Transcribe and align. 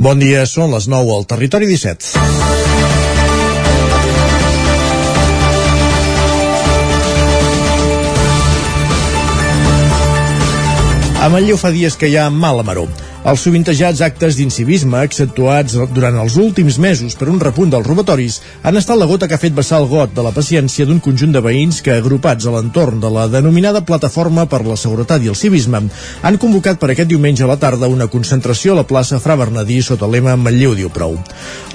Bon 0.00 0.16
dia, 0.16 0.46
són 0.48 0.70
les 0.72 0.86
9 0.88 1.12
al 1.12 1.26
Territori 1.28 1.66
17. 1.68 2.14
A 11.20 11.28
Manlleu 11.28 11.60
fa 11.60 11.68
dies 11.76 12.00
que 12.00 12.08
hi 12.08 12.16
ha 12.16 12.30
mal 12.32 12.64
a 12.64 12.64
maró. 12.64 12.86
Els 13.20 13.42
sovintejats 13.44 14.00
actes 14.00 14.38
d'incivisme 14.38 14.96
accentuats 14.96 15.74
durant 15.92 16.14
els 16.22 16.38
últims 16.40 16.78
mesos 16.80 17.12
per 17.20 17.26
un 17.28 17.36
repunt 17.42 17.68
dels 17.68 17.84
robatoris 17.84 18.38
han 18.64 18.80
estat 18.80 18.96
la 18.96 19.04
gota 19.10 19.26
que 19.28 19.36
ha 19.36 19.42
fet 19.42 19.52
vessar 19.52 19.82
el 19.82 19.88
got 19.90 20.14
de 20.16 20.22
la 20.24 20.32
paciència 20.32 20.86
d'un 20.88 21.02
conjunt 21.04 21.34
de 21.34 21.42
veïns 21.44 21.82
que, 21.84 21.98
agrupats 22.00 22.46
a 22.48 22.54
l'entorn 22.54 22.96
de 23.02 23.10
la 23.12 23.26
denominada 23.28 23.82
Plataforma 23.84 24.46
per 24.48 24.62
la 24.64 24.76
Seguretat 24.80 25.20
i 25.20 25.28
el 25.28 25.36
Civisme, 25.36 25.82
han 26.22 26.38
convocat 26.40 26.80
per 26.80 26.94
aquest 26.94 27.10
diumenge 27.10 27.44
a 27.44 27.50
la 27.50 27.58
tarda 27.60 27.90
una 27.92 28.06
concentració 28.08 28.72
a 28.72 28.78
la 28.78 28.86
plaça 28.88 29.20
Fra 29.20 29.36
Bernadí 29.36 29.82
sota 29.84 30.08
el 30.08 30.16
lema 30.16 30.38
Manlleu 30.40 30.72
diu 30.78 30.88
prou. 30.88 31.18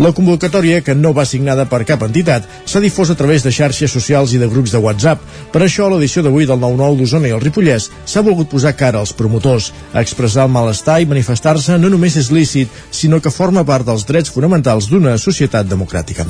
La 0.02 0.16
convocatòria, 0.18 0.82
que 0.82 0.98
no 0.98 1.14
va 1.14 1.28
signada 1.30 1.68
per 1.70 1.84
cap 1.86 2.08
entitat, 2.10 2.50
s'ha 2.66 2.82
difós 2.82 3.14
a 3.14 3.20
través 3.22 3.46
de 3.46 3.54
xarxes 3.54 3.94
socials 3.94 4.34
i 4.34 4.42
de 4.42 4.50
grups 4.50 4.74
de 4.74 4.82
WhatsApp. 4.82 5.22
Per 5.54 5.62
això, 5.62 5.92
l'edició 5.94 6.26
d'avui 6.26 6.50
del 6.50 6.58
9-9 6.58 7.04
d'Osona 7.04 7.30
i 7.30 7.38
el 7.38 7.46
Ripollès 7.46 7.92
s'ha 8.02 8.26
volgut 8.26 8.50
posar 8.50 8.74
cara 8.74 9.06
als 9.06 9.14
promotors, 9.14 9.70
expressar 9.94 10.50
el 10.50 10.54
malestar 10.58 10.98
i 11.04 11.06
manifestar 11.06 11.35
manifestar-se 11.36 11.78
no 11.78 11.90
només 11.92 12.16
és 12.16 12.32
lícit, 12.32 12.70
sinó 12.92 13.20
que 13.20 13.32
forma 13.32 13.66
part 13.66 13.86
dels 13.86 14.06
drets 14.08 14.32
fonamentals 14.32 14.88
d'una 14.88 15.18
societat 15.18 15.68
democràtica. 15.68 16.26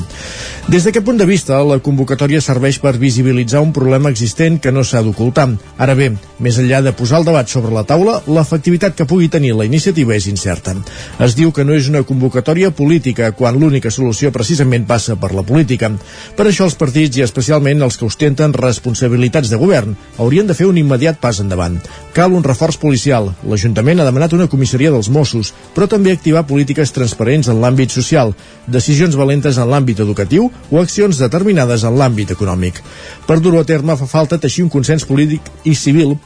Des 0.68 0.82
d'aquest 0.84 1.04
punt 1.06 1.18
de 1.18 1.26
vista, 1.26 1.62
la 1.62 1.78
convocatòria 1.78 2.40
serveix 2.40 2.80
per 2.82 2.98
visibilitzar 2.98 3.60
un 3.62 3.72
problema 3.72 4.10
existent 4.10 4.58
que 4.60 4.72
no 4.72 4.82
s'ha 4.82 5.02
d'ocultar. 5.02 5.46
Ara 5.78 5.94
bé, 5.94 6.10
més 6.40 6.58
enllà 6.58 6.82
de 6.82 6.92
posar 6.92 7.20
el 7.20 7.24
debat 7.24 7.48
sobre 7.48 7.72
la 7.72 7.84
taula, 7.84 8.20
l'efectivitat 8.26 8.96
que 8.96 9.06
pugui 9.06 9.28
tenir 9.28 9.54
la 9.54 9.64
iniciativa 9.64 10.14
és 10.16 10.26
incerta. 10.26 10.74
Es 11.20 11.36
diu 11.36 11.52
que 11.52 11.64
no 11.64 11.74
és 11.74 11.88
una 11.88 12.02
convocatòria 12.02 12.72
política, 12.74 13.30
quan 13.32 13.60
l'única 13.60 13.90
solució 13.90 14.32
precisament 14.32 14.86
passa 14.86 15.14
per 15.16 15.32
la 15.34 15.46
política. 15.46 15.92
Per 16.36 16.48
això 16.48 16.66
els 16.66 16.74
partits, 16.74 17.16
i 17.16 17.22
especialment 17.22 17.82
els 17.82 17.96
que 17.96 18.06
ostenten 18.06 18.52
responsabilitats 18.56 19.52
de 19.52 19.60
govern, 19.60 19.94
haurien 20.18 20.46
de 20.46 20.54
fer 20.54 20.66
un 20.66 20.78
immediat 20.82 21.20
pas 21.22 21.38
endavant. 21.40 21.78
Cal 22.16 22.32
un 22.32 22.42
reforç 22.42 22.80
policial. 22.80 23.30
L'Ajuntament 23.46 24.00
ha 24.00 24.08
demanat 24.08 24.34
una 24.34 24.48
comissaria 24.50 24.90
dels 24.96 25.10
Mossos, 25.12 25.52
però 25.76 25.86
també 25.86 26.14
activar 26.16 26.46
polítiques 26.48 26.92
transparents 26.96 27.50
en 27.52 27.60
l'àmbit 27.62 27.92
social, 27.94 28.32
decisions 28.66 29.16
valentes 29.16 29.60
en 29.60 29.70
l'àmbit 29.70 30.00
educatiu 30.02 30.48
o 30.70 30.80
accions 30.80 31.20
determinades 31.22 31.84
en 31.84 31.98
l'àmbit 32.00 32.32
econòmic. 32.34 32.80
Per 33.28 33.38
dur-ho 33.40 33.60
a 33.60 33.68
terme 33.68 33.96
fa 34.00 34.08
falta 34.10 34.40
teixir 34.40 34.64
un 34.64 34.72
consens 34.72 35.06
polític 35.06 35.52
i 35.64 35.76
civil 35.76 36.16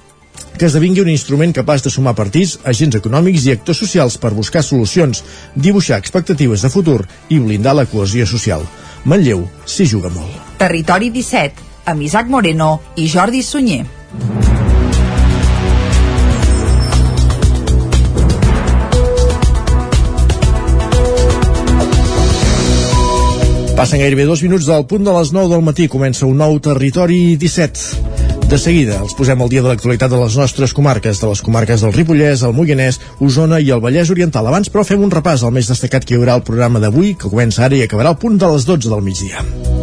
que 0.58 0.66
esdevingui 0.68 1.00
un 1.00 1.08
instrument 1.08 1.52
capaç 1.56 1.84
de 1.84 1.92
sumar 1.92 2.14
partits, 2.18 2.58
agents 2.64 2.98
econòmics 2.98 3.46
i 3.46 3.54
actors 3.54 3.80
socials 3.82 4.18
per 4.20 4.34
buscar 4.36 4.62
solucions, 4.64 5.22
dibuixar 5.54 5.98
expectatives 6.00 6.64
de 6.66 6.72
futur 6.72 7.00
i 7.28 7.40
blindar 7.40 7.76
la 7.76 7.88
cohesió 7.88 8.28
social. 8.28 8.66
Manlleu 9.04 9.46
s'hi 9.64 9.88
juga 9.88 10.12
molt. 10.12 10.56
Territori 10.60 11.10
17, 11.14 11.68
amb 11.92 12.04
Isaac 12.04 12.28
Moreno 12.28 12.74
i 12.96 13.08
Jordi 13.08 13.42
Sunyer. 13.42 13.86
Passen 23.80 24.02
gairebé 24.02 24.26
dos 24.28 24.42
minuts 24.44 24.66
del 24.68 24.82
punt 24.84 25.06
de 25.06 25.12
les 25.14 25.30
9 25.32 25.48
del 25.48 25.62
matí. 25.64 25.86
Comença 25.88 26.26
un 26.28 26.36
nou 26.36 26.58
territori 26.60 27.38
17. 27.40 28.42
De 28.50 28.58
seguida 28.60 28.98
els 29.00 29.14
posem 29.16 29.40
al 29.40 29.48
dia 29.48 29.62
de 29.64 29.70
l'actualitat 29.70 30.12
de 30.12 30.20
les 30.20 30.36
nostres 30.36 30.76
comarques, 30.76 31.16
de 31.16 31.30
les 31.30 31.40
comarques 31.40 31.80
del 31.80 31.96
Ripollès, 31.96 32.44
el 32.44 32.52
Moianès, 32.52 33.00
Osona 33.24 33.56
i 33.56 33.72
el 33.72 33.80
Vallès 33.80 34.12
Oriental. 34.12 34.52
Abans, 34.52 34.68
però, 34.68 34.84
fem 34.84 35.00
un 35.00 35.16
repàs 35.16 35.48
al 35.48 35.56
més 35.56 35.72
destacat 35.72 36.04
que 36.04 36.12
hi 36.12 36.20
haurà 36.20 36.36
al 36.36 36.44
programa 36.44 36.84
d'avui, 36.84 37.14
que 37.16 37.32
comença 37.32 37.64
ara 37.64 37.80
i 37.80 37.86
acabarà 37.88 38.12
al 38.12 38.20
punt 38.20 38.36
de 38.36 38.52
les 38.52 38.68
12 38.68 38.92
del 38.92 39.06
migdia. 39.08 39.79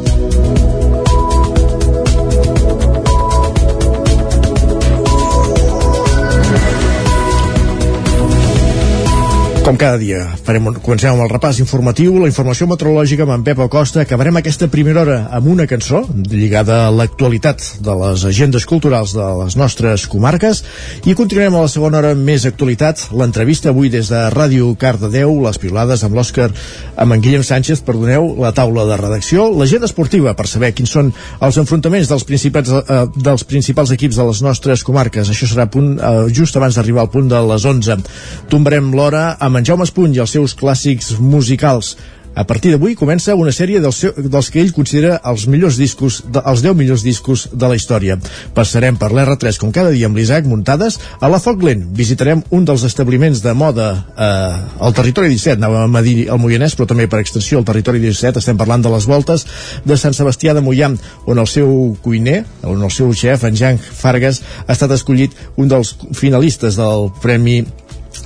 Com 9.67 9.76
cada 9.76 9.98
dia, 10.00 10.22
farem 10.48 10.70
comencem 10.80 11.11
amb 11.11 11.26
el 11.26 11.28
repàs 11.28 11.58
informatiu, 11.60 12.14
la 12.22 12.30
informació 12.30 12.70
meteorològica 12.72 13.26
amb 13.26 13.33
en 13.33 13.42
Pep 13.44 13.60
Acosta. 13.66 14.00
Acabarem 14.00 14.38
aquesta 14.39 14.70
primera 14.72 15.02
hora 15.02 15.17
amb 15.36 15.50
una 15.52 15.66
cançó 15.67 16.05
lligada 16.32 16.78
a 16.86 16.94
l'actualitat 16.95 17.66
de 17.83 17.95
les 18.00 18.23
agendes 18.30 18.64
culturals 18.64 19.11
de 19.11 19.26
les 19.42 19.58
nostres 19.60 20.05
comarques 20.08 20.61
i 21.04 21.16
continuarem 21.20 21.58
a 21.60 21.66
la 21.66 21.72
segona 21.73 22.00
hora 22.00 22.14
més 22.16 22.45
actualitat. 22.48 23.10
L'entrevista 23.11 23.73
avui 23.73 23.92
des 23.92 24.08
de 24.08 24.22
Ràdio 24.32 24.70
Cardedeu, 24.80 25.33
les 25.44 25.60
piolades 25.60 26.05
amb 26.08 26.16
l'Òscar, 26.16 26.48
amb 26.95 27.17
en 27.17 27.26
Guillem 27.28 27.44
Sánchez, 27.44 27.84
perdoneu, 27.84 28.38
la 28.39 28.54
taula 28.55 28.88
de 28.88 29.02
redacció, 29.04 29.49
l'agenda 29.52 29.92
esportiva 29.92 30.32
per 30.32 30.48
saber 30.48 30.72
quins 30.80 30.95
són 30.95 31.11
els 31.42 31.60
enfrontaments 31.60 32.08
dels 32.08 32.23
principals, 32.23 32.72
eh, 32.72 33.02
dels 33.20 33.44
principals 33.44 33.92
equips 33.99 34.16
de 34.16 34.32
les 34.32 34.42
nostres 34.48 34.88
comarques. 34.88 35.28
Això 35.28 35.52
serà 35.52 35.67
punt, 35.67 35.99
eh, 35.99 36.32
just 36.32 36.55
abans 36.55 36.80
d'arribar 36.80 37.04
al 37.04 37.11
punt 37.11 37.28
de 37.28 37.45
les 37.52 37.67
11. 37.67 37.99
Tombarem 38.48 38.95
l'hora 38.95 39.28
amb 39.36 39.57
en 39.58 39.66
Jaume 39.66 39.88
Espuny 39.88 40.16
i 40.16 40.22
els 40.23 40.38
seus 40.38 40.56
clàssics 40.58 41.16
musicals. 41.20 41.95
A 42.38 42.44
partir 42.45 42.70
d'avui 42.70 42.94
comença 42.94 43.34
una 43.34 43.50
sèrie 43.50 43.80
dels, 43.82 43.98
seu, 43.98 44.12
dels 44.14 44.52
que 44.54 44.60
ell 44.62 44.70
considera 44.70 45.16
els 45.26 45.48
millors 45.50 45.80
discos, 45.82 46.20
de, 46.30 46.44
els 46.45 46.62
10 46.62 46.76
millors 46.78 47.02
discos 47.02 47.48
de 47.50 47.70
la 47.72 47.73
història. 47.80 48.20
Passarem 48.54 49.00
per 49.02 49.10
l'R3 49.10 49.58
com 49.58 49.72
cada 49.73 49.90
dia 49.90 50.06
amb 50.06 50.20
l'Isaac 50.20 50.46
muntades 50.46 51.00
a 51.17 51.32
la 51.34 51.40
Foc 51.42 51.66
Lent. 51.66 51.82
Visitarem 51.98 52.44
un 52.54 52.67
dels 52.70 52.84
establiments 52.86 53.42
de 53.42 53.56
moda 53.58 53.88
eh, 54.14 54.60
al 54.86 54.94
territori 54.94 55.34
17, 55.34 55.58
anàvem 55.58 55.98
a 55.98 56.04
dir 56.06 56.16
el 56.28 56.38
Moianès, 56.44 56.78
però 56.78 56.86
també 56.94 57.10
per 57.10 57.23
extensió 57.23 57.58
al 57.58 57.66
territori 57.66 58.04
17. 58.06 58.38
Estem 58.38 58.62
parlant 58.62 58.86
de 58.86 58.94
les 58.94 59.10
voltes 59.10 59.48
de 59.90 59.98
Sant 59.98 60.14
Sebastià 60.14 60.54
de 60.54 60.62
Moià, 60.62 60.92
on 61.26 61.42
el 61.42 61.50
seu 61.50 61.73
cuiner, 62.06 62.44
on 62.70 62.86
el 62.86 62.94
seu 62.94 63.10
xef, 63.17 63.50
en 63.50 63.58
Jan 63.58 63.82
Fargas, 63.82 64.44
ha 64.67 64.78
estat 64.78 64.94
escollit 64.94 65.34
un 65.58 65.73
dels 65.73 65.96
finalistes 66.14 66.78
del 66.78 67.10
Premi 67.23 67.64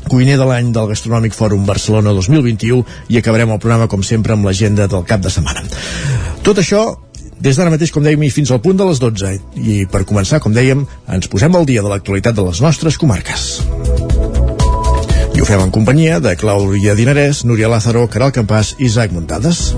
cuiner 0.07 0.37
de 0.39 0.47
l'any 0.47 0.71
del 0.73 0.89
Gastronòmic 0.89 1.35
Fòrum 1.37 1.65
Barcelona 1.67 2.15
2021 2.17 2.81
i 3.09 3.21
acabarem 3.21 3.51
el 3.53 3.61
programa 3.61 3.89
com 3.91 4.03
sempre 4.03 4.33
amb 4.33 4.45
l'agenda 4.49 4.87
del 4.87 5.05
cap 5.07 5.21
de 5.21 5.31
setmana. 5.33 5.63
Tot 6.45 6.61
això 6.61 6.85
des 7.41 7.57
d'ara 7.57 7.71
mateix, 7.73 7.89
com 7.89 8.05
dèiem, 8.05 8.21
i 8.21 8.29
fins 8.29 8.51
al 8.53 8.61
punt 8.61 8.77
de 8.77 8.85
les 8.85 8.99
12. 9.01 9.33
I 9.57 9.85
per 9.89 10.03
començar, 10.05 10.39
com 10.43 10.53
dèiem, 10.53 10.85
ens 11.09 11.29
posem 11.31 11.55
al 11.57 11.65
dia 11.65 11.81
de 11.81 11.89
l'actualitat 11.89 12.37
de 12.37 12.45
les 12.45 12.61
nostres 12.61 12.99
comarques. 13.01 13.47
I 15.33 15.41
ho 15.41 15.47
fem 15.47 15.63
en 15.63 15.73
companyia 15.73 16.19
de 16.21 16.35
Clàudia 16.37 16.93
Dinarès, 16.93 17.45
Núria 17.49 17.71
Lázaro, 17.71 18.05
Caral 18.13 18.35
Campàs 18.35 18.75
i 18.77 18.85
Isaac 18.91 19.15
Muntades. 19.15 19.71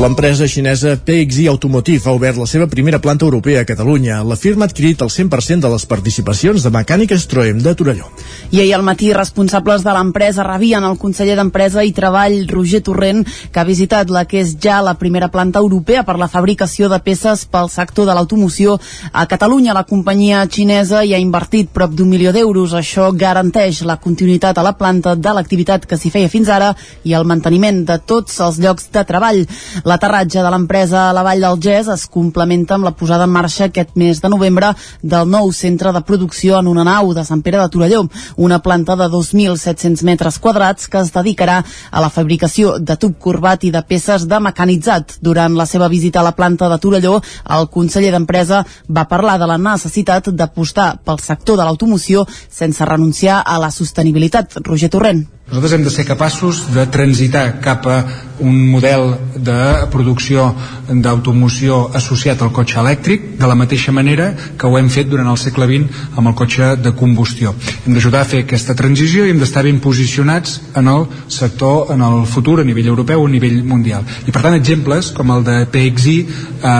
L'empresa 0.00 0.46
xinesa 0.48 0.94
PXI 0.96 1.46
Automotive 1.50 2.08
ha 2.08 2.14
obert 2.16 2.38
la 2.40 2.46
seva 2.48 2.64
primera 2.66 3.02
planta 3.04 3.26
europea 3.26 3.60
a 3.60 3.66
Catalunya. 3.68 4.22
La 4.24 4.36
firma 4.40 4.64
ha 4.64 4.70
adquirit 4.70 5.02
el 5.04 5.10
100% 5.12 5.60
de 5.60 5.68
les 5.68 5.82
participacions 5.84 6.62
de 6.64 6.70
Mecànica 6.72 7.18
Stroem 7.20 7.58
de 7.60 7.74
Torelló. 7.76 8.08
I 8.48 8.62
ahir 8.62 8.72
al 8.78 8.82
matí, 8.82 9.10
responsables 9.12 9.84
de 9.84 9.92
l'empresa 9.92 10.46
rebien 10.46 10.86
el 10.88 10.96
conseller 10.96 11.34
d'Empresa 11.36 11.84
i 11.84 11.92
Treball, 11.92 12.46
Roger 12.48 12.80
Torrent, 12.80 13.26
que 13.52 13.60
ha 13.60 13.66
visitat 13.68 14.08
la 14.08 14.22
que 14.24 14.40
és 14.40 14.54
ja 14.56 14.78
la 14.80 14.94
primera 14.96 15.28
planta 15.28 15.60
europea 15.60 16.06
per 16.08 16.16
la 16.16 16.30
fabricació 16.32 16.88
de 16.88 17.02
peces 17.04 17.44
pel 17.44 17.68
sector 17.68 18.08
de 18.08 18.16
l'automoció. 18.16 18.78
A 19.12 19.26
Catalunya, 19.28 19.76
la 19.76 19.84
companyia 19.84 20.46
xinesa 20.48 21.04
hi 21.04 21.12
ha 21.12 21.20
invertit 21.20 21.68
prop 21.76 21.92
d'un 21.92 22.08
milió 22.08 22.32
d'euros. 22.32 22.72
Això 22.72 23.10
garanteix 23.12 23.82
la 23.84 23.98
continuïtat 24.00 24.56
a 24.56 24.64
la 24.64 24.72
planta 24.80 25.12
de 25.12 25.36
l'activitat 25.36 25.84
que 25.84 26.00
s'hi 26.00 26.08
feia 26.08 26.32
fins 26.32 26.48
ara 26.48 26.72
i 27.04 27.12
el 27.12 27.28
manteniment 27.28 27.84
de 27.84 28.00
tots 28.00 28.40
els 28.40 28.64
llocs 28.64 28.88
de 28.96 29.04
treball. 29.04 29.44
L'aterratge 29.90 30.38
de 30.38 30.50
l'empresa 30.52 31.08
a 31.08 31.12
la 31.16 31.24
Vall 31.26 31.40
del 31.42 31.56
Gès 31.58 31.88
es 31.90 32.04
complementa 32.06 32.76
amb 32.76 32.86
la 32.86 32.92
posada 32.94 33.24
en 33.26 33.32
marxa 33.34 33.64
aquest 33.66 33.96
mes 33.98 34.20
de 34.22 34.28
novembre 34.30 34.68
del 35.02 35.26
nou 35.26 35.48
centre 35.50 35.90
de 35.90 36.02
producció 36.06 36.60
en 36.60 36.68
una 36.70 36.84
nau 36.86 37.10
de 37.16 37.24
Sant 37.26 37.42
Pere 37.42 37.58
de 37.58 37.66
Torelló, 37.72 38.04
una 38.36 38.60
planta 38.62 38.94
de 39.00 39.08
2.700 39.10 40.04
metres 40.06 40.38
quadrats 40.38 40.86
que 40.86 41.00
es 41.00 41.10
dedicarà 41.16 41.56
a 41.90 42.04
la 42.04 42.12
fabricació 42.18 42.76
de 42.78 42.94
tub 43.02 43.18
corbat 43.18 43.66
i 43.66 43.72
de 43.74 43.82
peces 43.82 44.28
de 44.30 44.38
mecanitzat. 44.46 45.16
Durant 45.26 45.58
la 45.58 45.66
seva 45.66 45.90
visita 45.90 46.22
a 46.22 46.26
la 46.28 46.36
planta 46.38 46.70
de 46.70 46.78
Torelló, 46.78 47.16
el 47.58 47.66
conseller 47.74 48.14
d'Empresa 48.14 48.62
va 48.86 49.08
parlar 49.10 49.40
de 49.42 49.50
la 49.50 49.58
necessitat 49.58 50.30
d'apostar 50.30 51.00
pel 51.02 51.18
sector 51.18 51.58
de 51.58 51.66
l'automoció 51.66 52.28
sense 52.46 52.86
renunciar 52.86 53.42
a 53.42 53.58
la 53.58 53.74
sostenibilitat. 53.74 54.60
Roger 54.62 54.94
Torrent 54.94 55.26
Nosaltres 55.50 55.72
hem 55.74 55.82
de 55.82 55.90
ser 55.90 56.04
capaços 56.06 56.60
de 56.70 56.84
transitar 56.94 57.56
cap 57.58 57.86
a 57.90 57.96
un 58.40 58.54
model 58.70 59.16
de 59.34 59.86
producció 59.90 60.44
d'automoció 60.88 61.80
associat 61.98 62.40
al 62.40 62.52
cotxe 62.54 62.78
elèctric 62.80 63.24
de 63.40 63.48
la 63.50 63.56
mateixa 63.58 63.90
manera 63.92 64.30
que 64.56 64.68
ho 64.68 64.78
hem 64.78 64.86
fet 64.94 65.10
durant 65.10 65.26
el 65.26 65.38
segle 65.42 65.66
XX 65.66 66.14
amb 66.14 66.30
el 66.30 66.36
cotxe 66.38 66.68
de 66.78 66.92
combustió. 66.94 67.52
Hem 67.82 67.96
d'ajudar 67.96 68.22
a 68.22 68.28
fer 68.30 68.44
aquesta 68.44 68.76
transició 68.78 69.26
i 69.26 69.34
hem 69.34 69.42
d'estar 69.42 69.64
ben 69.66 69.80
posicionats 69.82 70.60
en 70.78 70.88
el 70.92 71.08
sector, 71.26 71.90
en 71.94 72.06
el 72.06 72.22
futur 72.30 72.60
a 72.60 72.66
nivell 72.68 72.92
europeu 72.94 73.24
o 73.24 73.26
a 73.26 73.34
nivell 73.34 73.58
mundial. 73.66 74.06
I 74.26 74.30
per 74.30 74.44
tant 74.46 74.54
exemples 74.54 75.10
com 75.16 75.34
el 75.34 75.42
de 75.50 75.58
PXI 75.74 76.16
eh, 76.22 76.70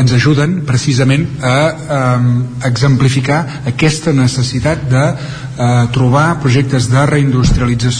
ens 0.00 0.16
ajuden 0.16 0.62
precisament 0.64 1.28
a 1.44 1.54
eh, 1.68 2.32
exemplificar 2.72 3.44
aquesta 3.68 4.16
necessitat 4.16 4.88
de 4.88 5.04
eh, 5.12 5.84
trobar 5.92 6.40
projectes 6.40 6.88
de 6.88 7.06
reindustrialització 7.12 7.97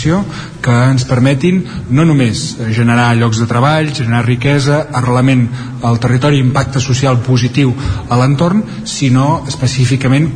que 0.63 0.75
ens 0.91 1.05
permetin 1.09 1.63
no 1.91 2.05
només 2.09 2.57
generar 2.75 3.11
llocs 3.19 3.41
de 3.43 3.49
treball, 3.51 3.93
generar 3.95 4.25
riquesa, 4.27 4.85
arrelament 4.93 5.47
al 5.83 6.01
territori, 6.03 6.41
impacte 6.43 6.81
social 6.81 7.21
positiu 7.27 7.75
a 8.09 8.19
l'entorn, 8.21 8.63
sinó 8.85 9.45
específicament 9.49 10.31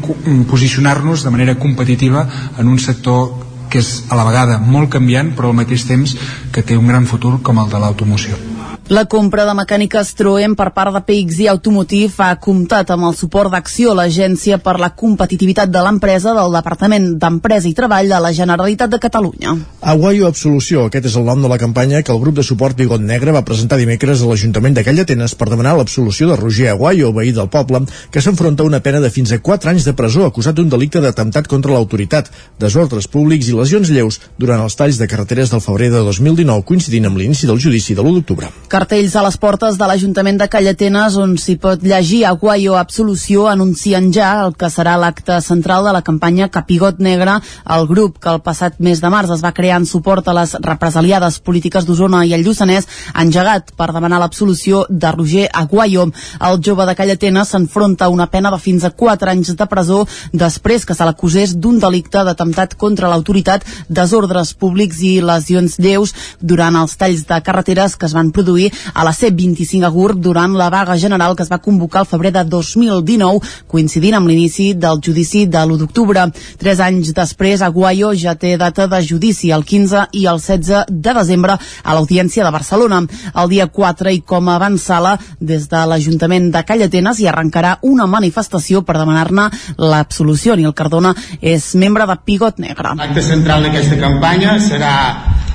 posicionar-nos 0.50 1.24
de 1.24 1.34
manera 1.34 1.58
competitiva 1.58 2.26
en 2.58 2.68
un 2.68 2.78
sector 2.78 3.30
que 3.72 3.80
és 3.80 4.02
a 4.12 4.18
la 4.18 4.28
vegada 4.28 4.58
molt 4.60 4.92
canviant 4.92 5.32
però 5.36 5.48
al 5.48 5.60
mateix 5.62 5.86
temps 5.88 6.16
que 6.52 6.62
té 6.62 6.76
un 6.76 6.90
gran 6.92 7.08
futur 7.08 7.38
com 7.42 7.62
el 7.62 7.72
de 7.72 7.80
l'automoció. 7.80 8.51
La 8.90 9.04
compra 9.06 9.44
de 9.46 9.52
mecàniques 9.54 10.08
Troem 10.18 10.56
per 10.58 10.72
part 10.74 10.90
de 10.90 11.00
PXI 11.06 11.46
Automotive 11.52 12.24
ha 12.26 12.34
comptat 12.42 12.88
amb 12.90 13.06
el 13.06 13.14
suport 13.14 13.52
d'Acció, 13.54 13.92
l'Agència 13.94 14.56
per 14.58 14.74
la 14.82 14.88
Competitivitat 14.98 15.70
de 15.70 15.84
l'Empresa 15.86 16.32
del 16.34 16.50
Departament 16.50 17.06
d'Empresa 17.22 17.70
i 17.70 17.76
Treball 17.78 18.10
de 18.10 18.18
la 18.20 18.32
Generalitat 18.34 18.90
de 18.90 18.98
Catalunya. 18.98 19.54
Aguayo 19.92 20.26
Absolució, 20.26 20.88
aquest 20.88 21.06
és 21.12 21.14
el 21.16 21.28
nom 21.28 21.44
de 21.44 21.50
la 21.52 21.60
campanya 21.62 22.00
que 22.02 22.10
el 22.10 22.18
grup 22.24 22.40
de 22.40 22.42
suport 22.42 22.76
Bigot 22.76 23.00
Negre 23.00 23.30
va 23.36 23.44
presentar 23.46 23.78
dimecres 23.78 24.20
a 24.20 24.32
l'Ajuntament 24.32 24.74
de 24.74 24.84
Callatenes 24.88 25.36
per 25.38 25.48
demanar 25.52 25.76
l'absolució 25.78 26.32
de 26.32 26.40
Roger 26.42 26.72
Aguayo, 26.74 27.12
veí 27.14 27.30
del 27.30 27.48
poble, 27.54 27.84
que 28.10 28.20
s'enfronta 28.20 28.66
a 28.66 28.66
una 28.66 28.82
pena 28.82 29.00
de 29.00 29.12
fins 29.14 29.30
a 29.30 29.38
4 29.38 29.70
anys 29.76 29.86
de 29.86 29.94
presó 29.94 30.26
acusat 30.26 30.58
d'un 30.58 30.68
delicte 30.68 31.00
d'atemptat 31.00 31.46
contra 31.46 31.76
l'autoritat, 31.76 32.32
desordres 32.58 33.06
públics 33.06 33.46
i 33.46 33.56
lesions 33.56 33.94
lleus 33.94 34.18
durant 34.42 34.66
els 34.66 34.74
talls 34.74 34.98
de 34.98 35.06
carreteres 35.06 35.54
del 35.54 35.62
febrer 35.62 35.92
de 35.94 36.02
2019, 36.02 36.66
coincidint 36.66 37.06
amb 37.06 37.22
l'inici 37.22 37.46
del 37.46 37.62
judici 37.62 37.94
de 37.94 38.02
l'1 38.02 38.18
d'octubre 38.18 38.52
cartells 38.72 39.12
a 39.16 39.22
les 39.26 39.34
portes 39.36 39.76
de 39.76 39.84
l'Ajuntament 39.84 40.38
de 40.40 40.46
Callatenes 40.48 41.18
on 41.20 41.34
s'hi 41.36 41.58
pot 41.60 41.82
llegir 41.84 42.22
Aguayo 42.24 42.78
Absolució 42.80 43.44
anuncien 43.50 44.06
ja 44.16 44.30
el 44.46 44.54
que 44.56 44.70
serà 44.72 44.94
l'acte 44.96 45.36
central 45.44 45.84
de 45.84 45.92
la 45.92 46.00
campanya 46.06 46.48
Capigot 46.48 47.02
Negre, 47.04 47.34
el 47.76 47.84
grup 47.90 48.16
que 48.22 48.30
el 48.32 48.40
passat 48.40 48.78
mes 48.80 49.02
de 49.02 49.10
març 49.12 49.34
es 49.34 49.42
va 49.44 49.52
crear 49.52 49.76
en 49.80 49.84
suport 49.90 50.28
a 50.28 50.34
les 50.38 50.54
represaliades 50.64 51.36
polítiques 51.44 51.84
d'Osona 51.84 52.22
i 52.24 52.32
el 52.32 52.46
Lluçanès, 52.46 52.88
engegat 53.24 53.74
per 53.76 53.90
demanar 53.92 54.22
l'absolució 54.22 54.86
de 54.88 55.12
Roger 55.12 55.50
Aguayo. 55.52 56.08
El 56.40 56.62
jove 56.64 56.88
de 56.88 56.96
Callatenes 56.96 57.52
s'enfronta 57.52 58.08
a 58.08 58.14
una 58.14 58.30
pena 58.32 58.54
de 58.54 58.60
fins 58.62 58.88
a 58.88 58.92
4 58.96 59.34
anys 59.34 59.52
de 59.58 59.68
presó 59.68 60.00
després 60.32 60.88
que 60.88 60.96
se 60.96 61.04
l'acusés 61.04 61.58
d'un 61.58 61.76
delicte 61.82 62.24
d'atemptat 62.24 62.78
contra 62.80 63.12
l'autoritat, 63.12 63.68
desordres 63.88 64.54
públics 64.56 65.04
i 65.04 65.18
lesions 65.20 65.76
lleus 65.76 66.16
durant 66.40 66.80
els 66.80 66.96
talls 66.96 67.28
de 67.28 67.42
carreteres 67.44 68.00
que 68.00 68.08
es 68.08 68.16
van 68.16 68.32
produir 68.32 68.61
a 68.70 69.04
la 69.06 69.14
C25 69.16 69.86
a 69.86 69.90
Gurb 69.92 70.20
durant 70.22 70.54
la 70.58 70.68
vaga 70.70 70.96
general 70.96 71.36
que 71.36 71.42
es 71.46 71.50
va 71.52 71.60
convocar 71.62 72.02
el 72.02 72.10
febrer 72.10 72.32
de 72.36 72.44
2019, 72.44 73.40
coincidint 73.66 74.18
amb 74.18 74.28
l'inici 74.28 74.72
del 74.74 75.00
judici 75.04 75.46
de 75.46 75.62
l'1 75.64 75.80
d'octubre. 75.80 76.26
Tres 76.58 76.80
anys 76.80 77.12
després, 77.16 77.62
Aguayo 77.62 78.12
ja 78.14 78.34
té 78.34 78.56
data 78.60 78.86
de 78.86 79.02
judici 79.02 79.52
el 79.52 79.64
15 79.64 80.08
i 80.12 80.26
el 80.30 80.40
16 80.42 80.90
de 80.90 81.14
desembre 81.18 81.58
a 81.58 81.94
l'Audiència 81.96 82.44
de 82.44 82.54
Barcelona. 82.54 83.02
El 83.34 83.48
dia 83.52 83.66
4 83.66 84.12
i 84.12 84.20
com 84.20 84.48
a 84.48 84.56
avançala, 84.60 85.16
des 85.40 85.68
de 85.70 85.84
l'Ajuntament 85.88 86.50
de 86.54 86.64
Callatenes 86.68 87.20
hi 87.20 87.28
arrencarà 87.30 87.76
una 87.82 88.06
manifestació 88.06 88.82
per 88.86 88.98
demanar-ne 89.00 89.48
l'absolució. 89.78 90.56
Nil 90.56 90.74
Cardona 90.74 91.14
és 91.40 91.72
membre 91.74 92.06
de 92.06 92.18
Pigot 92.24 92.60
Negre. 92.62 92.94
L'acte 92.98 93.24
central 93.24 93.66
d'aquesta 93.66 93.98
campanya 94.00 94.58
serà 94.62 94.94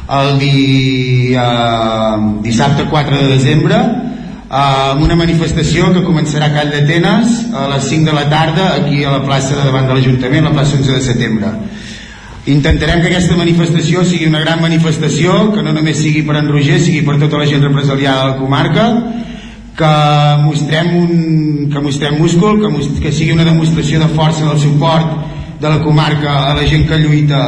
el 0.09 0.39
di, 0.39 1.33
eh, 1.35 2.17
dissabte 2.41 2.85
4 2.85 3.17
de 3.17 3.27
desembre 3.27 3.75
eh, 3.75 4.91
amb 4.93 5.03
una 5.03 5.17
manifestació 5.19 5.91
que 5.93 6.05
començarà 6.05 6.47
a 6.47 6.55
Call 6.55 6.71
d'Atenes 6.71 7.41
a 7.51 7.67
les 7.73 7.89
5 7.91 8.07
de 8.07 8.15
la 8.15 8.27
tarda 8.31 8.69
aquí 8.75 9.03
a 9.03 9.11
la 9.17 9.23
plaça 9.25 9.55
de 9.55 9.65
davant 9.67 9.87
de 9.87 9.97
l'Ajuntament, 9.97 10.47
la 10.47 10.55
plaça 10.55 10.77
11 10.79 10.95
de 10.95 11.01
setembre. 11.03 11.51
Intentarem 12.47 13.01
que 13.03 13.09
aquesta 13.11 13.35
manifestació 13.35 14.05
sigui 14.07 14.29
una 14.29 14.39
gran 14.39 14.61
manifestació, 14.63 15.51
que 15.51 15.63
no 15.63 15.73
només 15.75 15.99
sigui 15.99 16.21
per 16.23 16.37
en 16.39 16.47
Roger, 16.47 16.79
sigui 16.79 17.01
per 17.03 17.17
tota 17.19 17.41
la 17.41 17.47
gent 17.49 17.65
represaliada 17.65 18.21
de 18.21 18.29
la 18.29 18.37
comarca, 18.39 18.85
que 19.77 19.89
mostrem, 20.45 20.93
un, 20.95 21.67
que 21.73 21.81
mostrem 21.83 22.15
múscul, 22.17 22.61
que, 22.61 22.69
most, 22.71 23.01
que 23.03 23.11
sigui 23.11 23.35
una 23.35 23.45
demostració 23.45 23.99
de 23.99 24.07
força 24.15 24.47
del 24.47 24.61
suport 24.63 25.11
de 25.59 25.67
la 25.67 25.81
comarca 25.83 26.37
a 26.47 26.55
la 26.55 26.63
gent 26.69 26.87
que 26.87 27.01
lluita 27.01 27.41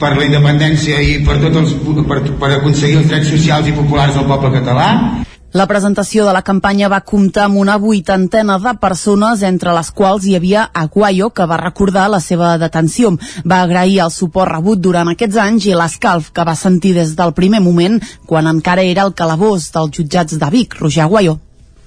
per 0.00 0.14
la 0.16 0.26
independència 0.26 1.00
i 1.04 1.18
per, 1.26 1.38
tots 1.42 1.60
els, 1.60 1.74
per, 2.08 2.22
per 2.40 2.54
aconseguir 2.56 3.02
els 3.02 3.10
drets 3.10 3.28
socials 3.34 3.68
i 3.68 3.76
populars 3.76 4.16
del 4.16 4.30
poble 4.30 4.54
català. 4.56 4.88
La 5.50 5.66
presentació 5.66 6.22
de 6.28 6.30
la 6.30 6.44
campanya 6.46 6.86
va 6.86 7.00
comptar 7.02 7.48
amb 7.48 7.58
una 7.58 7.74
vuitantena 7.82 8.60
de 8.62 8.72
persones, 8.78 9.40
entre 9.42 9.72
les 9.74 9.88
quals 9.90 10.22
hi 10.24 10.36
havia 10.38 10.68
Aguayo, 10.82 11.32
que 11.34 11.46
va 11.50 11.58
recordar 11.58 12.04
la 12.08 12.20
seva 12.22 12.52
detenció. 12.58 13.10
Va 13.42 13.58
agrair 13.64 13.98
el 14.04 14.12
suport 14.14 14.52
rebut 14.52 14.78
durant 14.78 15.10
aquests 15.10 15.40
anys 15.42 15.66
i 15.66 15.74
l'escalf 15.74 16.30
que 16.30 16.44
va 16.46 16.54
sentir 16.54 16.94
des 16.94 17.16
del 17.18 17.34
primer 17.34 17.58
moment, 17.64 17.98
quan 18.30 18.46
encara 18.46 18.86
era 18.86 19.08
el 19.08 19.16
calabós 19.18 19.72
dels 19.74 19.90
jutjats 19.98 20.38
de 20.38 20.50
Vic, 20.54 20.78
Roger 20.78 21.08
Aguayo. 21.08 21.40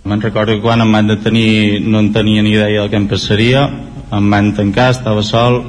Me'n 0.03 0.19
recordo 0.19 0.57
que 0.57 0.61
quan 0.65 0.83
em 0.83 0.91
van 0.91 1.07
detenir 1.07 1.79
no 1.87 2.03
en 2.03 2.11
tenia 2.11 2.43
ni 2.43 2.57
idea 2.57 2.81
del 2.81 2.91
que 2.91 2.99
em 2.99 3.07
passaria, 3.07 3.63
em 4.11 4.29
van 4.29 4.51
tancar, 4.57 4.89
estava 4.91 5.23
sol, 5.23 5.61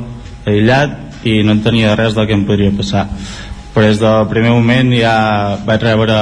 aïllat, 0.50 1.13
i 1.24 1.42
no 1.42 1.56
en 1.56 1.64
tenia 1.64 1.96
res 1.96 2.14
del 2.14 2.28
que 2.28 2.36
em 2.36 2.46
podria 2.48 2.72
passar. 2.76 3.08
Però 3.74 3.86
des 3.88 3.98
del 3.98 4.28
primer 4.30 4.52
moment 4.54 4.92
ja 4.94 5.16
vaig 5.66 5.82
rebre 5.82 6.18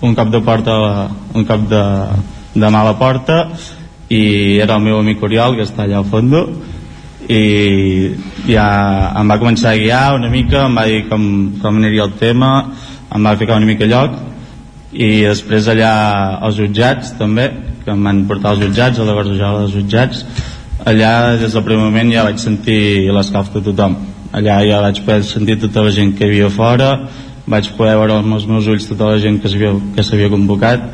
un 0.00 0.14
cop 0.14 0.30
de 0.30 0.40
porta 0.40 0.74
un 1.34 1.44
cop 1.44 1.68
de, 1.68 1.84
de 2.54 2.70
mà 2.70 2.80
a 2.80 2.88
la 2.92 2.98
porta 2.98 3.38
i 4.08 4.58
era 4.62 4.76
el 4.76 4.84
meu 4.84 4.98
amic 5.00 5.22
Oriol 5.22 5.56
que 5.56 5.66
està 5.66 5.84
allà 5.84 5.98
al 6.00 6.08
fons 6.08 6.34
i 7.28 8.14
ja 8.48 8.68
em 9.20 9.28
va 9.28 9.38
començar 9.40 9.74
a 9.74 9.80
guiar 9.80 10.14
una 10.16 10.30
mica 10.32 10.64
em 10.64 10.76
va 10.78 10.86
dir 10.88 11.02
com, 11.10 11.24
com 11.60 11.80
aniria 11.80 12.06
el 12.06 12.14
tema 12.20 12.52
em 13.14 13.26
va 13.26 13.36
ficar 13.36 13.58
una 13.58 13.68
mica 13.68 13.88
lloc 13.90 14.14
i 14.92 15.26
després 15.26 15.68
allà 15.68 15.92
als 16.40 16.56
jutjats 16.56 17.12
també 17.18 17.50
que 17.84 17.90
em 17.92 18.04
van 18.04 18.22
portar 18.30 18.54
als 18.54 18.62
jutjats 18.64 18.98
a 18.98 19.08
la 19.08 19.18
Gordojola 19.18 19.66
dels 19.66 19.74
jutjats 19.76 20.24
allà 20.86 21.36
des 21.42 21.52
del 21.52 21.66
primer 21.66 21.90
moment 21.90 22.14
ja 22.14 22.24
vaig 22.24 22.38
sentir 22.40 23.10
l'escalf 23.12 23.52
de 23.52 23.66
tothom 23.66 23.98
allà 24.32 24.60
ja 24.66 24.82
vaig 24.84 25.02
poder 25.04 25.24
sentir 25.24 25.58
tota 25.60 25.82
la 25.86 25.90
gent 25.90 26.14
que 26.16 26.26
hi 26.26 26.28
havia 26.28 26.50
fora 26.50 26.90
vaig 27.46 27.70
poder 27.76 27.96
veure 27.96 28.18
amb 28.20 28.34
els 28.36 28.46
meus 28.46 28.68
ulls 28.68 28.88
tota 28.88 29.12
la 29.12 29.18
gent 29.18 29.40
que 29.42 29.48
s'havia 30.04 30.32
convocat 30.34 30.88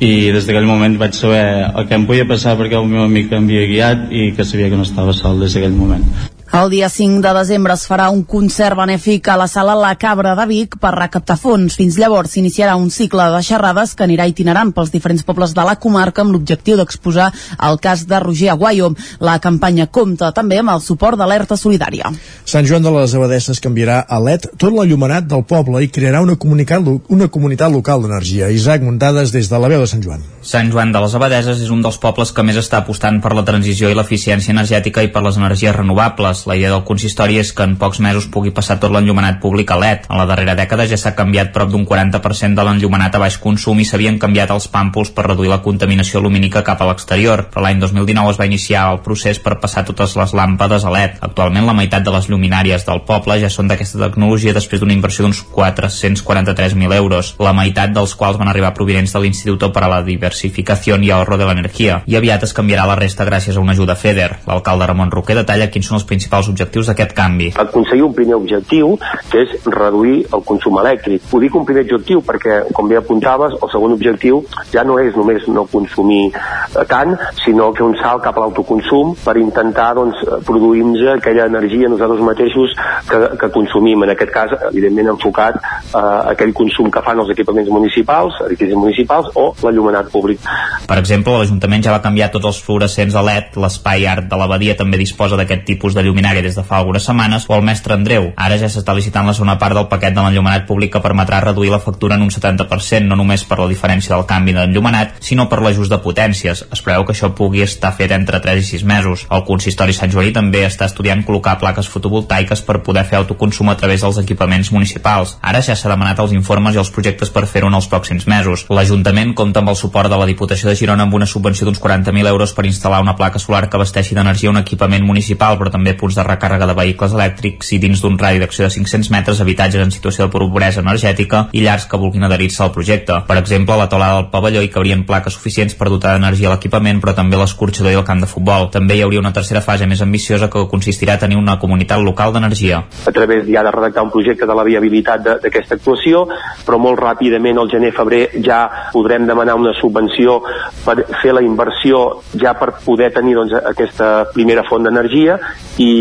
i 0.00 0.30
des 0.34 0.46
d'aquell 0.46 0.66
moment 0.66 0.98
vaig 0.98 1.14
saber 1.14 1.44
el 1.70 1.86
que 1.88 1.94
em 1.94 2.06
podia 2.06 2.26
passar 2.26 2.58
perquè 2.58 2.80
el 2.80 2.88
meu 2.90 3.04
amic 3.04 3.32
em 3.32 3.44
havia 3.44 3.66
guiat 3.70 4.08
i 4.10 4.30
que 4.36 4.44
sabia 4.44 4.70
que 4.70 4.80
no 4.80 4.88
estava 4.88 5.12
sol 5.12 5.40
des 5.40 5.54
d'aquell 5.54 5.76
moment 5.82 6.33
el 6.54 6.70
dia 6.70 6.88
5 6.88 7.18
de 7.18 7.32
desembre 7.34 7.74
es 7.74 7.82
farà 7.90 8.04
un 8.14 8.20
concert 8.30 8.76
benèfic 8.78 9.26
a 9.26 9.34
la 9.34 9.48
sala 9.50 9.72
La 9.74 9.96
Cabra 9.98 10.36
de 10.38 10.44
Vic 10.46 10.76
per 10.78 10.92
recaptar 10.94 11.34
fons. 11.34 11.74
Fins 11.74 11.96
llavors 11.98 12.30
s'iniciarà 12.30 12.76
un 12.78 12.92
cicle 12.94 13.24
de 13.32 13.40
xerrades 13.42 13.96
que 13.98 14.04
anirà 14.06 14.28
itinerant 14.30 14.70
pels 14.76 14.92
diferents 14.94 15.24
pobles 15.26 15.50
de 15.56 15.64
la 15.66 15.74
comarca 15.82 16.22
amb 16.22 16.30
l'objectiu 16.30 16.78
d'exposar 16.78 17.32
el 17.58 17.80
cas 17.82 18.04
de 18.06 18.20
Roger 18.22 18.52
Aguayo. 18.52 18.92
La 19.18 19.40
campanya 19.42 19.88
compta 19.88 20.30
també 20.36 20.60
amb 20.62 20.70
el 20.76 20.84
suport 20.84 21.18
d'Alerta 21.18 21.58
Solidària. 21.58 22.12
Sant 22.46 22.70
Joan 22.70 22.86
de 22.86 22.94
les 23.00 23.16
Abadesses 23.18 23.58
canviarà 23.58 24.04
a 24.06 24.20
LED 24.22 24.52
tot 24.54 24.70
l'enllumenat 24.70 25.26
del 25.26 25.42
poble 25.42 25.82
i 25.82 25.90
crearà 25.90 26.22
una, 26.22 26.38
comunitat, 26.38 26.86
una 27.08 27.26
comunitat 27.34 27.74
local 27.74 28.06
d'energia. 28.06 28.52
Isaac 28.54 28.86
Muntades 28.86 29.34
des 29.34 29.50
de 29.50 29.58
la 29.58 29.72
veu 29.74 29.82
de 29.82 29.90
Sant 29.90 30.06
Joan. 30.06 30.22
Sant 30.44 30.70
Joan 30.70 30.94
de 30.94 31.02
les 31.02 31.18
Abadeses 31.18 31.66
és 31.66 31.74
un 31.74 31.82
dels 31.82 31.98
pobles 31.98 32.30
que 32.30 32.46
més 32.46 32.62
està 32.62 32.84
apostant 32.84 33.18
per 33.24 33.34
la 33.34 33.42
transició 33.42 33.90
i 33.90 33.98
l'eficiència 33.98 34.54
energètica 34.54 35.02
i 35.02 35.10
per 35.10 35.26
les 35.26 35.42
energies 35.42 35.74
renovables 35.74 36.43
la 36.46 36.56
idea 36.56 36.70
del 36.72 36.84
consistori 36.84 37.38
és 37.40 37.52
que 37.52 37.64
en 37.66 37.76
pocs 37.80 38.00
mesos 38.04 38.26
pugui 38.32 38.52
passar 38.54 38.76
tot 38.80 38.92
l'enllumenat 38.94 39.40
públic 39.42 39.70
a 39.70 39.78
LED. 39.80 40.08
En 40.10 40.18
la 40.20 40.26
darrera 40.30 40.56
dècada 40.58 40.86
ja 40.90 40.98
s'ha 41.00 41.14
canviat 41.18 41.52
prop 41.54 41.70
d'un 41.72 41.86
40% 41.86 42.58
de 42.58 42.64
l'enllumenat 42.66 43.14
a 43.14 43.22
baix 43.22 43.38
consum 43.42 43.80
i 43.80 43.86
s'havien 43.88 44.18
canviat 44.18 44.50
els 44.54 44.68
pàmpols 44.72 45.12
per 45.14 45.26
reduir 45.28 45.52
la 45.52 45.60
contaminació 45.64 46.22
lumínica 46.24 46.64
cap 46.66 46.82
a 46.82 46.88
l'exterior, 46.90 47.46
però 47.52 47.64
l'any 47.64 47.78
2019 47.82 48.34
es 48.34 48.40
va 48.40 48.48
iniciar 48.50 48.88
el 48.92 49.00
procés 49.06 49.38
per 49.38 49.58
passar 49.62 49.84
totes 49.86 50.16
les 50.18 50.34
làmpades 50.34 50.84
a 50.84 50.92
LED. 50.94 51.20
Actualment 51.28 51.68
la 51.68 51.76
meitat 51.78 52.04
de 52.04 52.14
les 52.14 52.28
lluminàries 52.28 52.86
del 52.88 53.04
poble 53.06 53.38
ja 53.42 53.52
són 53.52 53.70
d'aquesta 53.70 54.02
tecnologia 54.02 54.56
després 54.56 54.82
d'una 54.82 54.96
inversió 54.96 55.24
d'uns 55.24 55.44
443.000 55.54 56.98
euros, 56.98 57.34
la 57.38 57.54
meitat 57.56 57.94
dels 57.94 58.16
quals 58.18 58.40
van 58.40 58.50
arribar 58.50 58.74
provinents 58.74 59.14
de 59.14 59.22
l'Institut 59.22 59.70
per 59.72 59.84
a 59.86 59.92
la 59.92 60.02
Diversificació 60.02 60.98
i 61.00 61.10
Ahorro 61.10 61.38
de 61.38 61.46
l'Energia. 61.46 62.02
I 62.10 62.16
aviat 62.18 62.42
es 62.42 62.52
canviarà 62.56 62.84
la 62.88 62.96
resta 62.98 63.24
gràcies 63.24 63.56
a 63.56 63.60
una 63.62 63.72
ajuda 63.72 63.94
FEDER. 63.94 64.40
L'alcalde 64.48 64.86
Ramon 64.90 65.12
Roquer 65.14 65.36
detalla 65.38 65.70
quins 65.70 65.86
són 65.86 66.00
els 66.00 66.06
principals 66.08 66.33
principals 66.34 66.48
objectius 66.48 66.88
d'aquest 66.90 67.12
canvi. 67.14 67.52
Aconseguir 67.56 68.02
un 68.04 68.14
primer 68.14 68.34
objectiu, 68.36 68.98
que 69.30 69.42
és 69.44 69.66
reduir 69.66 70.24
el 70.34 70.42
consum 70.44 70.78
elèctric. 70.82 71.22
Ho 71.32 71.40
dic 71.40 71.54
un 71.54 71.64
primer 71.64 71.84
objectiu 71.84 72.22
perquè, 72.22 72.64
com 72.74 72.88
bé 72.88 72.98
apuntaves, 72.98 73.54
el 73.62 73.70
segon 73.70 73.94
objectiu 73.94 74.42
ja 74.72 74.84
no 74.84 74.98
és 74.98 75.14
només 75.16 75.46
no 75.48 75.66
consumir 75.70 76.32
eh, 76.32 76.84
tant, 76.88 77.14
sinó 77.44 77.72
que 77.72 77.84
un 77.84 77.94
salt 78.00 78.24
cap 78.24 78.36
a 78.38 78.44
l'autoconsum 78.44 79.14
per 79.22 79.36
intentar 79.38 79.92
doncs, 79.94 80.22
produir-nos 80.46 81.18
aquella 81.18 81.46
energia 81.46 81.88
nosaltres 81.88 82.22
mateixos 82.24 82.74
que, 83.08 83.20
que 83.38 83.50
consumim. 83.54 84.02
En 84.04 84.14
aquest 84.14 84.32
cas, 84.34 84.54
evidentment, 84.70 85.12
enfocat 85.14 85.60
a 85.94 86.04
aquell 86.34 86.54
consum 86.56 86.90
que 86.90 87.02
fan 87.04 87.20
els 87.22 87.30
equipaments 87.34 87.70
municipals, 87.70 88.40
edificis 88.48 88.76
municipals 88.78 89.30
o 89.38 89.50
l'allumenat 89.62 90.10
públic. 90.12 90.42
Per 90.88 90.98
exemple, 90.98 91.36
l'Ajuntament 91.38 91.84
ja 91.84 91.94
va 91.94 92.02
canviar 92.04 92.30
tots 92.34 92.50
els 92.50 92.60
fluorescents 92.64 93.14
a 93.14 93.22
LED, 93.24 93.58
l'espai 93.60 94.06
art 94.10 94.28
de 94.30 94.38
l'abadia 94.40 94.76
també 94.78 94.98
disposa 95.00 95.38
d'aquest 95.38 95.64
tipus 95.68 95.94
de 95.94 96.02
lluminari 96.14 96.42
des 96.42 96.54
de 96.54 96.62
fa 96.62 96.78
algunes 96.78 97.02
setmanes, 97.02 97.44
o 97.48 97.56
el 97.56 97.62
mestre 97.66 97.94
Andreu. 97.94 98.30
Ara 98.36 98.56
ja 98.58 98.68
s'està 98.70 98.94
licitant 98.94 99.26
la 99.26 99.34
segona 99.34 99.58
part 99.58 99.74
del 99.74 99.88
paquet 99.90 100.14
de 100.14 100.22
l'enllumenat 100.22 100.66
públic 100.68 100.92
que 100.94 101.02
permetrà 101.02 101.40
reduir 101.42 101.72
la 101.72 101.80
factura 101.82 102.14
en 102.14 102.22
un 102.22 102.30
70%, 102.30 103.08
no 103.08 103.16
només 103.18 103.42
per 103.44 103.58
la 103.58 103.66
diferència 103.66 104.14
del 104.14 104.26
canvi 104.30 104.54
d'enllumenat, 104.54 105.18
sinó 105.20 105.48
per 105.50 105.60
l'ajust 105.60 105.90
de 105.90 105.98
potències. 105.98 106.62
Es 106.70 106.82
preveu 106.82 107.04
que 107.04 107.12
això 107.12 107.32
pugui 107.34 107.64
estar 107.66 107.92
fet 107.98 108.14
entre 108.14 108.38
3 108.40 108.62
i 108.62 108.66
6 108.78 108.84
mesos. 108.86 109.26
El 109.30 109.42
consistori 109.44 109.92
Sant 109.92 110.12
Joaní 110.12 110.30
també 110.32 110.62
està 110.68 110.86
estudiant 110.86 111.24
col·locar 111.26 111.58
plaques 111.58 111.90
fotovoltaiques 111.90 112.62
per 112.62 112.82
poder 112.86 113.04
fer 113.04 113.18
autoconsum 113.18 113.72
a 113.72 113.76
través 113.76 114.06
dels 114.06 114.20
equipaments 114.22 114.70
municipals. 114.70 115.36
Ara 115.42 115.62
ja 115.62 115.74
s'ha 115.74 115.90
demanat 115.90 116.22
els 116.22 116.32
informes 116.32 116.74
i 116.74 116.82
els 116.82 116.92
projectes 116.94 117.30
per 117.34 117.46
fer-ho 117.50 117.72
en 117.72 117.78
els 117.80 117.90
pròxims 117.90 118.28
mesos. 118.30 118.66
L'Ajuntament 118.70 119.34
compta 119.34 119.64
amb 119.64 119.74
el 119.74 119.80
suport 119.80 120.10
de 120.10 120.20
la 120.20 120.30
Diputació 120.30 120.70
de 120.70 120.76
Girona 120.78 121.08
amb 121.08 121.14
una 121.18 121.26
subvenció 121.26 121.66
d'uns 121.66 121.82
40.000 121.82 122.30
euros 122.30 122.54
per 122.54 122.66
instal·lar 122.70 123.02
una 123.02 123.16
placa 123.16 123.42
solar 123.42 123.66
que 123.68 123.76
abasteixi 123.76 124.14
d'energia 124.14 124.50
un 124.50 124.60
equipament 124.62 125.04
municipal, 125.04 125.58
però 125.58 125.72
també 125.72 125.96
punts 126.04 126.18
de 126.18 126.24
recàrrega 126.26 126.68
de 126.68 126.76
vehicles 126.76 127.14
elèctrics 127.16 127.72
i 127.72 127.80
dins 127.80 128.02
d'un 128.04 128.18
radi 128.20 128.42
d'acció 128.42 128.66
de 128.66 128.72
500 128.74 129.10
metres 129.14 129.40
habitatges 129.40 129.80
en 129.80 129.92
situació 129.94 130.26
de 130.26 130.32
pobresa 130.34 130.82
energètica 130.84 131.46
i 131.56 131.64
llars 131.64 131.86
que 131.88 132.00
vulguin 132.00 132.26
adherir-se 132.26 132.62
al 132.64 132.72
projecte. 132.74 133.16
Per 133.28 133.38
exemple, 133.40 133.78
la 133.80 133.88
teulada 133.88 134.18
del 134.18 134.28
pavelló 134.32 134.60
hi 134.60 134.68
cabrien 134.74 135.06
plaques 135.08 135.38
suficients 135.38 135.76
per 135.78 135.88
dotar 135.88 136.12
d'energia 136.14 136.52
l'equipament, 136.52 137.00
però 137.00 137.14
també 137.16 137.40
l'escorxador 137.40 137.94
i 137.94 137.98
el 138.00 138.04
camp 138.04 138.20
de 138.20 138.28
futbol. 138.28 138.68
També 138.74 138.98
hi 138.98 139.04
hauria 139.06 139.22
una 139.22 139.32
tercera 139.32 139.62
fase 139.64 139.88
més 139.88 140.02
ambiciosa 140.04 140.50
que 140.52 140.66
consistirà 140.70 141.16
a 141.16 141.22
tenir 141.24 141.38
una 141.40 141.56
comunitat 141.62 142.02
local 142.04 142.34
d'energia. 142.34 142.82
A 143.08 143.14
través 143.14 143.46
ja 143.48 143.64
de 143.64 143.72
redactar 143.72 144.04
un 144.04 144.12
projecte 144.12 144.48
de 144.50 144.58
la 144.58 144.66
viabilitat 144.66 145.24
d'aquesta 145.44 145.78
actuació, 145.78 146.26
però 146.66 146.80
molt 146.80 147.00
ràpidament 147.00 147.60
al 147.60 147.72
gener-febrer 147.72 148.42
ja 148.44 148.60
podrem 148.92 149.26
demanar 149.30 149.56
una 149.56 149.72
subvenció 149.80 150.40
per 150.84 150.98
fer 151.22 151.32
la 151.32 151.44
inversió 151.44 152.04
ja 152.40 152.52
per 152.58 152.74
poder 152.84 153.10
tenir 153.14 153.38
doncs, 153.38 153.56
aquesta 153.72 154.26
primera 154.34 154.66
font 154.68 154.84
d'energia 154.84 155.38
i 155.80 155.93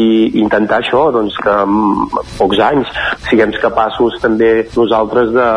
intentar 0.44 0.82
això, 0.82 1.08
doncs, 1.16 1.38
que 1.44 1.56
en 1.64 2.08
pocs 2.38 2.62
anys 2.64 2.94
siguem 3.30 3.54
capaços 3.64 4.20
també 4.22 4.52
nosaltres 4.76 5.32
de, 5.34 5.50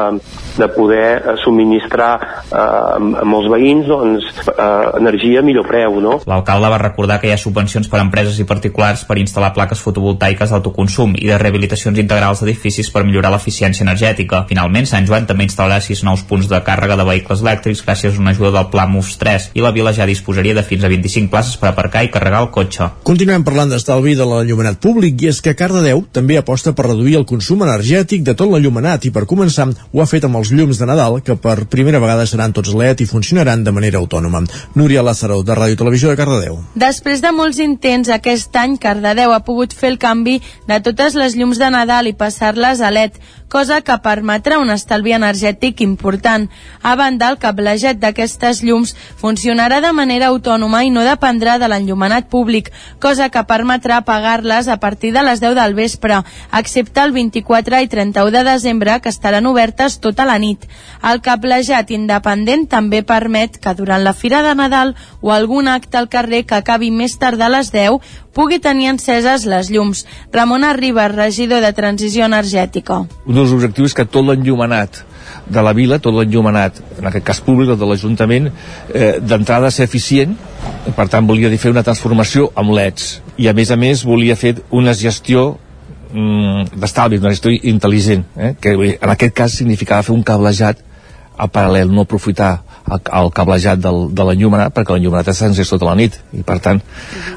de 0.56 0.68
poder 0.74 1.36
subministrar 1.42 2.12
eh, 2.20 2.56
a 2.56 3.24
molts 3.28 3.50
veïns 3.52 3.86
doncs, 3.88 4.26
eh, 4.52 4.98
energia 5.00 5.40
a 5.40 5.46
millor 5.46 5.66
preu. 5.68 6.00
No? 6.02 6.18
L'alcalde 6.28 6.70
va 6.72 6.80
recordar 6.82 7.18
que 7.20 7.30
hi 7.30 7.34
ha 7.34 7.40
subvencions 7.40 7.88
per 7.92 8.00
a 8.00 8.04
empreses 8.06 8.38
i 8.40 8.48
particulars 8.48 9.04
per 9.08 9.18
instal·lar 9.20 9.52
plaques 9.56 9.82
fotovoltaiques 9.84 10.52
d'autoconsum 10.52 11.16
i 11.20 11.30
de 11.30 11.38
rehabilitacions 11.40 11.98
integrals 12.02 12.42
d'edificis 12.42 12.90
per 12.92 13.04
millorar 13.06 13.32
l'eficiència 13.34 13.84
energètica. 13.86 14.44
Finalment, 14.50 14.88
Sant 14.88 15.08
Joan 15.08 15.28
també 15.28 15.46
instal·larà 15.48 15.80
sis 15.84 16.02
nous 16.06 16.24
punts 16.28 16.48
de 16.50 16.60
càrrega 16.66 16.98
de 16.98 17.08
vehicles 17.08 17.42
elèctrics 17.44 17.84
gràcies 17.86 18.16
a 18.16 18.22
una 18.22 18.34
ajuda 18.36 18.54
del 18.58 18.70
Pla 18.72 18.86
MUFS 18.90 19.18
3 19.22 19.50
i 19.58 19.64
la 19.64 19.72
vila 19.76 19.94
ja 19.96 20.08
disposaria 20.08 20.56
de 20.56 20.64
fins 20.66 20.84
a 20.84 20.92
25 20.92 21.30
places 21.32 21.58
per 21.60 21.70
aparcar 21.72 22.04
i 22.06 22.12
carregar 22.12 22.42
el 22.44 22.50
cotxe. 22.54 22.90
Continuem 23.06 23.44
parlant 23.46 23.72
d'estalvi 23.72 24.16
de 24.18 24.25
l'enllumenat 24.26 24.80
públic 24.82 25.22
i 25.22 25.30
és 25.30 25.40
que 25.42 25.54
Cardedeu 25.58 26.02
també 26.12 26.36
aposta 26.38 26.74
per 26.76 26.88
reduir 26.88 27.16
el 27.20 27.26
consum 27.28 27.62
energètic 27.66 28.24
de 28.26 28.34
tot 28.34 28.50
l'enllumenat 28.50 29.06
i 29.06 29.12
per 29.14 29.24
començar 29.30 29.68
ho 29.70 30.02
ha 30.02 30.08
fet 30.10 30.26
amb 30.26 30.40
els 30.40 30.52
llums 30.52 30.80
de 30.80 30.88
Nadal 30.90 31.20
que 31.24 31.38
per 31.40 31.56
primera 31.72 32.00
vegada 32.02 32.26
seran 32.26 32.54
tots 32.56 32.74
LED 32.74 33.04
i 33.04 33.08
funcionaran 33.10 33.64
de 33.64 33.72
manera 33.72 33.98
autònoma. 34.02 34.42
Núria 34.74 35.02
Lázaro, 35.06 35.42
de 35.42 35.54
Ràdio 35.56 35.78
Televisió 35.80 36.10
de 36.10 36.18
Cardedeu. 36.20 36.60
Després 36.74 37.22
de 37.24 37.32
molts 37.32 37.62
intents 37.62 38.10
aquest 38.12 38.54
any, 38.60 38.76
Cardedeu 38.82 39.32
ha 39.32 39.42
pogut 39.46 39.74
fer 39.74 39.94
el 39.94 39.98
canvi 40.02 40.40
de 40.68 40.80
totes 40.84 41.16
les 41.18 41.36
llums 41.38 41.58
de 41.62 41.70
Nadal 41.72 42.10
i 42.10 42.16
passar-les 42.18 42.82
a 42.82 42.92
LED, 42.92 43.20
cosa 43.48 43.80
que 43.80 43.96
permetrà 44.02 44.58
un 44.58 44.70
estalvi 44.74 45.14
energètic 45.16 45.80
important. 45.84 46.48
A 46.82 46.94
banda, 46.98 47.28
el 47.30 47.38
cablejat 47.42 48.00
d'aquestes 48.02 48.62
llums 48.66 48.94
funcionarà 49.20 49.80
de 49.84 49.92
manera 49.96 50.30
autònoma 50.32 50.82
i 50.84 50.90
no 50.90 51.04
dependrà 51.06 51.56
de 51.58 51.68
l'enllumenat 51.70 52.28
públic, 52.32 52.72
cosa 53.00 53.28
que 53.30 53.44
permetrà 53.46 54.02
pagar-les 54.04 54.68
a 54.68 54.78
partir 54.82 55.12
de 55.14 55.22
les 55.22 55.40
10 55.40 55.54
del 55.58 55.74
vespre, 55.78 56.22
excepte 56.52 57.02
el 57.02 57.12
24 57.12 57.80
i 57.82 57.88
31 57.88 58.30
de 58.34 58.44
desembre, 58.50 59.00
que 59.00 59.08
estaran 59.08 59.46
obertes 59.46 60.00
tota 60.00 60.26
la 60.26 60.38
nit. 60.38 60.66
El 61.02 61.22
cablejat 61.22 61.90
independent 61.94 62.66
també 62.68 63.02
permet 63.02 63.60
que 63.62 63.74
durant 63.74 64.02
la 64.02 64.14
Fira 64.14 64.42
de 64.42 64.54
Nadal 64.54 64.96
o 65.20 65.32
algun 65.32 65.68
acte 65.68 65.98
al 65.98 66.08
carrer 66.08 66.44
que 66.46 66.58
acabi 66.58 66.90
més 66.90 67.18
tard 67.18 67.38
de 67.38 67.48
les 67.52 67.72
10 67.72 68.00
pugui 68.36 68.58
tenir 68.60 68.90
enceses 68.92 69.46
les 69.48 69.70
llums. 69.72 70.04
Ramon 70.32 70.64
Arribas, 70.68 71.14
regidor 71.14 71.62
de 71.64 71.72
Transició 71.72 72.26
Energètica. 72.28 73.06
Un 73.24 73.35
dels 73.36 73.52
objectius 73.54 73.94
que 73.96 74.06
tot 74.08 74.26
l'enllumenat 74.26 75.02
de 75.46 75.62
la 75.62 75.72
vila, 75.76 76.00
tot 76.02 76.14
l'enllumenat, 76.16 76.80
en 77.00 77.10
aquest 77.10 77.26
cas 77.26 77.40
públic, 77.44 77.70
de 77.78 77.88
l'Ajuntament, 77.88 78.48
eh, 78.94 79.18
d'entrada 79.20 79.70
ser 79.70 79.86
eficient, 79.86 80.34
per 80.96 81.08
tant 81.12 81.26
volia 81.26 81.50
fer 81.58 81.70
una 81.74 81.84
transformació 81.86 82.50
amb 82.54 82.74
LEDs, 82.74 83.20
i 83.38 83.48
a 83.48 83.54
més 83.54 83.70
a 83.70 83.76
més 83.76 84.04
volia 84.06 84.36
fer 84.36 84.56
una 84.70 84.94
gestió 84.94 85.56
mm, 86.12 86.74
d'estalvi, 86.80 87.20
una 87.22 87.34
gestió 87.34 87.52
intel·ligent, 87.52 88.26
eh? 88.36 88.54
que 88.60 88.74
en 88.74 89.14
aquest 89.14 89.34
cas 89.36 89.58
significava 89.60 90.06
fer 90.06 90.16
un 90.16 90.24
cablejat 90.26 90.85
a 91.36 91.48
paral·lel, 91.52 91.92
no 91.92 92.06
aprofitar 92.06 92.60
el, 92.86 93.30
cablejat 93.34 93.80
del, 93.82 94.06
de 94.14 94.24
l'enllumenat 94.28 94.74
perquè 94.74 94.94
l'enllumenat 94.94 95.32
està 95.32 95.48
encès 95.50 95.70
tota 95.72 95.88
la 95.88 95.96
nit 95.98 96.14
i 96.36 96.44
per 96.46 96.58
tant 96.62 96.78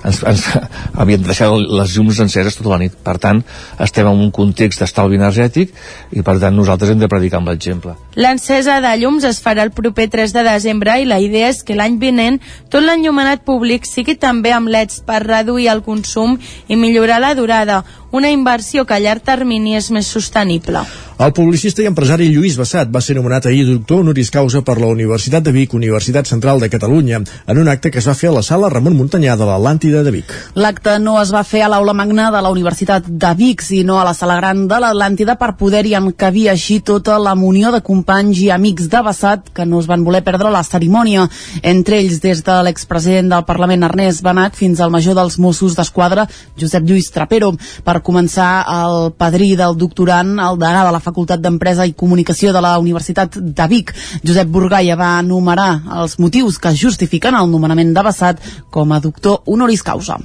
ens, 0.06 0.22
ens, 0.22 0.44
havíem 1.02 1.24
de 1.24 1.32
deixar 1.32 1.50
les 1.58 1.96
llums 1.96 2.20
enceses 2.22 2.58
tota 2.60 2.76
la 2.76 2.80
nit. 2.84 2.96
Per 3.04 3.18
tant 3.22 3.42
estem 3.82 4.08
en 4.10 4.22
un 4.28 4.32
context 4.36 4.84
d'estalvi 4.84 5.18
energètic 5.20 5.74
i 6.14 6.24
per 6.26 6.38
tant 6.42 6.56
nosaltres 6.56 6.94
hem 6.94 7.02
de 7.02 7.10
predicar 7.12 7.42
amb 7.42 7.52
l'exemple. 7.52 7.96
L'encesa 8.20 8.80
de 8.84 8.94
llums 9.02 9.26
es 9.28 9.42
farà 9.44 9.66
el 9.66 9.74
proper 9.76 10.10
3 10.14 10.36
de 10.38 10.46
desembre 10.48 11.00
i 11.02 11.08
la 11.10 11.20
idea 11.24 11.50
és 11.50 11.64
que 11.66 11.78
l'any 11.78 11.98
vinent 12.02 12.40
tot 12.70 12.86
l'enllumenat 12.86 13.46
públic 13.48 13.88
sigui 13.90 14.18
també 14.20 14.54
amb 14.54 14.70
LEDs 14.70 15.02
per 15.08 15.24
reduir 15.26 15.70
el 15.74 15.84
consum 15.86 16.38
i 16.68 16.78
millorar 16.78 17.20
la 17.24 17.34
durada, 17.38 17.84
una 18.12 18.32
inversió 18.32 18.86
que 18.86 18.96
a 18.96 19.00
llarg 19.04 19.24
termini 19.26 19.76
és 19.78 19.92
més 19.92 20.08
sostenible. 20.08 20.84
El 21.20 21.34
publicista 21.36 21.84
i 21.84 21.88
empresari 21.90 22.30
Lluís 22.32 22.54
Bassat 22.56 22.88
va 22.96 23.02
ser 23.04 23.18
nomenat 23.18 23.50
ahir 23.50 23.66
doctor 23.68 24.00
honoris 24.00 24.30
causa 24.32 24.62
per 24.64 24.78
la 24.80 24.88
Universitat 24.88 25.44
de 25.44 25.52
Vic, 25.52 25.74
Universitat 25.76 26.30
Central 26.32 26.62
de 26.64 26.70
Catalunya, 26.72 27.18
en 27.20 27.58
un 27.60 27.68
acte 27.68 27.92
que 27.92 28.00
es 28.00 28.08
va 28.08 28.14
fer 28.16 28.30
a 28.30 28.38
la 28.38 28.44
sala 28.48 28.70
Ramon 28.72 28.96
Muntanyà 28.96 29.36
de 29.36 29.44
l'Atlàntida 29.50 30.00
de 30.06 30.14
Vic. 30.16 30.32
L'acte 30.56 30.94
no 31.04 31.18
es 31.20 31.34
va 31.36 31.42
fer 31.44 31.66
a 31.66 31.68
l'aula 31.74 31.92
magna 31.92 32.30
de 32.32 32.40
la 32.40 32.52
Universitat 32.56 33.10
de 33.12 33.34
Vic, 33.36 33.66
sinó 33.68 33.98
a 34.00 34.06
la 34.08 34.14
sala 34.16 34.38
gran 34.40 34.62
de 34.72 34.78
l'Atlàntida 34.80 35.36
per 35.42 35.58
poder-hi 35.60 35.98
encabir 36.00 36.46
així 36.54 36.80
tota 36.80 37.20
la 37.20 37.36
munió 37.36 37.74
de 37.76 37.84
companys 37.84 38.40
i 38.40 38.48
amics 38.56 38.88
de 38.88 39.04
Bassat 39.10 39.52
que 39.52 39.68
no 39.68 39.84
es 39.84 39.92
van 39.92 40.08
voler 40.08 40.24
perdre 40.24 40.54
la 40.56 40.64
cerimònia. 40.64 41.28
Entre 41.62 42.00
ells, 42.00 42.24
des 42.24 42.46
de 42.48 42.62
l'expresident 42.64 43.28
del 43.36 43.44
Parlament 43.44 43.84
Ernest 43.90 44.24
Benat 44.24 44.56
fins 44.56 44.80
al 44.80 44.96
major 44.96 45.20
dels 45.20 45.36
Mossos 45.36 45.76
d'Esquadra, 45.76 46.30
Josep 46.56 46.88
Lluís 46.88 47.12
Trapero. 47.12 47.52
Per 47.84 47.99
començar, 48.06 48.64
el 48.74 49.12
padrí 49.18 49.54
del 49.60 49.78
doctorant, 49.78 50.34
el 50.40 50.58
degà 50.62 50.86
de 50.88 50.94
la 50.96 51.02
Facultat 51.04 51.42
d'Empresa 51.44 51.86
i 51.88 51.96
Comunicació 51.98 52.54
de 52.56 52.62
la 52.64 52.78
Universitat 52.82 53.38
de 53.38 53.68
Vic, 53.72 53.94
Josep 54.26 54.50
Burgaia, 54.50 54.98
va 55.00 55.20
enumerar 55.24 55.70
els 56.00 56.18
motius 56.20 56.60
que 56.60 56.76
justifiquen 56.76 57.38
el 57.38 57.50
nomenament 57.52 57.94
de 57.96 58.04
Bassat 58.06 58.44
com 58.70 58.92
a 58.92 59.00
doctor 59.04 59.42
honoris 59.46 59.84
causa. 59.84 60.20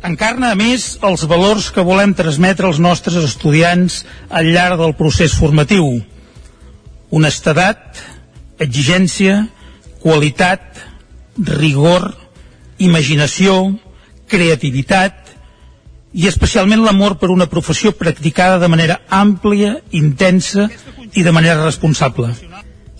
Encarna, 0.00 0.54
a 0.54 0.56
més, 0.56 0.94
els 1.04 1.26
valors 1.28 1.68
que 1.74 1.84
volem 1.84 2.14
transmetre 2.16 2.64
als 2.66 2.80
nostres 2.80 3.18
estudiants 3.20 4.00
al 4.30 4.48
llarg 4.48 4.80
del 4.80 4.94
procés 4.96 5.34
formatiu. 5.36 5.98
Honestedat, 7.12 8.00
exigència, 8.64 9.42
qualitat, 10.00 10.80
rigor, 11.36 12.14
imaginació, 12.80 13.74
creativitat 14.30 15.19
i 16.12 16.26
especialment 16.26 16.82
l'amor 16.84 17.16
per 17.18 17.30
una 17.30 17.46
professió 17.46 17.92
practicada 17.92 18.58
de 18.58 18.68
manera 18.68 19.00
àmplia, 19.08 19.78
intensa 19.92 20.68
i 21.14 21.22
de 21.22 21.32
manera 21.32 21.62
responsable. 21.64 22.34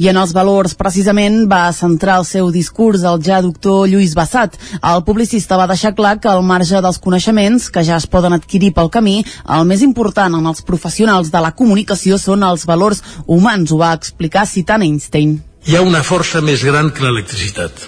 I 0.01 0.09
en 0.09 0.17
els 0.17 0.31
valors, 0.33 0.73
precisament, 0.81 1.43
va 1.45 1.67
centrar 1.77 2.15
el 2.23 2.25
seu 2.25 2.47
discurs 2.55 3.03
el 3.05 3.19
ja 3.21 3.43
doctor 3.45 3.83
Lluís 3.85 4.15
Bassat. 4.17 4.55
El 4.81 5.03
publicista 5.05 5.59
va 5.61 5.67
deixar 5.69 5.93
clar 5.99 6.15
que 6.23 6.31
al 6.31 6.41
marge 6.41 6.81
dels 6.81 6.97
coneixements, 7.05 7.67
que 7.69 7.85
ja 7.85 7.99
es 8.01 8.07
poden 8.09 8.33
adquirir 8.33 8.71
pel 8.73 8.89
camí, 8.89 9.19
el 9.45 9.69
més 9.69 9.85
important 9.85 10.39
en 10.39 10.49
els 10.49 10.65
professionals 10.65 11.29
de 11.35 11.43
la 11.45 11.53
comunicació 11.59 12.17
són 12.17 12.47
els 12.49 12.65
valors 12.71 13.03
humans, 13.27 13.75
ho 13.75 13.83
va 13.83 13.93
explicar 13.93 14.47
citant 14.49 14.87
Einstein. 14.87 15.37
Hi 15.69 15.77
ha 15.77 15.85
una 15.85 16.01
força 16.01 16.41
més 16.41 16.65
gran 16.65 16.89
que 16.97 17.05
l'electricitat, 17.05 17.85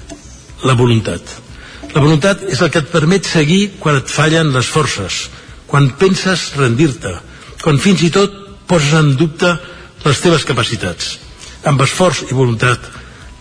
la 0.68 0.76
voluntat. 0.76 1.32
La 1.92 2.00
voluntat 2.00 2.44
és 2.48 2.60
el 2.64 2.70
que 2.72 2.80
et 2.80 2.92
permet 2.92 3.26
seguir 3.28 3.74
quan 3.80 3.98
et 4.00 4.08
fallen 4.08 4.52
les 4.54 4.68
forces, 4.68 5.26
quan 5.68 5.90
penses 6.00 6.52
rendir-te, 6.56 7.12
quan 7.62 7.80
fins 7.80 8.04
i 8.06 8.10
tot 8.12 8.32
poses 8.68 8.94
en 8.96 9.12
dubte 9.20 9.50
les 10.04 10.22
teves 10.24 10.46
capacitats. 10.48 11.18
Amb 11.68 11.84
esforç 11.84 12.24
i 12.30 12.34
voluntat 12.34 12.88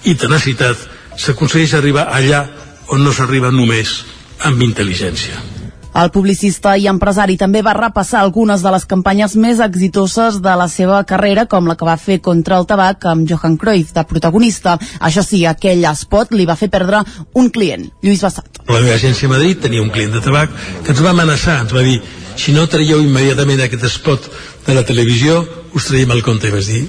i 0.06 0.18
tenacitat 0.20 0.84
s'aconsegueix 1.22 1.78
arribar 1.78 2.10
allà 2.12 2.44
on 2.92 3.04
no 3.06 3.16
s'arriba 3.16 3.54
només 3.56 4.02
amb 4.48 4.62
intel·ligència. 4.68 5.51
El 5.92 6.08
publicista 6.16 6.78
i 6.80 6.86
empresari 6.88 7.36
també 7.36 7.60
va 7.66 7.74
repassar 7.76 8.22
algunes 8.22 8.62
de 8.64 8.72
les 8.72 8.86
campanyes 8.88 9.36
més 9.36 9.60
exitoses 9.60 10.38
de 10.40 10.54
la 10.56 10.70
seva 10.72 11.02
carrera, 11.04 11.44
com 11.52 11.68
la 11.68 11.76
que 11.76 11.88
va 11.88 11.98
fer 12.00 12.22
contra 12.24 12.62
el 12.62 12.68
tabac 12.70 13.04
amb 13.12 13.28
Johan 13.28 13.58
Cruyff 13.60 13.92
de 13.98 14.06
protagonista. 14.08 14.78
Això 15.04 15.24
sí, 15.26 15.44
aquell 15.46 15.84
spot 16.00 16.32
li 16.32 16.48
va 16.48 16.56
fer 16.56 16.72
perdre 16.72 17.04
un 17.36 17.52
client, 17.52 17.90
Lluís 18.02 18.24
Bassat. 18.24 18.64
La 18.70 18.80
meva 18.80 18.96
agència 18.96 19.28
a 19.28 19.34
Madrid 19.34 19.60
tenia 19.68 19.84
un 19.84 19.92
client 19.92 20.16
de 20.16 20.24
tabac 20.24 20.56
que 20.86 20.96
ens 20.96 21.04
va 21.04 21.12
amenaçar, 21.12 21.60
ens 21.66 21.76
va 21.76 21.84
dir 21.84 22.00
si 22.40 22.56
no 22.56 22.70
traieu 22.72 23.04
immediatament 23.04 23.66
aquest 23.66 23.84
spot 23.92 24.32
de 24.66 24.78
la 24.78 24.86
televisió, 24.88 25.42
us 25.76 25.92
traiem 25.92 26.16
el 26.16 26.24
compte. 26.24 26.48
I 26.48 26.56
vas 26.56 26.72
dir, 26.72 26.86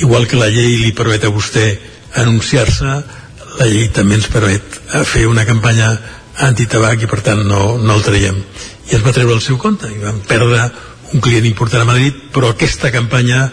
igual 0.00 0.26
que 0.26 0.40
la 0.40 0.48
llei 0.48 0.78
li 0.80 0.96
permet 0.96 1.28
a 1.28 1.32
vostè 1.34 1.68
anunciar-se, 2.22 2.96
la 3.60 3.66
llei 3.68 3.90
també 3.92 4.16
ens 4.16 4.28
permet 4.32 4.80
fer 5.04 5.26
una 5.28 5.44
campanya 5.48 5.92
antitabac 6.46 7.02
i 7.02 7.08
per 7.10 7.22
tant 7.24 7.44
no, 7.48 7.76
no 7.78 7.96
el 7.96 8.04
traiem. 8.04 8.42
I 8.90 8.98
ens 8.98 9.06
va 9.06 9.14
treure 9.16 9.34
el 9.34 9.42
seu 9.44 9.56
compte 9.60 9.88
i 9.92 10.02
vam 10.02 10.20
perdre 10.28 10.68
un 11.14 11.22
client 11.22 11.46
important 11.46 11.84
a 11.84 11.88
Madrid 11.88 12.28
però 12.34 12.50
aquesta 12.52 12.90
campanya 12.94 13.46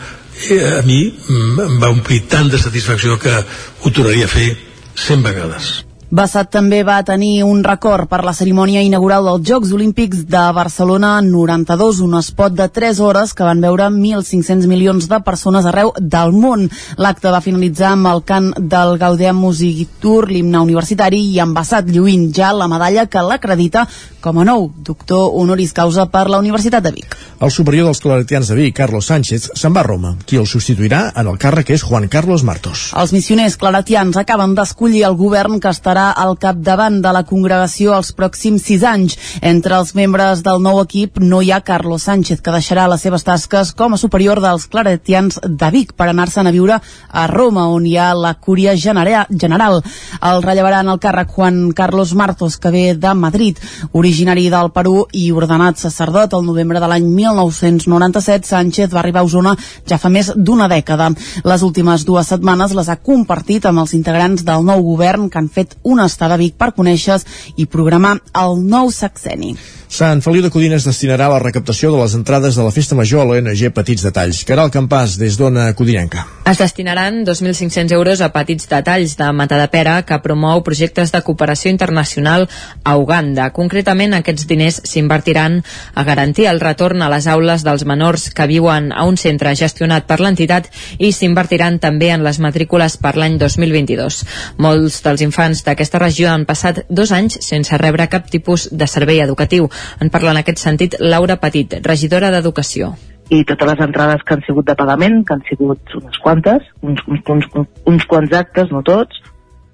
eh, 0.50 0.80
a 0.80 0.84
mi 0.86 1.00
em 1.30 1.80
va 1.80 1.94
omplir 1.94 2.24
tant 2.30 2.50
de 2.50 2.60
satisfacció 2.62 3.20
que 3.22 3.34
ho 3.40 3.92
tornaria 3.92 4.26
a 4.30 4.36
fer 4.36 4.50
100 4.96 5.26
vegades 5.26 5.74
Bassat 6.14 6.52
també 6.54 6.84
va 6.86 7.00
tenir 7.02 7.42
un 7.42 7.64
record 7.66 8.06
per 8.06 8.20
la 8.22 8.36
cerimònia 8.38 8.84
inaugural 8.86 9.26
dels 9.26 9.48
Jocs 9.50 9.72
Olímpics 9.74 10.20
de 10.30 10.44
Barcelona 10.54 11.16
92, 11.26 12.04
un 12.06 12.14
espot 12.20 12.54
de 12.54 12.68
3 12.70 13.00
hores 13.02 13.34
que 13.34 13.48
van 13.48 13.64
veure 13.66 13.88
1.500 13.90 14.70
milions 14.70 15.08
de 15.10 15.20
persones 15.26 15.66
arreu 15.66 15.90
del 15.98 16.36
món. 16.38 16.68
L'acte 17.02 17.34
va 17.34 17.42
finalitzar 17.42 17.96
amb 17.96 18.12
el 18.12 18.22
cant 18.30 18.52
del 18.60 18.94
Gaudià 19.02 19.34
Music 19.34 19.98
Tour, 20.04 20.30
l'himne 20.30 20.62
universitari, 20.62 21.24
i 21.34 21.40
amb 21.42 21.58
Bassat 21.58 21.90
lluint 21.90 22.30
ja 22.30 22.54
la 22.54 22.70
medalla 22.70 23.08
que 23.10 23.26
l'acredita 23.26 23.88
com 24.22 24.38
a 24.38 24.46
nou 24.46 24.70
doctor 24.86 25.34
honoris 25.34 25.74
causa 25.74 26.06
per 26.14 26.28
la 26.30 26.38
Universitat 26.40 26.86
de 26.86 26.94
Vic. 26.94 27.18
El 27.42 27.52
superior 27.52 27.90
dels 27.90 28.00
claretians 28.06 28.54
de 28.54 28.60
Vic, 28.62 28.78
Carlos 28.78 29.10
Sánchez, 29.10 29.50
se'n 29.58 29.74
va 29.74 29.82
a 29.82 29.88
Roma. 29.90 30.14
Qui 30.30 30.38
el 30.40 30.46
substituirà 30.48 31.02
en 31.18 31.28
el 31.34 31.42
càrrec 31.42 31.74
és 31.74 31.84
Juan 31.84 32.06
Carlos 32.08 32.46
Martos. 32.46 32.92
Els 33.02 33.12
missioners 33.18 33.58
claretians 33.60 34.22
acaben 34.22 34.54
d'escollir 34.56 35.04
el 35.10 35.18
govern 35.20 35.60
que 35.60 35.74
estarà 35.74 36.03
al 36.12 36.36
capdavant 36.42 37.00
de 37.04 37.12
la 37.16 37.24
congregació 37.24 37.94
els 37.96 38.12
pròxims 38.18 38.66
sis 38.68 38.84
anys. 38.84 39.18
Entre 39.42 39.76
els 39.78 39.94
membres 39.96 40.44
del 40.44 40.62
nou 40.64 40.82
equip 40.82 41.20
no 41.24 41.42
hi 41.42 41.52
ha 41.52 41.62
Carlos 41.64 42.08
Sánchez, 42.10 42.42
que 42.42 42.54
deixarà 42.56 42.88
les 42.92 43.02
seves 43.02 43.24
tasques 43.24 43.74
com 43.78 43.96
a 43.96 44.02
superior 44.02 44.42
dels 44.44 44.68
claretians 44.68 45.40
de 45.44 45.70
Vic 45.74 45.94
per 45.98 46.10
anar-se'n 46.10 46.48
a 46.48 46.54
viure 46.56 46.80
a 47.10 47.28
Roma, 47.32 47.68
on 47.72 47.86
hi 47.88 47.96
ha 47.98 48.12
la 48.14 48.34
cúria 48.36 48.76
general. 48.76 49.82
El 50.22 50.44
rellevarà 50.44 50.82
en 50.84 50.92
el 50.94 51.00
càrrec 51.00 51.32
Juan 51.36 51.72
Carlos 51.72 52.14
Martos, 52.14 52.58
que 52.58 52.72
ve 52.74 52.86
de 52.96 53.14
Madrid, 53.14 53.60
originari 53.92 54.50
del 54.50 54.72
Perú 54.76 55.06
i 55.12 55.30
ordenat 55.32 55.80
sacerdot 55.80 56.34
el 56.34 56.46
novembre 56.46 56.82
de 56.82 56.90
l'any 56.90 57.08
1997, 57.08 58.48
Sánchez 58.48 58.92
va 58.94 59.02
arribar 59.02 59.24
a 59.24 59.30
Osona 59.30 59.56
ja 59.90 60.00
fa 60.02 60.12
més 60.14 60.32
d'una 60.36 60.68
dècada. 60.72 61.12
Les 61.44 61.64
últimes 61.66 62.06
dues 62.08 62.30
setmanes 62.34 62.74
les 62.78 62.90
ha 62.90 63.00
compartit 63.00 63.66
amb 63.70 63.84
els 63.84 63.94
integrants 63.98 64.46
del 64.48 64.66
nou 64.66 64.84
govern 64.84 65.30
que 65.30 65.40
han 65.42 65.50
fet 65.54 65.76
una 65.94 66.10
estada 66.10 66.36
a 66.36 66.42
Vic 66.42 66.58
per 66.60 66.74
conèixer 66.76 67.22
i 67.58 67.70
programar 67.70 68.18
el 68.44 68.60
nou 68.66 68.92
sexeni. 68.92 69.54
Sant 69.94 70.24
Feliu 70.26 70.42
de 70.42 70.50
Codines 70.50 70.88
destinarà 70.88 71.28
la 71.30 71.38
recaptació 71.38 71.92
de 71.94 72.00
les 72.00 72.16
entrades 72.18 72.56
de 72.58 72.64
la 72.66 72.72
Festa 72.74 72.96
Major 72.98 73.22
a 73.22 73.26
l'ONG 73.30 73.60
Petits 73.76 74.02
Detalls. 74.02 74.40
Caral 74.50 74.72
Campàs, 74.74 75.20
des 75.22 75.36
d'Ona 75.38 75.68
Codinenca. 75.78 76.24
Es 76.50 76.58
destinaran 76.58 77.20
2.500 77.28 77.94
euros 77.94 78.24
a 78.26 78.32
Petits 78.34 78.66
Detalls 78.72 79.14
de 79.20 79.28
Matadepera, 79.38 80.00
que 80.02 80.18
promou 80.26 80.64
projectes 80.66 81.14
de 81.14 81.22
cooperació 81.22 81.70
internacional 81.70 82.48
a 82.84 82.96
Uganda. 82.98 83.52
Concretament, 83.54 84.16
aquests 84.18 84.48
diners 84.50 84.80
s'invertiran 84.90 85.60
a 85.94 86.08
garantir 86.10 86.48
el 86.50 86.64
retorn 86.64 87.06
a 87.06 87.12
les 87.14 87.30
aules 87.30 87.62
dels 87.62 87.86
menors 87.86 88.32
que 88.34 88.50
viuen 88.50 88.90
a 88.98 89.06
un 89.06 89.22
centre 89.22 89.54
gestionat 89.54 90.10
per 90.10 90.18
l'entitat 90.26 90.72
i 90.98 91.14
s'invertiran 91.14 91.78
també 91.78 92.10
en 92.16 92.26
les 92.26 92.42
matrícules 92.42 92.98
per 92.98 93.14
l'any 93.14 93.38
2022. 93.38 94.24
Molts 94.58 95.04
dels 95.06 95.22
infants 95.22 95.62
d'aquesta 95.70 96.02
regió 96.02 96.34
han 96.34 96.50
passat 96.50 96.82
dos 96.90 97.14
anys 97.14 97.38
sense 97.46 97.78
rebre 97.78 98.10
cap 98.10 98.34
tipus 98.34 98.72
de 98.74 98.90
servei 98.90 99.22
educatiu. 99.22 99.70
En 100.02 100.12
parla 100.14 100.32
en 100.32 100.44
aquest 100.44 100.62
sentit 100.62 101.00
Laura 101.00 101.40
Petit, 101.42 101.80
regidora 101.86 102.32
d'Educació 102.34 102.94
i 103.34 103.44
totes 103.48 103.70
les 103.70 103.84
entrades 103.86 104.24
que 104.26 104.36
han 104.36 104.44
sigut 104.46 104.68
de 104.68 104.76
pagament, 104.76 105.22
que 105.26 105.34
han 105.36 105.44
sigut 105.48 105.94
unes 105.98 106.18
quantes, 106.24 106.66
uns, 106.82 107.02
uns, 107.08 107.24
uns, 107.32 107.70
uns 107.90 108.06
quants 108.10 108.36
actes, 108.36 108.72
no 108.72 108.84
tots, 108.84 109.22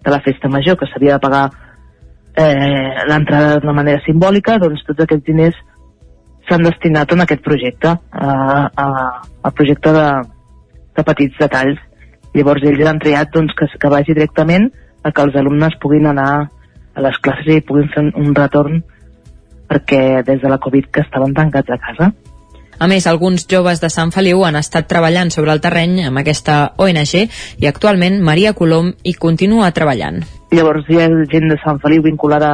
de 0.05 0.13
la 0.13 0.21
festa 0.25 0.51
major, 0.51 0.77
que 0.77 0.87
s'havia 0.87 1.17
de 1.17 1.23
pagar 1.25 1.49
eh, 2.39 3.05
l'entrada 3.09 3.57
d'una 3.59 3.75
manera 3.81 4.03
simbòlica, 4.05 4.59
doncs 4.61 4.85
tots 4.87 5.03
aquests 5.03 5.25
diners 5.27 5.57
s'han 6.47 6.65
destinat 6.65 7.11
en 7.13 7.25
aquest 7.25 7.43
projecte, 7.45 7.95
a, 7.95 8.29
a, 8.69 8.87
a 9.43 9.51
projecte 9.51 9.93
de, 9.93 10.07
de 10.97 11.05
petits 11.11 11.41
detalls. 11.41 11.81
Llavors 12.37 12.63
ells 12.69 12.85
han 12.87 13.01
triat 13.01 13.33
doncs, 13.33 13.55
que, 13.57 13.67
que 13.81 13.91
vagi 13.91 14.15
directament 14.15 14.69
a 15.03 15.11
que 15.11 15.25
els 15.25 15.35
alumnes 15.39 15.77
puguin 15.81 16.07
anar 16.09 16.31
a 16.95 17.03
les 17.05 17.17
classes 17.25 17.59
i 17.59 17.65
puguin 17.65 17.89
fer 17.93 18.05
un 18.13 18.33
retorn 18.37 18.81
perquè 19.69 20.23
des 20.25 20.41
de 20.41 20.49
la 20.49 20.57
Covid 20.57 20.89
que 20.91 21.05
estaven 21.05 21.33
tancats 21.37 21.69
a 21.69 21.77
casa. 21.77 22.11
A 22.79 22.87
més, 22.87 23.05
alguns 23.11 23.43
joves 23.51 23.81
de 23.83 23.89
Sant 23.91 24.11
Feliu 24.15 24.45
han 24.47 24.55
estat 24.55 24.87
treballant 24.87 25.29
sobre 25.35 25.51
el 25.51 25.59
terreny 25.59 26.05
amb 26.07 26.21
aquesta 26.21 26.71
ONG 26.79 27.15
i 27.59 27.67
actualment 27.67 28.21
Maria 28.23 28.53
Colom 28.55 28.93
hi 29.03 29.13
continua 29.19 29.73
treballant. 29.75 30.21
Llavors 30.55 30.87
hi 30.87 31.01
ha 31.01 31.09
gent 31.31 31.49
de 31.51 31.57
Sant 31.63 31.81
Feliu 31.83 32.05
vinculada 32.07 32.53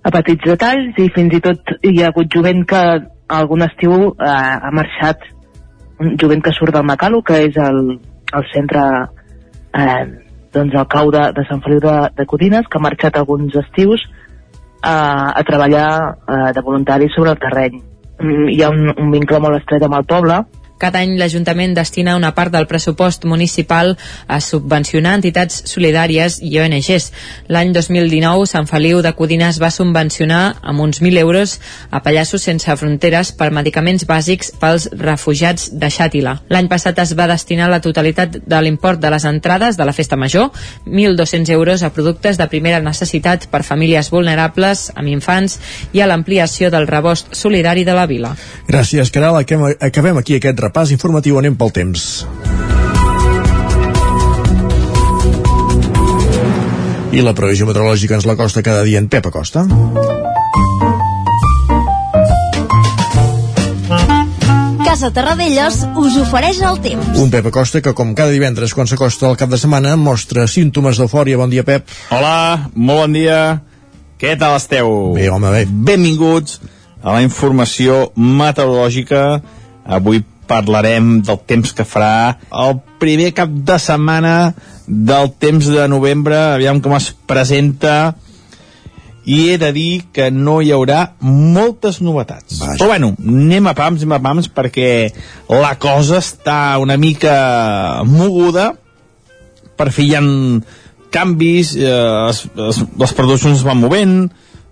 a 0.00 0.12
petits 0.14 0.46
detalls 0.46 0.96
i 1.02 1.08
fins 1.12 1.34
i 1.36 1.42
tot 1.42 1.74
hi 1.82 1.98
ha 2.00 2.12
hagut 2.12 2.30
jovent 2.32 2.62
que 2.70 2.84
algun 3.30 3.66
estiu 3.66 3.92
eh, 4.12 4.30
ha 4.30 4.70
marxat 4.72 5.26
un 6.00 6.14
jovent 6.16 6.40
que 6.46 6.54
surt 6.56 6.72
del 6.72 6.86
Macalo, 6.86 7.20
que 7.22 7.42
és 7.48 7.58
el, 7.60 7.98
el 8.32 8.46
centre 8.54 8.86
eh, 9.74 10.04
doncs 10.54 10.74
el 10.74 10.86
cau 10.94 11.10
de, 11.10 11.26
de 11.34 11.44
Sant 11.50 11.60
Feliu 11.66 11.82
de, 11.82 11.96
de 12.16 12.26
Codines, 12.30 12.70
que 12.70 12.78
ha 12.78 12.86
marxat 12.86 13.18
alguns 13.18 13.58
estius 13.58 14.06
a, 14.82 15.32
a 15.36 15.42
treballar 15.46 15.86
a, 15.90 16.52
de 16.52 16.62
voluntari 16.64 17.08
sobre 17.14 17.34
el 17.34 17.40
terreny. 17.42 17.80
Mm, 18.20 18.48
hi 18.52 18.62
ha 18.62 18.70
un, 18.72 18.90
un 18.96 19.12
vincle 19.14 19.40
molt 19.40 19.60
estret 19.60 19.84
amb 19.86 19.98
el 20.00 20.06
poble, 20.08 20.42
cada 20.80 21.02
any 21.04 21.16
l'Ajuntament 21.20 21.74
destina 21.76 22.16
una 22.16 22.32
part 22.34 22.52
del 22.54 22.66
pressupost 22.66 23.26
municipal 23.28 23.92
a 24.26 24.40
subvencionar 24.40 25.18
entitats 25.18 25.60
solidàries 25.68 26.38
i 26.40 26.56
ONGs. 26.62 27.10
L'any 27.52 27.74
2019, 27.76 28.46
Sant 28.48 28.68
Feliu 28.70 29.02
de 29.04 29.12
Codines 29.18 29.60
va 29.60 29.70
subvencionar 29.74 30.56
amb 30.62 30.80
uns 30.80 31.02
1.000 31.02 31.20
euros 31.20 31.58
a 31.90 32.00
Pallassos 32.02 32.46
Sense 32.48 32.76
Fronteres 32.80 33.32
per 33.36 33.50
medicaments 33.52 34.06
bàsics 34.08 34.54
pels 34.60 34.88
refugiats 34.96 35.68
de 35.76 35.90
Xàtila. 35.92 36.38
L'any 36.48 36.70
passat 36.72 36.98
es 37.04 37.12
va 37.18 37.28
destinar 37.30 37.68
la 37.70 37.82
totalitat 37.84 38.40
de 38.40 38.62
l'import 38.64 39.00
de 39.00 39.10
les 39.12 39.26
entrades 39.28 39.76
de 39.76 39.84
la 39.84 39.92
Festa 39.92 40.16
Major, 40.16 40.50
1.200 40.86 41.52
euros 41.52 41.82
a 41.82 41.92
productes 41.92 42.38
de 42.40 42.48
primera 42.48 42.80
necessitat 42.80 43.46
per 43.52 43.62
famílies 43.66 44.10
vulnerables, 44.10 44.88
amb 44.96 45.12
infants 45.12 45.58
i 45.92 46.00
a 46.00 46.08
l'ampliació 46.08 46.70
del 46.72 46.88
rebost 46.88 47.34
solidari 47.36 47.84
de 47.84 47.94
la 47.96 48.06
vila. 48.06 48.32
Gràcies, 48.68 49.12
Caral. 49.12 49.36
Acabem 49.40 50.16
aquí 50.16 50.38
aquest 50.38 50.58
repàs 50.70 50.94
informatiu 50.94 51.40
anem 51.40 51.58
pel 51.58 51.74
temps. 51.74 52.06
I 57.10 57.24
la 57.26 57.34
previsió 57.34 57.66
meteorològica 57.66 58.20
ens 58.20 58.26
la 58.28 58.36
costa 58.38 58.62
cada 58.62 58.84
dia 58.86 59.00
en 59.02 59.08
Pep 59.10 59.26
Acosta. 59.26 59.64
Casa 64.86 65.10
Terradellos 65.10 65.80
us 65.98 66.20
ofereix 66.22 66.62
el 66.62 66.78
temps. 66.84 67.18
Un 67.18 67.34
Pep 67.34 67.50
Acosta 67.50 67.82
que, 67.82 67.94
com 67.98 68.14
cada 68.14 68.30
divendres 68.30 68.74
quan 68.76 68.86
s'acosta 68.86 69.26
el 69.26 69.38
cap 69.40 69.50
de 69.50 69.58
setmana, 69.58 69.96
mostra 69.98 70.46
símptomes 70.46 71.02
d'eufòria. 71.02 71.40
Bon 71.40 71.50
dia, 71.50 71.66
Pep. 71.66 71.90
Hola, 72.14 72.70
molt 72.76 73.08
bon 73.08 73.18
dia. 73.18 73.40
Què 74.20 74.36
tal 74.38 74.54
esteu? 74.60 75.16
Bé, 75.18 75.26
home, 75.34 75.50
bé. 75.50 75.66
Benvinguts 75.66 76.60
a 77.02 77.16
la 77.16 77.24
informació 77.26 78.12
meteorològica. 78.14 79.40
Avui 79.90 80.22
parlarem 80.50 81.20
del 81.22 81.38
temps 81.46 81.70
que 81.76 81.86
farà 81.86 82.40
el 82.50 82.80
primer 83.02 83.30
cap 83.36 83.52
de 83.70 83.78
setmana 83.80 84.34
del 84.86 85.30
temps 85.38 85.70
de 85.70 85.86
novembre, 85.88 86.36
aviam 86.56 86.82
com 86.82 86.96
es 86.98 87.12
presenta 87.30 88.16
i 89.30 89.52
he 89.52 89.58
de 89.60 89.70
dir 89.76 90.02
que 90.16 90.30
no 90.32 90.58
hi 90.64 90.72
haurà 90.74 91.12
moltes 91.20 92.00
novetats. 92.02 92.58
Vaja. 92.58 92.78
Però 92.80 92.88
bueno, 92.90 93.12
anem 93.20 93.68
a 93.70 93.74
pams, 93.78 94.02
anem 94.02 94.16
a 94.16 94.20
pams, 94.24 94.48
perquè 94.50 94.90
la 95.52 95.74
cosa 95.78 96.18
està 96.18 96.78
una 96.82 96.96
mica 96.98 98.02
moguda. 98.08 98.72
Per 99.78 99.88
fi 99.94 100.08
hi 100.08 100.16
ha 100.18 100.22
canvis, 101.14 101.74
eh, 101.76 102.30
es, 102.30 102.44
es, 102.70 102.80
les 102.98 103.14
produccions 103.18 103.60
es 103.60 103.66
van 103.66 103.80
movent, 103.82 104.16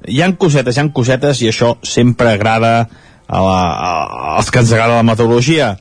hi 0.09 0.23
han 0.25 0.37
cosetes, 0.41 0.77
hi 0.77 0.83
han 0.83 0.93
cosetes, 0.97 1.43
i 1.43 1.51
això 1.53 1.75
sempre 1.87 2.33
agrada 2.33 2.89
a 3.29 3.41
la, 3.45 3.59
a, 3.61 3.93
als 4.37 4.51
que 4.51 4.63
ens 4.63 4.73
agrada 4.73 4.97
la 4.97 5.07
meteorologia. 5.07 5.77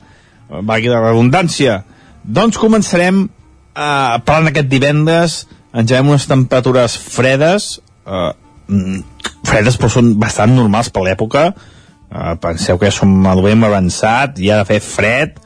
Vagui 0.48 0.92
la 0.92 1.00
redundància. 1.00 1.82
Doncs 2.24 2.60
començarem 2.60 3.24
eh, 3.24 4.18
parlant 4.24 4.50
aquest 4.50 4.68
divendres, 4.70 5.38
ens 5.72 5.90
llevem 5.90 6.12
unes 6.14 6.28
temperatures 6.28 6.96
fredes, 7.00 7.78
eh, 8.06 8.30
mm, 8.68 9.00
fredes 9.48 9.78
però 9.80 9.90
són 9.92 10.14
bastant 10.20 10.54
normals 10.56 10.92
per 10.92 11.04
l'època, 11.06 11.48
eh, 11.52 12.34
penseu 12.42 12.78
que 12.78 12.90
ja 12.90 12.98
som 13.00 13.26
a 13.26 13.34
novembre 13.34 13.70
avançat, 13.70 14.38
i 14.38 14.50
ha 14.50 14.60
de 14.62 14.68
fer 14.68 14.80
fred, 14.84 15.40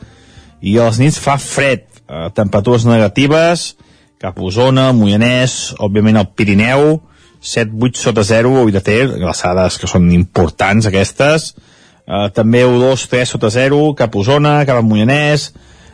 i 0.61 0.79
a 0.79 0.89
les 0.91 0.99
nits 0.99 1.19
fa 1.19 1.39
fred, 1.39 1.87
eh, 2.09 2.29
temperatures 2.35 2.85
negatives, 2.87 3.77
cap 4.19 4.39
a 4.39 4.43
Osona, 4.43 4.93
Moianès, 4.93 5.75
òbviament 5.79 6.17
el 6.17 6.31
Pirineu, 6.35 7.01
7-8 7.43 7.99
sota 7.99 8.23
0, 8.23 8.63
Ui 8.63 8.71
de 8.71 8.81
Ter, 8.81 9.09
glaçades 9.19 9.79
que 9.79 9.91
són 9.91 10.13
importants 10.15 10.87
aquestes, 10.87 11.55
també 12.35 12.65
1-2-3 12.67 13.31
sota 13.31 13.49
0, 13.55 13.93
cap 13.97 14.15
a 14.15 14.19
Osona, 14.19 14.55
cap 14.67 14.81
a 14.81 14.85
Moianès, 14.85 15.53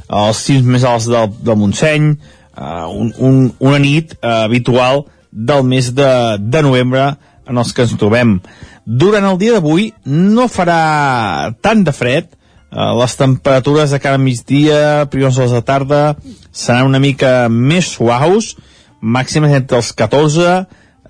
els 0.09 0.41
cims 0.41 0.67
més 0.67 0.85
alts 0.89 1.07
del, 1.11 1.31
del 1.45 1.59
Montseny, 1.61 2.09
eh, 2.57 2.87
un, 2.89 3.13
un, 3.19 3.39
una 3.59 3.79
nit 3.83 4.15
eh, 4.17 4.45
habitual 4.47 5.05
del 5.31 5.65
mes 5.65 5.93
de, 5.95 6.11
de 6.41 6.63
novembre 6.65 7.13
en 7.49 7.61
els 7.61 7.73
que 7.73 7.85
ens 7.85 7.95
trobem. 8.01 8.39
Durant 8.85 9.27
el 9.29 9.39
dia 9.41 9.57
d'avui 9.57 9.91
no 10.09 10.49
farà 10.49 11.53
tant 11.65 11.85
de 11.85 11.93
fred, 11.93 12.31
eh, 12.33 12.91
les 13.01 13.17
temperatures 13.21 13.93
de 13.93 14.01
cada 14.01 14.21
migdia, 14.21 15.07
primers 15.13 15.39
hores 15.39 15.57
de 15.57 15.63
tarda, 15.63 16.03
seran 16.53 16.89
una 16.89 17.03
mica 17.03 17.49
més 17.53 17.93
suaus, 17.97 18.55
màximes 19.01 19.53
entre 19.55 19.79
els 19.79 19.93
14 19.93 20.63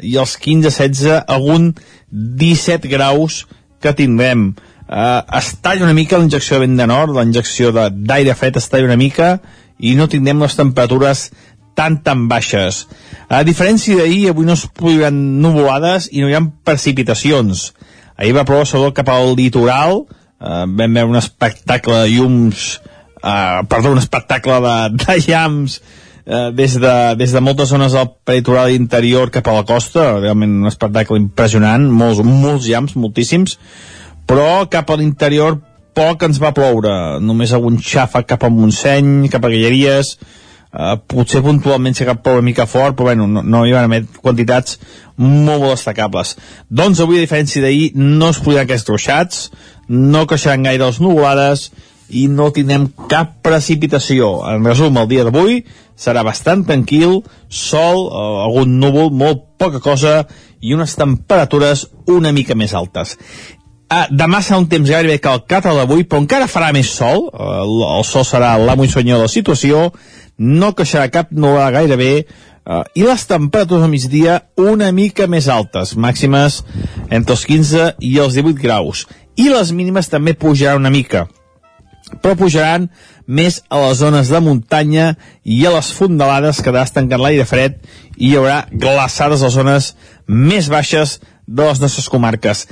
i 0.05 0.19
els 0.19 0.35
15-16, 0.39 1.23
algun 1.27 1.73
17 2.11 2.91
graus 2.91 3.45
que 3.83 3.95
tindrem. 3.95 4.51
Uh, 4.88 5.20
es 5.37 5.53
talla 5.61 5.85
una 5.85 5.92
mica 5.92 6.16
la 6.16 6.24
injecció 6.24 6.57
de 6.57 6.64
vent 6.64 6.79
de 6.81 6.87
nord, 6.88 7.12
la 7.12 7.27
injecció 7.27 7.74
d'aire 7.77 8.35
fred 8.35 8.57
es 8.57 8.70
talla 8.72 8.88
una 8.88 8.96
mica 8.96 9.35
i 9.79 9.92
no 9.98 10.07
tindrem 10.09 10.40
les 10.40 10.57
temperatures 10.57 11.27
tan 11.77 12.01
tan 12.03 12.24
baixes. 12.31 12.87
A 13.29 13.42
diferència 13.44 13.98
d'ahir, 14.01 14.31
avui 14.31 14.48
no 14.48 14.57
es 14.57 14.64
produiran 14.72 15.18
nuvolades 15.42 16.09
i 16.11 16.24
no 16.24 16.31
hi 16.31 16.38
ha 16.38 16.42
precipitacions. 16.64 17.68
Ahir 18.16 18.33
va 18.35 18.46
ploure 18.48 18.66
sobretot 18.66 18.96
cap 18.96 19.12
al 19.12 19.37
litoral, 19.38 20.07
uh, 20.09 20.64
vam 20.64 20.96
veure 20.96 21.12
un 21.12 21.20
espectacle 21.20 22.01
de 22.01 22.16
llums, 22.16 22.64
uh, 23.20 23.61
perdó, 23.68 23.92
un 23.92 24.01
espectacle 24.01 24.57
de, 24.64 24.74
de 25.05 25.18
llamps 25.29 25.77
uh, 26.24 26.48
des, 26.57 26.74
de, 26.81 26.96
des 27.20 27.37
de 27.37 27.44
moltes 27.44 27.70
zones 27.77 27.92
del 27.94 28.09
peritoral 28.27 28.72
interior 28.72 29.31
cap 29.31 29.53
a 29.53 29.61
la 29.61 29.68
costa, 29.68 30.14
realment 30.18 30.59
un 30.64 30.72
espectacle 30.72 31.20
impressionant, 31.20 31.87
molts, 31.92 32.24
molts 32.24 32.66
llamps, 32.72 32.96
moltíssims, 32.96 33.59
però 34.29 34.69
cap 34.71 34.91
a 34.93 34.99
l'interior 35.01 35.59
poc 35.99 36.23
ens 36.29 36.38
va 36.43 36.53
ploure, 36.55 36.93
només 37.25 37.55
algun 37.55 37.81
xafa 37.83 38.23
cap 38.29 38.45
a 38.45 38.53
Montseny, 38.53 39.27
cap 39.33 39.45
a 39.45 39.51
Guilleries, 39.51 40.14
eh, 40.73 40.95
potser 41.11 41.43
puntualment 41.43 41.97
s'ha 41.97 42.07
cap 42.07 42.29
una 42.31 42.45
mica 42.45 42.69
fort, 42.71 42.97
però 42.97 43.11
bueno, 43.11 43.27
no, 43.27 43.43
no 43.43 43.64
hi 43.67 43.75
van 43.75 43.88
haver 43.88 44.05
quantitats 44.21 44.79
molt, 45.17 45.59
molt 45.59 45.75
destacables. 45.75 46.37
Doncs 46.69 47.03
avui, 47.03 47.19
a 47.19 47.27
diferència 47.27 47.64
d'ahir, 47.64 47.93
no 47.97 48.31
es 48.31 48.41
podran 48.45 48.69
aquests 48.69 48.93
ruixats, 48.93 49.45
no 49.88 50.27
creixeran 50.29 50.69
gaire 50.69 50.85
les 50.85 51.01
nuvolades 51.03 51.71
i 52.09 52.27
no 52.33 52.53
tindrem 52.55 52.87
cap 53.11 53.38
precipitació. 53.45 54.31
En 54.49 54.64
resum, 54.64 54.97
el 54.97 55.09
dia 55.11 55.27
d'avui 55.27 55.62
serà 55.99 56.23
bastant 56.25 56.62
tranquil, 56.69 57.23
sol, 57.49 58.07
eh, 58.07 58.45
algun 58.47 58.79
núvol, 58.81 59.11
molt 59.11 59.45
poca 59.59 59.83
cosa 59.83 60.23
i 60.61 60.75
unes 60.75 60.95
temperatures 60.99 61.87
una 62.11 62.33
mica 62.33 62.55
més 62.59 62.75
altes. 62.75 63.17
Uh, 63.88 64.05
demà 64.12 64.42
serà 64.44 64.59
un 64.61 64.66
temps 64.68 64.85
gairebé 64.85 65.16
calcat 65.24 65.64
a 65.64 65.72
d'avui, 65.72 66.05
però 66.05 66.20
encara 66.20 66.48
farà 66.51 66.74
més 66.77 66.90
sol. 66.92 67.31
Uh, 67.33 67.62
el, 67.64 68.05
sol 68.05 68.27
serà 68.29 68.51
l'amo 68.61 68.85
i 68.85 68.90
senyor 68.92 69.22
de 69.22 69.24
la 69.24 69.33
situació, 69.33 69.87
no 70.37 70.74
creixerà 70.77 71.07
cap 71.12 71.33
nova 71.33 71.70
gairebé, 71.72 72.11
uh, 72.68 72.83
i 72.92 73.07
les 73.07 73.24
temperatures 73.31 73.87
al 73.87 73.94
migdia 73.94 74.42
una 74.61 74.90
mica 74.92 75.24
més 75.24 75.48
altes, 75.48 75.94
màximes 75.96 76.61
entre 77.09 77.33
els 77.33 77.46
15 77.48 77.88
i 78.05 78.12
els 78.20 78.37
18 78.37 78.61
graus. 78.61 79.07
I 79.40 79.48
les 79.55 79.72
mínimes 79.72 80.12
també 80.12 80.37
pujaran 80.37 80.85
una 80.85 80.92
mica, 80.92 81.24
però 82.20 82.37
pujaran 82.37 82.90
més 83.24 83.62
a 83.72 83.81
les 83.87 84.03
zones 84.03 84.29
de 84.29 84.42
muntanya 84.44 85.14
i 85.44 85.62
a 85.64 85.72
les 85.72 85.90
fondalades 85.96 86.61
que 86.61 86.77
estancant 86.81 87.24
l'aire 87.24 87.48
fred 87.48 87.81
i 88.16 88.31
hi 88.31 88.37
haurà 88.37 88.62
glaçades 88.72 89.40
a 89.40 89.48
les 89.48 89.57
zones 89.57 89.90
més 90.27 90.68
baixes 90.68 91.18
de 91.48 91.64
les 91.64 91.81
nostres 91.81 92.09
comarques. 92.12 92.66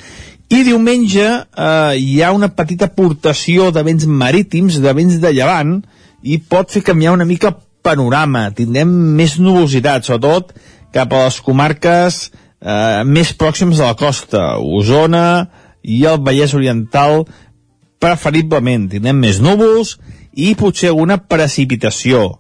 I 0.47 0.63
diumenge 0.63 1.27
eh, 1.27 1.95
hi 1.99 2.21
ha 2.23 2.31
una 2.35 2.53
petita 2.55 2.87
aportació 2.87 3.73
de 3.75 3.83
vents 3.87 4.07
marítims, 4.07 4.79
de 4.83 4.93
vents 4.95 5.19
de 5.23 5.33
llevant, 5.35 5.81
i 6.23 6.39
pot 6.39 6.71
fer 6.71 6.85
canviar 6.87 7.17
una 7.17 7.27
mica 7.27 7.51
el 7.51 7.57
panorama. 7.87 8.49
Tindrem 8.55 8.91
més 9.19 9.37
nubositat, 9.43 10.07
sobretot 10.07 10.55
cap 10.95 11.13
a 11.13 11.25
les 11.27 11.41
comarques 11.43 12.21
eh, 12.27 13.03
més 13.07 13.33
pròximes 13.35 13.83
a 13.83 13.91
la 13.91 13.99
costa, 13.99 14.45
Osona 14.63 15.27
i 15.83 16.05
el 16.07 16.23
Vallès 16.23 16.55
Oriental, 16.55 17.25
preferiblement. 18.03 18.87
Tindrem 18.93 19.19
més 19.19 19.43
núvols 19.43 19.97
i 20.37 20.55
potser 20.59 20.93
alguna 20.93 21.19
precipitació. 21.19 22.37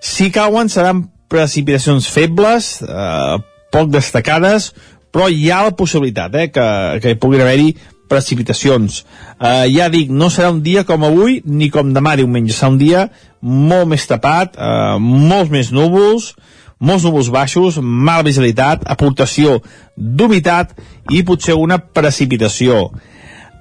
Si 0.00 0.30
cauen 0.34 0.70
seran 0.72 1.06
precipitacions 1.30 2.08
febles, 2.10 2.80
eh, 2.82 3.38
poc 3.70 3.90
destacades, 3.94 4.72
però 5.10 5.28
hi 5.28 5.50
ha 5.50 5.62
la 5.66 5.76
possibilitat 5.76 6.34
eh, 6.36 6.48
que, 6.54 6.66
que 7.02 7.14
hi 7.14 7.18
puguin 7.20 7.42
haver-hi 7.44 7.74
precipitacions. 8.10 9.04
Eh, 9.38 9.66
ja 9.74 9.88
dic, 9.92 10.10
no 10.10 10.30
serà 10.30 10.50
un 10.50 10.62
dia 10.66 10.84
com 10.88 11.06
avui 11.06 11.40
ni 11.46 11.70
com 11.70 11.92
demà 11.94 12.16
diumenge, 12.18 12.54
serà 12.56 12.72
un 12.74 12.80
dia 12.80 13.04
molt 13.40 13.88
més 13.92 14.06
tapat, 14.10 14.58
eh, 14.58 14.96
molts 15.00 15.52
més 15.52 15.70
núvols, 15.74 16.32
molts 16.80 17.04
núvols 17.04 17.30
baixos, 17.32 17.78
mala 17.80 18.24
visibilitat, 18.26 18.86
aportació 18.88 19.60
d'humitat 19.96 20.74
i 21.12 21.22
potser 21.28 21.58
una 21.58 21.78
precipitació. 21.78 22.88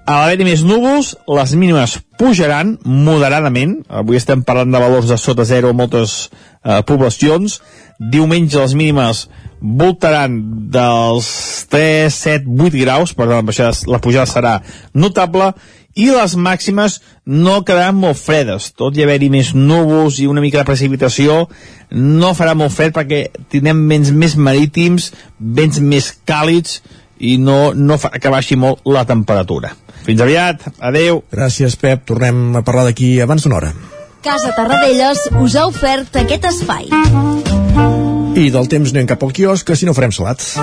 A 0.09 0.15
l'haver-hi 0.17 0.45
més 0.47 0.61
núvols, 0.65 1.11
les 1.37 1.51
mínimes 1.53 1.99
pujaran 2.17 2.71
moderadament. 2.81 3.75
Avui 3.93 4.17
estem 4.17 4.41
parlant 4.41 4.71
de 4.73 4.79
valors 4.81 5.05
de 5.05 5.17
sota 5.21 5.45
zero 5.45 5.69
a 5.69 5.77
moltes 5.77 6.15
eh, 6.65 6.79
poblacions. 6.89 7.59
Diumenge 7.99 8.57
les 8.57 8.73
mínimes 8.73 9.27
voltaran 9.61 10.39
dels 10.73 11.29
3, 11.69 12.09
7, 12.15 12.49
8 12.49 12.79
graus, 12.81 13.13
per 13.13 13.27
tant 13.29 13.53
la, 13.53 13.69
la 13.93 14.01
pujada 14.01 14.25
serà 14.31 14.55
notable, 14.97 15.51
i 15.99 16.07
les 16.09 16.33
màximes 16.39 16.99
no 17.29 17.59
quedaran 17.67 17.97
molt 17.99 18.17
fredes, 18.17 18.71
tot 18.73 18.97
i 18.97 19.05
haver-hi 19.05 19.29
més 19.29 19.51
núvols 19.53 20.17
i 20.23 20.29
una 20.31 20.41
mica 20.41 20.63
de 20.63 20.69
precipitació, 20.71 21.43
no 21.91 22.33
farà 22.37 22.55
molt 22.57 22.73
fred 22.73 22.95
perquè 22.97 23.27
tindrem 23.51 23.85
vents 23.91 24.09
més 24.15 24.37
marítims, 24.39 25.11
vents 25.37 25.81
més 25.83 26.13
càlids, 26.25 26.79
i 27.19 27.37
no, 27.37 27.73
no 27.75 27.99
fa 28.01 28.11
que 28.15 28.31
baixi 28.31 28.57
molt 28.59 28.83
la 28.87 29.05
temperatura. 29.07 29.73
Fins 30.05 30.21
aviat, 30.23 30.65
adeu. 30.79 31.23
Gràcies, 31.31 31.75
Pep. 31.79 32.05
Tornem 32.09 32.55
a 32.57 32.63
parlar 32.65 32.87
d'aquí 32.89 33.17
abans 33.21 33.45
d'una 33.45 33.59
hora. 33.59 33.73
Casa 34.23 34.51
Tarradellas 34.55 35.29
us 35.39 35.55
ha 35.55 35.67
ofert 35.69 36.15
aquest 36.19 36.49
espai. 36.49 36.89
I 38.39 38.49
del 38.51 38.67
temps 38.71 38.93
no 38.93 39.03
hi 39.03 39.07
cap 39.07 39.23
al 39.23 39.35
quiosc, 39.35 39.67
que 39.67 39.79
si 39.79 39.87
no 39.87 39.95
farem 39.95 40.15
salats. 40.15 40.55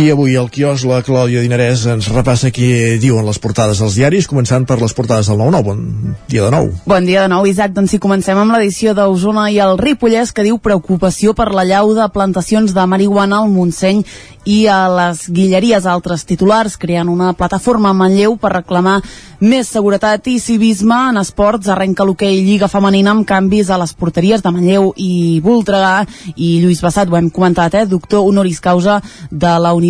I 0.00 0.08
avui 0.08 0.32
al 0.40 0.46
quios 0.48 0.80
la 0.88 1.02
Clàudia 1.04 1.42
Dinarès 1.44 1.82
ens 1.92 2.06
repassa 2.08 2.48
què 2.56 2.96
diuen 3.02 3.26
les 3.28 3.36
portades 3.42 3.82
dels 3.82 3.98
diaris, 3.98 4.28
començant 4.30 4.64
per 4.64 4.78
les 4.80 4.94
portades 4.96 5.28
del 5.28 5.36
9-9. 5.36 5.60
Bon 5.66 6.16
dia 6.30 6.46
de 6.46 6.54
nou. 6.54 6.70
Bon 6.88 7.04
dia 7.04 7.26
de 7.26 7.28
nou, 7.28 7.44
Isaac. 7.44 7.74
Doncs 7.76 7.92
si 7.92 8.00
comencem 8.00 8.40
amb 8.40 8.54
l'edició 8.56 8.94
d'Osona 8.96 9.50
i 9.52 9.60
el 9.60 9.76
Ripollès, 9.76 10.32
que 10.32 10.46
diu 10.46 10.56
preocupació 10.56 11.36
per 11.36 11.50
la 11.52 11.66
llau 11.68 11.92
de 11.92 12.08
plantacions 12.14 12.72
de 12.72 12.86
marihuana 12.88 13.42
al 13.42 13.52
Montseny 13.52 14.00
i 14.48 14.62
a 14.72 14.86
les 14.88 15.26
Guilleries 15.28 15.84
altres 15.84 16.24
titulars, 16.24 16.78
creant 16.80 17.10
una 17.12 17.34
plataforma 17.36 17.90
a 17.90 17.96
Manlleu 17.96 18.38
per 18.40 18.54
reclamar 18.54 19.02
més 19.44 19.68
seguretat 19.68 20.24
i 20.32 20.38
civisme 20.40 20.96
en 21.10 21.20
esports. 21.20 21.68
Arrenca 21.68 22.06
l'hoquei 22.08 22.40
Lliga 22.40 22.70
Femenina 22.72 23.12
amb 23.12 23.28
canvis 23.28 23.68
a 23.68 23.76
les 23.80 23.92
porteries 23.92 24.40
de 24.40 24.54
Manlleu 24.54 24.94
i 24.96 25.42
Voltregà 25.44 26.06
i 26.36 26.54
Lluís 26.64 26.80
Bassat, 26.80 27.12
ho 27.12 27.20
hem 27.20 27.28
comentat, 27.28 27.76
eh? 27.76 27.84
doctor 27.84 28.24
honoris 28.24 28.64
causa 28.64 29.02
de 29.28 29.52
la 29.60 29.74
Universitat 29.76 29.89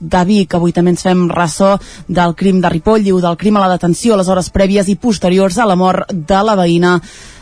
de 0.00 0.24
Vic. 0.24 0.54
Avui 0.54 0.72
també 0.72 0.94
ens 0.94 1.04
fem 1.04 1.28
ressò 1.30 1.74
del 2.08 2.34
crim 2.34 2.60
de 2.60 2.72
Ripoll, 2.72 3.04
diu 3.04 3.20
del 3.20 3.36
crim 3.36 3.56
a 3.56 3.66
la 3.66 3.72
detenció, 3.76 4.16
les 4.16 4.28
hores 4.28 4.50
prèvies 4.50 4.88
i 4.88 4.96
posteriors 4.96 5.58
a 5.58 5.68
la 5.68 5.76
mort 5.76 6.12
de 6.12 6.42
la 6.42 6.56
veïna 6.58 6.98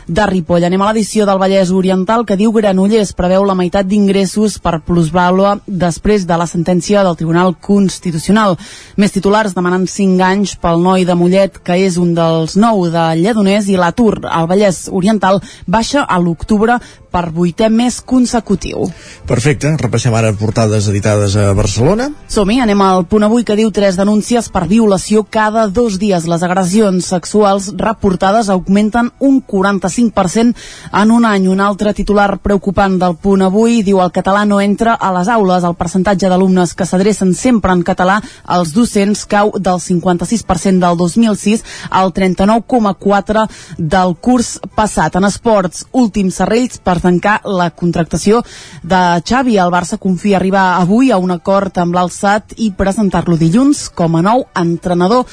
de 0.07 0.25
Ripoll. 0.27 0.65
Anem 0.67 0.81
a 0.81 0.89
l'edició 0.91 1.25
del 1.27 1.39
Vallès 1.41 1.71
Oriental 1.71 2.25
que 2.25 2.37
diu 2.39 2.51
Granollers 2.55 3.13
preveu 3.17 3.45
la 3.47 3.55
meitat 3.57 3.87
d'ingressos 3.87 4.57
per 4.63 4.81
plusvàlua 4.85 5.57
després 5.67 6.27
de 6.27 6.37
la 6.39 6.47
sentència 6.49 7.03
del 7.03 7.17
Tribunal 7.19 7.55
Constitucional. 7.61 8.57
Més 8.97 9.15
titulars 9.15 9.55
demanant 9.55 9.85
5 9.89 10.23
anys 10.25 10.55
pel 10.61 10.83
noi 10.83 11.05
de 11.05 11.15
Mollet, 11.15 11.61
que 11.63 11.77
és 11.85 11.97
un 12.01 12.13
dels 12.17 12.57
nou 12.59 12.87
de 12.91 13.05
Lledoners, 13.19 13.69
i 13.69 13.79
l'atur 13.79 14.19
al 14.29 14.49
Vallès 14.51 14.87
Oriental 14.91 15.41
baixa 15.67 16.03
a 16.03 16.19
l'octubre 16.19 16.79
per 17.13 17.29
vuitè 17.29 17.67
mes 17.69 17.99
consecutiu. 18.01 18.87
Perfecte, 19.29 19.69
repassem 19.77 20.15
ara 20.17 20.31
portades 20.33 20.87
editades 20.89 21.35
a 21.37 21.51
Barcelona. 21.53 22.07
Som-hi, 22.27 22.57
anem 22.63 22.81
al 22.81 23.05
punt 23.05 23.27
avui 23.27 23.45
que 23.45 23.57
diu 23.59 23.69
tres 23.69 23.99
denúncies 23.99 24.49
per 24.49 24.65
violació 24.67 25.21
cada 25.29 25.67
dos 25.69 25.99
dies. 26.01 26.25
Les 26.25 26.41
agressions 26.41 27.05
sexuals 27.13 27.69
reportades 27.77 28.49
augmenten 28.49 29.11
un 29.21 29.43
45% 29.45 29.92
en 29.97 31.11
un 31.11 31.25
any. 31.25 31.47
Un 31.47 31.61
altre 31.61 31.93
titular 31.93 32.39
preocupant 32.39 32.97
del 32.99 33.15
punt 33.15 33.41
avui 33.41 33.81
diu 33.83 34.01
el 34.01 34.11
català 34.11 34.45
no 34.45 34.59
entra 34.61 34.93
a 34.93 35.11
les 35.13 35.27
aules. 35.27 35.63
El 35.63 35.75
percentatge 35.75 36.29
d'alumnes 36.29 36.73
que 36.73 36.85
s'adrecen 36.85 37.33
sempre 37.33 37.71
en 37.71 37.83
català 37.83 38.21
als 38.45 38.73
docents 38.73 39.25
cau 39.25 39.51
del 39.57 39.79
56% 39.79 40.79
del 40.79 40.97
2006 40.97 41.63
al 41.89 42.13
39,4% 42.13 43.47
del 43.77 44.15
curs 44.19 44.59
passat. 44.75 45.15
En 45.15 45.25
esports, 45.25 45.85
últims 45.91 46.35
serrells 46.35 46.79
per 46.83 46.99
tancar 47.01 47.41
la 47.45 47.69
contractació 47.71 48.43
de 48.83 49.21
Xavi. 49.25 49.57
El 49.57 49.73
Barça 49.73 49.97
confia 49.97 50.37
arribar 50.37 50.77
avui 50.77 51.11
a 51.11 51.17
un 51.17 51.31
acord 51.31 51.77
amb 51.77 51.95
l'Alçat 51.95 52.57
i 52.57 52.71
presentar-lo 52.77 53.37
dilluns 53.37 53.89
com 53.89 54.15
a 54.15 54.23
nou 54.25 54.47
entrenador 54.55 55.27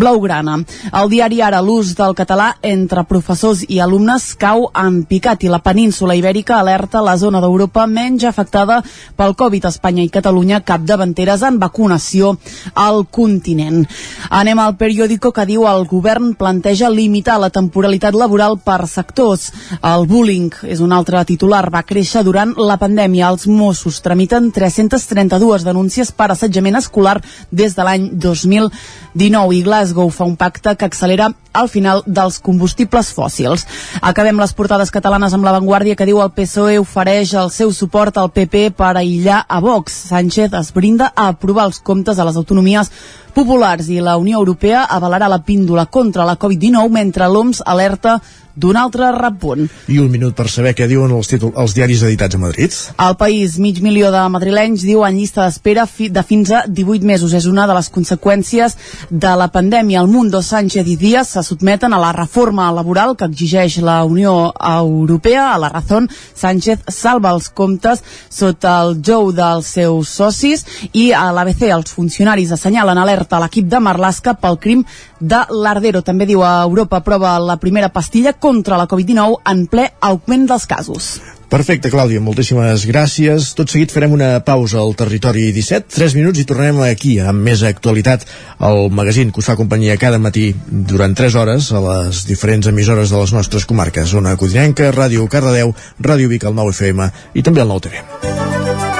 blaugrana. 0.00 0.56
Al 0.92 1.10
diari 1.12 1.40
Ara, 1.44 1.60
l'ús 1.62 1.92
del 1.98 2.16
català 2.18 2.54
entre 2.66 3.04
professors 3.08 3.62
i 3.68 3.80
alumnes 3.80 4.32
cau 4.40 4.66
en 4.74 5.02
picat 5.08 5.44
i 5.44 5.50
la 5.52 5.60
península 5.62 6.16
ibèrica 6.18 6.58
alerta 6.58 7.02
la 7.04 7.16
zona 7.20 7.40
d'Europa 7.42 7.86
menys 7.86 8.24
afectada 8.24 8.80
pel 9.16 9.36
Covid. 9.36 9.68
Espanya 9.70 10.02
i 10.02 10.10
Catalunya 10.10 10.62
capdavanteres 10.66 11.44
en 11.46 11.60
vacunació 11.60 12.32
al 12.74 13.04
continent. 13.12 13.84
Anem 14.30 14.58
al 14.58 14.76
periòdico 14.80 15.34
que 15.36 15.46
diu 15.46 15.66
el 15.68 15.86
govern 15.90 16.32
planteja 16.40 16.90
limitar 16.90 17.38
la 17.40 17.52
temporalitat 17.52 18.16
laboral 18.16 18.58
per 18.64 18.88
sectors. 18.88 19.50
El 19.82 20.06
bullying 20.10 20.50
és 20.64 20.80
un 20.80 20.92
altre 20.96 21.22
titular. 21.28 21.66
Va 21.70 21.84
créixer 21.86 22.24
durant 22.24 22.56
la 22.56 22.78
pandèmia. 22.80 23.28
Els 23.30 23.46
Mossos 23.46 24.00
tramiten 24.02 24.50
332 24.54 25.66
denúncies 25.68 26.12
per 26.12 26.30
assetjament 26.32 26.80
escolar 26.80 27.18
des 27.50 27.76
de 27.76 27.86
l'any 27.86 28.10
2019 28.16 29.56
i 29.58 29.62
Glasgow 29.66 29.89
fa 30.10 30.24
un 30.24 30.36
pacte 30.36 30.76
que 30.76 30.84
accelera 30.84 31.30
el 31.60 31.68
final 31.68 32.02
dels 32.06 32.38
combustibles 32.38 33.10
fòssils. 33.14 33.66
Acabem 34.00 34.38
les 34.38 34.52
portades 34.54 34.90
catalanes 34.90 35.34
amb 35.34 35.44
l'avantguàrdia 35.44 35.96
que 35.96 36.06
diu 36.06 36.20
el 36.22 36.30
PSOE 36.30 36.78
ofereix 36.78 37.34
el 37.34 37.50
seu 37.50 37.72
suport 37.72 38.16
al 38.18 38.30
PP 38.30 38.70
per 38.76 38.94
aïllar 38.96 39.44
a 39.48 39.60
Vox. 39.60 39.92
Sánchez 40.10 40.54
es 40.54 40.72
brinda 40.72 41.12
a 41.14 41.28
aprovar 41.34 41.66
els 41.70 41.80
comptes 41.80 42.18
a 42.18 42.24
les 42.28 42.36
autonomies 42.36 42.90
populars 43.34 43.88
i 43.88 44.00
la 44.02 44.16
Unió 44.18 44.38
Europea 44.38 44.84
avalarà 44.90 45.28
la 45.30 45.42
píndola 45.46 45.86
contra 45.86 46.26
la 46.26 46.36
Covid-19 46.38 46.90
mentre 46.90 47.28
l'OMS 47.28 47.62
alerta 47.66 48.20
d'un 48.60 48.76
altre 48.76 49.10
repunt. 49.16 49.66
I 49.88 49.98
un 50.02 50.10
minut 50.12 50.36
per 50.36 50.48
saber 50.52 50.74
què 50.76 50.88
diuen 50.90 51.12
els, 51.16 51.30
títol, 51.30 51.52
els 51.58 51.74
diaris 51.76 52.04
editats 52.06 52.36
a 52.36 52.42
Madrid. 52.42 52.76
El 53.00 53.16
país, 53.20 53.56
mig 53.62 53.80
milió 53.84 54.12
de 54.14 54.22
madrilenys, 54.32 54.84
diu 54.86 55.04
en 55.06 55.16
llista 55.18 55.46
d'espera 55.46 55.86
fi, 55.88 56.10
de 56.12 56.24
fins 56.26 56.52
a 56.52 56.64
18 56.68 57.06
mesos. 57.06 57.34
És 57.36 57.48
una 57.50 57.66
de 57.70 57.76
les 57.76 57.90
conseqüències 57.92 58.76
de 59.10 59.34
la 59.40 59.48
pandèmia. 59.52 60.04
El 60.04 60.12
Mundo, 60.12 60.42
Sánchez 60.42 60.86
i 60.86 60.96
Díaz 61.00 61.34
se 61.34 61.44
sotmeten 61.46 61.94
a 61.94 62.02
la 62.02 62.12
reforma 62.16 62.70
laboral 62.72 63.16
que 63.16 63.28
exigeix 63.30 63.80
la 63.84 64.02
Unió 64.04 64.52
Europea. 64.54 65.54
A 65.54 65.58
la 65.58 65.72
Razón, 65.72 66.10
Sánchez 66.34 66.84
salva 66.88 67.32
els 67.34 67.48
comptes 67.50 68.04
sota 68.30 68.76
el 68.84 68.98
jou 69.04 69.30
dels 69.34 69.68
seus 69.76 70.10
socis 70.20 70.64
i 70.92 71.10
a 71.16 71.28
l'ABC 71.34 71.66
els 71.70 71.94
funcionaris 71.94 72.52
assenyalen 72.54 72.98
alerta 72.98 73.38
a 73.38 73.44
l'equip 73.44 73.68
de 73.70 73.80
Marlaska 73.82 74.36
pel 74.40 74.58
crim 74.62 74.84
de 75.20 75.42
l'Ardero. 75.52 76.02
També 76.02 76.26
diu 76.26 76.42
a 76.44 76.60
Europa 76.64 77.02
prova 77.04 77.36
la 77.38 77.58
primera 77.60 77.92
pastilla 77.92 78.32
contra 78.32 78.80
la 78.80 78.88
Covid-19 78.88 79.42
en 79.52 79.66
ple 79.70 79.90
augment 80.00 80.48
dels 80.48 80.66
casos. 80.66 81.12
Perfecte, 81.50 81.90
Clàudia, 81.90 82.22
moltíssimes 82.22 82.84
gràcies. 82.86 83.48
Tot 83.58 83.72
seguit 83.72 83.90
farem 83.90 84.12
una 84.14 84.28
pausa 84.46 84.78
al 84.78 84.94
Territori 84.94 85.48
17, 85.50 85.90
3 85.96 86.14
minuts 86.14 86.38
i 86.38 86.44
tornem 86.46 86.78
aquí 86.86 87.16
amb 87.18 87.42
més 87.42 87.64
actualitat 87.66 88.22
al 88.62 88.86
magazín 88.94 89.34
que 89.34 89.42
us 89.42 89.50
fa 89.50 89.58
companyia 89.58 89.98
cada 89.98 90.22
matí 90.22 90.52
durant 90.70 91.18
3 91.18 91.40
hores 91.42 91.72
a 91.74 91.82
les 91.88 92.22
diferents 92.30 92.70
emissores 92.70 93.10
de 93.10 93.18
les 93.18 93.34
nostres 93.34 93.66
comarques. 93.66 94.14
Zona 94.14 94.36
Codinenca, 94.38 94.92
Ràdio 94.94 95.26
Cardedeu, 95.26 95.74
Ràdio 95.98 96.30
Vic, 96.30 96.46
el 96.46 96.54
9 96.54 96.78
FM 96.78 97.10
i 97.34 97.42
també 97.42 97.66
el 97.66 97.74
9 97.74 97.88
TV. 97.90 98.99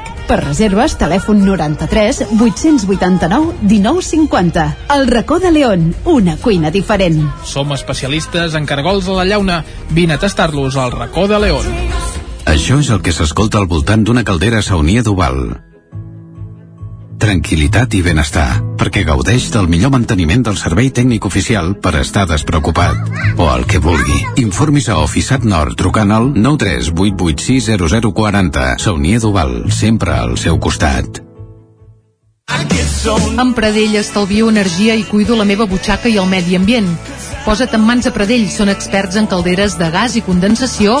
Vic. 0.00 0.26
Per 0.30 0.38
reserves, 0.44 0.94
telèfon 0.94 1.40
93 1.44 2.22
889 2.38 3.54
1950. 3.62 4.66
El 4.94 5.08
racó 5.08 5.40
de 5.40 5.50
León, 5.50 5.94
una 6.04 6.36
cuina 6.36 6.70
diferent. 6.70 7.24
Som 7.44 7.72
especialistes 7.74 8.54
en 8.54 8.66
cargols 8.66 9.08
a 9.08 9.16
la 9.18 9.24
llauna. 9.24 9.64
Vine 9.90 10.14
a 10.14 10.18
tastar-los 10.22 10.76
al 10.76 10.92
racó 10.92 11.26
de 11.26 11.40
León. 11.40 11.66
Això 12.46 12.78
és 12.80 12.90
el 12.90 13.02
que 13.02 13.12
s'escolta 13.12 13.58
al 13.58 13.66
voltant 13.66 14.06
d'una 14.06 14.24
caldera 14.24 14.62
saunia 14.62 15.02
d'Oval. 15.02 15.69
Tranquilitat 17.20 17.92
i 17.94 18.00
benestar, 18.00 18.64
perquè 18.80 19.02
gaudeix 19.04 19.50
del 19.52 19.68
millor 19.68 19.92
manteniment 19.92 20.40
del 20.46 20.56
servei 20.56 20.88
tècnic 20.96 21.26
oficial 21.28 21.74
per 21.76 22.00
estar 22.00 22.24
despreocupat. 22.30 22.96
O 23.36 23.50
el 23.52 23.66
que 23.68 23.76
vulgui. 23.78 24.24
Informis 24.40 24.88
a 24.88 24.96
Oficiat 25.04 25.44
Nord 25.44 25.76
trucant 25.76 26.10
al 26.16 26.32
938860040. 26.32 28.80
Saunia 28.80 29.20
d'Oval, 29.20 29.68
sempre 29.68 30.16
al 30.16 30.40
seu 30.40 30.56
costat. 30.58 31.20
Amb 33.40 33.56
Pradell 33.56 33.96
estalvio 34.00 34.48
energia 34.48 34.94
i 34.96 35.04
cuido 35.04 35.36
la 35.36 35.44
meva 35.48 35.64
butxaca 35.68 36.08
i 36.08 36.16
el 36.20 36.26
medi 36.28 36.56
ambient. 36.56 36.88
Posa't 37.44 37.74
en 37.76 37.84
mans 37.84 38.06
a 38.08 38.12
Pradell, 38.12 38.48
són 38.52 38.68
experts 38.72 39.16
en 39.16 39.26
calderes 39.28 39.78
de 39.80 39.88
gas 39.92 40.16
i 40.16 40.22
condensació, 40.24 41.00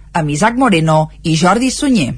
amb 0.13 0.29
Isaac 0.29 0.57
Moreno 0.57 1.07
i 1.23 1.35
Jordi 1.35 1.71
Sunyer. 1.71 2.13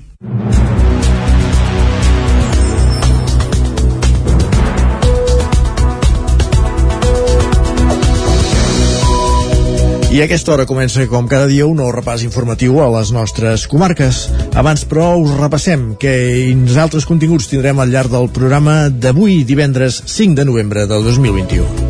I 10.14 10.20
a 10.22 10.26
aquesta 10.28 10.52
hora 10.54 10.68
comença, 10.70 11.02
com 11.10 11.26
cada 11.26 11.48
dia, 11.50 11.66
un 11.66 11.80
nou 11.82 11.88
repàs 11.90 12.22
informatiu 12.22 12.76
a 12.84 12.90
les 13.00 13.10
nostres 13.16 13.64
comarques. 13.66 14.28
Abans, 14.54 14.84
però, 14.86 15.08
us 15.18 15.34
repassem 15.40 15.96
que 15.98 16.14
altres 16.78 17.10
continguts 17.10 17.50
tindrem 17.50 17.82
al 17.82 17.90
llarg 17.90 18.14
del 18.14 18.30
programa 18.30 18.92
d'avui, 18.94 19.42
divendres 19.42 20.04
5 20.06 20.38
de 20.38 20.46
novembre 20.46 20.86
del 20.86 21.10
2021. 21.10 21.83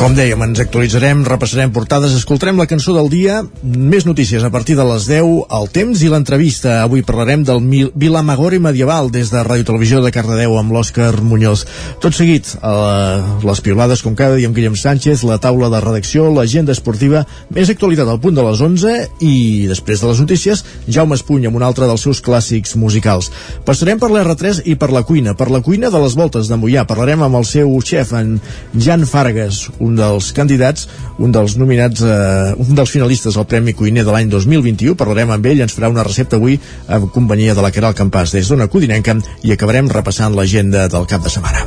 Com 0.00 0.14
dèiem, 0.16 0.40
ens 0.40 0.56
actualitzarem, 0.62 1.26
repassarem 1.28 1.68
portades, 1.76 2.14
escoltarem 2.16 2.56
la 2.56 2.64
cançó 2.64 2.94
del 2.96 3.10
dia, 3.12 3.42
més 3.60 4.06
notícies 4.08 4.40
a 4.40 4.48
partir 4.48 4.72
de 4.78 4.84
les 4.88 5.04
10, 5.04 5.26
el 5.58 5.66
temps 5.74 6.00
i 6.00 6.08
l'entrevista. 6.08 6.78
Avui 6.86 7.02
parlarem 7.04 7.42
del 7.44 7.60
Vilamagore 7.92 8.56
medieval 8.64 9.10
des 9.12 9.28
de 9.28 9.42
Ràdio 9.44 9.66
Televisió 9.68 10.00
de 10.00 10.08
Cardedeu 10.14 10.56
amb 10.56 10.72
l'Òscar 10.72 11.10
Muñoz. 11.20 11.66
Tot 12.00 12.16
seguit, 12.16 12.48
eh, 12.48 13.44
les 13.44 13.60
piolades, 13.60 14.00
com 14.00 14.16
cada 14.16 14.38
dia, 14.38 14.48
amb 14.48 14.56
Guillem 14.56 14.72
Sánchez, 14.72 15.20
la 15.28 15.36
taula 15.36 15.68
de 15.68 15.82
redacció, 15.84 16.30
l'agenda 16.32 16.72
esportiva, 16.72 17.26
més 17.50 17.68
actualitat 17.68 18.08
al 18.08 18.22
punt 18.24 18.34
de 18.34 18.46
les 18.48 18.58
11 18.58 18.96
i, 19.20 19.66
després 19.68 20.00
de 20.00 20.08
les 20.08 20.24
notícies, 20.24 20.64
Jaume 20.88 21.14
Espuny 21.20 21.44
amb 21.44 21.60
un 21.60 21.62
altre 21.68 21.84
dels 21.84 22.00
seus 22.00 22.22
clàssics 22.24 22.74
musicals. 22.74 23.28
Passarem 23.68 24.00
per 24.00 24.08
l'R3 24.08 24.62
i 24.64 24.76
per 24.80 24.92
la 24.96 25.02
cuina. 25.02 25.36
Per 25.36 25.50
la 25.50 25.60
cuina 25.60 25.92
de 25.92 26.00
les 26.00 26.16
voltes 26.16 26.48
de 26.48 26.56
Mollà 26.56 26.88
parlarem 26.88 27.20
amb 27.20 27.36
el 27.36 27.44
seu 27.44 27.68
xef, 27.84 28.16
en 28.16 28.40
Jan 28.72 29.04
Fargas, 29.04 29.68
un 29.78 29.89
un 29.90 29.98
dels 29.98 30.30
candidats, 30.36 30.86
un 31.18 31.34
dels 31.34 31.56
nominats, 31.60 32.02
eh, 32.02 32.54
un 32.56 32.74
dels 32.78 32.94
finalistes 32.94 33.36
al 33.36 33.48
Premi 33.50 33.74
Cuiner 33.74 34.06
de 34.06 34.14
l'any 34.14 34.30
2021. 34.30 34.96
Parlarem 34.98 35.34
amb 35.34 35.50
ell, 35.50 35.64
ens 35.66 35.74
farà 35.76 35.90
una 35.90 36.06
recepta 36.06 36.38
avui 36.38 36.58
en 36.88 37.08
companyia 37.10 37.56
de 37.58 37.64
la 37.64 37.72
Caral 37.74 37.96
Campàs 37.98 38.36
des 38.36 38.48
d'Ona 38.48 38.70
Codinenca 38.70 39.18
i 39.42 39.52
acabarem 39.52 39.90
repassant 39.90 40.36
l'agenda 40.36 40.88
del 40.88 41.06
cap 41.10 41.24
de 41.24 41.30
setmana. 41.30 41.66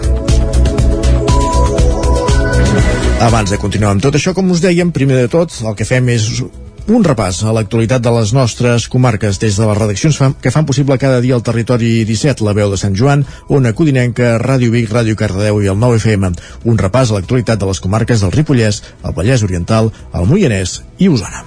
Abans 3.24 3.52
de 3.52 3.58
continuar 3.58 3.94
amb 3.94 4.04
tot 4.04 4.16
això, 4.20 4.34
com 4.36 4.52
us 4.52 4.64
dèiem, 4.64 4.92
primer 4.92 5.24
de 5.24 5.32
tot 5.32 5.62
el 5.64 5.76
que 5.80 5.88
fem 5.88 6.10
és 6.12 6.44
un 6.88 7.04
repàs 7.06 7.40
a 7.48 7.54
l'actualitat 7.56 8.02
de 8.04 8.12
les 8.12 8.34
nostres 8.36 8.88
comarques 8.92 9.40
des 9.40 9.56
de 9.56 9.68
les 9.68 9.78
redaccions 9.78 10.18
que 10.42 10.52
fan 10.52 10.66
possible 10.66 10.98
cada 11.00 11.22
dia 11.22 11.36
el 11.36 11.44
territori 11.44 12.04
17, 12.04 12.44
la 12.44 12.54
veu 12.54 12.72
de 12.72 12.78
Sant 12.78 12.96
Joan, 12.96 13.24
Ona 13.48 13.74
Codinenca, 13.74 14.38
Ràdio 14.42 14.72
Vic, 14.74 14.90
Ràdio 14.92 15.16
Cardedeu 15.16 15.62
i 15.64 15.72
el 15.72 15.80
9 15.80 16.02
FM. 16.02 16.34
Un 16.66 16.78
repàs 16.78 17.12
a 17.12 17.20
l'actualitat 17.20 17.60
de 17.60 17.70
les 17.72 17.80
comarques 17.80 18.22
del 18.22 18.36
Ripollès, 18.36 18.84
el 19.04 19.16
Vallès 19.16 19.44
Oriental, 19.44 19.92
el 20.14 20.28
Moianès 20.28 20.82
i 21.00 21.08
Osona. 21.08 21.46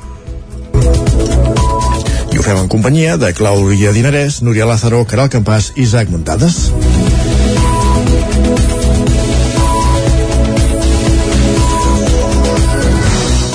I 2.33 2.39
ho 2.39 2.43
fem 2.45 2.57
en 2.57 2.69
companyia 2.73 3.17
de 3.21 3.33
Clàudia 3.37 3.93
Dinarès, 3.97 4.43
Núria 4.43 4.69
Lázaro, 4.69 5.05
Caral 5.05 5.33
Campàs 5.33 5.73
i 5.77 5.85
Isaac 5.85 6.13
Muntades. 6.13 6.67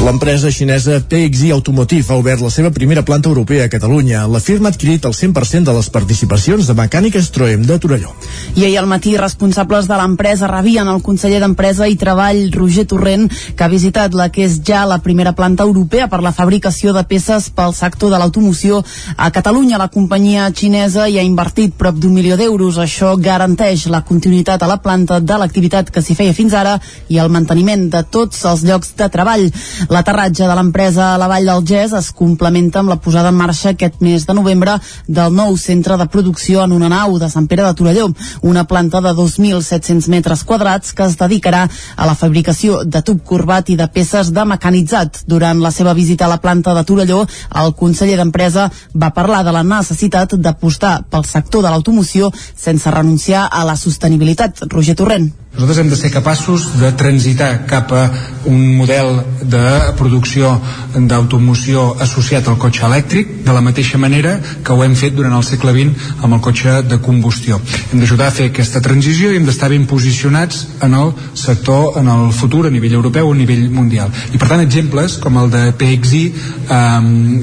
L'empresa 0.02 0.50
xinesa 0.50 0.96
PXI 0.98 1.52
Automotive 1.54 2.10
ha 2.10 2.16
obert 2.18 2.42
la 2.42 2.50
seva 2.50 2.72
primera 2.74 3.04
planta 3.06 3.30
europea 3.30 3.68
a 3.68 3.70
Catalunya. 3.70 4.24
La 4.26 4.40
firma 4.42 4.68
ha 4.68 4.74
adquirit 4.74 5.04
el 5.06 5.14
100% 5.14 5.70
de 5.70 5.76
les 5.76 5.90
participacions 5.94 6.66
de 6.66 6.74
Mecànica 6.74 7.22
Stroem 7.22 7.62
de 7.70 7.78
Torelló. 7.78 8.10
I 8.56 8.66
ahir 8.66 8.80
al 8.80 8.90
matí, 8.90 9.14
responsables 9.16 9.86
de 9.86 10.00
l'empresa 10.00 10.50
rebien 10.50 10.90
el 10.90 11.04
conseller 11.06 11.38
d'Empresa 11.44 11.86
i 11.86 12.00
Treball, 12.02 12.50
Roger 12.56 12.88
Torrent, 12.90 13.28
que 13.30 13.64
ha 13.64 13.70
visitat 13.70 14.18
la 14.18 14.32
que 14.34 14.48
és 14.48 14.56
ja 14.66 14.88
la 14.90 14.98
primera 15.06 15.36
planta 15.38 15.68
europea 15.70 16.10
per 16.10 16.24
la 16.26 16.34
fabricació 16.34 16.96
de 16.98 17.06
peces 17.06 17.52
pel 17.54 17.78
sector 17.78 18.10
de 18.10 18.18
l'automoció. 18.18 18.82
A 19.18 19.30
Catalunya, 19.30 19.78
la 19.78 19.92
companyia 19.94 20.50
xinesa 20.50 21.06
hi 21.06 21.20
ha 21.22 21.28
invertit 21.28 21.78
prop 21.78 22.02
d'un 22.02 22.18
milió 22.18 22.40
d'euros. 22.42 22.82
Això 22.82 23.14
garanteix 23.22 23.86
la 23.86 24.02
continuïtat 24.02 24.66
a 24.66 24.72
la 24.74 24.82
planta 24.82 25.22
de 25.22 25.38
l'activitat 25.38 25.94
que 25.94 26.02
s'hi 26.02 26.18
feia 26.18 26.34
fins 26.34 26.58
ara 26.58 26.80
i 27.08 27.22
el 27.22 27.30
manteniment 27.30 27.86
de 27.94 28.02
tots 28.02 28.42
els 28.50 28.66
llocs 28.66 28.96
de 28.98 29.14
treball. 29.14 29.48
L'aterratge 29.92 30.46
de 30.48 30.54
l'empresa 30.56 31.10
a 31.12 31.18
la 31.20 31.28
Vall 31.28 31.50
del 31.50 31.66
Gès 31.68 31.92
es 31.98 32.06
complementa 32.16 32.80
amb 32.80 32.94
la 32.94 32.96
posada 33.04 33.28
en 33.34 33.36
marxa 33.36 33.74
aquest 33.74 33.98
mes 34.00 34.24
de 34.24 34.36
novembre 34.38 34.78
del 35.18 35.34
nou 35.36 35.58
centre 35.60 35.98
de 36.00 36.06
producció 36.14 36.62
en 36.64 36.72
una 36.72 36.88
nau 36.94 37.18
de 37.20 37.28
Sant 37.34 37.50
Pere 37.52 37.66
de 37.66 37.74
Torelló, 37.76 38.06
una 38.42 38.64
planta 38.70 39.02
de 39.04 39.12
2.700 39.18 40.08
metres 40.14 40.46
quadrats 40.48 40.96
que 40.96 41.04
es 41.04 41.18
dedicarà 41.20 41.66
a 41.68 42.08
la 42.08 42.16
fabricació 42.16 42.86
de 42.86 43.04
tub 43.04 43.20
corbat 43.28 43.74
i 43.74 43.76
de 43.76 43.90
peces 43.92 44.32
de 44.32 44.48
mecanitzat. 44.54 45.26
Durant 45.28 45.60
la 45.60 45.76
seva 45.76 45.92
visita 45.94 46.30
a 46.30 46.32
la 46.38 46.40
planta 46.40 46.72
de 46.72 46.88
Torelló, 46.88 47.26
el 47.66 47.76
conseller 47.76 48.16
d'Empresa 48.16 48.70
va 48.96 49.12
parlar 49.12 49.44
de 49.44 49.52
la 49.52 49.68
necessitat 49.76 50.40
d'apostar 50.40 51.02
pel 51.12 51.28
sector 51.28 51.68
de 51.68 51.76
l'automoció 51.76 52.32
sense 52.56 52.96
renunciar 52.96 53.50
a 53.52 53.68
la 53.68 53.76
sostenibilitat. 53.76 54.70
Roger 54.72 54.96
Torrent. 54.96 55.34
Nosaltres 55.52 55.80
hem 55.82 55.90
de 55.92 55.98
ser 56.00 56.10
capaços 56.16 56.64
de 56.80 56.94
transitar 56.96 57.66
cap 57.68 57.92
a 57.92 58.06
un 58.48 58.78
model 58.78 59.18
de 59.52 59.64
producció 60.00 60.54
d'automoció 60.96 61.90
associat 62.00 62.48
al 62.48 62.56
cotxe 62.62 62.86
elèctric 62.88 63.34
de 63.44 63.52
la 63.52 63.60
mateixa 63.62 64.00
manera 64.00 64.38
que 64.64 64.72
ho 64.72 64.84
hem 64.86 64.96
fet 64.96 65.12
durant 65.18 65.36
el 65.36 65.44
segle 65.44 65.74
XX 65.76 66.24
amb 66.24 66.38
el 66.38 66.42
cotxe 66.46 66.78
de 66.88 67.02
combustió. 67.04 67.60
Hem 67.92 68.00
d'ajudar 68.00 68.30
a 68.30 68.36
fer 68.38 68.48
aquesta 68.48 68.80
transició 68.80 69.34
i 69.34 69.42
hem 69.42 69.50
d'estar 69.50 69.70
ben 69.74 69.90
posicionats 69.92 70.62
en 70.88 70.96
el 70.96 71.12
sector 71.36 72.00
en 72.00 72.08
el 72.16 72.32
futur 72.32 72.64
a 72.68 72.72
nivell 72.72 72.96
europeu 73.02 73.28
o 73.28 73.36
a 73.36 73.42
nivell 73.42 73.68
mundial. 73.76 74.08
I 74.32 74.40
per 74.40 74.54
tant 74.54 74.64
exemples 74.64 75.20
com 75.20 75.36
el 75.44 75.52
de 75.52 75.66
PXI 75.76 76.24
eh, 76.32 76.80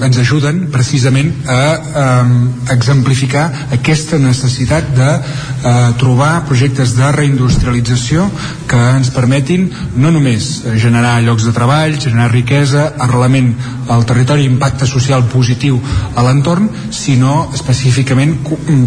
ens 0.09 0.23
ajuden 0.25 0.65
precisament 0.73 1.35
a 1.45 1.61
eh, 1.77 2.73
exemplificar 2.73 3.69
aquesta 3.77 4.17
necessitat 4.17 4.97
de 4.97 5.13
eh, 5.13 5.77
trobar 6.01 6.33
projectes 6.49 6.97
de 6.97 7.13
reindustrialització 7.21 7.98
organització 7.99 8.31
que 8.69 8.79
ens 8.99 9.11
permetin 9.11 9.69
no 9.97 10.11
només 10.13 10.63
generar 10.79 11.21
llocs 11.25 11.45
de 11.47 11.53
treball, 11.53 11.99
generar 11.99 12.31
riquesa, 12.33 12.95
arrelament 12.99 13.55
al 13.89 14.05
territori, 14.07 14.47
impacte 14.47 14.87
social 14.87 15.25
positiu 15.33 15.81
a 16.15 16.23
l'entorn, 16.23 16.69
sinó 16.91 17.51
específicament 17.55 18.39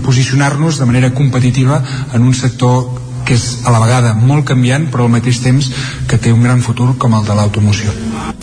posicionar-nos 0.06 0.80
de 0.80 0.86
manera 0.86 1.14
competitiva 1.14 1.82
en 2.14 2.22
un 2.24 2.34
sector 2.34 3.11
que 3.26 3.36
és 3.38 3.62
a 3.66 3.74
la 3.74 3.82
vegada 3.84 4.14
molt 4.18 4.48
canviant 4.50 4.88
però 4.92 5.08
al 5.08 5.14
mateix 5.16 5.42
temps 5.44 5.70
que 6.08 6.20
té 6.22 6.34
un 6.34 6.44
gran 6.44 6.62
futur 6.62 6.94
com 7.00 7.14
el 7.18 7.26
de 7.28 7.36
l'automoció. 7.38 7.94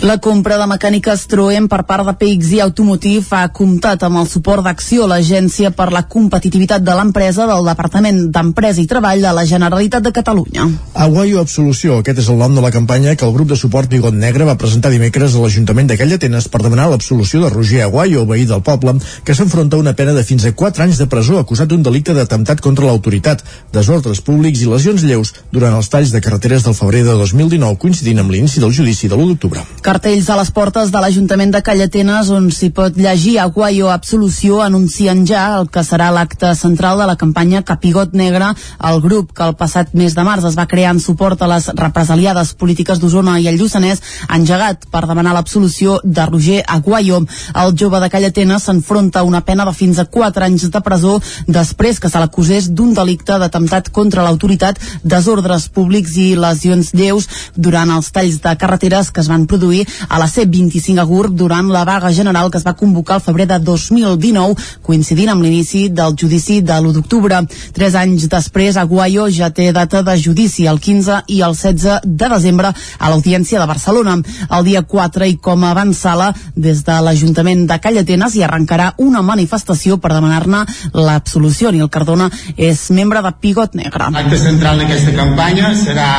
La 0.07 0.19
compra 0.23 0.59
de 0.61 0.67
mecàniques 0.71 1.25
Troem 1.31 1.67
per 1.69 1.81
part 1.89 2.07
de 2.07 2.15
PXI 2.21 2.61
Automotive 2.63 3.35
ha 3.35 3.49
comptat 3.55 4.05
amb 4.07 4.21
el 4.21 4.29
suport 4.31 4.63
d'Acció, 4.63 5.09
l'Agència 5.11 5.73
per 5.75 5.89
la 5.93 6.05
Competitivitat 6.07 6.85
de 6.87 6.95
l'Empresa 6.95 7.49
del 7.51 7.67
Departament 7.67 8.21
d'Empresa 8.35 8.83
i 8.83 8.87
Treball 8.91 9.25
de 9.25 9.33
la 9.35 9.45
Generalitat 9.49 10.07
de 10.07 10.13
Catalunya. 10.15 10.69
Aguayo 10.95 11.43
Absolució, 11.43 11.99
aquest 11.99 12.23
és 12.23 12.29
el 12.31 12.39
nom 12.39 12.55
de 12.55 12.63
la 12.63 12.71
campanya 12.71 13.17
que 13.19 13.27
el 13.27 13.35
grup 13.35 13.51
de 13.51 13.59
suport 13.59 13.91
Bigot 13.91 14.15
Negre 14.15 14.47
va 14.47 14.59
presentar 14.61 14.93
dimecres 14.95 15.35
a 15.35 15.43
l'Ajuntament 15.43 15.91
de 15.91 15.99
Callatenes 15.99 16.47
per 16.49 16.63
demanar 16.63 16.89
l'absolució 16.93 17.43
de 17.43 17.51
Roger 17.51 17.83
Aguayo, 17.89 18.25
veí 18.29 18.47
del 18.47 18.63
poble, 18.63 18.95
que 19.25 19.35
s'enfronta 19.35 19.77
a 19.77 19.83
una 19.83 19.97
pena 19.99 20.15
de 20.15 20.23
fins 20.23 20.47
a 20.47 20.55
4 20.55 20.87
anys 20.87 21.03
de 21.03 21.09
presó 21.11 21.41
acusat 21.41 21.69
d'un 21.69 21.83
delicte 21.83 22.15
d'atemptat 22.15 22.63
contra 22.63 22.87
l'autoritat, 22.87 23.43
desordres 23.75 24.23
públics 24.23 24.63
i 24.63 24.71
les 24.71 24.78
lesions 24.79 25.03
lleus 25.03 25.35
durant 25.51 25.75
els 25.75 25.91
talls 25.91 26.13
de 26.15 26.23
carreteres 26.23 26.63
del 26.63 26.77
febrer 26.79 27.03
de 27.07 27.15
2019 27.19 27.81
coincidint 27.83 28.23
amb 28.23 28.31
l'inici 28.31 28.63
del 28.63 28.73
judici 28.75 29.09
de 29.11 29.17
l'1 29.17 29.33
d'octubre. 29.33 29.65
Cartells 29.83 30.29
a 30.31 30.37
les 30.39 30.51
portes 30.55 30.93
de 30.95 31.03
l'Ajuntament 31.03 31.53
de 31.55 31.63
Callatenes 31.67 32.31
on 32.35 32.51
s'hi 32.55 32.71
pot 32.75 32.97
llegir 32.97 33.39
Aguayo 33.43 33.91
Absolució 33.91 34.61
anuncien 34.63 35.25
ja 35.27 35.45
el 35.59 35.69
que 35.73 35.83
serà 35.87 36.11
l'acte 36.15 36.53
central 36.55 37.03
de 37.03 37.09
la 37.11 37.17
campanya 37.19 37.65
Capigot 37.67 38.15
Negre, 38.15 38.53
el 38.91 39.01
grup 39.03 39.33
que 39.35 39.47
el 39.49 39.57
passat 39.59 39.95
mes 39.99 40.15
de 40.15 40.25
març 40.27 40.47
es 40.49 40.59
va 40.59 40.69
crear 40.71 40.95
en 40.95 41.03
suport 41.03 41.43
a 41.43 41.51
les 41.51 41.69
represaliades 41.75 42.55
polítiques 42.55 43.01
d'Osona 43.03 43.39
i 43.43 43.49
el 43.51 43.59
Lluçanès, 43.59 44.03
engegat 44.39 44.87
per 44.93 45.05
demanar 45.09 45.35
l'absolució 45.35 45.99
de 46.05 46.27
Roger 46.31 46.63
Aguayo. 46.67 47.25
El 47.55 47.75
jove 47.79 48.01
de 48.03 48.11
Callatenes 48.13 48.69
s'enfronta 48.69 49.21
a 49.21 49.27
una 49.29 49.43
pena 49.43 49.67
de 49.67 49.75
fins 49.75 49.99
a 49.99 50.07
4 50.07 50.47
anys 50.47 50.69
de 50.71 50.83
presó 50.85 51.19
després 51.47 51.99
que 51.99 52.11
se 52.13 52.23
l'acusés 52.23 52.71
d'un 52.71 52.95
delicte 52.95 53.39
d'atemptat 53.41 53.91
contra 53.91 54.23
l'autoritat, 54.23 54.58
desordres 55.03 55.69
públics 55.69 56.17
i 56.17 56.35
lesions 56.37 56.93
lleus 56.95 57.29
durant 57.55 57.91
els 57.95 58.11
talls 58.13 58.41
de 58.43 58.55
carreteres 58.61 59.11
que 59.11 59.21
es 59.21 59.29
van 59.31 59.47
produir 59.47 59.85
a 60.09 60.19
la 60.19 60.29
C25 60.29 60.99
a 61.01 61.07
Gurb 61.09 61.35
durant 61.37 61.69
la 61.73 61.85
vaga 61.85 62.13
general 62.13 62.51
que 62.51 62.59
es 62.59 62.67
va 62.67 62.77
convocar 62.77 63.19
al 63.19 63.25
febrer 63.25 63.47
de 63.49 63.59
2019, 63.59 64.57
coincidint 64.83 65.33
amb 65.33 65.45
l'inici 65.45 65.89
del 65.89 66.17
judici 66.19 66.61
de 66.63 66.77
l'1 66.79 66.95
d'octubre. 66.97 67.41
Tres 67.75 67.95
anys 67.99 68.29
després, 68.29 68.77
Aguayo 68.77 69.29
ja 69.31 69.51
té 69.51 69.71
data 69.73 70.03
de 70.03 70.17
judici 70.21 70.67
el 70.67 70.81
15 70.81 71.23
i 71.29 71.41
el 71.43 71.55
16 71.55 72.05
de 72.05 72.29
desembre 72.35 72.73
a 72.73 73.11
l'Audiència 73.11 73.61
de 73.61 73.67
Barcelona. 73.67 74.19
El 74.51 74.65
dia 74.65 74.83
4 74.83 75.29
i 75.29 75.37
com 75.43 75.65
avançala, 75.65 76.33
des 76.55 76.83
de 76.85 76.99
l'Ajuntament 77.05 77.67
de 77.69 77.79
Callatenes 77.83 78.35
hi 78.35 78.45
arrencarà 78.47 78.93
una 78.99 79.23
manifestació 79.23 79.99
per 79.99 80.13
demanar-ne 80.15 80.65
l'absolució. 80.95 81.73
Nil 81.73 81.91
Cardona 81.93 82.31
és 82.57 82.89
membre 82.91 83.23
de 83.23 83.33
Pigot 83.41 83.75
Negre. 83.79 84.11
L'acte 84.15 84.39
central 84.49 84.81
d'aquesta 84.81 85.13
campanya 85.17 85.73
serà 85.77 86.11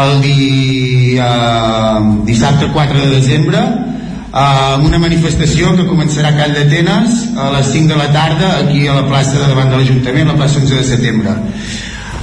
el 0.00 0.20
di, 0.22 1.16
eh, 1.18 2.00
dissabte 2.24 2.70
4 2.72 3.00
de 3.04 3.10
desembre 3.18 3.60
eh, 3.60 4.74
amb 4.76 4.86
una 4.86 5.00
manifestació 5.02 5.74
que 5.76 5.88
començarà 5.88 6.30
a 6.30 6.38
Call 6.38 6.56
d'Atenes 6.56 7.20
a 7.36 7.50
les 7.56 7.70
5 7.74 7.92
de 7.92 8.00
la 8.00 8.08
tarda 8.14 8.56
aquí 8.62 8.86
a 8.86 8.96
la 9.00 9.06
plaça 9.08 9.36
de 9.36 9.46
davant 9.50 9.70
de 9.72 9.80
l'Ajuntament, 9.80 10.30
la 10.30 10.38
plaça 10.38 10.60
11 10.62 10.80
de 10.80 10.88
setembre. 10.94 11.36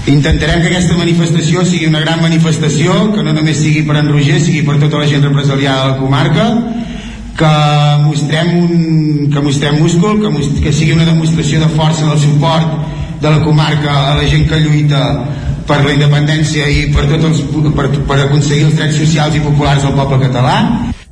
Intentarem 0.08 0.62
que 0.64 0.70
aquesta 0.72 0.96
manifestació 0.96 1.66
sigui 1.68 1.90
una 1.92 2.00
gran 2.00 2.22
manifestació, 2.24 2.94
que 3.12 3.24
no 3.28 3.34
només 3.36 3.60
sigui 3.60 3.84
per 3.84 3.98
en 4.00 4.08
Roger, 4.14 4.40
sigui 4.40 4.62
per 4.64 4.78
tota 4.80 5.02
la 5.02 5.10
gent 5.12 5.26
represaliada 5.28 5.82
de 5.84 5.90
la 5.92 5.98
comarca, 6.00 6.46
que 7.38 7.56
mostrem, 8.06 8.54
un, 8.64 9.28
que 9.34 9.44
mostrem 9.44 9.76
múscul, 9.84 10.22
que, 10.24 10.32
most, 10.32 10.62
que 10.64 10.72
sigui 10.74 10.96
una 10.96 11.06
demostració 11.06 11.60
de 11.60 11.68
força 11.76 12.08
del 12.08 12.24
suport 12.24 12.96
de 13.22 13.30
la 13.30 13.42
comarca 13.44 14.12
a 14.12 14.16
la 14.16 14.28
gent 14.30 14.48
que 14.50 14.60
lluita 14.62 15.02
per 15.68 15.82
la 15.84 15.94
independència 15.94 16.68
i 16.72 16.86
per, 16.94 17.08
tots 17.12 17.28
els, 17.32 17.42
per, 17.76 17.90
per 18.08 18.22
aconseguir 18.24 18.70
els 18.70 18.78
drets 18.78 19.02
socials 19.02 19.36
i 19.36 19.44
populars 19.44 19.84
del 19.84 19.98
poble 19.98 20.22
català. 20.28 20.60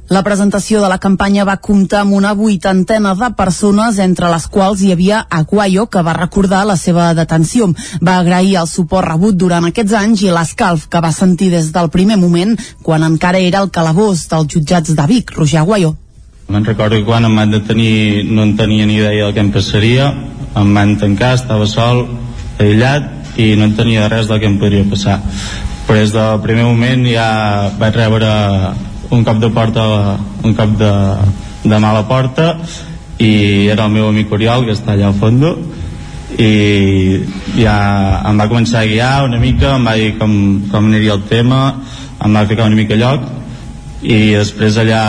La 0.06 0.22
presentació 0.22 0.84
de 0.84 0.90
la 0.92 1.00
campanya 1.02 1.48
va 1.50 1.56
comptar 1.58 2.04
amb 2.04 2.14
una 2.14 2.36
vuitantena 2.38 3.16
de 3.18 3.32
persones, 3.34 3.98
entre 3.98 4.30
les 4.30 4.46
quals 4.54 4.84
hi 4.86 4.92
havia 4.94 5.24
Aguayo, 5.34 5.88
que 5.90 6.04
va 6.06 6.14
recordar 6.14 6.62
la 6.70 6.76
seva 6.78 7.08
detenció. 7.18 7.72
Va 8.06 8.20
agrair 8.20 8.60
el 8.62 8.70
suport 8.70 9.10
rebut 9.10 9.34
durant 9.42 9.66
aquests 9.66 9.98
anys 9.98 10.22
i 10.28 10.30
l'escalf 10.30 10.86
que 10.94 11.02
va 11.02 11.12
sentir 11.12 11.50
des 11.56 11.72
del 11.74 11.90
primer 11.90 12.20
moment, 12.22 12.54
quan 12.86 13.04
encara 13.04 13.42
era 13.42 13.66
el 13.66 13.74
calabós 13.74 14.28
dels 14.30 14.54
jutjats 14.54 14.94
de 14.94 15.08
Vic, 15.10 15.34
Roger 15.34 15.64
Aguayo. 15.64 15.96
Me'n 16.54 16.66
recordo 16.70 17.00
que 17.00 17.06
quan 17.10 17.26
em 17.26 17.36
van 17.36 17.50
detenir 17.50 18.30
no 18.30 18.44
en 18.46 18.54
tenia 18.56 18.86
ni 18.86 19.00
idea 19.02 19.26
del 19.26 19.34
que 19.34 19.42
em 19.42 19.50
passaria, 19.50 20.12
em 20.56 20.74
van 20.76 20.96
tancar, 21.02 21.36
estava 21.36 21.68
sol, 21.68 22.06
aïllat, 22.60 23.12
i 23.38 23.54
no 23.60 23.68
en 23.68 23.76
tenia 23.76 24.10
res 24.12 24.30
del 24.30 24.40
que 24.40 24.50
em 24.50 24.60
podria 24.62 24.88
passar. 24.88 25.20
Però 25.86 26.00
des 26.00 26.14
del 26.16 26.42
primer 26.42 26.66
moment 26.66 27.06
ja 27.10 27.30
vaig 27.80 27.98
rebre 28.00 28.30
un 29.14 29.24
cop 29.24 29.40
de 29.40 29.50
porta 29.54 29.86
un 30.44 30.54
cop 30.58 30.78
de, 30.80 30.92
de 31.64 31.80
mà 31.80 31.92
a 31.92 31.98
la 32.00 32.06
porta 32.10 32.56
i 33.22 33.68
era 33.72 33.86
el 33.86 33.94
meu 33.94 34.10
amic 34.10 34.32
Oriol 34.34 34.66
que 34.66 34.74
està 34.76 34.96
allà 34.96 35.12
al 35.12 35.20
fons 35.20 35.46
i 36.42 37.22
ja 37.56 37.76
em 38.28 38.42
va 38.42 38.50
començar 38.52 38.82
a 38.82 38.90
guiar 38.90 39.24
una 39.28 39.38
mica, 39.40 39.76
em 39.78 39.86
va 39.88 39.94
dir 39.96 40.16
com, 40.20 40.34
com 40.72 40.90
aniria 40.90 41.16
el 41.16 41.24
tema 41.30 41.62
em 42.26 42.36
va 42.36 42.48
ficar 42.50 42.66
una 42.68 42.76
mica 42.76 42.96
a 42.98 43.00
lloc 43.00 43.30
i 44.02 44.34
després 44.34 44.78
allà 44.82 45.04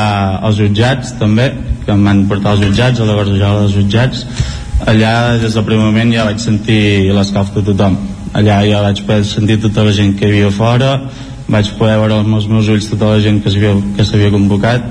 als 0.47 0.61
jutjats 0.61 1.17
també 1.21 1.51
que 1.85 1.95
em 1.95 2.05
van 2.05 2.27
portar 2.31 2.55
als 2.55 2.63
jutjats 2.67 3.01
a 3.01 3.09
la 3.09 3.17
gorjada 3.19 3.65
dels 3.65 3.75
jutjats 3.75 4.27
allà 4.85 5.39
des 5.41 5.55
del 5.55 5.65
primer 5.65 5.85
moment 5.85 6.13
ja 6.13 6.27
vaig 6.29 6.39
sentir 6.43 7.13
l'escalf 7.17 7.55
de 7.55 7.63
tothom. 7.63 7.97
Allà 8.37 8.61
ja 8.69 8.83
vaig 8.85 9.01
poder 9.07 9.25
sentir 9.25 9.61
tota 9.63 9.85
la 9.85 9.93
gent 9.97 10.19
que 10.19 10.27
hi 10.27 10.35
havia 10.35 10.51
fora 10.51 10.93
vaig 11.49 11.69
poder 11.79 11.99
veure 12.01 12.21
amb 12.21 12.35
els 12.39 12.49
meus 12.51 12.69
ulls 12.69 12.89
tota 12.91 13.13
la 13.13 13.21
gent 13.23 13.43
que 13.45 14.05
s'havia 14.05 14.33
convocat 14.35 14.89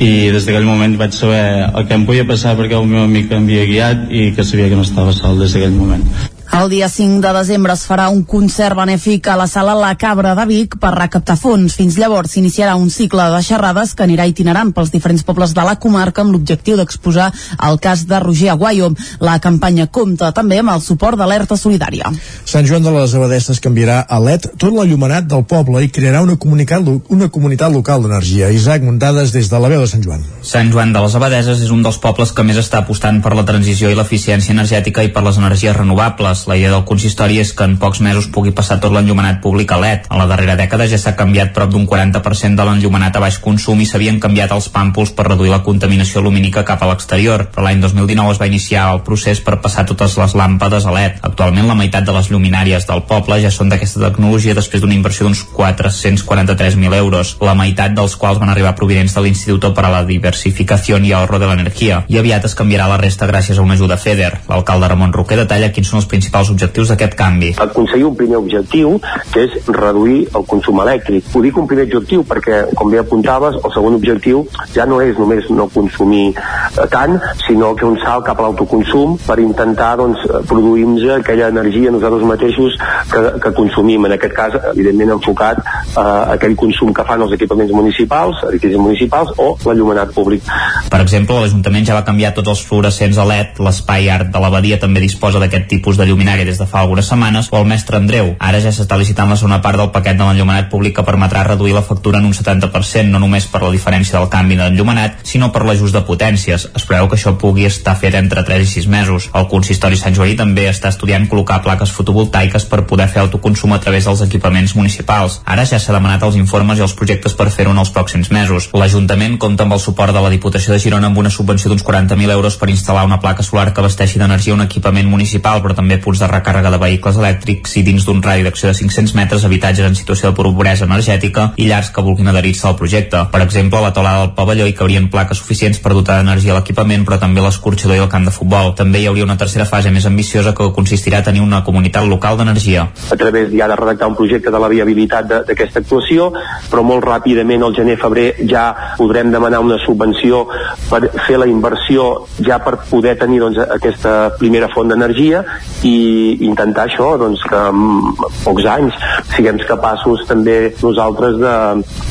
i 0.00 0.30
des 0.32 0.46
d'aquell 0.46 0.68
moment 0.68 0.96
vaig 1.00 1.12
saber 1.12 1.42
el 1.66 1.86
que 1.86 1.96
em 1.98 2.06
podia 2.06 2.26
passar 2.26 2.54
perquè 2.56 2.78
el 2.78 2.86
meu 2.86 3.02
amic 3.04 3.32
em 3.32 3.42
havia 3.42 3.66
guiat 3.72 4.06
i 4.10 4.30
que 4.36 4.44
sabia 4.44 4.68
que 4.70 4.78
no 4.78 4.86
estava 4.86 5.12
sol 5.12 5.42
des 5.42 5.52
d'aquell 5.52 5.74
moment 5.74 6.06
el 6.52 6.68
dia 6.68 6.88
5 6.88 7.20
de 7.22 7.30
desembre 7.32 7.72
es 7.72 7.84
farà 7.86 8.08
un 8.10 8.24
concert 8.26 8.74
benèfic 8.74 9.28
a 9.30 9.36
la 9.38 9.46
sala 9.46 9.70
La 9.78 9.92
Cabra 9.94 10.32
de 10.34 10.44
Vic 10.48 10.74
per 10.82 10.90
recaptar 10.96 11.36
fons. 11.38 11.76
Fins 11.78 11.94
llavors 11.96 12.34
s'iniciarà 12.34 12.74
un 12.74 12.90
cicle 12.90 13.22
de 13.30 13.38
xerrades 13.46 13.92
que 13.94 14.02
anirà 14.02 14.26
itinerant 14.26 14.72
pels 14.74 14.90
diferents 14.90 15.22
pobles 15.22 15.54
de 15.54 15.62
la 15.64 15.76
comarca 15.78 16.24
amb 16.24 16.34
l'objectiu 16.34 16.76
d'exposar 16.76 17.28
el 17.68 17.78
cas 17.78 18.02
de 18.10 18.18
Roger 18.20 18.50
Aguayo. 18.50 18.90
La 19.20 19.38
campanya 19.38 19.86
compta 19.86 20.32
també 20.34 20.58
amb 20.58 20.74
el 20.74 20.82
suport 20.82 21.16
d'Alerta 21.20 21.56
Solidària. 21.56 22.10
Sant 22.44 22.66
Joan 22.66 22.82
de 22.82 22.96
les 22.98 23.14
Abadesses 23.14 23.62
canviarà 23.62 24.00
a 24.02 24.18
LED 24.18 24.50
tot 24.58 24.74
l'enllumenat 24.74 25.30
del 25.30 25.46
poble 25.46 25.84
i 25.86 25.92
crearà 25.94 26.24
una 26.26 26.36
comunitat, 26.36 26.82
una 27.08 27.30
comunitat 27.30 27.72
local 27.72 28.02
d'energia. 28.02 28.50
Isaac 28.50 28.82
Muntades 28.82 29.30
des 29.32 29.48
de 29.48 29.62
la 29.62 29.70
veu 29.70 29.86
de 29.86 29.92
Sant 29.94 30.02
Joan. 30.02 30.26
Sant 30.42 30.74
Joan 30.74 30.92
de 30.92 31.06
les 31.06 31.14
Abadeses 31.14 31.62
és 31.62 31.70
un 31.70 31.86
dels 31.86 32.02
pobles 32.02 32.34
que 32.34 32.42
més 32.42 32.58
està 32.58 32.82
apostant 32.82 33.22
per 33.22 33.36
la 33.38 33.46
transició 33.46 33.88
i 33.88 33.94
l'eficiència 33.94 34.52
energètica 34.52 35.06
i 35.06 35.14
per 35.14 35.22
les 35.22 35.38
energies 35.38 35.78
renovables 35.78 36.39
vegades. 36.40 36.46
La 36.46 36.56
idea 36.56 36.70
del 36.70 36.84
consistori 36.84 37.38
és 37.40 37.52
que 37.52 37.64
en 37.64 37.78
pocs 37.78 38.00
mesos 38.00 38.28
pugui 38.28 38.52
passar 38.52 38.80
tot 38.80 38.92
l'enllumenat 38.92 39.40
públic 39.40 39.70
a 39.72 39.78
LED. 39.78 40.06
En 40.10 40.18
la 40.18 40.26
darrera 40.26 40.56
dècada 40.56 40.86
ja 40.88 40.98
s'ha 40.98 41.16
canviat 41.16 41.52
prop 41.52 41.70
d'un 41.70 41.86
40% 41.86 42.56
de 42.56 42.64
l'enllumenat 42.64 43.16
a 43.16 43.20
baix 43.20 43.38
consum 43.38 43.80
i 43.80 43.86
s'havien 43.86 44.20
canviat 44.20 44.52
els 44.52 44.68
pàmpols 44.68 45.12
per 45.12 45.28
reduir 45.28 45.50
la 45.50 45.62
contaminació 45.62 46.20
lumínica 46.20 46.64
cap 46.64 46.82
a 46.82 46.90
l'exterior. 46.90 47.48
Però 47.52 47.64
l'any 47.64 47.80
2019 47.80 48.32
es 48.32 48.40
va 48.40 48.46
iniciar 48.46 48.92
el 48.94 49.02
procés 49.02 49.40
per 49.40 49.60
passar 49.60 49.86
totes 49.86 50.16
les 50.16 50.34
làmpades 50.34 50.86
a 50.86 50.92
LED. 50.92 51.20
Actualment 51.22 51.68
la 51.68 51.78
meitat 51.78 52.04
de 52.04 52.12
les 52.12 52.30
lluminàries 52.30 52.86
del 52.86 53.04
poble 53.08 53.40
ja 53.40 53.50
són 53.50 53.68
d'aquesta 53.68 54.00
tecnologia 54.00 54.54
després 54.54 54.82
d'una 54.82 54.94
inversió 54.94 55.26
d'uns 55.26 55.44
443.000 55.56 56.94
euros, 56.96 57.36
la 57.40 57.54
meitat 57.54 57.94
dels 57.94 58.16
quals 58.16 58.40
van 58.40 58.50
arribar 58.50 58.74
provinents 58.76 59.14
de 59.14 59.24
l'Institut 59.24 59.70
per 59.74 59.84
a 59.86 59.92
la 59.92 60.04
Diversificació 60.04 60.98
i 61.00 61.12
Ahorro 61.12 61.38
de 61.38 61.46
l'Energia. 61.46 62.04
I 62.08 62.18
aviat 62.18 62.44
es 62.44 62.54
canviarà 62.54 62.86
la 62.88 62.98
resta 63.00 63.26
gràcies 63.26 63.58
a 63.58 63.62
una 63.62 63.74
ajuda 63.74 63.96
FEDER. 63.96 64.46
L'alcalde 64.48 64.88
Ramon 64.88 65.12
Roquer 65.12 65.38
detalla 65.40 65.70
quins 65.74 65.90
són 65.90 66.00
els 66.00 66.08
principals 66.10 66.29
principals 66.30 66.50
objectius 66.50 66.90
d'aquest 66.90 67.14
canvi? 67.18 67.50
Aconseguir 67.58 68.06
un 68.06 68.14
primer 68.16 68.38
objectiu, 68.38 69.00
que 69.32 69.44
és 69.46 69.66
reduir 69.66 70.28
el 70.34 70.44
consum 70.46 70.78
elèctric. 70.84 71.26
Ho 71.34 71.42
dic 71.42 71.56
un 71.58 71.66
primer 71.66 71.86
objectiu 71.88 72.22
perquè, 72.24 72.70
com 72.78 72.90
bé 72.90 73.00
apuntaves, 73.00 73.58
el 73.58 73.72
segon 73.74 73.96
objectiu 73.98 74.44
ja 74.74 74.86
no 74.86 75.00
és 75.02 75.18
només 75.18 75.48
no 75.50 75.66
consumir 75.68 76.30
eh, 76.36 76.86
tant, 76.90 77.18
sinó 77.46 77.74
que 77.74 77.86
un 77.86 77.98
salt 77.98 78.26
cap 78.26 78.38
a 78.38 78.46
l'autoconsum 78.46 79.16
per 79.26 79.40
intentar 79.42 79.96
doncs, 79.98 80.22
produir-nos 80.46 81.18
aquella 81.18 81.48
energia 81.50 81.90
nosaltres 81.90 82.26
mateixos 82.28 82.78
que, 83.10 83.24
que 83.42 83.52
consumim. 83.56 84.06
En 84.06 84.14
aquest 84.14 84.36
cas, 84.36 84.54
evidentment, 84.74 85.16
enfocat 85.16 85.58
a 85.98 86.06
aquell 86.36 86.54
consum 86.58 86.94
que 86.94 87.04
fan 87.06 87.26
els 87.26 87.34
equipaments 87.34 87.74
municipals, 87.74 88.44
edificis 88.52 88.78
municipals 88.78 89.34
o 89.38 89.56
l'allumenat 89.66 90.14
públic. 90.14 90.46
Per 90.90 91.02
exemple, 91.02 91.40
l'Ajuntament 91.42 91.88
ja 91.88 91.98
va 91.98 92.06
canviar 92.06 92.32
tots 92.36 92.54
els 92.54 92.62
fluorescents 92.66 93.18
a 93.18 93.26
LED, 93.26 93.60
l'espai 93.64 94.10
art 94.12 94.30
de 94.30 94.42
l'abadia 94.42 94.78
també 94.80 95.02
disposa 95.02 95.42
d'aquest 95.42 95.68
tipus 95.70 95.98
de 95.98 96.06
lluminària 96.20 96.44
des 96.44 96.58
de 96.58 96.66
fa 96.66 96.80
algunes 96.80 97.06
setmanes, 97.08 97.48
o 97.50 97.56
el 97.56 97.64
mestre 97.64 97.96
Andreu. 97.96 98.34
Ara 98.38 98.60
ja 98.60 98.70
s'està 98.74 98.98
licitant 99.00 99.30
la 99.30 99.36
segona 99.40 99.60
part 99.64 99.78
del 99.80 99.90
paquet 99.90 100.18
de 100.18 100.24
l'enllumenat 100.26 100.68
públic 100.68 100.94
que 100.96 101.04
permetrà 101.06 101.46
reduir 101.46 101.72
la 101.72 101.82
factura 101.82 102.18
en 102.18 102.26
un 102.28 102.34
70%, 102.36 103.08
no 103.08 103.18
només 103.18 103.46
per 103.48 103.62
la 103.62 103.70
diferència 103.72 104.18
del 104.18 104.28
canvi 104.28 104.58
d'enllumenat, 104.58 105.22
sinó 105.24 105.48
per 105.50 105.64
l'ajust 105.64 105.96
de 105.96 106.02
potències. 106.04 106.68
Es 106.76 106.84
preveu 106.84 107.08
que 107.08 107.16
això 107.16 107.32
pugui 107.40 107.64
estar 107.64 107.96
fet 107.96 108.14
entre 108.18 108.44
3 108.44 108.66
i 108.66 108.68
6 108.68 108.88
mesos. 108.92 109.30
El 109.34 109.48
consistori 109.48 109.96
Sant 109.96 110.14
Joaní 110.14 110.36
també 110.36 110.66
està 110.68 110.92
estudiant 110.92 111.24
col·locar 111.30 111.62
plaques 111.64 111.94
fotovoltaiques 111.96 112.68
per 112.68 112.84
poder 112.84 113.08
fer 113.08 113.22
autoconsum 113.22 113.72
a 113.72 113.80
través 113.80 114.04
dels 114.04 114.20
equipaments 114.26 114.76
municipals. 114.76 115.40
Ara 115.46 115.64
ja 115.64 115.80
s'ha 115.80 115.96
demanat 115.96 116.22
els 116.28 116.36
informes 116.36 116.78
i 116.78 116.84
els 116.84 116.96
projectes 116.98 117.32
per 117.32 117.48
fer-ho 117.48 117.72
en 117.72 117.80
els 117.80 117.94
pròxims 117.96 118.28
mesos. 118.30 118.68
L'Ajuntament 118.76 119.38
compta 119.40 119.64
amb 119.64 119.78
el 119.78 119.80
suport 119.80 120.12
de 120.12 120.20
la 120.20 120.34
Diputació 120.34 120.74
de 120.74 120.82
Girona 120.84 121.08
amb 121.08 121.18
una 121.18 121.32
subvenció 121.32 121.72
d'uns 121.72 121.86
40.000 121.86 122.36
euros 122.36 122.60
per 122.60 122.68
instal·lar 122.68 123.06
una 123.08 123.20
placa 123.20 123.42
solar 123.46 123.70
que 123.72 123.80
abasteixi 123.80 124.20
d'energia 124.20 124.54
un 124.54 124.66
equipament 124.66 125.08
municipal, 125.08 125.62
però 125.62 125.74
també 125.74 126.00
punts 126.10 126.22
de 126.22 126.26
recàrrega 126.26 126.72
de 126.74 126.78
vehicles 126.82 127.18
elèctrics 127.20 127.76
i 127.78 127.84
dins 127.86 128.02
d'un 128.06 128.18
radi 128.24 128.42
d'acció 128.42 128.70
de 128.70 128.74
500 128.74 129.14
metres 129.14 129.44
habitatges 129.46 129.86
en 129.86 129.94
situació 129.94 130.30
de 130.30 130.34
pobresa 130.34 130.88
energètica 130.88 131.52
i 131.56 131.68
llars 131.68 131.92
que 131.94 132.02
vulguin 132.02 132.26
adherir-se 132.32 132.66
al 132.66 132.76
projecte. 132.80 133.20
Per 133.30 133.40
exemple, 133.44 133.78
la 133.78 133.92
teulada 133.94 134.24
del 134.24 134.32
pavelló 134.34 134.66
hi 134.66 134.74
cabrien 134.74 135.06
plaques 135.12 135.38
suficients 135.38 135.78
per 135.78 135.92
dotar 135.94 136.16
d'energia 136.18 136.56
l'equipament, 136.56 137.04
però 137.06 137.20
també 137.22 137.44
l'escorxador 137.44 137.94
i 137.94 138.02
el 138.02 138.08
camp 138.10 138.26
de 138.26 138.34
futbol. 138.34 138.72
També 138.74 138.98
hi 138.98 139.06
hauria 139.06 139.26
una 139.28 139.36
tercera 139.38 139.68
fase 139.68 139.92
més 139.94 140.08
ambiciosa 140.10 140.54
que 140.56 140.66
consistirà 140.74 141.20
a 141.20 141.26
tenir 141.28 141.44
una 141.44 141.62
comunitat 141.62 142.08
local 142.10 142.40
d'energia. 142.40 142.88
A 142.90 143.20
través 143.20 143.52
ja 143.54 143.70
de 143.70 143.78
redactar 143.78 144.10
un 144.10 144.18
projecte 144.18 144.50
de 144.50 144.62
la 144.64 144.72
viabilitat 144.72 145.30
d'aquesta 145.46 145.84
actuació, 145.84 146.32
però 146.72 146.82
molt 146.86 147.06
ràpidament 147.06 147.62
al 147.62 147.76
gener-febrer 147.78 148.48
ja 148.50 148.66
podrem 148.98 149.30
demanar 149.30 149.62
una 149.62 149.78
subvenció 149.84 150.42
per 150.90 151.04
fer 151.28 151.38
la 151.38 151.46
inversió 151.46 152.26
ja 152.42 152.58
per 152.64 152.80
poder 152.90 153.14
tenir 153.20 153.40
doncs, 153.44 153.62
aquesta 153.78 154.34
primera 154.40 154.70
font 154.74 154.90
d'energia 154.90 155.44
i 155.86 155.99
intentar 156.46 156.86
això, 156.88 157.12
doncs, 157.20 157.42
que 157.48 157.60
en 157.70 158.14
pocs 158.44 158.68
anys 158.70 158.96
siguem 159.34 159.60
capaços 159.68 160.24
també 160.28 160.72
nosaltres 160.82 161.38
de, 161.40 161.54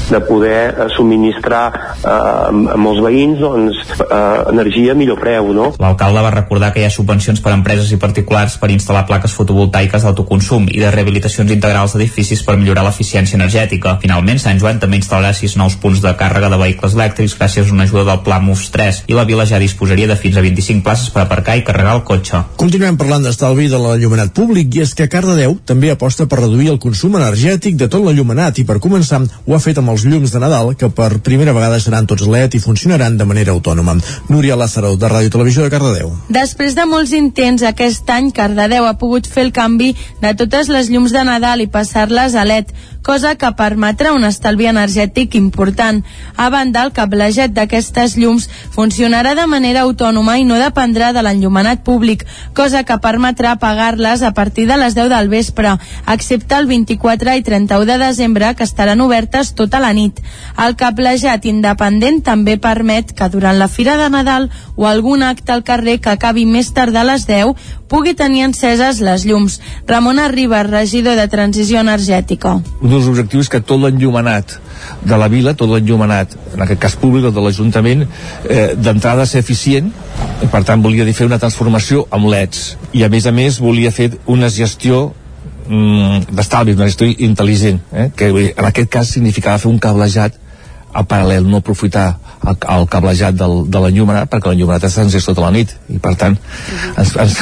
de 0.10 0.20
poder 0.28 0.60
eh, 0.70 0.88
subministrar 0.96 1.66
eh, 1.74 2.74
a 2.74 2.78
molts 2.80 3.02
veïns 3.04 3.40
doncs, 3.42 3.80
eh, 4.06 4.52
energia 4.54 4.94
a 4.94 5.00
millor 5.00 5.20
preu. 5.22 5.52
No? 5.56 5.70
L'alcalde 5.80 6.24
va 6.26 6.34
recordar 6.36 6.72
que 6.74 6.84
hi 6.84 6.88
ha 6.88 6.94
subvencions 6.94 7.42
per 7.44 7.54
a 7.54 7.58
empreses 7.58 7.92
i 7.94 8.00
particulars 8.02 8.58
per 8.62 8.72
instal·lar 8.74 9.06
plaques 9.10 9.36
fotovoltaiques 9.36 10.06
d'autoconsum 10.06 10.70
i 10.72 10.82
de 10.82 10.92
rehabilitacions 10.94 11.52
integrals 11.56 11.96
d'edificis 11.96 12.44
per 12.46 12.58
millorar 12.60 12.86
l'eficiència 12.88 13.38
energètica. 13.40 13.98
Finalment, 14.04 14.42
Sant 14.42 14.60
Joan 14.62 14.82
també 14.82 15.00
instal·larà 15.00 15.34
sis 15.38 15.58
nous 15.60 15.78
punts 15.82 16.02
de 16.04 16.14
càrrega 16.20 16.52
de 16.52 16.62
vehicles 16.62 16.96
elèctrics 16.98 17.38
gràcies 17.40 17.70
a 17.70 17.76
una 17.76 17.88
ajuda 17.88 18.06
del 18.12 18.24
Pla 18.26 18.40
MUFS 18.44 18.72
3 18.76 19.04
i 19.12 19.18
la 19.18 19.26
vila 19.30 19.48
ja 19.50 19.62
disposaria 19.62 20.08
de 20.10 20.18
fins 20.20 20.38
a 20.38 20.44
25 20.46 20.84
places 20.86 21.14
per 21.14 21.24
aparcar 21.26 21.58
i 21.60 21.66
carregar 21.68 21.98
el 22.00 22.06
cotxe. 22.08 22.44
Continuem 22.60 22.98
parlant 23.00 23.26
d'estalvi 23.26 23.70
de 23.80 23.88
l'enllumenat 23.88 24.34
públic 24.36 24.76
i 24.76 24.84
és 24.84 24.92
que 24.96 25.08
Cardedeu 25.12 25.56
també 25.68 25.92
aposta 25.94 26.28
per 26.30 26.42
reduir 26.42 26.70
el 26.74 26.80
consum 26.84 27.16
energètic 27.20 27.78
de 27.80 27.88
tot 27.88 28.04
l'enllumenat 28.04 28.60
i 28.60 28.66
per 28.68 28.80
començar 28.84 29.22
ho 29.24 29.56
ha 29.56 29.62
fet 29.64 29.80
amb 29.80 29.94
els 29.94 30.06
llums 30.06 30.34
de 30.34 30.42
Nadal 30.44 30.74
que 30.80 30.90
per 30.96 31.22
primera 31.26 31.54
vegada 31.56 31.80
seran 31.80 32.08
tots 32.10 32.28
LED 32.28 32.60
i 32.60 32.64
funcionaran 32.64 33.18
de 33.18 33.28
manera 33.30 33.56
autònoma. 33.56 33.98
Núria 34.30 34.58
Lázaro, 34.60 34.96
de 35.00 35.10
Ràdio 35.10 35.32
Televisió 35.34 35.66
de 35.66 35.74
Cardedeu. 35.74 36.14
Després 36.30 36.76
de 36.76 36.86
molts 36.90 37.14
intents 37.16 37.64
aquest 37.66 38.10
any, 38.14 38.32
Cardedeu 38.36 38.88
ha 38.88 38.98
pogut 39.00 39.28
fer 39.28 39.48
el 39.48 39.54
canvi 39.56 39.94
de 40.22 40.36
totes 40.38 40.70
les 40.70 40.92
llums 40.92 41.16
de 41.16 41.24
Nadal 41.26 41.64
i 41.64 41.70
passar-les 41.72 42.36
a 42.36 42.46
LED, 42.48 42.74
cosa 43.04 43.36
que 43.36 43.50
permetrà 43.58 44.14
un 44.14 44.26
estalvi 44.28 44.68
energètic 44.70 45.36
important. 45.36 46.02
A 46.36 46.50
banda, 46.54 46.84
el 46.86 46.94
cablejat 46.94 47.54
d'aquestes 47.56 48.16
llums 48.20 48.50
funcionarà 48.76 49.36
de 49.38 49.46
manera 49.48 49.84
autònoma 49.88 50.38
i 50.40 50.46
no 50.48 50.60
dependrà 50.62 51.12
de 51.16 51.24
l'enllumenat 51.26 51.84
públic, 51.84 52.26
cosa 52.54 52.84
que 52.84 53.00
permetrà 53.02 53.56
pagar-les 53.60 54.24
a 54.24 54.34
partir 54.38 54.68
de 54.68 54.78
les 54.78 54.96
10 54.96 55.10
del 55.10 55.30
vespre, 55.30 55.76
excepte 56.08 56.56
el 56.56 56.68
24 56.68 57.36
i 57.36 57.44
31 57.44 57.86
de 57.86 57.98
desembre, 57.98 58.54
que 58.56 58.64
estaran 58.64 59.02
obertes 59.02 59.54
tota 59.56 59.80
la 59.80 59.94
nit. 59.94 60.22
El 60.58 60.76
cablejat 60.76 61.46
independent 61.46 62.22
també 62.24 62.58
permet 62.58 63.14
que 63.16 63.30
durant 63.30 63.58
la 63.58 63.68
Fira 63.68 63.98
de 63.98 64.10
Nadal 64.10 64.50
o 64.76 64.88
algun 64.88 65.24
acte 65.24 65.52
al 65.52 65.64
carrer 65.64 66.00
que 66.00 66.14
acabi 66.14 66.46
més 66.46 66.74
tard 66.74 66.94
de 66.94 67.04
les 67.04 67.26
10 67.28 67.56
pugui 67.90 68.14
tenir 68.14 68.46
enceses 68.46 69.02
les 69.02 69.26
llums. 69.26 69.60
Ramon 69.88 70.20
Arriba, 70.20 70.62
regidor 70.64 71.18
de 71.18 71.28
Transició 71.28 71.82
Energètica. 71.82 72.60
Dels 73.00 73.08
objectius 73.08 73.48
que 73.48 73.62
tot 73.64 73.80
l'enllumenat 73.80 74.58
de 75.08 75.18
la 75.20 75.30
vila, 75.32 75.54
tot 75.56 75.72
l'enllumenat, 75.72 76.34
en 76.58 76.64
aquest 76.66 76.82
cas 76.84 76.96
públic 77.00 77.30
o 77.30 77.32
de 77.32 77.44
l'Ajuntament, 77.44 78.04
eh, 78.44 78.74
d'entrada 78.76 79.26
ser 79.30 79.40
eficient, 79.40 79.88
per 80.52 80.66
tant 80.68 80.84
volia 80.84 81.08
fer 81.16 81.30
una 81.30 81.40
transformació 81.40 82.04
amb 82.12 82.28
LEDs. 82.28 82.76
I 82.92 83.06
a 83.08 83.10
més 83.10 83.26
a 83.26 83.32
més 83.32 83.62
volia 83.64 83.92
fer 83.96 84.12
una 84.28 84.50
gestió 84.52 85.14
mm, 85.70 86.36
d'estalvi, 86.36 86.76
una 86.76 86.90
gestió 86.92 87.08
intel·ligent, 87.08 87.80
eh? 87.94 88.10
que 88.16 88.30
en 88.50 88.68
aquest 88.68 88.92
cas 88.92 89.16
significava 89.16 89.62
fer 89.64 89.72
un 89.72 89.80
cablejat 89.80 90.36
a 90.92 91.06
paral·lel, 91.08 91.48
no 91.48 91.64
aprofitar 91.64 92.18
el, 92.48 92.56
el 92.76 92.88
cablejat 92.92 93.36
del, 93.36 93.66
de 93.72 93.82
l'enllumenat 93.84 94.30
perquè 94.32 94.52
l'enllumenat 94.52 94.86
està 94.88 95.04
encès 95.06 95.28
tota 95.28 95.44
la 95.44 95.52
nit 95.54 95.74
i 95.92 96.00
per 96.02 96.14
tant 96.20 96.38
ens, 96.96 97.14
ens, 97.20 97.38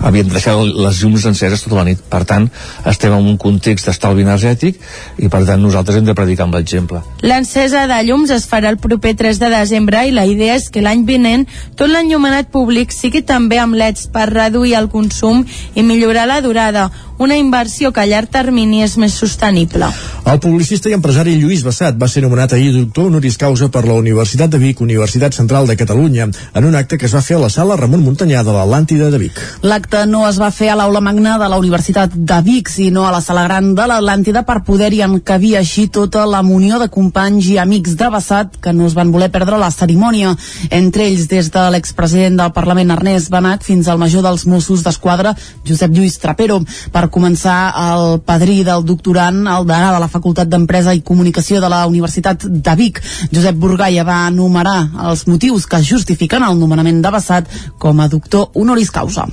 havíem 0.00 0.28
de 0.28 0.36
deixar 0.36 0.56
les 0.60 1.02
llums 1.02 1.26
enceses 1.30 1.64
tota 1.64 1.80
la 1.80 1.86
nit. 1.88 2.02
Per 2.12 2.22
tant 2.28 2.48
estem 2.88 3.14
en 3.16 3.28
un 3.32 3.38
context 3.40 3.88
d'estalvi 3.88 4.26
energètic 4.26 4.80
i 5.22 5.30
per 5.32 5.44
tant 5.48 5.62
nosaltres 5.62 5.98
hem 5.98 6.08
de 6.08 6.16
predicar 6.18 6.46
amb 6.48 6.58
l'exemple. 6.58 7.02
L'encesa 7.24 7.86
de 7.90 8.00
llums 8.08 8.32
es 8.34 8.46
farà 8.50 8.72
el 8.72 8.80
proper 8.82 9.14
3 9.18 9.40
de 9.42 9.52
desembre 9.52 10.04
i 10.08 10.14
la 10.14 10.26
idea 10.28 10.58
és 10.58 10.68
que 10.72 10.84
l'any 10.84 11.06
vinent 11.08 11.46
tot 11.78 11.90
l'enllumenat 11.90 12.50
públic 12.52 12.92
sigui 12.94 13.24
també 13.26 13.60
amb 13.62 13.78
leds 13.78 14.08
per 14.12 14.28
reduir 14.32 14.76
el 14.78 14.90
consum 14.92 15.46
i 15.74 15.86
millorar 15.86 16.28
la 16.28 16.40
durada 16.44 16.90
una 17.18 17.36
inversió 17.36 17.92
que 17.92 18.00
a 18.00 18.06
llarg 18.06 18.30
termini 18.32 18.82
és 18.82 18.96
més 18.98 19.14
sostenible. 19.14 19.88
El 20.22 20.38
publicista 20.40 20.88
i 20.90 20.94
empresari 20.96 21.34
Lluís 21.36 21.64
Bassat 21.66 21.96
va 21.98 22.08
ser 22.08 22.22
nomenat 22.22 22.52
ahir 22.54 22.72
doctor 22.74 23.08
honoris 23.10 23.36
causa 23.38 23.68
per 23.74 23.82
la 23.84 23.96
Universitat 23.98 24.50
de 24.50 24.58
Vic, 24.62 24.80
Universitat 24.80 25.34
Central 25.34 25.66
de 25.66 25.76
Catalunya, 25.76 26.28
en 26.30 26.64
un 26.64 26.76
acte 26.78 26.98
que 26.98 27.06
es 27.06 27.14
va 27.14 27.22
fer 27.22 27.36
a 27.36 27.42
la 27.42 27.50
sala 27.50 27.76
Ramon 27.76 28.04
Muntanyà 28.04 28.42
de 28.46 28.54
l'Atlàntida 28.54 29.10
de 29.10 29.18
Vic. 29.18 29.40
L'acte 29.62 30.04
no 30.06 30.24
es 30.28 30.38
va 30.40 30.50
fer 30.54 30.70
a 30.72 30.76
l'aula 30.78 31.02
magna 31.02 31.36
de 31.42 31.48
la 31.50 31.58
Universitat 31.58 32.14
de 32.14 32.40
Vic, 32.46 32.70
sinó 32.70 33.06
a 33.06 33.12
la 33.14 33.20
sala 33.20 33.44
gran 33.48 33.72
de 33.74 33.86
l'Atlàntida 33.90 34.44
per 34.48 34.62
poder-hi 34.66 35.02
encabir 35.06 35.56
així 35.58 35.88
tota 35.88 36.24
la 36.26 36.42
munió 36.46 36.78
de 36.82 36.88
companys 36.88 37.50
i 37.50 37.58
amics 37.58 37.96
de 37.98 38.10
Bassat 38.14 38.58
que 38.62 38.72
no 38.72 38.86
es 38.86 38.94
van 38.98 39.12
voler 39.12 39.30
perdre 39.34 39.58
la 39.58 39.70
cerimònia. 39.74 40.36
Entre 40.70 41.06
ells, 41.08 41.28
des 41.30 41.50
de 41.52 41.66
l'expresident 41.74 42.38
del 42.38 42.54
Parlament 42.54 42.94
Ernest 42.94 43.30
Benac 43.32 43.66
fins 43.66 43.88
al 43.88 43.98
major 43.98 44.22
dels 44.22 44.46
Mossos 44.46 44.82
d'Esquadra, 44.86 45.34
Josep 45.66 45.92
Lluís 45.94 46.18
Trapero. 46.22 46.60
Per 46.92 47.08
començar, 47.12 47.58
el 47.92 48.18
padrí 48.26 48.62
del 48.66 48.86
doctorant, 48.88 49.44
el 49.46 49.68
degà 49.68 49.92
de 49.94 50.00
la 50.02 50.10
Facultat 50.10 50.50
d'Empresa 50.50 50.96
i 50.96 51.04
Comunicació 51.06 51.60
de 51.62 51.70
la 51.72 51.84
Universitat 51.90 52.48
de 52.48 52.74
Vic, 52.80 53.02
Josep 53.30 53.60
Burgaia, 53.60 54.04
va 54.08 54.26
enumerar 54.32 54.78
els 55.10 55.26
motius 55.28 55.68
que 55.68 55.84
justifiquen 55.84 56.44
el 56.48 56.58
nomenament 56.58 57.00
de 57.04 57.14
Bassat 57.14 57.48
com 57.78 58.00
a 58.00 58.10
doctor 58.12 58.50
honoris 58.54 58.90
causa 58.90 59.28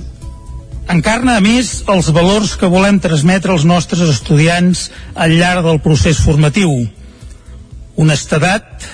encarna 0.90 1.36
a 1.38 1.42
més 1.44 1.84
els 1.92 2.08
valors 2.14 2.56
que 2.58 2.68
volem 2.70 2.98
transmetre 3.02 3.52
als 3.54 3.64
nostres 3.68 4.08
estudiants 4.10 4.88
al 5.14 5.36
llarg 5.38 5.62
del 5.62 5.78
procés 5.84 6.18
formatiu. 6.18 6.72
Honestedat, 8.00 8.86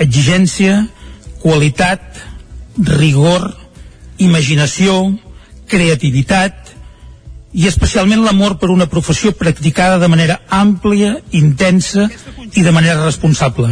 exigència, 0.00 0.86
qualitat, 1.42 2.22
rigor, 2.88 3.50
imaginació, 4.24 4.96
creativitat 5.68 6.63
i 7.54 7.68
especialment 7.70 8.24
l'amor 8.24 8.58
per 8.58 8.72
una 8.74 8.88
professió 8.90 9.32
practicada 9.38 10.00
de 10.02 10.10
manera 10.10 10.40
àmplia, 10.50 11.20
intensa 11.30 12.08
i 12.52 12.62
de 12.66 12.74
manera 12.74 13.04
responsable. 13.04 13.70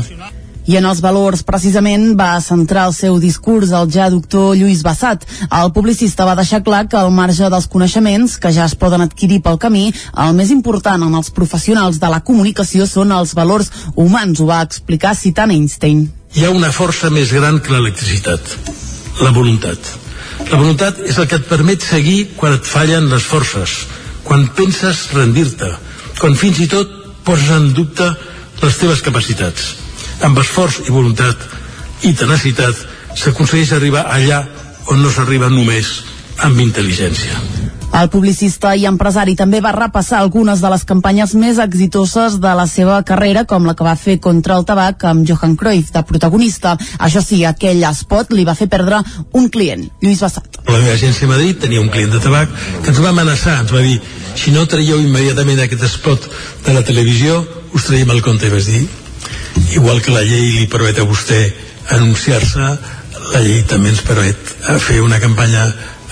I 0.62 0.76
en 0.78 0.86
els 0.86 1.00
valors, 1.02 1.40
precisament, 1.42 2.12
va 2.14 2.36
centrar 2.40 2.84
el 2.86 2.94
seu 2.94 3.16
discurs 3.18 3.72
el 3.74 3.88
ja 3.90 4.06
doctor 4.12 4.54
Lluís 4.54 4.84
Bassat. 4.86 5.24
El 5.50 5.72
publicista 5.74 6.26
va 6.28 6.36
deixar 6.38 6.62
clar 6.62 6.84
que 6.86 7.00
al 7.00 7.10
marge 7.10 7.48
dels 7.50 7.66
coneixements, 7.66 8.36
que 8.38 8.52
ja 8.54 8.68
es 8.70 8.76
poden 8.78 9.02
adquirir 9.02 9.40
pel 9.42 9.58
camí, 9.58 9.88
el 10.26 10.38
més 10.38 10.54
important 10.54 11.02
en 11.02 11.18
els 11.18 11.32
professionals 11.34 11.98
de 11.98 12.12
la 12.14 12.22
comunicació 12.22 12.86
són 12.86 13.10
els 13.10 13.34
valors 13.34 13.72
humans, 13.96 14.38
ho 14.38 14.46
va 14.46 14.62
explicar 14.62 15.16
citant 15.18 15.50
Einstein. 15.50 16.06
Hi 16.38 16.46
ha 16.46 16.54
una 16.54 16.70
força 16.70 17.10
més 17.10 17.34
gran 17.34 17.58
que 17.58 17.74
l'electricitat, 17.74 18.54
la 19.20 19.34
voluntat. 19.34 20.11
La 20.50 20.58
voluntat 20.58 20.98
és 21.06 21.18
el 21.18 21.28
que 21.28 21.38
et 21.40 21.48
permet 21.48 21.82
seguir 21.84 22.32
quan 22.36 22.56
et 22.56 22.66
fallen 22.66 23.08
les 23.12 23.24
forces, 23.24 23.76
quan 24.24 24.48
penses 24.56 25.08
rendir-te, 25.16 25.70
quan 26.18 26.36
fins 26.38 26.60
i 26.62 26.68
tot 26.70 26.98
poses 27.24 27.50
en 27.54 27.72
dubte 27.76 28.08
les 28.62 28.76
teves 28.78 29.02
capacitats 29.02 29.72
amb 30.26 30.38
esforç 30.38 30.82
i 30.86 30.94
voluntat 30.94 31.46
i 32.06 32.14
tenacitat 32.18 32.78
s'aconsegueix 33.18 33.74
arribar 33.76 34.06
allà 34.16 34.42
on 34.94 35.02
no 35.02 35.10
s'arriba 35.10 35.50
només 35.52 35.94
amb 36.46 36.60
intel·ligència. 36.62 37.81
El 37.92 38.08
publicista 38.08 38.70
i 38.72 38.86
empresari 38.88 39.34
també 39.36 39.60
va 39.60 39.74
repassar 39.76 40.22
algunes 40.22 40.62
de 40.64 40.68
les 40.72 40.84
campanyes 40.88 41.34
més 41.36 41.58
exitoses 41.60 42.38
de 42.40 42.52
la 42.56 42.64
seva 42.66 42.96
carrera, 43.04 43.42
com 43.44 43.66
la 43.68 43.74
que 43.76 43.84
va 43.84 43.92
fer 44.00 44.16
contra 44.24 44.56
el 44.56 44.64
tabac 44.64 45.04
amb 45.10 45.26
Johan 45.28 45.58
Cruyff 45.60 45.92
de 45.92 46.02
protagonista. 46.08 46.72
Això 46.98 47.20
sí, 47.20 47.42
aquell 47.44 47.84
spot 47.92 48.32
li 48.32 48.46
va 48.48 48.56
fer 48.56 48.70
perdre 48.72 49.02
un 49.36 49.50
client, 49.52 49.84
Lluís 50.00 50.24
Bassat. 50.24 50.62
La 50.70 50.78
meva 50.78 50.96
agència 50.96 51.28
a 51.28 51.32
Madrid 51.34 51.60
tenia 51.60 51.84
un 51.84 51.92
client 51.92 52.16
de 52.16 52.22
tabac 52.24 52.48
que 52.80 52.94
ens 52.94 53.02
va 53.04 53.12
amenaçar, 53.12 53.58
ens 53.60 53.76
va 53.76 53.84
dir 53.84 54.00
si 54.40 54.56
no 54.56 54.64
traieu 54.64 55.02
immediatament 55.02 55.60
aquest 55.60 55.84
spot 55.92 56.30
de 56.64 56.72
la 56.72 56.86
televisió, 56.88 57.42
us 57.76 57.90
traiem 57.90 58.10
el 58.16 58.24
compte. 58.24 58.48
I 58.48 58.56
vas 58.56 58.72
dir, 58.72 58.86
igual 59.76 60.00
que 60.00 60.16
la 60.16 60.24
llei 60.24 60.48
li 60.62 60.66
permet 60.72 60.98
a 60.98 61.06
vostè 61.06 61.44
anunciar-se 61.92 62.72
la 63.32 63.40
llei 63.40 63.62
també 63.68 63.92
ens 63.92 64.02
permet 64.04 64.50
fer 64.82 65.00
una 65.04 65.20
campanya 65.22 65.66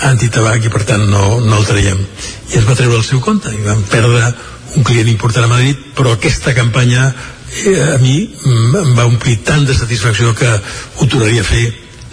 antitabac 0.08 0.64
i 0.64 0.72
per 0.72 0.84
tant 0.88 1.04
no, 1.10 1.40
no 1.44 1.58
el 1.58 1.66
traiem. 1.68 2.00
I 2.52 2.58
es 2.60 2.64
va 2.68 2.78
treure 2.78 2.96
el 2.98 3.06
seu 3.06 3.20
compte 3.24 3.52
i 3.54 3.60
vam 3.66 3.82
perdre 3.90 4.32
un 4.78 4.86
client 4.86 5.10
important 5.10 5.46
a 5.46 5.50
Madrid 5.50 5.78
però 5.96 6.14
aquesta 6.14 6.54
campanya 6.54 7.10
eh, 7.66 7.76
a 7.94 7.98
mi 8.02 8.16
em 8.46 8.94
va 8.96 9.08
omplir 9.10 9.40
tant 9.46 9.66
de 9.66 9.74
satisfacció 9.74 10.34
que 10.38 10.50
ho 10.50 11.06
tornaria 11.06 11.42
a 11.42 11.50
fer 11.50 11.66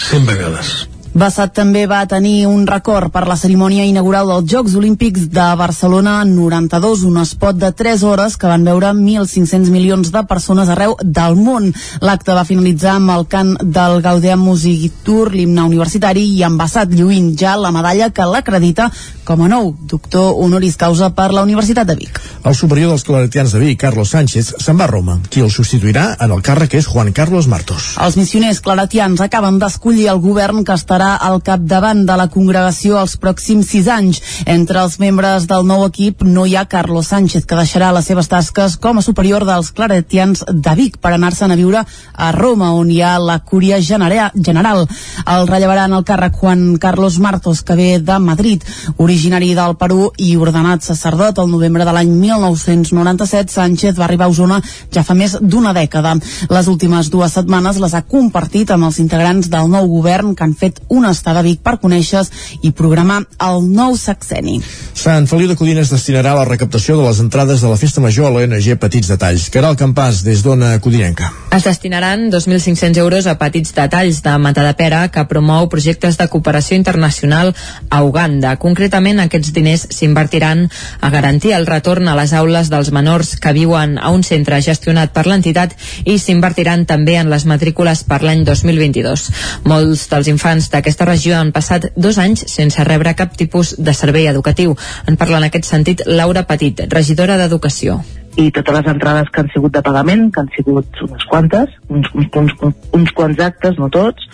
100 0.09 0.25
vegades 0.29 0.75
Bassat 1.17 1.49
també 1.57 1.87
va 1.89 2.03
tenir 2.05 2.45
un 2.45 2.67
record 2.69 3.09
per 3.09 3.23
la 3.25 3.35
cerimònia 3.41 3.87
inaugural 3.89 4.27
dels 4.29 4.51
Jocs 4.51 4.75
Olímpics 4.77 5.23
de 5.33 5.45
Barcelona 5.57 6.19
92, 6.29 7.01
un 7.09 7.17
espot 7.23 7.57
de 7.57 7.71
3 7.73 8.03
hores 8.05 8.35
que 8.37 8.45
van 8.45 8.67
veure 8.67 8.91
1.500 8.93 9.71
milions 9.73 10.11
de 10.13 10.21
persones 10.29 10.69
arreu 10.69 10.93
del 11.01 11.33
món. 11.41 11.71
L'acte 12.05 12.35
va 12.37 12.45
finalitzar 12.45 12.99
amb 12.99 13.15
el 13.15 13.25
cant 13.31 13.55
del 13.63 13.97
Gaudià 14.05 14.35
Music 14.37 15.01
Tour, 15.07 15.33
l'himne 15.33 15.65
universitari, 15.65 16.27
i 16.37 16.43
amb 16.45 16.61
Bassat 16.61 16.93
lluint 16.93 17.33
ja 17.33 17.55
la 17.57 17.73
medalla 17.73 18.11
que 18.13 18.29
l'acredita 18.29 18.91
com 19.25 19.41
a 19.41 19.49
nou 19.49 19.73
doctor 19.89 20.37
honoris 20.37 20.77
causa 20.77 21.09
per 21.17 21.31
la 21.33 21.41
Universitat 21.43 21.89
de 21.89 21.97
Vic. 21.97 22.21
El 22.45 22.55
superior 22.55 22.93
dels 22.93 23.03
claretians 23.03 23.57
de 23.57 23.63
Vic, 23.63 23.81
Carlos 23.81 24.13
Sánchez, 24.13 24.53
se'n 24.61 24.77
va 24.77 24.85
a 24.85 24.91
Roma. 24.93 25.17
Qui 25.33 25.41
el 25.41 25.49
substituirà 25.51 26.05
en 26.21 26.31
el 26.31 26.45
càrrec 26.45 26.77
és 26.77 26.87
Juan 26.87 27.09
Carlos 27.11 27.49
Martos. 27.49 27.95
Els 28.05 28.21
missioners 28.21 28.61
claretians 28.61 29.25
acaben 29.25 29.57
d'escollir 29.59 30.07
el 30.13 30.21
govern 30.23 30.61
que 30.63 30.77
estarà 30.77 31.06
al 31.15 31.39
capdavant 31.45 32.03
de 32.07 32.17
la 32.19 32.27
congregació 32.33 32.97
els 33.01 33.15
pròxims 33.21 33.69
sis 33.71 33.87
anys. 33.87 34.21
Entre 34.45 34.81
els 34.81 34.97
membres 34.99 35.47
del 35.47 35.65
nou 35.67 35.85
equip 35.87 36.23
no 36.27 36.45
hi 36.45 36.55
ha 36.57 36.65
Carlos 36.69 37.11
Sánchez, 37.13 37.45
que 37.47 37.59
deixarà 37.59 37.93
les 37.95 38.05
seves 38.09 38.27
tasques 38.27 38.77
com 38.81 38.99
a 38.99 39.05
superior 39.05 39.45
dels 39.47 39.71
claretians 39.71 40.43
de 40.47 40.75
Vic 40.77 40.97
per 41.01 41.13
anar-se'n 41.15 41.53
a 41.53 41.59
viure 41.59 41.83
a 42.13 42.31
Roma, 42.35 42.73
on 42.75 42.91
hi 42.91 43.01
ha 43.01 43.17
la 43.19 43.39
cúria 43.39 43.79
general. 43.81 44.85
El 45.25 45.47
rellevarà 45.47 45.87
en 45.87 45.97
el 45.97 46.05
càrrec 46.07 46.35
Juan 46.41 46.77
Carlos 46.77 47.19
Martos, 47.19 47.63
que 47.63 47.75
ve 47.75 47.89
de 47.99 48.19
Madrid, 48.19 48.63
originari 48.97 49.53
del 49.55 49.77
Perú 49.79 50.11
i 50.17 50.35
ordenat 50.37 50.83
sacerdot 50.83 51.39
el 51.39 51.51
novembre 51.51 51.85
de 51.85 51.93
l'any 51.95 52.11
1997, 52.19 53.53
Sánchez 53.53 53.97
va 53.97 54.05
arribar 54.05 54.27
a 54.27 54.33
Osona 54.33 54.61
ja 54.93 55.03
fa 55.03 55.15
més 55.17 55.37
d'una 55.41 55.73
dècada. 55.75 56.15
Les 56.49 56.67
últimes 56.67 57.11
dues 57.13 57.33
setmanes 57.37 57.79
les 57.81 57.93
ha 57.93 58.03
compartit 58.07 58.71
amb 58.73 58.87
els 58.89 58.99
integrants 59.03 59.49
del 59.53 59.69
nou 59.71 59.87
govern 59.91 60.33
que 60.35 60.45
han 60.45 60.55
fet 60.57 60.81
una 60.89 61.11
estada 61.11 61.39
a 61.39 61.45
Vic 61.45 61.61
per 61.63 61.77
conèixer 61.81 62.23
i 62.63 62.71
programar 62.71 63.21
el 63.43 63.65
nou 63.67 63.97
sexeni. 63.99 64.59
Sant 64.97 65.27
Feliu 65.29 65.49
de 65.51 65.57
Codines 65.59 65.91
destinarà 65.91 66.33
la 66.37 66.45
recaptació 66.47 66.97
de 66.97 67.05
les 67.07 67.19
entrades 67.23 67.61
de 67.61 67.69
la 67.71 67.77
Festa 67.77 68.01
Major 68.01 68.27
a 68.27 68.31
l'ONG 68.33 68.69
Petits 68.81 69.11
Detalls. 69.11 69.49
Caral 69.53 69.77
Campàs, 69.79 70.23
des 70.25 70.43
d'Ona 70.45 70.73
Codinenca. 70.83 71.29
Es 71.53 71.67
destinaran 71.67 72.27
2.500 72.31 72.97
euros 72.97 73.27
a 73.27 73.37
Petits 73.37 73.73
Detalls 73.75 74.21
de 74.25 74.37
Matadepera, 74.41 75.07
que 75.13 75.25
promou 75.29 75.69
projectes 75.69 76.17
de 76.17 76.27
cooperació 76.31 76.77
internacional 76.77 77.53
a 77.89 78.01
Uganda. 78.03 78.55
Concretament, 78.61 79.21
aquests 79.23 79.53
diners 79.55 79.87
s'invertiran 79.93 80.65
a 81.01 81.11
garantir 81.13 81.53
el 81.57 81.67
retorn 81.67 82.07
a 82.07 82.15
les 82.19 82.33
aules 82.33 82.71
dels 82.73 82.91
menors 82.95 83.35
que 83.41 83.53
viuen 83.53 83.97
a 83.97 84.11
un 84.13 84.23
centre 84.23 84.59
gestionat 84.61 85.13
per 85.13 85.25
l'entitat 85.27 85.75
i 86.05 86.17
s'invertiran 86.19 86.85
també 86.89 87.17
en 87.17 87.31
les 87.31 87.45
matrícules 87.45 88.03
per 88.07 88.21
l'any 88.23 88.43
2022. 88.47 89.27
Molts 89.67 90.07
dels 90.11 90.31
infants 90.31 90.69
d'aquesta 90.77 91.09
regió 91.09 91.35
han 91.39 91.51
passat 91.55 91.89
dos 91.97 92.21
anys 92.21 92.45
sense 92.53 92.85
rebre 92.87 93.15
cap 93.17 93.35
tipus 93.35 93.75
de 93.77 93.97
servei 93.97 94.29
educatiu. 94.29 94.77
En 95.09 95.17
parla 95.17 95.41
en 95.41 95.49
aquest 95.49 95.67
sentit 95.67 96.05
Laura 96.07 96.45
Petit, 96.47 96.85
regidora 96.93 97.41
d'Educació 97.41 97.99
i 98.37 98.51
totes 98.53 98.75
les 98.75 98.89
entrades 98.91 99.29
que 99.33 99.41
han 99.41 99.49
sigut 99.49 99.73
de 99.73 99.81
pagament, 99.81 100.27
que 100.33 100.43
han 100.43 100.49
sigut 100.53 100.99
unes 101.01 101.23
quantes, 101.29 101.71
uns, 101.89 102.09
uns, 102.13 102.53
uns, 102.61 102.75
uns 102.93 103.13
quants 103.17 103.39
actes, 103.41 103.79
no 103.81 103.89
tots, 103.89 104.27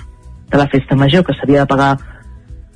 de 0.51 0.59
la 0.59 0.67
festa 0.73 0.97
major, 0.99 1.23
que 1.23 1.35
s'havia 1.37 1.63
de 1.63 1.69
pagar 1.71 1.93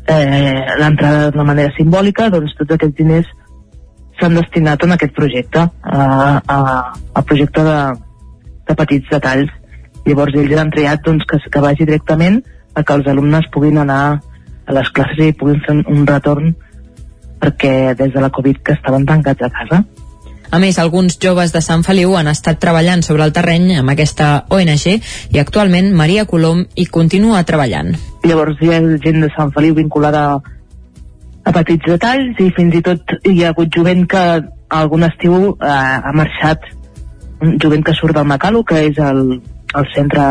eh, 0.07 0.63
l'entrada 0.80 1.28
d'una 1.32 1.49
manera 1.51 1.74
simbòlica, 1.76 2.30
doncs 2.32 2.55
tots 2.57 2.78
aquests 2.78 2.95
diners 3.01 3.28
s'han 4.18 4.39
destinat 4.39 4.84
en 4.88 4.95
aquest 4.95 5.13
projecte, 5.20 5.68
a, 5.68 6.05
a, 6.39 6.59
a 7.13 7.26
projecte 7.28 7.65
de, 7.68 7.80
de 8.70 8.78
petits 8.80 9.11
detalls. 9.11 9.51
Llavors 10.07 10.38
ells 10.39 10.61
han 10.61 10.72
triat 10.72 11.03
doncs, 11.03 11.28
que, 11.28 11.41
que 11.51 11.63
vagi 11.63 11.86
directament 11.86 12.39
a 12.78 12.84
que 12.86 12.97
els 12.97 13.07
alumnes 13.09 13.49
puguin 13.53 13.82
anar 13.82 14.01
a 14.67 14.75
les 14.78 14.89
classes 14.93 15.32
i 15.32 15.36
puguin 15.38 15.61
fer 15.65 15.78
un 15.82 16.05
retorn 16.05 16.53
perquè 17.41 17.93
des 17.97 18.11
de 18.13 18.21
la 18.21 18.30
Covid 18.34 18.61
que 18.65 18.75
estaven 18.78 19.05
tancats 19.05 19.45
a 19.45 19.49
casa. 19.53 19.84
A 20.47 20.59
més, 20.63 20.78
alguns 20.80 21.17
joves 21.19 21.51
de 21.51 21.59
Sant 21.61 21.84
Feliu 21.84 22.13
han 22.15 22.30
estat 22.32 22.59
treballant 22.63 23.01
sobre 23.03 23.25
el 23.28 23.34
terreny 23.36 23.73
amb 23.82 23.91
aquesta 23.91 24.45
ONG 24.53 24.86
i 25.36 25.41
actualment 25.41 25.89
Maria 25.95 26.23
Colom 26.30 26.63
hi 26.75 26.86
continua 26.88 27.43
treballant. 27.49 27.91
Llavors 28.23 28.61
hi 28.61 28.71
ha 28.71 28.80
gent 29.03 29.25
de 29.25 29.32
Sant 29.36 29.51
Feliu 29.55 29.75
vinculada 29.75 30.23
a 31.47 31.53
petits 31.55 31.91
detalls 31.91 32.39
i 32.43 32.49
fins 32.55 32.80
i 32.80 32.84
tot 32.86 33.17
hi 33.28 33.41
ha 33.43 33.51
hagut 33.51 33.75
jovent 33.75 34.05
que 34.07 34.23
algun 34.80 35.03
estiu 35.07 35.36
eh, 35.51 35.67
ha 35.67 36.15
marxat 36.15 36.63
un 37.43 37.55
jovent 37.61 37.84
que 37.86 37.95
surt 37.95 38.15
del 38.15 38.28
Macalo 38.28 38.63
que 38.67 38.82
és 38.88 38.99
el, 39.03 39.21
el 39.75 39.88
centre 39.93 40.25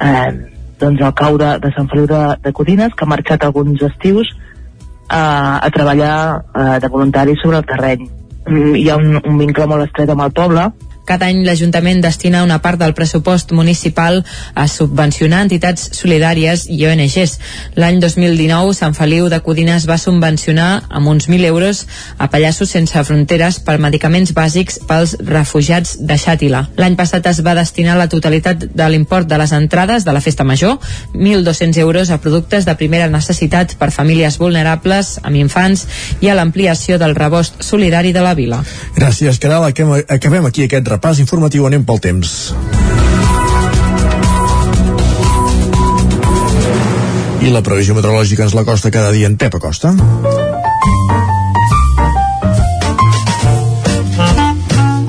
eh, 0.00 0.51
doncs 0.82 1.02
el 1.02 1.14
cau 1.18 1.38
de, 1.40 1.54
de 1.62 1.72
Sant 1.76 1.88
Feliu 1.90 2.08
de, 2.10 2.22
de 2.44 2.52
Codines 2.52 2.94
que 2.94 3.06
ha 3.06 3.12
marxat 3.12 3.46
alguns 3.46 3.82
estius 3.88 4.32
eh, 4.32 5.16
a 5.16 5.70
treballar 5.74 6.16
eh, 6.42 6.78
de 6.82 6.90
voluntari 6.92 7.36
sobre 7.42 7.62
el 7.62 7.68
terreny. 7.68 8.08
Mm, 8.46 8.74
hi 8.80 8.88
ha 8.90 8.98
un, 8.98 9.20
un 9.22 9.38
vincle 9.38 9.68
molt 9.70 9.86
estret 9.86 10.10
amb 10.10 10.26
el 10.26 10.34
poble 10.36 10.66
cada 11.04 11.26
any 11.26 11.42
l'Ajuntament 11.46 12.00
destina 12.02 12.42
una 12.44 12.60
part 12.62 12.78
del 12.80 12.94
pressupost 12.94 13.52
municipal 13.52 14.22
a 14.54 14.66
subvencionar 14.68 15.42
entitats 15.46 15.88
solidàries 15.98 16.66
i 16.70 16.78
ONGs. 16.86 17.38
L'any 17.76 17.98
2019, 18.02 18.74
Sant 18.78 18.94
Feliu 18.94 19.28
de 19.32 19.40
Codines 19.42 19.86
va 19.90 19.98
subvencionar 19.98 20.84
amb 20.88 21.10
uns 21.10 21.28
1.000 21.28 21.50
euros 21.50 21.84
a 22.18 22.28
Pallassos 22.30 22.70
Sense 22.70 23.04
Fronteres 23.04 23.58
per 23.66 23.78
medicaments 23.82 24.34
bàsics 24.36 24.78
pels 24.88 25.16
refugiats 25.26 25.96
de 25.98 26.18
Xàtila. 26.20 26.66
L'any 26.78 26.96
passat 26.96 27.26
es 27.30 27.42
va 27.42 27.56
destinar 27.58 27.98
la 27.98 28.08
totalitat 28.12 28.68
de 28.70 28.88
l'import 28.88 29.28
de 29.28 29.40
les 29.42 29.52
entrades 29.52 30.06
de 30.06 30.14
la 30.14 30.22
Festa 30.22 30.44
Major, 30.44 30.78
1.200 31.14 31.78
euros 31.82 32.10
a 32.10 32.20
productes 32.22 32.64
de 32.68 32.76
primera 32.78 33.10
necessitat 33.10 33.76
per 33.78 33.90
famílies 33.90 34.38
vulnerables, 34.38 35.18
amb 35.22 35.36
infants, 35.40 35.86
i 36.20 36.30
a 36.30 36.38
l'ampliació 36.38 36.98
del 37.02 37.16
rebost 37.18 37.62
solidari 37.62 38.12
de 38.12 38.22
la 38.22 38.34
vila. 38.38 38.62
Gràcies, 38.96 39.40
Caral. 39.42 39.66
Acabem 39.66 40.46
aquí 40.46 40.66
aquest 40.68 40.91
repàs 40.92 41.22
informatiu 41.22 41.66
anem 41.66 41.84
pel 41.88 42.00
temps. 42.04 42.52
I 47.42 47.50
la 47.50 47.62
previsió 47.66 47.96
meteorològica 47.96 48.44
ens 48.46 48.54
la 48.54 48.62
costa 48.62 48.92
cada 48.94 49.10
dia 49.10 49.26
en 49.26 49.34
Pep 49.34 49.56
Acosta. 49.58 49.90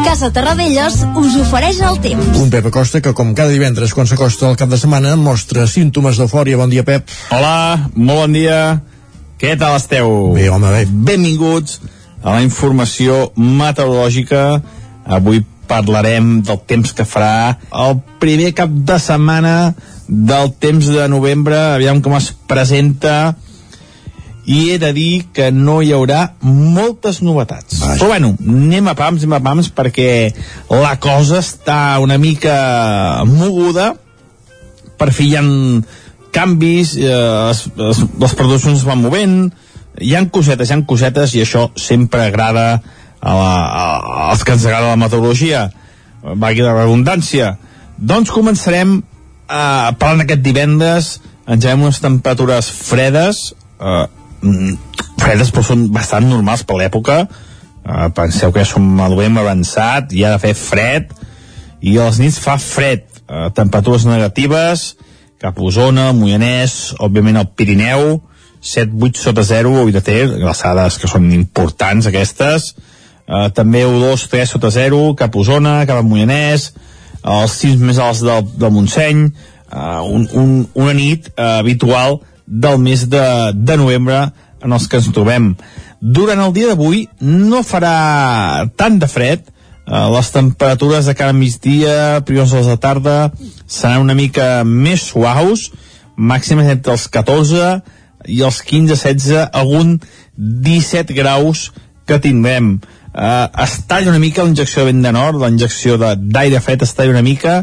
Casa 0.01 0.31
Terradellos 0.33 0.97
us 1.19 1.37
ofereix 1.43 1.83
el 1.85 1.99
temps. 2.01 2.33
Un 2.41 2.49
Pep 2.53 2.71
Acosta 2.71 3.03
que, 3.05 3.13
com 3.13 3.35
cada 3.37 3.53
divendres, 3.53 3.93
quan 3.93 4.09
s'acosta 4.09 4.49
el 4.49 4.57
cap 4.57 4.73
de 4.73 4.81
setmana, 4.81 5.13
mostra 5.19 5.67
símptomes 5.69 6.17
d'eufòria. 6.17 6.57
Bon 6.57 6.73
dia, 6.73 6.85
Pep. 6.87 7.05
Hola, 7.33 7.89
molt 7.93 8.23
bon 8.23 8.37
dia. 8.39 8.59
Què 9.37 9.53
tal 9.59 9.77
esteu? 9.77 10.33
Bé, 10.33 10.49
home, 10.49 10.73
bé. 10.73 10.87
Benvinguts 10.89 11.81
a 12.23 12.37
la 12.37 12.41
informació 12.41 13.27
meteorològica. 13.37 14.61
Avui 15.03 15.43
parlarem 15.67 16.41
del 16.45 16.59
temps 16.67 16.93
que 16.95 17.05
farà 17.07 17.57
el 17.85 17.97
primer 18.21 18.51
cap 18.57 18.69
de 18.71 18.99
setmana 18.99 19.73
del 20.07 20.51
temps 20.59 20.89
de 20.91 21.07
novembre, 21.09 21.57
aviam 21.77 22.01
com 22.03 22.15
es 22.17 22.31
presenta 22.47 23.33
i 24.45 24.73
he 24.73 24.77
de 24.79 24.91
dir 24.95 25.25
que 25.31 25.49
no 25.55 25.79
hi 25.81 25.93
haurà 25.95 26.33
moltes 26.43 27.21
novetats. 27.23 27.79
Vaja. 27.79 27.95
Però 27.95 28.09
bueno, 28.11 28.33
anem 28.43 28.89
a 28.91 28.95
pams, 28.99 29.23
anem 29.23 29.37
a 29.37 29.43
pams, 29.43 29.69
perquè 29.71 30.33
la 30.69 30.97
cosa 30.99 31.39
està 31.39 31.99
una 32.03 32.17
mica 32.19 33.23
moguda, 33.29 33.93
per 34.99 35.11
fi 35.15 35.29
hi 35.31 35.37
ha 35.39 35.45
canvis, 36.33 36.97
eh, 36.97 37.13
es, 37.51 37.67
es, 37.71 38.03
les 38.19 38.35
produccions 38.35 38.81
es 38.81 38.87
van 38.87 39.01
movent, 39.03 39.37
hi 40.01 40.15
han 40.17 40.27
cosetes, 40.33 40.69
hi 40.69 40.75
han 40.75 40.85
cosetes, 40.89 41.37
i 41.37 41.43
això 41.45 41.69
sempre 41.79 42.27
agrada 42.27 42.81
a 43.23 43.33
la, 43.33 43.51
a, 43.63 43.83
als 44.31 44.43
que 44.43 44.51
ens 44.51 44.65
agrada 44.67 44.91
la 44.91 44.99
meteorologia 44.99 45.69
vagi 46.23 46.63
la 46.63 46.75
redundància. 46.75 47.55
Doncs 47.97 48.31
començarem 48.33 48.97
eh, 48.99 49.89
parlant 49.99 50.23
aquest 50.23 50.43
divendres. 50.43 51.13
Ens 51.47 51.65
veiem 51.65 51.83
unes 51.83 51.99
temperatures 52.03 52.69
fredes 52.71 53.49
eh, 53.79 54.05
mm, 54.41 54.75
fredes 55.19 55.51
però 55.51 55.65
són 55.67 55.87
bastant 55.95 56.27
normals 56.29 56.65
per 56.67 56.79
l'època. 56.79 57.23
Eh, 57.83 58.09
penseu 58.15 58.51
que 58.51 58.63
ja 58.63 58.71
som 58.73 58.87
a 58.99 59.09
novembre 59.11 59.43
avançat 59.43 60.15
i 60.15 60.23
ha 60.23 60.35
de 60.35 60.43
fer 60.43 60.53
fred 60.57 61.11
i 61.83 61.97
a 61.97 62.07
les 62.07 62.21
nits 62.23 62.39
fa 62.43 62.57
fred. 62.61 63.07
Eh, 63.23 63.49
temperatures 63.55 64.07
negatives 64.07 64.93
cap 65.43 65.57
a 65.59 65.65
Osona, 65.67 66.13
Moianès, 66.15 66.93
òbviament 67.03 67.41
el 67.41 67.49
Pirineu 67.51 68.21
7-8 68.63 69.19
sota 69.19 69.43
0 69.43 69.73
avui 69.81 69.91
de 69.91 69.99
ter, 69.99 70.21
glaçades 70.39 70.95
que 70.95 71.09
són 71.11 71.25
importants 71.35 72.07
aquestes, 72.07 72.69
eh, 72.71 72.92
també 73.55 73.85
U2 73.87 74.27
3 74.31 74.49
sota 74.55 74.71
0 74.73 75.13
cap 75.19 75.35
Osona, 75.39 75.85
cap 75.87 76.01
a 76.01 76.03
Moianès 76.05 76.73
els 77.23 77.55
cims 77.55 77.79
més 77.79 77.99
alts 78.03 78.23
del, 78.25 78.43
del 78.59 78.73
Montseny 78.75 79.23
eh, 79.27 80.01
un, 80.03 80.27
un, 80.33 80.51
una 80.75 80.93
nit 80.97 81.29
eh, 81.31 81.59
habitual 81.61 82.19
del 82.45 82.81
mes 82.83 83.07
de, 83.09 83.23
de 83.55 83.77
novembre 83.79 84.25
en 84.63 84.75
els 84.75 84.89
que 84.91 84.99
ens 84.99 85.09
trobem 85.15 85.53
durant 86.03 86.43
el 86.43 86.51
dia 86.55 86.73
d'avui 86.73 87.07
no 87.23 87.63
farà 87.63 88.67
tant 88.75 88.99
de 88.99 89.07
fred 89.07 89.47
eh, 89.47 90.07
les 90.17 90.33
temperatures 90.35 91.07
de 91.07 91.15
cada 91.15 91.35
migdia 91.37 92.21
primers 92.27 92.51
hores 92.51 92.67
de 92.67 92.77
tarda 92.77 93.17
seran 93.63 94.03
una 94.03 94.19
mica 94.19 94.67
més 94.67 95.07
suaus 95.13 95.69
màximes 96.15 96.67
entre 96.69 96.93
els 96.93 97.07
14 97.07 97.77
i 98.27 98.41
els 98.45 98.61
15-16, 98.63 99.49
algun 99.51 99.97
17 100.37 101.15
graus 101.15 101.71
que 102.07 102.19
tindrem. 102.23 102.77
Uh, 103.13 103.45
es 103.61 103.77
talla 103.85 104.09
una 104.09 104.19
mica 104.19 104.41
la 104.41 104.49
injecció 104.49 104.81
de 104.81 104.89
vent 104.89 105.03
de 105.05 105.11
nord, 105.13 105.37
la 105.37 105.51
injecció 105.53 105.99
d'aire 106.01 106.61
fred 106.65 106.81
es 106.81 106.95
talla 106.97 107.13
una 107.13 107.21
mica 107.21 107.59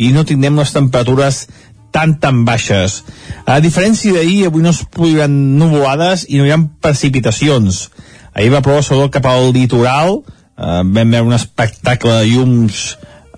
i 0.00 0.08
no 0.14 0.24
tindrem 0.24 0.56
les 0.56 0.72
temperatures 0.72 1.44
tan 1.94 2.16
tan 2.18 2.42
baixes. 2.48 3.02
A 3.46 3.60
diferència 3.62 4.16
d'ahir, 4.16 4.48
avui 4.48 4.64
no 4.64 4.72
es 4.74 4.82
produiran 4.90 5.34
nuvolades 5.60 6.24
i 6.26 6.40
no 6.40 6.48
hi 6.48 6.54
ha 6.54 6.58
precipitacions. 6.82 7.84
Ahir 8.34 8.50
va 8.50 8.64
ploure 8.66 8.82
sobretot 8.82 9.14
cap 9.14 9.28
al 9.30 9.52
litoral, 9.54 10.18
eh, 10.58 10.80
vam 10.82 11.14
veure 11.14 11.28
un 11.28 11.36
espectacle 11.36 12.16
de 12.18 12.32
llums, 12.32 12.82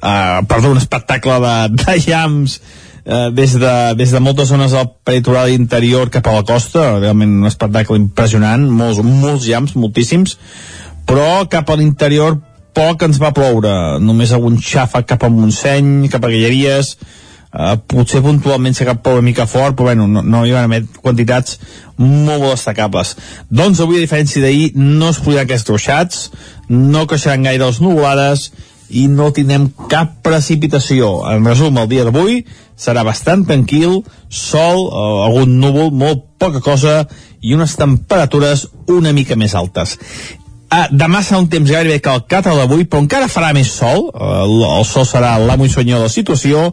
eh, 0.01 0.41
perdó, 0.49 0.73
un 0.73 0.81
espectacle 0.81 1.37
de, 1.45 1.57
de 1.83 1.99
llamps 2.07 2.61
eh, 3.05 3.29
des, 3.37 3.59
de, 3.61 3.75
des 3.99 4.15
de 4.17 4.21
moltes 4.25 4.49
zones 4.49 4.73
del 4.73 4.89
peritoral 5.05 5.53
interior 5.53 6.09
cap 6.11 6.27
a 6.27 6.39
la 6.39 6.47
costa, 6.49 6.95
realment 6.97 7.43
un 7.43 7.51
espectacle 7.51 8.01
impressionant, 8.01 8.65
molts, 8.71 9.05
molts 9.05 9.45
llamps, 9.51 9.77
moltíssims, 9.77 10.39
però 11.07 11.47
cap 11.51 11.71
a 11.71 11.79
l'interior 11.79 12.41
poc 12.77 13.07
ens 13.07 13.21
va 13.23 13.33
ploure, 13.33 13.73
només 14.05 14.35
algun 14.37 14.59
xafa 14.61 15.05
cap 15.09 15.25
a 15.25 15.31
Montseny, 15.33 16.11
cap 16.13 16.25
a 16.27 16.33
Guilleries, 16.33 16.97
eh, 17.57 17.75
potser 17.89 18.21
puntualment 18.25 18.77
s'ha 18.77 18.89
cap 18.91 19.07
una 19.13 19.25
mica 19.25 19.47
fort, 19.49 19.77
però 19.77 19.91
bueno, 19.91 20.07
no, 20.11 20.23
no 20.23 20.45
hi 20.45 20.53
van 20.53 20.69
haver 20.69 20.83
quantitats 21.01 21.59
molt, 21.97 22.43
molt 22.43 22.53
destacables. 22.53 23.15
Doncs 23.49 23.81
avui, 23.81 24.01
a 24.01 24.05
diferència 24.05 24.45
d'ahir, 24.45 24.73
no 24.77 25.11
es 25.15 25.21
podran 25.25 25.47
aquests 25.47 25.73
ruixats, 25.73 26.25
no 26.69 27.07
creixeran 27.09 27.47
gaire 27.49 27.65
les 27.65 27.81
nuvolades 27.81 28.51
i 28.91 29.07
no 29.11 29.33
tindrem 29.35 29.71
cap 29.91 30.19
precipitació. 30.23 31.25
En 31.33 31.47
resum, 31.49 31.79
el 31.81 31.89
dia 31.91 32.05
d'avui 32.07 32.43
serà 32.79 33.03
bastant 33.07 33.47
tranquil, 33.49 34.03
sol, 34.29 34.85
eh, 34.91 35.07
algun 35.31 35.57
núvol, 35.63 35.95
molt 35.97 36.27
poca 36.39 36.61
cosa 36.61 37.07
i 37.41 37.55
unes 37.57 37.77
temperatures 37.79 38.67
una 38.93 39.15
mica 39.17 39.37
més 39.39 39.55
altes. 39.57 39.97
Ah, 40.69 40.89
demà 40.91 41.21
serà 41.23 41.39
un 41.39 41.47
temps 41.51 41.71
gairebé 41.71 42.01
calcat 42.03 42.49
a 42.51 42.55
l'avui, 42.57 42.87
però 42.91 43.05
encara 43.05 43.31
farà 43.31 43.53
més 43.55 43.71
sol. 43.71 44.09
El, 44.15 44.57
el 44.67 44.85
sol 44.89 45.07
serà 45.07 45.37
l'amo 45.39 45.67
i 45.67 45.71
senyor 45.71 46.03
de 46.03 46.09
la 46.09 46.13
situació, 46.13 46.73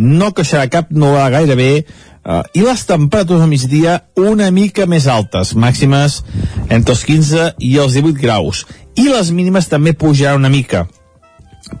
no 0.00 0.32
creixerà 0.32 0.64
cap 0.72 0.90
nova 0.90 1.26
gairebé, 1.34 1.84
uh, 2.24 2.40
i 2.56 2.64
les 2.64 2.86
temperatures 2.88 3.44
al 3.44 3.52
migdia 3.52 4.00
una 4.16 4.50
mica 4.50 4.88
més 4.90 5.06
altes, 5.10 5.52
màximes 5.54 6.22
entre 6.70 6.96
els 6.96 7.04
15 7.04 7.52
i 7.60 7.76
els 7.84 8.00
18 8.00 8.20
graus. 8.22 8.64
I 8.96 9.10
les 9.10 9.30
mínimes 9.34 9.68
també 9.68 9.92
pujaran 9.92 10.40
una 10.40 10.52
mica, 10.52 10.86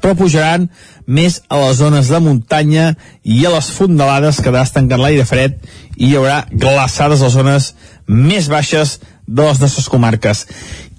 però 0.02 0.14
pujaran 0.18 0.68
més 1.06 1.40
a 1.48 1.58
les 1.64 1.80
zones 1.80 2.08
de 2.12 2.20
muntanya 2.20 2.92
i 3.22 3.42
a 3.44 3.52
les 3.56 3.70
fondalades 3.72 4.38
que 4.38 4.48
quedarà 4.48 4.64
estancant 4.64 5.00
l'aire 5.00 5.26
fred 5.28 5.58
i 5.96 6.10
hi 6.10 6.14
haurà 6.16 6.44
glaçades 6.50 7.20
a 7.20 7.28
les 7.28 7.36
zones 7.36 7.72
més 8.06 8.48
baixes 8.52 8.98
de 9.26 9.44
les 9.44 9.60
nostres 9.60 9.88
comarques. 9.88 10.46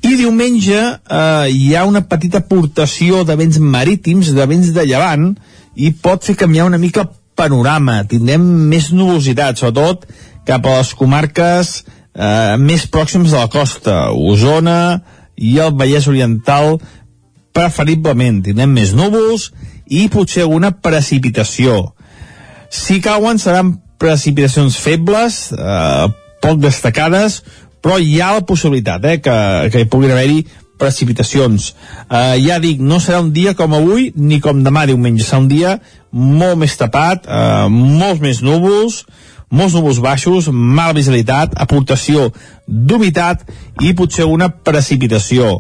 I 0.03 0.15
diumenge 0.19 0.77
eh, 0.77 1.47
hi 1.51 1.75
ha 1.75 1.85
una 1.87 2.03
petita 2.09 2.41
aportació 2.43 3.23
de 3.25 3.35
vents 3.39 3.59
marítims, 3.59 4.33
de 4.35 4.47
vents 4.49 4.71
de 4.75 4.85
llevant, 4.85 5.31
i 5.75 5.91
pot 5.91 6.23
fer 6.23 6.37
canviar 6.39 6.67
una 6.69 6.79
mica 6.81 7.05
el 7.05 7.11
panorama. 7.35 8.01
Tindrem 8.07 8.43
més 8.71 8.91
nubositat, 8.95 9.59
sobretot 9.59 10.05
cap 10.47 10.65
a 10.65 10.77
les 10.77 10.93
comarques 10.97 11.71
eh, 12.15 12.55
més 12.61 12.85
pròximes 12.91 13.33
a 13.33 13.45
la 13.45 13.51
costa, 13.51 13.95
Osona 14.11 15.01
i 15.35 15.57
el 15.59 15.73
Vallès 15.75 16.07
Oriental, 16.11 16.77
preferiblement. 17.55 18.41
Tindrem 18.45 18.71
més 18.75 18.93
núvols 18.95 19.49
i 19.87 20.07
potser 20.11 20.45
alguna 20.45 20.71
precipitació. 20.71 21.95
Si 22.69 23.01
cauen 23.03 23.39
seran 23.39 23.75
precipitacions 24.01 24.77
febles, 24.81 25.49
eh, 25.55 26.07
poc 26.43 26.59
destacades, 26.61 27.41
però 27.85 27.99
hi 28.01 28.17
ha 28.17 28.33
la 28.33 28.45
possibilitat 28.49 29.03
eh, 29.05 29.19
que, 29.21 29.35
que 29.69 29.83
hi 29.83 29.89
puguin 29.89 30.15
haver-hi 30.15 30.41
precipitacions. 30.81 31.69
Uh, 32.09 32.33
ja 32.41 32.57
dic, 32.59 32.81
no 32.81 32.97
serà 32.99 33.21
un 33.21 33.29
dia 33.35 33.53
com 33.55 33.75
avui 33.77 34.09
ni 34.17 34.41
com 34.43 34.63
demà 34.65 34.87
diumenge, 34.89 35.23
serà 35.23 35.43
un 35.43 35.47
dia 35.51 35.77
molt 36.11 36.57
més 36.59 36.73
tapat, 36.79 37.29
uh, 37.29 37.69
molts 37.69 38.23
més 38.23 38.41
núvols, 38.43 39.03
molts 39.55 39.77
núvols 39.77 40.01
baixos, 40.03 40.49
mala 40.51 40.97
visibilitat, 40.97 41.53
aportació 41.61 42.31
d'humitat 42.65 43.45
i 43.85 43.93
potser 43.95 44.25
una 44.27 44.49
precipitació. 44.49 45.59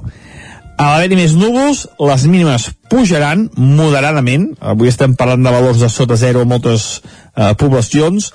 A 0.75 0.89
l'haver-hi 0.91 1.15
més 1.21 1.37
núvols, 1.39 1.85
les 2.03 2.25
mínimes 2.27 2.65
pujaran 2.91 3.45
moderadament. 3.55 4.49
Avui 4.59 4.89
estem 4.91 5.13
parlant 5.15 5.45
de 5.45 5.53
valors 5.53 5.79
de 5.79 5.87
sota 5.87 6.17
zero 6.19 6.41
a 6.43 6.49
moltes 6.49 6.99
eh, 6.99 7.53
poblacions. 7.55 8.33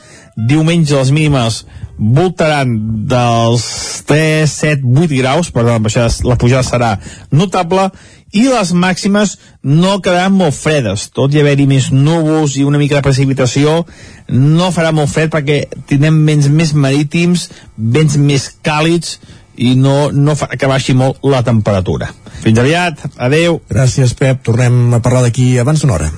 Diumenge 0.48 0.96
les 0.96 1.10
mínimes 1.12 1.64
voltaran 2.00 2.72
dels 3.10 3.64
3, 4.08 4.48
7, 4.48 4.86
8 5.04 5.18
graus, 5.18 5.50
per 5.52 5.66
tant 5.66 5.84
la, 5.84 6.08
la 6.30 6.38
pujada 6.40 6.64
serà 6.64 6.94
notable, 7.30 7.90
i 8.32 8.46
les 8.46 8.70
màximes 8.72 9.34
no 9.66 9.98
quedaran 10.00 10.32
molt 10.38 10.54
fredes, 10.54 11.08
tot 11.12 11.34
i 11.34 11.42
haver-hi 11.42 11.66
més 11.68 11.90
núvols 11.90 12.54
i 12.56 12.64
una 12.64 12.78
mica 12.78 13.00
de 13.00 13.04
precipitació, 13.04 13.82
no 14.30 14.70
farà 14.72 14.94
molt 14.94 15.10
fred 15.10 15.32
perquè 15.34 15.64
tindrem 15.90 16.22
vents 16.28 16.48
més 16.48 16.72
marítims, 16.72 17.48
vents 17.76 18.16
més 18.16 18.48
càlids, 18.62 19.18
i 19.60 19.74
no, 19.76 20.08
no 20.14 20.36
fa 20.38 20.48
que 20.56 20.70
baixi 20.70 20.94
molt 20.96 21.20
la 21.26 21.42
temperatura. 21.44 22.08
Fins 22.40 22.62
aviat, 22.62 23.04
adeu. 23.20 23.60
Gràcies, 23.68 24.14
Pep. 24.16 24.40
Tornem 24.46 24.96
a 24.96 25.02
parlar 25.04 25.26
d'aquí 25.26 25.52
abans 25.60 25.84
d'una 25.84 25.98
hora. 25.98 26.10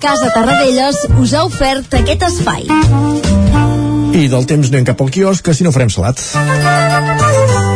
Casa 0.00 0.28
Tarradellas 0.34 1.06
us 1.20 1.34
ha 1.36 1.46
ofert 1.48 1.96
aquest 2.02 2.28
espai. 2.28 2.68
I 4.10 4.26
del 4.28 4.46
temps 4.50 4.70
anem 4.72 4.86
cap 4.88 5.00
al 5.00 5.10
quiosc, 5.14 5.44
que 5.46 5.54
si 5.54 5.66
no 5.66 5.72
farem 5.74 5.92
salat. 5.92 7.69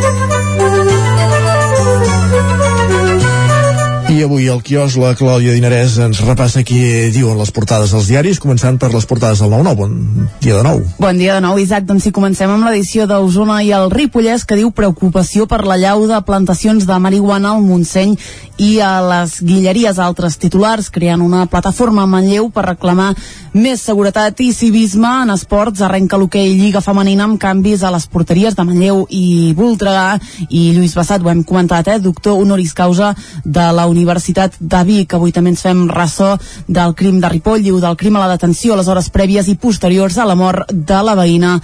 I 4.15 4.21
avui 4.23 4.45
al 4.47 4.61
quiosc 4.63 4.95
la 5.01 5.09
Clàudia 5.17 5.51
Dinarès 5.51 5.97
ens 5.99 6.21
repassa 6.23 6.61
qui 6.63 6.77
diuen 7.11 7.35
les 7.35 7.49
portades 7.51 7.91
dels 7.91 8.07
diaris, 8.07 8.39
començant 8.39 8.77
per 8.79 8.87
les 8.93 9.03
portades 9.09 9.41
del 9.43 9.51
9-9. 9.51 9.75
Bon 9.75 10.29
dia 10.39 10.55
de 10.55 10.63
nou. 10.63 10.79
Bon 11.03 11.19
dia 11.19 11.35
de 11.35 11.43
nou, 11.43 11.59
Isaac. 11.59 11.83
Doncs 11.89 12.07
si 12.07 12.13
comencem 12.15 12.47
amb 12.53 12.63
l'edició 12.63 13.09
d'Osona 13.11 13.57
i 13.65 13.73
el 13.75 13.89
Ripollès, 13.91 14.45
que 14.47 14.55
diu 14.55 14.71
preocupació 14.71 15.49
per 15.51 15.65
la 15.67 15.75
llau 15.75 16.05
de 16.07 16.21
plantacions 16.23 16.87
de 16.87 16.99
marihuana 17.03 17.57
al 17.57 17.65
Montseny 17.65 18.15
i 18.55 18.77
a 18.79 18.93
les 19.03 19.41
Guilleries. 19.43 19.99
Altres 19.99 20.39
titulars 20.39 20.87
creant 20.95 21.19
una 21.25 21.43
plataforma 21.51 22.05
a 22.05 22.07
Manlleu 22.07 22.47
per 22.55 22.69
reclamar 22.69 23.11
més 23.55 23.83
seguretat 23.83 24.39
i 24.43 24.53
civisme 24.55 25.11
en 25.25 25.35
esports. 25.35 25.83
Arrenca 25.83 26.19
l'hoquei 26.21 26.53
Lliga 26.55 26.83
Femenina 26.83 27.27
amb 27.27 27.39
canvis 27.41 27.83
a 27.83 27.91
les 27.91 28.07
porteries 28.07 28.55
de 28.55 28.63
Manlleu 28.63 29.03
i 29.11 29.51
Voltregà. 29.59 30.21
I 30.47 30.71
Lluís 30.77 30.95
Bassat, 30.95 31.19
ho 31.19 31.33
hem 31.33 31.43
comentat, 31.43 31.91
eh? 31.91 31.99
doctor 31.99 32.39
honoris 32.39 32.71
causa 32.75 33.11
de 33.43 33.67
la 33.75 33.89
Universitat 34.05 34.55
de 34.59 34.83
Vic. 34.85 35.17
Avui 35.17 35.33
també 35.33 35.51
ens 35.55 35.65
fem 35.65 35.87
ressò 35.89 36.35
del 36.67 36.95
crim 36.95 37.19
de 37.19 37.33
Ripoll 37.33 37.65
i 37.65 37.73
del 37.81 37.97
crim 37.97 38.15
a 38.15 38.23
la 38.25 38.31
detenció 38.35 38.73
a 38.73 38.79
les 38.79 38.87
hores 38.87 39.09
prèvies 39.09 39.49
i 39.49 39.57
posteriors 39.57 40.17
a 40.17 40.29
la 40.29 40.37
mort 40.37 40.71
de 40.71 41.01
la 41.03 41.17
veïna 41.17 41.57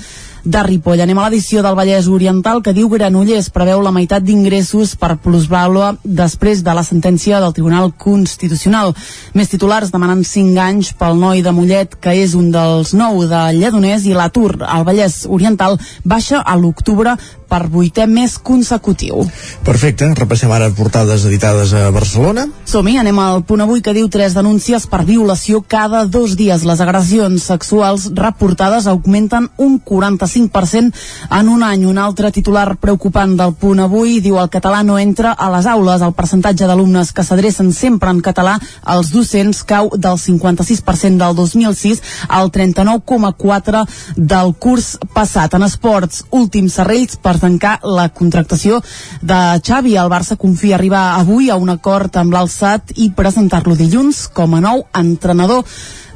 de 0.43 0.63
Ripoll. 0.63 1.01
Anem 1.01 1.19
a 1.19 1.27
l'edició 1.27 1.61
del 1.61 1.75
Vallès 1.77 2.07
Oriental 2.09 2.61
que 2.65 2.73
diu 2.73 2.89
Granollers 2.89 3.51
preveu 3.53 3.81
la 3.85 3.93
meitat 3.93 4.23
d'ingressos 4.25 4.95
per 4.97 5.19
plusvàlua 5.21 5.93
després 6.03 6.63
de 6.65 6.73
la 6.73 6.83
sentència 6.83 7.39
del 7.43 7.53
Tribunal 7.53 7.93
Constitucional. 7.93 8.95
Més 9.37 9.51
titulars 9.51 9.93
demanen 9.93 10.23
5 10.25 10.57
anys 10.61 10.93
pel 10.97 11.19
noi 11.21 11.43
de 11.45 11.53
Mollet, 11.53 11.93
que 12.01 12.15
és 12.23 12.33
un 12.37 12.49
dels 12.53 12.95
nou 12.97 13.21
de 13.29 13.43
Lledoners, 13.57 14.07
i 14.09 14.17
l'atur 14.17 14.63
al 14.65 14.87
Vallès 14.87 15.25
Oriental 15.29 15.77
baixa 16.03 16.41
a 16.41 16.57
l'octubre 16.57 17.17
per 17.52 17.68
vuitè 17.68 18.06
mes 18.08 18.38
consecutiu. 18.39 19.26
Perfecte, 19.68 20.08
repassem 20.16 20.52
ara 20.56 20.70
portades 20.72 21.26
editades 21.28 21.74
a 21.76 21.89
Barcelona. 21.91 22.45
Som-hi, 22.64 22.95
anem 23.02 23.20
al 23.20 23.43
punt 23.43 23.66
avui 23.66 23.82
que 23.84 23.93
diu 23.93 24.08
tres 24.12 24.38
denúncies 24.38 24.86
per 24.88 25.04
violació 25.04 25.60
cada 25.68 26.06
dos 26.08 26.38
dies. 26.39 26.64
Les 26.64 26.80
agressions 26.80 27.43
sexuals 27.52 28.08
reportades 28.16 28.88
augmenten 28.88 29.49
un 29.60 29.82
45% 29.84 30.95
en 31.39 31.49
un 31.52 31.66
any. 31.68 31.84
Un 31.91 31.99
altre 31.99 32.32
titular 32.32 32.78
preocupant 32.80 33.36
del 33.36 33.56
punt 33.60 33.84
avui 33.84 34.22
diu 34.24 34.39
el 34.39 34.52
català 34.54 34.80
no 34.88 34.95
entra 35.02 35.34
a 35.36 35.52
les 35.52 35.68
aules. 35.68 36.02
El 36.02 36.16
percentatge 36.16 36.70
d'alumnes 36.70 37.12
que 37.12 37.26
s'adrecen 37.28 37.74
sempre 37.76 38.14
en 38.14 38.24
català 38.24 38.56
als 38.84 39.12
docents 39.12 39.64
cau 39.68 39.91
del 39.91 40.16
56% 40.22 41.20
del 41.20 41.36
2006 41.36 42.02
al 42.30 42.52
39,4% 42.52 44.16
del 44.16 44.56
curs 44.56 44.95
passat. 45.14 45.60
En 45.60 45.68
esports, 45.68 46.24
últims 46.32 46.80
serrells 46.80 47.20
per 47.20 47.40
tancar 47.41 47.79
la 47.83 48.07
contractació 48.13 48.79
de 49.21 49.39
Xavi. 49.65 49.97
El 49.97 50.11
Barça 50.13 50.37
confia 50.37 50.77
arribar 50.77 51.17
avui 51.17 51.49
a 51.49 51.57
un 51.57 51.73
acord 51.73 52.15
amb 52.21 52.33
l'Alçat 52.37 52.93
i 53.01 53.09
presentar-lo 53.17 53.75
dilluns 53.75 54.27
com 54.31 54.55
a 54.55 54.61
nou 54.63 54.85
entrenador 55.01 55.65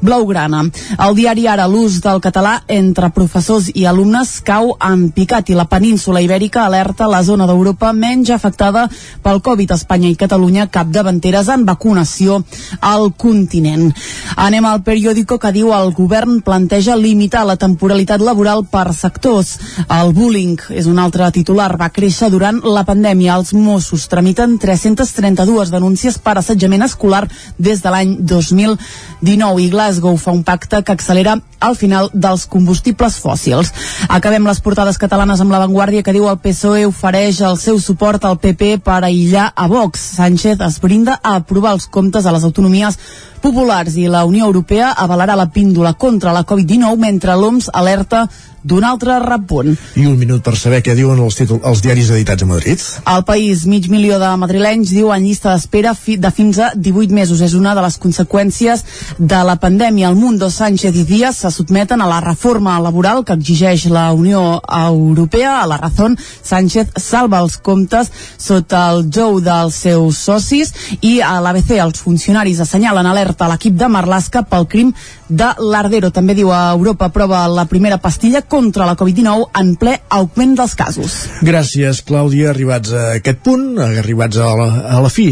blaugrana. 0.01 0.63
El 0.99 1.15
diari 1.15 1.47
Ara, 1.47 1.67
l'ús 1.67 1.99
del 2.03 2.21
català 2.23 2.57
entre 2.67 3.11
professors 3.15 3.69
i 3.73 3.85
alumnes 3.85 4.39
cau 4.45 4.73
en 4.83 5.09
picat 5.15 5.49
i 5.49 5.57
la 5.57 5.67
península 5.69 6.21
ibèrica 6.23 6.65
alerta 6.65 7.07
la 7.07 7.21
zona 7.23 7.47
d'Europa 7.47 7.93
menys 7.93 8.31
afectada 8.33 8.87
pel 9.23 9.41
Covid. 9.45 9.75
Espanya 9.75 10.09
i 10.09 10.15
Catalunya 10.19 10.67
capdavanteres 10.71 11.49
en 11.49 11.65
vacunació 11.65 12.41
al 12.81 13.11
continent. 13.17 13.91
Anem 14.35 14.65
al 14.65 14.81
periòdico 14.83 15.39
que 15.39 15.53
diu 15.55 15.71
el 15.75 15.91
govern 15.93 16.41
planteja 16.45 16.95
limitar 16.95 17.45
la 17.45 17.57
temporalitat 17.59 18.21
laboral 18.21 18.65
per 18.71 18.93
sectors. 18.93 19.55
El 19.89 20.13
bullying 20.13 20.57
és 20.69 20.89
un 20.89 20.99
altre 20.99 21.29
titular. 21.35 21.71
Va 21.77 21.91
créixer 21.93 22.29
durant 22.33 22.61
la 22.63 22.85
pandèmia. 22.87 23.35
Els 23.35 23.53
Mossos 23.53 24.07
tramiten 24.11 24.57
332 24.61 25.71
denúncies 25.73 26.17
per 26.19 26.37
assetjament 26.39 26.85
escolar 26.85 27.25
des 27.57 27.81
de 27.83 27.93
l'any 27.93 28.15
2019 28.21 29.63
i 29.63 29.69
Glasgow 29.85 30.17
fa 30.17 30.31
un 30.31 30.41
pacte 30.43 30.81
que 30.81 30.91
accelera 30.91 31.35
el 31.61 31.75
final 31.77 32.07
dels 32.13 32.47
combustibles 32.49 33.19
fòssils. 33.21 33.69
Acabem 34.09 34.47
les 34.49 34.61
portades 34.65 34.97
catalanes 34.97 35.43
amb 35.43 35.53
l'avantguàrdia 35.53 36.01
que 36.01 36.13
diu 36.15 36.25
el 36.31 36.39
PSOE 36.41 36.87
ofereix 36.89 37.43
el 37.45 37.59
seu 37.61 37.77
suport 37.77 38.25
al 38.25 38.39
PP 38.41 38.79
per 38.81 39.03
aïllar 39.05 39.51
a 39.53 39.67
Vox. 39.69 40.01
Sánchez 40.17 40.63
es 40.65 40.79
brinda 40.81 41.19
a 41.21 41.35
aprovar 41.43 41.75
els 41.77 41.85
comptes 41.85 42.25
a 42.25 42.33
les 42.33 42.47
autonomies 42.49 42.97
populars 43.45 43.93
i 44.01 44.07
la 44.09 44.23
Unió 44.25 44.49
Europea 44.49 44.89
avalarà 45.05 45.37
la 45.37 45.51
píndola 45.53 45.93
contra 45.93 46.33
la 46.33 46.41
Covid-19 46.49 46.97
mentre 46.97 47.37
l'OMS 47.37 47.69
alerta 47.73 48.25
d'un 48.65 48.83
altre 48.83 49.19
repunt. 49.21 49.75
I 49.95 50.07
un 50.09 50.17
minut 50.17 50.41
per 50.45 50.55
saber 50.57 50.81
què 50.85 50.95
diuen 50.97 51.21
els, 51.21 51.37
títol, 51.37 51.61
els 51.63 51.83
diaris 51.85 52.09
editats 52.15 52.43
a 52.43 52.49
Madrid. 52.49 52.81
El 53.11 53.23
país, 53.27 53.65
mig 53.69 53.87
milió 53.93 54.17
de 54.21 54.31
madrilenys, 54.41 54.93
diu 54.95 55.11
en 55.13 55.23
llista 55.23 55.53
d'espera 55.53 55.93
fi, 55.93 56.17
de 56.17 56.31
fins 56.33 56.59
a 56.59 56.71
18 56.75 57.13
mesos. 57.13 57.43
És 57.45 57.53
una 57.53 57.75
de 57.77 57.83
les 57.85 57.99
conseqüències 58.01 58.83
de 59.19 59.43
la 59.45 59.57
pandèmia. 59.61 60.09
El 60.09 60.17
Mundo, 60.17 60.49
Sánchez 60.49 60.97
i 60.97 61.05
Díaz 61.05 61.43
se 61.43 61.53
sotmeten 61.53 62.01
a 62.01 62.09
la 62.09 62.21
reforma 62.25 62.79
laboral 62.81 63.23
que 63.25 63.37
exigeix 63.37 63.85
la 63.93 64.07
Unió 64.13 64.61
Europea. 64.65 65.61
A 65.61 65.67
la 65.69 65.77
Razón, 65.77 66.17
Sánchez 66.41 66.95
salva 66.97 67.43
els 67.45 67.59
comptes 67.61 68.09
sota 68.41 68.85
el 68.91 69.05
jou 69.13 69.39
dels 69.43 69.77
seus 69.85 70.17
socis 70.25 70.73
i 71.01 71.19
a 71.21 71.37
l'ABC 71.43 71.75
els 71.81 72.01
funcionaris 72.01 72.61
assenyalen 72.63 73.05
alerta 73.05 73.45
a 73.45 73.53
l'equip 73.53 73.77
de 73.77 73.89
Marlaska 73.91 74.45
pel 74.49 74.67
crim 74.71 74.93
de 75.29 75.47
l'Ardero. 75.59 76.11
També 76.13 76.35
diu 76.37 76.51
a 76.53 76.69
Europa 76.73 77.09
prova 77.13 77.45
la 77.51 77.65
primera 77.69 77.97
pastilla 78.01 78.41
contra 78.41 78.85
la 78.87 78.95
Covid-19 78.99 79.47
en 79.61 79.71
ple 79.81 79.95
augment 80.17 80.55
dels 80.59 80.75
casos. 80.77 81.15
Gràcies, 81.45 82.03
Clàudia. 82.05 82.51
Arribats 82.51 82.93
a 82.93 83.05
aquest 83.19 83.41
punt, 83.45 83.79
arribats 83.81 84.37
a 84.37 84.51
la, 84.59 84.67
a 84.97 85.01
la 85.03 85.11
fi, 85.13 85.27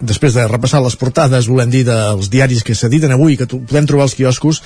després 0.00 0.36
de 0.36 0.46
repassar 0.50 0.82
les 0.84 0.96
portades, 0.98 1.50
volem 1.50 1.70
dir, 1.72 1.84
dels 1.86 2.30
diaris 2.32 2.64
que 2.66 2.74
s'editen 2.74 3.14
avui, 3.14 3.38
que 3.38 3.48
podem 3.50 3.86
trobar 3.86 4.08
als 4.08 4.16
quioscos 4.18 4.62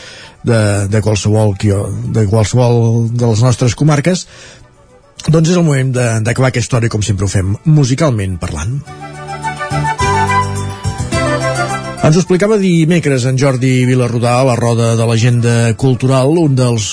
de, 0.46 0.60
de, 0.90 1.02
qualsevol, 1.04 1.54
de 1.60 2.26
qualsevol 2.30 3.08
de 3.12 3.26
les 3.26 3.44
nostres 3.44 3.76
comarques, 3.78 4.26
doncs 5.28 5.52
és 5.52 5.58
el 5.58 5.66
moment 5.66 5.92
d'acabar 6.24 6.48
aquesta 6.48 6.78
hora 6.78 6.88
com 6.92 7.04
sempre 7.04 7.28
ho 7.28 7.32
fem, 7.32 7.56
musicalment 7.68 8.38
parlant. 8.40 8.78
Ens 12.10 12.16
ho 12.18 12.24
explicava 12.24 12.56
dimecres 12.58 13.22
en 13.30 13.36
Jordi 13.38 13.84
Vilarrodà 13.86 14.32
a 14.40 14.46
la 14.48 14.56
roda 14.58 14.96
de 14.98 15.06
l'agenda 15.06 15.52
cultural. 15.78 16.32
Un 16.42 16.56
dels, 16.58 16.88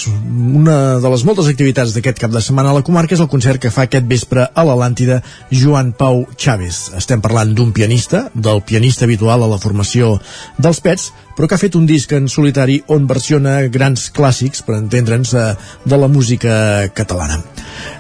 una 0.60 0.76
de 1.02 1.10
les 1.10 1.24
moltes 1.26 1.50
activitats 1.50 1.96
d'aquest 1.96 2.22
cap 2.22 2.36
de 2.36 2.44
setmana 2.46 2.70
a 2.70 2.78
la 2.78 2.86
comarca 2.86 3.18
és 3.18 3.24
el 3.26 3.32
concert 3.32 3.58
que 3.58 3.74
fa 3.74 3.88
aquest 3.88 4.06
vespre 4.06 4.46
a 4.46 4.66
l'Atlàntida 4.68 5.24
Joan 5.50 5.96
Pau 5.98 6.28
Chávez. 6.38 6.92
Estem 7.02 7.26
parlant 7.26 7.58
d'un 7.58 7.74
pianista, 7.74 8.28
del 8.36 8.62
pianista 8.62 9.10
habitual 9.10 9.42
a 9.42 9.50
la 9.50 9.58
formació 9.58 10.20
dels 10.62 10.86
Pets, 10.86 11.10
però 11.34 11.50
que 11.50 11.54
ha 11.54 11.62
fet 11.62 11.76
un 11.78 11.86
disc 11.90 12.14
en 12.18 12.26
solitari 12.30 12.80
on 12.94 13.10
versiona 13.10 13.60
grans 13.74 14.08
clàssics, 14.14 14.64
per 14.66 14.78
entendre'ns, 14.78 15.34
de 15.86 15.98
la 15.98 16.10
música 16.10 16.90
catalana. 16.98 17.42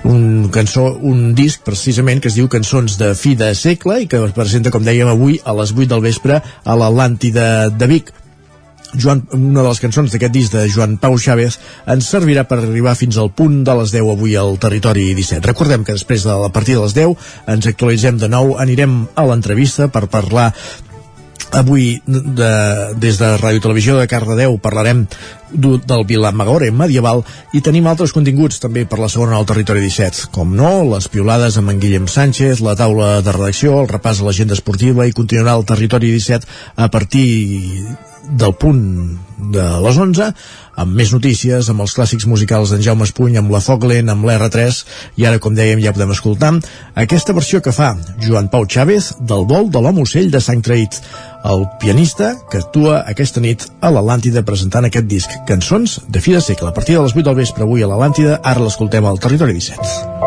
Un, 0.09 0.49
cançó, 0.53 0.87
un 1.05 1.35
disc 1.37 1.61
precisament 1.65 2.21
que 2.21 2.31
es 2.31 2.37
diu 2.37 2.49
Cançons 2.49 2.97
de 2.97 3.11
fi 3.17 3.35
de 3.37 3.51
segle 3.57 3.99
i 4.01 4.07
que 4.09 4.23
es 4.25 4.33
presenta, 4.33 4.73
com 4.73 4.85
dèiem 4.85 5.09
avui, 5.11 5.37
a 5.45 5.53
les 5.53 5.73
8 5.75 5.85
del 5.93 6.01
vespre 6.05 6.41
a 6.41 6.77
l'Atlàntida 6.77 7.06
de 7.15 7.87
Vic. 7.87 8.13
Joan, 8.95 9.25
una 9.35 9.61
de 9.61 9.67
les 9.67 9.79
cançons 9.83 10.11
d'aquest 10.11 10.31
disc 10.33 10.53
de 10.53 10.63
Joan 10.71 10.95
Pau 11.01 11.17
Chávez 11.19 11.57
ens 11.91 12.07
servirà 12.07 12.45
per 12.47 12.61
arribar 12.61 12.95
fins 12.95 13.17
al 13.19 13.29
punt 13.35 13.59
de 13.67 13.75
les 13.81 13.91
10 13.91 14.11
avui 14.13 14.35
al 14.39 14.57
territori 14.63 15.09
17. 15.13 15.43
Recordem 15.45 15.83
que 15.83 15.95
després 15.97 16.23
de 16.23 16.35
la 16.39 16.49
partida 16.55 16.79
de 16.79 16.87
les 16.87 16.95
10 16.95 17.29
ens 17.53 17.67
actualitzem 17.67 18.17
de 18.17 18.29
nou, 18.31 18.55
anirem 18.57 19.01
a 19.15 19.27
l'entrevista 19.27 19.89
per 19.91 20.07
parlar 20.07 20.51
Avui, 21.55 22.01
de, 22.05 22.49
des 22.99 23.17
de 23.21 23.27
Ràdio 23.39 23.61
Televisió 23.63 23.95
de 23.95 24.07
Cardedeu, 24.11 24.57
parlarem 24.59 25.05
del 25.51 26.05
Vila 26.07 26.31
Magore 26.35 26.71
medieval 26.71 27.23
i 27.55 27.61
tenim 27.63 27.87
altres 27.87 28.13
continguts 28.15 28.59
també 28.63 28.85
per 28.85 28.99
la 28.99 29.09
segona 29.11 29.37
al 29.37 29.47
territori 29.47 29.83
17, 29.85 30.31
com 30.35 30.55
no, 30.55 30.71
les 30.91 31.07
piolades 31.11 31.57
amb 31.57 31.71
en 31.73 31.79
Guillem 31.83 32.09
Sánchez, 32.11 32.61
la 32.65 32.75
taula 32.79 33.21
de 33.21 33.35
redacció, 33.35 33.79
el 33.81 33.91
repàs 33.91 34.21
a 34.21 34.27
l'agenda 34.27 34.57
esportiva 34.57 35.07
i 35.07 35.15
continuarà 35.15 35.55
el 35.57 35.65
territori 35.69 36.11
17 36.15 36.47
a 36.75 36.91
partir 36.91 37.27
del 38.27 38.53
punt 38.59 39.17
de 39.37 39.65
les 39.83 39.97
11 39.97 40.31
amb 40.77 40.93
més 40.93 41.11
notícies, 41.13 41.69
amb 41.71 41.81
els 41.85 41.93
clàssics 41.97 42.27
musicals 42.29 42.73
d'en 42.73 42.83
Jaume 42.85 43.07
Espuny, 43.07 43.37
amb 43.39 43.53
la 43.53 43.61
Foglen, 43.63 44.11
amb 44.13 44.27
l'R3 44.27 44.81
i 45.17 45.25
ara, 45.25 45.39
com 45.41 45.55
dèiem, 45.57 45.81
ja 45.81 45.93
podem 45.95 46.13
escoltar 46.13 46.53
aquesta 46.99 47.35
versió 47.37 47.61
que 47.63 47.73
fa 47.73 47.95
Joan 48.25 48.51
Pau 48.53 48.67
Chávez 48.67 49.13
del 49.19 49.47
vol 49.49 49.71
de 49.71 49.81
l'home 49.81 50.03
ocell 50.05 50.31
de 50.33 50.43
Sant 50.43 50.61
Traït 50.65 50.99
el 51.47 51.65
pianista 51.81 52.33
que 52.51 52.61
actua 52.61 53.01
aquesta 53.05 53.43
nit 53.43 53.69
a 53.81 53.93
l'Atlàntida 53.93 54.45
presentant 54.45 54.89
aquest 54.89 55.07
disc 55.09 55.36
Cançons 55.45 55.99
de 56.07 56.23
fi 56.23 56.33
de 56.33 56.41
segle. 56.41 56.71
A 56.71 56.73
partir 56.73 56.97
de 56.97 57.03
les 57.05 57.15
8 57.15 57.25
del 57.29 57.37
vespre 57.43 57.67
avui 57.67 57.83
a 57.83 57.91
l'Atlàntida, 57.91 58.39
ara 58.43 58.63
l'escoltem 58.63 59.05
al 59.05 59.21
Territori 59.21 59.59
17. 59.59 60.26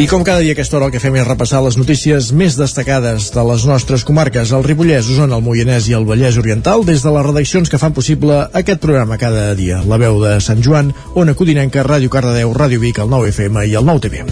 I 0.00 0.06
com 0.08 0.22
cada 0.24 0.40
dia 0.40 0.54
aquesta 0.56 0.78
hora 0.78 0.86
el 0.88 0.92
que 0.94 1.00
fem 1.02 1.12
és 1.20 1.26
repassar 1.26 1.58
les 1.60 1.74
notícies 1.76 2.30
més 2.32 2.54
destacades 2.56 3.26
de 3.34 3.42
les 3.44 3.66
nostres 3.68 4.00
comarques, 4.08 4.48
el 4.56 4.62
Ripollès, 4.64 5.10
Osona, 5.12 5.36
el 5.36 5.44
Moianès 5.44 5.90
i 5.90 5.96
el 5.98 6.06
Vallès 6.08 6.38
Oriental, 6.40 6.86
des 6.88 7.02
de 7.04 7.10
les 7.12 7.26
redaccions 7.26 7.68
que 7.68 7.76
fan 7.76 7.92
possible 7.92 8.38
aquest 8.56 8.80
programa 8.80 9.18
cada 9.20 9.50
dia. 9.58 9.82
La 9.84 9.98
veu 10.00 10.16
de 10.22 10.38
Sant 10.40 10.62
Joan, 10.64 10.94
Ona 11.20 11.34
Codinenca, 11.36 11.84
Ràdio 11.84 12.08
Cardedeu, 12.08 12.54
Ràdio 12.56 12.80
Vic, 12.80 12.96
el 13.04 13.12
9 13.12 13.28
FM 13.28 13.66
i 13.68 13.76
el 13.76 13.84
9 13.84 14.00
TV. 14.06 14.24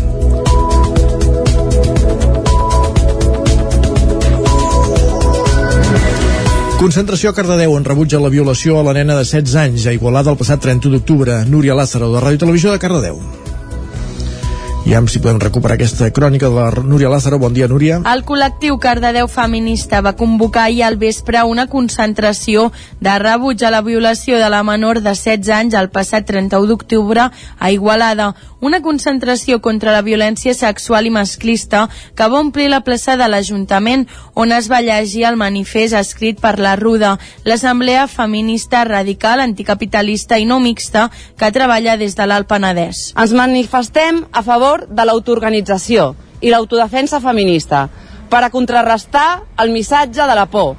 Concentració 6.81 7.29
a 7.29 7.37
Cardedeu 7.37 7.77
en 7.77 7.85
rebuig 7.85 8.17
a 8.17 8.23
la 8.25 8.31
violació 8.33 8.79
a 8.81 8.87
la 8.89 8.97
nena 8.97 9.19
de 9.21 9.29
16 9.29 9.59
anys 9.67 9.85
a 9.85 9.93
Igualada 9.93 10.33
el 10.33 10.41
passat 10.41 10.65
30 10.65 10.95
d'octubre. 10.95 11.43
Núria 11.45 11.77
Lázaro, 11.77 12.09
de 12.15 12.25
Ràdio 12.25 12.47
Televisió 12.47 12.73
de 12.73 12.81
Cardedeu. 12.81 13.21
I 14.89 14.95
amb 14.97 15.11
si 15.13 15.21
podem 15.21 15.37
recuperar 15.37 15.75
aquesta 15.77 16.07
crònica 16.17 16.49
de 16.49 16.57
la 16.57 16.71
Núria 16.81 17.11
Lázaro. 17.13 17.37
Bon 17.39 17.53
dia, 17.53 17.67
Núria. 17.69 17.99
El 18.09 18.23
col·lectiu 18.25 18.79
Cardedeu 18.81 19.29
Feminista 19.29 20.01
va 20.01 20.15
convocar 20.17 20.63
ahir 20.65 20.87
al 20.87 20.97
vespre 20.97 21.43
una 21.45 21.67
concentració 21.69 22.71
de 23.05 23.19
rebuig 23.21 23.61
a 23.69 23.71
la 23.71 23.83
violació 23.85 24.39
de 24.41 24.49
la 24.49 24.63
menor 24.65 25.03
de 25.05 25.13
16 25.13 25.51
anys 25.53 25.77
el 25.77 25.91
passat 25.93 26.25
31 26.25 26.71
d'octubre 26.71 27.29
a 27.29 27.71
Igualada. 27.71 28.31
Una 28.61 28.81
concentració 28.81 29.61
contra 29.61 29.93
la 29.93 30.01
violència 30.03 30.55
sexual 30.57 31.07
i 31.07 31.13
masclista 31.13 31.85
que 32.17 32.27
va 32.27 32.41
omplir 32.41 32.71
la 32.73 32.81
plaça 32.81 33.19
de 33.21 33.29
l'Ajuntament 33.29 34.07
on 34.35 34.57
es 34.57 34.71
va 34.73 34.81
llegir 34.81 35.27
el 35.29 35.37
manifest 35.37 35.95
escrit 36.01 36.41
per 36.41 36.57
la 36.59 36.75
Ruda, 36.81 37.19
l'Assemblea 37.45 38.09
Feminista 38.09 38.83
Radical 38.89 39.45
Anticapitalista 39.45 40.41
i 40.41 40.49
no 40.49 40.59
mixta 40.65 41.11
que 41.37 41.53
treballa 41.53 42.01
des 42.01 42.17
de 42.17 42.27
l'Alt 42.27 42.49
Penedès. 42.49 43.13
Ens 43.21 43.37
manifestem 43.37 44.25
a 44.33 44.43
favor 44.43 44.78
de 44.87 45.07
l'autoorganització 45.07 46.13
i 46.41 46.53
l'autodefensa 46.53 47.21
feminista 47.21 47.89
per 48.31 48.45
a 48.45 48.51
contrarrestar 48.55 49.29
el 49.65 49.73
missatge 49.75 50.27
de 50.29 50.37
la 50.39 50.47
por 50.47 50.77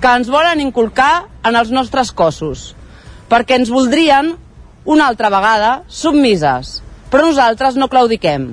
que 0.00 0.12
ens 0.16 0.30
volen 0.32 0.60
inculcar 0.60 1.26
en 1.44 1.56
els 1.56 1.72
nostres 1.74 2.12
cossos 2.12 2.70
perquè 3.30 3.58
ens 3.60 3.70
voldrien 3.70 4.34
una 4.84 5.06
altra 5.06 5.30
vegada 5.30 5.82
submises. 5.88 6.80
Però 7.10 7.26
nosaltres 7.26 7.76
no 7.78 7.88
claudiquem. 7.90 8.50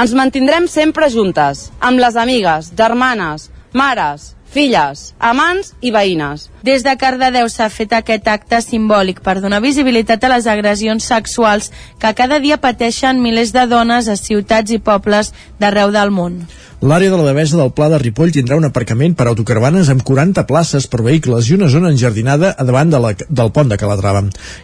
Ens 0.00 0.12
mantindrem 0.16 0.66
sempre 0.68 1.10
juntes 1.12 1.68
amb 1.80 2.00
les 2.00 2.16
amigues, 2.16 2.70
germanes, 2.76 3.48
mares, 3.72 4.34
filles, 4.50 5.12
amants 5.18 5.74
i 5.80 5.92
veïnes. 5.94 6.48
Des 6.66 6.82
de 6.84 6.94
Cardedeu 6.98 7.48
s'ha 7.48 7.68
fet 7.70 7.92
aquest 7.96 8.26
acte 8.28 8.60
simbòlic 8.64 9.22
per 9.24 9.38
donar 9.40 9.62
visibilitat 9.62 10.24
a 10.24 10.32
les 10.34 10.48
agressions 10.50 11.06
sexuals 11.12 11.70
que 12.02 12.14
cada 12.18 12.40
dia 12.42 12.58
pateixen 12.60 13.22
milers 13.22 13.54
de 13.54 13.66
dones 13.70 14.08
a 14.08 14.18
ciutats 14.18 14.74
i 14.74 14.80
pobles 14.82 15.32
d'arreu 15.60 15.94
del 15.94 16.10
món. 16.10 16.42
L'àrea 16.80 17.10
de 17.12 17.16
la 17.18 17.26
Devesa 17.26 17.58
del 17.58 17.74
Pla 17.76 17.90
de 17.92 17.98
Ripoll 18.00 18.30
tindrà 18.32 18.56
un 18.56 18.64
aparcament 18.64 19.12
per 19.12 19.26
autocaravanes 19.28 19.90
amb 19.92 20.00
40 20.00 20.46
places 20.48 20.86
per 20.88 21.02
vehicles 21.04 21.50
i 21.50 21.58
una 21.58 21.66
zona 21.68 21.90
enjardinada 21.92 22.54
a 22.56 22.64
davant 22.64 22.88
de 22.88 22.96
la, 23.04 23.10
del 23.28 23.50
pont 23.52 23.68
de 23.68 23.76
Calatrava. 23.76 24.22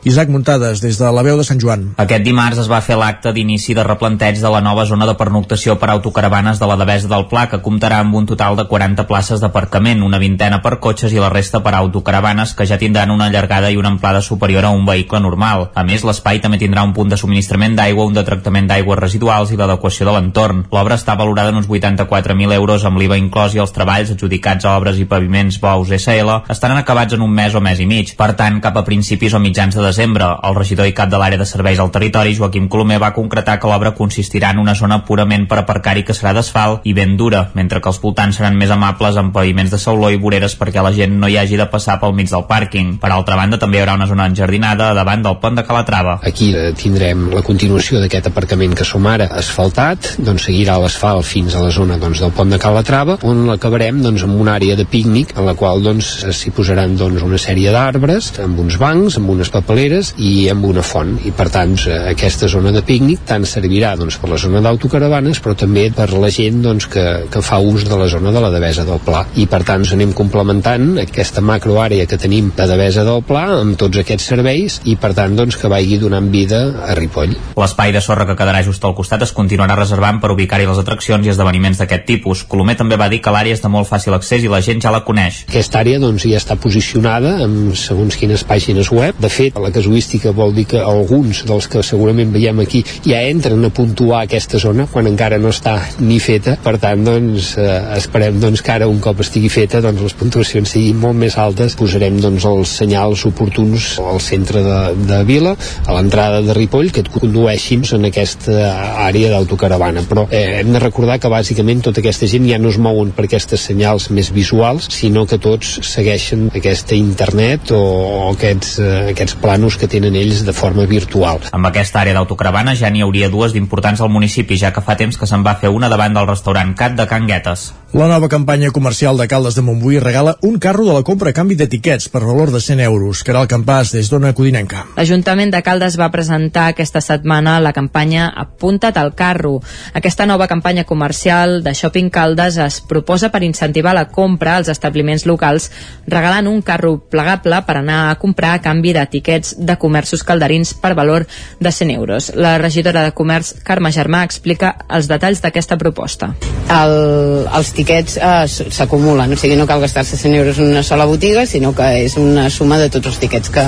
Isaac 0.08 0.32
Muntades, 0.32 0.80
des 0.80 0.96
de 0.96 1.10
la 1.12 1.24
veu 1.26 1.36
de 1.36 1.44
Sant 1.44 1.60
Joan. 1.60 1.82
Aquest 2.00 2.24
dimarts 2.24 2.62
es 2.62 2.70
va 2.72 2.78
fer 2.80 2.96
l'acte 2.96 3.34
d'inici 3.36 3.76
de 3.76 3.84
replanteig 3.84 4.40
de 4.40 4.52
la 4.54 4.62
nova 4.64 4.86
zona 4.88 5.04
de 5.04 5.12
pernoctació 5.12 5.74
per 5.76 5.90
autocaravanes 5.92 6.56
de 6.56 6.70
la 6.70 6.78
Devesa 6.80 7.10
del 7.10 7.26
Pla, 7.28 7.50
que 7.52 7.60
comptarà 7.60 7.98
amb 8.00 8.16
un 8.16 8.30
total 8.32 8.56
de 8.56 8.64
40 8.64 9.04
places 9.12 9.44
d'aparcament, 9.44 10.00
una 10.00 10.16
vintena 10.16 10.62
per 10.64 10.78
cotxes 10.80 11.12
i 11.12 11.20
la 11.20 11.28
resta 11.28 11.60
per 11.60 11.74
autocaravanes, 11.76 12.56
que 12.56 12.64
ja 12.64 12.80
tindran 12.80 13.12
una 13.12 13.28
allargada 13.28 13.68
i 13.68 13.76
una 13.76 13.92
amplada 13.92 14.24
superior 14.24 14.64
a 14.64 14.72
un 14.72 14.88
vehicle 14.88 15.20
normal. 15.20 15.66
A 15.74 15.84
més, 15.84 16.00
l'espai 16.00 16.40
també 16.40 16.56
tindrà 16.64 16.88
un 16.88 16.96
punt 16.96 17.12
de 17.12 17.20
subministrament 17.20 17.76
d'aigua, 17.76 18.08
un 18.08 18.16
de 18.16 18.24
tractament 18.24 18.72
d'aigües 18.72 19.02
residuals 19.04 19.52
i 19.52 19.60
l'adequació 19.60 20.08
de 20.08 20.16
l'entorn. 20.16 20.64
L'obra 20.72 20.96
està 20.96 21.20
valorada 21.20 21.52
en 21.52 21.60
uns 21.60 21.68
84.000 22.06 22.54
euros 22.56 22.84
amb 22.86 22.98
l'IVA 23.00 23.18
inclòs 23.20 23.54
i 23.56 23.60
els 23.62 23.74
treballs 23.74 24.12
adjudicats 24.14 24.64
a 24.64 24.76
obres 24.78 24.98
i 25.02 25.06
paviments 25.10 25.58
Bous 25.60 25.92
SL 25.98 26.40
estaran 26.52 26.78
acabats 26.78 27.14
en 27.16 27.22
un 27.26 27.32
mes 27.32 27.54
o 27.54 27.60
mes 27.60 27.80
i 27.82 27.86
mig. 27.86 28.14
Per 28.16 28.32
tant, 28.38 28.60
cap 28.64 28.76
a 28.78 28.84
principis 28.86 29.34
o 29.34 29.40
mitjans 29.42 29.74
de 29.76 29.82
desembre, 29.84 30.28
el 30.46 30.56
regidor 30.56 30.88
i 30.88 30.94
cap 30.96 31.10
de 31.10 31.20
l'àrea 31.20 31.40
de 31.40 31.48
serveis 31.48 31.80
al 31.82 31.92
territori, 31.94 32.36
Joaquim 32.38 32.68
Colomer, 32.72 32.98
va 33.02 33.12
concretar 33.16 33.58
que 33.60 33.70
l'obra 33.70 33.94
consistirà 33.96 34.52
en 34.54 34.62
una 34.62 34.74
zona 34.74 35.02
purament 35.04 35.46
per 35.50 35.60
aparcar-hi 35.62 36.04
que 36.06 36.16
serà 36.16 36.32
d'asfalt 36.36 36.86
i 36.86 36.94
ben 36.96 37.16
dura, 37.16 37.46
mentre 37.54 37.80
que 37.80 37.90
els 37.92 38.00
voltants 38.02 38.38
seran 38.38 38.56
més 38.58 38.72
amables 38.74 39.18
amb 39.20 39.34
paviments 39.34 39.72
de 39.74 39.80
sauló 39.82 40.10
i 40.12 40.20
voreres 40.22 40.56
perquè 40.58 40.84
la 40.84 40.94
gent 40.96 41.18
no 41.20 41.28
hi 41.28 41.38
hagi 41.40 41.58
de 41.60 41.68
passar 41.72 41.98
pel 42.00 42.14
mig 42.16 42.30
del 42.30 42.46
pàrquing. 42.48 42.96
Per 43.02 43.12
altra 43.12 43.38
banda, 43.38 43.58
també 43.58 43.80
hi 43.80 43.84
haurà 43.84 43.96
una 43.98 44.08
zona 44.10 44.28
enjardinada 44.30 44.92
davant 44.96 45.24
del 45.24 45.38
pont 45.42 45.58
de 45.58 45.66
Calatrava. 45.66 46.18
Aquí 46.26 46.52
eh, 46.54 46.72
tindrem 46.78 47.28
la 47.34 47.44
continuació 47.46 48.00
d'aquest 48.02 48.30
aparcament 48.30 48.76
que 48.76 48.86
som 48.86 49.06
ara 49.10 49.28
asfaltat, 49.40 50.14
doncs 50.22 50.48
seguirà 50.48 50.78
l'asfalt 50.80 51.26
fins 51.26 51.56
a 51.56 51.64
la 51.64 51.72
zona 51.74 51.95
doncs, 52.00 52.20
del 52.22 52.32
pont 52.36 52.50
de 52.52 52.58
Calatrava, 52.60 53.18
on 53.26 53.44
l'acabarem 53.48 54.00
doncs, 54.04 54.24
amb 54.26 54.40
una 54.40 54.56
àrea 54.58 54.76
de 54.78 54.86
pícnic 54.88 55.34
en 55.36 55.46
la 55.48 55.54
qual 55.58 55.82
doncs, 55.84 56.10
s'hi 56.36 56.52
posaran 56.54 56.96
doncs, 56.98 57.24
una 57.26 57.40
sèrie 57.40 57.72
d'arbres, 57.74 58.32
amb 58.44 58.60
uns 58.62 58.78
bancs, 58.80 59.18
amb 59.20 59.32
unes 59.34 59.50
papeleres 59.54 60.12
i 60.22 60.48
amb 60.52 60.66
una 60.68 60.84
font. 60.86 61.16
I 61.26 61.32
per 61.36 61.48
tant, 61.54 61.76
eh, 61.86 61.98
aquesta 62.12 62.48
zona 62.52 62.72
de 62.74 62.82
pícnic 62.86 63.24
tant 63.28 63.46
servirà 63.48 63.94
doncs, 63.98 64.18
per 64.20 64.30
la 64.32 64.40
zona 64.40 64.62
d'autocaravanes, 64.64 65.40
però 65.44 65.56
també 65.58 65.88
per 65.94 66.10
la 66.14 66.30
gent 66.32 66.62
doncs, 66.64 66.88
que, 66.92 67.06
que 67.32 67.42
fa 67.44 67.58
ús 67.62 67.86
de 67.88 67.98
la 67.98 68.08
zona 68.12 68.32
de 68.34 68.42
la 68.42 68.52
Devesa 68.54 68.86
del 68.88 69.00
Pla. 69.04 69.24
I 69.36 69.46
per 69.50 69.62
tant, 69.66 69.86
anem 69.96 70.12
complementant 70.16 70.96
aquesta 71.02 71.42
macroàrea 71.44 72.06
que 72.06 72.20
tenim 72.20 72.52
de 72.56 72.68
Devesa 72.68 73.04
del 73.06 73.22
Pla 73.26 73.46
amb 73.60 73.78
tots 73.80 74.02
aquests 74.02 74.28
serveis 74.32 74.80
i 74.84 74.96
per 75.00 75.12
tant 75.16 75.36
doncs, 75.38 75.56
que 75.60 75.70
vagi 75.72 76.00
donant 76.02 76.30
vida 76.32 76.62
a 76.86 76.94
Ripoll. 76.98 77.36
L'espai 77.56 77.94
de 77.94 78.02
sorra 78.04 78.26
que 78.28 78.36
quedarà 78.38 78.62
just 78.66 78.84
al 78.84 78.96
costat 78.98 79.24
es 79.26 79.34
continuarà 79.36 79.78
reservant 79.78 80.20
per 80.22 80.32
ubicar-hi 80.34 80.68
les 80.68 80.80
atraccions 80.82 81.26
i 81.26 81.32
esdeveniments 81.32 81.80
d'aquest 81.86 82.06
tipus. 82.10 82.44
Colomer 82.50 82.76
també 82.76 82.98
va 82.98 83.08
dir 83.08 83.22
que 83.22 83.32
l'àrea 83.32 83.54
és 83.56 83.62
de 83.62 83.70
molt 83.72 83.88
fàcil 83.88 84.14
accés 84.16 84.44
i 84.44 84.50
la 84.50 84.60
gent 84.64 84.82
ja 84.82 84.92
la 84.92 85.04
coneix. 85.06 85.44
Aquesta 85.48 85.80
àrea 85.80 86.02
doncs, 86.02 86.26
ja 86.26 86.40
està 86.40 86.58
posicionada 86.60 87.36
en 87.44 87.72
segons 87.78 88.18
quines 88.18 88.42
pàgines 88.46 88.90
web. 88.92 89.16
De 89.22 89.30
fet, 89.32 89.56
la 89.62 89.72
casuística 89.74 90.32
vol 90.36 90.54
dir 90.56 90.66
que 90.72 90.82
alguns 90.82 91.44
dels 91.46 91.68
que 91.70 91.82
segurament 91.86 92.32
veiem 92.34 92.60
aquí 92.64 92.82
ja 93.06 93.22
entren 93.30 93.64
a 93.64 93.70
puntuar 93.70 94.24
aquesta 94.24 94.58
zona 94.62 94.88
quan 94.90 95.08
encara 95.10 95.38
no 95.42 95.52
està 95.54 95.78
ni 96.00 96.18
feta. 96.22 96.56
Per 96.62 96.76
tant, 96.82 97.04
doncs, 97.06 97.54
eh, 97.60 97.78
esperem 97.96 98.40
doncs, 98.42 98.62
que 98.64 98.74
ara 98.74 98.90
un 98.90 99.00
cop 99.04 99.22
estigui 99.24 99.50
feta 99.52 99.80
doncs, 99.84 100.02
les 100.02 100.16
puntuacions 100.18 100.74
siguin 100.76 100.98
molt 101.00 101.18
més 101.20 101.38
altes. 101.38 101.76
Posarem 101.78 102.18
doncs, 102.22 102.46
els 102.48 102.76
senyals 102.82 103.24
oportuns 103.28 103.94
al 104.02 104.20
centre 104.24 104.62
de, 104.66 104.80
de 105.06 105.22
Vila, 105.28 105.54
a 105.86 105.96
l'entrada 105.96 106.42
de 106.42 106.56
Ripoll, 106.56 106.90
que 106.92 107.04
et 107.04 107.12
condueixin 107.12 107.84
en 107.96 108.08
aquesta 108.08 108.72
àrea 109.06 109.30
d'autocaravana. 109.34 110.04
Però 110.08 110.26
eh, 110.30 110.60
hem 110.60 110.72
de 110.74 110.82
recordar 110.82 111.18
que 111.20 111.30
bàsicament 111.32 111.75
tota 111.84 112.02
aquesta 112.02 112.28
gent 112.30 112.46
ja 112.48 112.58
no 112.62 112.70
es 112.72 112.78
mouen 112.82 113.12
per 113.16 113.26
aquestes 113.26 113.64
senyals 113.68 114.08
més 114.14 114.30
visuals, 114.34 114.88
sinó 114.92 115.26
que 115.26 115.38
tots 115.42 115.76
segueixen 115.86 116.48
aquesta 116.54 116.96
internet 116.98 117.72
o, 117.74 117.80
o 117.80 118.20
aquests, 118.32 118.76
eh, 118.80 118.92
aquests 119.14 119.38
planos 119.42 119.78
que 119.80 119.90
tenen 119.90 120.16
ells 120.18 120.44
de 120.46 120.54
forma 120.56 120.86
virtual. 120.90 121.40
Amb 121.56 121.70
aquesta 121.70 122.02
àrea 122.04 122.16
d'autocaravana 122.18 122.76
ja 122.78 122.90
n'hi 122.92 123.04
hauria 123.04 123.32
dues 123.32 123.56
d'importants 123.56 124.00
al 124.00 124.12
municipi, 124.12 124.58
ja 124.60 124.72
que 124.72 124.84
fa 124.84 124.98
temps 125.00 125.18
que 125.18 125.28
se'n 125.28 125.44
va 125.46 125.58
fer 125.60 125.72
una 125.72 125.90
davant 125.92 126.14
del 126.16 126.28
restaurant 126.28 126.76
Cat 126.76 126.96
de 126.98 127.08
Can 127.10 127.26
Guetes. 127.26 127.70
La 127.96 128.08
nova 128.10 128.28
campanya 128.28 128.72
comercial 128.74 129.16
de 129.16 129.28
Caldes 129.30 129.54
de 129.54 129.62
Montbui 129.62 130.00
regala 130.00 130.34
un 130.42 130.58
carro 130.58 130.84
de 130.84 130.92
la 130.92 131.04
compra 131.06 131.30
a 131.30 131.32
canvi 131.32 131.54
d'etiquets 131.56 132.10
per 132.12 132.20
valor 132.26 132.50
de 132.52 132.60
100 132.60 132.82
euros. 132.84 133.22
Caral 133.24 133.46
Campàs, 133.48 133.92
des 133.94 134.10
d'Ona 134.10 134.34
Codinenca. 134.36 134.82
L'Ajuntament 134.98 135.54
de 135.54 135.62
Caldes 135.64 135.96
va 135.96 136.10
presentar 136.12 136.66
aquesta 136.72 137.00
setmana 137.00 137.54
la 137.64 137.72
campanya 137.72 138.26
Apunta't 138.36 138.98
al 139.00 139.14
carro. 139.14 139.60
Aquesta 139.94 140.26
nova 140.26 140.48
campanya 140.50 140.84
comercial 140.84 141.55
de 141.62 141.74
Shopping 141.74 142.10
Caldes 142.10 142.56
es 142.58 142.80
proposa 142.80 143.30
per 143.30 143.42
incentivar 143.44 143.94
la 143.94 144.08
compra 144.08 144.56
als 144.56 144.68
establiments 144.72 145.26
locals 145.26 145.70
regalant 146.06 146.48
un 146.48 146.62
carro 146.62 146.96
plegable 146.98 147.60
per 147.66 147.76
anar 147.80 148.10
a 148.10 148.16
comprar 148.20 148.54
a 148.54 148.62
canvi 148.64 148.92
d'etiquets 148.96 149.56
de 149.58 149.76
comerços 149.80 150.24
calderins 150.24 150.74
per 150.74 150.94
valor 150.94 151.26
de 151.60 151.72
100 151.72 151.90
euros. 151.94 152.30
La 152.34 152.56
regidora 152.58 153.02
de 153.04 153.12
Comerç, 153.12 153.54
Carme 153.64 153.92
Germà, 153.92 154.22
explica 154.24 154.74
els 154.88 155.08
detalls 155.08 155.42
d'aquesta 155.44 155.78
proposta. 155.80 156.32
El, 156.66 157.46
els 157.46 157.72
tiquets 157.76 158.16
eh, 158.18 158.46
s'acumulen, 158.46 159.32
o 159.32 159.38
sigui, 159.40 159.56
no 159.58 159.68
cal 159.70 159.80
gastar-se 159.84 160.18
100 160.18 160.34
euros 160.40 160.58
en 160.58 160.72
una 160.72 160.82
sola 160.82 161.06
botiga, 161.06 161.46
sinó 161.46 161.72
que 161.76 161.88
és 162.04 162.16
una 162.20 162.48
suma 162.50 162.78
de 162.82 162.90
tots 162.92 163.12
els 163.12 163.20
tiquets 163.22 163.52
que, 163.52 163.66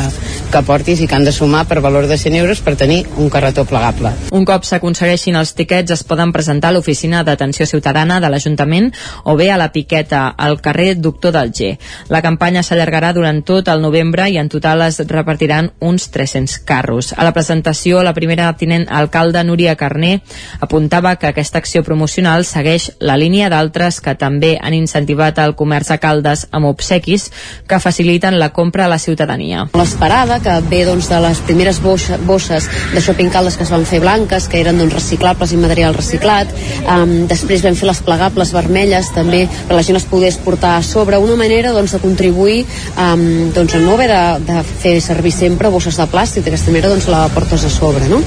que 0.52 0.64
portis 0.66 1.00
i 1.00 1.08
que 1.08 1.18
han 1.18 1.26
de 1.26 1.34
sumar 1.34 1.66
per 1.70 1.80
valor 1.84 2.08
de 2.10 2.18
100 2.18 2.40
euros 2.42 2.62
per 2.64 2.76
tenir 2.76 3.04
un 3.16 3.30
carretó 3.30 3.64
plegable. 3.68 4.12
Un 4.34 4.44
cop 4.48 4.66
s'aconsegueixin 4.66 5.38
els 5.38 5.54
tiquets 5.58 5.94
es 5.94 6.04
poden 6.04 6.32
presentar 6.34 6.72
a 6.72 6.76
l'oficina 6.76 7.24
d'atenció 7.24 7.66
ciutadana 7.66 7.77
de 7.78 8.28
l'Ajuntament 8.30 8.92
o 9.24 9.36
bé 9.36 9.50
a 9.50 9.56
la 9.56 9.70
piqueta 9.72 10.28
al 10.28 10.60
carrer 10.60 10.96
Doctor 11.00 11.32
del 11.32 11.52
G. 11.52 11.78
La 12.08 12.22
campanya 12.22 12.62
s'allargarà 12.62 13.12
durant 13.12 13.42
tot 13.42 13.68
el 13.68 13.82
novembre 13.82 14.28
i 14.28 14.38
en 14.38 14.48
total 14.48 14.82
es 14.82 14.98
repartiran 15.00 15.72
uns 15.80 16.10
300 16.10 16.58
carros. 16.64 17.14
A 17.16 17.24
la 17.24 17.32
presentació, 17.32 18.02
la 18.02 18.14
primera 18.14 18.52
tinent 18.56 18.86
alcalde 18.90 19.42
Núria 19.44 19.76
Carné 19.76 20.22
apuntava 20.60 21.16
que 21.16 21.28
aquesta 21.28 21.58
acció 21.58 21.82
promocional 21.84 22.44
segueix 22.44 22.92
la 23.00 23.16
línia 23.16 23.48
d'altres 23.48 24.00
que 24.00 24.14
també 24.14 24.56
han 24.60 24.74
incentivat 24.74 25.38
el 25.38 25.54
comerç 25.58 25.92
a 25.94 25.98
Caldes 25.98 26.46
amb 26.50 26.68
obsequis 26.70 27.28
que 27.68 27.80
faciliten 27.80 28.38
la 28.38 28.50
compra 28.52 28.86
a 28.86 28.92
la 28.92 28.98
ciutadania. 28.98 29.66
L'esperada, 29.74 30.40
que 30.40 30.58
ve 30.70 30.84
doncs, 30.88 31.08
de 31.08 31.20
les 31.24 31.40
primeres 31.46 31.80
bosses 31.82 32.68
de 32.94 33.00
Shopping 33.00 33.30
Caldes 33.30 33.56
que 33.56 33.64
es 33.66 33.72
van 33.72 33.86
fer 33.88 34.00
blanques, 34.00 34.48
que 34.48 34.60
eren 34.60 34.78
doncs, 34.80 34.94
reciclables 34.94 35.52
i 35.52 35.60
material 35.60 35.96
reciclat, 35.96 36.50
um, 36.86 37.26
després 37.30 37.62
vam 37.68 37.76
fer 37.78 37.88
les 37.88 38.00
plegables 38.04 38.52
vermelles 38.54 39.12
també, 39.14 39.44
per 39.68 39.76
la 39.76 39.84
gent 39.86 39.98
es 40.00 40.06
pogués 40.08 40.38
portar 40.42 40.76
a 40.78 40.82
sobre, 40.86 41.20
una 41.20 41.36
manera 41.36 41.72
doncs, 41.76 41.94
de 41.94 42.00
contribuir 42.02 42.62
um, 42.96 43.52
doncs, 43.54 43.76
a 43.76 43.82
no 43.82 43.94
haver 43.94 44.08
de, 44.10 44.22
de 44.48 44.62
fer 44.82 44.94
servir 45.04 45.32
sempre 45.34 45.70
bosses 45.72 45.98
de 45.98 46.06
plàstic, 46.10 46.46
d'aquesta 46.46 46.72
manera 46.72 46.92
doncs, 46.92 47.08
la 47.12 47.26
portes 47.34 47.64
a 47.64 47.72
sobre. 47.72 48.08
No? 48.10 48.20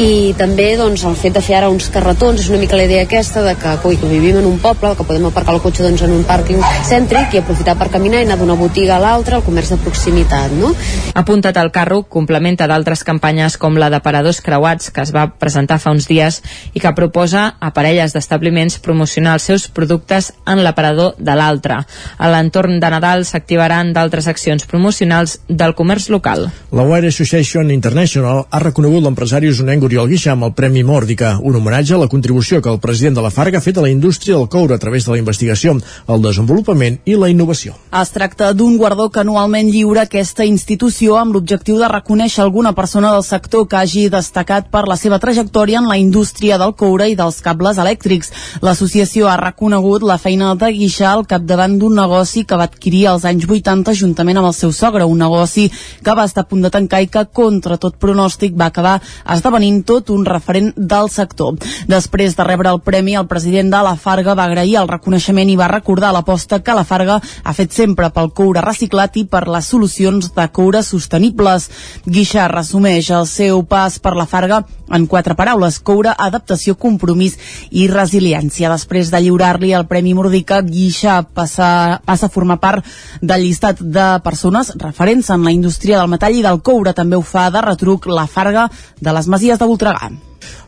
I 0.00 0.34
també 0.38 0.74
doncs, 0.80 1.04
el 1.08 1.16
fet 1.18 1.36
de 1.36 1.42
fer 1.44 1.58
ara 1.58 1.70
uns 1.72 1.88
carretons 1.92 2.40
és 2.40 2.50
una 2.52 2.60
mica 2.62 2.78
la 2.78 2.86
idea 2.86 3.04
aquesta 3.04 3.42
de 3.44 3.54
que, 3.58 3.76
coi, 3.82 3.98
que 4.00 4.10
vivim 4.10 4.38
en 4.40 4.48
un 4.48 4.58
poble, 4.62 4.94
que 4.96 5.06
podem 5.06 5.26
aparcar 5.30 5.56
el 5.56 5.62
cotxe 5.64 5.86
doncs, 5.86 6.04
en 6.06 6.14
un 6.14 6.24
pàrquing 6.28 6.62
cèntric 6.88 7.34
i 7.34 7.42
aprofitar 7.42 7.76
per 7.80 7.90
caminar 7.92 8.22
i 8.22 8.28
anar 8.28 8.38
d'una 8.40 8.58
botiga 8.58 8.98
a 8.98 9.02
l'altra, 9.02 9.40
el 9.40 9.46
comerç 9.46 9.74
de 9.74 9.80
proximitat. 9.82 10.54
No? 10.60 10.72
Apuntat 11.18 11.58
al 11.60 11.72
carro 11.74 12.02
complementa 12.10 12.68
d'altres 12.70 13.04
campanyes 13.06 13.58
com 13.60 13.78
la 13.80 13.90
de 13.92 14.00
Paradors 14.04 14.40
Creuats, 14.44 14.90
que 14.94 15.02
es 15.04 15.14
va 15.14 15.26
presentar 15.40 15.80
fa 15.82 15.94
uns 15.94 16.08
dies 16.10 16.40
i 16.74 16.82
que 16.82 16.94
proposa 16.96 17.46
a 17.60 17.72
parelles 17.74 18.14
d'establiments 18.14 18.78
promocionar 18.84 19.38
els 19.38 19.48
seus 19.48 19.66
productes 19.72 20.30
en 20.46 20.62
l'aparador 20.64 21.14
de 21.18 21.34
l'altre. 21.34 21.80
A 22.18 22.30
l'entorn 22.30 22.78
de 22.80 22.90
Nadal 22.92 23.24
s'activaran 23.24 23.92
d'altres 23.96 24.28
accions 24.30 24.66
promocionals 24.70 25.38
del 25.48 25.74
comerç 25.74 26.10
local. 26.12 26.50
La 26.70 26.84
Wire 26.86 27.08
Association 27.08 27.70
International 27.72 28.44
ha 28.50 28.62
reconegut 28.62 29.02
l'empresari 29.04 29.50
usonenc 29.50 29.84
Oriol 29.88 30.10
Guixà 30.12 30.34
amb 30.34 30.48
el 30.48 30.54
Premi 30.54 30.84
Mòrdica, 30.84 31.38
un 31.42 31.56
homenatge 31.56 31.96
a 31.96 32.02
la 32.04 32.10
contribució 32.12 32.60
que 32.62 32.70
el 32.70 32.80
president 32.82 33.18
de 33.18 33.24
la 33.24 33.32
Farga 33.34 33.58
ha 33.58 33.64
fet 33.64 33.78
a 33.78 33.84
la 33.84 33.90
indústria 33.90 34.36
del 34.36 34.48
coure 34.48 34.74
a 34.76 34.82
través 34.82 35.06
de 35.06 35.14
la 35.14 35.18
investigació, 35.18 35.76
el 36.08 36.22
desenvolupament 36.22 37.00
i 37.04 37.16
la 37.18 37.30
innovació. 37.32 37.74
Es 37.94 38.12
tracta 38.14 38.52
d'un 38.52 38.76
guardó 38.78 39.08
que 39.10 39.22
anualment 39.22 39.70
lliura 39.70 40.04
aquesta 40.04 40.44
institució 40.44 41.18
amb 41.18 41.34
l'objectiu 41.36 41.78
de 41.80 41.88
reconèixer 41.90 42.42
alguna 42.44 42.74
persona 42.74 43.12
del 43.14 43.24
sector 43.24 43.68
que 43.68 43.78
hagi 43.80 44.08
destacat 44.12 44.70
per 44.72 44.84
la 44.88 44.98
seva 45.00 45.18
trajectòria 45.22 45.80
en 45.80 45.88
la 45.88 45.98
indústria 45.98 46.58
del 46.60 46.74
coure 46.78 47.08
i 47.10 47.16
dels 47.18 47.40
cables 47.44 47.78
elèctrics. 47.80 48.32
L'associació 48.74 49.28
ha 49.30 49.36
reconegut 49.38 50.02
la 50.02 50.16
feina 50.18 50.48
de 50.58 50.66
Guixà 50.74 51.12
al 51.14 51.20
capdavant 51.30 51.76
d'un 51.78 51.94
negoci 51.94 52.40
que 52.42 52.56
va 52.58 52.64
adquirir 52.66 53.04
als 53.06 53.22
anys 53.30 53.44
80 53.46 53.92
juntament 54.00 54.40
amb 54.40 54.48
el 54.48 54.56
seu 54.56 54.72
sogre, 54.74 55.06
un 55.06 55.20
negoci 55.22 55.68
que 56.02 56.14
va 56.18 56.24
estar 56.26 56.42
a 56.42 56.48
punt 56.50 56.64
de 56.66 56.72
tancar 56.74 56.98
i 57.04 57.06
que, 57.06 57.22
contra 57.30 57.76
tot 57.78 58.00
pronòstic, 58.02 58.56
va 58.58 58.72
acabar 58.72 58.96
esdevenint 59.30 59.84
tot 59.86 60.10
un 60.10 60.26
referent 60.26 60.72
del 60.74 61.06
sector. 61.06 61.54
Després 61.86 62.34
de 62.34 62.48
rebre 62.48 62.72
el 62.74 62.82
premi, 62.82 63.14
el 63.14 63.28
president 63.30 63.70
de 63.70 63.84
la 63.86 63.94
Farga 63.94 64.34
va 64.34 64.48
agrair 64.50 64.74
el 64.80 64.90
reconeixement 64.90 65.52
i 65.52 65.54
va 65.60 65.70
recordar 65.70 66.10
l'aposta 66.10 66.58
que 66.58 66.74
la 66.74 66.82
Farga 66.82 67.20
ha 67.22 67.54
fet 67.54 67.78
sempre 67.78 68.10
pel 68.10 68.32
coure 68.34 68.64
reciclat 68.66 69.20
i 69.22 69.28
per 69.30 69.44
les 69.46 69.70
solucions 69.70 70.32
de 70.34 70.48
coure 70.50 70.82
sostenibles. 70.82 71.70
Guixà 72.10 72.50
resumeix 72.50 73.14
el 73.14 73.30
seu 73.30 73.62
pas 73.62 74.02
per 74.02 74.16
la 74.18 74.26
Farga 74.26 74.64
en 74.90 75.06
quatre 75.06 75.38
paraules, 75.38 75.78
coure, 75.80 76.12
adaptació, 76.18 76.74
compromís 76.74 77.38
i 77.70 77.86
resiliència. 77.88 78.63
Després 78.70 79.10
de 79.12 79.20
lliurar-li 79.24 79.72
el 79.76 79.86
Premi 79.90 80.14
Mordica, 80.16 80.60
Guixà 80.64 81.20
passa, 81.24 82.00
passa 82.04 82.28
a 82.28 82.32
formar 82.32 82.58
part 82.62 82.84
del 83.20 83.46
llistat 83.46 83.80
de 83.80 84.06
persones 84.24 84.74
referents 84.80 85.30
en 85.34 85.44
la 85.44 85.54
indústria 85.54 85.98
del 86.00 86.12
metall 86.12 86.38
i 86.38 86.44
del 86.44 86.62
coure. 86.62 86.94
També 86.94 87.16
ho 87.16 87.24
fa 87.24 87.50
de 87.50 87.64
retruc 87.64 88.06
la 88.10 88.26
Farga 88.26 88.68
de 89.00 89.16
les 89.16 89.28
Masies 89.28 89.58
de 89.58 89.68
Voltregà. 89.68 90.12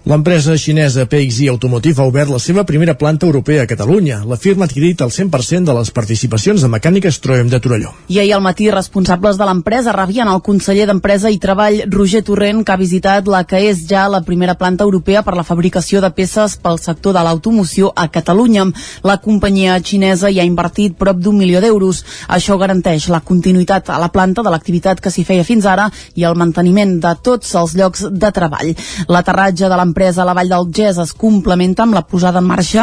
L'empresa 0.06 0.54
xinesa 0.54 1.08
PXI 1.10 1.48
Automotive 1.50 1.98
ha 1.98 2.04
obert 2.06 2.30
la 2.30 2.38
seva 2.38 2.62
primera 2.62 2.92
planta 2.94 3.26
europea 3.26 3.64
a 3.64 3.66
Catalunya. 3.66 4.20
La 4.22 4.36
firma 4.38 4.62
ha 4.62 4.68
adquirit 4.68 5.00
el 5.02 5.10
100% 5.10 5.66
de 5.66 5.74
les 5.74 5.88
participacions 5.90 6.62
de 6.62 6.68
Mecànica 6.70 7.10
Stroem 7.10 7.48
de 7.50 7.58
Torelló. 7.58 7.90
I 8.06 8.20
ahir 8.22 8.36
al 8.36 8.44
matí, 8.44 8.68
responsables 8.70 9.34
de 9.34 9.48
l'empresa 9.48 9.90
rebien 9.96 10.30
el 10.30 10.38
conseller 10.46 10.86
d'Empresa 10.86 11.32
i 11.34 11.40
Treball, 11.42 11.80
Roger 11.90 12.20
Torrent, 12.22 12.60
que 12.62 12.70
ha 12.70 12.78
visitat 12.78 13.26
la 13.26 13.40
que 13.50 13.58
és 13.66 13.80
ja 13.90 14.04
la 14.06 14.20
primera 14.22 14.54
planta 14.54 14.86
europea 14.86 15.24
per 15.26 15.34
la 15.34 15.42
fabricació 15.42 15.98
de 15.98 16.12
peces 16.14 16.54
pel 16.54 16.78
sector 16.78 17.18
de 17.18 17.26
l'automoció 17.26 17.90
a 17.90 18.06
Catalunya. 18.06 18.68
La 19.02 19.18
companyia 19.18 19.80
xinesa 19.82 20.30
hi 20.30 20.38
ha 20.38 20.46
invertit 20.46 20.94
prop 20.94 21.18
d'un 21.18 21.34
milió 21.34 21.58
d'euros. 21.58 22.04
Això 22.28 22.60
garanteix 22.62 23.08
la 23.10 23.24
continuïtat 23.26 23.90
a 23.90 23.98
la 23.98 24.12
planta 24.14 24.46
de 24.46 24.54
l'activitat 24.54 25.02
que 25.02 25.10
s'hi 25.10 25.26
feia 25.26 25.42
fins 25.42 25.66
ara 25.66 25.90
i 26.14 26.22
el 26.22 26.38
manteniment 26.38 26.94
de 27.02 27.16
tots 27.26 27.58
els 27.58 27.74
llocs 27.74 28.06
de 28.06 28.30
treball. 28.30 28.70
L'aterratge 29.10 29.66
de 29.66 29.74
l'empresa 29.74 29.95
a 29.96 30.24
la 30.28 30.34
Vall 30.36 30.50
del 30.50 30.66
Gès 30.76 30.98
es 31.00 31.14
complementa 31.16 31.86
amb 31.86 31.94
la 31.96 32.02
posada 32.04 32.42
en 32.42 32.44
marxa 32.44 32.82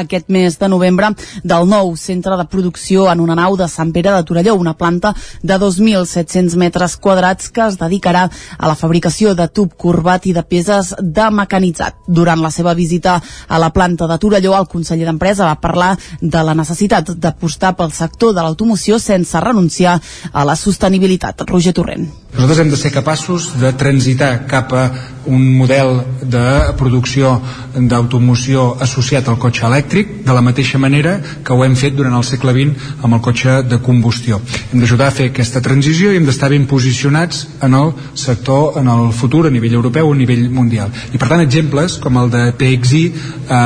aquest 0.00 0.30
mes 0.32 0.54
de 0.56 0.68
novembre 0.72 1.10
del 1.44 1.66
nou 1.68 1.90
centre 2.00 2.38
de 2.40 2.46
producció 2.48 3.04
en 3.12 3.20
una 3.20 3.36
nau 3.36 3.58
de 3.60 3.66
Sant 3.68 3.92
Pere 3.92 4.14
de 4.14 4.24
Torelló, 4.24 4.54
una 4.56 4.72
planta 4.72 5.12
de 5.42 5.58
2.700 5.60 6.56
metres 6.56 6.96
quadrats 6.96 7.50
que 7.52 7.66
es 7.66 7.76
dedicarà 7.76 8.24
a 8.56 8.70
la 8.70 8.78
fabricació 8.80 9.34
de 9.36 9.46
tub 9.52 9.74
corbat 9.76 10.24
i 10.24 10.32
de 10.32 10.42
peses 10.42 10.94
de 10.98 11.28
mecanitzat. 11.30 12.00
Durant 12.08 12.40
la 12.40 12.50
seva 12.50 12.72
visita 12.72 13.18
a 13.20 13.60
la 13.60 13.68
planta 13.68 14.08
de 14.08 14.18
Torelló, 14.18 14.56
el 14.56 14.68
conseller 14.72 15.04
d'Empresa 15.04 15.50
va 15.50 15.60
parlar 15.60 15.92
de 16.22 16.46
la 16.48 16.56
necessitat 16.56 17.12
d'apostar 17.12 17.74
pel 17.76 17.92
sector 17.92 18.32
de 18.32 18.40
l'automoció 18.40 18.98
sense 18.98 19.40
renunciar 19.40 19.98
a 20.32 20.48
la 20.48 20.56
sostenibilitat. 20.56 21.44
Roger 21.44 21.76
Torrent. 21.76 22.08
Nosaltres 22.34 22.64
hem 22.64 22.70
de 22.72 22.80
ser 22.80 22.90
capaços 22.90 23.52
de 23.60 23.70
transitar 23.78 24.46
cap 24.50 24.72
a 24.72 24.88
un 25.30 25.44
model 25.58 26.00
de 26.22 26.53
producció 26.78 27.34
d'automoció 27.74 28.66
associat 28.84 29.28
al 29.28 29.38
cotxe 29.42 29.66
elèctric 29.68 30.12
de 30.26 30.36
la 30.36 30.42
mateixa 30.44 30.78
manera 30.78 31.16
que 31.44 31.54
ho 31.54 31.64
hem 31.64 31.74
fet 31.78 31.96
durant 31.96 32.14
el 32.18 32.24
segle 32.26 32.54
XX 32.56 33.02
amb 33.02 33.18
el 33.18 33.22
cotxe 33.24 33.60
de 33.68 33.78
combustió. 33.82 34.40
Hem 34.72 34.82
d'ajudar 34.82 35.08
a 35.10 35.14
fer 35.14 35.30
aquesta 35.30 35.62
transició 35.64 36.12
i 36.12 36.20
hem 36.20 36.28
d'estar 36.28 36.50
ben 36.52 36.66
posicionats 36.70 37.44
en 37.64 37.74
el 37.78 37.92
sector 38.14 38.78
en 38.80 38.88
el 38.88 39.12
futur 39.12 39.46
a 39.46 39.52
nivell 39.54 39.76
europeu 39.80 40.08
o 40.08 40.14
a 40.14 40.18
nivell 40.18 40.48
mundial. 40.50 40.92
I 41.12 41.20
per 41.20 41.28
tant 41.32 41.44
exemples 41.44 41.98
com 42.02 42.18
el 42.20 42.32
de 42.32 42.44
PXI 42.60 43.04
eh, 43.04 43.58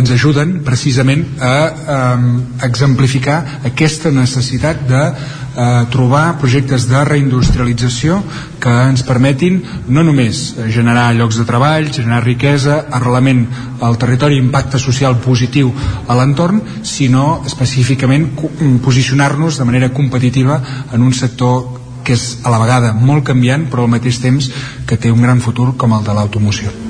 ens 0.00 0.14
ajuden 0.18 0.60
precisament 0.66 1.24
a 1.40 1.54
eh, 1.68 2.26
exemplificar 2.68 3.40
aquesta 3.70 4.12
necessitat 4.14 4.86
de 4.88 5.04
eh, 5.56 5.84
trobar 5.90 6.38
projectes 6.40 6.88
de 6.90 7.02
reindustrialització 7.06 8.20
que 8.62 8.72
ens 8.88 9.04
permetin 9.06 9.60
no 9.88 10.04
només 10.06 10.42
generar 10.74 11.10
llocs 11.16 11.38
de 11.40 11.46
treball, 11.48 11.90
generar 11.92 12.22
riquesa, 12.24 12.84
arrelament 12.90 13.46
al 13.84 13.98
territori, 14.00 14.40
impacte 14.40 14.80
social 14.82 15.18
positiu 15.24 15.72
a 16.08 16.18
l'entorn, 16.18 16.62
sinó 16.82 17.42
específicament 17.46 18.30
posicionar-nos 18.84 19.58
de 19.58 19.68
manera 19.68 19.92
competitiva 19.92 20.60
en 20.92 21.02
un 21.02 21.12
sector 21.14 21.82
que 22.04 22.12
és 22.12 22.24
a 22.44 22.52
la 22.52 22.60
vegada 22.60 22.92
molt 22.92 23.24
canviant 23.24 23.70
però 23.72 23.86
al 23.86 23.94
mateix 23.96 24.20
temps 24.20 24.50
que 24.86 25.00
té 25.00 25.12
un 25.12 25.24
gran 25.24 25.40
futur 25.40 25.72
com 25.80 25.96
el 25.96 26.04
de 26.04 26.16
l'automoció. 26.16 26.83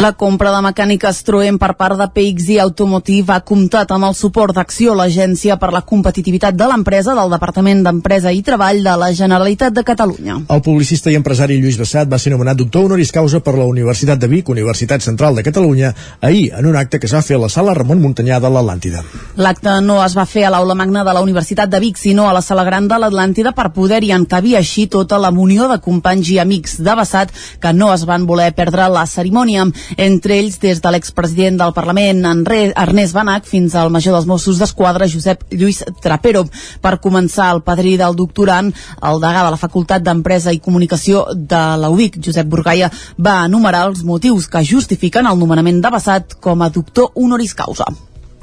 La 0.00 0.14
compra 0.16 0.48
de 0.48 0.62
mecànica 0.64 1.10
Stroem 1.12 1.58
per 1.60 1.74
part 1.76 1.98
de 2.00 2.06
PXI 2.08 2.54
Automotive 2.62 3.34
ha 3.34 3.42
comptat 3.44 3.90
amb 3.92 4.06
el 4.08 4.14
suport 4.16 4.56
d'Acció, 4.56 4.94
l'Agència 4.96 5.58
per 5.60 5.68
la 5.74 5.82
Competitivitat 5.84 6.56
de 6.56 6.68
l'Empresa 6.70 7.12
del 7.18 7.28
Departament 7.34 7.82
d'Empresa 7.84 8.32
i 8.32 8.40
Treball 8.40 8.80
de 8.86 8.94
la 8.96 9.10
Generalitat 9.12 9.74
de 9.76 9.84
Catalunya. 9.84 10.38
El 10.56 10.62
publicista 10.64 11.12
i 11.12 11.18
empresari 11.18 11.58
Lluís 11.60 11.76
Bassat 11.76 12.08
va 12.08 12.16
ser 12.16 12.32
nomenat 12.32 12.56
doctor 12.62 12.86
honoris 12.88 13.12
causa 13.12 13.42
per 13.44 13.52
la 13.58 13.66
Universitat 13.68 14.22
de 14.22 14.30
Vic, 14.32 14.48
Universitat 14.48 15.04
Central 15.04 15.36
de 15.36 15.44
Catalunya, 15.44 15.92
ahir 16.22 16.48
en 16.56 16.70
un 16.72 16.80
acte 16.80 16.96
que 16.96 17.04
es 17.04 17.12
va 17.12 17.20
fer 17.20 17.36
a 17.36 17.42
la 17.44 17.52
sala 17.52 17.76
Ramon 17.76 18.00
Muntanyà 18.00 18.40
de 18.40 18.48
l'Atlàntida. 18.56 19.04
L'acte 19.36 19.76
no 19.84 19.98
es 20.06 20.16
va 20.16 20.24
fer 20.24 20.46
a 20.48 20.54
l'aula 20.56 20.78
magna 20.80 21.04
de 21.04 21.12
la 21.12 21.20
Universitat 21.20 21.68
de 21.68 21.82
Vic, 21.84 22.00
sinó 22.00 22.30
a 22.30 22.32
la 22.32 22.40
sala 22.40 22.64
gran 22.64 22.88
de 22.88 23.02
l'Atlàntida 23.04 23.52
per 23.52 23.68
poder-hi 23.76 24.16
encabir 24.16 24.56
així 24.56 24.88
tota 24.88 25.20
la 25.20 25.28
munió 25.30 25.68
de 25.68 25.76
companys 25.84 26.32
i 26.32 26.40
amics 26.40 26.80
de 26.80 26.96
Bassat 26.96 27.36
que 27.60 27.76
no 27.76 27.92
es 27.92 28.08
van 28.08 28.24
voler 28.24 28.48
perdre 28.56 28.88
la 28.88 29.04
cerimònia 29.04 29.68
entre 29.96 30.36
ells 30.38 30.58
des 30.62 30.80
de 30.82 30.92
l'expresident 30.92 31.56
del 31.60 31.72
Parlament, 31.76 32.22
Ernest 32.50 33.14
Banac, 33.14 33.46
fins 33.46 33.74
al 33.74 33.90
major 33.90 34.14
dels 34.16 34.28
Mossos 34.28 34.60
d'Esquadra, 34.60 35.08
Josep 35.08 35.46
Lluís 35.50 35.82
Trapero. 36.02 36.44
Per 36.80 36.98
començar, 37.00 37.50
el 37.54 37.62
padrí 37.66 37.96
del 38.00 38.16
doctorant, 38.18 38.72
el 39.02 39.22
degà 39.22 39.46
de 39.46 39.54
la 39.54 39.60
Facultat 39.60 40.04
d'Empresa 40.04 40.52
i 40.52 40.60
Comunicació 40.60 41.26
de 41.34 41.62
la 41.80 41.90
UBIC, 41.90 42.20
Josep 42.24 42.46
Burgaia, 42.46 42.90
va 43.18 43.44
enumerar 43.46 43.86
els 43.88 44.04
motius 44.04 44.48
que 44.50 44.64
justifiquen 44.64 45.26
el 45.26 45.38
nomenament 45.38 45.82
de 45.82 45.90
Bassat 45.90 46.38
com 46.40 46.62
a 46.62 46.70
doctor 46.70 47.12
honoris 47.14 47.54
causa 47.54 47.88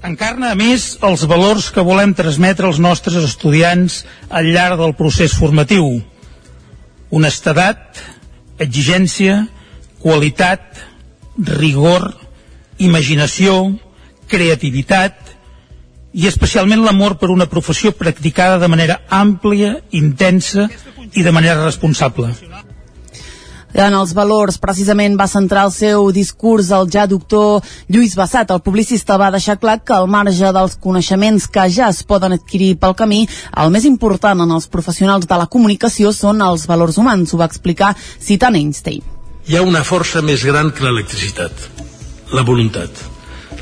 encarna, 0.07 0.51
a 0.51 0.55
més, 0.55 0.95
els 1.03 1.25
valors 1.27 1.69
que 1.73 1.83
volem 1.83 2.13
transmetre 2.15 2.67
als 2.67 2.79
nostres 2.79 3.23
estudiants 3.27 4.03
al 4.29 4.47
llarg 4.53 4.79
del 4.79 4.95
procés 4.95 5.35
formatiu. 5.35 6.03
honestedat, 7.09 8.01
exigència, 8.59 9.47
qualitat, 10.03 10.59
rigor, 11.37 12.13
imaginació, 12.77 13.77
creativitat 14.27 15.35
i 16.17 16.27
especialment 16.27 16.81
l'amor 16.83 17.17
per 17.21 17.29
una 17.29 17.49
professió 17.49 17.91
practicada 17.93 18.57
de 18.57 18.69
manera 18.71 19.01
àmplia, 19.09 19.77
intensa 19.91 20.67
i 21.13 21.23
de 21.23 21.31
manera 21.31 21.63
responsable. 21.63 22.33
En 23.77 23.93
els 23.93 24.13
valors, 24.15 24.55
precisament, 24.57 25.17
va 25.19 25.27
centrar 25.27 25.67
el 25.67 25.73
seu 25.75 26.07
discurs 26.15 26.71
el 26.73 26.87
ja 26.89 27.03
doctor 27.05 27.65
Lluís 27.91 28.15
Bassat. 28.17 28.49
El 28.55 28.63
publicista 28.65 29.19
va 29.21 29.27
deixar 29.35 29.59
clar 29.59 29.81
que 29.83 29.93
al 29.93 30.07
marge 30.07 30.53
dels 30.55 30.77
coneixements 30.81 31.45
que 31.51 31.67
ja 31.69 31.91
es 31.91 32.01
poden 32.01 32.33
adquirir 32.33 32.77
pel 32.79 32.95
camí, 32.95 33.27
el 33.53 33.75
més 33.75 33.85
important 33.85 34.41
en 34.41 34.55
els 34.55 34.65
professionals 34.71 35.27
de 35.27 35.37
la 35.37 35.45
comunicació 35.51 36.15
són 36.15 36.41
els 36.41 36.65
valors 36.65 36.97
humans. 36.97 37.35
Ho 37.35 37.43
va 37.43 37.51
explicar 37.51 37.93
citant 37.99 38.55
Einstein. 38.55 39.16
Hi 39.47 39.55
ha 39.55 39.63
una 39.63 39.83
força 39.87 40.21
més 40.21 40.43
gran 40.43 40.73
que 40.75 40.83
l'electricitat, 40.83 41.51
la 42.35 42.43
voluntat. 42.47 42.91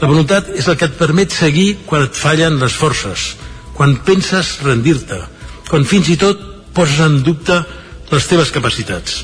La 0.02 0.10
voluntat 0.10 0.50
és 0.58 0.68
el 0.68 0.80
que 0.80 0.90
et 0.90 0.98
permet 0.98 1.32
seguir 1.32 1.86
quan 1.86 2.08
et 2.08 2.18
fallen 2.18 2.58
les 2.62 2.74
forces, 2.74 3.36
quan 3.78 4.00
penses 4.08 4.58
rendir-te, 4.66 5.22
quan 5.70 5.86
fins 5.86 6.10
i 6.10 6.18
tot 6.18 6.42
poses 6.76 7.00
en 7.06 7.22
dubte 7.24 7.62
les 8.12 8.28
teves 8.30 8.52
capacitats 8.54 9.24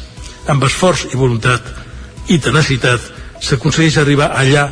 amb 0.49 0.63
esforç 0.65 1.05
i 1.11 1.19
voluntat 1.19 1.67
i 2.33 2.39
tenacitat 2.41 3.11
s'aconsegueix 3.41 3.97
arribar 4.01 4.31
allà 4.37 4.67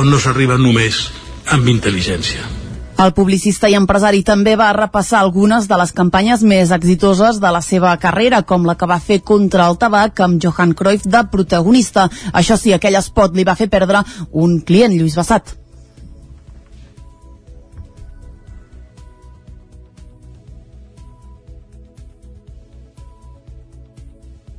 on 0.00 0.10
no 0.10 0.20
s'arriba 0.20 0.58
només 0.58 1.06
amb 1.54 1.68
intel·ligència. 1.68 2.63
El 2.94 3.10
publicista 3.10 3.66
i 3.66 3.74
empresari 3.74 4.20
també 4.22 4.52
va 4.54 4.68
repassar 4.76 5.18
algunes 5.20 5.66
de 5.66 5.78
les 5.80 5.90
campanyes 5.92 6.44
més 6.46 6.70
exitoses 6.76 7.40
de 7.42 7.50
la 7.50 7.60
seva 7.64 7.96
carrera, 7.98 8.44
com 8.46 8.68
la 8.68 8.76
que 8.78 8.86
va 8.86 9.00
fer 9.02 9.18
contra 9.26 9.66
el 9.66 9.80
tabac 9.82 10.22
amb 10.22 10.38
Johan 10.38 10.76
Cruyff 10.78 11.08
de 11.10 11.24
protagonista. 11.32 12.06
Això 12.32 12.54
sí, 12.60 12.72
aquell 12.72 13.00
spot 13.02 13.34
li 13.34 13.44
va 13.44 13.58
fer 13.58 13.66
perdre 13.72 14.04
un 14.30 14.60
client, 14.62 14.94
Lluís 14.94 15.18
Bassat. 15.18 15.56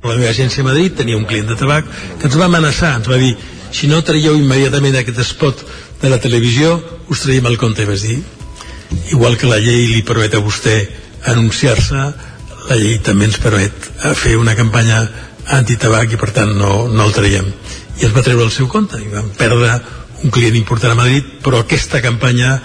la 0.06 0.14
meva 0.14 0.30
agència 0.30 0.62
a 0.62 0.66
Madrid 0.68 0.94
tenia 0.94 1.16
un 1.18 1.24
client 1.26 1.48
de 1.50 1.56
tabac 1.58 1.88
que 2.20 2.28
ens 2.28 2.36
va 2.38 2.46
amenaçar, 2.46 2.92
ens 3.00 3.08
va 3.10 3.16
dir 3.18 3.32
si 3.74 3.88
no 3.90 4.04
traieu 4.06 4.36
immediatament 4.38 5.00
aquest 5.00 5.18
spot 5.26 5.64
de 6.02 6.10
la 6.12 6.20
televisió 6.22 6.76
us 7.08 7.22
traiem 7.24 7.46
el 7.50 7.58
compte 7.58 7.86
vas 7.88 8.02
dir? 8.06 8.20
Igual 9.10 9.36
que 9.36 9.50
la 9.50 9.60
llei 9.62 9.86
li 9.90 10.02
permet 10.06 10.34
a 10.34 10.42
vostè 10.44 10.76
anunciar-se 11.32 12.02
la 12.66 12.78
llei 12.78 12.98
també 13.04 13.28
ens 13.28 13.38
permet 13.42 13.90
fer 14.18 14.36
una 14.38 14.56
campanya 14.58 15.04
antitabac 15.56 16.12
i 16.12 16.18
per 16.20 16.32
tant 16.34 16.56
no, 16.58 16.86
no 16.90 17.06
el 17.06 17.14
traiem. 17.14 17.46
I 18.00 18.08
ens 18.08 18.16
va 18.16 18.24
treure 18.26 18.44
el 18.44 18.54
seu 18.54 18.68
compte 18.68 18.98
i 19.00 19.12
vam 19.12 19.30
perdre 19.38 19.78
un 20.24 20.32
client 20.34 20.56
important 20.58 20.94
a 20.94 20.98
Madrid 20.98 21.38
però 21.44 21.62
aquesta 21.62 22.02
campanya 22.04 22.58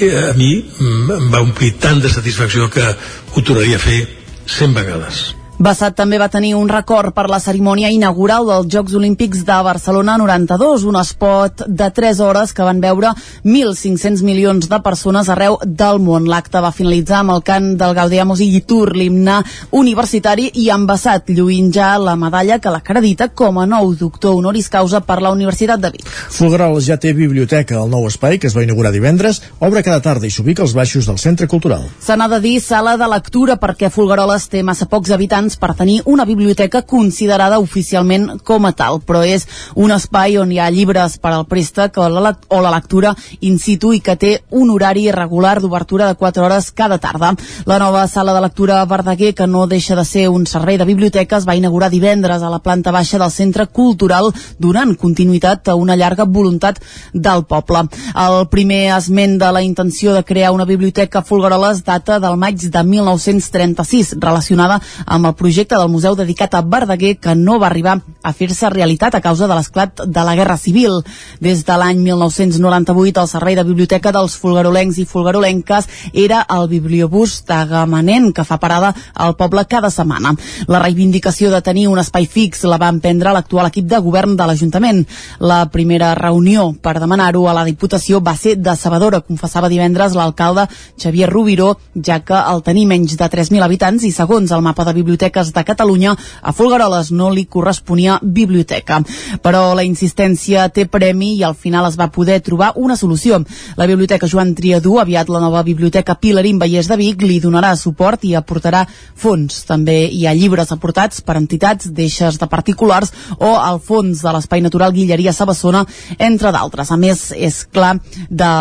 eh, 0.00 0.30
a 0.30 0.34
mi 0.38 0.52
em 0.80 1.30
va 1.32 1.44
omplir 1.44 1.74
tant 1.80 2.02
de 2.02 2.10
satisfacció 2.12 2.70
que 2.72 2.84
ho 2.84 3.42
tornaria 3.42 3.80
a 3.80 3.86
fer 3.86 4.02
100 4.46 4.76
vegades 4.76 5.24
Bassat 5.64 5.94
també 5.96 6.18
va 6.20 6.26
tenir 6.28 6.50
un 6.58 6.68
record 6.68 7.14
per 7.16 7.22
la 7.32 7.38
cerimònia 7.40 7.88
inaugural 7.88 8.44
dels 8.44 8.66
Jocs 8.68 8.92
Olímpics 8.98 9.46
de 9.48 9.54
Barcelona 9.64 10.18
92, 10.20 10.82
un 10.84 10.98
espot 11.00 11.62
de 11.64 11.86
3 11.88 12.18
hores 12.20 12.50
que 12.52 12.66
van 12.66 12.82
veure 12.82 13.14
1.500 13.46 14.20
milions 14.26 14.68
de 14.68 14.78
persones 14.84 15.30
arreu 15.32 15.56
del 15.64 16.02
món. 16.04 16.26
L'acte 16.28 16.60
va 16.60 16.72
finalitzar 16.74 17.22
amb 17.22 17.32
el 17.32 17.40
cant 17.46 17.70
del 17.80 17.94
Gaudiamos 17.96 18.42
i 18.44 18.60
Tur, 18.68 18.90
l'himne 18.92 19.38
universitari, 19.70 20.50
i 20.60 20.66
amb 20.74 20.90
Bassat 20.90 21.32
lluint 21.32 21.72
ja 21.72 21.94
la 21.96 22.12
medalla 22.20 22.60
que 22.60 22.74
l'acredita 22.74 23.30
com 23.32 23.62
a 23.62 23.64
nou 23.64 23.94
doctor 23.96 24.36
honoris 24.36 24.68
causa 24.68 25.00
per 25.00 25.22
la 25.24 25.32
Universitat 25.32 25.80
de 25.80 25.94
Vic. 25.96 26.12
Fulgaroles 26.28 26.90
ja 26.90 27.00
té 27.00 27.14
biblioteca 27.16 27.80
al 27.80 27.88
nou 27.88 28.04
espai 28.10 28.36
que 28.36 28.50
es 28.52 28.58
va 28.58 28.66
inaugurar 28.68 28.92
divendres, 28.92 29.40
obre 29.64 29.80
cada 29.80 30.04
tarda 30.04 30.28
i 30.28 30.34
s'ubica 30.34 30.66
als 30.66 30.76
baixos 30.76 31.08
del 31.08 31.22
Centre 31.24 31.48
Cultural. 31.48 31.88
Se 32.04 32.20
n'ha 32.20 32.28
de 32.36 32.42
dir 32.44 32.58
sala 32.60 32.98
de 33.00 33.08
lectura 33.16 33.56
perquè 33.56 33.88
Fulgaroles 33.88 34.50
té 34.52 34.60
massa 34.60 34.90
pocs 34.92 35.16
habitants 35.16 35.53
habitants 35.54 35.58
per 35.58 35.74
tenir 35.74 36.02
una 36.06 36.24
biblioteca 36.24 36.82
considerada 36.82 37.58
oficialment 37.58 38.40
com 38.44 38.66
a 38.66 38.72
tal, 38.72 39.00
però 39.00 39.22
és 39.24 39.46
un 39.76 39.92
espai 39.92 40.38
on 40.38 40.50
hi 40.52 40.58
ha 40.58 40.70
llibres 40.70 41.18
per 41.18 41.32
al 41.32 41.46
préstec 41.46 41.96
o 41.98 42.08
la, 42.08 42.34
o 42.48 42.60
la 42.60 42.70
lectura 42.70 43.14
in 43.40 43.58
situ 43.58 43.92
i 43.92 44.00
que 44.00 44.16
té 44.16 44.44
un 44.50 44.70
horari 44.70 45.10
regular 45.10 45.60
d'obertura 45.60 46.06
de 46.08 46.14
4 46.14 46.44
hores 46.44 46.70
cada 46.72 46.98
tarda. 46.98 47.34
La 47.66 47.78
nova 47.78 48.06
sala 48.08 48.34
de 48.34 48.40
lectura 48.40 48.84
Verdaguer, 48.84 49.34
que 49.34 49.46
no 49.46 49.66
deixa 49.66 49.96
de 49.96 50.04
ser 50.04 50.28
un 50.28 50.46
servei 50.46 50.78
de 50.78 50.84
biblioteques, 50.84 51.46
va 51.46 51.56
inaugurar 51.56 51.90
divendres 51.90 52.42
a 52.42 52.50
la 52.50 52.60
planta 52.60 52.90
baixa 52.90 53.18
del 53.18 53.30
Centre 53.30 53.66
Cultural, 53.66 54.32
donant 54.58 54.94
continuïtat 54.96 55.68
a 55.68 55.74
una 55.74 55.96
llarga 55.96 56.24
voluntat 56.24 56.80
del 57.12 57.44
poble. 57.44 57.88
El 58.14 58.48
primer 58.48 58.96
esment 58.96 59.38
de 59.38 59.52
la 59.52 59.62
intenció 59.62 60.14
de 60.14 60.24
crear 60.24 60.52
una 60.52 60.64
biblioteca 60.64 61.20
a 61.20 61.24
Folgueroles 61.24 61.84
data 61.84 62.18
del 62.20 62.36
maig 62.36 62.60
de 62.70 62.84
1936, 62.84 64.16
relacionada 64.20 64.80
amb 65.06 65.26
el 65.26 65.33
el 65.34 65.36
projecte 65.36 65.74
del 65.74 65.90
museu 65.90 66.14
dedicat 66.14 66.54
a 66.54 66.62
Verdaguer 66.62 67.16
que 67.18 67.34
no 67.34 67.58
va 67.58 67.66
arribar 67.66 67.98
a 68.22 68.32
fer-se 68.32 68.70
realitat 68.70 69.16
a 69.16 69.20
causa 69.20 69.48
de 69.50 69.54
l'esclat 69.56 70.04
de 70.06 70.22
la 70.22 70.34
Guerra 70.38 70.56
Civil. 70.56 71.00
Des 71.42 71.64
de 71.66 71.76
l'any 71.76 71.98
1998 71.98 73.20
el 73.20 73.28
servei 73.28 73.56
de 73.58 73.64
biblioteca 73.66 74.12
dels 74.14 74.36
fulgarolencs 74.38 75.00
i 75.02 75.04
fulgarolenques 75.04 75.88
era 76.12 76.44
el 76.54 76.68
bibliobús 76.70 77.42
tagamanent 77.48 78.30
que 78.32 78.44
fa 78.44 78.60
parada 78.62 78.92
al 79.14 79.34
poble 79.34 79.64
cada 79.66 79.90
setmana. 79.90 80.36
La 80.68 80.78
reivindicació 80.84 81.50
de 81.50 81.62
tenir 81.62 81.88
un 81.88 81.98
espai 81.98 82.26
fix 82.30 82.62
la 82.64 82.78
va 82.78 82.92
emprendre 82.94 83.34
l'actual 83.34 83.66
equip 83.72 83.90
de 83.90 83.98
govern 83.98 84.36
de 84.36 84.46
l'Ajuntament. 84.46 85.02
La 85.40 85.64
primera 85.66 86.14
reunió 86.14 86.70
per 86.80 87.00
demanar-ho 87.00 87.48
a 87.48 87.56
la 87.58 87.66
Diputació 87.66 88.22
va 88.22 88.36
ser 88.36 88.54
decebedora, 88.62 89.24
confessava 89.26 89.72
divendres 89.72 90.14
l'alcalde 90.14 90.68
Xavier 91.00 91.30
Rubiró, 91.30 91.74
ja 91.96 92.20
que 92.22 92.38
al 92.38 92.62
tenir 92.62 92.86
menys 92.86 93.18
de 93.18 93.30
3.000 93.30 93.66
habitants 93.66 94.06
i 94.06 94.14
segons 94.14 94.54
el 94.54 94.62
mapa 94.62 94.84
de 94.86 94.94
biblioteca 94.94 95.23
biblioteques 95.24 95.52
de 95.52 95.64
Catalunya, 95.64 96.16
a 96.42 96.52
Folgueroles 96.52 97.10
no 97.10 97.30
li 97.30 97.46
corresponia 97.46 98.18
biblioteca. 98.22 99.00
Però 99.42 99.74
la 99.74 99.84
insistència 99.84 100.68
té 100.68 100.86
premi 100.86 101.34
i 101.38 101.44
al 101.44 101.54
final 101.54 101.86
es 101.88 101.96
va 101.96 102.10
poder 102.12 102.40
trobar 102.42 102.72
una 102.76 102.96
solució. 102.96 103.42
La 103.76 103.86
Biblioteca 103.86 104.28
Joan 104.28 104.54
Triadú, 104.54 104.98
aviat 105.00 105.28
la 105.28 105.40
nova 105.40 105.62
Biblioteca 105.62 106.14
Pilarín 106.14 106.58
Vallès 106.58 106.88
de 106.88 106.96
Vic, 106.96 107.22
li 107.22 107.40
donarà 107.40 107.74
suport 107.76 108.24
i 108.24 108.34
aportarà 108.34 108.84
fons. 109.14 109.64
També 109.64 110.10
hi 110.10 110.26
ha 110.26 110.34
llibres 110.34 110.72
aportats 110.72 111.22
per 111.22 111.36
entitats, 111.36 111.88
deixes 111.88 112.38
de 112.38 112.46
particulars 112.46 113.12
o 113.38 113.54
al 113.56 113.80
fons 113.80 114.20
de 114.22 114.32
l'Espai 114.32 114.60
Natural 114.60 114.92
Guilleria 114.92 115.32
Sabassona, 115.32 115.84
entre 116.18 116.52
d'altres. 116.52 116.90
A 116.90 116.96
més, 117.00 117.30
és 117.32 117.64
clar 117.72 117.96
de 118.28 118.52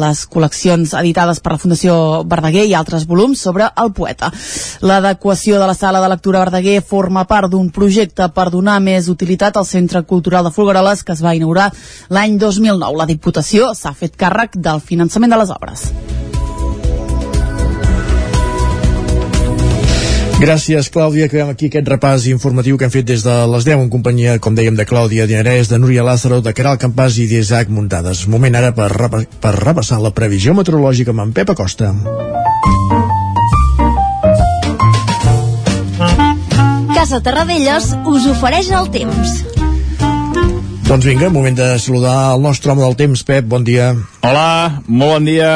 les 0.00 0.24
col·leccions 0.30 0.94
editades 1.00 1.40
per 1.40 1.56
la 1.56 1.62
Fundació 1.62 2.22
Verdaguer 2.24 2.66
i 2.68 2.74
altres 2.74 3.06
volums 3.06 3.40
sobre 3.40 3.68
el 3.82 3.92
poeta. 3.92 4.30
L'adequació 4.84 5.58
de 5.58 5.66
la 5.66 5.74
sala 5.74 6.03
de 6.04 6.12
lectura 6.12 6.44
Verdaguer 6.44 6.80
forma 6.84 7.24
part 7.24 7.50
d'un 7.50 7.70
projecte 7.72 8.28
per 8.36 8.50
donar 8.52 8.76
més 8.84 9.08
utilitat 9.08 9.56
al 9.56 9.68
Centre 9.68 10.04
Cultural 10.04 10.44
de 10.44 10.52
Folgueroles 10.52 11.02
que 11.02 11.16
es 11.16 11.24
va 11.24 11.34
inaugurar 11.34 11.70
l'any 12.12 12.36
2009. 12.38 12.92
La 13.00 13.08
Diputació 13.08 13.72
s'ha 13.74 13.94
fet 13.96 14.18
càrrec 14.20 14.60
del 14.60 14.84
finançament 14.84 15.32
de 15.32 15.40
les 15.40 15.54
obres. 15.54 15.88
Gràcies, 20.44 20.90
Clàudia. 20.92 21.28
Acabem 21.28 21.52
aquí 21.52 21.70
aquest 21.70 21.88
repàs 21.88 22.26
informatiu 22.28 22.76
que 22.76 22.84
hem 22.88 22.92
fet 22.92 23.06
des 23.08 23.22
de 23.24 23.36
les 23.48 23.64
10 23.64 23.84
en 23.86 23.90
companyia, 23.92 24.36
com 24.42 24.56
dèiem, 24.58 24.76
de 24.76 24.84
Clàudia 24.84 25.28
Dinarès, 25.30 25.70
de 25.70 25.78
Núria 25.78 26.04
Lázaro, 26.04 26.42
de 26.44 26.52
Caral 26.52 26.76
Campàs 26.82 27.16
i 27.22 27.28
d'Isaac 27.30 27.70
Muntades. 27.72 28.26
Moment 28.28 28.58
ara 28.58 28.74
per, 28.76 28.90
per 29.40 29.56
repassar 29.62 30.02
la 30.02 30.12
previsió 30.12 30.52
meteorològica 30.58 31.14
amb 31.14 31.28
en 31.28 31.36
Pep 31.38 31.54
Acosta. 31.54 31.94
Casa 37.04 37.18
Terradellos 37.20 37.90
us 38.08 38.24
ofereix 38.32 38.70
el 38.72 38.86
temps. 38.88 39.32
Doncs 40.86 41.04
vinga, 41.04 41.28
moment 41.28 41.58
de 41.58 41.66
saludar 41.76 42.30
el 42.32 42.40
nostre 42.40 42.72
home 42.72 42.80
del 42.80 42.96
temps, 42.96 43.20
Pep, 43.28 43.44
bon 43.44 43.60
dia. 43.66 43.90
Hola, 44.24 44.80
molt 44.86 45.12
bon 45.12 45.26
dia. 45.28 45.50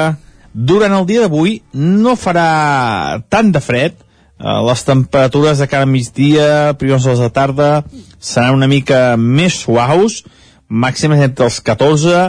Durant 0.53 0.93
el 0.99 1.07
dia 1.09 1.23
d'avui 1.25 1.55
no 1.73 2.19
farà 2.21 3.23
tant 3.33 3.49
de 3.55 3.65
fred, 3.65 3.97
eh, 3.97 4.59
les 4.69 4.85
temperatures 4.91 5.65
de 5.65 5.71
cara 5.73 5.89
a 5.89 5.91
migdia, 5.95 6.77
primers 6.77 7.09
hores 7.09 7.25
de 7.25 7.33
tarda, 7.33 7.71
seran 8.21 8.61
una 8.61 8.69
mica 8.69 9.17
més 9.17 9.57
suaus, 9.65 10.21
màximes 10.69 11.25
entre 11.31 11.49
els 11.49 11.63
14 11.65 12.27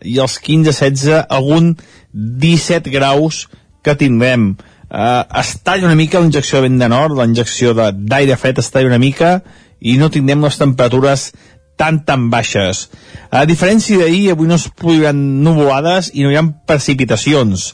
i 0.00 0.16
els 0.16 0.40
15-16, 0.48 1.26
algun 1.28 1.74
17 2.16 2.88
graus 2.96 3.50
que 3.84 4.00
tindrem 4.00 4.54
eh, 4.92 5.24
es 5.40 5.56
talla 5.64 5.88
una 5.88 5.96
mica 5.98 6.20
la 6.20 6.28
injecció 6.28 6.60
de 6.60 6.68
vent 6.68 6.78
de 6.80 6.88
nord, 6.92 7.16
la 7.16 7.26
injecció 7.28 7.74
d'aire 7.74 8.36
fred 8.36 8.60
es 8.60 8.70
talla 8.70 8.92
una 8.92 9.00
mica 9.02 9.40
i 9.80 9.96
no 9.98 10.10
tindrem 10.12 10.44
les 10.44 10.60
temperatures 10.60 11.32
tan 11.80 12.02
tan 12.06 12.28
baixes. 12.30 12.86
A 13.32 13.46
diferència 13.48 13.98
d'ahir, 13.98 14.32
avui 14.32 14.46
no 14.46 14.60
es 14.60 14.68
produiran 14.68 15.18
nuvolades 15.42 16.12
i 16.14 16.22
no 16.22 16.30
hi 16.30 16.38
ha 16.38 16.44
precipitacions. 16.68 17.72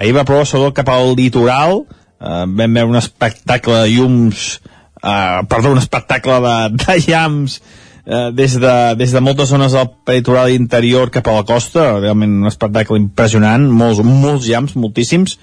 Ahir 0.00 0.14
va 0.16 0.24
ploure 0.24 0.48
sobretot 0.48 0.78
cap 0.78 0.88
al 0.94 1.12
litoral, 1.18 1.82
eh, 2.20 2.44
vam 2.46 2.78
veure 2.78 2.94
un 2.94 3.00
espectacle 3.02 3.82
de 3.82 3.90
llums 3.96 4.60
eh, 5.02 5.42
perdó, 5.48 5.72
un 5.72 5.78
espectacle 5.78 6.40
de, 6.40 6.56
de 6.84 6.98
llams 7.06 7.60
eh, 8.06 8.30
des, 8.32 8.58
de, 8.60 8.94
des 8.96 9.12
de 9.12 9.20
moltes 9.20 9.48
zones 9.48 9.72
del 9.72 9.90
peritoral 10.06 10.52
interior 10.52 11.10
cap 11.10 11.28
a 11.28 11.36
la 11.40 11.44
costa, 11.48 11.98
realment 11.98 12.40
un 12.42 12.50
espectacle 12.50 12.98
impressionant, 13.00 13.68
molts, 13.70 14.02
molts 14.04 14.48
llams, 14.48 14.76
moltíssims, 14.76 15.38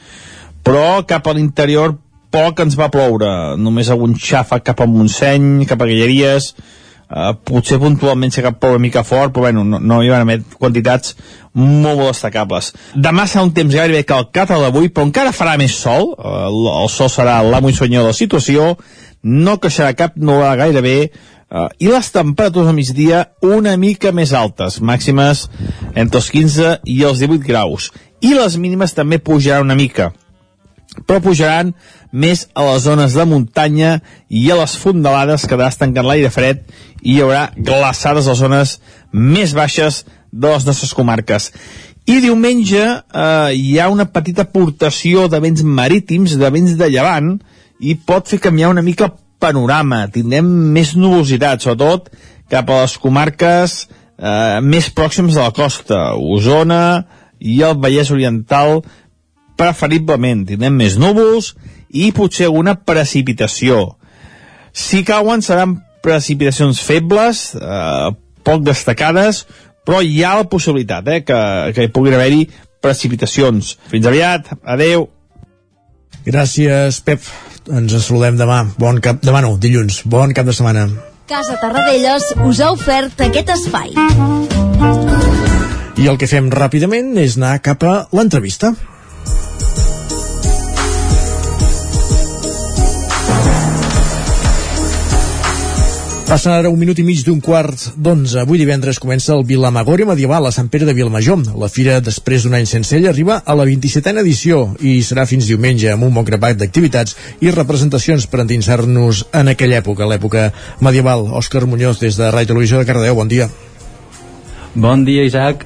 però 0.67 1.05
cap 1.07 1.27
a 1.29 1.33
l'interior 1.37 1.93
poc 2.33 2.59
ens 2.59 2.75
va 2.75 2.89
ploure, 2.91 3.29
només 3.55 3.87
algun 3.87 4.17
xafa 4.19 4.59
cap 4.59 4.81
a 4.83 4.87
Montseny, 4.89 5.63
cap 5.69 5.79
a 5.79 5.87
Guilleries, 5.87 6.49
eh, 7.07 7.29
potser 7.47 7.79
puntualment 7.79 8.33
s'ha 8.35 8.43
cap 8.43 8.67
una 8.67 8.81
mica 8.83 9.05
fort, 9.07 9.31
però 9.31 9.45
bueno, 9.45 9.63
no, 9.63 9.79
no 9.79 10.01
hi 10.03 10.11
van 10.11 10.25
haver 10.25 10.41
quantitats 10.57 11.15
molt, 11.55 12.03
destacables. 12.09 12.73
Demà 13.07 13.29
serà 13.31 13.45
un 13.47 13.53
temps 13.55 13.79
gairebé 13.79 14.03
calcat 14.11 14.51
al 14.51 14.67
d'avui, 14.67 14.91
però 14.91 15.07
encara 15.07 15.31
farà 15.31 15.55
més 15.61 15.79
sol, 15.79 16.11
eh, 16.17 16.35
el, 16.49 16.91
sol 16.91 17.13
serà 17.15 17.39
l'amo 17.47 17.71
senyor 17.71 18.03
de 18.03 18.11
la 18.11 18.19
situació, 18.19 18.73
no 19.23 19.57
queixarà 19.63 19.95
cap 19.95 20.19
nublada 20.19 20.65
gairebé, 20.65 20.99
uh, 21.47 21.69
i 21.79 21.87
les 21.89 22.11
temperatures 22.11 22.69
al 22.69 22.75
migdia 22.75 23.23
una 23.55 23.79
mica 23.79 24.11
més 24.11 24.35
altes, 24.35 24.81
màximes 24.83 25.47
entre 25.95 26.19
els 26.19 26.29
15 26.35 26.77
i 26.83 27.01
els 27.07 27.23
18 27.23 27.47
graus. 27.47 27.89
I 28.19 28.35
les 28.35 28.59
mínimes 28.59 28.93
també 28.97 29.19
pujaran 29.19 29.65
una 29.65 29.75
mica, 29.79 30.11
però 31.05 31.21
pujaran 31.23 31.73
més 32.11 32.47
a 32.55 32.65
les 32.69 32.85
zones 32.87 33.15
de 33.17 33.25
muntanya 33.27 33.97
i 34.29 34.47
a 34.51 34.57
les 34.61 34.77
fondalades 34.79 35.45
que 35.47 35.59
estancant 35.67 36.07
l'aire 36.07 36.31
fred 36.33 36.63
i 37.01 37.17
hi 37.17 37.21
haurà 37.21 37.49
glaçades 37.57 38.27
a 38.27 38.33
les 38.33 38.39
zones 38.39 38.77
més 39.11 39.53
baixes 39.53 40.05
de 40.31 40.49
les 40.49 40.65
nostres 40.65 40.93
comarques. 40.93 41.51
I 42.07 42.21
diumenge 42.23 42.81
eh, 42.81 43.51
hi 43.53 43.77
ha 43.79 43.89
una 43.91 44.07
petita 44.07 44.47
aportació 44.47 45.27
de 45.27 45.39
vents 45.43 45.63
marítims, 45.63 46.37
de 46.39 46.49
vents 46.51 46.77
de 46.79 46.89
llevant, 46.89 47.35
i 47.79 47.95
pot 47.95 48.27
fer 48.31 48.39
canviar 48.41 48.71
una 48.71 48.83
mica 48.85 49.09
el 49.09 49.15
panorama. 49.39 50.05
Tindrem 50.13 50.47
més 50.73 50.95
nubositat, 50.97 51.61
sobretot 51.61 52.09
cap 52.49 52.69
a 52.71 52.81
les 52.85 52.95
comarques 53.03 53.75
eh, 53.83 54.59
més 54.63 54.89
pròximes 54.95 55.35
de 55.35 55.43
la 55.43 55.53
costa, 55.55 56.15
Osona 56.15 57.05
i 57.39 57.59
el 57.61 57.75
Vallès 57.77 58.11
Oriental, 58.15 58.81
preferiblement. 59.57 60.45
Tindrem 60.47 60.77
més 60.77 60.97
núvols 61.01 61.53
i 61.89 62.11
potser 62.15 62.47
alguna 62.47 62.77
precipitació. 62.77 63.97
Si 64.77 65.03
cauen 65.07 65.41
seran 65.41 65.79
precipitacions 66.05 66.79
febles, 66.85 67.49
eh, 67.55 68.09
poc 68.45 68.63
destacades, 68.63 69.45
però 69.87 70.01
hi 70.03 70.21
ha 70.23 70.37
la 70.39 70.47
possibilitat 70.51 71.07
eh, 71.07 71.21
que, 71.25 71.41
que 71.75 71.87
hi 71.87 71.93
puguin 71.93 72.15
haver-hi 72.17 72.45
precipitacions. 72.83 73.75
Fins 73.91 74.07
aviat, 74.07 74.51
adeu. 74.63 75.09
Gràcies, 76.27 77.01
Pep. 77.07 77.23
Ens 77.67 77.95
saludem 78.03 78.37
demà. 78.39 78.61
Bon 78.79 78.99
cap... 79.03 79.19
Demà 79.23 79.41
no, 79.43 79.55
dilluns. 79.59 80.01
Bon 80.07 80.31
cap 80.35 80.47
de 80.47 80.55
setmana. 80.55 80.87
Casa 81.27 81.57
Tarradellas 81.59 82.29
us 82.47 82.61
ha 82.63 82.69
ofert 82.71 83.19
aquest 83.25 83.49
espai. 83.51 83.91
I 85.97 86.05
el 86.07 86.19
que 86.19 86.29
fem 86.29 86.47
ràpidament 86.53 87.17
és 87.19 87.35
anar 87.39 87.57
cap 87.65 87.83
a 87.83 87.95
l'entrevista. 88.15 88.71
Passen 96.27 96.51
ara 96.51 96.67
un 96.67 96.75
minut 96.75 96.97
i 96.99 97.05
mig 97.07 97.21
d'un 97.23 97.37
quart 97.39 97.85
d'onze. 97.95 98.41
Avui 98.41 98.59
divendres 98.59 98.97
comença 98.99 99.31
el 99.31 99.45
Vilamagore 99.47 100.03
Medieval 100.09 100.49
a 100.49 100.51
Sant 100.51 100.67
Pere 100.67 100.83
de 100.83 100.91
Vilamajor. 100.97 101.45
La 101.55 101.69
fira, 101.71 102.01
després 102.03 102.43
d'un 102.43 102.57
any 102.57 102.67
sense 102.67 102.91
ell, 102.97 103.07
arriba 103.07 103.37
a 103.39 103.55
la 103.55 103.63
27a 103.69 104.19
edició 104.25 104.59
i 104.83 104.97
serà 105.07 105.23
fins 105.29 105.47
diumenge 105.47 105.87
amb 105.93 106.03
un 106.03 106.11
bon 106.19 106.27
grapat 106.27 106.59
d'activitats 106.59 107.15
i 107.39 107.53
representacions 107.55 108.27
per 108.27 108.41
endinsar-nos 108.43 109.23
en 109.31 109.53
aquella 109.53 109.79
època, 109.79 110.03
l'època 110.11 110.49
medieval. 110.83 111.29
Òscar 111.39 111.63
Muñoz, 111.63 112.03
des 112.03 112.19
de 112.19 112.27
Ràdio 112.27 112.51
Televisió 112.51 112.83
de 112.83 112.91
Cardeu, 112.91 113.15
bon 113.15 113.31
dia. 113.31 113.47
Bon 114.75 115.07
dia, 115.07 115.23
Isaac. 115.23 115.63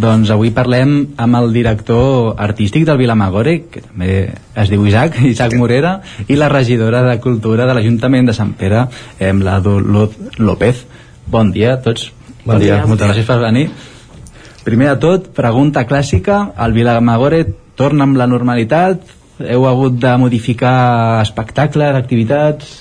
Doncs 0.00 0.30
avui 0.32 0.48
parlem 0.56 0.92
amb 1.20 1.36
el 1.36 1.50
director 1.52 2.38
artístic 2.40 2.86
del 2.88 2.96
Vilamagore, 2.96 3.58
que 3.68 3.82
també 3.84 4.14
es 4.56 4.70
diu 4.72 4.86
Isaac, 4.88 5.18
Isaac 5.34 5.52
Morera, 5.60 5.98
i 6.32 6.38
la 6.40 6.48
regidora 6.48 7.02
de 7.04 7.18
Cultura 7.20 7.66
de 7.68 7.76
l'Ajuntament 7.76 8.30
de 8.30 8.34
Sant 8.36 8.54
Pere, 8.56 8.86
amb 9.20 9.44
la 9.44 9.58
Dolor 9.60 10.14
López. 10.38 10.86
Bon 11.28 11.52
dia 11.52 11.74
a 11.74 11.80
tots. 11.84 12.08
Bon 12.46 12.58
dia. 12.58 12.80
Moltes 12.88 13.10
gràcies 13.10 13.28
per 13.28 13.38
venir. 13.42 13.66
Primer 14.64 14.94
de 14.94 14.96
tot, 15.02 15.28
pregunta 15.36 15.84
clàssica, 15.90 16.38
el 16.64 16.72
Vilamagore 16.72 17.44
torna 17.76 18.06
amb 18.08 18.16
la 18.16 18.30
normalitat? 18.30 19.04
Heu 19.42 19.66
hagut 19.68 20.00
de 20.00 20.16
modificar 20.22 21.20
espectacles, 21.20 21.98
activitats? 21.98 22.72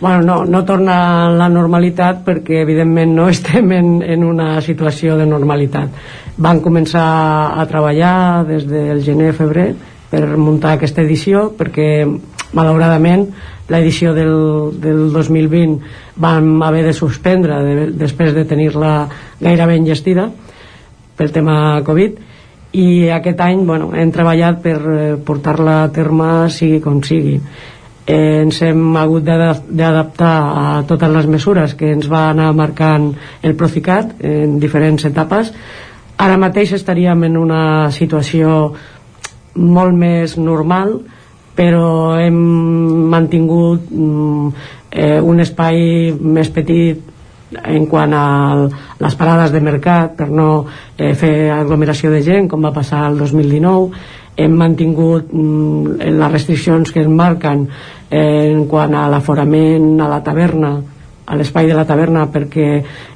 Bueno, 0.00 0.22
no, 0.22 0.44
no 0.44 0.64
torna 0.64 1.26
a 1.26 1.30
la 1.34 1.48
normalitat 1.50 2.22
perquè 2.26 2.62
evidentment 2.62 3.16
no 3.16 3.26
estem 3.34 3.72
en, 3.74 3.92
en 4.02 4.24
una 4.24 4.60
situació 4.62 5.18
de 5.18 5.26
normalitat. 5.26 5.90
Van 6.38 6.62
començar 6.62 7.06
a 7.58 7.66
treballar 7.66 8.46
des 8.46 8.66
del 8.70 9.02
gener-febrer 9.02 9.72
per 10.08 10.24
muntar 10.38 10.76
aquesta 10.76 11.02
edició 11.02 11.48
perquè 11.58 12.06
malauradament 12.56 13.26
l'edició 13.68 14.14
del, 14.16 14.32
del 14.80 15.08
2020 15.12 15.82
vam 16.16 16.62
haver 16.64 16.86
de 16.86 16.94
suspendre 16.96 17.58
de, 17.64 17.88
després 17.98 18.32
de 18.36 18.46
tenir-la 18.48 18.92
gairebé 19.40 19.76
enllestida 19.76 20.30
pel 21.18 21.34
tema 21.34 21.82
Covid 21.84 22.22
i 22.78 23.08
aquest 23.12 23.40
any 23.40 23.64
bueno, 23.66 23.90
hem 23.96 24.12
treballat 24.12 24.62
per 24.64 24.78
eh, 24.78 25.16
portar-la 25.24 25.82
a 25.82 25.90
terme 25.92 26.48
sigui 26.52 26.80
com 26.84 27.02
sigui 27.04 27.36
eh, 28.08 28.40
ens 28.42 28.62
hem 28.64 28.96
hagut 28.96 29.26
d'adaptar 29.28 30.36
a 30.62 30.64
totes 30.88 31.12
les 31.12 31.28
mesures 31.28 31.76
que 31.76 31.92
ens 31.92 32.08
va 32.08 32.30
anar 32.30 32.48
marcant 32.56 33.12
el 33.42 33.54
Procicat 33.54 34.16
en 34.24 34.56
diferents 34.58 35.04
etapes. 35.04 35.52
Ara 36.18 36.40
mateix 36.40 36.72
estaríem 36.72 37.28
en 37.28 37.36
una 37.36 37.62
situació 37.94 38.72
molt 39.54 39.94
més 39.94 40.38
normal 40.40 40.96
però 41.58 42.14
hem 42.14 42.38
mantingut 43.10 43.88
mm, 43.90 44.50
eh, 44.94 45.18
un 45.18 45.42
espai 45.42 46.12
més 46.14 46.50
petit 46.54 47.02
en 47.58 47.86
quant 47.90 48.12
a 48.14 48.26
les 49.00 49.16
parades 49.18 49.50
de 49.50 49.62
mercat 49.64 50.14
per 50.18 50.28
no 50.30 50.48
eh, 50.96 51.14
fer 51.18 51.50
aglomeració 51.50 52.12
de 52.12 52.20
gent 52.22 52.46
com 52.50 52.62
va 52.62 52.74
passar 52.76 53.06
el 53.08 53.18
2019 53.18 54.17
hem 54.38 54.54
mantingut 54.54 55.32
mm, 55.32 55.98
les 56.14 56.32
restriccions 56.32 56.92
que 56.94 57.02
es 57.02 57.10
marquen 57.10 57.66
eh, 58.10 58.52
en 58.52 58.64
quant 58.70 58.94
a 58.94 59.08
l'aforament 59.10 59.98
a 60.00 60.08
la 60.10 60.22
taverna 60.24 60.76
a 61.28 61.36
l'espai 61.36 61.66
de 61.68 61.74
la 61.76 61.84
taverna 61.84 62.28
perquè 62.32 62.68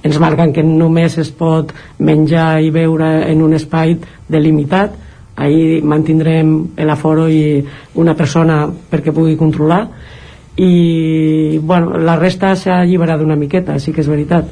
ens 0.05 0.19
marquen 0.20 0.53
que 0.53 0.65
només 0.66 1.16
es 1.23 1.31
pot 1.32 1.70
menjar 1.99 2.61
i 2.61 2.73
beure 2.74 3.12
en 3.31 3.40
un 3.47 3.55
espai 3.57 3.94
delimitat 4.28 4.99
ahir 5.36 5.81
mantindrem 5.89 6.53
l'aforo 6.77 7.28
i 7.31 7.62
una 8.03 8.16
persona 8.19 8.66
perquè 8.66 9.15
pugui 9.15 9.39
controlar 9.40 9.86
i 10.61 11.59
bueno, 11.62 11.97
la 11.97 12.19
resta 12.19 12.53
s'ha 12.57 12.82
alliberat 12.82 13.23
una 13.24 13.39
miqueta, 13.40 13.78
sí 13.81 13.94
que 13.94 14.03
és 14.05 14.11
veritat 14.11 14.51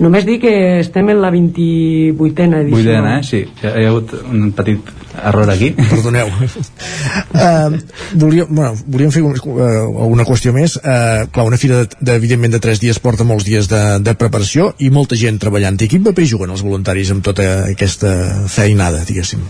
Només 0.00 0.24
dir 0.24 0.38
que 0.40 0.50
estem 0.80 1.10
en 1.12 1.18
la 1.20 1.28
28a 1.28 2.62
edició. 2.62 2.78
28a, 2.80 3.18
eh? 3.18 3.24
Sí, 3.28 3.42
hi 3.44 3.68
ha 3.68 3.90
hagut 3.90 4.14
un 4.24 4.46
petit 4.56 4.86
error 5.24 5.50
aquí. 5.50 5.70
Perdoneu. 5.76 6.28
uh, 6.30 7.76
volíem, 8.14 8.46
bueno, 8.48 8.74
volíem 8.86 9.12
fer 9.14 9.22
uh, 9.22 10.06
una 10.06 10.26
qüestió 10.28 10.54
més. 10.56 10.76
Uh, 10.80 11.26
clar, 11.32 11.46
una 11.48 11.60
fira, 11.60 11.84
de, 11.84 12.00
de, 12.00 12.18
evidentment, 12.20 12.54
de 12.56 12.62
3 12.62 12.82
dies 12.82 13.00
porta 13.02 13.26
molts 13.28 13.46
dies 13.48 13.70
de, 13.70 13.82
de 14.04 14.16
preparació 14.18 14.72
i 14.78 14.90
molta 14.94 15.18
gent 15.20 15.40
treballant. 15.42 15.80
I 15.80 15.90
quin 15.90 16.04
paper 16.06 16.28
juguen 16.28 16.54
els 16.54 16.64
voluntaris 16.66 17.12
amb 17.14 17.24
tota 17.24 17.48
aquesta 17.70 18.14
feinada, 18.50 19.04
diguéssim? 19.08 19.42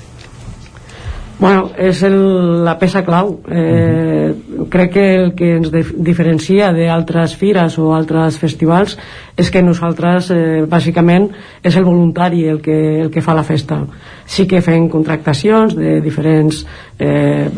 Bueno, 1.40 1.70
és 1.80 2.02
el, 2.04 2.18
la 2.66 2.76
peça 2.76 3.00
clau. 3.06 3.38
Eh, 3.48 3.56
uh 3.56 4.36
-huh. 4.36 4.49
Crec 4.70 4.92
que 4.94 5.06
el 5.16 5.32
que 5.34 5.50
ens 5.58 5.70
diferencia 5.70 6.70
d'altres 6.72 7.34
fires 7.36 7.76
o 7.82 7.90
altres 7.96 8.38
festivals 8.38 8.96
és 9.36 9.50
que 9.50 9.62
nosaltres, 9.62 10.30
eh, 10.30 10.62
bàsicament, 10.70 11.28
és 11.62 11.76
el 11.76 11.84
voluntari 11.84 12.46
el 12.48 12.60
que, 12.62 12.78
el 13.02 13.10
que 13.10 13.22
fa 13.22 13.34
la 13.34 13.44
festa. 13.44 13.82
Sí 14.26 14.46
que 14.46 14.62
fem 14.62 14.88
contractacions 14.88 15.74
de 15.74 15.98
diferents 16.00 16.64
eh, 16.98 17.50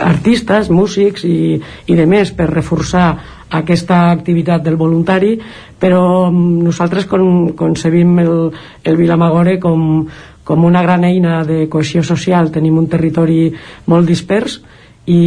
artistes, 0.00 0.70
músics 0.70 1.24
i, 1.28 1.60
i 1.86 1.94
de 1.94 2.06
més 2.06 2.32
per 2.32 2.48
reforçar 2.50 3.08
aquesta 3.54 4.10
activitat 4.10 4.64
del 4.64 4.80
voluntari, 4.80 5.36
però 5.78 6.30
mm, 6.30 6.62
nosaltres 6.64 7.06
con, 7.06 7.52
concebim 7.54 8.18
el, 8.24 8.38
el 8.84 8.96
Vilamagore 8.96 9.60
com 9.60 10.06
com 10.44 10.64
una 10.64 10.82
gran 10.84 11.04
eina 11.08 11.42
de 11.48 11.64
cohesió 11.72 12.02
social 12.04 12.50
tenim 12.52 12.76
un 12.76 12.86
territori 12.92 13.48
molt 13.88 14.06
dispers 14.06 14.58
i, 15.06 15.22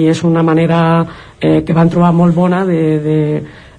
i 0.00 0.04
és 0.10 0.22
una 0.24 0.42
manera 0.42 1.06
eh, 1.40 1.62
que 1.66 1.74
van 1.74 1.90
trobar 1.90 2.12
molt 2.14 2.34
bona 2.34 2.64
de, 2.66 2.82
de, 3.02 3.18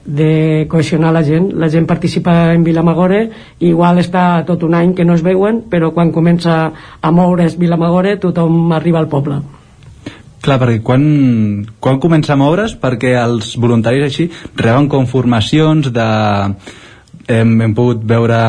de 0.05 0.31
cohesionar 0.69 1.13
la 1.13 1.23
gent 1.23 1.51
la 1.55 1.69
gent 1.69 1.87
participa 1.87 2.51
en 2.53 2.63
Vilamagore 2.63 3.23
igual 3.59 4.01
està 4.01 4.43
tot 4.47 4.63
un 4.67 4.75
any 4.75 4.93
que 4.97 5.05
no 5.05 5.15
es 5.15 5.23
veuen 5.23 5.63
però 5.69 5.93
quan 5.95 6.11
comença 6.11 6.59
a 7.01 7.11
moure's 7.11 7.57
Vilamagore 7.57 8.17
tothom 8.17 8.71
arriba 8.75 8.99
al 8.99 9.09
poble 9.11 9.41
Clar, 10.41 10.57
perquè 10.57 10.81
quan, 10.81 11.03
quan 11.77 11.99
comença 12.01 12.33
a 12.33 12.39
moure's? 12.39 12.73
Perquè 12.81 13.11
els 13.21 13.51
voluntaris 13.61 14.07
així 14.07 14.25
reben 14.57 14.89
com 14.89 15.05
formacions 15.05 15.91
de... 15.93 16.07
Hem, 17.29 17.51
hem 17.61 17.75
pogut 17.77 18.01
veure 18.09 18.39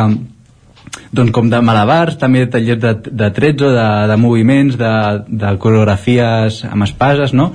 doncs 1.12 1.32
com 1.34 1.50
de 1.52 1.60
malabars, 1.64 2.16
també 2.20 2.46
tallers 2.50 2.80
de, 2.80 2.96
de 3.10 3.30
trets 3.36 3.64
o 3.64 3.70
de, 3.74 3.86
de 4.10 4.16
moviments, 4.20 4.78
de, 4.80 4.96
de 5.28 5.54
coreografies 5.62 6.64
amb 6.70 6.88
espases, 6.88 7.36
no? 7.36 7.52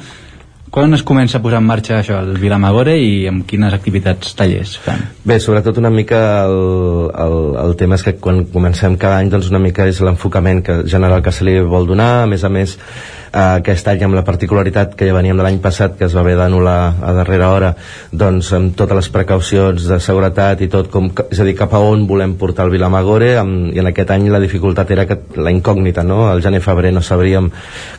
Quan 0.68 0.92
es 0.94 1.02
comença 1.08 1.40
a 1.40 1.42
posar 1.42 1.62
en 1.62 1.68
marxa 1.70 1.96
això, 2.02 2.18
el 2.20 2.36
Vilamagore 2.42 2.98
i 3.00 3.22
amb 3.30 3.46
quines 3.48 3.72
activitats 3.74 4.34
tallers 4.36 4.74
fan? 4.84 5.00
Bé, 5.24 5.38
sobretot 5.40 5.80
una 5.80 5.90
mica 5.94 6.20
el, 6.44 6.58
el, 7.24 7.38
el 7.62 7.76
tema 7.80 7.96
és 7.96 8.04
que 8.04 8.18
quan 8.20 8.44
comencem 8.52 8.98
cada 9.00 9.22
any 9.22 9.32
doncs 9.32 9.48
una 9.54 9.62
mica 9.64 9.88
és 9.88 10.02
l'enfocament 10.04 10.60
que 10.68 10.82
general 10.92 11.24
que 11.24 11.32
se 11.32 11.48
li 11.48 11.56
vol 11.64 11.88
donar, 11.88 12.12
a 12.26 12.28
més 12.28 12.44
a 12.44 12.52
més 12.52 12.76
aquest 13.38 13.88
any 13.92 14.02
amb 14.08 14.18
la 14.18 14.24
particularitat 14.26 14.96
que 14.98 15.06
ja 15.06 15.14
veníem 15.14 15.38
de 15.38 15.46
l'any 15.46 15.60
passat 15.62 15.98
que 15.98 16.08
es 16.08 16.16
va 16.16 16.24
haver 16.24 16.36
d'anul·lar 16.40 16.78
a 17.06 17.14
darrera 17.20 17.52
hora 17.54 17.72
doncs 18.12 18.50
amb 18.58 18.74
totes 18.78 18.98
les 18.98 19.10
precaucions 19.14 19.86
de 19.90 20.00
seguretat 20.02 20.64
i 20.66 20.70
tot, 20.74 20.90
com, 20.94 21.12
és 21.30 21.40
a 21.40 21.46
dir, 21.46 21.54
cap 21.58 21.76
a 21.78 21.82
on 21.84 22.08
volem 22.10 22.34
portar 22.40 22.66
el 22.66 22.74
Vilamagore 22.74 23.36
amb, 23.38 23.70
i 23.76 23.82
en 23.84 23.92
aquest 23.92 24.14
any 24.16 24.28
la 24.34 24.42
dificultat 24.42 24.90
era 24.96 25.06
que, 25.06 25.20
la 25.38 25.54
incògnita, 25.54 26.04
no? 26.08 26.24
el 26.32 26.42
gener-febrer 26.42 26.94
no 26.96 27.04
sabríem 27.06 27.52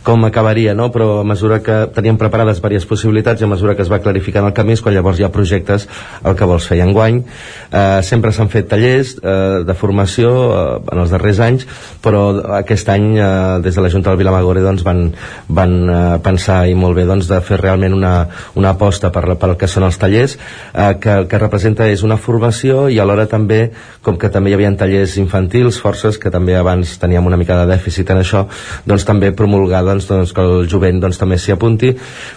com 0.02 0.26
acabaria, 0.26 0.74
no? 0.74 0.90
però 0.94 1.20
a 1.20 1.26
mesura 1.28 1.60
que 1.62 1.84
teníem 1.94 2.18
preparades 2.18 2.58
diverses 2.58 2.88
possibilitats 2.88 3.40
i 3.40 3.46
a 3.46 3.50
mesura 3.50 3.76
que 3.76 3.86
es 3.86 3.92
va 3.92 4.00
clarificant 4.02 4.46
el 4.48 4.56
camí 4.56 4.74
és 4.74 4.82
quan 4.82 4.94
llavors 4.94 5.20
hi 5.20 5.26
ha 5.26 5.32
projectes 5.34 5.86
el 6.24 6.34
que 6.34 6.48
vols 6.48 6.66
fer 6.66 6.80
enguany 6.82 7.22
eh, 7.22 8.00
sempre 8.02 8.32
s'han 8.34 8.50
fet 8.52 8.68
tallers 8.70 9.14
eh, 9.22 9.62
de 9.68 9.78
formació 9.78 10.34
eh, 10.48 10.66
en 10.92 11.04
els 11.04 11.14
darrers 11.14 11.40
anys 11.46 11.66
però 12.02 12.24
aquest 12.58 12.90
any 12.90 13.14
eh, 13.16 13.30
des 13.64 13.74
de 13.74 13.84
la 13.84 13.90
Junta 13.92 14.10
del 14.10 14.20
Vilamagore 14.20 14.64
doncs, 14.64 14.84
van, 14.86 15.08
van 15.48 15.74
eh, 15.88 15.98
pensar 16.24 16.60
i 16.68 16.76
molt 16.78 16.96
bé 16.98 17.06
doncs, 17.08 17.28
de 17.30 17.40
fer 17.44 17.60
realment 17.60 17.94
una, 17.96 18.14
una 18.58 18.74
aposta 18.76 19.12
per, 19.14 19.24
per 19.36 19.52
el 19.52 19.56
que 19.60 19.68
són 19.70 19.86
els 19.88 19.98
tallers 20.00 20.36
eh, 20.38 20.94
que 21.00 21.14
el 21.22 21.28
que 21.30 21.40
representa 21.40 21.88
és 21.88 22.04
una 22.06 22.18
formació 22.20 22.86
i 22.92 22.98
alhora 23.02 23.26
també, 23.30 23.70
com 24.02 24.18
que 24.20 24.30
també 24.32 24.52
hi 24.52 24.58
havia 24.58 24.72
tallers 24.78 25.16
infantils, 25.20 25.78
forces, 25.80 26.18
que 26.18 26.30
també 26.30 26.56
abans 26.56 26.96
teníem 27.00 27.26
una 27.26 27.38
mica 27.40 27.56
de 27.60 27.68
dèficit 27.70 28.10
en 28.12 28.22
això 28.22 28.44
doncs 28.86 29.06
també 29.08 29.32
promulgar 29.36 29.84
doncs, 29.86 30.08
doncs, 30.08 30.34
que 30.34 30.44
el 30.44 30.68
jovent 30.70 31.00
doncs, 31.02 31.18
també 31.20 31.38
s'hi 31.38 31.54
apunti 31.54 31.92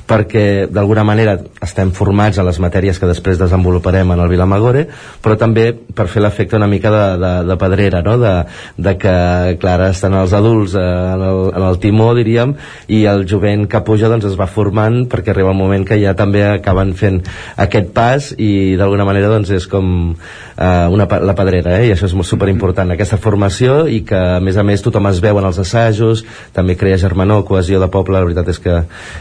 perquè 0.07 0.68
d'alguna 0.72 1.05
manera 1.07 1.38
estem 1.61 1.91
formats 1.95 2.39
a 2.39 2.45
les 2.47 2.59
matèries 2.63 2.99
que 2.99 3.09
després 3.09 3.39
desenvoluparem 3.41 4.13
en 4.15 4.23
el 4.23 4.31
Vilamagore 4.31 4.85
però 5.22 5.38
també 5.39 5.72
per 5.73 6.07
fer 6.11 6.23
l'efecte 6.23 6.59
una 6.59 6.69
mica 6.72 6.91
de, 6.93 7.05
de, 7.22 7.34
de 7.49 7.57
pedrera 7.61 8.01
no? 8.05 8.18
de, 8.22 8.34
de 8.77 8.95
que 9.01 9.15
clar, 9.61 9.80
estan 9.89 10.15
els 10.18 10.34
adults 10.38 10.76
eh, 10.76 10.81
en, 10.81 11.26
el, 11.30 11.41
en 11.55 11.68
el 11.69 11.80
timó 11.84 12.11
diríem 12.18 12.55
i 12.91 13.03
el 13.10 13.26
jovent 13.30 13.68
que 13.72 13.81
puja 13.85 14.10
doncs, 14.11 14.27
es 14.30 14.38
va 14.39 14.48
formant 14.49 15.03
perquè 15.11 15.34
arriba 15.34 15.52
el 15.53 15.60
moment 15.60 15.85
que 15.88 15.98
ja 16.02 16.14
també 16.18 16.43
acaben 16.48 16.93
fent 16.98 17.22
aquest 17.61 17.91
pas 17.95 18.31
i 18.38 18.77
d'alguna 18.80 19.06
manera 19.07 19.31
doncs, 19.31 19.52
és 19.56 19.68
com 19.72 19.91
eh, 20.11 20.88
una, 20.91 21.07
la 21.07 21.35
pedrera 21.38 21.77
eh? 21.80 21.89
i 21.89 21.93
això 21.95 22.07
és 22.10 22.15
molt 22.18 22.30
superimportant 22.30 22.93
aquesta 22.93 23.19
formació 23.22 23.85
i 23.88 24.02
que 24.07 24.19
a 24.38 24.39
més 24.43 24.57
a 24.57 24.65
més 24.68 24.84
tothom 24.84 25.10
es 25.11 25.22
veu 25.23 25.39
en 25.41 25.49
els 25.49 25.60
assajos 25.61 26.26
també 26.56 26.77
crea 26.80 26.99
germanor, 27.02 27.45
cohesió 27.48 27.81
de 27.81 27.89
poble 27.91 28.18
la 28.18 28.26
veritat 28.26 28.52
és 28.53 28.61
que 28.61 28.80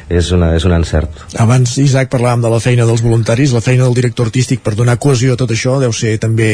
és, 0.08 0.32
una, 0.36 0.54
és 0.58 0.66
un 0.68 0.76
encert 0.76 1.26
Abans, 1.40 1.76
Isaac, 1.82 2.10
parlàvem 2.12 2.44
de 2.44 2.52
la 2.52 2.62
feina 2.62 2.88
dels 2.88 3.04
voluntaris 3.04 3.54
la 3.56 3.64
feina 3.64 3.86
del 3.86 3.96
director 3.98 4.30
artístic 4.30 4.64
per 4.64 4.76
donar 4.78 4.98
cohesió 5.02 5.34
a 5.34 5.40
tot 5.40 5.52
això 5.54 5.78
deu 5.82 5.94
ser 5.96 6.16
també 6.22 6.50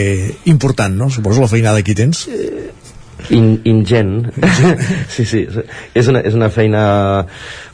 important, 0.47 0.95
no? 0.97 1.11
Suposo 1.11 1.45
la 1.45 1.53
feinada 1.53 1.83
que 1.83 1.95
hi 1.95 2.01
tens 2.05 2.27
in, 3.35 3.61
ingent 3.65 4.31
sí, 5.15 5.25
sí, 5.25 5.47
és 5.95 6.09
una, 6.11 6.23
és 6.27 6.35
una 6.37 6.51
feina 6.53 6.83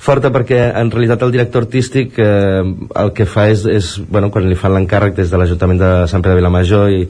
forta 0.02 0.32
perquè 0.34 0.58
en 0.78 0.90
realitat 0.90 1.22
el 1.22 1.32
director 1.34 1.66
artístic 1.66 2.16
eh, 2.18 2.62
el 2.98 3.12
que 3.14 3.26
fa 3.28 3.46
és, 3.52 3.64
és 3.70 3.90
bueno, 4.10 4.32
quan 4.34 4.48
li 4.48 4.58
fan 4.58 4.74
l'encàrrec 4.74 5.14
des 5.14 5.30
de 5.30 5.38
l'Ajuntament 5.38 5.78
de 5.78 5.90
Sant 6.10 6.24
Pere 6.24 6.34
de 6.34 6.40
Vilamajor 6.40 6.90
i, 6.90 7.04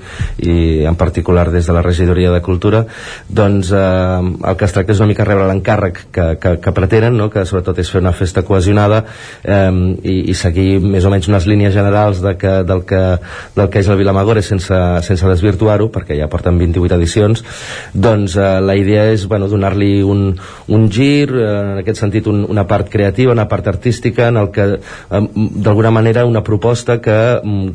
i 0.44 0.56
en 0.88 0.98
particular 1.00 1.46
des 1.52 1.66
de 1.68 1.76
la 1.76 1.84
Regidoria 1.84 2.32
de 2.34 2.42
Cultura 2.44 2.84
doncs 3.28 3.72
eh, 3.72 3.80
el 3.80 4.58
que 4.60 4.68
es 4.68 4.76
tracta 4.76 4.92
és 4.92 5.00
una 5.00 5.08
mica 5.08 5.24
rebre 5.24 5.48
l'encàrrec 5.48 6.02
que, 6.12 6.26
que, 6.42 6.56
que 6.60 6.74
pretenen 6.76 7.16
no? 7.16 7.30
que 7.32 7.46
sobretot 7.48 7.80
és 7.80 7.92
fer 7.92 8.02
una 8.04 8.12
festa 8.16 8.44
cohesionada 8.44 9.02
eh, 9.42 9.70
i, 10.02 10.18
i 10.28 10.36
seguir 10.36 10.76
més 10.84 11.08
o 11.08 11.14
menys 11.14 11.30
unes 11.32 11.48
línies 11.48 11.72
generals 11.72 12.20
de 12.24 12.34
que, 12.36 12.58
del, 12.68 12.84
que, 12.88 13.02
del 13.56 13.72
que 13.72 13.80
és 13.80 13.88
el 13.88 14.00
Vilamagore 14.02 14.44
sense, 14.44 14.82
sense 15.06 15.32
desvirtuar-ho 15.32 15.88
perquè 15.94 16.20
ja 16.20 16.28
porten 16.32 16.60
28 16.60 17.00
edicions 17.00 17.44
doncs 17.94 18.31
eh, 18.36 18.60
la 18.60 18.76
idea 18.78 19.06
és 19.12 19.26
bueno, 19.28 19.48
donar-li 19.48 20.02
un, 20.02 20.32
un 20.68 20.88
gir 20.90 21.30
eh, 21.30 21.46
en 21.72 21.80
aquest 21.82 22.02
sentit 22.02 22.26
un, 22.30 22.44
una 22.48 22.66
part 22.68 22.90
creativa, 22.92 23.32
una 23.32 23.48
part 23.48 23.68
artística 23.72 24.28
en 24.28 24.40
el 24.40 24.50
que 24.54 24.68
d'alguna 25.08 25.90
manera 25.90 26.24
una 26.26 26.42
proposta 26.44 27.00
que 27.02 27.16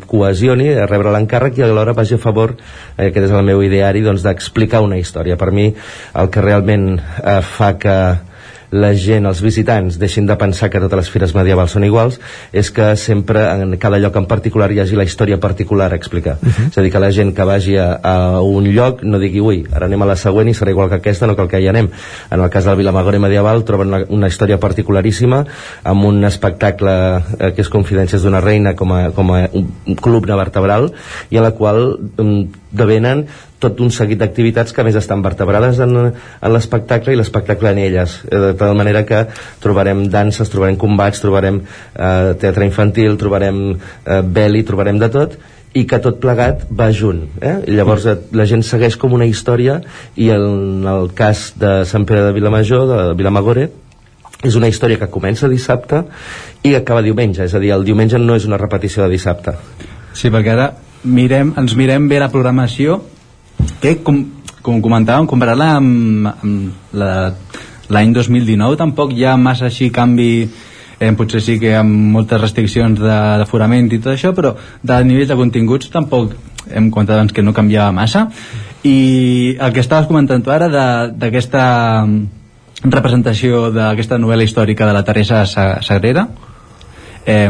cohesioni 0.07 0.69
a 0.75 0.87
rebre 0.89 1.13
l'encàrrec 1.13 1.59
i 1.59 1.65
alhora 1.65 1.95
vagi 1.97 2.17
a 2.17 2.21
favor 2.21 2.55
eh, 2.57 3.09
aquest 3.09 3.29
és 3.29 3.35
el 3.35 3.45
meu 3.47 3.63
ideari 3.65 4.03
doncs, 4.05 4.25
d'explicar 4.25 4.83
una 4.85 4.99
història. 4.99 5.37
Per 5.37 5.51
mi 5.51 5.69
el 5.71 6.31
que 6.33 6.43
realment 6.43 6.89
eh, 6.97 7.41
fa 7.41 7.75
que 7.81 7.97
la 8.71 8.91
gent, 8.93 9.25
els 9.29 9.41
visitants, 9.41 9.97
deixin 9.99 10.25
de 10.27 10.35
pensar 10.39 10.69
que 10.69 10.81
totes 10.83 10.99
les 10.99 11.09
fires 11.11 11.33
medievals 11.35 11.75
són 11.75 11.85
iguals, 11.87 12.19
és 12.51 12.71
que 12.71 12.89
sempre 12.99 13.45
en 13.53 13.77
cada 13.79 13.99
lloc 14.01 14.17
en 14.19 14.27
particular 14.27 14.69
hi 14.71 14.81
hagi 14.83 14.97
la 14.99 15.05
història 15.07 15.39
particular 15.39 15.91
a 15.91 15.95
explicar. 15.95 16.37
Uh 16.41 16.49
-huh. 16.49 16.67
És 16.67 16.77
a 16.77 16.81
dir, 16.81 16.91
que 16.91 16.99
la 16.99 17.11
gent 17.11 17.33
que 17.35 17.43
vagi 17.43 17.77
a, 17.77 17.99
a 18.03 18.41
un 18.41 18.65
lloc 18.73 19.03
no 19.03 19.19
digui, 19.19 19.39
ui, 19.39 19.65
ara 19.71 19.85
anem 19.85 20.01
a 20.01 20.05
la 20.05 20.15
següent 20.15 20.49
i 20.49 20.53
serà 20.53 20.69
igual 20.69 20.89
que 20.89 20.95
aquesta, 20.95 21.27
no 21.27 21.35
cal 21.35 21.47
que 21.47 21.59
hi 21.59 21.67
anem. 21.67 21.89
En 22.31 22.39
el 22.39 22.49
cas 22.49 22.65
del 22.65 22.75
Vilamagore 22.75 23.19
medieval 23.19 23.63
troben 23.63 23.87
una, 23.87 24.05
una 24.09 24.27
història 24.27 24.59
particularíssima 24.59 25.45
amb 25.83 26.05
un 26.05 26.23
espectacle 26.25 27.23
eh, 27.39 27.53
que 27.53 27.61
és 27.61 27.69
Confidències 27.69 28.23
d'una 28.23 28.41
reina 28.41 28.75
com 28.75 28.91
a, 28.91 29.11
com 29.11 29.31
a 29.31 29.49
un 29.53 29.95
club 29.95 30.25
vertebral 30.25 30.91
i 31.29 31.37
a 31.37 31.41
la 31.41 31.51
qual 31.51 31.99
um, 32.17 32.47
devenen 32.71 33.25
tot 33.59 33.79
un 33.81 33.91
seguit 33.93 34.19
d'activitats 34.21 34.73
que 34.73 34.85
més 34.85 34.97
estan 34.99 35.23
vertebrades 35.25 35.81
en, 35.83 35.95
en 36.13 36.53
l'espectacle 36.53 37.13
i 37.13 37.19
l'espectacle 37.19 37.73
en 37.73 37.81
elles. 37.81 38.19
Eh, 38.29 38.41
de 38.49 38.53
tal 38.59 38.77
manera 38.77 39.03
que 39.07 39.25
trobarem 39.63 40.05
danses, 40.13 40.51
trobarem 40.53 40.77
combats, 40.79 41.21
trobarem 41.23 41.61
eh, 41.63 42.33
teatre 42.41 42.67
infantil, 42.69 43.17
trobarem 43.17 43.61
eh, 43.73 44.21
bel·li, 44.21 44.65
trobarem 44.67 45.01
de 45.01 45.11
tot 45.13 45.37
i 45.77 45.83
que 45.85 45.99
tot 46.01 46.21
plegat 46.23 46.63
va 46.73 46.87
junt 46.95 47.25
eh? 47.41 47.57
I 47.67 47.75
llavors 47.75 48.05
eh, 48.07 48.15
la 48.37 48.45
gent 48.49 48.63
segueix 48.65 48.95
com 48.97 49.13
una 49.17 49.27
història 49.29 49.81
i 50.15 50.29
en 50.33 50.87
el 50.87 51.11
cas 51.17 51.51
de 51.59 51.81
Sant 51.89 52.07
Pere 52.07 52.23
de 52.25 52.31
Vilamajor 52.37 52.87
de 52.89 53.01
Vilamagore 53.19 53.67
és 54.45 54.55
una 54.55 54.69
història 54.69 54.99
que 55.01 55.09
comença 55.11 55.49
dissabte 55.49 56.03
i 56.67 56.75
acaba 56.77 57.01
diumenge, 57.01 57.41
és 57.45 57.53
a 57.57 57.61
dir, 57.61 57.71
el 57.73 57.85
diumenge 57.87 58.19
no 58.21 58.35
és 58.37 58.45
una 58.45 58.59
repetició 58.61 59.03
de 59.03 59.15
dissabte. 59.15 59.55
Sí, 60.13 60.29
perquè 60.29 60.53
ara 60.53 60.67
mirem, 61.03 61.55
ens 61.57 61.73
mirem 61.77 62.05
bé 62.09 62.19
la 62.21 62.29
programació 62.29 62.99
que 63.81 63.97
com, 64.03 64.23
com 64.61 64.81
comentàvem 64.83 65.27
comparar-la 65.29 65.69
amb, 65.77 66.27
amb 66.31 66.97
l'any 67.93 68.13
2019 68.15 68.79
tampoc 68.79 69.13
hi 69.15 69.25
ha 69.25 69.37
massa 69.37 69.67
així 69.69 69.91
canvi 69.93 70.31
eh, 70.99 71.11
potser 71.17 71.41
sí 71.43 71.57
que 71.61 71.75
amb 71.77 72.11
moltes 72.15 72.41
restriccions 72.41 72.99
d'aforament 72.99 73.91
i 73.91 74.01
tot 74.01 74.15
això 74.15 74.33
però 74.35 74.55
de 74.81 74.99
nivell 75.05 75.29
de 75.29 75.39
continguts 75.39 75.91
tampoc 75.93 76.35
hem 76.71 76.89
comentat 76.91 77.15
abans 77.15 77.33
que 77.33 77.43
no 77.43 77.53
canviava 77.53 77.93
massa. 77.95 78.27
I 78.83 79.55
el 79.59 79.73
que 79.73 79.79
estaves 79.83 80.07
comentant 80.07 80.43
tu 80.43 80.51
ara 80.51 80.67
d'aquesta 81.11 81.63
representació 82.83 83.69
d'aquesta 83.73 84.19
novel·la 84.21 84.45
històrica 84.45 84.85
de 84.85 84.93
la 84.93 85.03
Teresa 85.03 85.45
Sagrera 85.47 86.27
eh, 87.25 87.49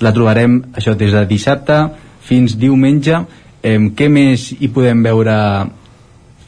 la 0.00 0.12
trobarem 0.16 0.60
això 0.76 0.94
des 0.94 1.12
de 1.12 1.24
dissabte 1.28 1.80
fins 2.24 2.54
diumenge 2.60 3.18
eh, 3.62 3.78
què 3.96 4.08
més 4.12 4.50
hi 4.58 4.70
podem 4.72 5.02
veure 5.04 5.36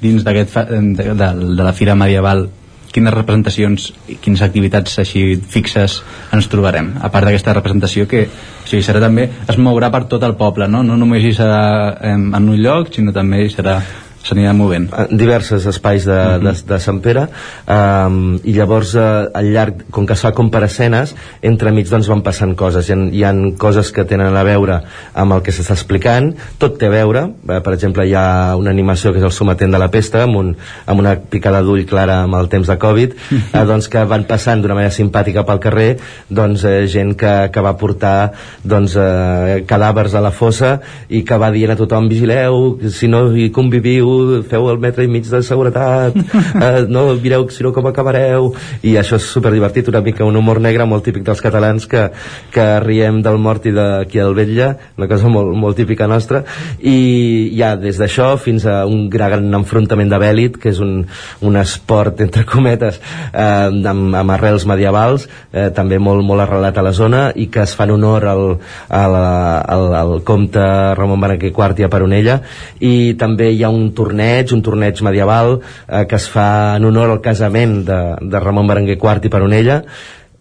dins 0.03 0.25
de, 0.25 0.35
de, 0.43 1.07
de 1.15 1.63
la 1.63 1.73
Fira 1.77 1.97
Medieval? 1.99 2.49
Quines 2.93 3.15
representacions 3.15 3.87
i 4.13 4.19
quines 4.21 4.43
activitats 4.45 4.99
així 5.01 5.23
fixes 5.49 6.03
ens 6.37 6.49
trobarem? 6.53 6.91
A 7.01 7.09
part 7.09 7.25
d'aquesta 7.25 7.55
representació 7.57 8.05
que 8.09 8.27
o 8.27 8.67
sigui, 8.69 8.83
serà 8.85 9.01
també, 9.01 9.31
es 9.49 9.57
mourà 9.57 9.89
per 9.95 10.05
tot 10.13 10.25
el 10.27 10.37
poble 10.37 10.69
no, 10.69 10.83
no 10.85 10.99
només 11.01 11.25
hi 11.25 11.33
serà 11.37 11.63
eh, 11.97 12.13
en 12.13 12.49
un 12.49 12.59
lloc 12.61 12.93
sinó 12.93 13.15
també 13.17 13.47
hi 13.47 13.55
serà 13.55 13.79
s'anirà 14.23 14.53
movent. 14.55 14.89
En 14.97 15.19
diversos 15.19 15.67
espais 15.67 16.05
de, 16.05 16.13
uh 16.13 16.39
-huh. 16.39 16.53
de, 16.53 16.75
de 16.75 16.79
Sant 16.81 17.01
Pere. 17.01 17.27
Um, 17.67 18.39
i 18.45 18.53
llavors 18.53 18.95
uh, 18.95 19.29
al 19.35 19.53
llarg, 19.53 19.85
com 19.91 20.07
que 20.07 20.13
es 20.13 20.21
fa 20.21 20.33
com 20.33 20.51
per 20.51 20.63
escenes 20.65 21.15
entremig 21.43 21.89
doncs 21.91 22.09
van 22.09 22.23
passant 22.23 22.55
coses. 22.55 22.89
Hi 22.89 22.93
ha, 22.93 22.97
hi 23.11 23.25
ha 23.25 23.33
coses 23.59 23.93
que 23.93 24.05
tenen 24.05 24.37
a 24.37 24.45
veure 24.45 24.83
amb 25.15 25.33
el 25.33 25.43
que 25.43 25.53
s'està 25.53 25.73
explicant, 25.73 26.35
tot 26.59 26.79
té 26.79 26.87
a 26.87 26.91
veure. 26.91 27.25
Uh, 27.49 27.61
per 27.61 27.75
exemple 27.75 28.07
hi 28.07 28.15
ha 28.15 28.57
una 28.57 28.71
animació 28.71 29.13
que 29.13 29.19
és 29.19 29.25
el 29.25 29.33
sometent 29.33 29.73
de 29.73 29.79
la 29.79 29.89
pesta 29.89 30.23
amb, 30.23 30.37
un, 30.37 30.57
amb 30.87 31.01
una 31.01 31.17
picada 31.17 31.63
d'ull 31.63 31.85
clara 31.87 32.23
amb 32.23 32.35
el 32.35 32.49
temps 32.49 32.69
de 32.69 32.79
Covid. 32.79 33.13
Uh 33.13 33.39
-huh. 33.39 33.63
uh, 33.63 33.67
doncs 33.67 33.89
que 33.89 34.05
van 34.05 34.25
passant 34.25 34.63
d'una 34.63 34.75
manera 34.75 34.93
simpàtica 34.93 35.45
pel 35.45 35.59
carrer 35.59 35.99
doncs 36.29 36.65
uh, 36.65 36.87
gent 36.87 37.17
que, 37.17 37.51
que 37.53 37.61
va 37.61 37.77
portar 37.77 38.33
doncs 38.63 38.97
uh, 38.97 39.67
cadàvers 39.67 40.15
a 40.15 40.21
la 40.21 40.31
fossa 40.31 40.81
i 41.09 41.23
que 41.25 41.37
va 41.37 41.51
dient 41.51 41.73
a 41.73 41.77
tothom 41.77 42.09
vigileu, 42.09 42.79
si 42.91 43.09
no 43.09 43.37
hi 43.37 43.51
conviviu 43.51 44.12
feu 44.49 44.69
el 44.71 44.81
metre 44.83 45.07
i 45.07 45.11
mig 45.11 45.29
de 45.29 45.43
seguretat 45.47 46.17
eh, 46.67 46.85
no 46.89 47.09
mireu 47.23 47.49
si 47.51 47.65
no 47.65 47.73
com 47.75 47.87
acabareu 47.91 48.53
i 48.83 48.97
això 49.01 49.19
és 49.21 49.29
super 49.29 49.53
divertit, 49.55 49.89
una 49.89 50.03
mica 50.05 50.25
un 50.25 50.37
humor 50.37 50.61
negre 50.63 50.87
molt 50.89 51.05
típic 51.07 51.27
dels 51.27 51.43
catalans 51.45 51.87
que, 51.91 52.09
que 52.53 52.69
riem 52.85 53.23
del 53.25 53.39
mort 53.43 53.67
i 53.67 53.75
d'aquí 53.77 54.21
al 54.23 54.37
Vetlla 54.37 54.73
una 54.99 55.09
cosa 55.09 55.29
molt, 55.33 55.55
molt 55.57 55.77
típica 55.77 56.07
nostra. 56.07 56.43
I 56.79 57.53
ja 57.57 57.75
des 57.81 57.99
d'això 58.01 58.33
fins 58.41 58.67
a 58.69 58.83
un 58.87 59.09
gran 59.11 59.49
enfrontament 59.55 60.11
de 60.13 60.21
bèlit 60.21 60.59
que 60.61 60.71
és 60.73 60.81
un, 60.83 61.03
un 61.43 61.59
esport 61.61 62.21
entre 62.25 62.45
cometes 62.49 63.01
eh, 63.33 63.69
amb, 63.93 64.15
amb 64.19 64.35
arrels 64.37 64.67
medievals 64.69 65.29
eh, 65.53 65.71
també 65.75 65.99
molt, 66.03 66.25
molt 66.27 66.45
arrelat 66.45 66.79
a 66.79 66.87
la 66.87 66.95
zona 66.97 67.25
i 67.35 67.49
que 67.53 67.65
es 67.65 67.75
fan 67.79 67.93
honor 67.95 68.27
al, 68.29 68.45
al, 68.89 69.17
al, 69.17 69.87
al 70.03 70.15
comte 70.29 70.63
Ramon 70.99 71.23
Berenguer 71.23 71.53
IV 71.53 71.83
i 71.83 71.87
a 71.87 71.93
Peronella. 71.93 72.39
I 72.81 73.15
també 73.19 73.51
hi 73.53 73.63
ha 73.65 73.73
un 73.73 73.91
torneig, 74.03 74.53
un 74.53 74.65
torneig 74.67 75.03
medieval 75.07 75.61
eh, 75.61 76.05
que 76.11 76.19
es 76.19 76.27
fa 76.31 76.49
en 76.79 76.91
honor 76.91 77.15
al 77.15 77.23
casament 77.25 77.83
de, 77.87 78.01
de 78.21 78.43
Ramon 78.43 78.69
Berenguer 78.69 78.99
IV 78.99 79.31
i 79.31 79.33
Peronella 79.33 79.81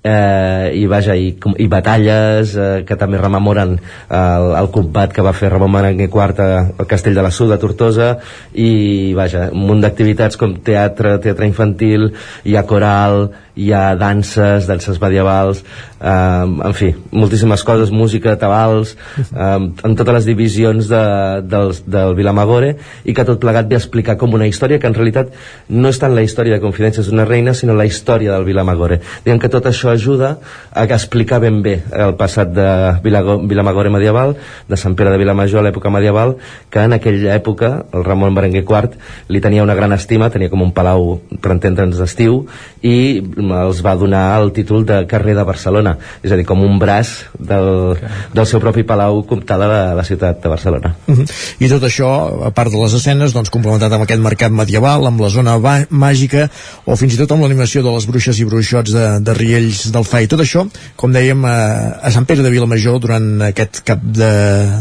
eh, 0.03 0.71
i 0.73 0.85
vaja, 0.89 1.15
i, 1.15 1.29
i 1.61 1.67
batalles 1.69 2.55
eh, 2.57 2.69
que 2.87 2.97
també 2.97 3.19
rememoren 3.21 3.75
el, 3.77 4.47
el 4.57 4.69
combat 4.73 5.13
que 5.13 5.25
va 5.25 5.35
fer 5.37 5.51
Ramon 5.53 5.77
Berenguer 5.77 6.09
IV 6.09 6.41
al 6.81 6.89
castell 6.89 7.17
de 7.17 7.25
la 7.25 7.31
Sud 7.33 7.53
de 7.53 7.59
Tortosa 7.61 8.15
i 8.53 9.13
vaja, 9.17 9.49
un 9.53 9.67
munt 9.69 9.85
d'activitats 9.85 10.39
com 10.41 10.57
teatre, 10.65 11.17
teatre 11.21 11.49
infantil 11.49 12.09
hi 12.43 12.57
ha 12.57 12.65
coral, 12.67 13.27
hi 13.55 13.71
ha 13.75 13.91
danses, 13.99 14.65
danses 14.69 15.01
medievals, 15.01 15.63
eh, 16.01 16.67
en 16.67 16.73
fi, 16.73 16.91
moltíssimes 17.11 17.63
coses, 17.63 17.91
música, 17.91 18.35
tabals, 18.41 18.95
eh, 19.21 19.59
en 19.85 19.95
totes 19.95 20.17
les 20.17 20.29
divisions 20.29 20.89
de, 20.89 21.03
del, 21.45 21.75
del 21.85 22.15
Vilamagore, 22.17 22.75
i 23.05 23.15
que 23.15 23.25
tot 23.27 23.39
plegat 23.41 23.69
ve 23.69 23.77
a 23.77 23.81
explicar 23.81 24.17
com 24.17 24.33
una 24.33 24.49
història 24.49 24.79
que 24.81 24.89
en 24.89 24.97
realitat 24.97 25.31
no 25.69 25.91
és 25.91 25.99
tant 26.01 26.15
la 26.15 26.25
història 26.25 26.57
de 26.57 26.63
Confidències 26.63 27.07
d'una 27.07 27.25
reina, 27.29 27.53
sinó 27.53 27.75
la 27.77 27.85
història 27.85 28.33
del 28.33 28.45
Vilamagore. 28.47 29.01
Diguem 29.25 29.39
que 29.41 29.51
tot 29.51 29.67
això 29.69 29.91
ajuda 29.91 30.37
a 30.71 30.85
explicar 30.85 31.41
ben 31.43 31.61
bé 31.61 31.77
el 31.91 32.15
passat 32.19 32.51
de 32.55 32.67
Vilago, 33.03 33.37
Vilamagore 33.47 33.91
medieval, 33.93 34.35
de 34.67 34.77
Sant 34.77 34.95
Pere 34.95 35.11
de 35.11 35.19
Vilamajor 35.21 35.61
a 35.61 35.65
l'època 35.67 35.91
medieval, 35.93 36.35
que 36.69 36.83
en 36.83 36.93
aquella 36.97 37.35
època 37.35 37.71
el 37.93 38.05
Ramon 38.07 38.35
Berenguer 38.35 38.63
IV 38.63 38.97
li 39.29 39.41
tenia 39.43 39.63
una 39.63 39.75
gran 39.77 39.93
estima, 39.93 40.29
tenia 40.29 40.49
com 40.49 40.63
un 40.63 40.73
palau 40.75 41.19
per 41.41 41.53
entendre'ns 41.55 41.99
d'estiu, 42.01 42.45
i 42.81 43.21
els 43.61 43.81
va 43.85 43.95
donar 43.99 44.25
el 44.41 44.51
títol 44.55 44.85
de 44.85 45.03
carrer 45.09 45.35
de 45.37 45.45
Barcelona, 45.47 45.90
és 46.23 46.31
a 46.31 46.37
dir, 46.39 46.45
com 46.47 46.61
un 46.63 46.79
braç 46.81 47.13
del, 47.37 47.97
del 48.33 48.47
seu 48.49 48.61
propi 48.63 48.83
palau 48.87 49.21
comtal 49.27 49.61
de 49.61 49.69
la, 49.71 49.81
la 49.97 50.05
ciutat 50.07 50.41
de 50.43 50.49
Barcelona. 50.49 50.93
Uh 51.07 51.17
-huh. 51.17 51.25
I 51.59 51.69
tot 51.69 51.83
això, 51.83 52.09
a 52.47 52.51
part 52.51 52.71
de 52.71 52.77
les 52.77 52.93
escenes, 52.93 53.33
doncs 53.33 53.49
complementat 53.49 53.91
amb 53.93 54.03
aquest 54.03 54.21
mercat 54.21 54.51
medieval, 54.51 55.05
amb 55.07 55.21
la 55.21 55.29
zona 55.29 55.57
màgica, 55.89 56.49
o 56.85 56.95
fins 56.95 57.13
i 57.13 57.17
tot 57.17 57.31
amb 57.31 57.43
l'animació 57.43 57.83
de 57.83 57.91
les 57.91 58.07
bruixes 58.07 58.39
i 58.39 58.45
bruixots 58.45 58.91
de, 58.91 59.19
de 59.19 59.33
Riells 59.33 59.91
del 59.91 60.03
Fai. 60.03 60.27
Tot 60.27 60.39
això, 60.39 60.67
com 60.95 61.11
dèiem, 61.11 61.45
a, 61.45 61.99
a 62.01 62.11
Sant 62.11 62.25
Pere 62.25 62.43
de 62.43 62.49
Vilamajor 62.49 62.99
durant 62.99 63.41
aquest 63.41 63.83
cap 63.83 63.99
de, 64.01 64.31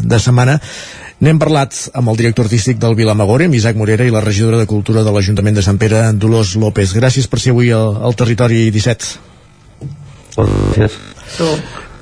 de 0.02 0.18
setmana 0.18 0.60
N'hem 1.20 1.36
parlat 1.36 1.76
amb 1.92 2.08
el 2.08 2.16
director 2.16 2.46
artístic 2.48 2.78
del 2.80 2.94
Vilamagore, 2.96 3.44
amb 3.44 3.56
Isaac 3.58 3.76
Morera, 3.76 4.06
i 4.08 4.14
la 4.14 4.22
regidora 4.24 4.56
de 4.56 4.68
Cultura 4.70 5.04
de 5.04 5.12
l'Ajuntament 5.12 5.58
de 5.58 5.64
Sant 5.66 5.76
Pere, 5.82 6.06
Dolors 6.16 6.54
López. 6.56 6.94
Gràcies 6.96 7.28
per 7.28 7.42
ser 7.42 7.52
avui 7.52 7.74
al, 7.76 7.98
al 8.08 8.16
Territori 8.16 8.70
17. 8.72 9.29
Gràcies. 10.48 10.98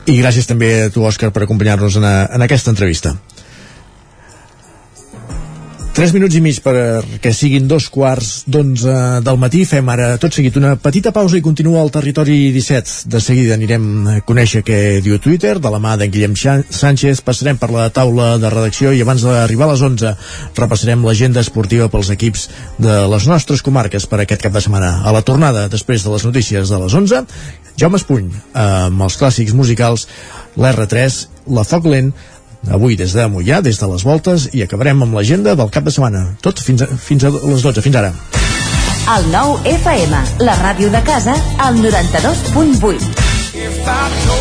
I 0.09 0.17
gràcies 0.23 0.49
també 0.49 0.71
a 0.87 0.93
tu, 0.93 1.05
Òscar, 1.05 1.31
per 1.35 1.45
acompanyar-nos 1.45 1.99
en, 2.01 2.07
a, 2.09 2.15
en 2.33 2.45
aquesta 2.47 2.73
entrevista. 2.73 3.15
3 5.99 6.13
minuts 6.15 6.37
i 6.39 6.39
mig 6.39 6.61
perquè 6.63 7.33
siguin 7.35 7.65
dos 7.67 7.89
quarts 7.91 8.45
d'onze 8.47 8.93
del 9.27 9.39
matí. 9.43 9.65
Fem 9.67 9.89
ara 9.91 10.13
tot 10.23 10.37
seguit 10.37 10.55
una 10.61 10.77
petita 10.79 11.11
pausa 11.11 11.35
i 11.35 11.43
continua 11.43 11.81
al 11.83 11.91
territori 11.91 12.53
17. 12.55 13.09
De 13.11 13.19
seguida 13.19 13.57
anirem 13.59 13.89
a 14.07 14.15
conèixer 14.23 14.63
què 14.63 14.79
diu 15.03 15.19
Twitter. 15.19 15.57
De 15.59 15.73
la 15.75 15.81
mà 15.83 15.97
d'en 15.99 16.13
Guillem 16.15 16.39
Sánchez 16.39 17.25
passarem 17.27 17.59
per 17.59 17.73
la 17.75 17.89
taula 17.91 18.37
de 18.39 18.47
redacció 18.55 18.95
i 18.95 19.03
abans 19.03 19.27
d'arribar 19.27 19.67
a 19.67 19.73
les 19.73 19.83
11 19.89 20.15
repassarem 20.61 21.03
l'agenda 21.03 21.43
esportiva 21.43 21.91
pels 21.91 22.15
equips 22.15 22.47
de 22.79 23.01
les 23.11 23.27
nostres 23.27 23.67
comarques 23.67 24.07
per 24.07 24.23
aquest 24.23 24.47
cap 24.47 24.55
de 24.55 24.63
setmana. 24.63 25.01
A 25.03 25.11
la 25.11 25.27
tornada, 25.27 25.67
després 25.67 26.07
de 26.07 26.15
les 26.15 26.31
notícies 26.31 26.71
de 26.71 26.79
les 26.79 26.95
11, 26.95 27.27
Jaume 27.75 27.99
Espuny, 27.99 28.31
amb 28.55 29.03
els 29.03 29.19
clàssics 29.19 29.51
musicals, 29.51 30.07
l'R3, 30.55 31.25
la 31.59 31.67
Foc 31.67 31.91
Lent, 31.91 32.15
avui 32.71 32.97
des 32.97 33.13
de 33.15 33.29
Mollà, 33.31 33.63
des 33.63 33.79
de 33.79 33.87
les 33.93 34.05
voltes 34.05 34.49
i 34.53 34.63
acabarem 34.63 35.03
amb 35.03 35.15
l'agenda 35.15 35.55
del 35.55 35.71
cap 35.71 35.85
de 35.85 35.95
setmana. 35.95 36.25
Tot 36.43 36.61
fins 36.61 36.83
a, 36.83 36.87
fins 36.87 37.25
a 37.25 37.31
les 37.31 37.63
12, 37.63 37.83
fins 37.85 37.97
ara. 37.97 38.13
El 39.09 39.31
nou 39.33 39.57
FM, 39.65 40.19
la 40.45 40.59
ràdio 40.61 40.91
de 40.93 41.01
casa, 41.07 41.37
al 41.65 41.79
92.8 41.81 43.29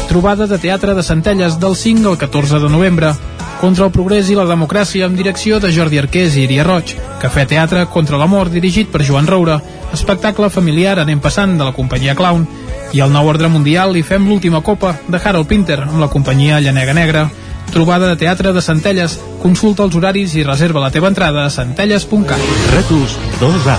Trobada 0.09 0.47
de 0.47 0.57
teatre 0.57 0.93
de 0.93 1.03
Centelles 1.03 1.59
del 1.59 1.75
5 1.75 2.09
al 2.09 2.17
14 2.17 2.59
de 2.59 2.69
novembre. 2.69 3.13
Contra 3.61 3.87
el 3.87 3.91
progrés 3.91 4.29
i 4.29 4.35
la 4.37 4.45
democràcia 4.45 5.07
amb 5.07 5.17
direcció 5.17 5.57
de 5.59 5.71
Jordi 5.73 5.97
Arqués 5.97 6.35
i 6.35 6.43
Iria 6.45 6.65
Roig, 6.67 6.93
Cafè 7.21 7.47
Teatre 7.49 7.87
contra 7.89 8.19
l'amor 8.21 8.51
dirigit 8.53 8.91
per 8.93 9.01
Joan 9.01 9.25
Roura, 9.25 9.57
espectacle 9.93 10.51
familiar 10.53 10.99
anem 11.01 11.19
passant 11.23 11.57
de 11.57 11.65
la 11.65 11.73
companyia 11.73 12.15
Clown, 12.15 12.45
i 12.93 13.01
el 13.01 13.11
nou 13.11 13.27
ordre 13.27 13.49
mundial 13.49 13.95
li 13.95 14.03
fem 14.05 14.27
l'última 14.29 14.61
copa 14.61 14.93
de 15.07 15.17
Harold 15.17 15.49
Pinter 15.49 15.79
amb 15.87 15.99
la 16.03 16.11
companyia 16.13 16.61
Llanega 16.61 16.93
Negra. 16.93 17.27
Trobada 17.71 18.07
de 18.07 18.15
teatre 18.15 18.53
de 18.53 18.61
Centelles. 18.61 19.17
Consulta 19.41 19.85
els 19.85 19.95
horaris 19.95 20.33
i 20.35 20.45
reserva 20.45 20.81
la 20.83 20.91
teva 20.91 21.11
entrada 21.11 21.45
a 21.45 21.51
centelles.cat. 21.53 22.49
Rètols 22.73 23.17
2A. 23.41 23.77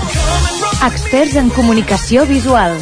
Experts 0.87 1.35
en 1.41 1.49
comunicació 1.51 2.25
visual. 2.29 2.77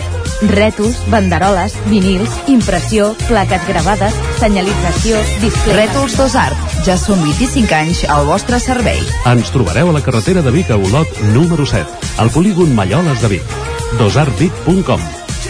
Rètols, 0.51 0.99
banderoles, 1.09 1.73
vinils, 1.89 2.29
impressió, 2.47 3.09
plaques 3.25 3.63
gravades, 3.67 4.13
senyalització, 4.37 5.17
display... 5.41 5.87
Rètols 5.87 6.17
2 6.19 6.35
Art. 6.37 6.75
Ja 6.85 6.97
són 7.01 7.23
25 7.25 7.73
anys 7.73 8.03
al 8.13 8.27
vostre 8.29 8.61
servei. 8.61 9.01
Ens 9.25 9.49
trobareu 9.53 9.89
a 9.89 9.97
la 9.97 10.03
carretera 10.05 10.45
de 10.45 10.53
Vic 10.53 10.69
a 10.69 10.77
Olot 10.77 11.09
número 11.33 11.65
7, 11.65 12.13
al 12.21 12.29
polígon 12.35 12.75
Malloles 12.77 13.23
de 13.23 13.33
Vic. 13.37 13.55
dosartvic.com 13.97 15.01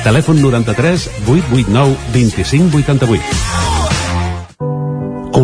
Telèfon 0.06 0.40
93 0.42 1.10
889 1.26 1.98
2588 2.14 3.77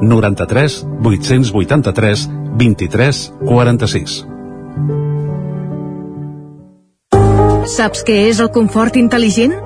93 0.00 0.80
883 1.02 2.26
23 2.56 3.22
46. 3.44 4.16
Saps 7.66 8.04
què 8.06 8.20
és 8.30 8.38
el 8.40 8.52
confort 8.54 8.94
intel·ligent? 8.96 9.65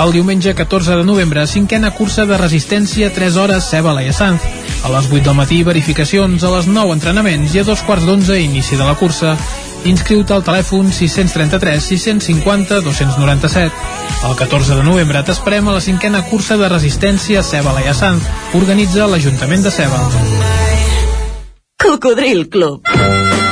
El 0.00 0.12
diumenge 0.12 0.54
14 0.54 0.96
de 0.96 1.04
novembre, 1.04 1.46
cinquena 1.46 1.92
cursa 1.92 2.24
de 2.26 2.38
resistència 2.40 3.12
3 3.12 3.36
hores 3.36 3.68
Ceba 3.68 3.92
Laia 3.92 4.12
Sanz. 4.16 4.42
A 4.82 4.90
les 4.90 5.06
8 5.10 5.20
del 5.28 5.36
matí, 5.36 5.62
verificacions, 5.62 6.42
a 6.42 6.50
les 6.56 6.66
9 6.66 6.96
entrenaments 6.96 7.54
i 7.54 7.60
a 7.60 7.64
dos 7.68 7.84
quarts 7.86 8.06
d'onze 8.08 8.40
inici 8.40 8.78
de 8.80 8.88
la 8.88 8.96
cursa. 8.98 9.36
Inscriu-te 9.84 10.34
al 10.34 10.44
telèfon 10.46 10.90
633 10.90 11.84
650 11.92 12.80
297. 12.80 13.70
El 14.26 14.36
14 14.38 14.80
de 14.80 14.84
novembre 14.86 15.22
t'esperem 15.26 15.68
a 15.68 15.76
la 15.76 15.84
cinquena 15.84 16.24
cursa 16.30 16.56
de 16.56 16.70
resistència 16.72 17.44
Ceba 17.46 17.76
Laia 17.76 17.94
Sanz. 17.94 18.26
Organitza 18.58 19.06
l'Ajuntament 19.06 19.66
de 19.66 19.74
Ceba. 19.74 20.02
Cocodril 21.82 22.48
Club. 22.48 23.51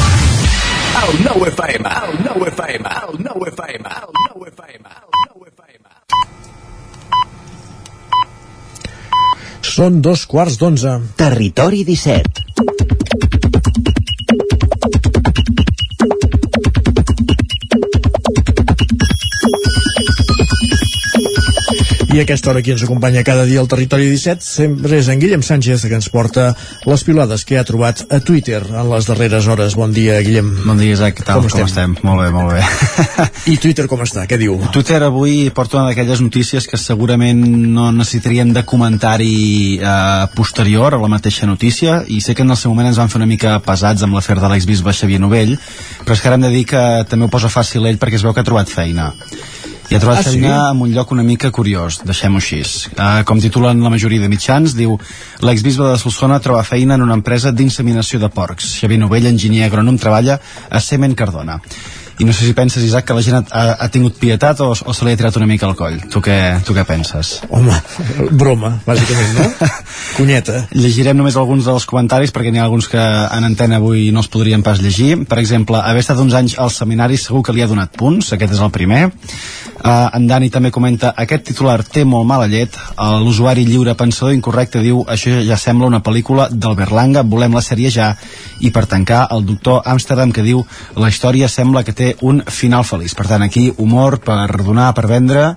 El 0.91 1.21
nou 1.23 1.45
FM, 1.47 1.87
el 1.87 2.17
nou 2.25 2.43
FM, 2.49 2.89
el 3.03 3.19
nou 3.23 3.45
FM, 3.47 3.91
el 3.95 4.17
nou 4.25 4.43
FM, 4.49 4.91
el 4.91 5.13
nou 5.23 5.45
FM. 5.47 5.85
Són 9.71 10.01
dos 10.03 10.25
quarts 10.27 10.59
d'onze. 10.59 10.97
Territori 11.21 11.85
17. 11.87 12.90
I 22.11 22.19
a 22.19 22.23
aquesta 22.25 22.49
hora 22.51 22.59
qui 22.59 22.73
ens 22.73 22.81
acompanya 22.83 23.21
cada 23.23 23.45
dia 23.47 23.61
al 23.61 23.69
Territori 23.71 24.09
17 24.11 24.43
sempre 24.43 24.97
és 24.99 25.07
en 25.07 25.19
Guillem 25.21 25.39
Sánchez 25.47 25.85
que 25.87 25.95
ens 25.95 26.09
porta 26.11 26.49
les 26.83 27.03
pilades 27.07 27.45
que 27.47 27.55
ha 27.55 27.63
trobat 27.63 28.01
a 28.11 28.19
Twitter 28.19 28.59
en 28.67 28.89
les 28.91 29.07
darreres 29.07 29.47
hores. 29.47 29.77
Bon 29.79 29.93
dia, 29.95 30.17
Guillem. 30.19 30.49
Bon 30.65 30.75
dia, 30.75 30.91
Isaac. 30.91 31.15
Què 31.21 31.23
tal? 31.23 31.39
Com 31.39 31.47
Com, 31.47 31.63
estem? 31.63 31.93
estem? 31.93 31.95
Molt 32.03 32.19
bé, 32.19 32.27
molt 32.35 32.51
bé. 32.51 32.65
I 33.53 33.55
Twitter 33.63 33.87
com 33.87 34.03
està? 34.03 34.25
Què 34.27 34.35
diu? 34.41 34.57
Twitter 34.75 34.99
avui 35.07 35.47
porta 35.55 35.79
una 35.79 35.85
d'aquelles 35.93 36.19
notícies 36.19 36.67
que 36.67 36.81
segurament 36.81 37.45
no 37.71 37.87
necessitaríem 37.95 38.51
de 38.59 38.65
comentari 38.67 39.79
eh, 39.79 40.27
posterior 40.35 40.99
a 40.99 40.99
la 40.99 41.11
mateixa 41.15 41.47
notícia 41.47 42.01
i 42.11 42.19
sé 42.19 42.35
que 42.35 42.43
en 42.43 42.51
el 42.51 42.59
seu 42.59 42.75
moment 42.75 42.91
ens 42.91 42.99
van 42.99 43.07
fer 43.13 43.21
una 43.23 43.29
mica 43.31 43.55
pesats 43.63 44.03
amb 44.03 44.19
l'afer 44.19 44.35
de 44.41 44.51
l'exbisbe 44.51 44.91
Xavier 44.91 45.23
Novell 45.23 45.55
però 46.03 46.11
és 46.11 46.19
que 46.19 46.27
ara 46.27 46.35
hem 46.35 46.43
de 46.49 46.51
dir 46.59 46.67
que 46.75 46.83
també 47.07 47.29
ho 47.29 47.31
posa 47.31 47.47
fàcil 47.47 47.87
ell 47.87 48.01
perquè 48.03 48.19
es 48.19 48.27
veu 48.27 48.35
que 48.35 48.43
ha 48.43 48.51
trobat 48.51 48.67
feina 48.67 49.13
i 49.91 49.95
ha 49.95 49.99
trobat 49.99 50.21
Ah, 50.21 50.23
sí? 50.23 50.37
feina 50.39 50.71
en 50.71 50.81
un 50.81 50.93
lloc 50.95 51.11
una 51.11 51.23
mica 51.27 51.51
curiós, 51.51 51.99
deixem-ho 52.07 52.39
així. 52.39 52.61
Uh, 52.95 53.23
com 53.27 53.41
titulen 53.43 53.83
la 53.83 53.91
majoria 53.91 54.23
de 54.23 54.29
mitjans, 54.31 54.75
diu 54.77 54.95
l'exbisbe 55.43 55.83
de 55.83 55.97
Solsona 55.99 56.39
troba 56.39 56.63
feina 56.63 56.95
en 56.95 57.03
una 57.03 57.17
empresa 57.19 57.51
d'inseminació 57.51 58.19
de 58.19 58.29
porcs. 58.31 58.77
Xavier 58.79 59.01
Novell, 59.03 59.27
enginyer 59.27 59.67
agrònom, 59.67 59.97
treballa 59.99 60.39
a 60.69 60.79
Semen 60.79 61.13
Cardona. 61.13 61.59
I 62.21 62.25
no 62.25 62.33
sé 62.33 62.45
si 62.45 62.53
penses, 62.53 62.83
Isaac, 62.83 63.05
que 63.07 63.15
la 63.17 63.21
gent 63.25 63.47
ha, 63.49 63.61
ha 63.81 63.87
tingut 63.89 64.19
pietat 64.21 64.59
o, 64.61 64.67
o 64.75 64.93
se 64.93 65.05
li 65.07 65.13
ha 65.15 65.17
tirat 65.17 65.37
una 65.39 65.47
mica 65.49 65.65
al 65.65 65.73
coll. 65.79 65.95
Tu 66.11 66.21
què, 66.21 66.35
tu 66.67 66.75
què 66.77 66.83
penses? 66.85 67.39
Home, 67.49 67.73
broma, 68.37 68.75
bàsicament, 68.85 69.39
no? 69.39 69.69
Cunyeta. 70.19 70.67
Llegirem 70.75 71.17
només 71.17 71.35
alguns 71.39 71.65
dels 71.65 71.87
comentaris 71.89 72.29
perquè 72.35 72.51
n'hi 72.53 72.61
ha 72.61 72.67
alguns 72.67 72.91
que 72.91 73.01
en 73.01 73.47
antena 73.47 73.79
avui 73.81 74.11
no 74.13 74.21
els 74.21 74.29
podríem 74.29 74.61
pas 74.61 74.83
llegir. 74.83 75.23
Per 75.25 75.39
exemple, 75.41 75.81
haver 75.81 76.03
estat 76.05 76.21
uns 76.21 76.37
anys 76.37 76.59
al 76.61 76.69
seminari 76.69 77.17
segur 77.17 77.41
que 77.47 77.55
li 77.57 77.65
ha 77.65 77.69
donat 77.71 77.97
punts, 77.97 78.35
aquest 78.37 78.53
és 78.53 78.61
el 78.61 78.69
primer. 78.75 79.07
Uh, 79.81 80.11
en 80.13 80.27
Dani 80.29 80.51
també 80.53 80.69
comenta 80.69 81.09
aquest 81.17 81.47
titular 81.49 81.79
té 81.81 82.03
molt 82.05 82.27
mala 82.29 82.45
llet. 82.47 82.75
Uh, 82.93 83.17
l'usuari 83.23 83.65
lliure 83.65 83.95
pensador 83.97 84.35
incorrecte 84.35 84.81
diu 84.83 85.01
això 85.09 85.39
ja 85.47 85.57
sembla 85.57 85.89
una 85.89 86.03
pel·lícula 86.05 86.49
d'Albert 86.53 86.93
Langa 86.93 87.23
volem 87.25 87.57
la 87.57 87.65
sèrie 87.65 87.89
ja. 87.89 88.11
I 88.61 88.69
per 88.69 88.85
tancar 88.85 89.23
el 89.33 89.45
doctor 89.45 89.81
Amsterdam 89.89 90.31
que 90.31 90.45
diu 90.45 90.61
la 90.95 91.09
història 91.09 91.49
sembla 91.49 91.83
que 91.83 91.97
té 91.97 92.13
un 92.21 92.43
final 92.45 92.85
feliç. 92.85 93.17
Per 93.17 93.25
tant 93.25 93.41
aquí 93.41 93.71
humor 93.77 94.19
per 94.21 94.45
donar, 94.61 94.91
per 94.93 95.07
vendre 95.09 95.47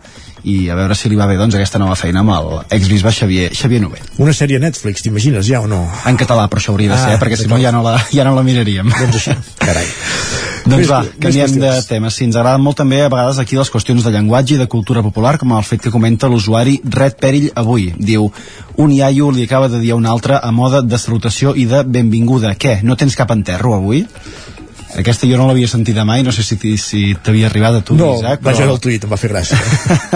i 0.45 0.57
a 0.71 0.77
veure 0.79 0.97
si 0.99 1.09
li 1.09 1.19
va 1.19 1.29
bé 1.31 1.39
doncs 1.41 1.57
aquesta 1.59 1.81
nova 1.83 1.97
feina 1.99 2.21
amb 2.25 2.35
el 2.37 2.51
exbisbe 2.77 3.13
Xavier, 3.15 3.51
Xavier 3.57 3.83
Novell 3.85 4.23
Una 4.25 4.35
sèrie 4.37 4.61
Netflix, 4.63 5.05
t'imagines 5.05 5.47
ja 5.49 5.63
o 5.65 5.71
no? 5.71 5.83
en 6.07 6.21
català 6.21 6.49
però 6.53 6.63
això 6.63 6.75
hauria 6.75 6.93
de 6.93 7.01
ser 7.01 7.15
Ah, 7.15 7.21
perquè 7.23 7.39
si 7.41 7.49
no 7.51 7.61
ja 7.63 7.73
no 7.73 7.83
la, 7.85 7.99
ja 8.13 8.27
no 8.27 8.35
la 8.37 8.45
miraríem 8.47 8.91
Doncs 8.93 9.21
això, 9.21 9.39
carai. 9.63 9.87
doncs 10.71 10.89
va, 10.89 11.01
canviem 11.21 11.59
de 11.61 11.71
tema. 11.89 12.11
Sí, 12.13 12.25
ens 12.29 12.37
agraden 12.37 12.63
molt 12.65 12.79
també 12.81 13.03
a 13.05 13.11
vegades 13.13 13.41
aquí 13.43 13.59
les 13.59 13.71
qüestions 13.73 14.05
de 14.05 14.13
llenguatge 14.15 14.57
i 14.57 14.61
de 14.61 14.69
cultura 14.71 15.03
popular, 15.05 15.37
com 15.41 15.53
el 15.57 15.67
fet 15.67 15.83
que 15.85 15.93
comenta 15.93 16.31
l'usuari 16.31 16.79
Red 16.85 17.19
Perill 17.21 17.51
avui. 17.61 17.91
Diu, 17.99 18.31
un 18.81 18.95
iaio 18.95 19.31
li 19.35 19.45
acaba 19.45 19.69
de 19.69 19.81
dir 19.83 19.93
a 19.93 20.01
un 20.01 20.09
altre 20.09 20.39
a 20.41 20.53
moda 20.57 20.83
de 20.83 20.99
salutació 20.99 21.55
i 21.55 21.67
de 21.71 21.85
benvinguda. 21.85 22.55
Què, 22.57 22.79
no 22.83 22.97
tens 22.97 23.17
cap 23.19 23.33
enterro 23.35 23.77
avui? 23.77 24.05
Aquesta 24.95 25.27
jo 25.27 25.39
no 25.41 25.49
l'havia 25.49 25.67
sentida 25.67 26.05
mai, 26.07 26.23
no 26.23 26.33
sé 26.33 26.45
si, 26.47 26.57
si 26.79 27.01
t'havia 27.19 27.49
arribat 27.49 27.81
a 27.81 27.83
tu, 27.83 27.97
No, 27.99 28.13
Isaac, 28.21 28.43
vaig 28.45 28.61
veure 28.63 28.75
el 28.77 28.81
tuit, 28.83 29.05
em 29.05 29.11
va 29.11 29.19
fer 29.19 29.31
gràcia. 29.33 29.59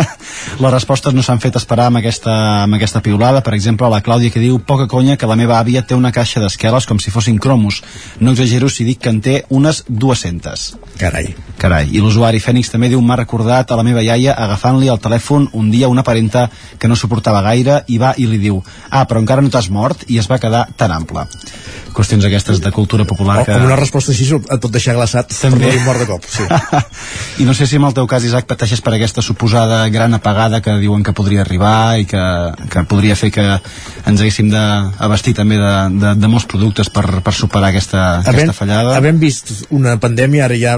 les 0.62 0.72
respostes 0.74 1.14
no 1.14 1.24
s'han 1.26 1.42
fet 1.42 1.58
esperar 1.58 1.88
amb 1.90 1.98
aquesta, 2.00 2.34
amb 2.62 2.78
aquesta 2.78 3.02
piulada. 3.02 3.42
Per 3.42 3.54
exemple, 3.56 3.90
la 3.90 4.00
Clàudia 4.04 4.30
que 4.34 4.42
diu 4.42 4.60
poca 4.62 4.86
conya 4.90 5.16
que 5.18 5.26
la 5.26 5.36
meva 5.38 5.58
àvia 5.58 5.82
té 5.82 5.98
una 5.98 6.12
caixa 6.14 6.42
d'esqueles 6.42 6.86
com 6.86 7.00
si 7.02 7.10
fossin 7.14 7.40
cromos. 7.42 7.82
No 8.20 8.36
exagero 8.36 8.70
si 8.70 8.86
dic 8.86 9.02
que 9.02 9.10
en 9.14 9.20
té 9.24 9.36
unes 9.50 9.82
200. 9.88 10.68
Carai. 10.98 11.34
Carai. 11.58 11.90
I 11.90 12.02
l'usuari 12.02 12.42
Fènix 12.42 12.70
també 12.70 12.90
diu 12.92 13.02
m'ha 13.02 13.18
recordat 13.18 13.72
a 13.72 13.78
la 13.78 13.86
meva 13.86 14.02
iaia 14.06 14.36
agafant-li 14.46 14.90
el 14.92 15.02
telèfon 15.02 15.50
un 15.58 15.72
dia 15.74 15.90
una 15.90 16.06
parenta 16.06 16.48
que 16.78 16.90
no 16.90 16.96
suportava 16.96 17.42
gaire 17.42 17.82
i 17.88 17.98
va 17.98 18.14
i 18.16 18.26
li 18.30 18.38
diu 18.38 18.62
ah, 18.90 19.04
però 19.08 19.22
encara 19.22 19.42
no 19.42 19.50
t'has 19.50 19.70
mort 19.70 20.06
i 20.08 20.18
es 20.22 20.30
va 20.30 20.38
quedar 20.38 20.68
tan 20.76 20.94
ample. 20.94 21.26
Qüestions 21.94 22.24
aquestes 22.28 22.60
de 22.62 22.70
cultura 22.70 23.04
popular 23.08 23.40
O, 23.40 23.44
que... 23.46 23.54
amb 23.56 23.66
una 23.66 23.78
resposta 23.78 24.12
així 24.14 24.28
et 24.28 24.67
pot 24.68 24.76
deixar 24.76 24.94
glaçat 24.96 25.32
També. 25.32 25.56
per 25.56 25.72
morir 25.72 25.82
mort 25.86 26.02
de 26.02 26.06
cop. 26.08 26.26
Sí. 26.28 26.44
I 27.42 27.46
no 27.48 27.54
sé 27.56 27.66
si 27.66 27.78
en 27.80 27.86
el 27.88 27.96
teu 27.96 28.06
cas, 28.10 28.24
Isaac, 28.28 28.46
pateixes 28.50 28.82
per 28.84 28.94
aquesta 28.96 29.24
suposada 29.24 29.80
gran 29.94 30.14
apagada 30.16 30.60
que 30.64 30.76
diuen 30.82 31.02
que 31.06 31.14
podria 31.16 31.42
arribar 31.46 31.98
i 32.02 32.06
que, 32.08 32.24
que 32.70 32.84
podria 32.90 33.16
fer 33.18 33.32
que 33.34 33.46
ens 33.48 34.20
haguéssim 34.20 34.50
d'abastir 34.52 35.34
també 35.38 35.58
de, 35.60 35.72
de, 35.96 36.14
de 36.20 36.30
molts 36.30 36.48
productes 36.50 36.92
per, 36.92 37.06
per 37.24 37.34
superar 37.34 37.72
aquesta, 37.72 38.20
aquesta 38.26 38.56
fallada. 38.56 38.96
havent 38.98 39.20
vist 39.22 39.54
una 39.74 39.96
pandèmia, 40.00 40.46
ara 40.48 40.58
ja 40.60 40.76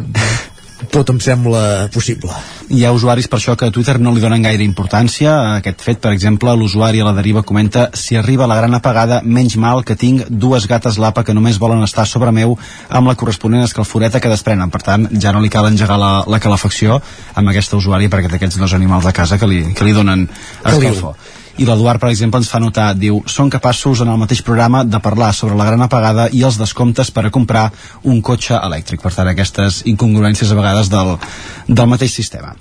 tot 0.88 1.10
em 1.12 1.18
sembla 1.20 1.88
possible. 1.92 2.32
Hi 2.70 2.84
ha 2.86 2.92
usuaris 2.94 3.28
per 3.28 3.38
això 3.40 3.56
que 3.58 3.68
a 3.68 3.74
Twitter 3.74 3.98
no 4.00 4.12
li 4.14 4.22
donen 4.22 4.42
gaire 4.42 4.64
importància 4.64 5.32
a 5.32 5.56
aquest 5.58 5.82
fet. 5.84 6.00
Per 6.00 6.12
exemple, 6.14 6.54
l'usuari 6.56 7.02
a 7.02 7.08
la 7.08 7.14
deriva 7.16 7.42
comenta 7.42 7.88
si 7.94 8.16
arriba 8.16 8.48
la 8.50 8.56
gran 8.56 8.74
apagada, 8.74 9.20
menys 9.24 9.58
mal 9.60 9.84
que 9.84 9.98
tinc 9.98 10.28
dues 10.30 10.68
gates 10.70 10.98
lapa 11.02 11.24
que 11.24 11.34
només 11.36 11.60
volen 11.60 11.82
estar 11.84 12.06
sobre 12.06 12.32
meu 12.32 12.56
amb 12.88 13.10
la 13.10 13.16
corresponent 13.16 13.66
escalforeta 13.66 14.20
que 14.20 14.32
desprenen. 14.32 14.70
Per 14.70 14.82
tant, 14.86 15.08
ja 15.20 15.34
no 15.34 15.42
li 15.44 15.52
cal 15.52 15.68
engegar 15.68 15.98
la, 16.00 16.12
la 16.26 16.40
calefacció 16.40 17.00
amb 17.34 17.52
aquesta 17.52 17.76
usuari 17.76 18.08
perquè 18.08 18.30
té 18.30 18.40
aquests 18.40 18.60
dos 18.60 18.74
animals 18.78 19.04
de 19.04 19.12
casa 19.12 19.38
que 19.38 19.50
li, 19.50 19.62
que 19.74 19.84
li 19.84 19.96
donen 19.96 20.28
escalfor. 20.64 21.18
I 21.60 21.66
l'Eduard, 21.68 22.00
per 22.00 22.08
exemple, 22.08 22.40
ens 22.40 22.48
fa 22.48 22.60
notar, 22.62 22.90
diu, 22.96 23.20
són 23.28 23.50
capaços 23.52 24.00
en 24.00 24.08
el 24.08 24.20
mateix 24.20 24.40
programa 24.46 24.80
de 24.88 25.00
parlar 25.04 25.34
sobre 25.36 25.58
la 25.58 25.66
gran 25.68 25.84
apagada 25.84 26.30
i 26.32 26.40
els 26.48 26.56
descomptes 26.56 27.12
per 27.12 27.26
a 27.28 27.32
comprar 27.34 27.66
un 28.02 28.22
cotxe 28.24 28.56
elèctric. 28.56 29.02
Per 29.04 29.12
tant, 29.12 29.28
aquestes 29.28 29.82
incongruències 29.90 30.50
a 30.50 30.56
vegades 30.56 30.88
del, 30.92 31.18
del 31.68 31.90
mateix 31.90 32.16
sistema. 32.16 32.54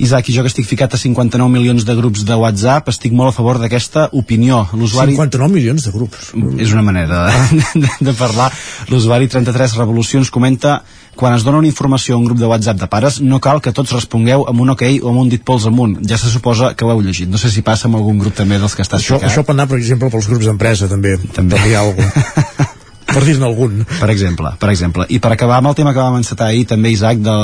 Isaac, 0.00 0.30
i 0.30 0.32
jo 0.32 0.44
que 0.44 0.48
estic 0.48 0.64
ficat 0.64 0.94
a 0.96 0.98
59 1.00 1.52
milions 1.52 1.84
de 1.84 1.94
grups 1.98 2.22
de 2.24 2.36
WhatsApp, 2.40 2.88
estic 2.88 3.12
molt 3.12 3.34
a 3.34 3.36
favor 3.36 3.58
d'aquesta 3.60 4.06
opinió. 4.16 4.62
L'usuari... 4.72 5.12
59 5.18 5.52
milions 5.52 5.84
de 5.84 5.92
grups. 5.92 6.30
És 6.56 6.72
una 6.72 6.84
manera 6.86 7.26
de, 7.28 7.66
de, 7.84 7.90
de 8.08 8.14
parlar. 8.16 8.48
L'usuari 8.88 9.28
33 9.28 9.76
Revolucions 9.82 10.32
comenta 10.32 10.78
quan 11.16 11.34
es 11.34 11.44
dona 11.44 11.58
una 11.58 11.68
informació 11.68 12.14
a 12.14 12.18
un 12.18 12.24
grup 12.24 12.38
de 12.38 12.46
WhatsApp 12.46 12.80
de 12.80 12.86
pares, 12.88 13.20
no 13.20 13.40
cal 13.40 13.60
que 13.60 13.72
tots 13.76 13.92
respongueu 13.92 14.46
amb 14.48 14.60
un 14.60 14.70
ok 14.76 14.86
o 15.02 15.10
amb 15.10 15.24
un 15.24 15.28
dit 15.28 15.42
pols 15.44 15.66
amunt. 15.68 15.98
Ja 16.08 16.18
se 16.18 16.30
suposa 16.32 16.74
que 16.74 16.84
ho 16.84 16.90
heu 16.92 17.02
llegit. 17.04 17.28
No 17.28 17.38
sé 17.38 17.50
si 17.50 17.62
passa 17.62 17.88
amb 17.88 17.98
algun 18.00 18.18
grup 18.18 18.34
també 18.34 18.58
dels 18.58 18.74
que 18.74 18.82
estàs 18.86 19.02
Això, 19.02 19.18
ficat. 19.18 19.30
això 19.30 19.44
pot 19.44 19.56
anar, 19.56 19.68
per 19.68 19.78
exemple, 19.78 20.10
pels 20.10 20.28
grups 20.30 20.46
d'empresa, 20.48 20.88
també. 20.88 21.16
També. 21.34 21.60
hi 21.66 21.74
ha 21.74 21.82
algú. 21.84 22.02
per 23.10 23.24
dir-ne 23.26 23.44
algun. 23.44 23.80
Per 23.98 24.08
exemple, 24.12 24.52
per 24.60 24.70
exemple. 24.70 25.04
I 25.10 25.18
per 25.18 25.32
acabar 25.34 25.58
amb 25.58 25.72
el 25.72 25.74
tema 25.74 25.92
que 25.92 25.98
vam 25.98 26.20
encetar 26.20 26.46
ahir, 26.46 26.64
també 26.70 26.92
Isaac, 26.94 27.18
de 27.24 27.34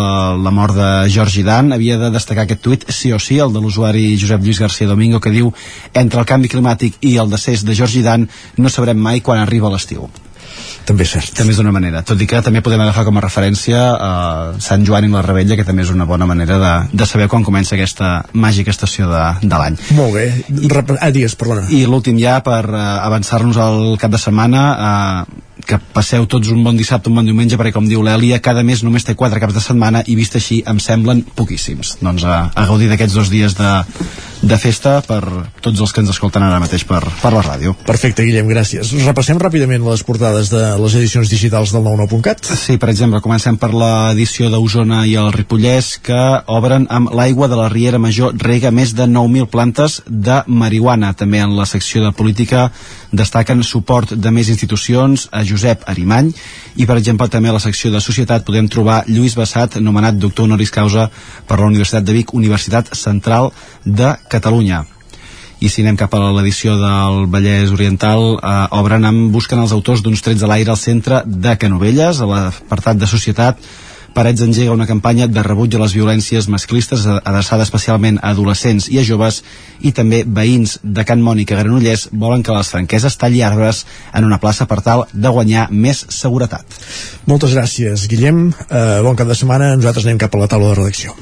la 0.44 0.52
mort 0.55 0.76
de 0.76 0.90
Georgi 1.10 1.43
Dan, 1.43 1.72
havia 1.74 1.98
de 1.98 2.10
destacar 2.14 2.44
aquest 2.47 2.62
tuit, 2.62 2.86
sí 2.88 3.12
o 3.12 3.18
sí, 3.18 3.40
el 3.43 3.52
de 3.52 3.60
l'usuari 3.60 4.12
Josep 4.20 4.44
Lluís 4.47 4.60
García 4.62 4.86
Domingo, 4.86 5.20
que 5.20 5.34
diu 5.34 5.52
entre 5.93 6.22
el 6.22 6.28
canvi 6.28 6.48
climàtic 6.52 7.01
i 7.02 7.16
el 7.18 7.34
decés 7.34 7.66
de 7.66 7.74
Georgi 7.74 8.05
Dan 8.06 8.28
no 8.56 8.70
sabrem 8.70 8.97
mai 8.97 9.20
quan 9.20 9.43
arriba 9.43 9.72
l'estiu. 9.74 10.06
També 10.86 11.06
és 11.06 11.12
cert. 11.16 11.32
També 11.34 11.54
és 11.54 11.58
d'una 11.58 11.74
manera. 11.74 12.02
Tot 12.06 12.20
i 12.22 12.28
que 12.30 12.40
també 12.46 12.62
podem 12.64 12.82
agafar 12.84 13.04
com 13.08 13.18
a 13.18 13.24
referència 13.24 13.80
eh, 13.94 14.60
Sant 14.62 14.84
Joan 14.86 15.08
i 15.08 15.12
la 15.12 15.24
Rebella, 15.26 15.58
que 15.58 15.66
també 15.66 15.82
és 15.82 15.90
una 15.94 16.06
bona 16.06 16.28
manera 16.30 16.58
de, 16.62 16.74
de 16.94 17.08
saber 17.08 17.26
quan 17.32 17.46
comença 17.46 17.74
aquesta 17.74 18.10
màgica 18.32 18.70
estació 18.74 19.10
de, 19.10 19.24
de 19.42 19.56
l'any. 19.56 19.80
Molt 19.98 20.14
bé. 20.14 20.28
Rep 20.70 20.94
ah, 21.00 21.10
digues, 21.14 21.34
perdona. 21.38 21.66
I 21.74 21.84
l'últim 21.90 22.20
ja, 22.22 22.38
per 22.46 22.62
uh, 22.70 22.84
avançar-nos 23.06 23.58
al 23.62 23.82
cap 24.02 24.14
de 24.14 24.22
setmana, 24.22 24.62
uh, 24.76 25.42
que 25.66 25.78
passeu 25.92 26.26
tots 26.30 26.52
un 26.52 26.62
bon 26.62 26.76
dissabte, 26.78 27.10
un 27.10 27.18
bon 27.18 27.26
diumenge, 27.26 27.58
perquè 27.58 27.72
com 27.74 27.88
diu 27.88 28.04
l'Èlia, 28.04 28.38
cada 28.44 28.62
mes 28.66 28.82
només 28.86 29.06
té 29.06 29.16
quatre 29.18 29.40
caps 29.42 29.56
de 29.56 29.64
setmana 29.64 30.04
i 30.06 30.14
vist 30.18 30.36
així 30.38 30.60
em 30.68 30.78
semblen 30.82 31.24
poquíssims. 31.36 31.96
Doncs 32.04 32.26
uh, 32.28 32.46
a 32.54 32.66
gaudir 32.68 32.90
d'aquests 32.92 33.16
dos 33.16 33.32
dies 33.32 33.56
de, 33.58 33.72
de 34.46 34.58
festa 34.60 35.00
per 35.06 35.22
tots 35.64 35.80
els 35.80 35.92
que 35.92 36.04
ens 36.04 36.12
escolten 36.12 36.44
ara 36.44 36.60
mateix 36.62 36.86
per, 36.86 37.02
per 37.22 37.32
la 37.34 37.42
ràdio. 37.44 37.74
Perfecte, 37.88 38.26
Guillem, 38.28 38.48
gràcies. 38.52 38.92
Repassem 39.06 39.40
ràpidament 39.42 39.84
les 39.86 40.04
portades 40.06 40.52
de 40.52 40.76
les 40.81 40.94
edicions 40.98 41.31
digitals 41.31 41.73
del 41.74 41.85
99.cat. 41.85 42.48
Sí, 42.59 42.77
per 42.81 42.89
exemple, 42.93 43.20
comencem 43.24 43.59
per 43.61 43.69
l'edició 43.74 44.48
d'Osona 44.51 45.05
i 45.07 45.15
el 45.20 45.28
Ripollès 45.35 45.93
que 46.05 46.19
obren 46.53 46.89
amb 46.90 47.12
l'aigua 47.16 47.48
de 47.53 47.59
la 47.59 47.69
Riera 47.73 48.01
Major 48.03 48.35
rega 48.43 48.73
més 48.74 48.94
de 48.97 49.07
9.000 49.11 49.51
plantes 49.53 50.01
de 50.07 50.40
marihuana. 50.47 51.12
També 51.15 51.43
en 51.44 51.55
la 51.59 51.69
secció 51.70 52.03
de 52.05 52.11
política 52.16 52.70
destaquen 53.12 53.62
suport 53.62 54.16
de 54.16 54.35
més 54.35 54.51
institucions 54.51 55.28
a 55.31 55.44
Josep 55.47 55.86
Arimany 55.86 56.32
i, 56.77 56.86
per 56.86 56.98
exemple, 56.98 57.28
també 57.28 57.53
a 57.53 57.57
la 57.57 57.62
secció 57.62 57.93
de 57.94 58.03
societat 58.03 58.44
podem 58.48 58.69
trobar 58.69 59.05
Lluís 59.07 59.36
Bassat, 59.39 59.78
nomenat 59.78 60.19
doctor 60.19 60.48
honoris 60.48 60.74
causa 60.74 61.11
per 61.47 61.61
la 61.61 61.70
Universitat 61.70 62.05
de 62.05 62.19
Vic, 62.19 62.35
Universitat 62.35 62.94
Central 62.97 63.53
de 63.85 64.16
Catalunya 64.28 64.85
i 65.60 65.70
si 65.72 65.82
anem 65.82 65.96
cap 65.96 66.12
a 66.14 66.20
l'edició 66.36 66.76
del 66.80 67.26
Vallès 67.32 67.72
Oriental 67.72 68.36
eh, 68.36 68.54
obren 68.76 69.08
amb 69.08 69.32
busquen 69.34 69.62
els 69.62 69.72
autors 69.76 70.04
d'uns 70.04 70.22
trets 70.22 70.44
a 70.44 70.50
l'aire 70.52 70.72
al 70.74 70.80
centre 70.80 71.22
de 71.26 71.56
Canovelles 71.60 72.20
a 72.20 72.30
l'apartat 72.30 73.00
de 73.00 73.08
societat 73.10 73.60
Parets 74.16 74.40
engega 74.40 74.72
una 74.72 74.86
campanya 74.88 75.26
de 75.28 75.42
rebuig 75.44 75.74
a 75.76 75.80
les 75.82 75.92
violències 75.92 76.46
masclistes 76.48 77.02
adreçada 77.04 77.66
especialment 77.66 78.16
a 78.22 78.30
adolescents 78.32 78.86
i 78.88 78.96
a 78.96 79.04
joves 79.04 79.42
i 79.84 79.92
també 79.92 80.22
veïns 80.24 80.78
de 80.80 81.04
Can 81.04 81.20
Mònica 81.20 81.58
Granollers 81.58 82.06
volen 82.24 82.40
que 82.40 82.56
les 82.56 82.70
franqueses 82.72 83.20
talli 83.20 83.44
arbres 83.44 83.84
en 84.16 84.24
una 84.24 84.40
plaça 84.40 84.64
per 84.70 84.80
tal 84.80 85.04
de 85.12 85.28
guanyar 85.36 85.68
més 85.70 86.06
seguretat. 86.08 86.64
Moltes 87.28 87.52
gràcies, 87.52 88.08
Guillem. 88.08 88.54
Eh, 88.70 89.00
bon 89.04 89.20
cap 89.20 89.28
de 89.28 89.36
setmana. 89.36 89.74
Nosaltres 89.76 90.08
anem 90.08 90.24
cap 90.24 90.32
a 90.32 90.46
la 90.46 90.48
taula 90.48 90.72
de 90.72 90.78
redacció. 90.80 91.12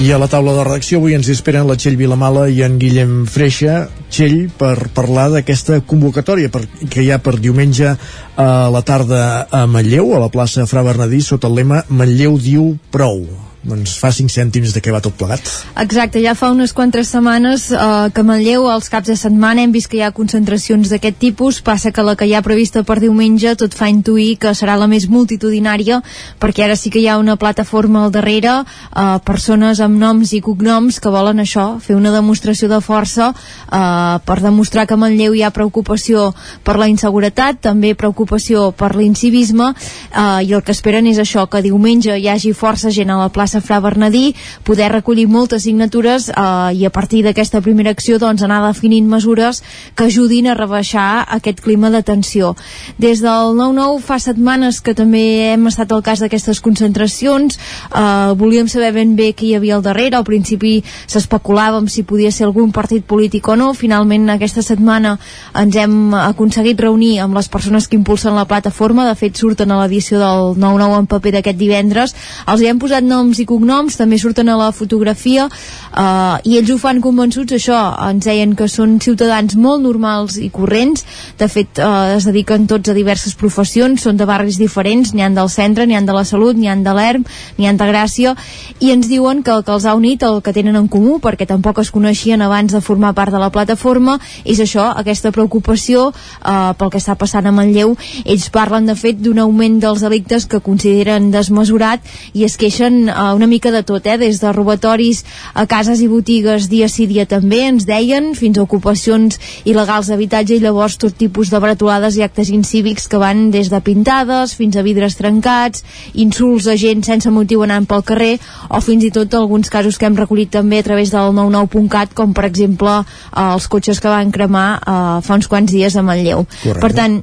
I 0.00 0.12
a 0.14 0.16
la 0.16 0.30
taula 0.32 0.54
de 0.56 0.62
redacció 0.64 0.96
avui 0.96 1.12
ens 1.12 1.28
esperen 1.28 1.66
la 1.68 1.74
Txell 1.76 1.98
Vilamala 2.00 2.46
i 2.48 2.62
en 2.64 2.78
Guillem 2.80 3.26
Freixa. 3.28 3.74
Txell, 4.08 4.46
per 4.56 4.88
parlar 4.96 5.26
d'aquesta 5.34 5.82
convocatòria 5.84 6.48
per, 6.48 6.62
que 6.88 7.04
hi 7.04 7.10
ha 7.12 7.20
per 7.20 7.36
diumenge 7.36 7.92
a 7.92 8.48
la 8.72 8.80
tarda 8.80 9.20
a 9.52 9.66
Manlleu, 9.68 10.14
a 10.16 10.24
la 10.24 10.32
plaça 10.32 10.64
Fra 10.70 10.86
Bernadí, 10.88 11.20
sota 11.20 11.52
el 11.52 11.60
lema 11.60 11.84
Manlleu 11.92 12.40
diu 12.40 12.72
prou 12.88 13.49
doncs 13.62 13.92
fa 14.00 14.08
5 14.08 14.32
cèntims 14.32 14.72
de 14.72 14.80
què 14.80 14.92
va 14.92 15.02
tot 15.04 15.14
plegat. 15.18 15.44
Exacte, 15.82 16.20
ja 16.24 16.32
fa 16.38 16.48
unes 16.52 16.72
quantes 16.72 17.10
setmanes 17.12 17.66
eh, 17.74 18.08
que 18.14 18.24
Manlleu 18.24 18.64
als 18.72 18.88
caps 18.88 19.10
de 19.10 19.16
setmana 19.20 19.60
hem 19.60 19.72
vist 19.74 19.90
que 19.92 19.98
hi 19.98 20.04
ha 20.06 20.12
concentracions 20.16 20.88
d'aquest 20.88 21.18
tipus, 21.20 21.60
passa 21.60 21.92
que 21.92 22.04
la 22.04 22.14
que 22.16 22.24
hi 22.24 22.32
ha 22.34 22.42
prevista 22.46 22.82
per 22.88 22.96
diumenge 23.02 23.52
tot 23.60 23.76
fa 23.76 23.90
intuir 23.92 24.38
que 24.40 24.54
serà 24.56 24.78
la 24.80 24.88
més 24.88 25.08
multitudinària 25.12 26.00
perquè 26.40 26.64
ara 26.64 26.76
sí 26.76 26.88
que 26.90 27.02
hi 27.02 27.08
ha 27.08 27.18
una 27.20 27.36
plataforma 27.36 28.06
al 28.06 28.14
darrere, 28.14 28.62
eh, 28.64 29.18
persones 29.28 29.82
amb 29.84 30.00
noms 30.00 30.32
i 30.32 30.40
cognoms 30.40 31.00
que 31.00 31.12
volen 31.12 31.44
això, 31.44 31.76
fer 31.84 31.98
una 31.98 32.14
demostració 32.16 32.70
de 32.72 32.80
força 32.80 33.34
eh, 33.34 34.16
per 34.24 34.38
demostrar 34.40 34.86
que 34.86 34.96
a 34.96 35.00
Manlleu 35.00 35.36
hi 35.36 35.44
ha 35.44 35.52
preocupació 35.52 36.30
per 36.64 36.78
la 36.80 36.88
inseguretat, 36.88 37.60
també 37.60 37.92
preocupació 37.94 38.70
per 38.72 38.94
l'incivisme 38.96 39.74
eh, 39.74 40.48
i 40.48 40.56
el 40.56 40.64
que 40.64 40.72
esperen 40.72 41.12
és 41.12 41.20
això, 41.20 41.44
que 41.44 41.60
diumenge 41.60 42.16
hi 42.16 42.28
hagi 42.32 42.56
força 42.56 42.88
gent 42.88 43.12
a 43.12 43.20
la 43.20 43.28
plaça 43.28 43.49
plaça 43.50 43.60
Fra 43.60 43.80
Bernadí, 43.80 44.34
poder 44.64 44.92
recollir 44.92 45.26
moltes 45.26 45.64
signatures 45.64 46.30
eh, 46.30 46.74
i 46.74 46.84
a 46.86 46.90
partir 46.90 47.24
d'aquesta 47.24 47.60
primera 47.60 47.90
acció 47.90 48.18
doncs, 48.18 48.42
anar 48.42 48.62
definint 48.62 49.08
mesures 49.10 49.62
que 49.96 50.06
ajudin 50.06 50.46
a 50.46 50.54
rebaixar 50.54 51.26
aquest 51.28 51.60
clima 51.60 51.90
de 51.90 52.02
tensió. 52.02 52.54
Des 52.98 53.20
del 53.20 53.56
9-9 53.58 54.00
fa 54.00 54.18
setmanes 54.22 54.80
que 54.80 54.94
també 54.94 55.52
hem 55.52 55.66
estat 55.66 55.90
al 55.92 56.02
cas 56.02 56.20
d'aquestes 56.20 56.60
concentracions, 56.60 57.58
eh, 57.90 58.34
volíem 58.36 58.68
saber 58.68 58.92
ben 58.92 59.16
bé 59.16 59.32
qui 59.32 59.50
hi 59.50 59.54
havia 59.56 59.76
al 59.76 59.82
darrere, 59.82 60.16
al 60.16 60.24
principi 60.24 60.84
s'especulàvem 61.06 61.88
si 61.88 62.04
podia 62.04 62.30
ser 62.30 62.46
algun 62.46 62.70
partit 62.72 63.04
polític 63.04 63.48
o 63.48 63.56
no, 63.56 63.72
finalment 63.74 64.30
aquesta 64.30 64.62
setmana 64.62 65.18
ens 65.54 65.76
hem 65.76 66.14
aconseguit 66.14 66.78
reunir 66.80 67.18
amb 67.20 67.34
les 67.34 67.48
persones 67.48 67.88
que 67.88 67.96
impulsen 67.96 68.36
la 68.36 68.46
plataforma, 68.46 69.08
de 69.08 69.18
fet 69.18 69.36
surten 69.36 69.70
a 69.70 69.82
l'edició 69.82 70.20
del 70.20 70.54
9-9 70.60 71.00
en 71.00 71.10
paper 71.10 71.34
d'aquest 71.38 71.58
divendres, 71.58 72.14
els 72.46 72.62
hi 72.62 72.70
hem 72.70 72.78
posat 72.78 73.02
i 73.40 73.48
cognoms, 73.48 73.96
també 73.98 74.18
surten 74.20 74.48
a 74.48 74.58
la 74.60 74.70
fotografia 74.76 75.48
eh, 75.48 76.36
i 76.44 76.58
ells 76.60 76.70
ho 76.74 76.78
fan 76.80 77.02
convençuts 77.04 77.56
això, 77.56 77.78
ens 78.10 78.28
deien 78.28 78.54
que 78.56 78.68
són 78.68 78.98
ciutadans 79.00 79.56
molt 79.56 79.82
normals 79.84 80.38
i 80.40 80.50
corrents. 80.52 81.04
De 81.38 81.48
fet 81.48 81.80
eh, 81.80 82.16
es 82.16 82.28
dediquen 82.28 82.68
tots 82.70 82.92
a 82.92 82.96
diverses 82.96 83.34
professions, 83.34 84.02
són 84.04 84.20
de 84.20 84.28
barris 84.28 84.60
diferents 84.60 85.14
n'hi 85.14 85.24
han 85.26 85.38
del 85.38 85.50
centre, 85.52 85.86
n'hi 85.86 85.98
han 85.98 86.08
de 86.08 86.16
la 86.16 86.24
salut, 86.28 86.56
n'hi 86.56 86.70
han 86.70 86.84
de 86.84 86.94
l'ERM 86.96 87.24
n'hi 87.58 87.68
han 87.68 87.78
de 87.80 87.88
Gràcia 87.88 88.34
i 88.80 88.92
ens 88.94 89.08
diuen 89.10 89.42
que 89.42 89.52
el 89.54 89.64
que 89.64 89.72
els 89.74 89.86
ha 89.86 89.94
unit, 89.98 90.22
el 90.22 90.40
que 90.44 90.54
tenen 90.56 90.76
en 90.78 90.88
comú 90.92 91.18
perquè 91.22 91.46
tampoc 91.48 91.80
es 91.82 91.90
coneixien 91.94 92.42
abans 92.42 92.72
de 92.72 92.80
formar 92.84 93.12
part 93.16 93.32
de 93.32 93.40
la 93.42 93.50
plataforma, 93.52 94.18
és 94.44 94.60
això 94.62 94.90
aquesta 94.96 95.32
preocupació 95.34 96.10
eh, 96.10 96.72
pel 96.78 96.92
que 96.92 97.00
està 97.00 97.16
passant 97.18 97.46
a 97.46 97.54
Manlleu, 97.54 97.96
ells 98.24 98.48
parlen 98.54 98.88
de 98.88 98.96
fet 98.98 99.20
d'un 99.20 99.42
augment 99.44 99.80
dels 99.82 100.04
delictes 100.04 100.46
que 100.50 100.62
consideren 100.64 101.30
desmesurat 101.34 102.04
i 102.34 102.46
es 102.48 102.56
queixen 102.60 103.08
eh, 103.08 103.29
una 103.34 103.48
mica 103.50 103.70
de 103.70 103.82
tot, 103.86 104.06
eh? 104.06 104.16
des 104.18 104.40
de 104.40 104.52
robatoris 104.52 105.24
a 105.54 105.66
cases 105.70 106.00
i 106.00 106.08
botigues 106.08 106.68
dia 106.70 106.88
sí 106.88 107.06
dia 107.10 107.26
també, 107.26 107.62
ens 107.68 107.86
deien, 107.88 108.32
fins 108.38 108.58
a 108.58 108.64
ocupacions 108.64 109.38
il·legals 109.64 110.10
d'habitatge 110.10 110.56
i 110.56 110.62
llavors 110.62 110.98
tot 111.00 111.16
tipus 111.16 111.50
de 111.50 111.60
bretolades 111.62 112.16
i 112.16 112.24
actes 112.26 112.50
incívics 112.54 113.08
que 113.10 113.20
van 113.20 113.50
des 113.50 113.70
de 113.70 113.80
pintades 113.84 114.54
fins 114.58 114.76
a 114.76 114.84
vidres 114.86 115.18
trencats, 115.18 115.84
insults 116.14 116.68
a 116.70 116.76
gent 116.80 117.04
sense 117.06 117.30
motiu 117.30 117.64
anant 117.66 117.88
pel 117.90 118.04
carrer 118.06 118.32
o 118.68 118.80
fins 118.84 119.04
i 119.04 119.12
tot 119.14 119.34
alguns 119.34 119.70
casos 119.70 119.98
que 119.98 120.08
hem 120.08 120.18
recollit 120.18 120.52
també 120.54 120.80
a 120.80 120.86
través 120.86 121.12
del 121.14 121.34
99.cat 121.36 122.14
com 122.14 122.34
per 122.36 122.48
exemple 122.48 123.00
eh, 123.00 123.46
els 123.50 123.68
cotxes 123.68 124.00
que 124.00 124.12
van 124.12 124.32
cremar 124.34 124.68
eh, 124.80 125.20
fa 125.26 125.38
uns 125.38 125.48
quants 125.50 125.72
dies 125.72 125.96
a 125.96 126.02
Manlleu. 126.06 126.46
Correcte. 126.50 126.80
Per 126.80 126.92
tant, 126.96 127.20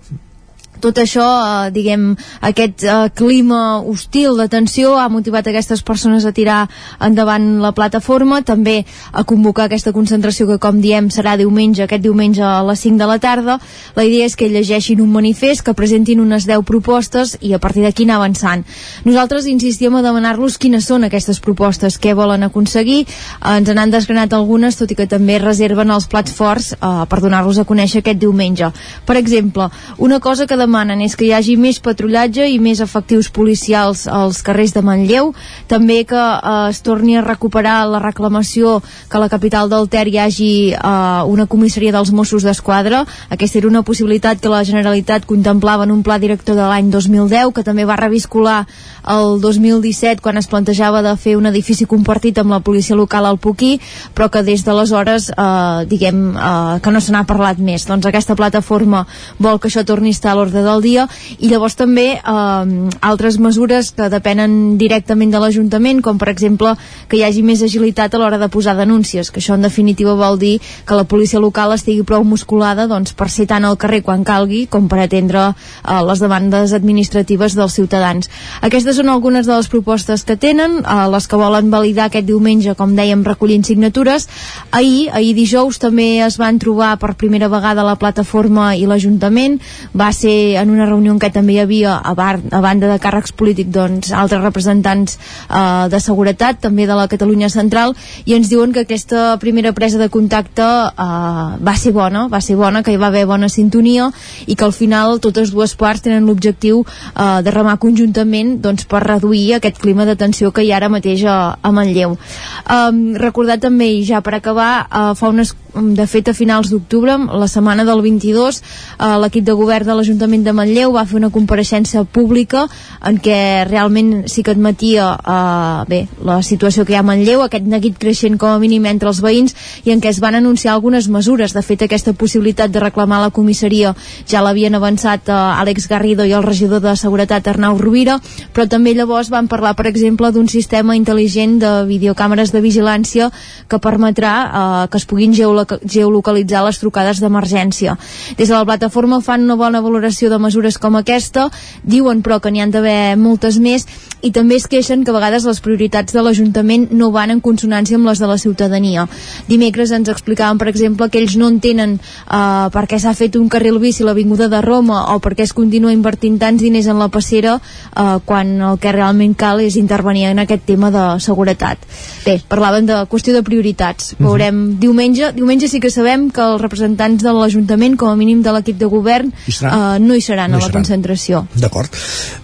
tot 0.82 1.00
això, 1.02 1.26
eh, 1.26 1.72
diguem, 1.76 2.16
aquest 2.42 2.84
eh, 2.84 3.10
clima 3.18 3.80
hostil 3.82 4.38
de 4.38 4.48
tensió 4.52 4.96
ha 4.98 5.08
motivat 5.10 5.48
aquestes 5.48 5.84
persones 5.84 6.26
a 6.26 6.32
tirar 6.32 6.68
endavant 7.00 7.60
la 7.62 7.74
plataforma, 7.78 8.42
també 8.42 8.86
a 9.12 9.24
convocar 9.24 9.68
aquesta 9.68 9.94
concentració 9.96 10.48
que, 10.48 10.60
com 10.62 10.82
diem, 10.82 11.10
serà 11.14 11.38
diumenge, 11.38 11.84
aquest 11.84 12.04
diumenge 12.04 12.44
a 12.44 12.62
les 12.68 12.80
5 12.86 12.98
de 12.98 13.08
la 13.10 13.20
tarda. 13.20 13.58
La 13.96 14.06
idea 14.06 14.26
és 14.26 14.36
que 14.36 14.50
llegeixin 14.50 15.02
un 15.02 15.12
manifest, 15.12 15.64
que 15.66 15.76
presentin 15.78 16.22
unes 16.24 16.48
10 16.48 16.64
propostes 16.68 17.38
i 17.42 17.54
a 17.54 17.60
partir 17.60 17.84
d'aquí 17.86 18.06
anar 18.08 18.20
avançant. 18.22 18.66
Nosaltres 19.06 19.48
insistíem 19.48 19.96
a 19.96 20.04
demanar-los 20.06 20.58
quines 20.58 20.88
són 20.88 21.08
aquestes 21.08 21.40
propostes, 21.44 22.00
què 22.00 22.14
volen 22.18 22.44
aconseguir. 22.48 23.06
Ens 23.42 23.74
n'han 23.74 23.94
desgranat 23.94 24.34
algunes, 24.34 24.78
tot 24.78 24.92
i 24.92 24.98
que 24.98 25.08
també 25.10 25.40
reserven 25.42 25.92
els 25.92 26.08
plats 26.08 26.34
forts 26.34 26.74
eh, 26.74 26.94
per 27.10 27.22
donar-los 27.24 27.60
a 27.60 27.68
conèixer 27.68 28.04
aquest 28.04 28.22
diumenge. 28.22 28.72
Per 29.06 29.18
exemple, 29.18 29.70
una 29.98 30.20
cosa 30.20 30.48
que 30.48 30.58
demanen 30.68 31.02
és 31.06 31.16
que 31.16 31.26
hi 31.28 31.34
hagi 31.36 31.56
més 31.60 31.80
patrullatge 31.84 32.46
i 32.52 32.60
més 32.60 32.82
efectius 32.84 33.32
policials 33.34 34.06
als 34.12 34.44
carrers 34.46 34.76
de 34.76 34.84
Manlleu, 34.84 35.32
també 35.72 36.04
que 36.08 36.20
eh, 36.20 36.70
es 36.70 36.84
torni 36.86 37.18
a 37.18 37.24
recuperar 37.26 37.80
la 37.90 38.02
reclamació 38.04 38.82
que 39.10 39.18
a 39.18 39.24
la 39.24 39.32
capital 39.32 39.72
del 39.72 39.88
Ter 39.90 40.06
hi 40.12 40.20
hagi 40.22 40.52
eh, 40.76 41.22
una 41.32 41.48
comissaria 41.48 41.96
dels 41.96 42.12
Mossos 42.12 42.44
d'Esquadra. 42.44 43.06
Aquesta 43.34 43.62
era 43.62 43.72
una 43.72 43.84
possibilitat 43.88 44.42
que 44.44 44.52
la 44.52 44.64
Generalitat 44.68 45.26
contemplava 45.30 45.88
en 45.88 45.96
un 45.96 46.04
pla 46.04 46.20
director 46.20 46.58
de 46.58 46.68
l'any 46.68 46.92
2010, 46.92 47.54
que 47.56 47.66
també 47.66 47.88
va 47.88 48.00
reviscolar 48.00 48.60
el 49.08 49.40
2017 49.42 50.22
quan 50.22 50.38
es 50.38 50.50
plantejava 50.52 51.02
de 51.06 51.16
fer 51.16 51.38
un 51.40 51.48
edifici 51.48 51.88
compartit 51.88 52.42
amb 52.42 52.52
la 52.52 52.60
policia 52.60 52.98
local 53.00 53.26
al 53.26 53.40
Puquí, 53.40 53.78
però 54.14 54.30
que 54.30 54.44
des 54.44 54.66
d'aleshores, 54.68 55.32
eh, 55.32 55.86
diguem, 55.88 56.36
eh, 56.36 56.80
que 56.84 56.92
no 56.92 57.02
se 57.02 57.16
n'ha 57.16 57.24
parlat 57.24 57.58
més. 57.58 57.88
Doncs 57.88 58.06
aquesta 58.06 58.36
plataforma 58.36 59.06
vol 59.40 59.60
que 59.60 59.72
això 59.72 59.86
torni 59.88 60.12
a 60.12 60.18
estar 60.18 60.32
a 60.32 60.36
l'ordre 60.36 60.57
l'ordre 60.58 60.64
del 60.64 60.82
dia 60.82 61.08
i 61.40 61.50
llavors 61.50 61.76
també 61.78 62.18
eh, 62.18 62.90
altres 63.02 63.38
mesures 63.40 63.92
que 63.96 64.10
depenen 64.10 64.78
directament 64.78 65.32
de 65.32 65.40
l'Ajuntament 65.42 66.02
com 66.02 66.18
per 66.18 66.30
exemple 66.30 66.76
que 67.08 67.18
hi 67.18 67.24
hagi 67.24 67.44
més 67.44 67.62
agilitat 67.62 68.14
a 68.14 68.22
l'hora 68.22 68.38
de 68.38 68.50
posar 68.50 68.76
denúncies 68.78 69.32
que 69.32 69.40
això 69.42 69.56
en 69.56 69.66
definitiva 69.66 70.16
vol 70.16 70.38
dir 70.40 70.60
que 70.86 70.96
la 70.96 71.06
policia 71.06 71.40
local 71.40 71.74
estigui 71.74 72.04
prou 72.04 72.24
musculada 72.24 72.88
doncs, 72.88 73.14
per 73.14 73.30
ser 73.30 73.48
tant 73.48 73.66
al 73.66 73.78
carrer 73.78 74.02
quan 74.04 74.24
calgui 74.24 74.66
com 74.68 74.88
per 74.88 75.04
atendre 75.04 75.50
eh, 75.52 76.02
les 76.08 76.20
demandes 76.20 76.74
administratives 76.74 77.56
dels 77.58 77.76
ciutadans. 77.78 78.30
Aquestes 78.62 78.98
són 78.98 79.10
algunes 79.10 79.48
de 79.48 79.56
les 79.56 79.68
propostes 79.68 80.24
que 80.24 80.38
tenen, 80.38 80.82
eh, 80.82 81.08
les 81.12 81.28
que 81.28 81.40
volen 81.40 81.72
validar 81.72 82.08
aquest 82.08 82.28
diumenge, 82.28 82.76
com 82.76 82.96
dèiem, 82.98 83.24
recollint 83.28 83.66
signatures. 83.68 84.28
Ahir, 84.72 85.10
ahir 85.14 85.34
dijous, 85.36 85.80
també 85.80 86.24
es 86.26 86.38
van 86.40 86.60
trobar 86.60 86.96
per 87.00 87.16
primera 87.20 87.50
vegada 87.52 87.86
la 87.86 87.98
plataforma 88.00 88.74
i 88.76 88.88
l'Ajuntament. 88.88 89.60
Va 89.98 90.12
ser 90.16 90.38
en 90.56 90.72
una 90.72 90.86
reunió 90.88 91.12
en 91.12 91.20
què 91.20 91.32
també 91.34 91.58
hi 91.58 91.60
havia 91.64 91.98
a, 91.98 92.14
bar, 92.18 92.38
a 92.52 92.62
banda 92.64 92.90
de 92.92 93.00
càrrecs 93.04 93.34
polítics 93.36 93.74
doncs, 93.74 94.12
altres 94.16 94.42
representants 94.44 95.18
eh, 95.18 95.88
de 95.92 96.00
seguretat 96.04 96.62
també 96.64 96.88
de 96.88 96.96
la 96.98 97.08
Catalunya 97.12 97.50
Central 97.54 97.96
i 98.26 98.38
ens 98.38 98.50
diuen 98.52 98.74
que 98.74 98.86
aquesta 98.86 99.38
primera 99.42 99.74
presa 99.74 100.00
de 100.00 100.10
contacte 100.14 100.64
eh, 100.64 101.48
va 101.60 101.76
ser 101.76 101.94
bona 101.96 102.28
va 102.32 102.42
ser 102.42 102.56
bona, 102.56 102.84
que 102.84 102.94
hi 102.94 103.02
va 103.02 103.12
haver 103.12 103.26
bona 103.28 103.50
sintonia 103.50 104.10
i 104.46 104.56
que 104.56 104.66
al 104.66 104.76
final 104.76 105.20
totes 105.24 105.52
dues 105.52 105.76
parts 105.76 106.06
tenen 106.06 106.28
l'objectiu 106.30 106.84
eh, 106.84 107.42
de 107.44 107.54
remar 107.54 107.78
conjuntament 107.82 108.58
doncs, 108.62 108.88
per 108.88 109.04
reduir 109.06 109.58
aquest 109.58 109.82
clima 109.82 110.06
de 110.06 110.16
tensió 110.16 110.52
que 110.52 110.64
hi 110.64 110.72
ha 110.72 110.78
ara 110.78 110.90
mateix 110.94 111.24
a, 111.26 111.58
a 111.62 111.72
Manlleu. 111.74 112.18
Eh, 112.18 112.92
recordar 113.20 113.60
també, 113.64 113.90
i 113.98 114.04
ja 114.08 114.22
per 114.22 114.38
acabar 114.38 114.72
eh, 114.86 115.14
fa 115.18 115.32
unes, 115.34 115.54
de 115.78 116.08
fet 116.10 116.30
a 116.30 116.36
finals 116.38 116.72
d'octubre 116.72 117.18
la 117.18 117.48
setmana 117.52 117.86
del 117.88 118.02
22 118.02 118.62
eh, 118.62 119.16
l'equip 119.24 119.46
de 119.46 119.56
govern 119.58 119.88
de 119.88 119.98
l'Ajuntament 119.98 120.37
de 120.46 120.54
Manlleu 120.54 120.94
va 120.96 121.06
fer 121.08 121.18
una 121.20 121.30
compareixença 121.34 122.04
pública 122.04 122.66
en 123.06 123.18
què 123.24 123.66
realment 123.70 124.28
sí 124.32 124.44
que 124.44 124.54
admetia 124.54 125.08
eh, 125.18 125.84
bé, 125.90 126.00
la 126.26 126.42
situació 126.46 126.86
que 126.86 126.94
hi 126.94 126.98
ha 126.98 127.04
a 127.04 127.08
Manlleu, 127.08 127.44
aquest 127.46 127.66
neguit 127.70 127.98
creixent 128.02 128.38
com 128.42 128.52
a 128.52 128.60
mínim 128.62 128.86
entre 128.90 129.10
els 129.12 129.22
veïns 129.24 129.56
i 129.86 129.94
en 129.94 130.02
què 130.04 130.12
es 130.12 130.20
van 130.24 130.36
anunciar 130.36 130.74
algunes 130.74 131.08
mesures. 131.10 131.54
De 131.54 131.64
fet, 131.66 131.84
aquesta 131.86 132.14
possibilitat 132.14 132.72
de 132.74 132.82
reclamar 132.84 133.22
la 133.24 133.32
comissaria 133.34 133.94
ja 134.28 134.44
l'havien 134.46 134.76
avançat 134.78 135.30
eh, 135.30 135.34
Àlex 135.34 135.88
Garrido 135.90 136.26
i 136.26 136.34
el 136.38 136.46
regidor 136.46 136.84
de 136.84 136.96
Seguretat 137.00 137.48
Arnau 137.48 137.78
Rovira, 137.78 138.20
però 138.54 138.68
també 138.70 138.94
llavors 138.98 139.32
van 139.34 139.48
parlar, 139.48 139.76
per 139.78 139.88
exemple, 139.90 140.32
d'un 140.32 140.50
sistema 140.52 140.98
intel·ligent 140.98 141.58
de 141.64 141.74
videocàmeres 141.90 142.54
de 142.54 142.64
vigilància 142.64 143.32
que 143.68 143.82
permetrà 143.84 144.34
eh, 144.48 144.88
que 144.92 145.02
es 145.02 145.08
puguin 145.10 145.34
geolocalitzar 145.34 146.66
les 146.66 146.82
trucades 146.82 147.22
d'emergència. 147.24 147.98
Des 148.38 148.48
de 148.48 148.56
la 148.56 148.66
plataforma 148.66 149.22
fan 149.22 149.46
una 149.48 149.56
bona 149.56 149.82
valoració 149.82 150.27
de 150.30 150.40
mesures 150.40 150.78
com 150.78 150.96
aquesta, 150.96 151.50
diuen 151.84 152.22
però 152.22 152.40
que 152.40 152.52
n'hi 152.52 152.62
han 152.62 152.72
d'haver 152.72 153.18
moltes 153.18 153.60
més 153.60 153.88
i 154.22 154.32
també 154.34 154.58
es 154.58 154.66
queixen 154.68 155.04
que 155.06 155.12
a 155.14 155.16
vegades 155.16 155.46
les 155.46 155.60
prioritats 155.62 156.14
de 156.14 156.24
l'Ajuntament 156.26 156.88
no 156.92 157.12
van 157.14 157.32
en 157.32 157.42
consonància 157.42 157.98
amb 158.00 158.10
les 158.10 158.20
de 158.20 158.30
la 158.30 158.38
ciutadania. 158.42 159.06
Dimecres 159.48 159.92
ens 159.94 160.10
explicaven, 160.10 160.58
per 160.58 160.70
exemple, 160.72 161.10
que 161.10 161.22
ells 161.22 161.38
no 161.38 161.50
entenen 161.54 161.98
eh, 162.00 162.68
per 162.74 162.86
què 162.90 163.00
s'ha 163.00 163.14
fet 163.18 163.38
un 163.38 163.50
carril 163.54 163.78
bici 163.80 164.04
a 164.04 164.10
l'Avinguda 164.10 164.50
de 164.50 164.62
Roma 164.66 165.04
o 165.14 165.20
per 165.24 165.36
què 165.38 165.46
es 165.46 165.54
continua 165.54 165.94
invertint 165.94 166.40
tants 166.42 166.64
diners 166.64 166.90
en 166.90 166.98
la 167.00 167.10
passera 167.14 167.58
eh, 167.60 168.18
quan 168.26 168.56
el 168.72 168.82
que 168.82 168.96
realment 168.96 169.36
cal 169.38 169.62
és 169.62 169.78
intervenir 169.78 170.28
en 170.32 170.42
aquest 170.44 170.66
tema 170.66 170.90
de 170.92 171.06
seguretat. 171.24 171.86
Bé, 172.26 172.40
parlaven 172.50 172.90
de 172.90 172.98
qüestió 173.12 173.36
de 173.36 173.44
prioritats. 173.46 174.16
Mhm. 174.18 174.26
Veurem 174.26 174.56
uh 174.56 174.68
-huh. 174.68 174.80
diumenge. 174.80 175.32
Diumenge 175.34 175.68
sí 175.68 175.80
que 175.80 175.92
sabem 175.92 176.30
que 176.32 176.42
els 176.42 176.62
representants 176.62 177.24
de 177.24 177.34
l'Ajuntament, 177.34 177.96
com 177.98 178.10
a 178.10 178.16
mínim 178.16 178.42
de 178.42 178.52
l'equip 178.52 178.78
de 178.78 178.86
govern, 178.86 179.32
eh, 179.48 180.00
no 180.00 180.14
hi 180.18 180.26
seran 180.26 180.52
no 180.52 180.58
a 180.58 180.62
la 180.62 180.68
seran. 180.68 180.82
concentració. 180.84 181.46
D'acord. 181.56 181.94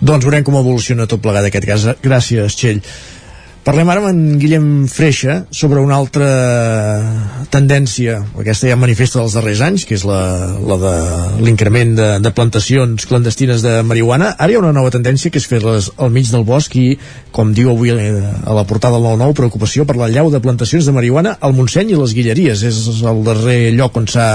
Doncs 0.01 0.25
veurem 0.25 0.45
com 0.47 0.59
evoluciona 0.59 1.07
tot 1.09 1.21
plegat 1.23 1.49
aquest 1.49 1.67
cas. 1.67 1.87
Gràcies, 2.03 2.55
Txell. 2.59 2.81
Parlem 3.63 3.87
ara 3.87 4.01
amb 4.01 4.09
en 4.09 4.39
Guillem 4.41 4.63
Freixa 4.91 5.45
sobre 5.55 5.79
una 5.79 5.95
altra 5.95 6.25
tendència, 7.47 8.17
aquesta 8.41 8.67
ja 8.67 8.75
manifesta 8.75 9.21
dels 9.21 9.37
darrers 9.37 9.61
anys, 9.63 9.85
que 9.87 9.95
és 9.95 10.03
la, 10.03 10.19
la 10.67 10.75
de 10.81 10.91
l'increment 11.45 11.93
de, 11.95 12.07
de 12.19 12.31
plantacions 12.35 13.07
clandestines 13.07 13.63
de 13.63 13.77
marihuana. 13.87 14.33
Ara 14.35 14.51
hi 14.51 14.57
ha 14.57 14.59
una 14.59 14.73
nova 14.75 14.91
tendència 14.91 15.31
que 15.31 15.39
és 15.39 15.47
fer-les 15.47 15.87
al 15.95 16.11
mig 16.11 16.27
del 16.33 16.43
bosc 16.43 16.75
i, 16.75 16.97
com 17.31 17.53
diu 17.55 17.69
avui 17.71 17.93
a 17.93 18.57
la 18.57 18.65
portada 18.67 18.99
del 18.99 19.07
9-9, 19.21 19.37
preocupació 19.37 19.87
per 19.87 19.95
la 20.01 20.11
llau 20.11 20.27
de 20.33 20.43
plantacions 20.43 20.83
de 20.83 20.95
marihuana 20.97 21.37
al 21.39 21.55
Montseny 21.55 21.93
i 21.93 22.01
les 22.01 22.17
Guilleries. 22.17 22.65
És 22.67 22.81
el 22.99 23.23
darrer 23.23 23.71
lloc 23.77 23.95
on 24.01 24.11
s'ha 24.11 24.27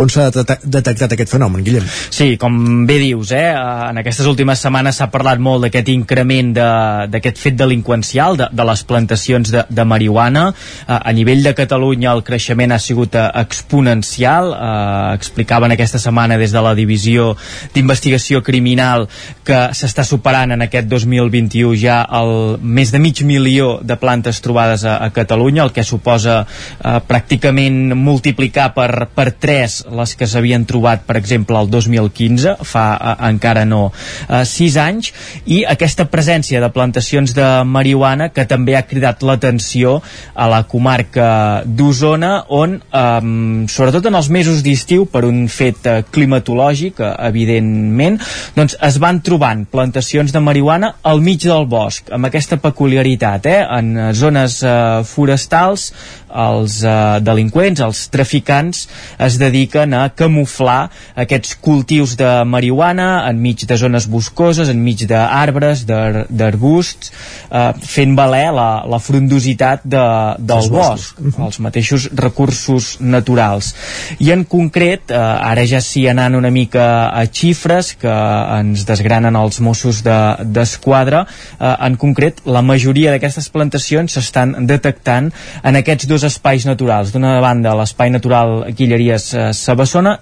on 0.00 0.08
s'ha 0.08 0.30
detectat 0.32 1.18
aquest 1.18 1.34
fenomen, 1.36 1.66
Guillem. 1.68 1.84
Sí, 2.08 2.30
com 2.40 2.86
bé 2.88 2.96
dius, 3.04 3.36
eh? 3.36 3.52
en 3.90 4.00
aquestes 4.00 4.24
últimes 4.30 4.64
setmanes 4.64 5.02
s'ha 5.02 5.10
parlat 5.12 5.36
molt 5.36 5.68
d'aquest 5.68 5.92
increment 5.92 6.56
d'aquest 6.56 7.44
fet 7.44 7.60
delinqüencial, 7.60 8.40
de, 8.40 8.48
de 8.56 8.69
les 8.70 8.84
plantacions 8.86 9.52
de, 9.52 9.64
de 9.68 9.84
marihuana. 9.84 10.48
Eh, 10.86 10.96
a 10.96 11.12
nivell 11.16 11.42
de 11.44 11.54
Catalunya 11.58 12.14
el 12.14 12.24
creixement 12.26 12.72
ha 12.72 12.80
sigut 12.80 13.18
eh, 13.18 13.26
exponencial. 13.42 14.54
Eh, 14.54 15.14
explicaven 15.18 15.74
aquesta 15.74 16.00
setmana 16.00 16.38
des 16.40 16.54
de 16.54 16.62
la 16.64 16.74
Divisió 16.78 17.34
d'Investigació 17.74 18.44
Criminal 18.46 19.08
que 19.44 19.60
s'està 19.76 20.04
superant 20.06 20.54
en 20.54 20.62
aquest 20.64 20.88
2021 20.90 21.74
ja 21.80 22.00
el 22.20 22.58
més 22.62 22.92
de 22.92 23.00
mig 23.02 23.20
milió 23.26 23.78
de 23.82 23.96
plantes 24.00 24.40
trobades 24.44 24.84
a, 24.84 24.96
a 25.04 25.10
Catalunya, 25.14 25.64
el 25.64 25.74
que 25.74 25.84
suposa 25.84 26.42
eh, 26.44 26.98
pràcticament 27.08 27.94
multiplicar 27.98 28.70
per, 28.76 29.08
per 29.14 29.30
3 29.42 29.80
les 29.98 30.14
que 30.16 30.28
s'havien 30.30 30.66
trobat, 30.68 31.04
per 31.06 31.16
exemple, 31.20 31.58
el 31.58 31.70
2015, 31.72 32.56
fa 32.66 32.86
eh, 32.94 33.16
encara 33.30 33.66
no 33.68 33.88
eh, 33.90 34.44
6 34.46 34.78
anys, 34.82 35.12
i 35.46 35.62
aquesta 35.68 36.06
presència 36.10 36.62
de 36.62 36.70
plantacions 36.74 37.34
de 37.36 37.48
marihuana 37.66 38.30
que 38.34 38.46
també 38.46 38.59
també 38.60 38.76
ha 38.76 38.84
cridat 38.84 39.24
l'atenció 39.24 39.98
a 40.34 40.46
la 40.50 40.62
comarca 40.68 41.62
d'Osona 41.64 42.32
on, 42.52 42.76
eh, 42.76 43.66
sobretot 43.72 44.06
en 44.10 44.18
els 44.20 44.28
mesos 44.28 44.62
d'estiu, 44.62 45.06
per 45.06 45.24
un 45.24 45.46
fet 45.48 45.86
eh, 45.86 46.02
climatològic, 46.12 47.00
eh, 47.00 47.12
evidentment, 47.30 48.20
doncs 48.56 48.76
es 48.90 48.98
van 49.00 49.22
trobant 49.24 49.64
plantacions 49.70 50.32
de 50.32 50.40
marihuana 50.44 50.94
al 51.02 51.22
mig 51.24 51.40
del 51.46 51.66
bosc, 51.66 52.12
amb 52.12 52.28
aquesta 52.28 52.60
peculiaritat, 52.60 53.46
eh, 53.46 53.64
en 53.78 54.12
zones 54.14 54.60
eh, 54.62 54.74
forestals 55.08 55.90
els 56.30 56.80
eh, 56.84 56.94
delinqüents, 57.24 57.82
els 57.84 58.02
traficants 58.12 58.86
es 59.18 59.38
dediquen 59.40 59.94
a 59.96 60.08
camuflar 60.14 60.90
aquests 61.18 61.56
cultius 61.62 62.16
de 62.20 62.30
marihuana 62.48 63.26
enmig 63.30 63.66
de 63.68 63.78
zones 63.80 64.08
boscoses, 64.10 64.70
enmig 64.72 65.06
d'arbres, 65.10 65.84
d'arbusts, 65.86 67.12
eh, 67.50 67.72
fent 67.80 68.16
valer 68.18 68.48
la, 68.56 68.68
la 68.88 69.00
frondositat 69.02 69.84
de, 69.84 70.04
del 70.38 70.64
els 70.64 70.70
bosc, 70.72 71.20
els 71.38 71.60
mateixos 71.62 72.08
recursos 72.16 72.96
naturals. 73.00 73.72
I 74.20 74.32
en 74.34 74.44
concret, 74.48 75.10
eh, 75.10 75.18
ara 75.20 75.66
ja 75.68 75.82
sí 75.84 76.06
anant 76.10 76.38
una 76.38 76.50
mica 76.54 77.10
a 77.10 77.24
xifres 77.26 77.94
que 78.00 78.16
ens 78.60 78.86
desgranen 78.88 79.36
els 79.36 79.60
Mossos 79.64 80.02
d'Esquadra, 80.04 81.24
de, 81.24 81.66
eh, 81.66 81.76
en 81.86 81.96
concret, 81.96 82.40
la 82.44 82.62
majoria 82.62 83.10
d'aquestes 83.12 83.48
plantacions 83.52 84.12
s'estan 84.12 84.54
detectant 84.66 85.30
en 85.62 85.76
aquests 85.76 86.08
dos 86.10 86.19
espais 86.26 86.66
naturals. 86.68 87.12
D'una 87.14 87.38
banda, 87.42 87.74
l'espai 87.78 88.10
natural 88.10 88.70
Guilleries 88.76 89.32
eh, 89.34 89.50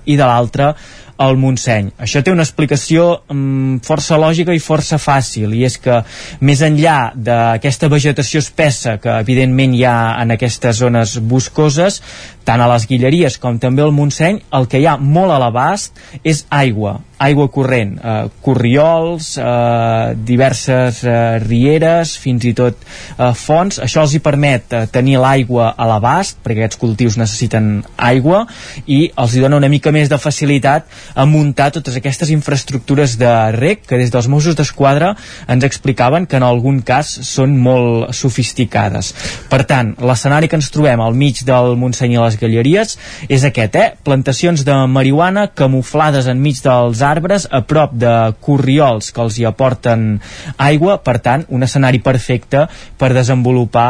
i 0.06 0.16
de 0.16 0.24
l'altra 0.24 0.72
al 1.18 1.36
Montseny. 1.36 1.90
Això 1.98 2.22
té 2.22 2.32
una 2.32 2.46
explicació 2.46 3.08
mm, 3.26 3.80
força 3.86 4.18
lògica 4.20 4.54
i 4.54 4.62
força 4.62 5.00
fàcil, 5.02 5.54
i 5.58 5.64
és 5.66 5.78
que 5.82 6.00
més 6.40 6.62
enllà 6.62 7.12
d'aquesta 7.14 7.90
vegetació 7.92 8.42
espessa 8.44 8.96
que 9.02 9.18
evidentment 9.26 9.74
hi 9.74 9.84
ha 9.84 9.98
en 10.22 10.36
aquestes 10.36 10.78
zones 10.78 11.18
boscoses, 11.18 12.00
tant 12.48 12.62
a 12.64 12.70
les 12.70 12.86
Guilleries 12.88 13.36
com 13.42 13.58
també 13.60 13.84
al 13.84 13.92
Montseny, 13.92 14.40
el 14.56 14.70
que 14.70 14.80
hi 14.80 14.86
ha 14.88 14.96
molt 14.96 15.34
a 15.34 15.42
l'abast 15.42 15.98
és 16.24 16.46
aigua, 16.54 16.96
aigua 17.18 17.48
corrent, 17.52 17.98
eh, 17.98 18.28
corriols, 18.40 19.34
eh, 19.36 20.14
diverses 20.30 21.02
eh, 21.04 21.38
rieres, 21.42 22.14
fins 22.16 22.46
i 22.48 22.54
tot 22.56 22.78
eh, 22.78 23.32
fonts. 23.34 23.80
Això 23.84 24.06
els 24.06 24.14
hi 24.14 24.22
permet 24.24 24.72
eh, 24.72 24.84
tenir 24.92 25.18
l'aigua 25.20 25.72
a 25.76 25.88
l'abast, 25.90 26.38
perquè 26.44 26.62
aquests 26.62 26.80
cultius 26.80 27.18
necessiten 27.20 27.82
aigua, 27.96 28.44
i 28.86 29.10
els 29.16 29.34
hi 29.34 29.44
dona 29.44 29.58
una 29.58 29.68
mica 29.68 29.92
més 29.92 30.08
de 30.08 30.20
facilitat 30.22 30.86
a 31.14 31.26
muntar 31.28 31.70
totes 31.74 31.96
aquestes 31.98 32.30
infraestructures 32.34 33.16
de 33.20 33.32
rec 33.56 33.84
que 33.88 33.98
des 34.00 34.12
dels 34.12 34.28
Mossos 34.28 34.56
d'Esquadra 34.58 35.14
ens 35.48 35.64
explicaven 35.64 36.26
que 36.26 36.38
en 36.38 36.46
algun 36.46 36.80
cas 36.82 37.10
són 37.26 37.56
molt 37.58 38.14
sofisticades. 38.16 39.12
Per 39.48 39.62
tant, 39.68 39.94
l'escenari 40.00 40.48
que 40.48 40.58
ens 40.58 40.70
trobem 40.74 41.00
al 41.00 41.16
mig 41.18 41.42
del 41.46 41.74
Montseny 41.80 42.16
i 42.16 42.22
les 42.22 42.38
Galleries 42.40 42.96
és 43.28 43.44
aquest, 43.44 43.76
eh? 43.76 43.88
Plantacions 44.04 44.64
de 44.66 44.76
marihuana 44.90 45.48
camuflades 45.58 46.28
enmig 46.30 46.60
dels 46.64 47.02
arbres 47.04 47.48
a 47.50 47.62
prop 47.66 47.94
de 47.98 48.14
corriols 48.44 49.12
que 49.14 49.22
els 49.24 49.38
hi 49.38 49.46
aporten 49.48 50.18
aigua, 50.56 50.98
per 51.04 51.18
tant, 51.24 51.44
un 51.54 51.64
escenari 51.66 52.00
perfecte 52.04 52.66
per 52.98 53.12
desenvolupar 53.16 53.88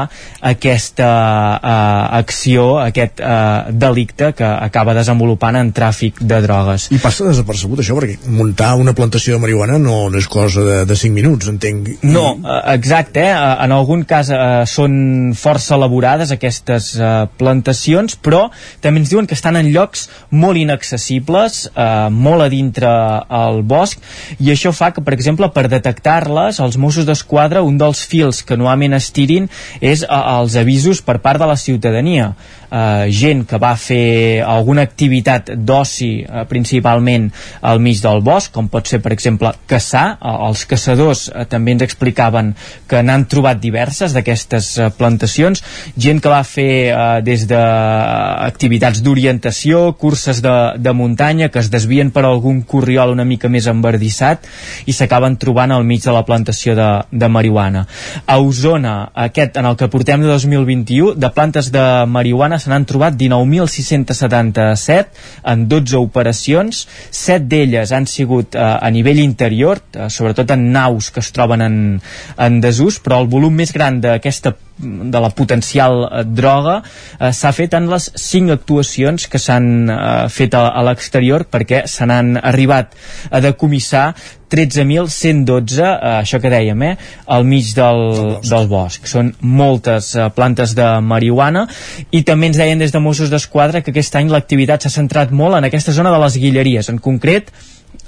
aquesta 0.52 1.10
eh, 1.58 2.18
acció, 2.20 2.68
aquest 2.82 3.20
eh, 3.20 3.72
delicte 3.72 4.32
que 4.36 4.48
acaba 4.48 4.96
desenvolupant 4.96 5.58
en 5.58 5.72
tràfic 5.74 6.22
de 6.22 6.40
drogues. 6.44 6.88
I 6.94 7.00
passa 7.08 7.24
desapercebut 7.24 7.80
això, 7.80 7.96
perquè 7.96 8.18
muntar 8.28 8.74
una 8.76 8.92
plantació 8.96 9.36
de 9.36 9.40
marihuana 9.40 9.78
no, 9.80 9.96
no 10.12 10.20
és 10.20 10.28
cosa 10.28 10.64
de, 10.66 10.76
de 10.88 10.96
5 10.98 11.16
minuts, 11.16 11.48
entenc. 11.48 11.88
No, 12.04 12.34
eh, 12.36 12.58
exacte, 12.74 13.22
eh? 13.24 13.32
en 13.64 13.72
algun 13.72 14.04
cas 14.08 14.28
eh, 14.34 14.40
són 14.68 15.32
força 15.38 15.76
elaborades 15.78 16.34
aquestes 16.34 16.90
eh, 16.98 17.12
plantacions, 17.40 18.18
però 18.20 18.48
també 18.84 19.02
ens 19.02 19.12
diuen 19.12 19.28
que 19.28 19.36
estan 19.38 19.56
en 19.56 19.70
llocs 19.72 20.08
molt 20.30 20.60
inaccessibles, 20.60 21.62
eh, 21.72 21.88
molt 22.12 22.44
a 22.44 22.50
dintre 22.52 22.92
el 23.40 23.62
bosc, 23.68 24.04
i 24.38 24.52
això 24.52 24.74
fa 24.76 24.92
que, 24.92 25.04
per 25.04 25.16
exemple, 25.16 25.48
per 25.54 25.68
detectar-les, 25.72 26.60
els 26.60 26.76
Mossos 26.76 27.08
d'Esquadra, 27.08 27.64
un 27.64 27.80
dels 27.80 28.04
fils 28.04 28.42
que 28.44 28.58
normalment 28.58 28.98
es 28.98 29.08
tirin 29.16 29.48
és 29.80 30.04
eh, 30.04 30.22
els 30.38 30.60
avisos 30.60 31.00
per 31.04 31.20
part 31.24 31.40
de 31.40 31.48
la 31.48 31.56
ciutadania 31.56 32.34
eh, 32.70 33.08
gent 33.14 33.44
que 33.48 33.58
va 33.60 33.74
fer 33.80 34.42
alguna 34.44 34.84
activitat 34.86 35.52
d'oci 35.56 36.10
eh, 36.22 36.44
principalment 36.48 37.28
al 37.60 37.80
mig 37.82 38.02
del 38.02 38.22
bosc, 38.24 38.52
com 38.54 38.68
pot 38.68 38.88
ser 38.88 39.00
per 39.04 39.12
exemple 39.14 39.52
caçar, 39.70 40.18
eh, 40.20 40.34
els 40.48 40.64
caçadors 40.68 41.28
eh, 41.28 41.44
també 41.48 41.76
ens 41.76 41.86
explicaven 41.86 42.54
que 42.88 43.02
n'han 43.02 43.26
trobat 43.30 43.60
diverses 43.62 44.14
d'aquestes 44.16 44.70
eh, 44.78 44.90
plantacions, 44.98 45.62
gent 45.96 46.22
que 46.22 46.32
va 46.32 46.42
fer 46.46 46.70
eh, 46.90 47.08
des 47.26 47.46
d'activitats 47.48 49.02
d'orientació, 49.04 49.92
curses 49.98 50.42
de, 50.44 50.56
de 50.78 50.92
muntanya 50.92 51.50
que 51.52 51.62
es 51.62 51.70
desvien 51.72 52.12
per 52.14 52.24
algun 52.26 52.62
corriol 52.68 53.14
una 53.14 53.26
mica 53.28 53.50
més 53.52 53.68
enverdissat 53.70 54.46
i 54.86 54.94
s'acaben 54.94 55.38
trobant 55.40 55.72
al 55.72 55.86
mig 55.86 56.04
de 56.04 56.14
la 56.14 56.24
plantació 56.28 56.74
de, 56.78 56.88
de 57.10 57.28
marihuana. 57.28 57.86
A 58.26 58.38
Osona, 58.42 59.10
aquest 59.28 59.56
en 59.58 59.68
el 59.68 59.76
que 59.78 59.88
portem 59.92 60.22
de 60.22 60.30
2021, 60.30 61.14
de 61.18 61.30
plantes 61.34 61.70
de 61.72 61.84
marihuana 62.06 62.57
se 62.58 62.70
n'han 62.70 62.86
trobat 62.88 63.14
19.677 63.18 65.06
en 65.52 65.66
12 65.70 65.96
operacions, 65.98 66.86
7 67.10 67.48
d'elles 67.50 67.92
han 67.92 68.06
sigut 68.10 68.54
eh, 68.54 68.62
a 68.62 68.90
nivell 68.94 69.20
interior, 69.22 69.80
eh, 69.94 70.08
sobretot 70.12 70.50
en 70.54 70.72
naus 70.74 71.10
que 71.14 71.20
es 71.24 71.32
troben 71.34 71.60
en, 71.64 71.76
en 72.36 72.60
desús, 72.64 73.00
però 73.02 73.20
el 73.22 73.28
volum 73.30 73.54
més 73.58 73.72
gran 73.74 74.00
d'aquesta 74.04 74.54
de 74.78 75.20
la 75.20 75.30
potencial 75.30 76.04
eh, 76.06 76.24
droga 76.24 76.80
eh, 76.80 77.32
s'ha 77.32 77.52
fet 77.52 77.74
en 77.74 77.88
les 77.90 78.10
cinc 78.14 78.54
actuacions 78.54 79.28
que 79.30 79.40
s'han 79.42 79.68
eh, 79.90 80.00
fet 80.32 80.54
a, 80.54 80.68
a 80.70 80.84
l'exterior 80.86 81.46
perquè 81.50 81.84
se 81.90 82.06
n'han 82.06 82.36
arribat 82.38 82.94
a 83.30 83.42
decomissar 83.44 84.12
13.112, 84.48 85.80
eh, 85.84 86.12
això 86.22 86.40
que 86.40 86.50
dèiem, 86.50 86.82
eh, 86.82 86.96
al 87.26 87.44
mig 87.44 87.74
del, 87.76 88.38
del 88.42 88.68
bosc. 88.68 89.06
Són 89.10 89.34
moltes 89.40 90.14
eh, 90.16 90.28
plantes 90.34 90.74
de 90.78 90.88
marihuana 91.04 91.66
i 92.10 92.22
també 92.24 92.48
ens 92.48 92.60
deien 92.60 92.80
des 92.80 92.94
de 92.94 93.02
Mossos 93.02 93.32
d'Esquadra 93.32 93.82
que 93.82 93.92
aquest 93.92 94.16
any 94.16 94.32
l'activitat 94.32 94.84
s'ha 94.86 94.94
centrat 94.94 95.34
molt 95.34 95.58
en 95.58 95.68
aquesta 95.68 95.92
zona 95.92 96.14
de 96.14 96.22
les 96.24 96.38
Guilleries. 96.40 96.88
En 96.88 97.02
concret, 97.02 97.52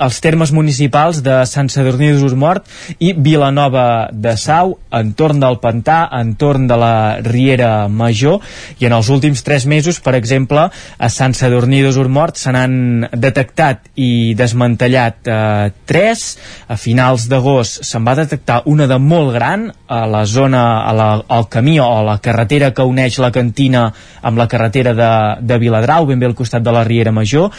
els 0.00 0.20
termes 0.24 0.50
municipals 0.56 1.20
de 1.24 1.42
Sant 1.48 1.68
Sadurní 1.72 2.10
d'Usormort 2.14 2.64
i 3.04 3.12
Vilanova 3.12 4.08
de 4.12 4.32
Sau, 4.40 4.74
entorn 4.96 5.40
del 5.42 5.58
Pantà, 5.60 6.06
entorn 6.16 6.66
de 6.70 6.78
la 6.80 6.94
Riera 7.24 7.88
Major, 7.88 8.40
i 8.80 8.88
en 8.88 8.96
els 8.96 9.10
últims 9.12 9.44
tres 9.44 9.66
mesos, 9.68 10.00
per 10.00 10.14
exemple, 10.16 10.66
a 10.70 11.10
Sant 11.12 11.36
Sadurní 11.36 11.82
d'Usormort 11.84 12.40
se 12.40 12.52
n'han 12.54 13.08
detectat 13.12 13.90
i 14.00 14.32
desmantellat 14.38 15.28
eh, 15.28 15.70
tres, 15.84 16.24
a 16.68 16.78
finals 16.80 17.28
d'agost 17.30 17.84
se'n 17.84 18.06
va 18.06 18.16
detectar 18.16 18.62
una 18.70 18.88
de 18.88 18.96
molt 18.98 19.34
gran 19.36 19.68
a 19.90 20.00
la 20.08 20.24
zona, 20.24 20.64
a 20.88 20.96
la, 20.96 21.10
al 21.28 21.48
camí 21.52 21.76
o 21.80 21.84
a 21.84 22.02
la 22.06 22.16
carretera 22.24 22.72
que 22.72 22.86
uneix 22.88 23.18
la 23.20 23.32
cantina 23.34 23.88
amb 24.22 24.40
la 24.40 24.48
carretera 24.48 24.94
de, 24.96 25.12
de 25.44 25.60
Viladrau, 25.60 26.08
ben 26.08 26.20
bé 26.20 26.28
al 26.30 26.38
costat 26.38 26.64
de 26.64 26.72
la 26.72 26.86
Riera 26.88 27.12
Major, 27.12 27.50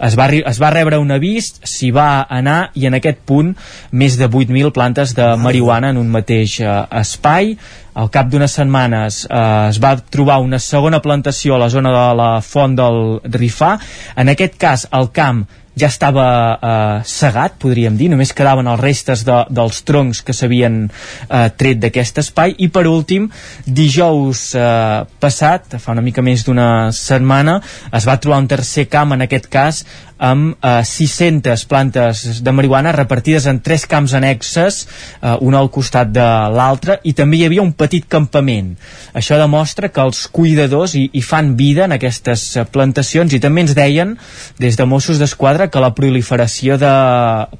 es 0.00 0.16
va, 0.16 0.30
es 0.32 0.60
va 0.62 0.72
rebre 0.72 1.00
un 1.02 1.12
avís, 1.12 1.52
s'hi 1.70 1.90
va 1.94 2.24
anar 2.28 2.70
i 2.74 2.88
en 2.90 2.98
aquest 2.98 3.22
punt 3.26 3.54
més 3.92 4.18
de 4.20 4.28
8.000 4.28 4.74
plantes 4.76 5.14
de 5.18 5.28
marihuana 5.40 5.94
en 5.94 6.00
un 6.00 6.10
mateix 6.10 6.60
eh, 6.60 6.74
espai. 7.02 7.54
Al 8.00 8.10
cap 8.14 8.28
d'unes 8.30 8.52
setmanes 8.54 9.24
eh, 9.26 9.40
es 9.70 9.80
va 9.82 9.96
trobar 10.00 10.40
una 10.44 10.60
segona 10.62 11.02
plantació 11.04 11.56
a 11.56 11.62
la 11.64 11.70
zona 11.70 11.94
de 11.94 12.04
la 12.20 12.30
font 12.44 12.76
del 12.78 13.00
Rifà. 13.38 13.76
En 14.16 14.30
aquest 14.34 14.60
cas 14.60 14.86
el 14.96 15.10
camp 15.14 15.46
ja 15.80 15.88
estava 15.88 16.26
eh, 16.52 17.02
segat, 17.06 17.56
podríem 17.62 17.96
dir, 17.98 18.10
només 18.12 18.34
quedaven 18.36 18.68
els 18.70 18.80
restes 18.80 19.22
de, 19.26 19.36
dels 19.54 19.80
troncs 19.86 20.22
que 20.26 20.34
s'havien 20.36 20.82
eh, 20.88 21.46
tret 21.56 21.80
d'aquest 21.82 22.20
espai. 22.24 22.54
I 22.58 22.70
per 22.74 22.86
últim, 22.90 23.30
dijous 23.64 24.50
eh, 24.58 25.06
passat, 25.22 25.78
fa 25.80 25.94
una 25.96 26.04
mica 26.04 26.24
més 26.26 26.44
d'una 26.46 26.90
setmana, 26.96 27.60
es 27.96 28.08
va 28.08 28.18
trobar 28.20 28.42
un 28.42 28.50
tercer 28.50 28.88
camp, 28.90 29.14
en 29.16 29.26
aquest 29.26 29.50
cas 29.52 29.84
amb 30.20 30.54
eh, 30.60 30.84
600 30.84 31.64
plantes 31.66 32.42
de 32.44 32.52
marihuana 32.52 32.92
repartides 32.92 33.46
en 33.48 33.62
tres 33.64 33.86
camps 33.88 34.12
annexes, 34.14 34.82
eh, 35.22 35.34
un 35.40 35.56
al 35.56 35.70
costat 35.72 36.12
de 36.12 36.26
l'altre, 36.52 36.98
i 37.08 37.14
també 37.16 37.40
hi 37.40 37.46
havia 37.48 37.64
un 37.64 37.72
petit 37.72 38.04
campament. 38.08 38.74
Això 39.16 39.38
demostra 39.40 39.88
que 39.88 40.04
els 40.04 40.26
cuidadors 40.28 40.94
hi, 40.94 41.06
hi 41.12 41.24
fan 41.24 41.54
vida 41.56 41.86
en 41.88 41.96
aquestes 41.96 42.44
eh, 42.56 42.66
plantacions 42.68 43.32
i 43.32 43.40
també 43.40 43.64
ens 43.64 43.74
deien, 43.78 44.14
des 44.60 44.76
de 44.76 44.86
Mossos 44.86 45.18
d'Esquadra, 45.18 45.70
que 45.72 45.82
la 45.82 45.94
proliferació 45.96 46.76
de 46.80 46.92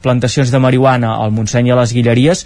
plantacions 0.04 0.52
de 0.52 0.60
marihuana 0.62 1.16
al 1.24 1.32
Montseny 1.32 1.70
i 1.70 1.74
a 1.74 1.80
les 1.80 1.96
Guilleries 1.96 2.44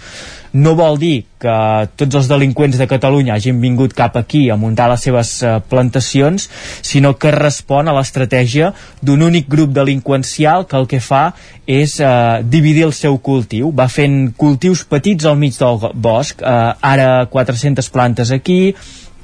no 0.55 0.71
vol 0.79 0.95
dir 0.95 1.25
que 1.41 1.55
tots 1.99 2.15
els 2.15 2.29
delinqüents 2.31 2.77
de 2.79 2.87
Catalunya 2.87 3.35
hagin 3.35 3.59
vingut 3.59 3.93
cap 3.93 4.15
aquí 4.15 4.45
a 4.49 4.55
muntar 4.55 4.87
les 4.87 5.03
seves 5.03 5.31
eh, 5.43 5.57
plantacions, 5.69 6.47
sinó 6.85 7.15
que 7.19 7.33
respon 7.35 7.91
a 7.91 7.95
l'estratègia 7.97 8.71
d'un 9.03 9.25
únic 9.27 9.49
grup 9.51 9.73
delinqüencial 9.75 10.63
que 10.69 10.79
el 10.79 10.87
que 10.87 11.01
fa 11.03 11.25
és 11.67 11.97
eh, 11.99 12.09
dividir 12.47 12.85
el 12.87 12.95
seu 12.95 13.19
cultiu. 13.19 13.73
Va 13.75 13.89
fent 13.91 14.31
cultius 14.39 14.85
petits 14.87 15.27
al 15.27 15.35
mig 15.41 15.59
del 15.59 15.81
bosc, 15.93 16.39
eh, 16.39 16.71
ara 16.95 17.25
400 17.31 17.91
plantes 17.91 18.31
aquí, 18.31 18.75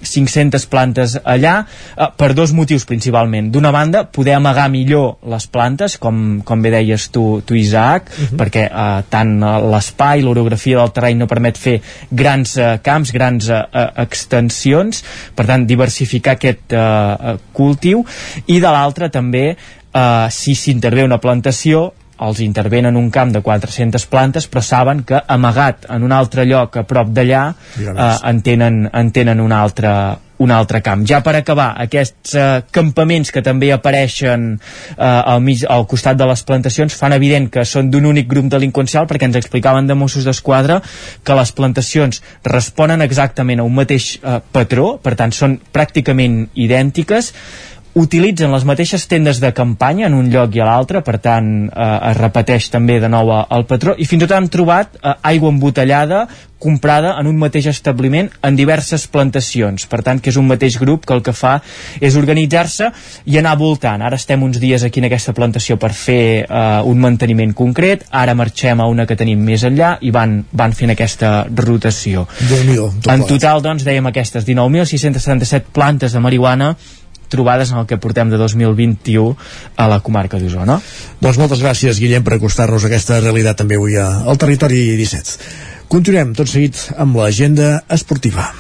500 0.02 0.65
plantes 0.72 1.18
allà 1.23 1.56
eh, 1.61 2.07
per 2.18 2.34
dos 2.38 2.53
motius 2.57 2.86
principalment 2.90 3.52
d'una 3.52 3.72
banda 3.72 4.03
poder 4.06 4.36
amagar 4.38 4.68
millor 4.73 5.18
les 5.32 5.48
plantes 5.48 5.98
com, 6.02 6.41
com 6.45 6.61
bé 6.61 6.73
deies 6.73 7.10
tu, 7.14 7.41
tu 7.45 7.56
Isaac 7.56 8.10
uh 8.10 8.23
-huh. 8.23 8.38
perquè 8.38 8.65
eh, 8.68 9.03
tant 9.10 9.40
l'espai 9.72 10.22
l'orografia 10.22 10.78
del 10.78 10.91
terreny 10.91 11.18
no 11.18 11.28
permet 11.28 11.57
fer 11.57 11.82
grans 12.10 12.57
eh, 12.57 12.80
camps, 12.82 13.11
grans 13.11 13.49
eh, 13.49 13.64
eh 13.73 13.90
extensions 14.02 15.03
per 15.36 15.45
tant 15.45 15.65
diversificar 15.65 16.34
aquest 16.34 16.73
eh, 16.73 17.38
cultiu 17.52 18.06
i 18.45 18.60
de 18.60 18.68
l'altra 18.68 19.10
també 19.10 19.56
eh, 19.94 20.28
si 20.30 20.56
s'intervé 20.56 21.03
una 21.03 21.18
plantació 21.18 21.94
els 22.22 22.41
intervenen 22.45 22.98
un 22.99 23.10
camp 23.14 23.34
de 23.34 23.41
400 23.41 24.06
plantes 24.11 24.48
però 24.52 24.64
saben 24.65 25.03
que 25.07 25.22
amagat 25.27 25.88
en 25.89 26.03
un 26.06 26.11
altre 26.15 26.45
lloc 26.45 26.77
a 26.77 26.84
prop 26.88 27.14
d'allà 27.15 27.45
eh, 27.81 27.93
en, 28.30 28.41
tenen, 28.45 28.84
en 28.93 29.11
tenen 29.15 29.41
un 29.41 29.52
altre, 29.56 29.91
un 30.41 30.52
altre 30.52 30.81
camp. 30.81 31.06
Ja 31.07 31.22
per 31.26 31.35
acabar, 31.38 31.72
aquests 31.84 32.35
eh, 32.35 32.45
campaments 32.73 33.31
que 33.34 33.43
també 33.45 33.72
apareixen 33.73 34.48
eh, 34.57 35.06
al, 35.06 35.41
mig, 35.45 35.64
al 35.69 35.85
costat 35.89 36.19
de 36.19 36.27
les 36.30 36.43
plantacions 36.48 36.98
fan 36.98 37.15
evident 37.18 37.49
que 37.53 37.65
són 37.68 37.91
d'un 37.93 38.10
únic 38.10 38.30
grup 38.30 38.49
delinqüencial 38.53 39.10
perquè 39.10 39.30
ens 39.30 39.39
explicaven 39.41 39.89
de 39.89 39.98
Mossos 39.98 40.27
d'Esquadra 40.27 40.81
que 41.26 41.38
les 41.38 41.53
plantacions 41.57 42.22
responen 42.48 43.06
exactament 43.06 43.61
a 43.61 43.68
un 43.68 43.76
mateix 43.77 44.15
eh, 44.22 44.39
patró, 44.53 44.95
per 45.02 45.18
tant 45.19 45.34
són 45.35 45.60
pràcticament 45.73 46.43
idèntiques 46.53 47.34
utilitzen 47.94 48.52
les 48.54 48.64
mateixes 48.68 49.08
tendes 49.12 49.42
de 49.44 49.52
campanya 49.54 50.08
en 50.08 50.16
un 50.16 50.30
lloc 50.32 50.56
i 50.56 50.62
a 50.64 50.68
l'altre, 50.68 51.02
per 51.04 51.18
tant 51.24 51.50
eh, 51.68 51.90
es 52.12 52.18
repeteix 52.18 52.70
també 52.72 53.00
de 53.04 53.10
nou 53.12 53.34
el 53.42 53.68
patró 53.68 53.98
i 53.98 54.08
fins 54.08 54.24
i 54.24 54.28
tot 54.28 54.38
han 54.38 54.48
trobat 54.52 54.96
eh, 54.96 55.18
aigua 55.34 55.52
embotellada 55.52 56.28
comprada 56.62 57.16
en 57.18 57.26
un 57.26 57.40
mateix 57.42 57.66
establiment 57.72 58.30
en 58.46 58.56
diverses 58.56 59.08
plantacions, 59.10 59.88
per 59.90 60.04
tant 60.06 60.20
que 60.22 60.30
és 60.30 60.38
un 60.38 60.46
mateix 60.46 60.78
grup 60.78 61.08
que 61.10 61.16
el 61.18 61.24
que 61.26 61.34
fa 61.34 61.56
és 62.00 62.16
organitzar-se 62.20 62.92
i 63.26 63.40
anar 63.42 63.56
voltant, 63.58 64.04
ara 64.06 64.20
estem 64.22 64.46
uns 64.46 64.62
dies 64.62 64.86
aquí 64.86 65.02
en 65.02 65.10
aquesta 65.10 65.34
plantació 65.34 65.80
per 65.82 65.90
fer 65.98 66.46
eh, 66.46 66.62
un 66.86 67.02
manteniment 67.02 67.56
concret, 67.58 68.06
ara 68.12 68.38
marxem 68.38 68.80
a 68.80 68.88
una 68.88 69.08
que 69.10 69.18
tenim 69.18 69.42
més 69.42 69.66
enllà 69.68 69.96
i 70.06 70.14
van, 70.14 70.38
van 70.54 70.78
fent 70.78 70.94
aquesta 70.94 71.34
rotació. 71.50 72.28
En 73.10 73.26
total 73.28 73.66
doncs 73.66 73.84
dèiem 73.88 74.14
aquestes 74.14 74.46
19.677 74.46 75.74
plantes 75.74 76.14
de 76.14 76.22
marihuana 76.22 76.76
trobades 77.32 77.72
en 77.72 77.82
el 77.82 77.88
que 77.90 77.98
portem 77.98 78.30
de 78.30 78.38
2021 78.38 79.34
a 79.78 79.88
la 79.90 80.02
comarca 80.03 80.40
d'Osona. 80.41 80.78
Doncs 81.24 81.40
moltes 81.41 81.64
gràcies, 81.64 81.99
Guillem, 82.03 82.26
per 82.28 82.38
acostar-nos 82.38 82.84
a 82.84 82.91
aquesta 82.91 83.22
realitat 83.24 83.64
també 83.64 83.80
avui 83.80 83.98
al 83.98 84.38
Territori 84.41 84.84
17. 84.99 85.40
Continuem 85.91 86.36
tot 86.38 86.52
seguit 86.52 86.78
amb 86.99 87.18
l'agenda 87.20 87.80
esportiva. 87.90 88.52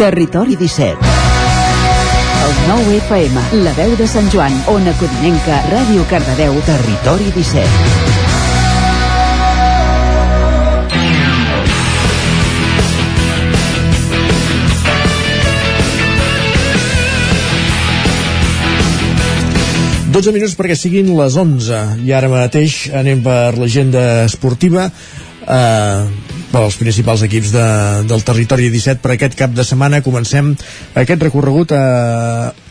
Territori 0.00 0.56
17 0.56 1.20
el 2.50 2.68
9 2.68 2.96
FM, 3.06 3.42
la 3.64 3.72
veu 3.76 3.92
de 4.00 4.06
Sant 4.08 4.30
Joan, 4.32 4.54
Ona 4.72 4.94
Codinenca, 4.98 5.60
Ràdio 5.70 6.06
Cardedeu, 6.10 6.56
Territori 6.66 7.28
17. 7.36 8.09
12 20.10 20.32
minuts 20.34 20.56
perquè 20.58 20.74
siguin 20.74 21.12
les 21.14 21.36
11 21.38 22.02
i 22.02 22.10
ara 22.10 22.26
mateix 22.32 22.88
anem 22.98 23.20
per 23.22 23.54
l'agenda 23.54 24.24
esportiva 24.24 24.88
eh, 24.90 26.00
pels 26.50 26.78
principals 26.80 27.22
equips 27.28 27.52
de, 27.54 27.66
del 28.10 28.24
territori 28.26 28.72
17 28.74 28.98
per 29.04 29.14
aquest 29.14 29.38
cap 29.38 29.54
de 29.54 29.62
setmana. 29.62 30.02
Comencem 30.02 30.50
aquest 30.98 31.22
recorregut 31.22 31.76
a 31.78 31.84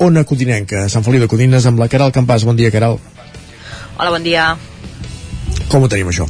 Ona 0.03 0.26
Codinenca, 0.28 0.84
a 0.84 0.91
Sant 0.91 1.07
Feliu 1.07 1.24
de 1.24 1.32
Codines 1.32 1.64
amb 1.70 1.80
la 1.80 1.88
Caral 1.88 2.11
Campàs, 2.11 2.44
bon 2.44 2.60
dia 2.60 2.76
Caral. 2.76 2.99
Hola, 3.95 4.11
bon 4.11 4.28
dia. 4.28 4.52
Com 5.72 5.88
ho 5.88 5.91
tenim 5.91 6.11
això? 6.11 6.28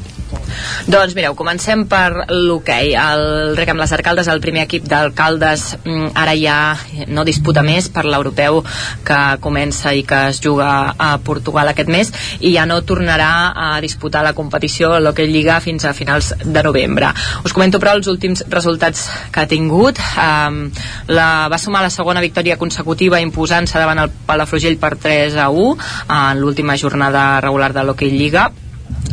Doncs 0.90 1.16
mireu, 1.18 1.36
comencem 1.38 1.86
per 1.90 2.26
l'hoquei. 2.30 2.94
El 2.98 3.56
rec 3.58 3.72
amb 3.74 3.82
les 3.84 3.94
arcaldes, 3.96 4.30
el 4.32 4.42
primer 4.44 4.66
equip 4.66 4.88
d'alcaldes 4.90 5.66
mm, 5.84 6.12
ara 6.18 6.36
ja 6.40 6.60
no 7.08 7.26
disputa 7.28 7.64
més 7.66 7.90
per 7.94 8.06
l'europeu 8.08 8.62
que 9.06 9.20
comença 9.44 9.94
i 9.96 10.04
que 10.08 10.22
es 10.30 10.42
juga 10.44 10.70
a 10.98 11.12
Portugal 11.26 11.72
aquest 11.72 11.92
mes 11.92 12.12
i 12.40 12.54
ja 12.56 12.66
no 12.70 12.82
tornarà 12.88 13.32
a 13.56 13.70
disputar 13.84 14.24
la 14.26 14.34
competició 14.38 14.94
a 14.96 15.02
l'hoquei 15.04 15.30
Lliga 15.30 15.60
fins 15.62 15.86
a 15.86 15.94
finals 15.94 16.34
de 16.44 16.64
novembre. 16.66 17.12
Us 17.46 17.54
comento 17.54 17.80
però 17.82 17.96
els 17.98 18.10
últims 18.12 18.44
resultats 18.50 19.08
que 19.34 19.44
ha 19.44 19.50
tingut. 19.50 20.00
Um, 20.20 20.64
la, 21.12 21.48
va 21.52 21.60
sumar 21.62 21.84
la 21.86 21.94
segona 21.94 22.24
victòria 22.24 22.58
consecutiva 22.58 23.22
imposant-se 23.22 23.80
davant 23.80 24.06
el 24.06 24.14
Palafrugell 24.26 24.80
per 24.82 24.96
3 24.98 25.38
a 25.38 25.50
1 25.50 25.76
en 26.10 26.42
l'última 26.42 26.78
jornada 26.78 27.30
regular 27.42 27.74
de 27.74 27.86
l'hoquei 27.86 28.12
Lliga 28.16 28.50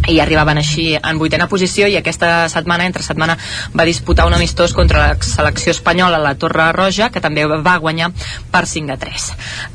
i 0.09 0.19
arribaven 0.20 0.61
així 0.61 0.87
en 0.97 1.19
vuitena 1.19 1.49
posició 1.51 1.89
i 1.91 1.97
aquesta 1.99 2.49
setmana, 2.53 2.87
entre 2.87 3.03
setmana, 3.03 3.37
va 3.77 3.87
disputar 3.89 4.27
un 4.27 4.35
amistós 4.37 4.74
contra 4.77 5.03
la 5.03 5.16
selecció 5.23 5.74
espanyola 5.74 6.20
a 6.20 6.24
la 6.24 6.35
Torre 6.39 6.70
Roja, 6.77 7.11
que 7.11 7.23
també 7.24 7.47
va 7.47 7.77
guanyar 7.83 8.12
per 8.53 8.65
5 8.66 8.95
a 8.95 8.99
3. 9.03 9.27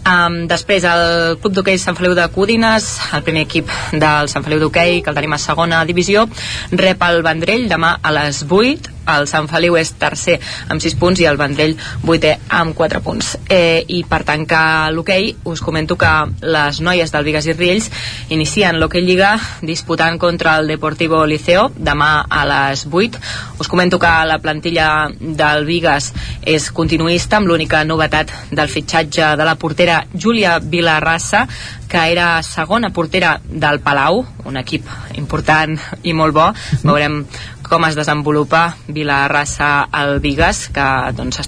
Um, 0.06 0.40
després, 0.52 0.88
el 0.88 1.38
Club 1.42 1.58
d'Hoquei 1.58 1.80
Sant 1.82 1.98
Feliu 2.00 2.16
de 2.18 2.28
Codines, 2.34 2.90
el 3.16 3.26
primer 3.28 3.46
equip 3.48 3.72
del 3.92 4.32
Sant 4.32 4.46
Feliu 4.48 4.62
d'Hoquei, 4.64 5.02
que 5.02 5.12
el 5.12 5.20
tenim 5.20 5.36
a 5.36 5.42
segona 5.42 5.84
divisió, 5.86 6.28
rep 6.72 7.06
el 7.10 7.22
Vendrell 7.26 7.68
demà 7.72 7.98
a 8.02 8.16
les 8.16 8.46
8 8.48 9.01
el 9.16 9.28
Sant 9.30 9.48
Feliu 9.52 9.78
és 9.80 9.94
tercer 10.00 10.38
amb 10.70 10.82
6 10.84 10.96
punts 11.00 11.22
i 11.22 11.28
el 11.30 11.40
Vendrell 11.40 11.76
vuitè 12.04 12.36
amb 12.50 12.76
4 12.78 13.02
punts. 13.04 13.34
Eh, 13.50 13.84
i 13.88 14.04
per 14.08 14.22
tancar 14.28 14.92
l'hoquei 14.94 15.32
us 15.50 15.62
comento 15.62 15.98
que 15.98 16.12
les 16.42 16.82
noies 16.82 17.12
del 17.12 17.26
Vigas 17.28 17.48
i 17.48 17.56
Riells 17.58 17.90
inicien 18.30 18.80
l'hoquei 18.80 19.06
Lliga 19.06 19.34
disputant 19.62 20.20
contra 20.22 20.58
el 20.60 20.68
Deportivo 20.72 21.24
Liceo 21.26 21.70
demà 21.76 22.12
a 22.30 22.46
les 22.46 22.86
8 22.90 23.20
us 23.60 23.68
comento 23.68 24.00
que 24.00 24.12
la 24.28 24.40
plantilla 24.40 25.10
del 25.20 25.66
Vigas 25.66 26.12
és 26.42 26.70
continuista 26.72 27.38
amb 27.38 27.50
l'única 27.50 27.84
novetat 27.86 28.32
del 28.52 28.70
fitxatge 28.70 29.36
de 29.38 29.48
la 29.48 29.58
portera 29.60 30.04
Júlia 30.14 30.60
Vilarrassa 30.60 31.48
que 31.92 32.12
era 32.12 32.42
segona 32.42 32.94
portera 32.96 33.34
del 33.44 33.82
Palau, 33.84 34.22
un 34.48 34.56
equip 34.62 34.88
important 35.20 35.76
i 36.08 36.14
molt 36.16 36.34
bo. 36.38 36.46
Veurem 36.86 37.26
com 37.72 37.86
es 37.88 37.96
desenvolupa 37.96 38.76
Vilarrassa 38.92 39.88
al 39.96 40.20
Vigas, 40.20 40.66
que 40.76 40.86
doncs 41.16 41.40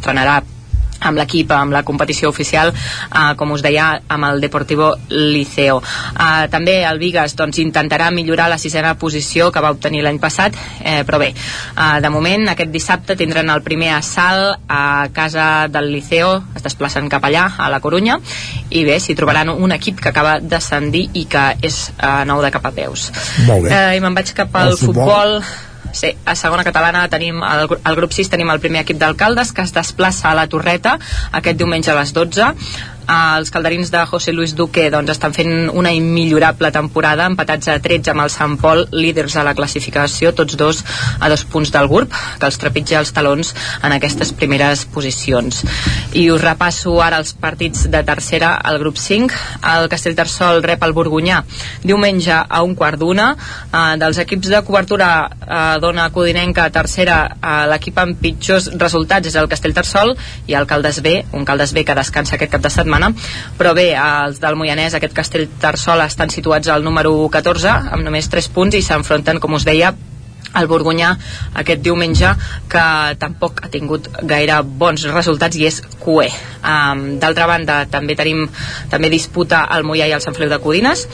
amb 1.03 1.19
l'equip, 1.19 1.51
amb 1.51 1.73
la 1.75 1.83
competició 1.83 2.29
oficial, 2.31 2.71
eh, 2.71 3.33
com 3.35 3.51
us 3.51 3.61
deia, 3.61 3.89
amb 4.07 4.29
el 4.29 4.39
Deportivo 4.39 4.93
Liceo. 5.09 5.81
Eh, 5.83 6.47
també 6.47 6.77
el 6.87 6.99
Vigas 7.01 7.35
doncs, 7.35 7.59
intentarà 7.59 8.09
millorar 8.11 8.47
la 8.49 8.57
sisena 8.57 8.93
posició 8.95 9.51
que 9.51 9.59
va 9.59 9.71
obtenir 9.75 10.03
l'any 10.05 10.19
passat, 10.19 10.55
eh, 10.79 11.03
però 11.03 11.19
bé, 11.19 11.33
eh, 11.33 11.99
de 11.99 12.09
moment 12.09 12.47
aquest 12.53 12.71
dissabte 12.71 13.17
tindran 13.19 13.49
el 13.49 13.61
primer 13.61 13.91
assalt 13.97 14.63
a 14.69 15.09
casa 15.11 15.67
del 15.67 15.91
Liceo, 15.91 16.41
es 16.55 16.63
desplacen 16.63 17.09
cap 17.09 17.25
allà, 17.25 17.49
a 17.57 17.69
la 17.69 17.81
Corunya, 17.81 18.19
i 18.69 18.85
bé, 18.85 18.99
s'hi 18.99 19.15
trobaran 19.15 19.49
un 19.49 19.71
equip 19.71 19.99
que 19.99 20.09
acaba 20.09 20.39
d'ascendir 20.39 21.09
i 21.13 21.25
que 21.25 21.57
és 21.61 21.91
eh, 21.99 22.23
nou 22.23 22.41
de 22.41 22.51
cap 22.51 22.65
a 22.65 22.71
peus. 22.71 23.11
Molt 23.45 23.67
bé. 23.67 23.75
Eh, 23.75 23.97
I 23.97 23.99
me'n 23.99 24.15
vaig 24.15 24.31
cap 24.33 24.55
al 24.55 24.71
El 24.71 24.77
futbol. 24.77 25.41
futbol 25.43 25.72
Sí, 25.91 26.13
a 26.25 26.35
segona 26.39 26.63
catalana 26.63 27.03
tenim 27.11 27.43
el, 27.43 27.67
al 27.83 27.95
grup 27.99 28.15
6 28.15 28.31
tenim 28.31 28.49
el 28.53 28.61
primer 28.63 28.81
equip 28.81 28.97
d'alcaldes 29.01 29.51
que 29.53 29.65
es 29.65 29.73
desplaça 29.75 30.31
a 30.31 30.35
la 30.37 30.47
Torreta 30.49 30.97
aquest 31.31 31.59
diumenge 31.59 31.91
a 31.91 31.97
les 31.99 32.13
12 32.15 32.53
Uh, 33.03 33.35
els 33.41 33.51
calderins 33.51 33.89
de 33.91 33.99
José 34.07 34.31
Luis 34.31 34.53
Duque 34.55 34.85
doncs, 34.87 35.11
estan 35.11 35.33
fent 35.35 35.67
una 35.75 35.91
immillorable 35.91 36.69
temporada 36.71 37.25
empatats 37.27 37.67
a 37.67 37.75
13 37.83 38.13
amb 38.13 38.23
el 38.23 38.29
Sant 38.31 38.53
Pol 38.61 38.85
líders 38.95 39.35
a 39.35 39.43
la 39.43 39.51
classificació, 39.57 40.31
tots 40.31 40.55
dos 40.55 40.79
a 41.19 41.27
dos 41.27 41.43
punts 41.43 41.73
del 41.73 41.89
GURB, 41.91 42.13
que 42.39 42.47
els 42.47 42.59
trepitja 42.61 43.01
els 43.01 43.11
talons 43.11 43.51
en 43.83 43.95
aquestes 43.97 44.31
primeres 44.39 44.85
posicions. 44.93 45.65
I 46.15 46.29
us 46.31 46.45
repasso 46.45 46.95
ara 47.03 47.19
els 47.19 47.33
partits 47.35 47.89
de 47.91 48.03
tercera 48.07 48.53
al 48.55 48.79
grup 48.79 48.95
5 48.95 49.35
el 49.73 49.89
Castellterçol 49.91 50.63
rep 50.63 50.87
el 50.87 50.95
Borgunyà 50.95 51.41
diumenge 51.83 52.39
a 52.39 52.63
un 52.63 52.77
quart 52.79 53.01
d'una. 53.03 53.33
Uh, 53.67 53.97
dels 53.99 54.21
equips 54.23 54.53
de 54.53 54.63
cobertura 54.63 55.11
uh, 55.27 55.75
dona 55.83 56.07
Codinenca 56.15 56.69
tercera 56.71 57.19
uh, 57.35 57.67
l'equip 57.73 57.99
amb 57.99 58.15
pitjors 58.23 58.71
resultats 58.79 59.27
és 59.27 59.35
el 59.35 59.51
Castellterçol 59.51 60.15
i 60.47 60.55
el 60.55 60.71
Caldes 60.71 61.03
B, 61.03 61.19
un 61.35 61.43
Caldes 61.43 61.75
B 61.75 61.83
que 61.83 61.99
descansa 61.99 62.37
aquest 62.39 62.55
cap 62.55 62.63
de 62.63 62.71
setmana 62.71 62.92
però 63.57 63.73
bé, 63.77 63.89
els 63.97 64.39
del 64.43 64.57
Moianès 64.59 64.95
aquest 64.97 65.15
Castell 65.17 65.49
Tarsol 65.61 66.05
estan 66.05 66.29
situats 66.33 66.69
al 66.69 66.85
número 66.85 67.15
14 67.33 67.93
amb 67.93 68.03
només 68.05 68.29
3 68.29 68.49
punts 68.53 68.77
i 68.77 68.83
s'enfronten, 68.85 69.39
com 69.43 69.53
us 69.57 69.65
deia 69.67 69.93
el 70.59 70.67
Borgunyà 70.69 71.13
aquest 71.61 71.81
diumenge 71.85 72.33
que 72.69 72.85
tampoc 73.21 73.63
ha 73.63 73.71
tingut 73.73 74.09
gaire 74.29 74.61
bons 74.63 75.05
resultats 75.11 75.57
i 75.57 75.67
és 75.69 75.81
cué. 76.03 76.29
Um, 76.63 77.17
d'altra 77.19 77.47
banda 77.47 77.81
també 77.91 78.15
tenim 78.15 78.45
també 78.91 79.09
disputa 79.11 79.63
el 79.75 79.83
Mollà 79.87 80.07
i 80.07 80.13
el 80.15 80.21
Sant 80.23 80.35
Feliu 80.35 80.51
de 80.51 80.59
Codines. 80.63 81.05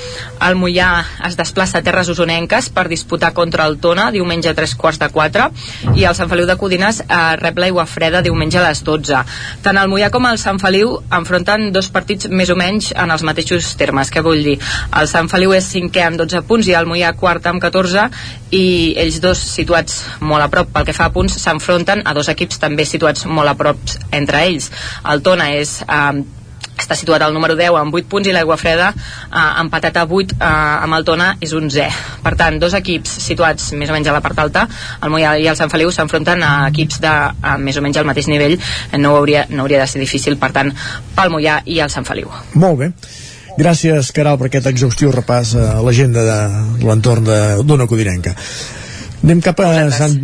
El 0.45 0.57
Mollà 0.60 0.90
es 1.28 1.38
desplaça 1.40 1.80
a 1.80 1.86
Terres 1.86 2.10
Osonenques 2.14 2.70
per 2.74 2.88
disputar 2.91 3.32
contra 3.38 3.66
el 3.70 3.80
Tona 3.82 4.10
diumenge 4.14 4.52
a 4.52 4.56
tres 4.57 4.76
quarts 4.78 4.99
de 5.02 5.10
quatre 5.14 5.49
i 5.95 6.06
el 6.06 6.18
Sant 6.18 6.30
Feliu 6.32 6.48
de 6.49 6.57
Codines 6.60 7.02
eh, 7.06 7.20
rep 7.41 7.57
l'aigua 7.61 7.86
freda 7.90 8.24
diumenge 8.26 8.60
a 8.60 8.68
les 8.68 8.84
12 8.86 9.24
tant 9.66 9.80
el 9.80 9.90
Mollà 9.91 10.11
com 10.14 10.28
el 10.30 10.40
Sant 10.41 10.60
Feliu 10.61 10.98
enfronten 11.16 11.70
dos 11.76 11.90
partits 11.94 12.30
més 12.30 12.52
o 12.53 12.57
menys 12.60 12.91
en 12.95 13.11
els 13.14 13.24
mateixos 13.26 13.74
termes, 13.80 14.11
què 14.11 14.24
vull 14.26 14.44
dir? 14.45 14.57
El 14.99 15.10
Sant 15.11 15.30
Feliu 15.32 15.53
és 15.56 15.70
cinquè 15.74 16.06
amb 16.06 16.20
12 16.22 16.44
punts 16.49 16.70
i 16.70 16.76
el 16.78 16.90
Mollà 16.90 17.14
quart 17.18 17.45
amb 17.49 17.61
14 17.61 18.07
i 18.56 18.66
ells 18.98 19.20
dos 19.22 19.28
situats 19.38 20.01
molt 20.22 20.45
a 20.45 20.49
prop. 20.49 20.72
Pel 20.73 20.88
que 20.88 20.95
fa 20.97 21.10
a 21.10 21.14
punts 21.14 21.38
s'enfronten 21.41 22.03
a 22.06 22.15
dos 22.18 22.31
equips 22.31 22.60
també 22.61 22.85
situats 22.85 23.27
molt 23.30 23.53
a 23.53 23.56
prop 23.60 23.95
entre 24.15 24.43
ells. 24.47 24.72
El 25.06 25.22
Tona 25.26 25.51
és 25.60 25.80
eh, 25.85 26.23
està 26.80 26.95
situat 26.95 27.22
al 27.22 27.35
número 27.35 27.56
10 27.60 27.76
amb 27.77 27.95
8 27.95 28.07
punts 28.10 28.30
i 28.30 28.34
l'Aigua 28.34 28.57
Freda 28.60 28.89
eh, 28.93 29.61
empatat 29.61 29.99
a 29.99 30.06
8 30.07 30.38
eh, 30.39 30.49
amb 30.85 30.97
el 30.97 31.06
Tona 31.07 31.30
és 31.43 31.53
11 31.53 31.88
per 32.23 32.35
tant, 32.39 32.60
dos 32.61 32.76
equips 32.77 33.18
situats 33.27 33.73
més 33.80 33.91
o 33.91 33.95
menys 33.95 34.10
a 34.10 34.15
la 34.15 34.23
part 34.26 34.39
alta 34.39 34.65
el 35.03 35.14
Mollà 35.14 35.35
i 35.39 35.49
el 35.51 35.60
Sant 35.60 35.72
Feliu 35.72 35.91
s'enfronten 35.93 36.43
a 36.45 36.53
equips 36.72 37.01
de 37.03 37.11
a, 37.11 37.57
més 37.60 37.77
o 37.77 37.84
menys 37.84 37.99
al 37.99 38.07
mateix 38.07 38.30
nivell. 38.31 38.56
No 38.97 39.15
hauria, 39.18 39.45
no 39.49 39.64
hauria 39.64 39.81
de 39.84 39.88
ser 39.91 40.01
difícil 40.01 40.38
per 40.39 40.51
tant 40.56 40.72
pel 41.15 41.34
Mollà 41.34 41.60
i 41.65 41.80
el 41.84 41.91
Sant 41.91 42.07
Feliu. 42.07 42.31
Molt 42.56 42.80
bé. 42.80 42.91
Gràcies, 43.60 44.14
Caral, 44.15 44.38
per 44.39 44.47
aquest 44.47 44.69
exhaustiu 44.69 45.11
repàs 45.11 45.56
a 45.60 45.81
l'agenda 45.84 46.23
de 46.23 46.38
l'entorn 46.85 47.27
d'Ona 47.68 47.89
Codinenca. 47.91 48.35
Anem 49.24 49.41
cap 49.44 49.60
a 49.64 49.72
Sant... 49.91 50.16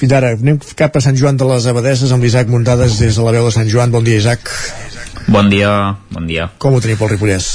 Fins 0.00 0.14
ara, 0.16 0.32
anem 0.38 0.60
cap 0.78 0.94
a 0.96 1.02
Sant 1.04 1.18
Joan 1.18 1.36
de 1.40 1.48
les 1.48 1.66
Abadeses 1.68 2.12
amb 2.14 2.24
l'Isaac 2.24 2.48
Muntades 2.48 2.96
des 3.00 3.18
de 3.18 3.26
la 3.26 3.34
veu 3.36 3.44
de 3.48 3.52
Sant 3.52 3.68
Joan. 3.68 3.92
Bon 3.92 4.06
dia, 4.06 4.20
Isaac. 4.22 4.48
Bon 5.28 5.50
dia, 5.52 5.74
bon 6.14 6.24
dia. 6.30 6.48
Com 6.62 6.74
ho 6.74 6.80
teniu 6.80 6.96
pel 7.00 7.12
Ripollès? 7.12 7.52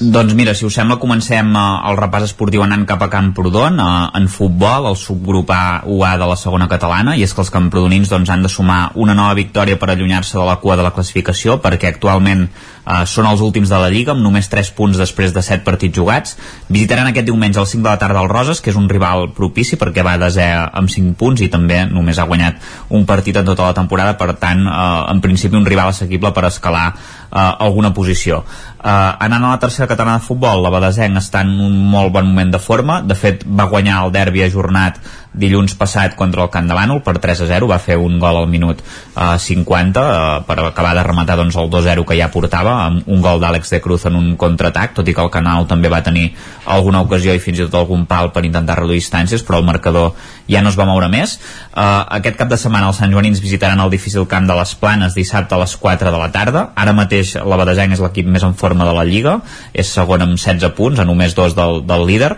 Doncs 0.00 0.32
mira, 0.32 0.54
si 0.56 0.64
us 0.64 0.72
sembla, 0.78 0.96
comencem 0.96 1.50
eh, 1.52 1.62
el 1.90 1.98
repàs 1.98 2.22
esportiu 2.24 2.62
anant 2.64 2.86
cap 2.88 3.02
a 3.04 3.10
Camprodon, 3.12 3.74
eh, 3.76 4.06
en 4.16 4.28
futbol, 4.32 4.86
el 4.88 4.96
subgrup 4.96 5.50
A 5.52 5.82
UA 5.84 6.14
de 6.16 6.28
la 6.30 6.38
segona 6.40 6.70
catalana, 6.72 7.18
i 7.20 7.26
és 7.26 7.34
que 7.36 7.42
els 7.44 7.52
camprodonins 7.52 8.08
doncs, 8.08 8.32
han 8.32 8.40
de 8.40 8.48
sumar 8.48 8.94
una 8.96 9.12
nova 9.12 9.34
victòria 9.36 9.76
per 9.76 9.90
allunyar-se 9.92 10.38
de 10.38 10.46
la 10.48 10.56
cua 10.62 10.78
de 10.80 10.86
la 10.86 10.94
classificació, 10.96 11.58
perquè 11.60 11.90
actualment 11.90 12.46
eh, 12.48 13.04
són 13.04 13.28
els 13.28 13.44
últims 13.44 13.68
de 13.68 13.82
la 13.82 13.90
Lliga, 13.92 14.14
amb 14.16 14.24
només 14.24 14.48
3 14.48 14.72
punts 14.72 14.96
després 14.96 15.36
de 15.36 15.44
7 15.44 15.68
partits 15.68 16.00
jugats. 16.00 16.38
Visitaran 16.72 17.12
aquest 17.12 17.28
diumenge 17.28 17.60
al 17.60 17.68
5 17.68 17.84
de 17.84 17.90
la 17.90 18.00
tarda 18.00 18.24
el 18.24 18.32
Roses, 18.32 18.64
que 18.64 18.72
és 18.72 18.80
un 18.80 18.88
rival 18.88 19.34
propici, 19.36 19.76
perquè 19.76 20.00
va 20.00 20.16
desè 20.16 20.48
amb 20.64 20.88
5 20.88 21.12
punts 21.20 21.44
i 21.44 21.52
també 21.52 21.84
només 21.92 22.16
ha 22.16 22.24
guanyat 22.24 22.56
un 22.88 23.04
partit 23.04 23.36
en 23.36 23.52
tota 23.52 23.68
la 23.68 23.76
temporada, 23.76 24.16
per 24.16 24.32
tant, 24.40 24.64
eh, 24.64 25.12
en 25.12 25.20
principi 25.20 25.60
un 25.60 25.68
rival 25.68 25.92
assequible 25.92 26.32
per 26.32 26.48
escalar 26.48 26.94
eh, 27.30 27.54
alguna 27.66 27.92
posició. 27.94 28.42
Eh, 28.80 28.90
anant 28.90 29.44
a 29.44 29.54
la 29.54 29.62
tercera 29.62 29.88
catalana 29.88 30.18
de 30.18 30.26
futbol, 30.26 30.62
la 30.64 30.72
Badesenc 30.74 31.20
està 31.20 31.44
en 31.46 31.54
un 31.60 31.78
molt 31.90 32.12
bon 32.12 32.28
moment 32.30 32.52
de 32.52 32.62
forma, 32.62 33.00
de 33.02 33.14
fet 33.14 33.44
va 33.46 33.68
guanyar 33.70 34.04
el 34.04 34.14
derbi 34.14 34.44
ajornat 34.46 35.00
dilluns 35.32 35.76
passat 35.78 36.16
contra 36.18 36.42
el 36.44 36.50
Camp 36.50 36.68
de 36.68 36.76
Bànol 36.76 37.02
per 37.06 37.18
3 37.22 37.44
a 37.44 37.48
0, 37.50 37.68
va 37.70 37.78
fer 37.82 37.96
un 38.00 38.18
gol 38.22 38.40
al 38.40 38.48
minut 38.50 38.80
eh, 38.80 39.36
50 39.38 40.00
eh, 40.02 40.40
per 40.46 40.58
acabar 40.64 40.94
de 40.98 41.04
rematar 41.06 41.36
doncs, 41.38 41.56
el 41.60 41.70
2-0 41.70 42.04
que 42.06 42.18
ja 42.18 42.30
portava 42.32 42.76
amb 42.86 43.06
un 43.06 43.22
gol 43.22 43.40
d'Àlex 43.42 43.70
de 43.76 43.80
Cruz 43.84 44.06
en 44.10 44.18
un 44.18 44.34
contraatac, 44.40 44.94
tot 44.98 45.08
i 45.08 45.14
que 45.14 45.22
el 45.22 45.30
Canal 45.30 45.68
també 45.70 45.90
va 45.92 46.02
tenir 46.02 46.30
alguna 46.66 47.02
ocasió 47.06 47.34
i 47.34 47.42
fins 47.42 47.60
i 47.60 47.66
tot 47.66 47.78
algun 47.82 48.06
pal 48.10 48.32
per 48.34 48.44
intentar 48.46 48.78
reduir 48.80 49.00
distàncies, 49.00 49.44
però 49.46 49.60
el 49.60 49.68
marcador 49.68 50.14
ja 50.50 50.62
no 50.62 50.70
es 50.72 50.78
va 50.78 50.88
moure 50.88 51.08
més. 51.12 51.36
Eh, 51.70 52.04
aquest 52.18 52.38
cap 52.40 52.50
de 52.50 52.58
setmana 52.60 52.90
els 52.90 53.00
Sant 53.00 53.12
Joanins 53.12 53.42
visitaran 53.42 53.80
el 53.80 53.92
difícil 53.92 54.26
camp 54.30 54.48
de 54.50 54.56
les 54.58 54.74
Planes 54.80 55.14
dissabte 55.16 55.54
a 55.54 55.60
les 55.62 55.76
4 55.76 56.10
de 56.10 56.20
la 56.20 56.30
tarda. 56.34 56.66
Ara 56.74 56.96
mateix 56.96 57.36
la 57.38 57.60
Badesenc 57.60 57.94
és 57.96 58.02
l'equip 58.02 58.26
més 58.26 58.44
en 58.46 58.56
forma 58.58 58.88
de 58.88 58.96
la 58.96 59.06
Lliga, 59.06 59.38
és 59.72 59.94
segon 59.94 60.26
amb 60.26 60.38
16 60.38 60.74
punts, 60.76 61.00
a 61.00 61.06
només 61.08 61.36
dos 61.38 61.56
del, 61.56 61.82
del 61.86 62.06
líder, 62.08 62.34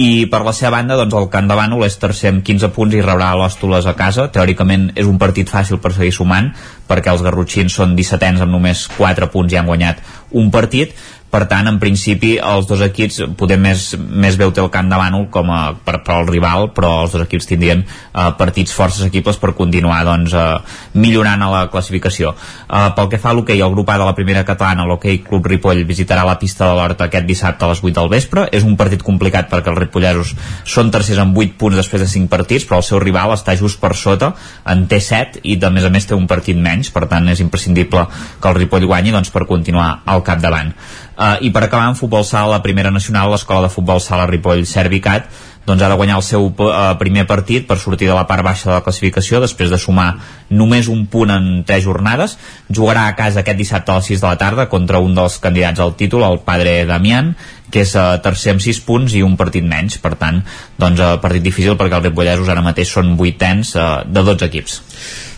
i 0.00 0.24
per 0.32 0.40
la 0.46 0.52
seva 0.56 0.78
banda 0.78 0.96
doncs, 0.96 1.12
el 1.18 1.28
Camp 1.32 1.48
de 1.50 1.56
Bànol 1.58 1.84
és 1.84 1.98
tercer 2.00 2.30
amb 2.32 2.44
15 2.46 2.70
punts 2.72 2.96
i 2.96 3.02
rebrà 3.04 3.34
l'Òstoles 3.36 3.84
a 3.84 3.92
casa. 3.98 4.30
Teòricament 4.32 4.88
és 4.96 5.08
un 5.10 5.18
partit 5.20 5.50
fàcil 5.52 5.80
per 5.82 5.92
seguir 5.92 6.14
sumant 6.16 6.48
perquè 6.88 7.12
els 7.12 7.24
garrotxins 7.26 7.76
són 7.76 7.92
17ens 7.98 8.40
amb 8.40 8.54
només 8.54 8.86
4 8.96 9.28
punts 9.34 9.52
i 9.52 9.60
han 9.60 9.68
guanyat 9.68 10.00
un 10.40 10.48
partit 10.54 10.96
per 11.30 11.44
tant, 11.46 11.68
en 11.70 11.78
principi, 11.78 12.32
els 12.42 12.66
dos 12.66 12.80
equips 12.82 13.20
poder 13.38 13.58
més, 13.60 13.92
més 13.96 14.36
té 14.40 14.48
el 14.48 14.70
camp 14.74 14.88
de 14.90 14.98
Bànol 14.98 15.28
com 15.30 15.50
a, 15.54 15.60
per, 15.86 16.00
per 16.02 16.16
al 16.16 16.26
rival, 16.26 16.70
però 16.74 17.04
els 17.04 17.14
dos 17.14 17.22
equips 17.22 17.46
tindrien 17.46 17.84
eh, 17.84 18.30
partits 18.38 18.74
forces 18.74 19.06
equibles 19.06 19.38
per 19.38 19.52
continuar 19.54 20.00
doncs, 20.08 20.34
eh, 20.34 20.98
millorant 20.98 21.44
a 21.46 21.50
la 21.52 21.60
classificació. 21.70 22.32
Eh, 22.34 22.88
pel 22.96 23.10
que 23.12 23.20
fa 23.22 23.30
a 23.30 23.36
l'hoquei, 23.38 23.62
el 23.62 23.70
grup 23.76 23.92
A 23.94 23.98
de 24.00 24.08
la 24.08 24.16
primera 24.18 24.42
catalana, 24.48 24.86
l'hoquei 24.88 25.20
Club 25.26 25.46
Ripoll 25.46 25.84
visitarà 25.86 26.24
la 26.26 26.38
pista 26.40 26.66
de 26.66 26.74
l'Horta 26.74 27.06
aquest 27.06 27.28
dissabte 27.28 27.64
a 27.64 27.70
les 27.70 27.82
8 27.84 27.94
del 28.00 28.10
vespre. 28.10 28.48
És 28.50 28.66
un 28.66 28.74
partit 28.80 29.02
complicat 29.06 29.46
perquè 29.52 29.70
els 29.70 29.78
ripolleros 29.78 30.34
són 30.64 30.90
tercers 30.90 31.22
amb 31.22 31.38
8 31.38 31.54
punts 31.60 31.78
després 31.78 32.02
de 32.02 32.10
5 32.10 32.30
partits, 32.32 32.66
però 32.66 32.80
el 32.82 32.88
seu 32.88 32.98
rival 32.98 33.36
està 33.36 33.54
just 33.58 33.78
per 33.80 33.92
sota, 33.94 34.32
en 34.66 34.86
té 34.90 34.98
7 34.98 35.44
i 35.46 35.58
a 35.62 35.70
més 35.70 35.86
a 35.86 35.92
més 35.94 36.10
té 36.10 36.18
un 36.18 36.26
partit 36.26 36.58
menys, 36.58 36.90
per 36.90 37.06
tant 37.06 37.28
és 37.30 37.42
imprescindible 37.44 38.06
que 38.40 38.50
el 38.50 38.58
Ripoll 38.58 38.88
guanyi 38.90 39.14
doncs, 39.14 39.30
per 39.30 39.46
continuar 39.46 40.00
al 40.10 40.24
capdavant. 40.26 40.74
Uh, 41.20 41.36
I 41.44 41.50
per 41.52 41.66
acabar 41.66 41.90
en 41.90 41.98
futbol 41.98 42.24
sala, 42.24 42.54
la 42.56 42.64
primera 42.64 42.88
nacional, 42.88 43.28
l'escola 43.28 43.66
de 43.66 43.72
futbol 43.72 44.00
sala 44.00 44.24
Ripoll 44.24 44.64
Servicat, 44.64 45.26
doncs 45.68 45.84
ha 45.84 45.90
de 45.92 45.98
guanyar 46.00 46.16
el 46.16 46.24
seu 46.24 46.46
uh, 46.48 46.70
primer 46.96 47.26
partit 47.28 47.66
per 47.68 47.76
sortir 47.78 48.08
de 48.08 48.16
la 48.16 48.24
part 48.24 48.40
baixa 48.46 48.70
de 48.70 48.78
la 48.78 48.84
classificació 48.86 49.42
després 49.42 49.68
de 49.68 49.78
sumar 49.78 50.14
només 50.48 50.88
un 50.88 51.04
punt 51.12 51.34
en 51.34 51.50
tres 51.68 51.84
jornades. 51.84 52.38
Jugarà 52.72 53.04
a 53.06 53.14
casa 53.18 53.44
aquest 53.44 53.60
dissabte 53.60 53.92
a 53.92 54.00
les 54.00 54.08
6 54.14 54.24
de 54.24 54.30
la 54.30 54.40
tarda 54.40 54.70
contra 54.72 55.04
un 55.04 55.12
dels 55.14 55.36
candidats 55.44 55.84
al 55.84 55.92
títol 56.00 56.24
el 56.24 56.40
padre 56.46 56.86
Damián 56.88 57.34
que 57.70 57.84
és 57.84 57.92
uh, 57.94 58.16
tercer 58.24 58.56
amb 58.56 58.64
6 58.64 58.80
punts 58.88 59.12
i 59.14 59.20
un 59.22 59.36
partit 59.36 59.62
menys. 59.62 60.00
Per 60.00 60.16
tant, 60.18 60.40
doncs 60.80 61.04
uh, 61.04 61.18
partit 61.22 61.44
difícil 61.44 61.76
perquè 61.76 62.00
els 62.00 62.08
ripollesos 62.08 62.48
ara 62.48 62.64
mateix 62.64 62.96
són 62.96 63.12
vuitens 63.20 63.76
uh, 63.76 64.00
de 64.08 64.24
12 64.24 64.48
equips 64.48 64.80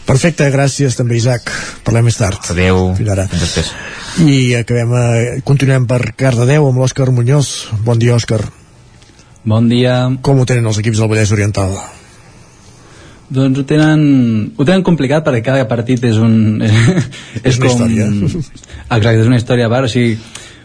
Perfecte, 0.06 0.48
gràcies 0.50 0.96
també 0.98 1.16
Isaac. 1.16 1.50
Parlem 1.86 2.08
més 2.10 2.18
tard. 2.18 2.40
Adéu. 2.50 2.90
Fins 2.98 3.12
ara. 3.14 3.28
Fins 3.30 3.44
després. 3.46 3.70
I 4.26 4.54
acabem, 4.58 4.92
eh, 4.98 5.40
continuem 5.46 5.86
per 5.86 6.12
Cardedeu 6.18 6.66
amb 6.68 6.78
l'Òscar 6.82 7.10
Muñoz. 7.14 7.68
Bon 7.86 7.98
dia, 7.98 8.16
Òscar. 8.16 8.42
Bon 9.44 9.68
dia. 9.68 10.10
Com 10.22 10.40
ho 10.40 10.46
tenen 10.46 10.66
els 10.66 10.78
equips 10.78 10.98
del 10.98 11.08
Vallès 11.08 11.32
Oriental? 11.32 11.72
Doncs 13.32 13.58
ho 13.58 13.64
tenen, 13.64 14.02
ho 14.56 14.64
tenen 14.64 14.84
complicat 14.84 15.24
perquè 15.24 15.40
cada 15.46 15.68
partit 15.70 16.04
és 16.04 16.18
un... 16.20 16.60
És, 16.62 17.54
És 17.54 17.58
una 17.58 17.70
història. 17.70 18.06
Exacte, 18.12 19.20
és 19.22 19.26
una 19.30 19.38
història 19.40 19.66
a 19.66 19.72
part. 19.72 19.88
O 19.88 19.92
sigui, 19.92 20.18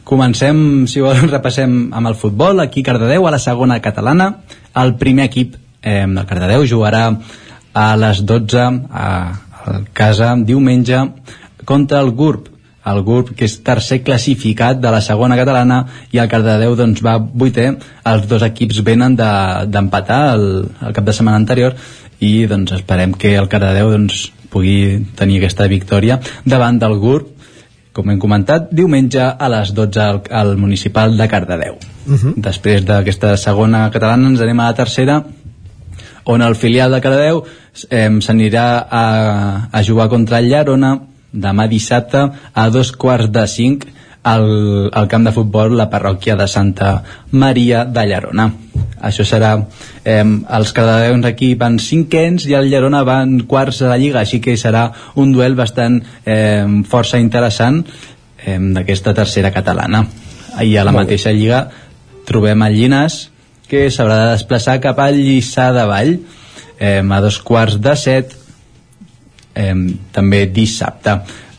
comencem, 0.04 0.60
si 0.92 1.02
volen, 1.04 1.30
repassem 1.38 1.78
amb 1.96 2.12
el 2.12 2.18
futbol. 2.20 2.60
Aquí 2.60 2.84
Cardedeu, 2.84 3.28
a 3.28 3.34
la 3.34 3.40
segona 3.40 3.80
catalana. 3.82 4.34
El 4.76 4.98
primer 5.00 5.30
equip 5.32 5.56
eh, 5.82 6.04
del 6.04 6.26
Cardedeu 6.28 6.68
jugarà 6.68 7.08
a 7.78 7.88
les 8.00 8.24
12 8.26 8.62
a, 8.90 9.08
a 9.70 9.80
casa 9.94 10.34
diumenge 10.52 11.02
contra 11.66 12.02
el 12.02 12.14
GURB 12.18 12.54
el 12.88 13.02
GURB 13.04 13.34
que 13.36 13.46
és 13.46 13.58
tercer 13.68 14.00
classificat 14.08 14.80
de 14.80 14.92
la 14.94 15.02
segona 15.04 15.38
catalana 15.40 15.82
i 16.16 16.22
el 16.24 16.30
Cardedeu 16.32 16.76
doncs 16.80 17.04
va 17.04 17.18
vuitè 17.20 17.68
els 18.12 18.28
dos 18.32 18.46
equips 18.48 18.82
venen 18.88 19.18
d'empatar 19.20 20.22
de, 20.26 20.36
el, 20.38 20.46
el 20.88 20.96
cap 20.96 21.08
de 21.08 21.16
setmana 21.16 21.42
anterior 21.44 21.76
i 22.24 22.48
doncs 22.50 22.74
esperem 22.80 23.14
que 23.14 23.36
el 23.38 23.50
Cardedeu 23.52 23.92
doncs, 23.94 24.28
pugui 24.48 25.04
tenir 25.20 25.42
aquesta 25.42 25.68
victòria 25.68 26.22
davant 26.46 26.80
del 26.80 26.96
GURB 27.02 27.34
com 27.98 28.12
hem 28.14 28.20
comentat, 28.22 28.68
diumenge 28.78 29.24
a 29.26 29.48
les 29.50 29.72
12 29.74 30.02
al, 30.04 30.20
al 30.30 30.52
municipal 30.62 31.16
de 31.18 31.26
Cardedeu. 31.28 31.80
Uh 32.06 32.14
-huh. 32.14 32.34
Després 32.36 32.86
d'aquesta 32.86 33.36
segona 33.38 33.90
catalana 33.90 34.30
ens 34.30 34.42
anem 34.42 34.60
a 34.60 34.68
la 34.70 34.76
tercera, 34.76 35.24
on 36.28 36.44
el 36.44 36.56
filial 36.60 36.92
de 36.92 37.02
Cardedeu 37.02 37.44
eh, 37.90 38.10
s'anirà 38.22 38.68
a, 38.84 39.06
a 39.72 39.84
jugar 39.84 40.10
contra 40.12 40.42
el 40.44 40.50
Llarona 40.52 40.98
demà 41.32 41.68
dissabte 41.72 42.24
a 42.54 42.70
dos 42.74 42.92
quarts 42.92 43.32
de 43.32 43.46
cinc 43.48 43.88
al, 44.28 44.90
al 44.92 45.08
camp 45.08 45.28
de 45.28 45.32
futbol 45.32 45.78
la 45.78 45.88
parròquia 45.90 46.36
de 46.36 46.48
Santa 46.52 46.98
Maria 47.32 47.86
de 47.86 48.04
Llarona 48.10 48.50
això 49.08 49.24
serà 49.28 49.54
eh, 50.04 50.24
els 50.58 50.74
cardadeus 50.76 51.26
aquí 51.30 51.54
van 51.56 51.80
cinquens 51.80 52.48
i 52.50 52.58
el 52.58 52.70
Llerona 52.72 53.04
van 53.08 53.40
quarts 53.48 53.84
de 53.84 53.92
la 53.92 53.98
Lliga 54.02 54.24
així 54.24 54.42
que 54.44 54.58
serà 54.58 54.90
un 55.16 55.32
duel 55.32 55.56
bastant 55.56 56.02
eh, 56.26 56.66
força 56.90 57.22
interessant 57.24 57.84
eh, 58.44 58.60
d'aquesta 58.60 59.16
tercera 59.16 59.54
catalana 59.56 60.04
i 60.64 60.76
a 60.76 60.84
la 60.84 60.92
Molt 60.92 61.06
bé. 61.06 61.14
mateixa 61.14 61.32
Lliga 61.32 61.68
trobem 62.28 62.64
el 62.66 62.80
Llinàs 62.82 63.28
que 63.68 63.88
s'haurà 63.92 64.18
de 64.24 64.36
desplaçar 64.38 64.80
cap 64.84 65.00
al 65.04 65.18
Lliçà 65.20 65.72
de 65.76 65.86
Vall 65.90 66.14
eh, 66.80 67.02
a 67.02 67.22
dos 67.22 67.40
quarts 67.44 67.80
de 67.84 67.96
set 68.00 68.36
eh, 69.56 69.74
també 70.16 70.46
dissabte 70.54 71.18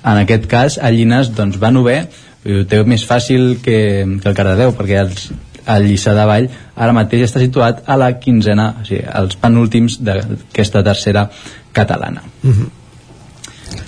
en 0.09 0.22
aquest 0.22 0.48
cas 0.51 0.78
el 0.78 0.97
Llinàs 0.98 1.32
doncs, 1.36 1.59
va 1.60 1.72
novè 1.74 2.01
ho 2.48 2.64
té 2.70 2.80
més 2.86 3.05
fàcil 3.05 3.59
que, 3.62 3.78
que 4.22 4.30
el 4.30 4.36
Cardedeu 4.36 4.72
perquè 4.78 5.01
els, 5.02 5.28
el 5.68 5.89
Lliçà 5.90 6.14
de 6.16 6.26
Vall 6.28 6.48
ara 6.76 6.97
mateix 6.97 7.26
està 7.26 7.43
situat 7.43 7.85
a 7.86 7.98
la 8.01 8.12
quinzena 8.22 8.70
o 8.80 8.86
sigui, 8.89 9.05
als 9.05 9.36
penúltims 9.40 10.01
d'aquesta 10.01 10.85
tercera 10.86 11.28
catalana 11.72 12.22
Uh 12.43 12.55
-huh. 12.55 12.68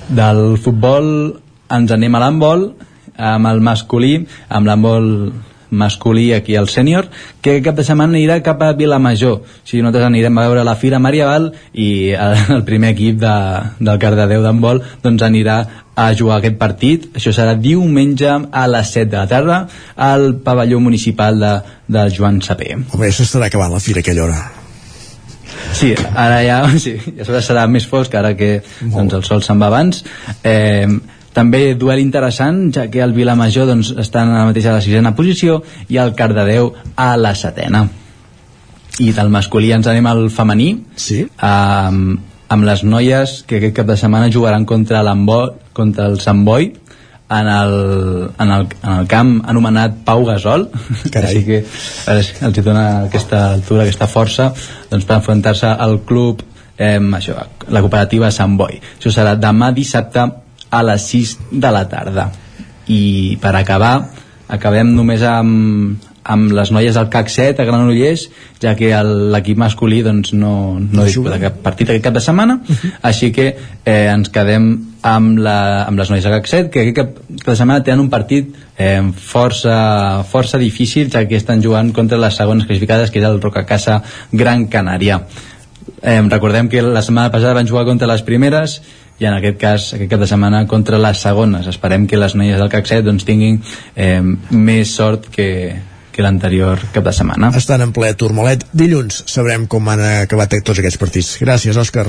del 0.08 0.58
futbol 0.58 1.40
ens 1.70 1.90
anem 1.90 2.14
a 2.14 2.18
l'handbol 2.18 2.74
amb 3.16 3.46
el 3.46 3.60
masculí 3.60 4.26
amb 4.48 4.66
l'handbol 4.66 5.32
masculí 5.70 6.32
aquí 6.34 6.56
al 6.56 6.68
sènior 6.68 7.08
que 7.42 7.60
cap 7.64 7.78
de 7.78 7.84
setmana 7.86 8.16
anirà 8.16 8.40
cap 8.44 8.62
a 8.62 8.72
Vilamajor. 8.76 9.40
O 9.40 9.64
sigui, 9.64 9.82
nosaltres 9.82 10.08
anirem 10.10 10.38
a 10.38 10.46
veure 10.48 10.64
la 10.66 10.76
Fira 10.76 10.98
Marieval 10.98 11.52
i 11.72 12.12
el, 12.12 12.36
el 12.58 12.64
primer 12.68 12.94
equip 12.96 13.20
de, 13.22 13.36
del 13.80 14.02
Cardedeu 14.02 14.44
d'handbol 14.44 14.82
doncs 15.04 15.26
anirà 15.26 15.60
a 16.00 16.10
jugar 16.16 16.38
aquest 16.40 16.56
partit. 16.60 17.10
Això 17.16 17.32
serà 17.34 17.56
diumenge 17.58 18.30
a 18.30 18.64
les 18.70 18.94
7 18.96 19.10
de 19.10 19.18
la 19.18 19.26
tarda 19.30 19.60
al 19.96 20.32
pavelló 20.44 20.80
municipal 20.80 21.40
de, 21.40 21.52
de 21.90 22.08
Joan 22.14 22.40
Sapé 22.42 22.72
Home, 22.76 23.12
s'estarà 23.12 23.50
acabant 23.50 23.72
la 23.72 23.82
fira 23.82 24.00
a 24.00 24.06
aquella 24.06 24.26
hora. 24.28 24.40
Sí, 25.74 25.94
ara 26.14 26.40
ja, 26.44 26.58
sí, 26.82 26.96
ja 27.18 27.40
serà 27.44 27.66
més 27.70 27.86
fosc 27.88 28.14
ara 28.18 28.34
que 28.38 28.60
doncs, 28.80 29.14
el 29.16 29.24
sol 29.26 29.42
se'n 29.46 29.60
va 29.60 29.70
abans. 29.70 30.04
Eh, 30.44 30.86
també 31.34 31.74
duel 31.78 32.00
interessant 32.02 32.70
ja 32.74 32.88
que 32.90 33.02
el 33.04 33.14
Vilamajor 33.14 33.68
doncs, 33.70 33.92
està 33.98 34.24
ara 34.24 34.48
mateix 34.48 34.66
a 34.66 34.76
la 34.78 34.84
sisena 34.84 35.14
posició 35.14 35.60
i 35.88 36.00
el 36.02 36.14
Cardedeu 36.18 36.72
a 36.96 37.14
la 37.16 37.34
setena 37.38 37.86
i 39.00 39.12
del 39.16 39.30
masculí 39.32 39.70
ens 39.72 39.88
anem 39.88 40.06
al 40.10 40.26
femení 40.34 40.72
sí? 40.96 41.22
amb, 41.46 42.18
amb 42.50 42.66
les 42.66 42.84
noies 42.84 43.40
que 43.46 43.60
aquest 43.60 43.76
cap 43.78 43.88
de 43.88 43.96
setmana 43.96 44.30
jugaran 44.32 44.66
contra, 44.66 45.02
contra 45.72 46.06
el 46.10 46.20
Sant 46.20 46.44
Boi 46.44 46.72
en 47.30 47.46
el, 47.46 48.30
en, 48.42 48.50
el, 48.50 48.66
en 48.82 48.92
el 48.92 49.06
camp 49.06 49.36
anomenat 49.46 50.00
Pau 50.04 50.24
Gasol 50.26 50.66
Carai. 51.14 51.30
així 51.30 51.44
que 51.46 51.60
els 52.10 52.58
hi 52.58 52.64
dona 52.66 52.86
aquesta 53.06 53.52
altura, 53.54 53.86
aquesta 53.86 54.10
força 54.10 54.50
doncs 54.90 55.06
per 55.06 55.20
enfrontar-se 55.20 55.70
al 55.70 56.00
club 56.06 56.42
eh, 56.76 56.98
això, 56.98 57.38
la 57.70 57.84
cooperativa 57.84 58.32
Sant 58.34 58.58
Boi 58.58 58.80
això 58.82 59.14
serà 59.14 59.36
demà 59.38 59.70
dissabte 59.76 60.26
a 60.70 60.82
les 60.86 61.08
6 61.12 61.36
de 61.50 61.72
la 61.74 61.86
tarda. 61.88 62.30
I 62.90 63.36
per 63.42 63.54
acabar 63.58 63.94
acabem 64.50 64.94
només 64.96 65.22
amb, 65.26 65.98
amb 66.24 66.52
les 66.52 66.70
noies 66.74 66.94
del 66.94 67.08
CAC 67.10 67.30
7 67.32 67.62
a 67.62 67.66
Granollers 67.68 68.26
ja 68.62 68.74
que 68.78 68.90
l'equip 69.32 69.58
masculí 69.60 70.00
doncs, 70.04 70.32
no, 70.36 70.78
no 70.80 71.06
disputa 71.06 71.38
cap 71.42 71.60
partit 71.64 71.90
aquest 71.90 72.04
cap 72.04 72.16
de 72.16 72.22
setmana. 72.24 72.58
Així 73.06 73.30
que 73.34 73.50
eh, 73.50 74.06
ens 74.12 74.32
quedem 74.32 74.70
amb, 75.06 75.38
la, 75.40 75.84
amb 75.86 76.00
les 76.00 76.10
noies 76.12 76.26
del 76.26 76.36
CAC 76.38 76.50
7 76.50 76.72
que 76.74 76.84
aquest 76.84 76.98
cap 76.98 77.20
de 77.46 77.56
setmana 77.56 77.84
tenen 77.86 78.04
un 78.04 78.10
partit 78.12 78.50
eh, 78.76 79.00
força, 79.32 80.24
força 80.28 80.60
difícil 80.60 81.10
ja 81.12 81.24
que 81.28 81.38
estan 81.40 81.62
jugant 81.64 81.94
contra 81.96 82.20
les 82.20 82.36
segones 82.36 82.68
classificades 82.68 83.10
que 83.10 83.22
és 83.22 83.28
el 83.28 83.40
Rocacasa 83.40 84.02
Gran 84.32 84.68
Canària 84.72 85.22
eh, 86.02 86.20
recordem 86.28 86.68
que 86.68 86.82
la 86.82 87.02
setmana 87.02 87.32
passada 87.32 87.54
van 87.58 87.68
jugar 87.68 87.84
contra 87.88 88.08
les 88.10 88.22
primeres 88.26 88.80
i 89.20 89.28
en 89.28 89.36
aquest 89.36 89.58
cas, 89.60 89.90
aquest 89.96 90.10
cap 90.10 90.22
de 90.22 90.28
setmana 90.30 90.64
contra 90.66 90.98
les 90.98 91.20
segones, 91.20 91.68
esperem 91.68 92.06
que 92.08 92.18
les 92.20 92.34
noies 92.34 92.58
del 92.58 92.70
CAC 92.72 92.88
7 92.88 93.04
doncs, 93.04 93.26
tinguin 93.28 93.60
eh, 93.94 94.22
més 94.56 94.94
sort 94.96 95.28
que, 95.34 95.50
que 96.10 96.24
l'anterior 96.24 96.80
cap 96.94 97.04
de 97.04 97.12
setmana 97.12 97.52
Estan 97.60 97.84
en 97.84 97.92
ple 97.96 98.14
turmolet. 98.16 98.64
Dilluns 98.72 99.24
sabrem 99.28 99.68
com 99.68 99.92
han 99.92 100.02
acabat 100.24 100.56
tots 100.64 100.80
aquests 100.80 101.00
partits. 101.00 101.34
Gràcies, 101.42 101.76
Òscar. 101.76 102.08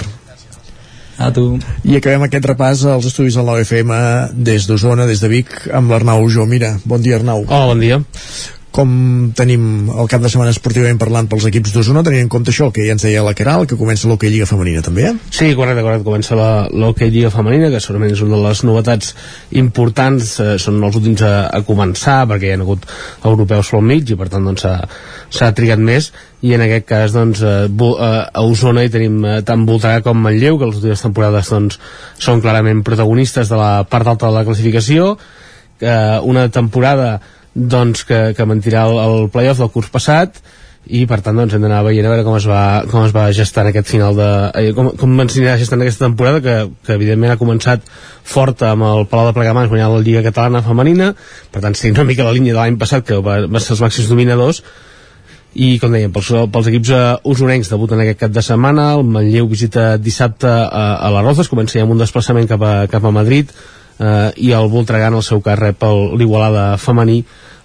A 1.21 1.29
tu. 1.35 1.59
I 1.85 1.99
acabem 1.99 2.23
aquest 2.25 2.47
repàs 2.49 2.85
als 2.89 3.05
estudis 3.11 3.35
del 3.37 3.45
9FM 3.45 3.91
des 4.47 4.65
d'Osona, 4.65 5.05
des 5.05 5.21
de 5.21 5.29
Vic, 5.29 5.51
amb 5.73 5.91
l'Arnau 5.91 6.25
Mira. 6.47 6.77
Bon 6.85 7.01
dia, 7.01 7.19
Arnau. 7.19 7.45
Hola, 7.47 7.75
bon 7.75 7.79
dia. 7.79 8.01
Com 8.71 8.91
tenim 9.35 9.89
el 9.91 10.07
cap 10.07 10.21
de 10.23 10.29
setmana 10.31 10.53
esportivament 10.53 10.99
parlant 10.99 11.27
pels 11.27 11.43
equips 11.49 11.73
d'Osona, 11.75 12.05
tenint 12.07 12.23
en 12.23 12.29
compte 12.31 12.53
això, 12.53 12.69
que 12.71 12.85
ja 12.85 12.93
ens 12.95 13.03
deia 13.03 13.23
la 13.25 13.33
Caral, 13.35 13.65
que 13.67 13.75
comença 13.75 14.07
l'Hockey 14.07 14.31
Lliga 14.31 14.47
Femenina 14.47 14.83
també, 14.85 15.09
eh? 15.09 15.13
Sí, 15.27 15.49
correcte, 15.59 15.83
correcte. 15.83 16.05
Comença 16.07 16.37
l'Hockey 16.39 17.11
Lliga 17.11 17.33
Femenina, 17.33 17.67
que 17.73 17.81
segurament 17.83 18.15
és 18.15 18.21
una 18.23 18.37
de 18.37 18.45
les 18.45 18.61
novetats 18.63 19.11
importants, 19.59 20.37
eh, 20.39 20.55
són 20.63 20.79
els 20.87 20.99
últims 21.01 21.23
a, 21.27 21.33
a 21.51 21.59
començar, 21.67 22.21
perquè 22.29 22.47
hi 22.47 22.53
ha 22.55 22.61
hagut 22.63 22.87
europeus 23.27 23.73
pel 23.75 23.83
mig, 23.89 24.07
i 24.07 24.17
per 24.21 24.29
tant 24.31 24.47
doncs, 24.47 24.63
s'ha 25.35 25.51
trigat 25.57 25.83
més, 25.91 26.07
i 26.41 26.55
en 26.55 26.63
aquest 26.63 26.87
cas 26.87 27.17
doncs, 27.17 27.43
eh, 27.43 27.67
eh, 27.67 28.23
a 28.23 28.45
Osona 28.47 28.87
hi 28.87 28.93
tenim 28.93 29.19
eh, 29.25 29.35
tant 29.43 29.67
Voltregà 29.67 29.99
com 30.07 30.23
Manlleu, 30.23 30.55
que 30.57 30.71
les 30.71 30.79
últimes 30.79 31.03
temporades 31.03 31.51
doncs, 31.51 31.77
són 32.23 32.39
clarament 32.39 32.85
protagonistes 32.87 33.51
de 33.51 33.59
la 33.59 33.83
part 33.83 34.07
alta 34.15 34.31
de 34.31 34.39
la 34.39 34.47
classificació, 34.47 35.17
eh, 35.83 36.17
una 36.23 36.47
temporada 36.47 37.19
doncs 37.53 38.05
que, 38.07 38.31
que 38.37 38.47
mentirà 38.47 38.87
el, 38.87 38.97
el 39.01 39.29
playoff 39.31 39.59
del 39.59 39.71
curs 39.73 39.91
passat 39.91 40.39
i 40.89 41.03
per 41.05 41.19
tant 41.21 41.37
doncs 41.37 41.53
hem 41.53 41.61
d'anar 41.61 41.83
veient 41.85 42.07
a 42.07 42.11
veure 42.11 42.23
com 42.25 42.35
es 42.39 42.45
va, 42.49 42.81
com 42.89 43.03
es 43.05 43.13
va 43.13 43.27
gestar 43.37 43.63
en 43.63 43.69
aquest 43.69 43.89
final 43.91 44.15
de, 44.17 44.29
eh, 44.57 44.71
com, 44.73 44.89
com 44.97 45.19
ens 45.21 45.35
anirà 45.37 45.57
gestant 45.61 45.83
aquesta 45.83 46.07
temporada 46.07 46.41
que, 46.41 46.55
que 46.87 46.95
evidentment 46.97 47.35
ha 47.35 47.39
començat 47.39 47.85
forta 48.25 48.71
amb 48.73 48.87
el 48.87 49.05
Palau 49.11 49.29
de 49.29 49.35
Plegamans 49.37 49.69
guanyant 49.69 49.93
la 49.93 50.01
Lliga 50.01 50.23
Catalana 50.25 50.63
Femenina. 50.65 51.11
Per 51.53 51.61
tant 51.61 51.77
seguint 51.77 51.99
una 51.99 52.07
mica 52.09 52.25
la 52.25 52.33
línia 52.33 52.55
de 52.55 52.59
l'any 52.59 52.79
passat 52.81 53.05
que 53.05 53.19
va, 53.21 53.43
va 53.45 53.61
ser 53.61 53.75
els 53.75 53.83
màxims 53.85 54.09
dominadors. 54.09 54.63
I 55.53 55.75
com 55.83 55.91
dèiem, 55.93 56.13
pels, 56.15 56.31
pels 56.49 56.71
equips 56.71 56.93
uh, 56.95 57.01
usonencs 57.27 57.69
debuten 57.69 58.01
aquest 58.01 58.21
cap 58.23 58.33
de 58.33 58.41
setmana. 58.45 58.93
El 58.95 59.03
Manlleu 59.03 59.49
visita 59.51 59.97
dissabte 59.99 60.49
a, 60.49 60.85
a 60.95 61.11
la 61.13 61.21
Rozas 61.27 61.51
comença 61.51 61.77
ja 61.77 61.85
amb 61.85 61.93
un 61.93 62.01
desplaçament 62.01 62.49
cap 62.49 62.63
a, 62.63 62.73
cap 62.89 63.05
a 63.05 63.13
Madrid 63.13 63.51
uh, 64.01 64.33
i 64.35 64.51
el 64.57 64.69
Voltregà 64.73 65.11
en 65.11 65.19
el 65.21 65.25
seu 65.25 65.41
cas 65.45 65.59
rep 65.59 65.85
l'Igualada 66.17 66.73
femení 66.81 67.21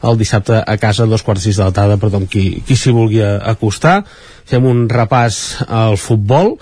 el 0.07 0.19
dissabte 0.21 0.61
a 0.61 0.77
casa 0.79 1.05
a 1.05 1.11
dos 1.11 1.25
quarts 1.25 1.47
sis 1.49 1.57
de 1.57 1.65
la 1.65 1.75
tarda 1.75 1.97
per 1.97 2.11
tothom 2.11 2.27
qui, 2.31 2.61
qui 2.67 2.77
s'hi 2.77 2.93
vulgui 2.95 3.23
acostar. 3.25 4.03
Fem 4.47 4.67
un 4.69 4.85
repàs 4.93 5.65
al 5.67 5.97
futbol. 5.99 6.57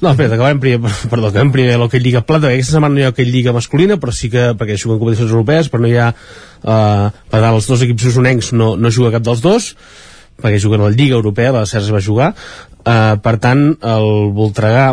No, 0.00 0.12
espera, 0.12 0.36
acabem 0.36 0.60
primer, 0.62 0.92
perdó, 1.12 1.28
acabem 1.28 1.52
primer 1.54 1.78
l'Hockey 1.78 2.00
Lliga 2.02 2.22
Plata, 2.26 2.52
aquesta 2.52 2.76
setmana 2.76 2.94
no 2.94 3.02
hi 3.02 3.06
ha 3.06 3.12
Hockey 3.12 3.26
Lliga 3.28 3.54
masculina, 3.54 3.98
però 3.98 4.14
sí 4.14 4.30
que, 4.30 4.52
perquè 4.58 4.78
juguen 4.78 5.00
competicions 5.00 5.34
europees, 5.34 5.70
però 5.72 5.82
no 5.82 5.90
hi 5.90 5.96
ha, 5.98 6.12
uh, 6.14 7.08
per 7.10 7.40
tant, 7.40 7.50
els 7.50 7.66
dos 7.66 7.82
equips 7.86 8.06
usonencs 8.12 8.52
no, 8.54 8.76
no 8.78 8.94
juga 8.94 9.16
cap 9.16 9.26
dels 9.26 9.42
dos, 9.42 9.72
perquè 10.38 10.60
juguen 10.62 10.84
a 10.84 10.86
la 10.86 10.94
Lliga 10.94 11.18
Europea, 11.18 11.50
la 11.54 11.66
CERS 11.66 11.90
va 11.90 12.02
jugar, 12.04 12.30
eh, 12.86 13.14
per 13.22 13.34
tant, 13.42 13.64
el 13.82 14.08
Voltregà 14.36 14.92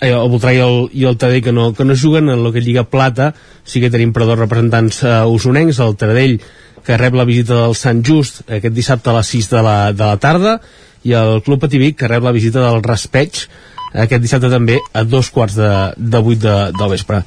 eh, 0.00 0.12
el 0.12 0.30
Voltregà 0.30 0.56
i 0.58 0.64
el, 0.64 0.78
i 0.92 1.06
el 1.08 1.18
Tadell 1.20 1.44
que 1.44 1.54
no, 1.54 1.72
que 1.74 1.86
no 1.86 1.96
juguen 1.98 2.28
en 2.28 2.38
el 2.38 2.52
que 2.52 2.62
Lliga 2.64 2.86
Plata 2.88 3.32
sí 3.64 3.82
que 3.82 3.92
tenim 3.92 4.12
per 4.14 4.26
dos 4.26 4.38
representants 4.38 5.02
eh, 5.04 5.14
usonencs, 5.26 5.80
el 5.84 5.96
Taradell 5.98 6.38
que 6.86 6.96
rep 6.96 7.16
la 7.18 7.26
visita 7.28 7.62
del 7.64 7.74
Sant 7.76 8.04
Just 8.06 8.44
aquest 8.46 8.74
dissabte 8.74 9.10
a 9.10 9.18
les 9.18 9.32
6 9.34 9.50
de 9.54 9.64
la, 9.64 9.78
de 9.92 10.04
la 10.04 10.20
tarda 10.22 10.58
i 11.04 11.14
el 11.16 11.42
Club 11.46 11.60
Pativic 11.66 11.98
que 12.00 12.10
rep 12.10 12.24
la 12.24 12.34
visita 12.36 12.64
del 12.64 12.82
Raspeig 12.82 13.46
aquest 13.88 14.20
dissabte 14.20 14.50
també 14.52 14.76
a 14.92 15.04
dos 15.04 15.30
quarts 15.32 15.56
de, 15.56 15.70
de 15.96 16.20
vuit 16.20 16.40
de, 16.42 16.56
del 16.76 16.90
vespre. 16.92 17.22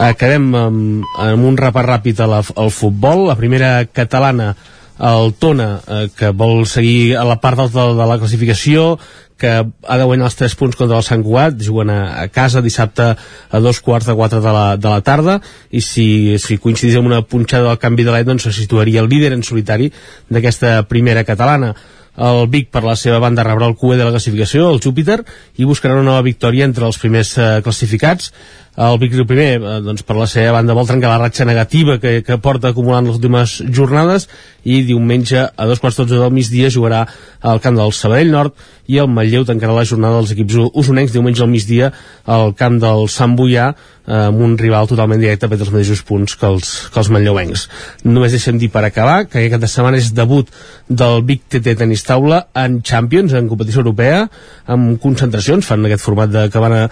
Acabem 0.00 0.46
amb, 0.56 1.10
amb 1.20 1.44
un 1.44 1.58
repàs 1.60 1.84
ràpid 1.84 2.22
al, 2.24 2.38
al 2.40 2.72
futbol. 2.72 3.26
La 3.28 3.36
primera 3.36 3.84
catalana 3.84 4.54
el 4.96 5.34
Tona, 5.36 5.80
eh, 5.86 6.08
que 6.16 6.30
vol 6.32 6.64
seguir 6.66 7.16
a 7.16 7.24
la 7.28 7.36
part 7.40 7.60
alta 7.60 7.90
de 7.92 8.06
la 8.08 8.18
classificació, 8.18 8.96
que 9.36 9.50
ha 9.52 9.96
de 10.00 10.04
guanyar 10.08 10.30
els 10.30 10.38
3 10.38 10.54
punts 10.56 10.78
contra 10.78 10.96
el 10.96 11.04
Sant 11.04 11.24
Cugat, 11.24 11.58
juguen 11.62 11.90
a, 11.92 12.00
a 12.22 12.28
casa 12.32 12.62
dissabte 12.64 13.10
a 13.12 13.60
dos 13.60 13.82
quarts 13.84 14.08
de 14.08 14.14
4 14.16 14.40
de 14.40 14.54
la, 14.56 14.64
de 14.80 14.88
la 14.88 15.02
tarda, 15.04 15.40
i 15.70 15.82
si, 15.84 16.06
si 16.42 16.56
coincidís 16.62 16.96
amb 16.96 17.10
una 17.10 17.20
punxada 17.22 17.68
del 17.68 17.82
canvi 17.82 18.06
de 18.06 18.14
l'any, 18.14 18.24
doncs 18.28 18.48
se 18.48 18.54
situaria 18.56 19.04
el 19.04 19.12
líder 19.12 19.34
en 19.36 19.44
solitari 19.44 19.92
d'aquesta 20.32 20.80
primera 20.88 21.24
catalana. 21.28 21.74
El 22.16 22.46
Vic, 22.48 22.70
per 22.72 22.80
la 22.80 22.94
seva 22.96 23.18
banda, 23.20 23.44
rebrà 23.44 23.66
el 23.68 23.76
QE 23.76 23.98
de 23.98 24.06
la 24.06 24.12
classificació, 24.14 24.70
el 24.72 24.80
Júpiter, 24.80 25.18
i 25.60 25.68
buscarà 25.68 25.98
una 25.98 26.06
nova 26.14 26.24
victòria 26.24 26.64
entre 26.64 26.86
els 26.88 26.96
primers 27.02 27.34
eh, 27.36 27.48
classificats 27.64 28.32
el 28.76 28.98
Vic 29.00 29.14
Riu 29.14 29.24
primer, 29.28 29.56
eh, 29.56 29.78
doncs 29.84 30.04
per 30.04 30.18
la 30.18 30.28
seva 30.28 30.58
banda 30.58 30.76
vol 30.76 30.88
trencar 30.88 31.14
la 31.14 31.22
ratxa 31.24 31.46
negativa 31.48 31.96
que, 32.02 32.20
que 32.26 32.36
porta 32.42 32.72
acumulant 32.74 33.08
les 33.08 33.16
últimes 33.16 33.56
jornades 33.72 34.28
i 34.66 34.82
diumenge 34.84 35.46
a 35.48 35.66
dos 35.68 35.80
quarts 35.80 36.00
dotze 36.02 36.18
del 36.20 36.34
migdia 36.34 36.72
jugarà 36.74 37.04
al 37.40 37.62
camp 37.64 37.78
del 37.78 37.94
Sabadell 37.96 38.32
Nord 38.34 38.56
i 38.90 38.98
el 39.02 39.10
Matlleu 39.10 39.46
tancarà 39.46 39.74
la 39.74 39.86
jornada 39.88 40.20
dels 40.20 40.32
equips 40.34 40.58
usonencs 40.74 41.14
diumenge 41.14 41.42
al 41.42 41.50
migdia 41.50 41.92
al 42.24 42.52
camp 42.58 42.78
del 42.82 43.06
Sant 43.12 43.36
Boià 43.38 43.70
eh, 44.06 44.26
amb 44.28 44.42
un 44.42 44.56
rival 44.58 44.88
totalment 44.90 45.22
directe 45.22 45.48
per 45.50 45.58
els 45.58 45.72
mateixos 45.72 46.02
punts 46.06 46.36
que 46.38 46.48
els, 46.50 46.72
que 46.92 47.00
els 47.02 47.10
manlleuencs. 47.14 47.66
Només 48.06 48.34
deixem 48.34 48.58
dir 48.58 48.70
per 48.74 48.84
acabar 48.86 49.24
que 49.30 49.46
aquest 49.46 49.66
setmana 49.70 50.00
és 50.00 50.12
debut 50.14 50.50
del 50.88 51.22
Vic 51.26 51.46
TT 51.50 51.76
Tenis 51.82 52.06
Taula 52.06 52.44
en 52.54 52.80
Champions, 52.86 53.34
en 53.34 53.50
competició 53.50 53.82
europea, 53.82 54.26
amb 54.70 54.96
concentracions, 55.02 55.66
fan 55.66 55.86
aquest 55.86 56.04
format 56.06 56.32
de, 56.32 56.46
que 56.50 56.62
van 56.62 56.76
a, 56.76 56.84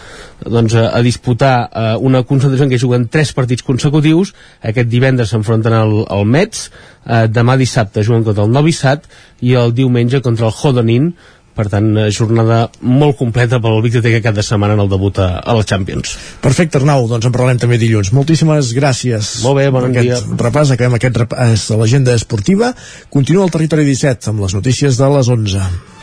doncs, 0.46 0.74
a, 0.78 0.88
a 0.94 1.02
disputar 1.06 1.54
eh, 1.74 1.94
una 2.00 2.22
concentració 2.22 2.68
en 2.68 2.72
què 2.72 2.80
juguen 2.80 3.08
tres 3.12 3.34
partits 3.36 3.66
consecutius, 3.66 4.34
aquest 4.62 4.90
divendres 4.90 5.34
s'enfronten 5.34 5.74
al, 5.76 5.94
al 6.08 6.24
Mets, 6.24 6.70
eh, 7.04 7.26
demà 7.28 7.58
dissabte 7.60 8.06
juguen 8.06 8.24
contra 8.24 8.46
el 8.46 8.54
Novi 8.54 8.72
Sad 8.72 9.08
i 9.42 9.56
el 9.58 9.74
diumenge 9.76 10.22
contra 10.24 10.48
el 10.48 10.54
Hodonin 10.54 11.14
per 11.54 11.68
tant, 11.70 11.92
eh, 11.96 12.08
jornada 12.10 12.64
molt 12.82 13.16
completa 13.20 13.60
pel 13.62 13.80
Vic 13.84 14.00
de 14.02 14.20
cap 14.20 14.34
de 14.34 14.42
setmana 14.42 14.74
en 14.74 14.82
el 14.84 14.90
debut 14.90 15.18
a, 15.22 15.38
a 15.38 15.54
la 15.54 15.62
Champions. 15.62 16.16
Perfecte, 16.42 16.80
Arnau, 16.80 17.06
doncs 17.10 17.30
en 17.30 17.34
parlarem 17.34 17.62
també 17.62 17.78
dilluns. 17.78 18.10
Moltíssimes 18.16 18.74
gràcies. 18.74 19.36
Molt 19.46 19.60
bé, 19.60 19.70
bon 19.70 19.94
dia. 19.94 20.18
repàs, 20.18 20.74
acabem 20.74 20.98
aquest 20.98 21.22
repàs 21.24 21.68
de 21.70 21.78
l'agenda 21.80 22.18
esportiva. 22.18 22.74
Continua 23.08 23.46
el 23.46 23.54
territori 23.54 23.86
17 23.86 24.34
amb 24.34 24.46
les 24.46 24.58
notícies 24.58 24.98
de 24.98 25.12
les 25.14 25.30
11. 25.38 25.93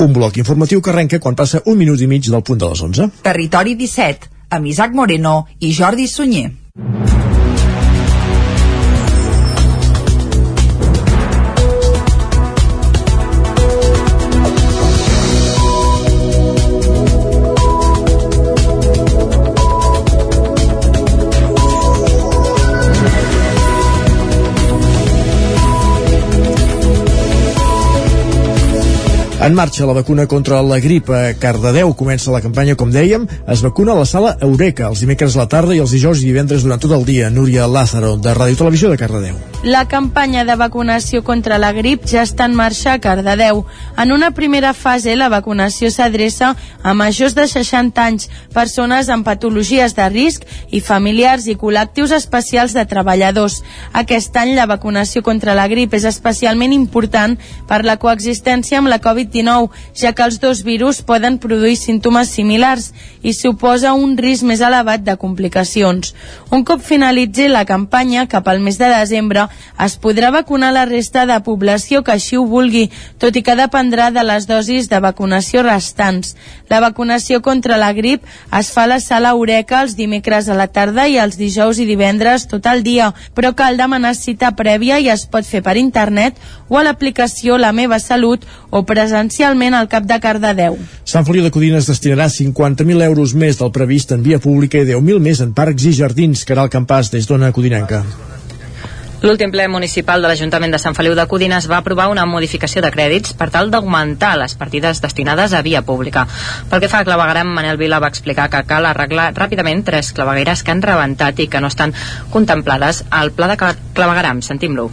Un 0.00 0.14
bloc 0.16 0.38
informatiu 0.40 0.80
que 0.80 0.88
arrenca 0.88 1.18
quan 1.20 1.34
passa 1.36 1.60
un 1.68 1.76
minut 1.76 2.00
i 2.00 2.06
mig 2.08 2.24
del 2.24 2.40
punt 2.40 2.60
de 2.62 2.70
les 2.70 2.80
11. 2.86 3.08
Territori 3.26 3.74
17 3.76 4.30
amb 4.56 4.70
Isaac 4.72 4.96
Moreno 4.96 5.34
i 5.60 5.74
Jordi 5.76 6.08
Sunyer. 6.08 6.48
En 29.40 29.54
marxa 29.56 29.86
la 29.88 29.94
vacuna 29.96 30.26
contra 30.28 30.58
la 30.60 30.76
grip 30.84 31.08
a 31.08 31.32
Cardedeu. 31.40 31.94
Comença 31.96 32.32
la 32.34 32.42
campanya, 32.44 32.74
com 32.76 32.90
dèiem. 32.92 33.24
Es 33.48 33.62
vacuna 33.64 33.94
a 33.94 34.00
la 34.02 34.04
sala 34.04 34.34
Eureka 34.44 34.90
els 34.90 35.00
dimecres 35.00 35.36
a 35.36 35.40
la 35.42 35.48
tarda 35.54 35.72
i 35.72 35.80
els 35.80 35.94
dijous 35.96 36.20
i 36.20 36.28
divendres 36.28 36.66
durant 36.66 36.82
tot 36.82 36.92
el 36.92 37.08
dia. 37.08 37.32
Núria 37.32 37.64
Lázaro, 37.64 38.18
de 38.20 38.36
Ràdio 38.36 38.60
Televisió 38.60 38.92
de 38.92 39.00
Cardedeu. 39.00 39.40
La 39.62 39.84
campanya 39.88 40.46
de 40.46 40.54
vacunació 40.56 41.20
contra 41.22 41.58
la 41.60 41.74
grip 41.76 42.06
ja 42.08 42.22
està 42.24 42.46
en 42.48 42.54
marxa 42.56 42.94
a 42.94 42.98
Cardedeu. 42.98 43.66
En 44.00 44.12
una 44.12 44.30
primera 44.30 44.72
fase, 44.72 45.12
la 45.20 45.28
vacunació 45.28 45.90
s'adreça 45.92 46.54
a 46.82 46.94
majors 46.96 47.34
de 47.36 47.44
60 47.46 48.00
anys, 48.00 48.30
persones 48.54 49.10
amb 49.12 49.26
patologies 49.26 49.92
de 49.98 50.08
risc 50.08 50.46
i 50.72 50.80
familiars 50.80 51.44
i 51.46 51.58
col·lectius 51.60 52.16
especials 52.16 52.72
de 52.72 52.86
treballadors. 52.88 53.60
Aquest 53.92 54.40
any 54.40 54.54
la 54.56 54.64
vacunació 54.64 55.20
contra 55.22 55.52
la 55.54 55.68
grip 55.68 55.92
és 55.92 56.08
especialment 56.08 56.72
important 56.72 57.36
per 57.68 57.84
la 57.84 57.98
coexistència 58.00 58.80
amb 58.80 58.88
la 58.88 58.96
Covid-19 58.96 59.20
Covid-19, 59.20 59.70
ja 59.94 60.12
que 60.12 60.22
els 60.22 60.38
dos 60.40 60.62
virus 60.64 61.02
poden 61.02 61.38
produir 61.38 61.76
símptomes 61.76 62.30
similars 62.30 62.92
i 63.22 63.32
suposa 63.34 63.92
un 63.94 64.16
risc 64.16 64.44
més 64.46 64.60
elevat 64.60 65.04
de 65.04 65.16
complicacions. 65.16 66.14
Un 66.50 66.64
cop 66.64 66.80
finalitzi 66.80 67.48
la 67.48 67.64
campanya, 67.64 68.26
cap 68.26 68.48
al 68.48 68.60
mes 68.60 68.78
de 68.78 68.88
desembre, 68.88 69.48
es 69.84 69.96
podrà 70.00 70.30
vacunar 70.34 70.72
la 70.74 70.84
resta 70.88 71.26
de 71.26 71.38
població 71.44 72.02
que 72.04 72.12
així 72.12 72.38
ho 72.38 72.44
vulgui, 72.46 72.88
tot 73.18 73.36
i 73.36 73.42
que 73.42 73.56
dependrà 73.58 74.10
de 74.14 74.24
les 74.26 74.46
dosis 74.48 74.88
de 74.90 75.00
vacunació 75.00 75.62
restants. 75.66 76.34
La 76.70 76.80
vacunació 76.80 77.40
contra 77.42 77.78
la 77.80 77.92
grip 77.92 78.26
es 78.58 78.70
fa 78.74 78.84
a 78.84 78.92
la 78.94 79.00
sala 79.00 79.34
Eureka 79.36 79.80
els 79.82 79.96
dimecres 79.98 80.48
a 80.48 80.56
la 80.58 80.68
tarda 80.68 81.06
i 81.08 81.18
els 81.18 81.38
dijous 81.40 81.80
i 81.80 81.86
divendres 81.88 82.46
tot 82.50 82.66
el 82.70 82.84
dia, 82.86 83.10
però 83.34 83.52
cal 83.56 83.76
demanar 83.80 84.14
cita 84.14 84.52
prèvia 84.56 85.00
i 85.00 85.10
es 85.10 85.26
pot 85.26 85.46
fer 85.46 85.62
per 85.66 85.76
internet 85.80 86.38
o 86.68 86.78
a 86.78 86.84
l'aplicació 86.86 87.58
La 87.58 87.72
meva 87.76 87.98
salut 87.98 88.46
o 88.70 88.84
presencialment 88.86 89.74
al 89.74 89.90
cap 89.90 90.06
de 90.06 90.20
Cardedeu. 90.22 90.78
Sant 91.04 91.26
Feliu 91.26 91.44
de 91.44 91.52
Codines 91.54 91.90
destinarà 91.90 92.30
50.000 92.30 93.06
euros 93.10 93.34
més 93.34 93.58
del 93.58 93.74
previst 93.74 94.14
en 94.16 94.22
via 94.26 94.38
pública 94.38 94.78
i 94.78 94.88
10.000 94.88 95.22
més 95.22 95.42
en 95.44 95.54
parcs 95.54 95.90
i 95.90 95.96
jardins, 95.96 96.44
que 96.44 96.54
era 96.54 96.66
el 96.66 96.72
campàs 96.72 97.10
des 97.10 97.26
d'Ona 97.26 97.52
Codinenca. 97.52 98.04
L'últim 99.20 99.50
ple 99.52 99.66
municipal 99.68 100.22
de 100.24 100.30
l'Ajuntament 100.30 100.72
de 100.72 100.78
Sant 100.80 100.94
Feliu 100.96 101.12
de 101.12 101.26
Codines 101.28 101.66
va 101.68 101.82
aprovar 101.82 102.06
una 102.08 102.22
modificació 102.24 102.80
de 102.80 102.88
crèdits 102.94 103.34
per 103.36 103.50
tal 103.52 103.68
d'augmentar 103.68 104.30
les 104.40 104.54
partides 104.56 105.02
destinades 105.04 105.52
a 105.52 105.60
via 105.66 105.82
pública. 105.84 106.22
Pel 106.70 106.80
que 106.80 106.88
fa 106.88 107.02
a 107.02 107.04
clavegueram, 107.04 107.50
Manel 107.52 107.76
Vila 107.76 107.98
va 108.00 108.08
explicar 108.08 108.46
que 108.48 108.62
cal 108.70 108.88
arreglar 108.88 109.26
ràpidament 109.36 109.82
tres 109.84 110.14
clavegueres 110.16 110.62
que 110.64 110.72
han 110.72 110.80
rebentat 110.80 111.42
i 111.44 111.50
que 111.52 111.60
no 111.60 111.68
estan 111.68 111.92
contemplades 112.32 113.02
al 113.10 113.34
pla 113.36 113.50
de 113.52 113.58
clavegueram. 113.60 114.40
Sentim-lo. 114.40 114.88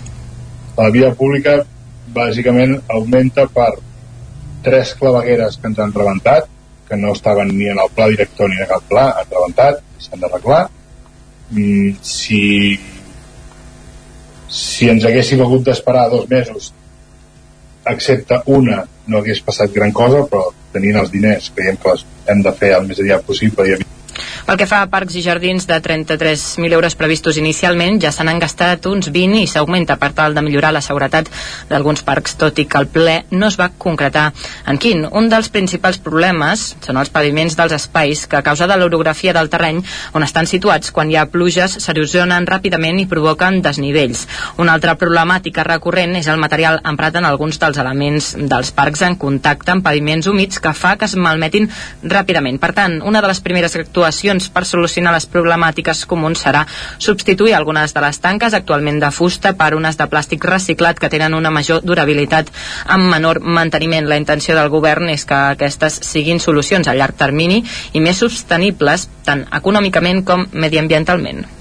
La 0.75 0.89
via 0.91 1.13
pública 1.15 1.61
bàsicament 2.11 2.81
augmenta 2.97 3.47
per 3.47 3.77
tres 4.67 4.91
clavegueres 4.99 5.55
que 5.55 5.71
ens 5.71 5.79
han 5.79 5.95
rebentat, 5.95 6.51
que 6.89 6.99
no 6.99 7.15
estaven 7.15 7.55
ni 7.55 7.71
en 7.71 7.79
el 7.79 7.95
pla 7.95 8.11
director 8.11 8.51
ni 8.51 8.59
en 8.59 8.67
cap 8.75 8.83
pla, 8.91 9.07
han 9.21 9.31
rebentat 9.31 9.79
s'han 10.03 10.19
d'arreglar. 10.19 10.65
Mm, 11.47 11.95
si 12.03 12.43
si 14.49 14.89
ens 14.89 15.05
haguéssim 15.05 15.41
hagut 15.43 15.65
d'esperar 15.67 16.09
dos 16.09 16.27
mesos 16.29 16.71
excepte 17.87 18.39
una 18.59 18.83
no 19.07 19.19
hagués 19.19 19.41
passat 19.43 19.73
gran 19.75 19.91
cosa 19.95 20.23
però 20.31 20.49
tenint 20.73 20.99
els 21.01 21.11
diners 21.11 21.51
creiem 21.55 21.79
que 21.81 21.93
les 21.93 22.05
hem 22.31 22.43
de 22.45 22.53
fer 22.61 22.73
el 22.77 22.87
més 22.87 22.99
aviat 23.03 23.25
possible 23.27 23.67
i 23.67 23.77
Pel 24.47 24.57
que 24.57 24.67
fa 24.69 24.81
a 24.81 24.87
parcs 24.87 25.15
i 25.19 25.21
jardins 25.25 25.67
de 25.67 25.75
33.000 25.83 26.71
euros 26.73 26.95
previstos 26.95 27.37
inicialment, 27.37 27.99
ja 28.01 28.13
se 28.15 28.23
n'han 28.23 28.39
gastat 28.39 28.85
uns 28.87 29.09
20 29.13 29.41
i 29.43 29.47
s'augmenta 29.47 29.97
per 29.99 30.13
tal 30.15 30.35
de 30.35 30.43
millorar 30.45 30.71
la 30.73 30.81
seguretat 30.81 31.29
d'alguns 31.69 32.03
parcs, 32.07 32.37
tot 32.39 32.59
i 32.59 32.65
que 32.65 32.79
el 32.79 32.87
ple 32.87 33.17
no 33.31 33.49
es 33.51 33.57
va 33.59 33.69
concretar 33.77 34.31
en 34.65 34.79
quin. 34.79 35.05
Un 35.11 35.29
dels 35.29 35.49
principals 35.53 35.99
problemes 36.03 36.63
són 36.85 37.01
els 37.01 37.11
paviments 37.13 37.57
dels 37.59 37.75
espais 37.75 38.25
que 38.27 38.39
a 38.39 38.43
causa 38.45 38.67
de 38.67 38.77
l'orografia 38.79 39.35
del 39.35 39.51
terreny 39.51 39.83
on 40.13 40.23
estan 40.23 40.47
situats 40.47 40.91
quan 40.95 41.11
hi 41.11 41.19
ha 41.19 41.27
pluges 41.27 41.77
s'erosionen 41.83 42.47
ràpidament 42.47 43.03
i 43.03 43.07
provoquen 43.11 43.61
desnivells. 43.61 44.25
Una 44.57 44.77
altra 44.77 44.95
problemàtica 44.95 45.67
recurrent 45.67 46.15
és 46.15 46.31
el 46.31 46.39
material 46.41 46.79
emprat 46.87 47.19
en 47.19 47.27
alguns 47.27 47.59
dels 47.59 47.77
elements 47.83 48.33
dels 48.39 48.71
parcs 48.71 49.03
en 49.03 49.19
contacte 49.19 49.75
amb 49.75 49.83
paviments 49.83 50.27
humits 50.31 50.63
que 50.63 50.73
fa 50.73 50.95
que 50.95 51.05
es 51.05 51.15
malmetin 51.19 51.67
ràpidament. 52.03 52.59
Per 52.63 52.73
tant, 52.73 53.01
una 53.03 53.21
de 53.21 53.27
les 53.27 53.43
primeres 53.43 53.75
actuacions 53.75 54.06
per 54.53 54.65
solucionar 54.65 55.13
les 55.15 55.27
problemàtiques 55.31 56.05
comuns 56.05 56.43
serà 56.45 56.65
substituir 56.97 57.53
algunes 57.57 57.93
de 57.93 58.01
les 58.01 58.19
tanques 58.23 58.53
actualment 58.53 58.99
de 58.99 59.11
fusta 59.11 59.53
per 59.57 59.73
unes 59.75 59.97
de 59.97 60.07
plàstic 60.07 60.45
reciclat 60.45 60.99
que 60.99 61.09
tenen 61.09 61.33
una 61.33 61.51
major 61.51 61.81
durabilitat 61.83 62.51
amb 62.85 63.09
menor 63.11 63.41
manteniment. 63.41 64.07
La 64.07 64.17
intenció 64.17 64.55
del 64.55 64.69
govern 64.69 65.09
és 65.09 65.25
que 65.25 65.35
aquestes 65.57 65.99
siguin 66.07 66.39
solucions 66.39 66.87
a 66.87 66.95
llarg 66.95 67.17
termini 67.17 67.63
i 67.93 67.99
més 67.99 68.23
sostenibles 68.23 69.09
tant 69.25 69.45
econòmicament 69.51 70.23
com 70.25 70.47
mediambientalment. 70.53 71.56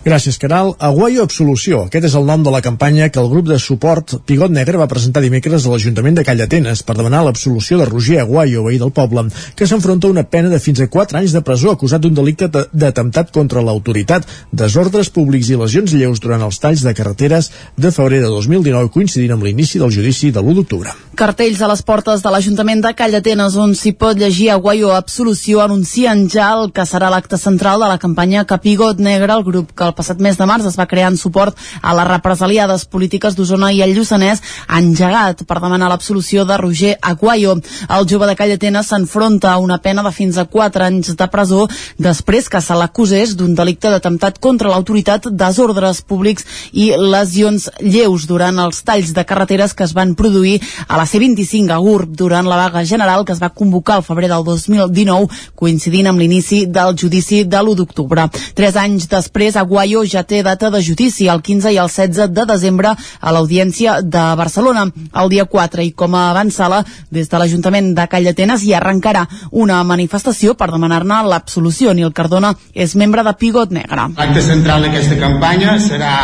Gràcies, 0.00 0.38
Caral. 0.40 0.70
Aguayo 0.80 1.20
Absolució. 1.26 1.82
Aquest 1.84 2.06
és 2.08 2.14
el 2.16 2.24
nom 2.24 2.40
de 2.40 2.48
la 2.48 2.62
campanya 2.64 3.10
que 3.12 3.20
el 3.20 3.28
grup 3.28 3.50
de 3.50 3.58
suport 3.60 4.14
Pigot 4.24 4.48
Negre 4.48 4.78
va 4.80 4.86
presentar 4.88 5.20
dimecres 5.20 5.66
a 5.66 5.72
l'Ajuntament 5.74 6.16
de 6.16 6.22
Callatenes 6.24 6.80
per 6.88 6.94
demanar 6.96 7.20
l'absolució 7.26 7.76
de 7.76 7.84
Roger 7.84 8.22
Aguayo, 8.22 8.62
veí 8.64 8.78
del 8.80 8.94
poble, 8.96 9.26
que 9.54 9.68
s'enfronta 9.68 10.08
a 10.08 10.14
una 10.14 10.24
pena 10.24 10.48
de 10.48 10.56
fins 10.58 10.80
a 10.80 10.86
4 10.88 11.20
anys 11.20 11.34
de 11.36 11.42
presó 11.44 11.74
acusat 11.74 12.00
d'un 12.00 12.16
delicte 12.16 12.48
d'atemptat 12.48 13.28
contra 13.30 13.60
l'autoritat, 13.60 14.24
desordres 14.50 15.12
públics 15.12 15.50
i 15.52 15.58
lesions 15.60 15.92
lleus 15.92 16.24
durant 16.24 16.46
els 16.48 16.62
talls 16.64 16.80
de 16.80 16.96
carreteres 16.96 17.50
de 17.76 17.92
febrer 17.92 18.22
de 18.24 18.32
2019, 18.32 18.88
coincidint 18.96 19.36
amb 19.36 19.44
l'inici 19.44 19.82
del 19.84 19.92
judici 19.92 20.32
de 20.32 20.40
l'1 20.40 20.62
d'octubre. 20.62 20.96
Cartells 21.20 21.60
a 21.60 21.68
les 21.68 21.84
portes 21.84 22.24
de 22.24 22.32
l'Ajuntament 22.32 22.80
de 22.80 22.94
Callatenes 22.96 23.60
on 23.60 23.76
s'hi 23.76 23.92
pot 23.92 24.16
llegir 24.16 24.48
Aguayo 24.54 24.94
Absolució 24.96 25.60
anuncien 25.60 26.24
ja 26.32 26.54
el 26.56 26.72
que 26.72 26.88
serà 26.88 27.12
l'acte 27.12 27.36
central 27.36 27.84
de 27.84 27.92
la 27.92 28.00
campanya 28.00 28.48
Capigot 28.48 28.96
Negre, 28.96 29.36
el 29.36 29.44
grup 29.44 29.76
que 29.76 29.89
el 29.90 29.96
passat 29.98 30.20
mes 30.22 30.38
de 30.38 30.46
març 30.46 30.68
es 30.70 30.78
va 30.78 30.88
crear 30.90 31.10
en 31.10 31.18
suport 31.18 31.58
a 31.82 31.94
les 31.98 32.08
represaliades 32.08 32.86
polítiques 32.86 33.36
d'Osona 33.36 33.72
i 33.74 33.82
el 33.84 33.94
Lluçanès 33.96 34.42
engegat 34.78 35.44
per 35.48 35.58
demanar 35.58 35.90
l'absolució 35.90 36.46
de 36.46 36.56
Roger 36.60 36.94
Aguayo. 37.02 37.56
El 37.90 38.06
jove 38.08 38.28
de 38.30 38.36
Callatenes 38.38 38.90
s'enfronta 38.90 39.52
a 39.52 39.58
una 39.58 39.80
pena 39.82 40.04
de 40.06 40.12
fins 40.14 40.38
a 40.38 40.46
4 40.46 40.86
anys 40.86 41.14
de 41.18 41.28
presó 41.32 41.66
després 41.98 42.48
que 42.48 42.60
se 42.62 42.76
l'acusés 42.76 43.34
d'un 43.36 43.54
delicte 43.58 43.90
d'atemptat 43.90 44.38
contra 44.38 44.70
l'autoritat, 44.70 45.28
desordres 45.30 46.02
públics 46.02 46.46
i 46.72 46.90
lesions 46.94 47.68
lleus 47.80 48.26
durant 48.30 48.58
els 48.62 48.82
talls 48.86 49.12
de 49.16 49.26
carreteres 49.26 49.74
que 49.74 49.84
es 49.84 49.94
van 49.96 50.14
produir 50.14 50.58
a 50.86 51.00
la 51.00 51.08
C25 51.08 51.74
a 51.74 51.80
Gurb 51.82 52.14
durant 52.16 52.46
la 52.46 52.60
vaga 52.60 52.84
general 52.84 53.24
que 53.24 53.34
es 53.34 53.42
va 53.42 53.50
convocar 53.50 53.98
al 53.98 54.06
febrer 54.06 54.30
del 54.30 54.44
2019 54.46 55.28
coincidint 55.58 56.10
amb 56.10 56.20
l'inici 56.20 56.64
del 56.70 56.96
judici 56.96 57.42
de 57.44 57.58
l'1 57.60 57.76
d'octubre. 57.80 58.28
Tres 58.54 58.76
anys 58.76 59.08
després, 59.10 59.56
Aguayo 59.56 59.79
ja 60.04 60.22
té 60.22 60.42
data 60.42 60.70
de 60.70 60.82
judici 60.82 61.28
el 61.28 61.42
15 61.42 61.72
i 61.72 61.78
el 61.78 61.88
16 61.88 62.34
de 62.34 62.44
desembre 62.46 62.94
a 63.20 63.32
l'Audiència 63.32 64.00
de 64.02 64.24
Barcelona. 64.36 64.86
El 65.14 65.28
dia 65.28 65.44
4 65.44 65.82
i 65.82 65.92
com 65.92 66.14
a 66.14 66.30
avançala, 66.30 66.84
des 67.10 67.28
de 67.28 67.38
l'Ajuntament 67.38 67.94
de 67.94 68.06
Callatenes 68.06 68.62
hi 68.62 68.74
arrencarà 68.74 69.26
una 69.50 69.82
manifestació 69.84 70.54
per 70.54 70.70
demanar-ne 70.70 71.22
l'absolució. 71.28 71.94
Nil 71.94 72.12
Cardona 72.12 72.54
és 72.74 72.94
membre 72.96 73.24
de 73.24 73.34
Pigot 73.34 73.70
Negre. 73.70 74.10
L'acte 74.16 74.42
central 74.42 74.82
d'aquesta 74.82 75.18
campanya 75.18 75.78
serà 75.78 76.14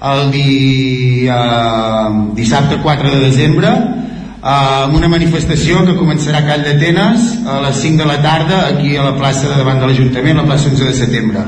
el 0.00 0.30
di, 0.30 1.26
eh, 1.26 2.34
dissabte 2.34 2.78
4 2.82 3.10
de 3.10 3.20
desembre 3.20 3.68
eh, 3.68 4.84
amb 4.84 4.94
una 4.94 5.08
manifestació 5.10 5.82
que 5.86 5.96
començarà 5.98 6.42
a 6.42 6.46
Call 6.46 6.62
d'Atenes 6.66 7.32
a 7.46 7.58
les 7.66 7.80
5 7.82 8.02
de 8.02 8.06
la 8.06 8.20
tarda 8.22 8.60
aquí 8.68 8.96
a 8.96 9.08
la 9.08 9.16
plaça 9.18 9.48
de 9.48 9.56
davant 9.58 9.80
de 9.80 9.90
l'Ajuntament, 9.90 10.38
la 10.38 10.46
plaça 10.46 10.70
11 10.70 10.84
de 10.84 10.94
setembre. 10.94 11.44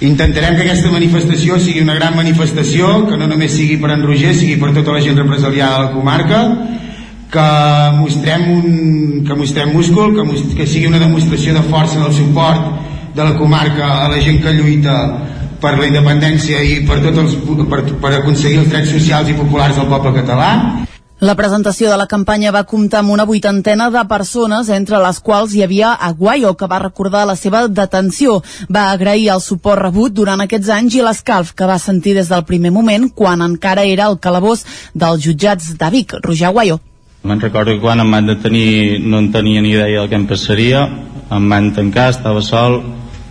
Intentarem 0.00 0.54
que 0.56 0.62
aquesta 0.64 0.88
manifestació 0.88 1.58
sigui 1.60 1.82
una 1.84 1.94
gran 1.98 2.14
manifestació, 2.16 3.02
que 3.08 3.18
no 3.20 3.26
només 3.28 3.52
sigui 3.52 3.76
per 3.82 3.90
en 3.92 4.04
Roger, 4.06 4.32
sigui 4.32 4.56
per 4.56 4.70
tota 4.72 4.94
la 4.96 5.02
gent 5.04 5.18
represaliada 5.20 5.76
de 5.76 5.82
la 5.82 5.90
comarca, 5.92 6.38
que 7.30 7.48
mostrem, 7.98 8.46
un, 8.54 8.70
que 9.26 9.36
mostrem 9.36 9.74
múscul, 9.76 10.14
que, 10.16 10.24
most, 10.24 10.54
que 10.56 10.66
sigui 10.66 10.88
una 10.88 11.02
demostració 11.02 11.52
de 11.54 11.66
força 11.68 12.00
del 12.00 12.16
suport 12.16 13.12
de 13.14 13.26
la 13.26 13.36
comarca 13.36 13.90
a 14.06 14.08
la 14.08 14.22
gent 14.24 14.40
que 14.40 14.56
lluita 14.56 14.96
per 15.60 15.76
la 15.76 15.90
independència 15.90 16.62
i 16.64 16.80
per, 16.88 17.02
tots 17.04 17.20
els, 17.20 17.36
per, 17.68 17.82
per 18.00 18.14
aconseguir 18.16 18.62
els 18.64 18.72
drets 18.72 18.94
socials 18.96 19.28
i 19.28 19.36
populars 19.36 19.76
del 19.76 19.90
poble 19.92 20.16
català. 20.16 20.50
La 21.20 21.34
presentació 21.36 21.90
de 21.90 21.98
la 22.00 22.06
campanya 22.08 22.48
va 22.48 22.62
comptar 22.64 23.02
amb 23.02 23.12
una 23.12 23.26
vuitantena 23.28 23.90
de 23.92 24.00
persones, 24.08 24.70
entre 24.72 24.96
les 25.02 25.18
quals 25.20 25.52
hi 25.52 25.60
havia 25.60 25.90
Aguayo, 25.92 26.54
que 26.56 26.64
va 26.64 26.78
recordar 26.80 27.26
la 27.28 27.34
seva 27.36 27.66
detenció. 27.68 28.38
Va 28.72 28.86
agrair 28.88 29.26
el 29.34 29.42
suport 29.44 29.82
rebut 29.82 30.16
durant 30.16 30.40
aquests 30.40 30.72
anys 30.78 30.96
i 30.96 31.04
l'escalf 31.04 31.52
que 31.52 31.68
va 31.68 31.76
sentir 31.76 32.16
des 32.16 32.32
del 32.32 32.46
primer 32.48 32.72
moment 32.72 33.10
quan 33.12 33.44
encara 33.44 33.84
era 33.84 34.08
el 34.08 34.16
calabós 34.16 34.64
dels 34.94 35.20
jutjats 35.20 35.74
de 35.76 35.92
Vic, 35.92 36.16
Roger 36.24 36.48
Aguayo. 36.48 36.80
Me'n 37.28 37.44
recordo 37.44 37.76
que 37.76 37.84
quan 37.84 38.00
em 38.00 38.16
van 38.16 38.32
detenir 38.32 39.04
no 39.04 39.20
en 39.20 39.28
tenia 39.30 39.60
ni 39.60 39.76
idea 39.76 40.00
del 40.00 40.08
que 40.08 40.16
em 40.16 40.26
passaria, 40.26 40.88
em 41.28 41.48
van 41.52 41.74
tancar, 41.76 42.14
estava 42.16 42.40
sol, 42.40 42.80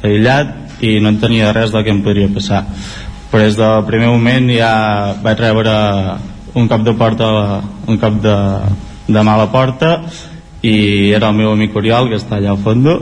aïllat 0.05 0.83
i 0.85 0.99
no 1.01 1.09
en 1.09 1.17
tenia 1.17 1.55
res 1.57 1.73
del 1.73 1.83
que 1.83 1.97
em 1.97 2.05
podria 2.05 2.29
passar. 2.29 2.67
Però 3.31 3.41
des 3.41 3.57
del 3.57 3.87
primer 3.89 4.13
moment 4.13 4.53
ja 4.53 5.15
vaig 5.25 5.41
rebre 5.41 5.79
un 6.55 6.67
cop 6.67 6.83
de 6.83 6.93
porta 6.97 7.29
un 7.87 7.97
cop 7.97 8.21
de, 8.23 8.35
de 9.07 9.23
mà 9.23 9.33
a 9.35 9.41
la 9.43 9.49
porta 9.51 9.91
i 10.61 11.11
era 11.15 11.29
el 11.29 11.37
meu 11.37 11.51
amic 11.53 11.75
Oriol 11.75 12.09
que 12.09 12.19
està 12.19 12.37
allà 12.37 12.53
al 12.55 12.63
fondo 12.63 12.99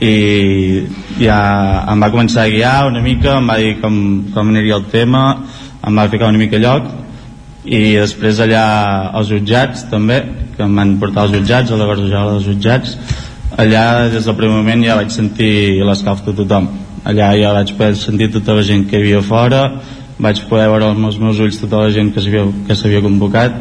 i 0.00 0.86
ja 1.18 1.38
em 1.90 2.02
va 2.04 2.10
començar 2.12 2.44
a 2.44 2.52
guiar 2.52 2.86
una 2.86 3.02
mica, 3.02 3.38
em 3.38 3.48
va 3.50 3.56
dir 3.58 3.78
com, 3.82 3.94
com 4.34 4.52
aniria 4.52 4.78
el 4.78 4.86
tema 4.92 5.24
em 5.82 5.96
va 5.98 6.08
ficar 6.12 6.28
una 6.30 6.38
mica 6.38 6.60
lloc 6.62 6.86
i 7.64 7.96
després 7.96 8.38
allà 8.40 8.66
als 9.12 9.32
jutjats 9.32 9.88
també 9.90 10.20
que 10.56 10.64
em 10.64 10.76
van 10.76 10.98
portar 11.00 11.26
als 11.26 11.34
jutjats 11.34 11.72
a 11.72 11.80
la 11.80 11.88
Gorjala 11.88 12.36
dels 12.36 12.46
jutjats 12.46 12.96
allà 13.58 14.08
des 14.12 14.24
del 14.24 14.36
primer 14.36 14.60
moment 14.60 14.84
ja 14.84 14.96
vaig 14.96 15.10
sentir 15.10 15.82
l'escalf 15.82 16.22
de 16.26 16.34
tothom. 16.36 16.68
Allà 17.04 17.32
ja 17.38 17.52
vaig 17.56 17.72
poder 17.76 17.96
sentir 17.96 18.30
tota 18.30 18.54
la 18.54 18.62
gent 18.62 18.84
que 18.88 18.98
hi 18.98 19.00
havia 19.00 19.22
fora 19.22 19.62
vaig 20.18 20.44
poder 20.50 20.68
veure 20.68 20.92
amb 20.92 21.10
els 21.10 21.18
meus 21.22 21.40
ulls 21.40 21.60
tota 21.62 21.84
la 21.84 21.90
gent 21.94 22.12
que 22.14 22.22
s'havia 22.76 23.04
convocat 23.04 23.58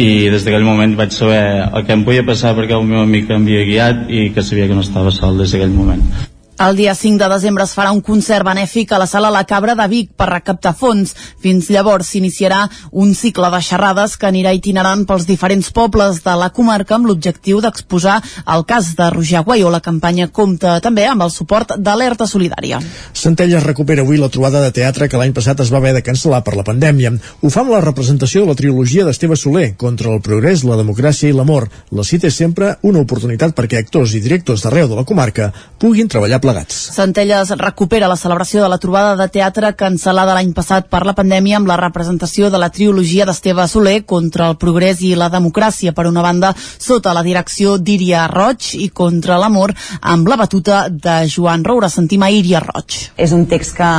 i 0.00 0.30
des 0.32 0.44
d'aquell 0.46 0.64
moment 0.64 0.96
vaig 0.96 1.12
saber 1.12 1.42
el 1.66 1.86
que 1.86 1.96
em 1.96 2.04
podia 2.06 2.26
passar 2.26 2.54
perquè 2.56 2.76
el 2.78 2.86
meu 2.88 3.02
amic 3.02 3.30
em 3.30 3.42
havia 3.42 3.68
guiat 3.68 4.04
i 4.08 4.28
que 4.34 4.42
sabia 4.42 4.68
que 4.68 4.78
no 4.78 4.86
estava 4.86 5.10
sol 5.10 5.38
des 5.38 5.52
d'aquell 5.52 5.74
moment 5.76 6.29
el 6.60 6.76
dia 6.76 6.94
5 6.94 7.16
de 7.16 7.28
desembre 7.32 7.64
es 7.64 7.72
farà 7.72 7.88
un 7.94 8.02
concert 8.04 8.44
benèfic 8.44 8.90
a 8.92 8.98
la 9.00 9.06
sala 9.08 9.30
La 9.32 9.46
Cabra 9.48 9.72
de 9.78 9.86
Vic 9.88 10.10
per 10.12 10.26
recaptar 10.28 10.74
fons. 10.76 11.14
Fins 11.40 11.70
llavors 11.72 12.10
s'iniciarà 12.12 12.66
un 12.92 13.14
cicle 13.16 13.48
de 13.48 13.60
xerrades 13.64 14.18
que 14.20 14.28
anirà 14.28 14.52
itinerant 14.52 15.06
pels 15.08 15.24
diferents 15.24 15.70
pobles 15.72 16.20
de 16.20 16.34
la 16.36 16.50
comarca 16.52 16.98
amb 16.98 17.08
l'objectiu 17.08 17.62
d'exposar 17.64 18.18
el 18.44 18.66
cas 18.68 18.90
de 18.98 19.06
Roger 19.08 19.38
Aguayo. 19.40 19.70
La 19.72 19.80
campanya 19.80 20.26
compta 20.28 20.74
també 20.84 21.06
amb 21.08 21.24
el 21.24 21.32
suport 21.32 21.72
d'Alerta 21.78 22.26
Solidària. 22.28 22.82
Centelles 23.16 23.64
recupera 23.64 24.04
avui 24.04 24.20
la 24.20 24.28
trobada 24.28 24.60
de 24.60 24.74
teatre 24.76 25.08
que 25.08 25.16
l'any 25.16 25.32
passat 25.32 25.64
es 25.64 25.72
va 25.72 25.80
haver 25.80 25.94
de 25.96 26.04
cancel·lar 26.04 26.42
per 26.44 26.58
la 26.58 26.66
pandèmia. 26.68 27.14
Ho 27.40 27.48
fa 27.48 27.64
amb 27.64 27.72
la 27.72 27.80
representació 27.80 28.44
de 28.44 28.52
la 28.52 28.58
trilogia 28.60 29.08
d'Esteve 29.08 29.40
Soler, 29.40 29.70
Contra 29.80 30.12
el 30.12 30.20
progrés, 30.20 30.66
la 30.68 30.76
democràcia 30.76 31.30
i 31.30 31.32
l'amor. 31.32 31.70
La 31.96 32.04
cita 32.04 32.28
és 32.28 32.36
sempre 32.36 32.74
una 32.82 33.00
oportunitat 33.00 33.56
perquè 33.56 33.80
actors 33.80 34.12
i 34.12 34.20
directors 34.20 34.66
d'arreu 34.66 34.92
de 34.92 35.00
la 35.00 35.08
comarca 35.08 35.48
puguin 35.80 36.08
treballar 36.10 36.42
plegats. 36.50 36.76
Centelles 36.94 37.50
recupera 37.58 38.08
la 38.08 38.16
celebració 38.16 38.62
de 38.62 38.68
la 38.68 38.78
trobada 38.78 39.16
de 39.16 39.28
teatre 39.32 39.72
cancel·lada 39.78 40.34
l'any 40.34 40.52
passat 40.56 40.88
per 40.90 41.04
la 41.06 41.14
pandèmia 41.16 41.58
amb 41.58 41.68
la 41.70 41.78
representació 41.80 42.50
de 42.50 42.58
la 42.58 42.70
trilogia 42.70 43.26
d'Esteve 43.26 43.66
Soler 43.68 44.02
contra 44.04 44.48
el 44.50 44.56
progrés 44.60 45.02
i 45.06 45.14
la 45.14 45.30
democràcia, 45.30 45.92
per 45.92 46.06
una 46.08 46.22
banda 46.22 46.52
sota 46.56 47.14
la 47.14 47.22
direcció 47.22 47.76
d'Íria 47.78 48.26
Roig 48.30 48.74
i 48.78 48.90
contra 48.90 49.38
l'amor 49.38 49.74
amb 50.00 50.28
la 50.28 50.36
batuta 50.40 50.88
de 50.90 51.16
Joan 51.30 51.64
Roura. 51.64 51.88
Sentim 51.88 52.22
a 52.22 52.30
Íria 52.30 52.60
Roig. 52.60 52.98
És 53.16 53.32
un 53.32 53.46
text 53.50 53.76
que, 53.76 53.90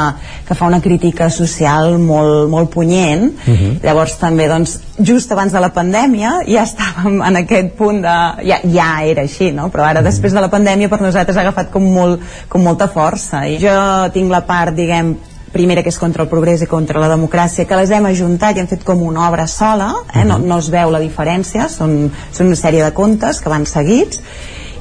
que 0.48 0.58
fa 0.58 0.68
una 0.68 0.82
crítica 0.82 1.30
social 1.30 1.98
molt, 2.00 2.50
molt 2.50 2.72
punyent, 2.72 3.32
uh 3.32 3.54
-huh. 3.54 3.74
llavors 3.84 4.18
també 4.18 4.48
doncs, 4.48 4.80
just 5.06 5.32
abans 5.32 5.54
de 5.54 5.60
la 5.64 5.72
pandèmia 5.74 6.42
ja 6.48 6.64
estàvem 6.68 7.22
en 7.26 7.42
aquest 7.42 7.74
punt 7.78 8.02
de... 8.04 8.16
ja, 8.48 8.62
ja 8.64 8.92
era 9.08 9.26
així, 9.26 9.52
no? 9.56 9.70
però 9.74 9.88
ara 9.90 10.02
després 10.06 10.34
de 10.34 10.44
la 10.44 10.50
pandèmia 10.52 10.90
per 10.90 11.02
nosaltres 11.02 11.38
ha 11.38 11.46
agafat 11.46 11.72
com, 11.74 11.86
molt, 11.94 12.22
com 12.50 12.64
molta 12.64 12.88
força 12.92 13.46
i 13.48 13.60
jo 13.62 13.76
tinc 14.14 14.32
la 14.32 14.44
part, 14.48 14.76
diguem, 14.78 15.16
primera 15.52 15.84
que 15.84 15.92
és 15.92 16.00
contra 16.00 16.24
el 16.24 16.30
progrés 16.32 16.64
i 16.64 16.70
contra 16.70 17.02
la 17.02 17.10
democràcia 17.12 17.68
que 17.68 17.78
les 17.80 17.92
hem 17.92 18.08
ajuntat 18.08 18.56
i 18.56 18.64
hem 18.64 18.70
fet 18.72 18.86
com 18.88 19.04
una 19.04 19.28
obra 19.28 19.48
sola 19.52 19.92
eh? 20.14 20.24
no, 20.28 20.40
no 20.40 20.62
es 20.64 20.72
veu 20.72 20.94
la 20.94 21.02
diferència 21.04 21.68
són, 21.70 22.10
són 22.32 22.52
una 22.52 22.60
sèrie 22.60 22.84
de 22.86 22.94
contes 22.96 23.42
que 23.44 23.52
van 23.52 23.68
seguits 23.68 24.22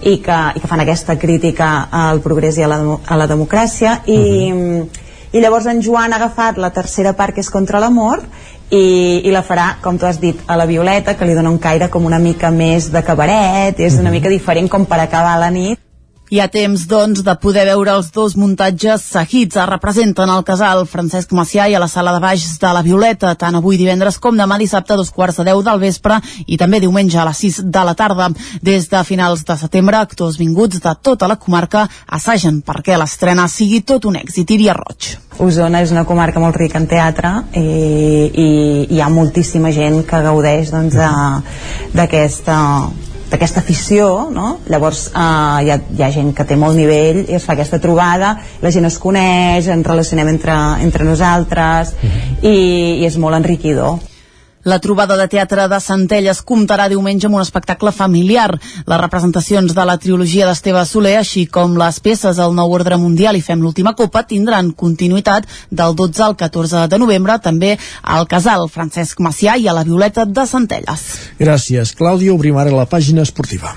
i 0.00 0.16
que, 0.24 0.38
i 0.56 0.62
que 0.62 0.70
fan 0.70 0.80
aquesta 0.80 1.18
crítica 1.20 1.88
al 1.92 2.22
progrés 2.24 2.58
i 2.58 2.64
a 2.64 2.70
la, 2.70 2.80
a 3.04 3.18
la 3.20 3.28
democràcia 3.28 4.00
i, 4.06 4.20
uh 4.52 4.58
-huh. 4.58 4.86
i 5.32 5.40
llavors 5.40 5.66
en 5.66 5.82
Joan 5.82 6.12
ha 6.12 6.16
agafat 6.16 6.56
la 6.56 6.70
tercera 6.70 7.12
part 7.12 7.34
que 7.34 7.40
és 7.40 7.50
contra 7.50 7.80
l'amor 7.80 8.22
i, 8.70 9.26
i 9.26 9.34
la 9.34 9.42
farà, 9.42 9.76
com 9.82 9.98
tu 9.98 10.06
has 10.06 10.20
dit, 10.22 10.40
a 10.46 10.56
la 10.56 10.66
Violeta, 10.70 11.16
que 11.18 11.26
li 11.26 11.34
dona 11.34 11.50
un 11.50 11.58
caire 11.58 11.90
com 11.90 12.06
una 12.06 12.22
mica 12.22 12.50
més 12.54 12.90
de 12.94 13.02
cabaret, 13.02 13.78
és 13.78 13.98
una 13.98 14.14
mica 14.14 14.32
diferent 14.32 14.70
com 14.70 14.86
per 14.86 15.02
acabar 15.02 15.36
la 15.42 15.50
nit 15.50 15.80
hi 16.30 16.38
ha 16.38 16.46
temps, 16.46 16.84
doncs, 16.86 17.24
de 17.26 17.34
poder 17.42 17.64
veure 17.66 17.90
els 17.90 18.12
dos 18.14 18.36
muntatges 18.38 19.02
seguits. 19.16 19.56
Es 19.58 19.66
representen 19.66 20.30
al 20.30 20.44
casal 20.46 20.84
Francesc 20.86 21.32
Macià 21.34 21.66
i 21.66 21.74
a 21.74 21.80
la 21.82 21.88
sala 21.90 22.12
de 22.14 22.20
baix 22.22 22.44
de 22.62 22.70
la 22.70 22.84
Violeta, 22.86 23.32
tant 23.34 23.58
avui 23.58 23.80
divendres 23.80 24.20
com 24.22 24.38
demà 24.38 24.58
dissabte 24.60 24.94
a 24.94 25.00
dos 25.00 25.10
quarts 25.10 25.40
de 25.40 25.48
deu 25.50 25.64
del 25.66 25.82
vespre 25.82 26.20
i 26.46 26.58
també 26.60 26.78
diumenge 26.80 27.18
a 27.18 27.26
les 27.26 27.42
6 27.42 27.58
de 27.74 27.84
la 27.88 27.96
tarda. 27.98 28.30
Des 28.62 28.86
de 28.92 29.02
finals 29.04 29.42
de 29.44 29.58
setembre, 29.58 29.98
actors 29.98 30.38
vinguts 30.38 30.78
de 30.78 30.94
tota 31.02 31.26
la 31.26 31.38
comarca 31.40 31.88
assagen 32.06 32.62
perquè 32.62 32.94
l'estrena 32.94 33.48
sigui 33.50 33.82
tot 33.82 34.06
un 34.06 34.22
èxit. 34.22 34.54
Iria 34.54 34.78
Roig. 34.78 35.16
Osona 35.42 35.82
és 35.82 35.90
una 35.90 36.06
comarca 36.06 36.38
molt 36.38 36.54
rica 36.62 36.78
en 36.78 36.86
teatre 36.86 37.34
i, 37.58 37.66
i 38.30 38.48
hi 38.94 39.02
ha 39.02 39.10
moltíssima 39.10 39.74
gent 39.74 40.04
que 40.06 40.22
gaudeix 40.22 40.70
doncs, 40.70 40.94
d'aquesta 41.96 42.58
d'aquesta 43.30 43.62
afició, 43.62 44.28
no? 44.34 44.58
llavors 44.70 45.06
eh, 45.14 45.22
hi, 45.64 45.70
ha, 45.70 45.78
hi 45.96 46.02
ha 46.02 46.10
gent 46.14 46.34
que 46.36 46.46
té 46.46 46.58
molt 46.58 46.78
nivell 46.78 47.24
i 47.26 47.38
es 47.38 47.46
fa 47.46 47.54
aquesta 47.54 47.80
trobada, 47.82 48.34
la 48.62 48.74
gent 48.74 48.88
es 48.90 48.98
coneix, 48.98 49.70
ens 49.70 49.86
relacionem 49.86 50.34
entre, 50.34 50.56
entre 50.82 51.06
nosaltres 51.06 51.94
-huh. 51.94 52.22
i, 52.42 52.56
i 53.00 53.06
és 53.06 53.16
molt 53.16 53.36
enriquidor. 53.36 54.09
La 54.62 54.78
trobada 54.78 55.16
de 55.16 55.24
teatre 55.32 55.64
de 55.72 55.78
Centelles 55.80 56.42
comptarà 56.44 56.84
diumenge 56.92 57.24
amb 57.26 57.38
un 57.38 57.40
espectacle 57.40 57.92
familiar. 57.96 58.50
Les 58.84 59.00
representacions 59.00 59.72
de 59.72 59.86
la 59.88 59.96
trilogia 59.96 60.44
d'Esteve 60.44 60.82
Soler, 60.84 61.14
així 61.16 61.46
com 61.48 61.78
les 61.80 62.00
peces 62.04 62.36
del 62.36 62.52
nou 62.58 62.74
ordre 62.76 62.98
mundial 63.00 63.38
i 63.38 63.40
Fem 63.40 63.62
l'última 63.64 63.94
copa, 63.96 64.20
tindran 64.28 64.74
continuïtat 64.76 65.48
del 65.70 65.96
12 65.96 66.26
al 66.26 66.36
14 66.36 66.84
de 66.92 67.00
novembre, 67.00 67.38
també 67.40 67.78
al 68.02 68.28
Casal 68.28 68.68
Francesc 68.68 69.24
Macià 69.24 69.56
i 69.56 69.64
a 69.64 69.72
la 69.72 69.86
Violeta 69.88 70.28
de 70.28 70.44
Centelles. 70.44 71.08
Gràcies, 71.40 71.96
Clàudia. 71.96 72.36
Obrim 72.36 72.60
ara 72.60 72.76
la 72.76 72.84
pàgina 72.84 73.24
esportiva. 73.24 73.72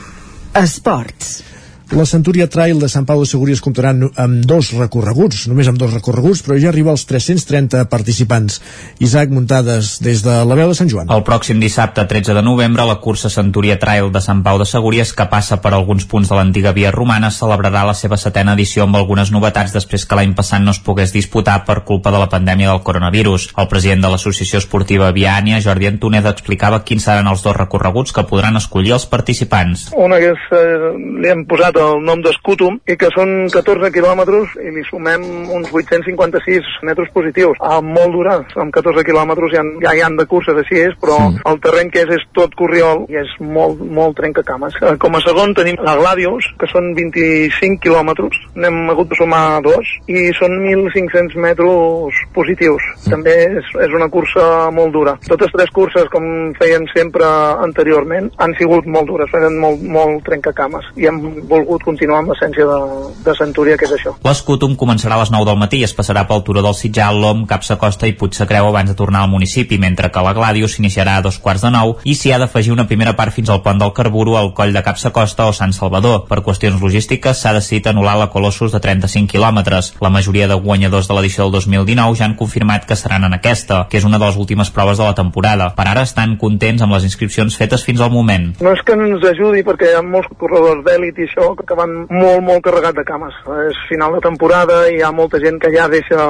Esports. 0.59 1.52
La 1.91 2.05
Centúria 2.07 2.47
Trail 2.49 2.79
de 2.79 2.87
Sant 2.89 3.05
Pau 3.05 3.19
de 3.21 3.27
Segúries 3.27 3.59
comptarà 3.61 3.91
amb 3.91 4.45
dos 4.47 4.71
recorreguts, 4.73 5.43
només 5.51 5.67
amb 5.67 5.77
dos 5.77 5.91
recorreguts, 5.93 6.41
però 6.41 6.55
ja 6.57 6.69
arriba 6.71 6.89
als 6.93 7.03
330 7.05 7.83
participants. 7.91 8.61
Isaac 9.03 9.29
Muntades, 9.29 9.97
des 10.01 10.23
de 10.23 10.37
la 10.47 10.55
veu 10.57 10.71
de 10.71 10.77
Sant 10.77 10.89
Joan. 10.89 11.11
El 11.13 11.25
pròxim 11.27 11.59
dissabte, 11.61 12.05
13 12.09 12.33
de 12.33 12.41
novembre, 12.41 12.85
la 12.87 12.95
cursa 13.03 13.29
Centúria 13.29 13.77
Trail 13.81 14.09
de 14.13 14.21
Sant 14.23 14.41
Pau 14.45 14.57
de 14.57 14.65
Segúries, 14.65 15.11
que 15.13 15.27
passa 15.29 15.59
per 15.61 15.73
alguns 15.73 16.07
punts 16.09 16.31
de 16.31 16.39
l'antiga 16.39 16.71
via 16.73 16.93
romana, 16.95 17.29
celebrarà 17.29 17.83
la 17.85 17.93
seva 17.93 18.17
setena 18.17 18.55
edició 18.57 18.87
amb 18.87 18.97
algunes 18.97 19.29
novetats 19.35 19.75
després 19.75 20.07
que 20.07 20.17
l'any 20.17 20.33
passat 20.33 20.63
no 20.63 20.71
es 20.73 20.81
pogués 20.81 21.13
disputar 21.13 21.59
per 21.67 21.83
culpa 21.83 22.15
de 22.15 22.23
la 22.23 22.31
pandèmia 22.31 22.71
del 22.71 22.81
coronavirus. 22.81 23.51
El 23.57 23.69
president 23.69 24.07
de 24.07 24.13
l'Associació 24.15 24.63
Esportiva 24.63 25.11
Viània, 25.11 25.61
Jordi 25.61 25.91
Antoneda, 25.91 26.33
explicava 26.33 26.81
quins 26.87 27.05
seran 27.05 27.29
els 27.29 27.43
dos 27.43 27.57
recorreguts 27.59 28.15
que 28.15 28.25
podran 28.25 28.57
escollir 28.57 28.95
els 28.97 29.05
participants. 29.05 29.91
Una 29.93 30.17
que 30.17 30.33
és, 30.33 30.49
eh, 30.57 30.93
li 31.21 31.29
hem 31.29 31.45
posat 31.45 31.82
el 31.83 32.03
nom 32.07 32.23
d'Escutum 32.23 32.79
i 32.87 32.97
que 32.99 33.11
són 33.15 33.49
14 33.53 33.91
quilòmetres 33.95 34.55
i 34.63 34.73
li 34.75 34.85
sumem 34.87 35.25
uns 35.53 35.71
856 35.71 36.79
metres 36.87 37.11
positius. 37.15 37.59
A 37.59 37.81
molt 37.83 38.15
dura, 38.15 38.39
amb 38.63 38.73
14 38.75 39.05
quilòmetres 39.07 39.55
ja, 39.55 39.63
ja 39.83 39.95
hi 39.95 40.03
han 40.05 40.17
de 40.19 40.27
curses, 40.29 40.57
així 40.63 40.81
és, 40.87 40.95
però 41.01 41.19
sí. 41.27 41.43
el 41.51 41.61
terreny 41.63 41.91
que 41.93 42.05
és 42.07 42.13
és 42.13 42.23
tot 42.35 42.53
corriol 42.57 43.05
i 43.11 43.17
és 43.21 43.31
molt, 43.41 43.81
molt 43.81 44.15
trencacames. 44.19 44.75
Eh, 44.81 44.95
com 45.01 45.15
a 45.17 45.21
segon 45.23 45.53
tenim 45.57 45.79
la 45.83 45.95
Gladius, 45.99 46.47
que 46.59 46.69
són 46.71 46.91
25 46.97 47.81
quilòmetres, 47.83 48.39
n'hem 48.55 48.79
hagut 48.93 49.11
de 49.11 49.19
sumar 49.19 49.61
dos, 49.65 49.89
i 50.07 50.29
són 50.37 50.59
1.500 50.61 51.37
metres 51.45 52.21
positius. 52.35 52.85
Mm. 53.03 53.13
També 53.15 53.35
és, 53.61 53.71
és 53.87 53.95
una 53.97 54.09
cursa 54.13 54.45
molt 54.75 54.93
dura. 54.95 55.15
Totes 55.27 55.53
tres 55.55 55.73
curses, 55.75 56.09
com 56.13 56.25
feien 56.59 56.87
sempre 56.93 57.27
anteriorment, 57.63 58.29
han 58.43 58.55
sigut 58.59 58.87
molt 58.89 59.09
dures, 59.09 59.31
feien 59.33 59.57
molt, 59.61 59.83
molt 59.83 60.23
trencacames, 60.27 60.89
i 60.99 61.09
hem 61.09 61.21
volgut 61.41 61.62
continuar 61.83 62.21
amb 62.21 62.33
l'essència 62.33 62.65
de, 62.67 62.79
de 63.25 63.35
Centúria, 63.37 63.77
que 63.77 63.87
és 63.87 63.95
això. 63.97 64.15
L'escutum 64.25 64.75
començarà 64.79 65.17
a 65.17 65.23
les 65.23 65.31
9 65.33 65.47
del 65.49 65.59
matí 65.61 65.81
i 65.81 65.87
es 65.87 65.95
passarà 65.97 66.25
pel 66.29 66.43
turó 66.47 66.63
del 66.65 66.77
Sitjal, 66.77 67.19
l'Om, 67.21 67.45
Capsa 67.49 67.77
Costa 67.81 68.07
i 68.09 68.15
Puigsecreu 68.17 68.69
abans 68.69 68.91
de 68.91 68.97
tornar 68.99 69.23
al 69.23 69.31
municipi, 69.31 69.79
mentre 69.81 70.11
que 70.11 70.23
la 70.23 70.33
Gladius 70.37 70.77
s'iniciarà 70.77 71.17
a 71.17 71.25
dos 71.25 71.39
quarts 71.39 71.63
de 71.65 71.71
nou 71.73 71.95
i 72.03 72.15
s'hi 72.17 72.33
ha 72.33 72.39
d'afegir 72.41 72.73
una 72.73 72.87
primera 72.89 73.15
part 73.19 73.33
fins 73.35 73.49
al 73.49 73.61
pont 73.65 73.79
del 73.79 73.93
Carburo, 73.93 74.37
al 74.37 74.53
coll 74.57 74.73
de 74.73 74.83
Capsa 74.83 75.13
Costa 75.15 75.47
o 75.47 75.53
Sant 75.53 75.73
Salvador. 75.75 76.25
Per 76.29 76.41
qüestions 76.45 76.81
logístiques 76.81 77.39
s'ha 77.39 77.53
decidit 77.55 77.89
anul·lar 77.91 78.17
la 78.19 78.29
Colossus 78.33 78.73
de 78.73 78.81
35 78.83 79.31
quilòmetres. 79.31 79.93
La 80.03 80.11
majoria 80.13 80.47
de 80.47 80.59
guanyadors 80.59 81.07
de 81.09 81.17
l'edició 81.17 81.45
del 81.45 81.57
2019 81.59 82.19
ja 82.19 82.27
han 82.27 82.37
confirmat 82.39 82.87
que 82.89 82.97
seran 82.99 83.27
en 83.27 83.37
aquesta, 83.37 83.85
que 83.89 83.99
és 83.99 84.07
una 84.07 84.19
de 84.19 84.25
les 84.25 84.39
últimes 84.39 84.71
proves 84.73 84.99
de 84.99 85.07
la 85.07 85.15
temporada. 85.17 85.71
Per 85.77 85.87
ara 85.87 86.05
estan 86.07 86.37
contents 86.41 86.83
amb 86.83 86.95
les 86.97 87.07
inscripcions 87.07 87.57
fetes 87.57 87.85
fins 87.85 88.01
al 88.01 88.11
moment. 88.11 88.51
No 88.63 88.73
és 88.73 88.81
que 88.85 88.97
ens 88.97 89.23
ajudi 89.33 89.63
perquè 89.65 89.91
hi 89.91 89.97
ha 89.97 90.03
molts 90.05 90.31
corredors 90.39 90.83
d'èlit 90.85 91.19
i 91.19 91.27
això 91.27 91.52
que 91.61 91.77
van 91.77 91.93
molt, 92.09 92.41
molt 92.45 92.63
carregat 92.65 92.97
de 92.97 93.05
cames. 93.07 93.35
És 93.67 93.79
final 93.89 94.17
de 94.17 94.23
temporada 94.25 94.83
i 94.89 94.97
hi 94.97 95.03
ha 95.03 95.11
molta 95.15 95.39
gent 95.43 95.59
que 95.61 95.71
ja 95.73 95.87
deixa 95.91 96.23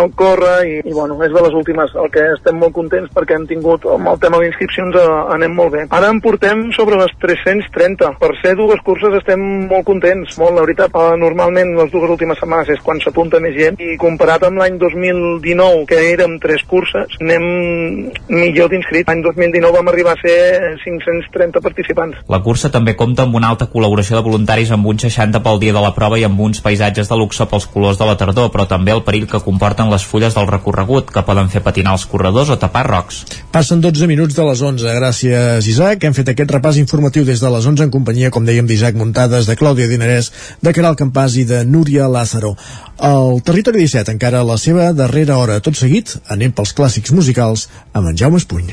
el 0.00 0.10
córrer 0.18 0.56
i, 0.68 0.74
i 0.84 0.94
bueno, 0.94 1.18
és 1.24 1.32
de 1.34 1.42
les 1.42 1.56
últimes. 1.56 1.94
El 1.96 2.10
que 2.14 2.24
estem 2.34 2.58
molt 2.60 2.74
contents 2.76 3.12
perquè 3.14 3.36
hem 3.36 3.46
tingut 3.50 3.86
amb 3.90 4.12
el 4.12 4.20
tema 4.22 4.40
d'inscripcions 4.42 4.98
eh, 5.00 5.06
anem 5.36 5.56
molt 5.56 5.74
bé. 5.74 5.86
Ara 5.96 6.10
en 6.12 6.20
portem 6.24 6.66
sobre 6.76 6.98
les 7.00 7.12
330. 7.22 8.12
Per 8.20 8.32
ser 8.42 8.54
dues 8.58 8.82
curses 8.86 9.18
estem 9.20 9.42
molt 9.70 9.86
contents, 9.88 10.36
molt, 10.40 10.56
la 10.56 10.66
veritat. 10.66 10.94
Eh, 10.94 11.16
normalment 11.20 11.74
les 11.80 11.92
dues 11.92 12.12
últimes 12.16 12.38
setmanes 12.40 12.70
és 12.76 12.82
quan 12.84 13.00
s'apunta 13.02 13.40
més 13.42 13.56
gent 13.56 13.80
i 13.82 13.96
comparat 14.00 14.46
amb 14.46 14.60
l'any 14.60 14.78
2019 14.80 15.86
que 15.90 16.00
érem 16.12 16.38
tres 16.42 16.62
curses, 16.68 17.18
anem 17.22 17.46
millor 18.28 18.70
d'inscrits. 18.72 19.08
L'any 19.08 19.22
2019 19.24 19.74
vam 19.78 19.92
arribar 19.92 20.16
a 20.16 20.20
ser 20.22 20.76
530 20.84 21.62
participants. 21.64 22.22
La 22.32 22.42
cursa 22.44 22.70
també 22.72 22.96
compta 22.98 23.26
amb 23.26 23.36
una 23.38 23.50
alta 23.52 23.68
col·laboració 23.72 24.18
de 24.18 24.24
voluntaris 24.26 24.35
amb 24.36 24.86
un 24.86 24.98
60 24.98 25.40
pel 25.42 25.58
dia 25.58 25.72
de 25.72 25.80
la 25.80 25.92
prova 25.94 26.18
i 26.18 26.24
amb 26.24 26.40
uns 26.40 26.60
paisatges 26.60 27.08
de 27.08 27.16
luxe 27.16 27.46
pels 27.46 27.66
colors 27.66 27.98
de 27.98 28.06
la 28.06 28.16
tardor, 28.16 28.50
però 28.52 28.66
també 28.68 28.92
el 28.92 29.02
perill 29.02 29.26
que 29.26 29.40
comporten 29.40 29.90
les 29.90 30.04
fulles 30.04 30.34
del 30.34 30.46
recorregut, 30.46 31.10
que 31.10 31.22
poden 31.22 31.48
fer 31.48 31.62
patinar 31.62 31.92
els 31.96 32.06
corredors 32.06 32.50
o 32.50 32.58
tapar 32.58 32.86
rocs. 32.86 33.24
Passen 33.52 33.80
12 33.80 34.06
minuts 34.06 34.34
de 34.34 34.44
les 34.44 34.62
11. 34.62 34.96
Gràcies, 34.98 35.68
Isaac. 35.68 36.04
Hem 36.04 36.14
fet 36.16 36.32
aquest 36.32 36.50
repàs 36.50 36.80
informatiu 36.82 37.24
des 37.24 37.40
de 37.40 37.50
les 37.50 37.66
11 37.66 37.86
en 37.86 37.90
companyia, 37.90 38.30
com 38.30 38.44
dèiem, 38.44 38.66
d'Isaac 38.66 38.98
Muntades, 38.98 39.46
de 39.46 39.56
Clàudia 39.56 39.88
Dinarès, 39.88 40.32
de 40.62 40.74
Caral 40.76 40.96
Campàs 40.96 41.36
i 41.36 41.46
de 41.48 41.64
Núria 41.64 42.08
Lázaro. 42.08 42.56
El 42.98 43.42
Territori 43.46 43.84
17, 43.84 44.12
encara 44.16 44.44
la 44.44 44.58
seva 44.58 44.92
darrera 44.92 45.38
hora. 45.38 45.60
Tot 45.60 45.76
seguit, 45.76 46.16
anem 46.28 46.52
pels 46.52 46.76
clàssics 46.76 47.12
musicals 47.12 47.68
amb 47.92 48.12
en 48.12 48.16
Jaume 48.16 48.40
Espuny. 48.42 48.72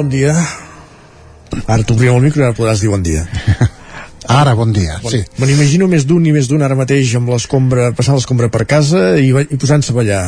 Bon 0.00 0.08
dia. 0.08 0.32
Ara 1.66 1.84
t'obrim 1.84 2.14
el 2.16 2.24
micro 2.24 2.40
i 2.40 2.48
ara 2.48 2.56
podràs 2.56 2.80
dir 2.80 2.88
bon 2.88 3.04
dia. 3.04 3.26
Ara, 4.30 4.52
bon 4.54 4.70
dia, 4.70 5.00
Bon, 5.02 5.10
sí. 5.10 5.18
Me 5.40 5.46
n'imagino 5.48 5.88
més 5.90 6.04
d'un 6.06 6.22
i 6.28 6.30
més 6.30 6.46
d'un 6.46 6.60
ara 6.62 6.76
mateix 6.78 7.08
amb 7.18 7.32
l'escombra, 7.32 7.88
passant 7.96 8.14
l'escombra 8.14 8.46
per 8.52 8.62
casa 8.68 9.16
i, 9.18 9.32
i 9.32 9.58
posant-se 9.58 9.90
a 9.90 9.96
ballar. 9.96 10.20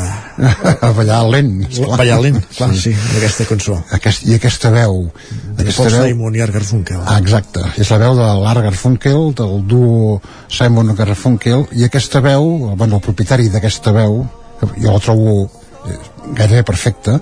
a 0.89 0.91
ballar 0.97 1.21
lent. 1.31 1.53
esclar. 1.69 2.01
Ballar 2.01 2.17
lent, 2.25 2.41
clar, 2.57 2.71
sí, 2.75 2.95
amb 2.97 3.21
aquesta 3.21 3.47
cançó. 3.47 3.77
Aquest, 3.95 4.25
I 4.27 4.41
aquesta 4.41 4.73
veu. 4.75 5.05
De 5.31 5.69
Aquesta 5.69 5.85
Paul 5.85 5.95
veu 5.95 6.09
Simon 6.09 6.41
i 6.41 6.43
Art 6.43 6.57
Garfunkel. 6.57 7.05
Ah, 7.05 7.21
exacte, 7.23 7.63
és 7.79 7.95
la 7.95 8.01
veu 8.03 8.19
de 8.19 8.29
l'Art 8.43 8.67
Garfunkel, 8.67 9.27
del 9.39 9.59
duo 9.71 10.17
Simon 10.51 10.97
Garfunkel, 10.99 11.69
i 11.79 11.87
aquesta 11.87 12.25
veu, 12.25 12.73
bueno, 12.73 12.97
el 12.99 13.07
propietari 13.07 13.53
d'aquesta 13.55 13.95
veu, 13.95 14.25
jo 14.73 14.89
la 14.89 15.05
trobo 15.05 15.37
eh, 15.47 16.01
gairebé 16.33 16.65
perfecta, 16.67 17.21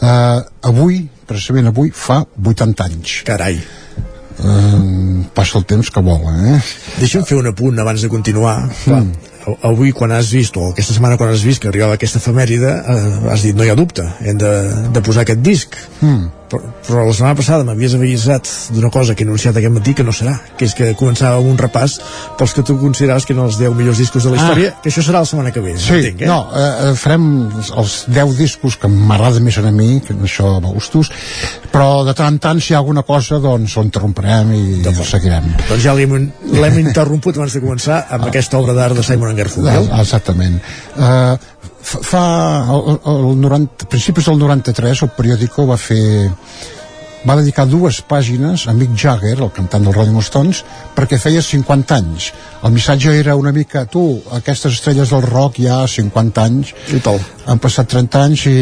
eh, 0.00 0.40
avui, 0.72 1.04
precisament 1.36 1.68
avui, 1.72 1.92
fa 1.94 2.22
80 2.42 2.84
anys. 2.90 3.20
Carai. 3.28 3.60
Eh, 4.36 5.24
passa 5.32 5.56
el 5.58 5.64
temps 5.64 5.88
que 5.90 6.02
vola, 6.04 6.34
eh? 6.52 6.58
Deixa'm 7.00 7.24
fer 7.24 7.38
un 7.40 7.46
apunt 7.52 7.78
abans 7.80 8.02
de 8.04 8.10
continuar. 8.12 8.58
A- 9.46 9.54
avui 9.70 9.92
quan 9.94 10.10
has 10.12 10.28
vist, 10.34 10.56
o 10.58 10.72
aquesta 10.72 10.92
setmana 10.96 11.16
quan 11.16 11.30
has 11.30 11.44
vist 11.46 11.62
que 11.62 11.68
arribava 11.70 11.94
aquesta 11.96 12.18
efemèride, 12.18 12.72
eh, 12.82 13.30
has 13.32 13.44
dit, 13.46 13.54
no 13.56 13.64
hi 13.64 13.70
ha 13.70 13.76
dubte, 13.78 14.02
hem 14.26 14.36
de, 14.42 14.50
de 14.92 15.00
posar 15.06 15.22
aquest 15.22 15.40
disc. 15.46 15.76
Mm. 16.02 16.26
Però, 16.46 16.60
però 16.86 17.02
la 17.08 17.12
setmana 17.12 17.34
passada 17.34 17.64
m'havies 17.66 17.94
avisat 17.98 18.46
d'una 18.70 18.86
cosa 18.94 19.16
que 19.16 19.24
he 19.24 19.26
anunciat 19.26 19.56
aquest 19.58 19.72
matí 19.74 19.94
que 19.98 20.04
no 20.06 20.12
serà, 20.14 20.36
que 20.56 20.64
és 20.68 20.74
que 20.78 20.92
començava 20.94 21.40
amb 21.40 21.48
un 21.50 21.56
repàs 21.58 21.96
pels 22.38 22.52
que 22.54 22.62
tu 22.62 22.76
consideraves 22.78 23.26
que 23.26 23.34
eren 23.34 23.48
els 23.48 23.56
10 23.58 23.74
millors 23.74 23.98
discos 23.98 24.22
de 24.22 24.30
la 24.30 24.36
Ah. 24.36 24.44
història, 24.44 24.74
que 24.82 24.88
això 24.92 25.02
serà 25.02 25.18
la 25.24 25.26
setmana 25.26 25.50
que 25.50 25.60
ve, 25.60 25.74
Sí, 25.76 25.94
entenc, 25.94 26.22
eh? 26.22 26.26
no, 26.30 26.46
eh, 26.54 26.90
eh, 26.90 26.94
farem 26.94 27.26
els- 27.56 27.72
els 27.76 27.96
10 28.06 28.36
discos 28.38 28.76
que 28.76 28.86
m'agrada 28.86 29.40
més 29.40 29.58
a 29.58 29.62
mi, 29.72 30.00
que 30.00 30.14
això 30.14 30.60
va 30.62 30.68
a 30.68 30.72
gustos, 30.72 31.10
però 31.72 32.04
de 32.06 32.14
tant 32.14 32.28
en 32.34 32.38
tant 32.38 32.60
si 32.62 32.72
hi 32.72 32.76
ha 32.76 32.78
alguna 32.78 33.02
cosa 33.02 33.40
doncs 33.42 33.76
ho 33.76 33.82
interromprem 33.82 34.52
i 34.54 34.82
ho 34.86 35.04
seguirem. 35.04 35.50
Doncs 35.68 35.82
ja 35.82 35.94
l'hem 35.94 36.78
interromput 36.78 37.36
abans 37.36 37.52
de 37.54 37.60
començar 37.60 38.06
amb 38.10 38.24
aquesta 38.26 38.58
obra 38.58 38.72
d'art 38.72 38.94
de 38.94 39.02
Simon 39.02 39.34
Garfunkel. 39.34 39.88
Ah, 39.90 40.00
Exactament. 40.00 40.60
Uh, 40.96 41.36
fa 41.86 42.00
fa 42.02 42.24
el, 42.74 42.98
el 43.12 43.28
90, 43.40 43.86
principis 43.92 44.26
del 44.26 44.40
93 44.42 45.04
el 45.06 45.12
periòdico 45.14 45.68
va 45.68 45.78
fer 45.78 46.02
va 47.26 47.34
dedicar 47.38 47.64
dues 47.66 47.98
pàgines 48.06 48.66
a 48.70 48.74
Mick 48.76 48.94
Jagger, 48.94 49.34
el 49.40 49.50
cantant 49.54 49.86
dels 49.86 49.96
Rolling 49.96 50.22
Stones, 50.22 50.62
perquè 50.94 51.18
feia 51.18 51.42
50 51.42 51.96
anys. 51.96 52.28
El 52.62 52.74
missatge 52.74 53.14
era 53.18 53.34
una 53.38 53.52
mica, 53.52 53.82
tu, 53.90 54.04
aquestes 54.36 54.78
estrelles 54.78 55.10
del 55.10 55.26
rock 55.26 55.58
ja 55.64 55.80
50 55.90 56.44
anys, 56.44 56.70
I 56.94 57.02
tal. 57.02 57.18
han 57.46 57.62
passat 57.62 57.90
30 57.90 58.22
anys 58.28 58.46
i 58.46 58.56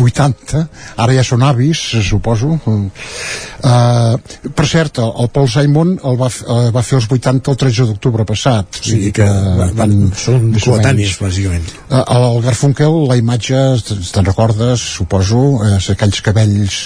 80, 0.00 0.62
ara 1.02 1.14
ja 1.16 1.24
són 1.26 1.42
avis, 1.46 1.80
suposo. 2.06 2.58
Uh, 2.66 4.16
per 4.54 4.66
cert, 4.68 5.00
el, 5.02 5.28
Paul 5.32 5.48
Simon 5.50 5.94
el 6.04 6.18
va, 6.20 6.28
uh, 6.28 6.68
va 6.74 6.82
fer 6.86 6.98
els 7.00 7.08
80 7.10 7.50
el 7.52 7.58
13 7.64 7.88
d'octubre 7.90 8.26
passat. 8.28 8.80
O 8.82 8.86
sigui 8.86 9.12
que 9.16 9.26
van, 9.26 9.72
van, 9.78 9.94
són 10.20 10.50
coetanis, 10.62 11.16
bàsicament. 11.22 11.66
Eh, 11.88 12.02
el 12.16 12.40
Garfunkel, 12.44 12.98
la 13.08 13.16
imatge, 13.20 13.62
te- 13.86 13.98
te'n 14.12 14.28
recordes, 14.28 14.82
suposo, 14.98 15.44
eh, 15.66 15.78
aquells 15.96 16.20
cabells 16.26 16.80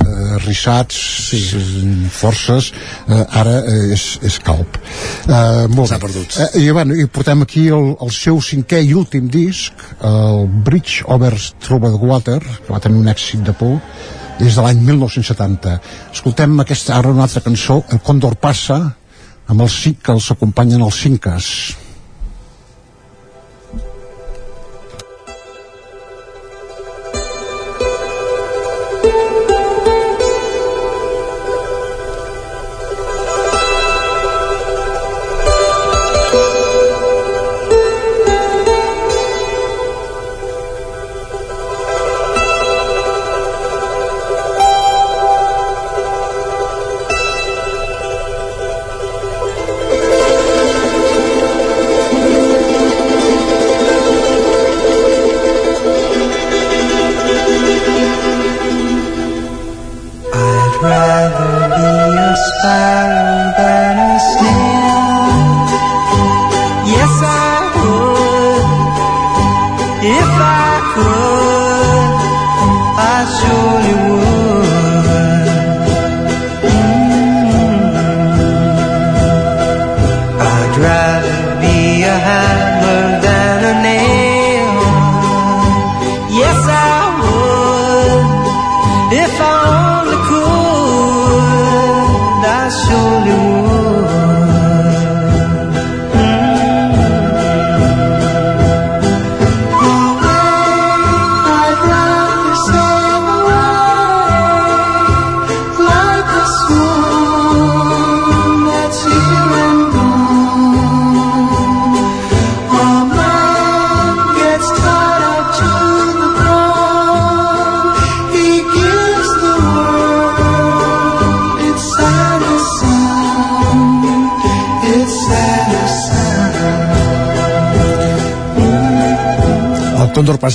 eh, 0.00 0.38
rissats, 0.44 0.98
sí. 1.30 1.40
forces, 2.10 2.72
eh, 3.08 3.20
ara 3.40 3.58
eh, 3.60 3.92
és, 3.96 4.06
és 4.24 4.38
calp. 4.44 4.78
Eh, 5.28 5.66
molt 5.74 5.92
S'ha 5.92 6.00
perdut. 6.02 6.38
Eh, 6.40 6.64
i, 6.64 6.70
bueno, 6.74 6.96
I 6.96 7.06
portem 7.12 7.44
aquí 7.44 7.68
el, 7.74 7.94
el 8.00 8.12
seu 8.14 8.40
cinquè 8.44 8.82
i 8.84 8.94
últim 8.96 9.28
disc, 9.32 9.86
el 10.04 10.44
Bridge 10.66 11.06
Over 11.06 11.34
Troubled 11.64 12.00
Water, 12.02 12.40
que 12.40 12.72
va 12.72 12.82
tenir 12.82 13.00
un 13.00 13.10
èxit 13.12 13.44
de 13.46 13.54
por, 13.56 13.78
des 14.40 14.56
de 14.56 14.64
l'any 14.64 14.82
1970. 14.82 15.78
Escoltem 16.12 16.58
aquesta, 16.64 16.98
ara 16.98 17.14
una 17.14 17.28
altra 17.28 17.44
cançó, 17.44 17.82
El 17.92 18.02
Còndor 18.04 18.38
passa, 18.42 18.80
amb 19.46 19.64
els 19.64 19.80
cinc 19.84 20.02
que 20.04 20.14
els 20.14 20.30
acompanyen 20.34 20.82
els 20.82 21.00
cinques. 21.04 21.48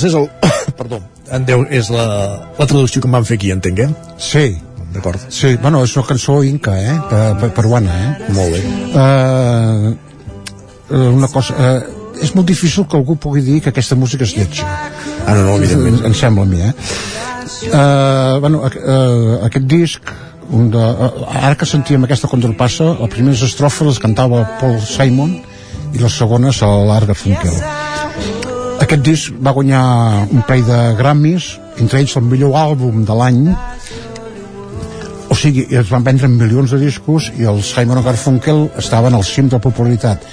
Passa 0.00 0.08
és 0.08 0.14
el... 0.16 0.28
Perdó, 0.78 1.00
en 1.30 1.44
Déu, 1.44 1.64
és 1.68 1.90
la, 1.92 2.04
la 2.56 2.66
traducció 2.66 3.02
que 3.02 3.08
em 3.08 3.12
van 3.18 3.24
fer 3.28 3.36
aquí, 3.36 3.50
entenc, 3.52 3.78
eh? 3.84 3.88
Sí. 4.16 4.56
D'acord. 4.94 5.20
Sí, 5.30 5.56
bueno, 5.60 5.82
és 5.84 5.92
una 5.94 6.06
cançó 6.08 6.42
inca, 6.42 6.72
eh? 6.80 6.94
Per, 7.10 7.36
per, 7.42 7.50
peruana, 7.58 7.92
eh? 7.94 8.30
Molt 8.34 8.50
bé. 8.54 8.60
Uh, 8.96 9.92
una 11.12 11.28
cosa... 11.30 11.54
Uh, 11.54 11.98
és 12.20 12.32
molt 12.36 12.48
difícil 12.48 12.84
que 12.88 12.96
algú 12.98 13.14
pugui 13.16 13.40
dir 13.44 13.60
que 13.64 13.70
aquesta 13.72 13.96
música 13.96 14.24
és 14.26 14.34
lletja. 14.36 14.64
Ah, 15.26 15.36
no, 15.36 15.44
no, 15.44 15.54
evidentment. 15.60 16.00
Em 16.08 16.16
sembla 16.16 16.44
a 16.44 16.50
mi, 16.50 16.60
eh? 16.64 16.72
Uh, 17.68 18.40
bueno, 18.40 18.64
uh, 18.64 19.36
aquest 19.50 19.68
disc 19.68 20.12
un 20.50 20.72
de, 20.72 20.80
uh, 20.80 21.28
ara 21.28 21.54
que 21.60 21.68
sentíem 21.68 22.08
aquesta 22.08 22.28
contrapassa 22.30 22.96
les 22.98 23.12
primeres 23.12 23.44
estrofes 23.46 23.86
les 23.92 24.00
cantava 24.02 24.42
Paul 24.62 24.80
Simon 24.82 25.36
i 25.92 26.00
les 26.00 26.18
segones 26.24 26.64
l'Art 26.64 27.12
Garfunkel 27.12 27.79
aquest 28.80 29.02
disc 29.04 29.34
va 29.44 29.52
guanyar 29.56 29.82
un 30.30 30.42
parell 30.48 30.64
de 30.68 30.78
Grammys 30.98 31.50
entre 31.82 32.00
ells 32.00 32.16
el 32.20 32.26
millor 32.28 32.56
àlbum 32.56 33.04
de 33.08 33.16
l'any. 33.16 33.42
O 35.30 35.36
sigui, 35.38 35.66
es 35.78 35.90
van 35.92 36.04
vendre 36.06 36.28
milions 36.28 36.72
de 36.74 36.80
discos 36.80 37.30
i 37.38 37.46
els 37.48 37.70
Simon 37.74 38.02
Garfunkel 38.04 38.66
estaven 38.80 39.14
al 39.14 39.24
cim 39.24 39.48
de 39.48 39.58
la 39.58 39.62
popularitat. 39.62 40.24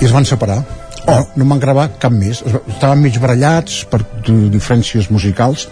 I 0.00 0.06
es 0.06 0.14
van 0.14 0.28
separar. 0.28 0.60
Oh. 1.06 1.16
no, 1.16 1.42
no 1.42 1.48
van 1.54 1.60
gravar 1.62 1.88
cap 1.98 2.12
més. 2.14 2.44
Estaven 2.44 3.02
mig 3.02 3.18
barallats 3.20 3.82
per 3.90 4.02
di- 4.26 4.50
diferències 4.52 5.10
musicals. 5.10 5.66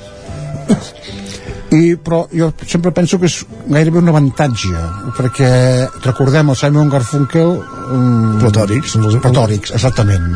I, 1.69 1.97
però 2.01 2.23
jo 2.33 2.49
sempre 2.65 2.91
penso 2.97 3.19
que 3.21 3.29
és 3.29 3.43
gairebé 3.69 4.01
un 4.01 4.09
avantatge 4.09 4.73
perquè 5.19 5.51
recordem 6.07 6.49
el 6.49 6.57
Simon 6.57 6.89
Garfunkel 6.93 7.51
um, 7.93 8.39
Platòrics. 8.41 8.97
platòrics, 9.21 9.75
exactament 9.77 10.33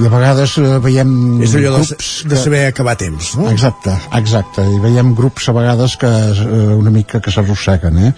i 0.00 0.06
a 0.06 0.10
vegades 0.12 0.56
eh, 0.60 0.78
veiem 0.82 1.10
És 1.44 1.54
allò 1.58 1.74
de, 1.74 1.82
grups 1.82 2.10
de 2.28 2.38
saber 2.40 2.62
acabar 2.68 2.96
temps, 3.00 3.34
no? 3.38 3.48
Exacte, 3.52 3.94
exacte. 4.18 4.64
I 4.64 4.80
veiem 4.82 5.12
grups 5.18 5.48
a 5.50 5.54
vegades 5.56 5.96
que 6.00 6.10
eh, 6.10 6.60
una 6.76 6.92
mica 6.94 7.20
que 7.20 7.32
s'arrosseguen, 7.34 8.00
eh? 8.08 8.12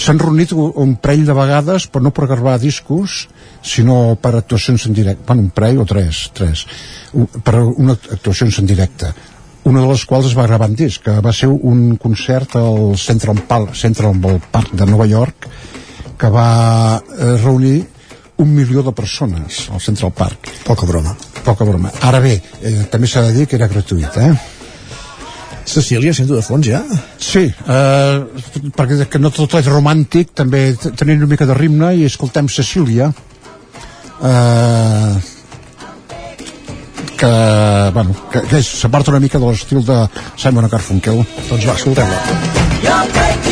S'han 0.00 0.20
reunit 0.22 0.54
un, 0.56 0.94
parell 1.02 1.26
de 1.28 1.36
vegades, 1.36 1.88
però 1.92 2.06
no 2.06 2.14
per 2.16 2.28
gravar 2.30 2.56
discos, 2.62 3.26
sinó 3.60 4.14
per 4.16 4.32
actuacions 4.38 4.86
en 4.88 4.96
directe. 4.96 5.26
Bueno, 5.26 5.44
un 5.48 5.50
parell 5.52 5.82
o 5.82 5.88
tres, 5.88 6.30
tres. 6.32 6.64
Per 7.12 7.58
una 7.60 7.98
actuacions 7.98 8.62
en 8.62 8.70
directe 8.70 9.12
una 9.68 9.82
de 9.82 9.90
les 9.90 10.06
quals 10.08 10.30
es 10.30 10.32
va 10.32 10.46
gravar 10.46 10.70
en 10.70 10.74
disc, 10.78 11.02
que 11.04 11.18
va 11.20 11.34
ser 11.36 11.50
un 11.52 11.98
concert 12.00 12.54
al 12.56 12.94
Central, 12.98 13.42
Park, 13.46 13.74
Central 13.76 14.16
Park 14.50 14.72
de 14.72 14.86
Nova 14.88 15.04
York 15.06 15.50
que 16.20 16.28
va 16.28 17.00
eh, 17.00 17.36
reunir 17.40 17.88
un 18.40 18.54
milió 18.54 18.82
de 18.82 18.92
persones 18.96 19.66
al 19.72 19.80
Central 19.80 20.12
Park. 20.16 20.48
Poca 20.64 20.86
broma. 20.88 21.14
Poca 21.44 21.64
broma. 21.64 21.90
Ara 22.02 22.20
bé, 22.20 22.34
eh, 22.62 22.86
també 22.90 23.06
s'ha 23.08 23.22
de 23.28 23.32
dir 23.36 23.46
que 23.48 23.56
era 23.56 23.68
gratuït, 23.68 24.16
eh? 24.16 24.32
Cecília, 25.70 26.12
sento 26.16 26.34
de 26.34 26.42
fons 26.42 26.66
ja? 26.66 26.80
Sí, 27.20 27.44
eh, 27.46 28.16
perquè 28.74 29.04
que 29.12 29.18
no 29.22 29.30
tot 29.30 29.54
és 29.60 29.68
romàntic, 29.70 30.32
també 30.34 30.72
tenim 30.98 31.20
una 31.20 31.28
mica 31.30 31.46
de 31.46 31.54
ritme 31.54 31.92
i 32.00 32.06
escoltem 32.08 32.48
Cecília, 32.50 33.12
eh, 34.24 35.14
que, 37.20 37.30
bueno, 37.94 38.16
que, 38.32 38.40
que 38.48 38.56
és- 38.58 38.72
s'aparta 38.80 39.10
una 39.12 39.20
mica 39.20 39.38
de 39.38 39.46
l'estil 39.46 39.84
de 39.84 40.00
Simon 40.36 40.66
Garfunkel. 40.72 41.22
Doncs 41.50 41.66
va, 41.68 41.76
escoltem-la. 41.76 43.49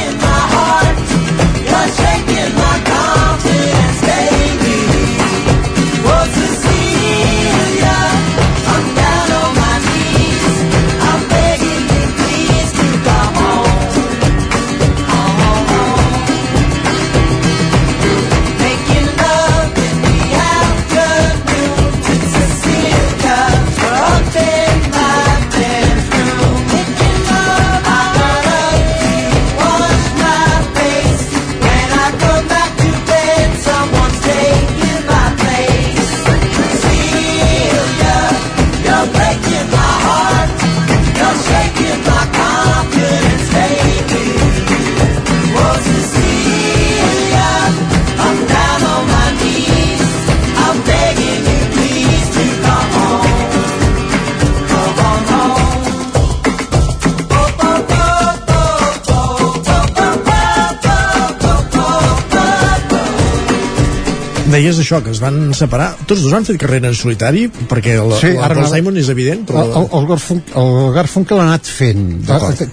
Deies 64.59 64.79
això, 64.83 64.99
que 65.05 65.13
es 65.15 65.21
van 65.23 65.53
separar. 65.55 65.93
Tots 66.11 66.25
dos 66.25 66.33
han 66.35 66.47
fet 66.47 66.57
carrera 66.59 66.91
en 66.91 66.97
solitari, 66.99 67.45
perquè 67.71 67.93
el, 68.03 68.11
sí, 68.19 68.33
el 68.33 68.55
Paul 68.59 68.67
Simon 68.67 68.97
és 68.99 69.07
evident, 69.13 69.45
però... 69.47 69.61
El, 69.63 69.75
el, 69.79 69.85
el, 69.95 70.07
Garfun, 70.09 70.41
el 70.59 70.71
Garfunkel 70.97 71.39
ha 71.39 71.45
anat 71.45 71.69
fent. 71.71 72.01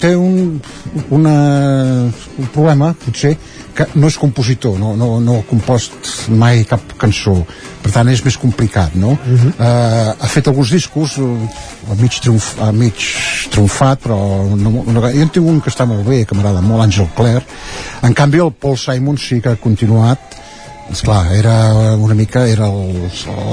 Té, 0.01 0.15
un, 0.17 0.55
una, 1.13 1.35
un 2.09 2.49
problema, 2.55 2.89
potser, 3.03 3.35
que 3.77 3.85
no 3.99 4.09
és 4.09 4.17
compositor, 4.17 4.79
no, 4.81 4.95
no, 4.97 5.19
no 5.21 5.35
ha 5.37 5.45
compost 5.45 6.09
mai 6.33 6.63
cap 6.65 6.95
cançó. 6.97 7.35
Per 7.83 7.91
tant, 7.93 8.09
és 8.09 8.23
més 8.25 8.39
complicat, 8.41 8.95
no? 8.97 9.11
Uh 9.13 9.43
-huh. 9.43 9.51
uh, 9.53 10.15
ha 10.17 10.29
fet 10.31 10.49
alguns 10.49 10.71
discos 10.73 11.19
uh, 11.21 11.27
a 11.91 11.99
mig, 12.01 12.17
triomf, 12.17 12.47
a 12.65 12.71
mig 12.71 12.95
triomfat, 13.51 14.01
però 14.07 14.17
no, 14.57 14.81
no, 14.87 15.01
jo 15.01 15.21
en 15.21 15.29
tinc 15.29 15.45
un 15.45 15.61
que 15.61 15.69
està 15.69 15.85
molt 15.85 16.01
bé, 16.07 16.25
que 16.25 16.33
m'agrada 16.33 16.61
molt, 16.61 16.81
Àngel 16.81 17.13
Clare. 17.13 17.45
En 18.01 18.13
canvi, 18.13 18.41
el 18.41 18.53
Paul 18.53 18.77
Simon 18.77 19.17
sí 19.17 19.39
que 19.39 19.49
ha 19.49 19.55
continuat 19.55 20.41
esclar, 20.91 21.33
era 21.33 21.95
una 21.95 22.13
mica 22.13 22.45
era 22.47 22.67
el, 22.67 23.09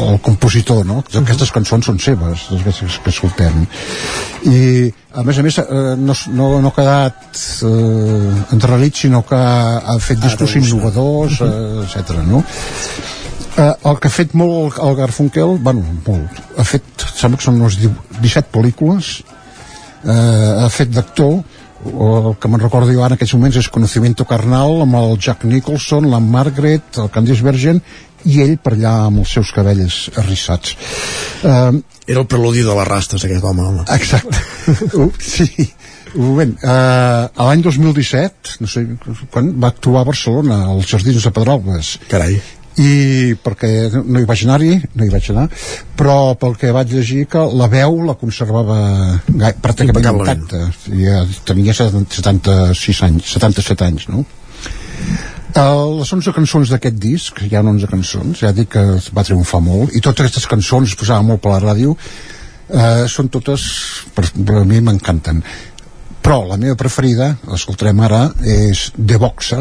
el 0.08 0.20
compositor 0.20 0.84
no? 0.86 1.00
aquestes 1.22 1.52
cançons 1.54 1.88
són 1.88 2.00
seves 2.02 2.44
aquestes 2.58 2.98
que 3.02 3.12
escoltem 3.12 3.64
i 4.50 4.90
a 5.16 5.24
més 5.24 5.40
a 5.40 5.44
més 5.46 5.58
eh, 5.62 5.64
no, 5.98 6.16
no, 6.36 6.48
no 6.60 6.72
ha 6.72 6.76
quedat 6.76 7.40
eh, 7.68 8.54
endarrerit 8.54 9.02
sinó 9.04 9.22
que 9.28 9.38
ha, 9.38 9.80
ha 9.94 9.98
fet 9.98 10.20
discos 10.22 10.56
innovadors 10.60 11.40
eh, 11.40 11.86
etc. 11.86 12.20
no? 12.28 12.44
Eh, 13.56 13.72
el 13.90 14.00
que 14.00 14.08
ha 14.08 14.16
fet 14.18 14.36
molt 14.38 14.78
el 14.84 14.96
Garfunkel 15.00 15.58
bueno, 15.64 15.84
molt, 16.06 16.42
ha 16.58 16.68
fet, 16.68 17.08
sembla 17.16 17.40
que 17.40 17.48
són 17.48 17.60
unes 17.60 17.80
17 17.80 18.52
pel·lícules 18.52 19.18
eh, 20.04 20.12
ha 20.12 20.68
fet 20.72 20.92
d'actor 20.92 21.40
el 21.86 22.34
que 22.38 22.48
me'n 22.48 22.62
recordo 22.62 22.94
jo 22.94 23.04
en 23.06 23.16
aquests 23.16 23.34
moments 23.34 23.58
és 23.58 23.70
Conocimiento 23.72 24.26
Carnal 24.28 24.82
amb 24.84 24.98
el 25.00 25.16
Jack 25.18 25.44
Nicholson, 25.48 26.10
la 26.10 26.20
Margaret, 26.22 26.98
el 27.02 27.10
Candice 27.14 27.42
Bergen 27.42 27.82
i 28.28 28.38
ell 28.44 28.54
per 28.62 28.76
allà 28.76 28.92
amb 29.08 29.24
els 29.24 29.32
seus 29.34 29.50
cabells 29.54 30.04
arrissats 30.22 30.76
eh, 31.42 31.80
Era 32.06 32.22
el 32.22 32.26
preludi 32.26 32.62
de 32.66 32.74
les 32.74 32.88
rastes, 32.88 33.24
aquest 33.24 33.44
home. 33.46 33.62
home. 33.62 33.86
Exacte. 33.94 34.38
Uh, 34.94 35.08
sí. 35.18 35.48
Un 36.14 36.26
moment, 36.28 36.52
uh, 36.62 37.26
a 37.26 37.46
l'any 37.48 37.62
2017, 37.64 38.58
no 38.62 38.68
sé 38.70 38.82
quan, 39.32 39.48
va 39.58 39.72
actuar 39.72 40.02
a 40.02 40.06
Barcelona, 40.06 40.58
als 40.70 40.90
Jardins 40.90 41.24
de 41.24 41.32
Pedralbes. 41.34 41.96
Carai. 42.10 42.36
I 42.80 43.34
perquè 43.44 43.90
no 44.00 44.20
hi 44.22 44.24
vaig 44.28 44.44
anar-hi, 44.46 44.76
no 44.96 45.04
hi 45.04 45.10
vaig 45.12 45.26
anar, 45.34 45.48
però 45.98 46.34
pel 46.40 46.54
que 46.56 46.70
vaig 46.72 46.94
llegir 46.94 47.26
que 47.28 47.42
la 47.52 47.66
veu 47.68 47.98
la 48.06 48.14
conservava 48.16 48.78
gai- 49.28 49.52
pràcticament 49.60 50.06
intacta. 50.22 50.62
Ja 50.96 51.18
tenia 51.44 51.74
76 51.76 53.02
anys, 53.08 53.34
77 53.34 53.84
anys, 53.84 54.08
no? 54.08 54.24
Uh, 55.52 55.98
les 55.98 56.08
11 56.16 56.32
cançons 56.32 56.70
d'aquest 56.72 56.96
disc, 56.96 57.42
hi 57.44 57.52
ha 57.56 57.60
11 57.60 57.88
cançons, 57.90 58.38
ja 58.40 58.54
dic 58.56 58.70
que 58.72 58.84
va 59.12 59.24
triomfar 59.26 59.60
molt, 59.60 59.92
i 59.92 60.00
totes 60.00 60.24
aquestes 60.24 60.46
cançons 60.48 60.88
es 60.94 60.96
posaven 60.96 61.28
molt 61.28 61.42
per 61.44 61.52
la 61.52 61.58
ràdio, 61.60 61.92
uh, 61.92 63.02
són 63.04 63.28
totes, 63.28 63.66
per, 64.16 64.24
per 64.32 64.62
a 64.62 64.64
mi 64.64 64.80
m'encanten. 64.80 65.42
Però 66.22 66.38
la 66.48 66.56
meva 66.56 66.78
preferida, 66.80 67.34
l'escoltarem 67.50 68.00
ara, 68.00 68.22
és 68.40 68.92
The 68.96 69.18
Boxer, 69.20 69.60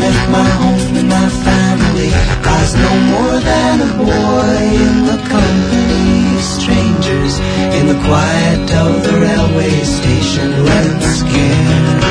Left 0.00 0.30
my 0.30 0.48
home 0.60 0.96
and 1.00 1.08
my 1.08 1.28
family, 1.46 2.10
I 2.54 2.58
no 2.84 2.92
more 3.12 3.38
than 3.50 3.74
a 3.88 3.90
boy 4.04 4.58
in 4.86 4.96
the 5.10 5.18
company 5.34 6.36
of 6.36 6.42
strangers 6.56 7.34
in 7.76 7.84
the 7.92 7.98
quiet 8.06 8.66
of 8.84 8.92
the 9.06 9.14
railway 9.26 9.74
station, 9.98 10.48
left 10.64 11.02
scared. 11.20 12.02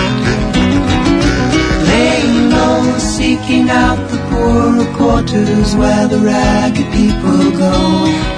Laying 1.89 2.49
low, 2.49 2.97
seeking 2.97 3.69
out 3.69 3.99
the 4.11 4.19
poorer 4.29 4.89
quarters 4.97 5.75
where 5.75 6.07
the 6.07 6.19
ragged 6.19 6.89
people 6.91 7.51
go, 7.65 7.77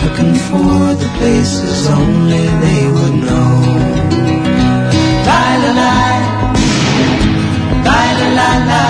looking 0.03 0.35
for 0.49 0.93
the 1.01 1.09
places 1.19 1.87
only 1.89 2.45
they 2.65 2.83
would 2.95 3.15
know. 3.27 3.49
La. 5.25 5.49
La 5.49 5.71
la 5.71 5.91
la 7.85 7.99
la 8.13 8.27
la 8.37 8.49
la 8.69 8.89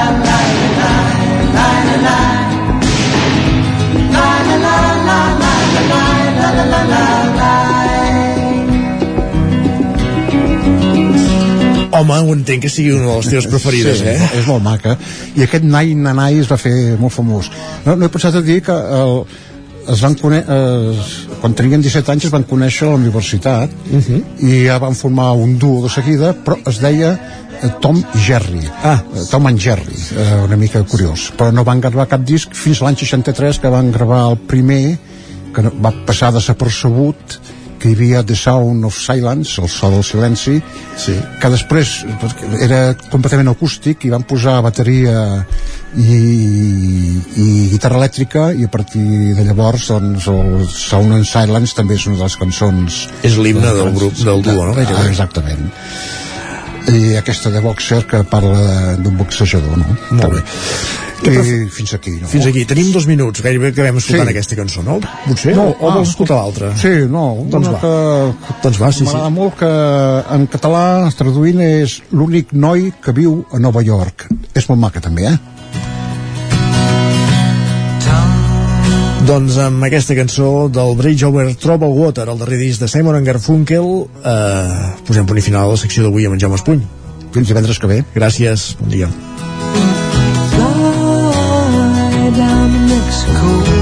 Home, 12.00 12.16
ho 12.24 12.34
entenc 12.38 12.64
que 12.64 12.72
sigui 12.72 12.94
una 12.96 13.10
de 13.10 13.18
les 13.20 13.30
teves 13.34 13.50
preferides, 13.52 14.00
sí, 14.00 14.08
eh? 14.08 14.30
és 14.40 14.48
molt 14.48 14.64
maca. 14.64 14.96
I 15.36 15.46
aquest 15.46 15.66
Nai 15.68 15.94
Nanai 16.00 16.40
es 16.40 16.50
va 16.52 16.58
fer 16.62 16.74
molt 17.00 17.16
famós. 17.16 17.52
No, 17.86 17.96
no 17.96 18.08
he 18.08 18.14
pensat 18.14 18.40
a 18.40 18.44
dir 18.46 18.62
que 18.64 18.76
el, 19.00 19.24
es 19.90 20.04
van 20.06 20.16
conèixer, 20.20 20.46
eh, 20.56 21.36
quan 21.42 21.56
tenien 21.58 21.84
17 21.84 22.14
anys 22.14 22.30
es 22.30 22.34
van 22.34 22.46
conèixer 22.48 22.88
a 22.88 22.94
la 22.94 23.02
universitat 23.02 23.70
Uh 23.90 24.00
-huh. 24.00 24.24
i 24.40 24.66
ja 24.68 24.78
van 24.80 24.96
formar 24.96 25.34
un 25.34 25.58
duo 25.58 25.84
de 25.84 25.90
seguida, 25.90 26.34
però 26.46 26.58
es 26.68 26.80
deia 26.80 27.12
eh, 27.62 27.70
Tom 27.82 27.98
i 27.98 28.20
Jerry. 28.20 28.64
Ah. 28.84 29.02
Tom 29.32 29.48
and 29.48 29.60
Jerry, 29.60 29.96
eh, 30.16 30.44
una 30.46 30.58
mica 30.58 30.84
curiós. 30.84 31.34
Però 31.38 31.52
no 31.52 31.64
van 31.64 31.82
gravar 31.82 32.08
cap 32.08 32.22
disc 32.22 32.54
fins 32.54 32.82
l'any 32.82 32.96
63 32.96 33.60
que 33.60 33.70
van 33.70 33.92
gravar 33.92 34.32
el 34.32 34.38
primer, 34.38 34.98
que 35.54 35.62
va 35.62 35.94
passar 36.06 36.32
desapercebut, 36.34 37.40
que 37.80 37.90
hi 37.90 37.96
havia 37.98 38.24
The 38.28 38.36
Sound 38.36 38.86
of 38.86 38.98
Silence, 39.00 39.62
el 39.62 39.70
so 39.72 39.90
del 39.94 40.04
silenci, 40.04 40.58
sí. 41.00 41.16
que 41.40 41.52
després 41.54 41.94
era 42.60 42.82
completament 43.10 43.52
acústic 43.54 44.06
i 44.06 44.14
van 44.14 44.26
posar 44.28 44.60
bateria 44.66 45.46
i, 45.98 46.20
i 47.40 47.48
guitarra 47.72 48.02
elèctrica 48.02 48.50
i 48.54 48.68
a 48.68 48.72
partir 48.72 49.34
de 49.38 49.48
llavors 49.48 49.90
doncs, 49.94 50.30
el 50.30 50.68
Sound 50.70 51.18
and 51.18 51.30
Silence 51.30 51.78
també 51.78 51.98
és 51.98 52.08
una 52.10 52.20
de 52.20 52.28
les 52.28 52.38
cançons 52.44 53.02
És 53.26 53.40
l'himne 53.40 53.74
del 53.80 53.94
grup, 53.96 54.20
del 54.20 54.44
duo, 54.46 54.70
no? 54.70 54.76
Ah, 54.78 55.06
exactament 55.08 55.70
i 56.88 57.16
aquesta 57.20 57.52
de 57.54 57.60
Boxer 57.62 58.04
que 58.10 58.24
parla 58.30 58.96
d'un 58.98 59.18
boxejador 59.20 59.78
no? 59.78 59.98
Molt 60.12 60.40
bé. 60.40 60.44
I 61.20 61.68
fins 61.74 61.92
aquí 61.98 62.14
no? 62.16 62.30
Fins 62.32 62.46
aquí, 62.48 62.64
tenim 62.66 62.94
dos 62.96 63.06
minuts, 63.10 63.42
gairebé 63.44 63.74
acabem 63.74 63.98
escoltant 64.00 64.30
Sí. 64.30 64.34
aquesta 64.36 64.56
cançó, 64.56 64.84
no? 64.84 65.00
Potser? 65.26 65.56
No, 65.58 65.66
o, 65.76 65.90
ah, 65.90 65.96
vols 65.98 66.14
escoltar 66.14 66.38
l'altra? 66.38 66.72
Sí, 66.80 66.94
no, 67.12 67.26
Doncs 67.52 67.68
va. 67.74 67.80
que, 67.84 68.54
Doncs 68.64 68.80
va, 68.82 68.92
sí, 68.92 69.00
sí. 69.00 69.04
m'agrada 69.10 69.30
molt 69.36 69.58
que 69.60 69.72
en 70.36 70.48
català 70.48 70.84
traduint 71.20 71.60
és 71.66 72.02
l'únic 72.16 72.54
noi 72.54 72.94
que 73.04 73.12
viu 73.12 73.42
a 73.52 73.60
Nova 73.60 73.84
York 73.84 74.30
és 74.56 74.70
molt 74.70 74.80
maca 74.80 75.02
també, 75.04 75.28
eh? 75.28 75.38
Doncs 79.30 79.60
amb 79.62 79.84
aquesta 79.86 80.16
cançó 80.18 80.66
del 80.74 80.96
Bridge 80.98 81.28
Over 81.28 81.52
Troubled 81.62 81.94
Water, 81.94 82.24
el 82.32 82.40
darrer 82.40 82.58
disc 82.58 82.82
de 82.82 82.88
Simon 82.90 83.14
and 83.20 83.30
Garfunkel, 83.30 83.86
eh, 84.26 84.88
posem 85.06 85.28
punt 85.30 85.38
i 85.38 85.44
final 85.46 85.68
a 85.70 85.76
la 85.76 85.78
secció 85.78 86.02
d'avui 86.02 86.26
amb 86.26 86.34
en 86.34 86.42
Jaume 86.42 86.58
Espuny. 86.58 86.82
Fins 87.36 87.52
divendres 87.52 87.78
que 87.78 87.92
ve. 87.92 88.00
Gràcies, 88.16 88.74
bon 88.80 88.90
dia. 88.90 89.08
Fly 90.50 90.66
down 92.40 92.74
to 92.74 92.80
Mexico. 92.90 93.79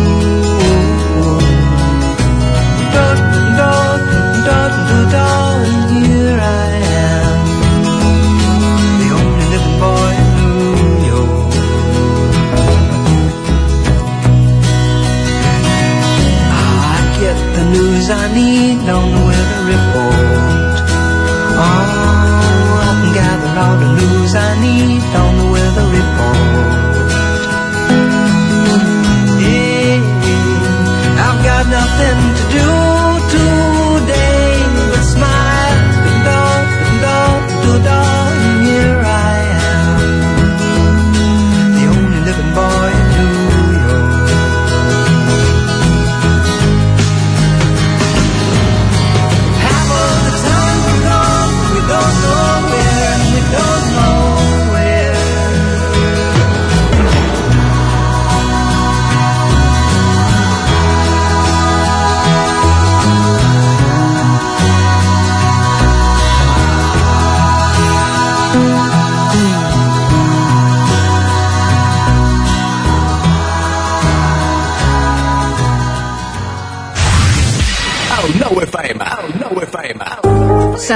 The 18.07 18.46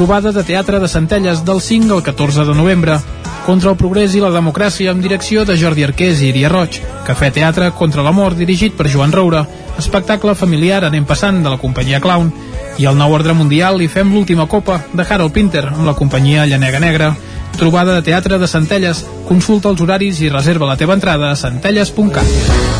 Trobada 0.00 0.32
de 0.32 0.42
teatre 0.48 0.78
de 0.80 0.88
Centelles 0.88 1.44
del 1.44 1.60
5 1.60 1.92
al 1.94 2.02
14 2.02 2.46
de 2.46 2.54
novembre. 2.54 2.94
Contra 3.44 3.68
el 3.68 3.76
progrés 3.76 4.14
i 4.16 4.22
la 4.22 4.30
democràcia 4.32 4.94
amb 4.94 5.04
direcció 5.04 5.44
de 5.44 5.58
Jordi 5.60 5.84
Arqués 5.84 6.22
i 6.22 6.30
Iria 6.30 6.48
Roig. 6.48 6.78
Cafè 7.04 7.28
Teatre 7.36 7.68
contra 7.76 8.00
la 8.00 8.14
mort 8.16 8.40
dirigit 8.40 8.72
per 8.78 8.88
Joan 8.88 9.12
Roura. 9.12 9.44
Espectacle 9.76 10.32
familiar 10.32 10.86
anem 10.88 11.04
passant 11.04 11.44
de 11.44 11.52
la 11.52 11.60
companyia 11.60 12.00
Clown. 12.00 12.32
I 12.80 12.88
al 12.88 12.96
nou 12.96 13.12
ordre 13.12 13.36
mundial 13.36 13.84
hi 13.84 13.92
fem 13.92 14.08
l'última 14.16 14.48
copa 14.48 14.80
de 14.88 15.04
Harold 15.04 15.36
Pinter 15.36 15.66
amb 15.68 15.84
la 15.84 15.98
companyia 16.00 16.48
Llanega 16.48 16.80
Negra. 16.80 17.14
Trobada 17.60 18.00
de 18.00 18.08
teatre 18.08 18.40
de 18.40 18.48
Centelles. 18.48 19.04
Consulta 19.28 19.68
els 19.68 19.84
horaris 19.84 20.24
i 20.24 20.32
reserva 20.32 20.64
la 20.64 20.80
teva 20.80 20.96
entrada 20.96 21.28
a 21.28 21.36
centelles.cat. 21.36 22.79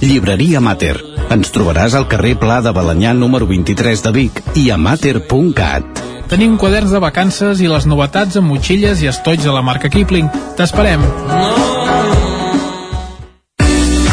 Llibreria 0.00 0.60
Mater. 0.60 0.96
Ens 1.32 1.52
trobaràs 1.54 1.96
al 1.96 2.06
carrer 2.10 2.34
Pla 2.40 2.60
de 2.64 2.72
Balanyà 2.76 3.14
número 3.16 3.48
23 3.48 4.02
de 4.04 4.12
Vic 4.12 4.42
i 4.54 4.68
a 4.70 4.76
mater.cat. 4.76 6.02
Tenim 6.28 6.56
quaderns 6.60 6.92
de 6.92 7.00
vacances 7.02 7.62
i 7.62 7.70
les 7.70 7.86
novetats 7.86 8.36
amb 8.36 8.52
motxilles 8.52 9.02
i 9.02 9.10
estoig 9.12 9.44
de 9.44 9.54
la 9.54 9.64
marca 9.64 9.92
Kipling. 9.92 10.28
T'esperem. 10.58 11.06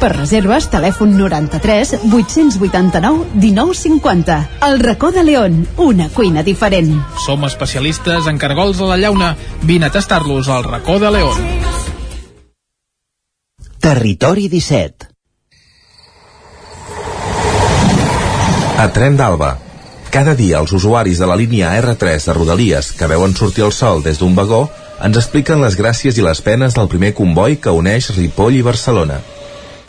Per 0.00 0.10
reserves, 0.12 0.68
telèfon 0.72 1.16
93 1.16 1.94
889 2.10 3.24
1950. 3.34 4.38
El 4.68 4.80
racó 4.80 5.12
de 5.12 5.24
León, 5.24 5.66
una 5.76 6.08
cuina 6.08 6.42
diferent. 6.42 6.92
Som 7.24 7.44
especialistes 7.48 8.28
en 8.28 8.38
cargols 8.38 8.80
a 8.80 8.90
la 8.92 9.00
llauna. 9.00 9.34
Vine 9.62 9.86
a 9.86 9.94
tastar-los 9.94 10.48
al 10.48 10.64
racó 10.64 10.98
de 10.98 11.10
León. 11.10 11.50
Territori 13.80 14.48
17 14.48 15.14
A 18.76 18.88
Tren 18.92 19.14
d'Alba. 19.16 19.58
Cada 20.10 20.32
dia 20.34 20.58
els 20.58 20.72
usuaris 20.74 21.20
de 21.20 21.26
la 21.30 21.36
línia 21.38 21.68
R3 21.78 22.24
de 22.26 22.34
Rodalies 22.34 22.90
que 22.98 23.06
veuen 23.10 23.36
sortir 23.38 23.64
el 23.66 23.72
sol 23.76 24.02
des 24.02 24.18
d'un 24.18 24.34
vagó 24.34 24.64
ens 25.04 25.20
expliquen 25.20 25.62
les 25.62 25.76
gràcies 25.78 26.18
i 26.18 26.24
les 26.26 26.40
penes 26.42 26.74
del 26.74 26.90
primer 26.90 27.12
comboi 27.14 27.56
que 27.62 27.72
uneix 27.74 28.10
Ripoll 28.16 28.58
i 28.58 28.64
Barcelona. 28.66 29.20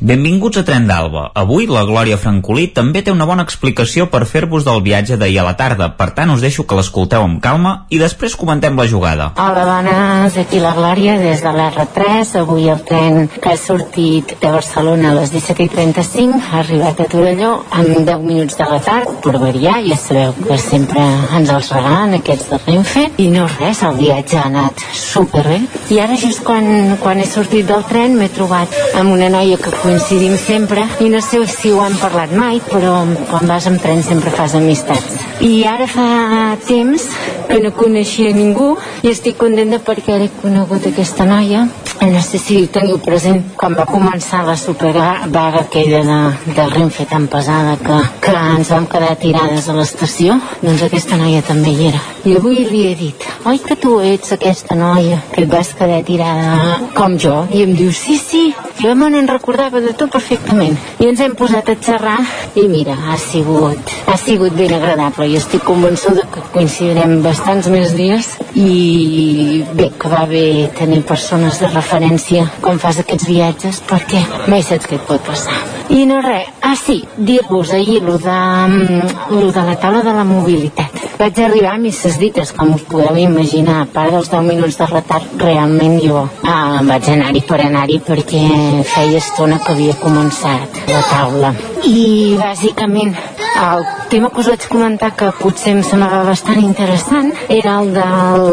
Benvinguts 0.06 0.60
a 0.60 0.62
Tren 0.62 0.84
d'Alba. 0.86 1.32
Avui 1.34 1.66
la 1.66 1.82
Glòria 1.82 2.20
Francolí 2.22 2.68
també 2.78 3.02
té 3.02 3.10
una 3.10 3.26
bona 3.26 3.42
explicació 3.42 4.06
per 4.14 4.20
fer-vos 4.30 4.62
del 4.68 4.84
viatge 4.86 5.16
d'ahir 5.18 5.40
a 5.42 5.46
la 5.48 5.56
tarda. 5.58 5.88
Per 5.98 6.12
tant, 6.14 6.30
us 6.30 6.44
deixo 6.46 6.68
que 6.70 6.78
l'escolteu 6.78 7.24
amb 7.26 7.40
calma 7.42 7.72
i 7.90 7.98
després 7.98 8.36
comentem 8.38 8.78
la 8.78 8.86
jugada. 8.86 9.32
Hola 9.42 9.64
dones, 9.66 10.38
aquí 10.38 10.60
la 10.62 10.76
Glòria 10.78 11.16
des 11.18 11.42
de 11.42 11.50
l'R3. 11.50 12.36
Avui 12.44 12.70
el 12.70 12.84
tren 12.86 13.26
que 13.34 13.56
ha 13.56 13.58
sortit 13.58 14.36
de 14.44 14.52
Barcelona 14.54 15.10
a 15.10 15.16
les 15.16 15.34
17.35 15.34 16.38
ha 16.52 16.60
arribat 16.60 17.02
a 17.02 17.10
Torelló 17.10 17.56
amb 17.74 18.06
10 18.06 18.22
minuts 18.28 18.62
de 18.62 18.70
retard, 18.70 19.10
per 19.26 19.34
variar, 19.42 19.80
ja 19.90 19.98
sabeu 19.98 20.38
que 20.38 20.60
sempre 20.62 21.02
ens 21.40 21.50
els 21.50 21.72
regalen 21.74 22.20
aquests 22.20 22.54
de 22.54 22.62
Renfe 22.68 23.08
i 23.26 23.32
no 23.34 23.48
res, 23.56 23.82
el 23.82 23.98
viatge 23.98 24.38
ha 24.38 24.46
anat 24.54 24.86
superbé. 25.02 25.64
I 25.90 26.00
ara 26.06 26.22
just 26.28 26.46
quan, 26.46 26.94
quan 27.02 27.18
he 27.18 27.26
sortit 27.26 27.66
del 27.74 27.82
tren 27.90 28.22
m'he 28.22 28.30
trobat 28.38 28.70
amb 29.02 29.18
una 29.18 29.34
noia 29.34 29.58
que 29.58 29.74
coincidim 29.96 30.36
sempre 30.38 30.84
i 31.00 31.08
no 31.08 31.22
sé 31.22 31.40
si 31.48 31.72
ho 31.72 31.80
hem 31.80 31.94
parlat 31.96 32.32
mai 32.36 32.58
però 32.60 32.98
quan 33.30 33.48
vas 33.48 33.68
amb 33.70 33.80
tren 33.80 34.04
sempre 34.04 34.30
fas 34.30 34.56
amistats. 34.60 35.16
I 35.40 35.64
ara 35.72 35.88
fa 35.88 36.58
temps 36.68 37.06
que 37.48 37.62
no 37.64 37.72
coneixia 37.72 38.34
ningú 38.36 38.74
i 39.04 39.14
estic 39.14 39.38
contenta 39.40 39.80
perquè 39.80 40.18
he 40.20 40.30
conegut 40.42 40.88
aquesta 40.90 41.28
noia. 41.30 41.68
No 42.06 42.22
sé 42.22 42.38
si 42.38 42.58
teniu 42.68 43.00
present 43.02 43.40
quan 43.58 43.74
va 43.78 43.86
començar 43.88 44.44
la 44.46 44.58
supervaga 44.60 45.64
aquella 45.64 46.02
de, 46.06 46.18
de 46.58 46.66
Renfe 46.74 47.06
tan 47.10 47.30
pesada 47.32 47.78
que, 47.80 48.02
que 48.22 48.36
ens 48.58 48.70
vam 48.76 48.86
quedar 48.92 49.16
tirades 49.22 49.70
a 49.70 49.78
l'estació 49.80 50.36
doncs 50.62 50.84
aquesta 50.86 51.18
noia 51.18 51.42
també 51.42 51.72
hi 51.72 51.88
era. 51.94 52.04
I 52.26 52.36
avui 52.36 52.68
li 52.68 52.84
he 52.90 52.94
dit 53.00 53.26
oi 53.48 53.64
que 53.64 53.80
tu 53.80 53.96
ets 54.04 54.36
aquesta 54.36 54.76
noia? 54.76 55.22
Que 55.32 55.46
et 55.46 55.50
vas 55.50 55.72
quedar 55.80 56.04
tirada 56.04 56.82
com 56.98 57.16
jo. 57.18 57.46
I 57.56 57.64
em 57.64 57.74
diu 57.80 57.96
sí 57.96 58.20
sí 58.20 58.50
jo 58.82 58.92
me 59.00 59.10
n'en 59.10 59.32
recordava 59.32 59.75
de 59.82 59.94
tu 59.98 60.08
perfectament. 60.12 60.78
I 61.00 61.12
ens 61.12 61.22
hem 61.24 61.36
posat 61.38 61.70
a 61.70 61.78
xerrar 61.82 62.20
i 62.56 62.68
mira, 62.72 62.96
ha 62.96 63.18
sigut 63.22 63.96
ha 64.16 64.18
sigut 64.18 64.54
ben 64.56 64.74
agradable. 64.74 65.28
I 65.28 65.38
estic 65.40 65.64
convençuda 65.68 66.26
que 66.32 66.44
coincidirem 66.54 67.18
bastants 67.26 67.68
més 67.74 67.96
dies 67.98 68.30
i 68.56 69.64
bé, 69.76 69.90
que 70.00 70.12
va 70.12 70.24
bé 70.30 70.46
tenir 70.78 71.02
persones 71.08 71.60
de 71.60 71.72
referència 71.74 72.46
quan 72.62 72.80
fas 72.80 73.02
aquests 73.04 73.28
viatges 73.28 73.82
perquè 73.90 74.24
mai 74.52 74.64
saps 74.64 74.88
què 74.90 75.00
et 75.00 75.10
pot 75.10 75.26
passar. 75.28 75.58
I 75.96 76.06
no 76.10 76.22
res, 76.24 76.48
ah 76.66 76.76
sí, 76.80 77.02
dir-vos 77.18 77.74
ahir 77.76 78.02
lo 78.04 78.18
de, 78.18 78.40
mm, 78.70 79.52
de 79.52 79.68
la 79.70 79.76
taula 79.82 80.02
de 80.06 80.16
la 80.16 80.24
mobilitat 80.24 81.05
vaig 81.20 81.40
arribar 81.40 81.76
a 81.76 81.82
misses 81.82 82.18
dites 82.20 82.52
com 82.56 82.74
us 82.76 82.84
podeu 82.90 83.18
imaginar. 83.18 83.82
A 83.82 83.88
part 83.92 84.12
dels 84.12 84.30
10 84.32 84.48
minuts 84.50 84.78
de 84.80 84.88
retard 84.90 85.42
realment 85.42 85.98
jo 86.04 86.26
ah, 86.44 86.82
vaig 86.84 87.10
anar-hi 87.14 87.42
per 87.48 87.62
anar-hi 87.64 88.02
perquè 88.06 88.44
feia 88.92 89.22
estona 89.22 89.60
que 89.64 89.74
havia 89.74 89.96
començat 90.02 90.82
la 90.92 91.02
taula. 91.10 91.54
I 91.86 92.36
bàsicament 92.42 93.16
el 93.56 93.86
tema 94.12 94.30
que 94.30 94.44
us 94.44 94.52
vaig 94.52 94.68
comentar 94.68 95.14
que 95.16 95.32
potser 95.40 95.78
em 95.78 95.84
semblava 95.88 96.26
bastant 96.28 96.62
interessant 96.62 97.32
era 97.48 97.80
el 97.82 97.94
del, 97.96 98.48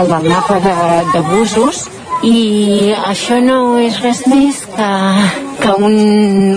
el 0.00 0.12
del 0.14 0.28
mapa 0.32 0.60
de, 0.64 0.76
de 1.12 1.24
busos 1.28 1.88
i 2.26 2.92
això 3.08 3.38
no 3.40 3.78
és 3.80 3.96
res 4.04 4.20
més 4.28 4.60
que, 4.68 4.88
que 5.62 5.72
un, 5.80 5.94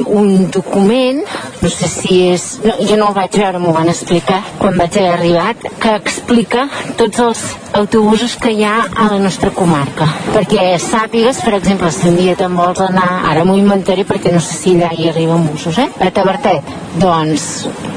un 0.03 0.31
document 0.51 1.21
no 1.63 1.69
sé 1.71 1.87
si 1.87 2.17
és 2.33 2.43
no, 2.65 2.73
jo 2.83 2.97
no 2.99 3.07
el 3.11 3.15
vaig 3.15 3.37
veure, 3.39 3.61
m'ho 3.63 3.71
van 3.75 3.87
explicar 3.87 4.41
quan 4.59 4.75
vaig 4.75 4.97
haver 4.99 5.13
arribat, 5.13 5.63
que 5.79 5.93
explica 5.95 6.65
tots 6.99 7.21
els 7.23 7.45
autobusos 7.79 8.35
que 8.41 8.51
hi 8.51 8.65
ha 8.67 8.75
a 8.91 9.07
la 9.13 9.21
nostra 9.23 9.53
comarca 9.55 10.09
perquè 10.33 10.73
sàpigues, 10.83 11.39
per 11.45 11.55
exemple, 11.61 11.91
si 11.95 12.11
un 12.11 12.19
dia 12.19 12.35
te'n 12.39 12.59
vols 12.59 12.83
anar 12.83 13.23
ara 13.31 13.47
m'ho 13.47 13.55
inventaré 13.59 14.03
perquè 14.09 14.35
no 14.35 14.43
sé 14.43 14.59
si 14.59 14.75
allà 14.75 14.91
hi 14.97 15.07
arriben 15.13 15.47
busos, 15.47 15.79
eh? 15.79 15.87
a 15.87 16.11
Tabertet 16.11 16.75
doncs, 16.99 17.47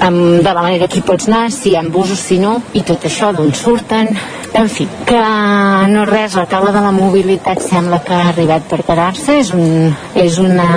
amb, 0.07 0.39
de 0.47 0.53
la 0.53 0.63
manera 0.63 0.87
que 0.87 1.01
hi 1.01 1.07
pots 1.07 1.27
anar 1.27 1.49
si 1.51 1.75
hi 1.75 1.79
ha 1.81 1.83
busos, 1.91 2.23
si 2.23 2.39
no 2.39 2.61
i 2.79 2.87
tot 2.87 3.11
això 3.11 3.35
d'on 3.35 3.51
surten 3.55 4.15
en 4.57 4.69
fi, 4.73 4.87
que 5.05 5.21
no 5.93 6.05
res, 6.09 6.35
la 6.39 6.47
taula 6.49 6.73
de 6.73 6.81
la 6.81 6.93
mobilitat 6.95 7.61
sembla 7.61 8.01
que 8.05 8.15
ha 8.17 8.31
arribat 8.31 8.65
per 8.71 8.81
quedar-se, 8.89 9.37
és, 9.43 9.53
un, 9.53 9.93
és 10.17 10.39
una 10.41 10.69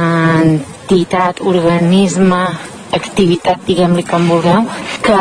entitat, 0.42 1.40
organisme, 1.48 2.42
activitat, 2.96 3.62
diguem-li 3.68 4.04
com 4.08 4.28
vulgueu, 4.30 4.66
que 5.06 5.18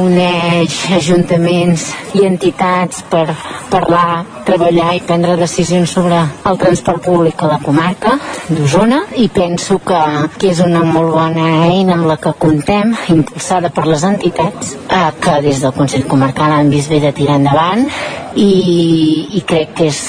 uneix 0.00 0.76
ajuntaments 0.96 1.86
i 2.18 2.24
entitats 2.26 3.02
per 3.10 3.26
parlar, 3.70 4.24
treballar 4.46 4.94
i 4.96 5.02
prendre 5.06 5.36
decisions 5.38 5.92
sobre 5.94 6.18
el 6.20 6.58
transport 6.60 7.04
públic 7.04 7.42
a 7.42 7.52
la 7.52 7.60
comarca 7.62 8.16
d'Osona. 8.48 9.02
I 9.16 9.28
penso 9.34 9.78
que, 9.84 10.00
que 10.38 10.50
és 10.54 10.62
una 10.64 10.82
molt 10.86 11.14
bona 11.14 11.46
eina 11.68 11.96
amb 11.98 12.08
la 12.10 12.18
que 12.20 12.34
contem, 12.40 12.94
impulsada 13.14 13.70
per 13.74 13.86
les 13.88 14.04
entitats, 14.06 14.74
eh, 14.88 15.06
que 15.20 15.40
des 15.44 15.62
del 15.62 15.76
Consell 15.76 16.08
Comarcal 16.10 16.56
han 16.56 16.72
vist 16.72 16.90
bé 16.90 17.00
de 17.04 17.14
tirar 17.16 17.38
endavant 17.40 17.86
i, 18.34 18.52
i 19.36 19.42
crec 19.46 19.76
que 19.78 19.90
és 19.90 20.00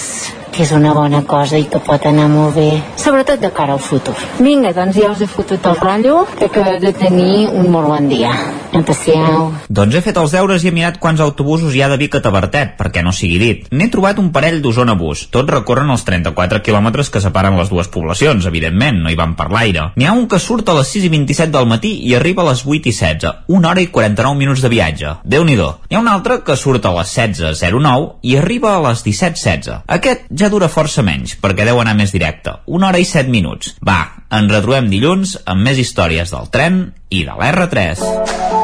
que 0.51 0.63
és 0.65 0.71
una 0.75 0.93
bona 0.93 1.23
cosa 1.27 1.59
i 1.59 1.67
que 1.71 1.79
pot 1.83 2.05
anar 2.05 2.27
molt 2.31 2.55
bé, 2.57 2.69
sobretot 2.99 3.41
de 3.41 3.51
cara 3.55 3.73
al 3.77 3.83
futur. 3.83 4.15
Vinga, 4.39 4.73
doncs 4.75 4.97
ja 4.99 5.11
us 5.11 5.21
he 5.23 5.27
fotut 5.29 5.65
el 5.65 5.77
rotllo, 5.79 6.25
que 6.37 6.49
acabeu 6.49 6.79
de 6.83 6.91
tenir 6.93 7.47
un 7.49 7.71
molt 7.71 7.87
bon 7.87 8.09
dia. 8.11 8.33
Empassieu. 8.71 9.49
Doncs 9.67 9.95
he 9.97 10.01
fet 10.03 10.17
els 10.17 10.31
deures 10.31 10.63
i 10.63 10.69
he 10.69 10.75
mirat 10.75 10.99
quants 11.01 11.19
autobusos 11.23 11.75
hi 11.75 11.81
ha 11.83 11.89
de 11.91 11.97
Vic 11.99 12.15
a 12.15 12.21
Tabertet, 12.23 12.77
perquè 12.79 13.03
no 13.03 13.11
sigui 13.15 13.39
dit. 13.41 13.65
N'he 13.71 13.89
trobat 13.91 14.19
un 14.21 14.29
parell 14.31 14.61
d'Osona 14.63 14.95
Bus. 14.99 15.25
Tots 15.33 15.51
recorren 15.51 15.91
els 15.91 16.05
34 16.07 16.61
quilòmetres 16.63 17.11
que 17.11 17.23
separen 17.23 17.57
les 17.59 17.71
dues 17.71 17.89
poblacions, 17.91 18.47
evidentment, 18.47 19.01
no 19.03 19.11
hi 19.11 19.19
van 19.19 19.35
per 19.39 19.49
l'aire. 19.51 19.89
N'hi 19.99 20.07
ha 20.07 20.15
un 20.15 20.27
que 20.31 20.39
surt 20.39 20.69
a 20.71 20.77
les 20.79 20.93
6 20.95 21.09
i 21.09 21.11
27 21.15 21.51
del 21.51 21.67
matí 21.67 21.93
i 22.07 22.15
arriba 22.15 22.45
a 22.45 22.51
les 22.51 22.63
8 22.65 22.91
i 22.91 22.95
16, 22.95 23.33
una 23.57 23.73
hora 23.73 23.83
i 23.83 23.89
49 23.91 24.39
minuts 24.39 24.63
de 24.63 24.71
viatge. 24.71 25.17
déu 25.23 25.43
nhi 25.43 25.51
N'hi 25.51 25.95
ha 25.95 25.99
un 25.99 26.07
altre 26.07 26.39
que 26.47 26.55
surt 26.55 26.85
a 26.85 26.93
les 26.95 27.11
16.09 27.17 28.05
i 28.23 28.37
arriba 28.37 28.75
a 28.77 28.81
les 28.87 29.03
17.16. 29.05 29.81
Aquest 29.87 30.29
ja 30.31 30.49
dura 30.51 30.69
força 30.69 31.03
menys, 31.05 31.37
perquè 31.41 31.65
deu 31.67 31.79
anar 31.81 31.95
més 31.97 32.13
directe. 32.13 32.57
Una 32.67 32.91
hora 32.91 33.01
i 33.01 33.07
7 33.07 33.31
minuts. 33.31 33.75
Va, 33.87 33.99
ens 34.29 34.51
retrobem 34.51 34.91
dilluns 34.91 35.37
amb 35.45 35.65
més 35.65 35.79
històries 35.81 36.35
del 36.35 36.51
tren 36.53 36.83
i 37.09 37.23
de 37.27 37.35
l'R3. 37.39 38.05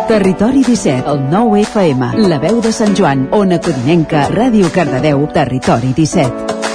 Territori 0.07 0.63
17, 0.63 1.09
el 1.11 1.25
9 1.31 1.63
FM, 1.65 2.13
la 2.31 2.39
veu 2.43 2.61
de 2.63 2.71
Sant 2.75 2.95
Joan, 2.95 3.27
Ona 3.35 3.59
Codinenca, 3.63 4.29
Ràdio 4.31 4.71
Cardedeu, 4.75 5.25
Territori 5.35 5.91
17. 5.97 6.66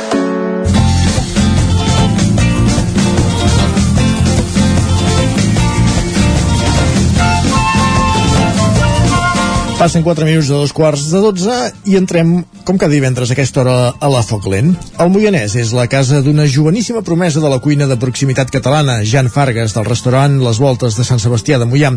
Passen 9.83 10.05
4 10.05 10.23
minuts 10.25 10.47
de 10.47 10.55
dos 10.55 10.70
quarts 10.70 11.09
de 11.11 11.19
12 11.19 11.55
i 11.91 11.97
entrem, 11.99 12.44
com 12.62 12.77
cada 12.78 12.94
divendres 12.94 13.33
a 13.33 13.35
aquesta 13.35 13.65
hora, 13.65 13.73
a 13.99 14.11
la 14.12 14.20
Foc 14.23 14.44
Lent. 14.47 14.77
El 15.02 15.09
Moianès 15.11 15.57
és 15.59 15.73
la 15.75 15.89
casa 15.91 16.20
d'una 16.23 16.44
joveníssima 16.47 17.01
promesa 17.02 17.41
de 17.43 17.51
la 17.51 17.59
cuina 17.59 17.89
de 17.91 17.97
proximitat 17.99 18.52
catalana, 18.55 19.01
Jan 19.02 19.27
Fargas, 19.27 19.75
del 19.75 19.89
restaurant 19.89 20.36
Les 20.39 20.61
Voltes 20.62 20.94
de 20.94 21.02
Sant 21.02 21.19
Sebastià 21.19 21.59
de 21.59 21.67
Moià. 21.67 21.91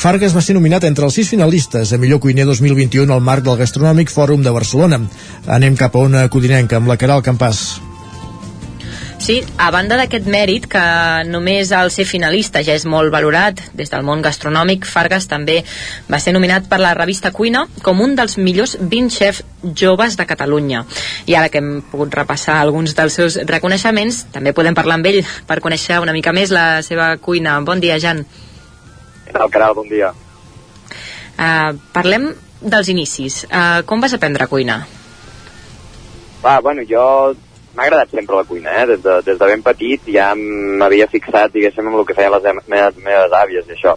Fargas 0.00 0.32
va 0.32 0.40
ser 0.40 0.56
nominat 0.56 0.86
entre 0.88 1.04
els 1.04 1.18
sis 1.20 1.28
finalistes 1.28 1.92
a 1.92 1.98
millor 2.00 2.22
cuiner 2.24 2.48
2021 2.48 3.12
al 3.12 3.20
marc 3.20 3.44
del 3.44 3.60
Gastronòmic 3.60 4.14
Fòrum 4.16 4.40
de 4.40 4.56
Barcelona. 4.56 5.02
Anem 5.44 5.76
cap 5.76 5.92
a 5.92 6.06
una 6.08 6.24
codinenca 6.32 6.80
amb 6.80 6.88
la 6.88 6.96
Caral 6.96 7.20
Campàs. 7.20 7.66
Sí, 9.26 9.40
a 9.58 9.72
banda 9.74 9.96
d'aquest 9.98 10.28
mèrit, 10.30 10.68
que 10.70 10.80
només 11.26 11.72
al 11.74 11.88
ser 11.90 12.04
finalista 12.06 12.60
ja 12.62 12.76
és 12.78 12.84
molt 12.86 13.10
valorat 13.10 13.58
des 13.74 13.88
del 13.90 14.04
món 14.06 14.20
gastronòmic, 14.22 14.84
Fargas 14.86 15.24
també 15.26 15.56
va 16.06 16.20
ser 16.22 16.30
nominat 16.36 16.68
per 16.70 16.76
la 16.78 16.92
revista 16.94 17.32
Cuina 17.34 17.64
com 17.82 17.98
un 18.04 18.12
dels 18.14 18.36
millors 18.38 18.76
20 18.78 19.10
xefs 19.10 19.42
joves 19.80 20.14
de 20.20 20.26
Catalunya. 20.30 20.84
I 21.26 21.34
ara 21.34 21.50
que 21.50 21.58
hem 21.58 21.80
pogut 21.90 22.14
repassar 22.14 22.60
alguns 22.60 22.94
dels 22.94 23.16
seus 23.18 23.40
reconeixements, 23.50 24.20
també 24.36 24.52
podem 24.54 24.78
parlar 24.78 25.00
amb 25.00 25.10
ell 25.10 25.18
per 25.48 25.58
conèixer 25.64 25.98
una 26.04 26.14
mica 26.14 26.30
més 26.30 26.54
la 26.54 26.84
seva 26.86 27.08
cuina. 27.18 27.56
Bon 27.66 27.82
dia, 27.82 27.98
Jan. 27.98 28.22
Què 29.24 29.34
tal, 29.34 29.50
Caral? 29.50 29.74
Bon 29.80 29.90
dia. 29.90 30.12
Uh, 31.34 31.74
parlem 31.98 32.30
dels 32.62 32.94
inicis. 32.94 33.42
Uh, 33.50 33.82
com 33.90 34.06
vas 34.06 34.14
aprendre 34.14 34.46
a 34.46 34.52
cuinar? 34.54 34.84
Va, 36.46 36.60
bueno, 36.62 36.86
jo 36.86 37.02
m'ha 37.76 37.86
agradat 37.86 38.12
sempre 38.14 38.36
la 38.38 38.44
cuina, 38.48 38.72
eh? 38.80 38.86
Des 38.92 39.02
de, 39.04 39.20
des 39.26 39.38
de 39.38 39.48
ben 39.52 39.62
petit 39.62 40.10
ja 40.14 40.30
m'havia 40.34 41.08
fixat, 41.12 41.52
diguéssim, 41.52 41.86
en 41.86 41.98
el 41.98 42.06
que 42.08 42.16
feien 42.16 42.32
les 42.32 42.46
meves, 42.66 43.00
meves 43.04 43.36
àvies 43.36 43.68
i 43.68 43.76
això. 43.76 43.96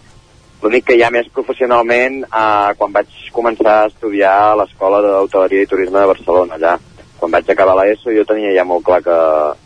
L'únic 0.60 0.84
que 0.90 0.98
ja 1.00 1.08
més 1.12 1.28
professionalment, 1.32 2.20
eh, 2.26 2.72
quan 2.76 2.92
vaig 2.92 3.14
començar 3.32 3.76
a 3.78 3.86
estudiar 3.88 4.34
a 4.50 4.56
l'Escola 4.60 5.00
d'Hoteleria 5.06 5.64
i 5.64 5.70
Turisme 5.70 6.02
de 6.02 6.10
Barcelona, 6.12 6.58
allà. 6.58 6.76
Quan 7.20 7.32
vaig 7.32 7.48
acabar 7.52 7.78
l'ESO 7.78 8.12
jo 8.16 8.26
tenia 8.28 8.52
ja 8.56 8.64
molt 8.64 8.84
clar 8.84 9.00
que, 9.04 9.16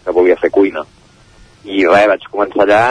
que 0.05 0.15
volia 0.15 0.39
fer 0.39 0.51
cuina. 0.55 0.87
I 1.65 1.83
res, 1.87 2.09
vaig 2.15 2.31
començar 2.31 2.63
allà 2.65 2.85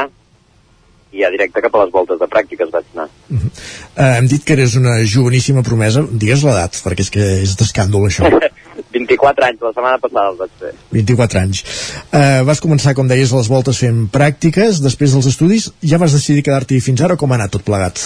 i 1.13 1.21
ja 1.21 1.29
directe 1.29 1.61
cap 1.61 1.75
a 1.75 1.83
les 1.83 1.91
voltes 1.93 2.19
de 2.19 2.27
pràctiques 2.27 2.71
vaig 2.73 2.87
anar. 2.95 3.07
Uh, 3.29 4.15
hem 4.17 4.27
dit 4.31 4.43
que 4.43 4.55
eres 4.57 4.75
una 4.79 4.97
joveníssima 5.05 5.61
promesa. 5.65 6.01
Digues 6.09 6.43
l'edat, 6.47 6.79
perquè 6.85 7.05
és 7.05 7.13
que 7.13 7.27
és 7.43 7.55
d'escàndol, 7.59 8.07
això. 8.09 8.29
24 8.93 9.47
anys, 9.49 9.63
la 9.65 9.72
setmana 9.73 10.01
passada 10.01 10.27
els 10.31 10.41
vaig 10.41 10.53
fer. 10.59 10.73
24 10.93 11.41
anys. 11.41 11.63
Uh, 12.11 12.43
vas 12.47 12.61
començar, 12.63 12.93
com 12.97 13.09
deies, 13.09 13.33
les 13.33 13.49
voltes 13.51 13.80
fent 13.81 14.05
pràctiques. 14.13 14.81
Després 14.83 15.15
dels 15.15 15.30
estudis, 15.33 15.72
ja 15.81 15.99
vas 16.01 16.15
decidir 16.15 16.45
quedar-t'hi 16.45 16.81
fins 16.83 17.01
ara 17.01 17.17
o 17.17 17.22
com 17.22 17.33
ha 17.33 17.39
anat 17.41 17.55
tot 17.57 17.65
plegat? 17.65 18.01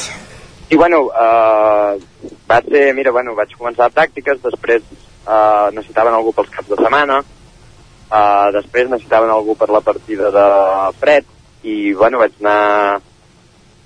I 0.68 0.76
bueno, 0.76 1.06
uh, 1.08 1.96
va 2.50 2.62
ser, 2.66 2.92
mira, 2.96 3.14
bueno, 3.16 3.36
vaig 3.38 3.54
començar 3.56 3.92
pràctiques, 3.96 4.42
després 4.44 4.84
uh, 4.92 5.70
necessitaven 5.76 6.16
algú 6.16 6.34
pels 6.36 6.52
caps 6.52 6.74
de 6.74 6.80
setmana, 6.82 7.22
uh, 7.24 8.48
després 8.56 8.90
necessitaven 8.92 9.32
algú 9.32 9.56
per 9.56 9.70
la 9.72 9.84
partida 9.84 10.32
de 10.36 10.48
fred, 11.00 11.30
i 11.64 11.94
bueno, 11.96 12.20
vaig 12.20 12.36
anar 12.42 13.00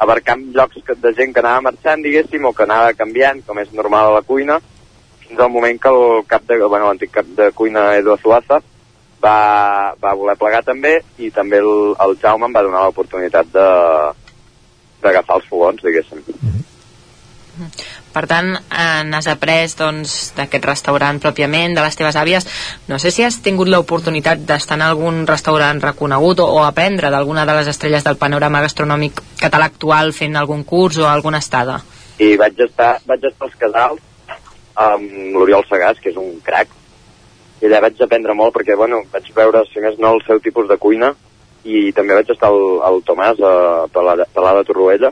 abarcant 0.01 0.47
llocs 0.55 0.81
de 1.03 1.13
gent 1.13 1.33
que 1.33 1.43
anava 1.43 1.67
marxant, 1.69 2.01
diguéssim, 2.01 2.45
o 2.49 2.53
que 2.57 2.65
anava 2.65 2.95
canviant, 2.97 3.43
com 3.45 3.61
és 3.61 3.69
normal 3.77 4.09
a 4.09 4.15
la 4.17 4.25
cuina, 4.25 4.57
fins 5.31 5.39
al 5.39 5.49
moment 5.49 5.79
que 5.79 5.89
el 5.89 6.25
cap 6.27 6.43
de, 6.47 6.57
bueno, 6.65 6.89
l'antic 6.89 7.11
cap 7.15 7.27
de 7.37 7.51
cuina 7.55 7.95
Edu 7.95 8.11
Azuaza 8.11 8.59
va, 9.23 9.93
va 10.01 10.17
voler 10.17 10.35
plegar 10.35 10.63
també 10.67 10.97
i 11.23 11.31
també 11.31 11.61
el, 11.63 11.95
el 12.03 12.17
Jaume 12.19 12.49
em 12.49 12.57
va 12.57 12.65
donar 12.65 12.83
l'oportunitat 12.87 13.47
de 13.53 13.67
d'agafar 15.01 15.39
els 15.39 15.47
fogons, 15.49 15.79
diguéssim. 15.81 16.19
Per 18.13 18.21
tant, 18.29 18.51
eh, 18.53 19.01
n'has 19.07 19.25
après 19.31 19.73
doncs, 19.79 20.11
d'aquest 20.37 20.67
restaurant 20.67 21.17
pròpiament, 21.23 21.73
de 21.73 21.81
les 21.81 21.97
teves 21.97 22.19
àvies. 22.21 22.45
No 22.85 22.99
sé 23.01 23.09
si 23.09 23.25
has 23.25 23.39
tingut 23.41 23.71
l'oportunitat 23.71 24.43
d'estar 24.45 24.77
en 24.77 24.85
algun 24.85 25.23
restaurant 25.25 25.81
reconegut 25.81 26.43
o, 26.43 26.51
o 26.59 26.61
aprendre 26.67 27.09
d'alguna 27.09 27.47
de 27.49 27.57
les 27.57 27.71
estrelles 27.73 28.05
del 28.05 28.19
panorama 28.21 28.61
gastronòmic 28.61 29.23
català 29.41 29.71
actual 29.71 30.13
fent 30.13 30.37
algun 30.37 30.61
curs 30.69 31.01
o 31.01 31.09
alguna 31.09 31.41
estada. 31.41 31.79
I 32.21 32.35
vaig 32.37 32.61
estar, 32.67 32.99
vaig 33.09 33.25
estar 33.25 33.49
als 33.49 33.57
casals 33.57 34.10
amb 34.80 35.35
l'Oriol 35.35 35.66
Sagàs, 35.67 36.00
que 36.01 36.11
és 36.11 36.19
un 36.19 36.38
crac, 36.45 36.72
i 37.61 37.67
allà 37.67 37.82
vaig 37.85 38.00
aprendre 38.01 38.33
molt 38.38 38.56
perquè, 38.56 38.75
bueno, 38.77 39.03
vaig 39.11 39.27
veure, 39.35 39.66
si 39.69 39.83
més 39.83 40.00
no, 40.01 40.16
el 40.16 40.24
seu 40.25 40.40
tipus 40.41 40.69
de 40.69 40.77
cuina, 40.82 41.11
i 41.64 41.91
també 41.93 42.17
vaig 42.17 42.32
estar 42.33 42.50
al, 42.50 42.80
al 42.88 43.01
Tomàs, 43.06 43.41
a 43.45 43.85
Palada, 43.93 44.64
Torroella, 44.66 45.11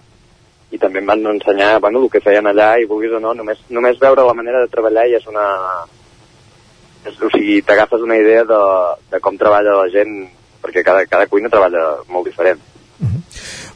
i 0.73 0.77
també 0.81 1.01
em 1.01 1.09
van 1.09 1.25
ensenyar, 1.35 1.79
bueno, 1.81 2.01
el 2.03 2.09
que 2.13 2.21
feien 2.25 2.49
allà, 2.49 2.75
i 2.79 2.89
vulguis 2.89 3.13
o 3.13 3.21
no, 3.21 3.35
només, 3.37 3.61
només 3.69 4.01
veure 4.01 4.25
la 4.25 4.35
manera 4.37 4.63
de 4.63 4.71
treballar 4.73 5.07
i 5.09 5.15
és 5.17 5.29
una... 5.29 5.45
És, 7.05 7.15
o 7.23 7.29
sigui, 7.31 7.61
t'agafes 7.63 8.01
una 8.03 8.17
idea 8.19 8.43
de, 8.43 8.59
de 9.13 9.21
com 9.23 9.37
treballa 9.39 9.77
la 9.77 9.87
gent, 9.93 10.17
perquè 10.61 10.83
cada, 10.83 11.05
cada 11.07 11.29
cuina 11.31 11.51
treballa 11.53 11.85
molt 12.11 12.27
diferent. 12.27 12.59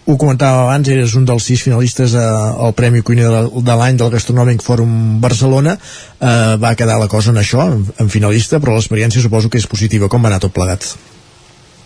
Ho 0.04 0.18
comentàvem 0.20 0.66
abans, 0.66 0.90
eres 0.92 1.14
un 1.16 1.24
dels 1.24 1.46
sis 1.48 1.62
finalistes 1.64 2.12
eh, 2.20 2.24
al 2.66 2.74
Premi 2.76 3.00
Cuina 3.08 3.30
de, 3.48 3.76
l'any 3.80 3.96
del 3.96 4.10
Gastronòmic 4.12 4.60
Fòrum 4.66 5.22
Barcelona. 5.24 5.78
Eh, 6.20 6.56
va 6.60 6.74
quedar 6.76 6.98
la 7.00 7.08
cosa 7.08 7.32
en 7.32 7.40
això, 7.40 7.70
en, 7.72 7.86
en 8.04 8.12
finalista, 8.12 8.60
però 8.60 8.76
l'experiència 8.76 9.24
suposo 9.24 9.48
que 9.48 9.62
és 9.62 9.70
positiva. 9.72 10.10
Com 10.12 10.26
va 10.26 10.34
anar 10.34 10.42
tot 10.44 10.52
plegat? 10.58 10.90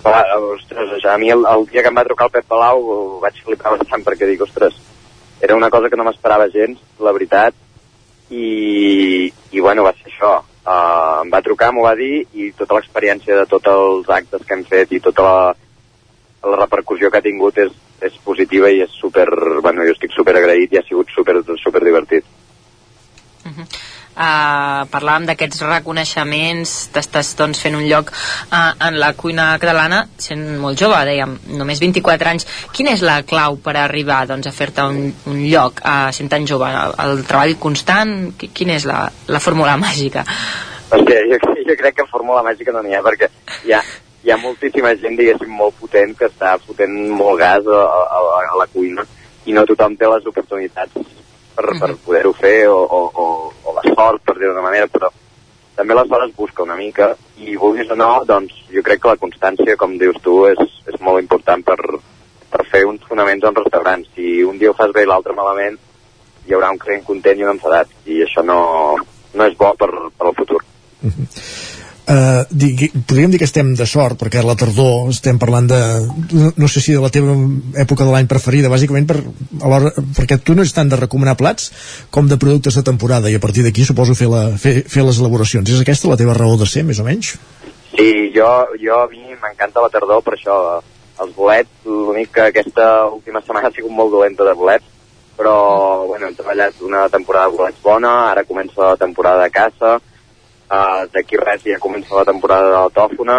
Clar, 0.01 0.23
ostres, 0.49 0.97
a 1.05 1.19
mi 1.21 1.29
el, 1.29 1.45
el 1.45 1.69
dia 1.69 1.85
que 1.85 1.93
em 1.93 2.01
va 2.01 2.07
trucar 2.09 2.31
el 2.31 2.33
Pep 2.39 2.49
Palau 2.49 2.83
vaig 3.21 3.37
flipar 3.45 3.77
bastant 3.77 4.09
perquè 4.09 4.25
dic, 4.31 4.41
ostres, 4.41 4.81
era 5.41 5.55
una 5.55 5.69
cosa 5.69 5.89
que 5.89 5.99
no 5.99 6.09
m'esperava 6.09 6.49
gens, 6.49 6.81
la 6.97 7.13
veritat, 7.13 7.53
i, 8.33 9.29
i 9.53 9.61
bueno, 9.61 9.85
va 9.85 9.93
ser 9.93 10.09
això. 10.09 10.39
Uh, 10.67 11.21
em 11.21 11.29
va 11.31 11.45
trucar, 11.45 11.69
m'ho 11.71 11.85
va 11.85 11.93
dir, 11.95 12.25
i 12.33 12.49
tota 12.57 12.75
l'experiència 12.75 13.37
de 13.37 13.45
tots 13.47 13.69
els 13.71 14.09
actes 14.11 14.41
que 14.41 14.57
hem 14.57 14.65
fet 14.67 14.97
i 14.97 14.99
tota 15.05 15.23
la, 15.23 15.43
la 16.43 16.57
repercussió 16.65 17.11
que 17.13 17.21
ha 17.21 17.23
tingut 17.23 17.61
és, 17.61 17.71
és 18.01 18.17
positiva 18.23 18.69
i 18.69 18.81
és 18.85 18.91
super, 18.93 19.27
bueno, 19.61 19.85
jo 19.87 19.93
estic 19.95 20.13
super 20.13 20.35
agraït 20.37 20.73
i 20.73 20.77
ha 20.81 20.85
sigut 20.87 21.09
super, 21.15 21.39
super 21.63 21.83
divertit. 21.85 22.25
Uh, 24.17 24.81
parlàvem 24.89 25.27
d'aquests 25.29 25.59
reconeixements 25.61 26.71
t'estàs 26.89 27.35
doncs, 27.37 27.59
fent 27.61 27.75
un 27.77 27.83
lloc 27.85 28.09
uh, 28.09 28.71
en 28.87 28.97
la 28.97 29.11
cuina 29.13 29.51
catalana 29.61 29.99
sent 30.17 30.41
molt 30.57 30.79
jove, 30.81 30.97
dèiem, 31.05 31.35
només 31.53 31.77
24 31.83 32.31
anys. 32.31 32.47
Quina 32.73 32.95
és 32.97 33.03
la 33.05 33.19
clau 33.29 33.59
per 33.61 33.75
arribar 33.77 34.23
doncs, 34.25 34.49
a 34.49 34.55
fer-te 34.55 34.87
un, 34.89 35.11
un 35.29 35.43
lloc 35.45 35.83
uh, 35.85 36.09
sent 36.17 36.33
tan 36.33 36.49
jove? 36.49 36.65
El, 36.65 36.95
el 37.05 37.21
treball 37.29 37.53
constant? 37.61 38.33
Qui- 38.41 38.49
quina 38.57 38.73
és 38.81 38.89
la, 38.89 39.03
la 39.29 39.43
fórmula 39.43 39.77
màgica? 39.85 40.25
Hòstia, 40.89 41.21
jo, 41.29 41.37
jo 41.69 41.77
crec 41.77 41.99
que 42.01 42.09
fórmula 42.09 42.41
màgica 42.41 42.73
no 42.73 42.81
n'hi 42.81 42.97
ha 42.97 43.03
perquè 43.05 43.29
ha, 43.75 43.83
hi 44.27 44.31
ha 44.33 44.35
moltíssima 44.43 44.89
gent, 44.99 45.15
diguéssim, 45.15 45.51
molt 45.55 45.77
potent 45.79 46.11
que 46.19 46.27
està 46.27 46.57
fotent 46.59 46.95
molt 47.15 47.39
gas 47.39 47.67
a, 47.71 47.77
a, 47.79 48.17
a, 48.41 48.57
la 48.59 48.65
cuina 48.73 49.05
i 49.47 49.53
no 49.55 49.63
tothom 49.69 49.95
té 49.95 50.09
les 50.11 50.27
oportunitats 50.27 50.97
per, 51.55 51.63
per 51.79 51.93
poder-ho 52.03 52.33
fer 52.35 52.57
o, 52.67 52.75
o, 52.75 52.99
o, 53.07 53.27
o 53.63 53.75
la 53.77 53.85
sort, 53.87 54.25
per 54.27 54.35
dir-ho 54.35 54.51
d'una 54.51 54.65
manera, 54.65 54.89
però 54.91 55.13
també 55.77 55.95
la 55.95 56.03
sort 56.09 56.27
es 56.27 56.35
busca 56.35 56.65
una 56.65 56.75
mica 56.75 57.13
i 57.39 57.55
vulguis 57.55 57.87
o 57.95 57.95
no, 57.95 58.09
doncs 58.27 58.59
jo 58.73 58.83
crec 58.83 58.99
que 59.05 59.13
la 59.13 59.21
constància, 59.23 59.77
com 59.79 59.95
dius 60.01 60.19
tu, 60.25 60.41
és, 60.51 60.59
és 60.91 60.99
molt 61.07 61.23
important 61.23 61.63
per, 61.63 61.79
per 62.51 62.67
fer 62.67 62.83
uns 62.89 63.07
fonaments 63.07 63.47
en 63.47 63.55
restaurants. 63.61 64.11
Si 64.17 64.41
un 64.43 64.59
dia 64.59 64.73
ho 64.73 64.75
fas 64.75 64.91
bé 64.91 65.07
i 65.07 65.09
l'altre 65.09 65.37
malament, 65.39 65.79
hi 66.43 66.57
haurà 66.57 66.75
un 66.75 66.83
client 66.83 67.07
content 67.07 67.39
i 67.39 67.47
un 67.47 67.55
enfadat 67.55 67.95
i 68.11 68.19
això 68.27 68.43
no, 68.43 68.59
no 69.39 69.47
és 69.47 69.55
bo 69.55 69.71
per, 69.79 69.93
per 70.19 70.31
al 70.33 70.39
futur. 70.43 70.65
Uh, 72.07 72.45
digui, 72.47 72.87
podríem 73.03 73.33
dir 73.33 73.39
que 73.41 73.47
estem 73.49 73.73
de 73.75 73.83
sort 73.83 74.15
perquè 74.15 74.39
a 74.39 74.45
la 74.47 74.53
tardor 74.55 75.09
estem 75.11 75.35
parlant 75.35 75.65
de 75.67 75.79
no, 76.07 76.53
no 76.55 76.69
sé 76.71 76.79
si 76.79 76.93
de 76.95 77.01
la 77.03 77.09
teva 77.11 77.33
època 77.83 78.07
de 78.07 78.13
l'any 78.13 78.29
preferida 78.31 78.71
bàsicament 78.71 79.09
per, 79.09 79.17
alhora, 79.59 79.91
perquè 80.15 80.37
tu 80.39 80.55
no 80.55 80.63
ets 80.63 80.71
tant 80.71 80.87
de 80.87 81.01
recomanar 81.01 81.35
plats 81.35 81.67
com 82.07 82.29
de 82.31 82.39
productes 82.39 82.79
de 82.79 82.85
temporada 82.87 83.27
i 83.27 83.35
a 83.35 83.43
partir 83.43 83.67
d'aquí 83.67 83.83
suposo 83.83 84.15
fer, 84.15 84.31
la, 84.31 84.45
fer, 84.55 84.85
fer 84.87 85.03
les 85.03 85.19
elaboracions 85.19 85.67
és 85.67 85.83
aquesta 85.83 86.07
la 86.07 86.15
teva 86.15 86.37
raó 86.37 86.55
de 86.55 86.69
ser 86.71 86.87
més 86.87 87.03
o 87.03 87.09
menys? 87.09 87.35
Sí, 87.91 88.09
jo, 88.31 88.47
jo 88.79 89.03
a 89.03 89.11
mi 89.11 89.35
m'encanta 89.35 89.83
la 89.83 89.91
tardor, 89.91 90.23
per 90.23 90.37
això 90.39 90.57
els 91.19 91.35
bolets, 91.35 91.71
l'únic 91.83 92.31
que 92.35 92.49
aquesta 92.53 93.07
última 93.11 93.41
setmana 93.43 93.67
ha 93.67 93.75
sigut 93.75 93.91
molt 93.91 94.15
dolenta 94.15 94.47
de 94.47 94.55
bolets, 94.55 94.87
però 95.35 95.55
bueno, 96.07 96.27
hem 96.27 96.39
treballat 96.39 96.79
una 96.87 97.07
temporada 97.11 97.51
de 97.51 97.59
bolets 97.59 97.81
bona, 97.83 98.13
ara 98.31 98.47
comença 98.47 98.93
la 98.93 99.01
temporada 99.01 99.43
de 99.43 99.51
caça, 99.51 99.97
uh, 100.69 101.03
d'aquí 101.13 101.39
res 101.41 101.65
ja 101.65 101.79
comença 101.83 102.15
la 102.15 102.25
temporada 102.27 102.71
de 102.71 102.79
la 102.79 102.95
tòfona, 102.95 103.37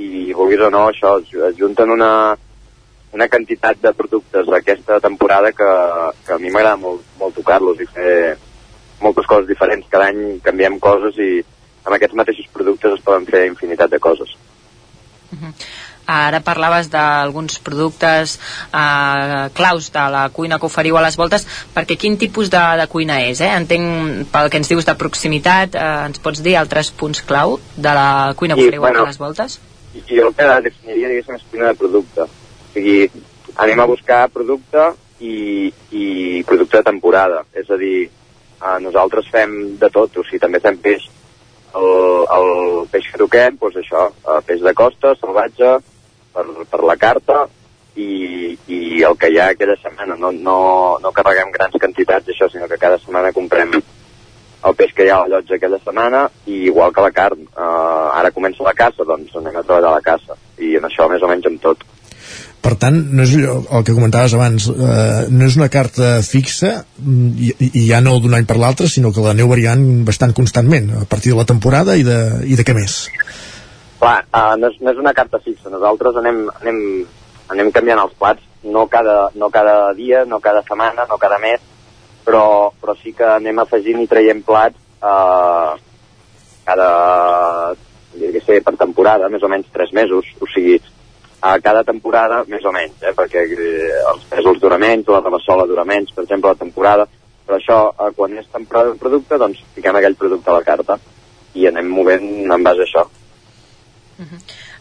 i 0.00 0.32
vulguis 0.36 0.62
o 0.64 0.70
no, 0.72 0.86
això 0.88 1.16
es, 1.20 1.56
junten 1.58 1.92
una, 1.92 2.10
una 3.12 3.28
quantitat 3.28 3.80
de 3.82 3.92
productes 3.96 4.48
d'aquesta 4.48 5.00
temporada 5.00 5.52
que, 5.52 5.70
que 6.26 6.36
a 6.36 6.38
mi 6.38 6.52
m'agrada 6.52 6.80
molt, 6.80 7.04
molt 7.20 7.36
tocar-los 7.36 7.80
i 7.82 7.88
fer 7.90 8.14
moltes 9.00 9.26
coses 9.26 9.48
diferents. 9.48 9.88
Cada 9.90 10.10
any 10.12 10.38
canviem 10.44 10.78
coses 10.80 11.18
i 11.18 11.30
amb 11.84 11.96
aquests 11.96 12.16
mateixos 12.16 12.50
productes 12.54 12.98
es 12.98 13.04
poden 13.04 13.26
fer 13.28 13.46
infinitat 13.48 13.92
de 13.92 14.00
coses. 14.02 14.36
Ara 16.10 16.40
parlaves 16.42 16.88
d'alguns 16.90 17.60
productes 17.62 18.36
eh, 18.74 19.48
claus 19.54 19.90
de 19.94 20.04
la 20.10 20.28
cuina 20.34 20.58
que 20.58 20.66
oferiu 20.66 20.98
a 20.98 21.04
les 21.04 21.16
voltes, 21.20 21.46
perquè 21.74 21.96
quin 22.00 22.18
tipus 22.18 22.50
de, 22.50 22.62
de 22.80 22.86
cuina 22.90 23.20
és? 23.22 23.42
Eh? 23.44 23.50
Entenc, 23.54 24.26
pel 24.32 24.50
que 24.50 24.60
ens 24.62 24.70
dius 24.70 24.88
de 24.88 24.96
proximitat, 24.98 25.76
eh, 25.78 25.90
ens 26.10 26.22
pots 26.22 26.42
dir 26.42 26.56
altres 26.58 26.90
punts 26.90 27.22
clau 27.26 27.58
de 27.76 27.94
la 27.94 28.32
cuina 28.36 28.56
que 28.58 28.66
I, 28.66 28.70
oferiu 28.70 28.86
bueno, 28.86 29.04
a 29.04 29.10
les 29.12 29.20
voltes? 29.20 29.60
I 29.94 30.02
jo 30.08 30.30
el 30.30 30.34
que 30.38 30.48
definiria, 30.70 31.12
diguéssim, 31.12 31.36
és 31.38 31.46
cuina 31.50 31.70
de 31.70 31.78
producte. 31.78 32.26
O 32.26 32.72
sigui, 32.74 33.06
anem 33.56 33.80
a 33.80 33.88
buscar 33.90 34.24
producte 34.32 34.90
i, 35.20 35.70
i 35.92 36.42
producte 36.46 36.80
de 36.80 36.86
temporada. 36.90 37.44
És 37.54 37.70
a 37.70 37.78
dir, 37.78 38.08
eh, 38.08 38.76
nosaltres 38.82 39.30
fem 39.30 39.76
de 39.80 39.90
tot, 39.92 40.16
o 40.16 40.26
sigui, 40.26 40.42
també 40.42 40.62
fem 40.62 40.78
peix. 40.82 41.06
El, 41.78 41.90
el 42.34 42.48
peix 42.90 43.06
que 43.12 43.20
toquem, 43.20 43.58
doncs 43.60 43.78
això, 43.78 44.08
eh, 44.10 44.40
peix 44.46 44.62
de 44.64 44.74
costa, 44.74 45.14
salvatge, 45.20 45.76
per, 46.34 46.44
per 46.70 46.82
la 46.86 46.96
carta 47.00 47.44
i, 47.96 48.56
i 48.68 49.02
el 49.06 49.16
que 49.18 49.30
hi 49.30 49.38
ha 49.38 49.50
aquella 49.54 49.76
setmana. 49.80 50.16
No, 50.20 50.32
no, 50.32 50.58
no 51.02 51.14
carreguem 51.16 51.52
grans 51.54 51.78
quantitats 51.80 52.26
d'això, 52.28 52.50
sinó 52.50 52.68
que 52.70 52.80
cada 52.80 52.98
setmana 53.02 53.34
comprem 53.36 53.76
el 54.60 54.76
peix 54.76 54.92
que 54.96 55.06
hi 55.06 55.12
ha 55.12 55.20
a 55.20 55.24
la 55.24 55.36
llotja 55.36 55.56
aquella 55.56 55.78
setmana 55.80 56.26
i 56.46 56.66
igual 56.68 56.92
que 56.92 57.04
la 57.04 57.14
carn. 57.16 57.46
Uh, 57.54 58.10
ara 58.18 58.32
comença 58.34 58.66
la 58.66 58.76
caça, 58.76 59.06
doncs 59.08 59.36
anem 59.40 59.56
a 59.56 59.64
treballar 59.64 59.94
la 59.96 60.04
caça. 60.04 60.36
I 60.60 60.76
en 60.80 60.86
això 60.88 61.08
més 61.10 61.24
o 61.24 61.30
menys 61.30 61.48
amb 61.48 61.62
tot. 61.64 61.86
Per 62.60 62.74
tant, 62.76 62.96
no 63.16 63.24
és 63.24 63.32
allò, 63.38 63.54
el 63.78 63.84
que 63.88 63.94
comentaves 63.96 64.34
abans, 64.36 64.66
eh, 64.68 65.28
no 65.32 65.46
és 65.46 65.54
una 65.56 65.70
carta 65.72 66.18
fixa 66.20 66.74
i, 67.00 67.54
i 67.56 67.86
ja 67.86 68.02
no 68.04 68.18
d'un 68.20 68.36
any 68.36 68.44
per 68.44 68.58
l'altre, 68.60 68.88
sinó 68.92 69.14
que 69.16 69.24
l'aneu 69.24 69.48
variant 69.48 69.80
bastant 70.04 70.34
constantment, 70.36 70.90
a 71.00 71.06
partir 71.08 71.32
de 71.32 71.38
la 71.38 71.46
temporada 71.48 71.96
i 71.96 72.04
de, 72.04 72.18
i 72.44 72.60
de 72.60 72.66
què 72.68 72.76
més. 72.76 72.98
Clar, 74.00 74.20
uh, 74.32 74.54
no, 74.56 74.70
és, 74.70 74.78
no 74.80 74.94
és 74.94 75.00
una 75.00 75.12
carta 75.16 75.38
fixa. 75.44 75.68
Nosaltres 75.68 76.16
anem, 76.16 76.46
anem, 76.62 76.78
anem 77.52 77.72
canviant 77.74 78.00
els 78.00 78.16
plats, 78.16 78.46
no 78.64 78.86
cada, 78.88 79.28
no 79.36 79.50
cada 79.52 79.92
dia, 79.98 80.24
no 80.24 80.40
cada 80.40 80.62
setmana, 80.64 81.04
no 81.08 81.18
cada 81.20 81.38
mes, 81.42 81.60
però, 82.24 82.72
però 82.80 82.96
sí 82.96 83.12
que 83.16 83.26
anem 83.28 83.60
afegint 83.60 84.00
i 84.00 84.08
traient 84.08 84.42
plats 84.46 84.80
eh, 85.04 85.74
cada, 86.64 86.88
què 88.16 88.42
sé, 88.44 88.60
per 88.64 88.76
temporada, 88.80 89.28
més 89.32 89.44
o 89.44 89.52
menys 89.52 89.70
tres 89.74 89.92
mesos, 89.96 90.32
o 90.40 90.48
sigui, 90.48 90.78
a 91.40 91.54
cada 91.64 91.84
temporada 91.84 92.42
més 92.48 92.64
o 92.64 92.72
menys, 92.72 92.98
eh, 93.02 93.14
perquè 93.16 93.46
eh, 93.48 93.94
els 94.12 94.26
pèsols 94.32 94.60
dura 94.60 94.80
menys, 94.80 95.08
la 95.08 95.22
rabassola 95.24 95.68
dura 95.68 95.86
menys, 95.88 96.12
per 96.16 96.26
exemple, 96.26 96.52
la 96.52 96.60
temporada, 96.64 97.08
però 97.46 97.56
això, 97.56 97.80
eh, 97.96 98.12
quan 98.16 98.36
és 98.38 98.48
temporada 98.52 98.90
d'un 98.90 99.00
producte, 99.00 99.40
doncs 99.40 99.64
fiquem 99.76 99.96
aquell 99.96 100.18
producte 100.20 100.52
a 100.52 100.60
la 100.60 100.66
carta 100.66 101.00
i 101.56 101.66
anem 101.66 101.88
movent 101.90 102.30
en 102.52 102.62
base 102.62 102.84
a 102.84 102.88
això. 102.88 103.08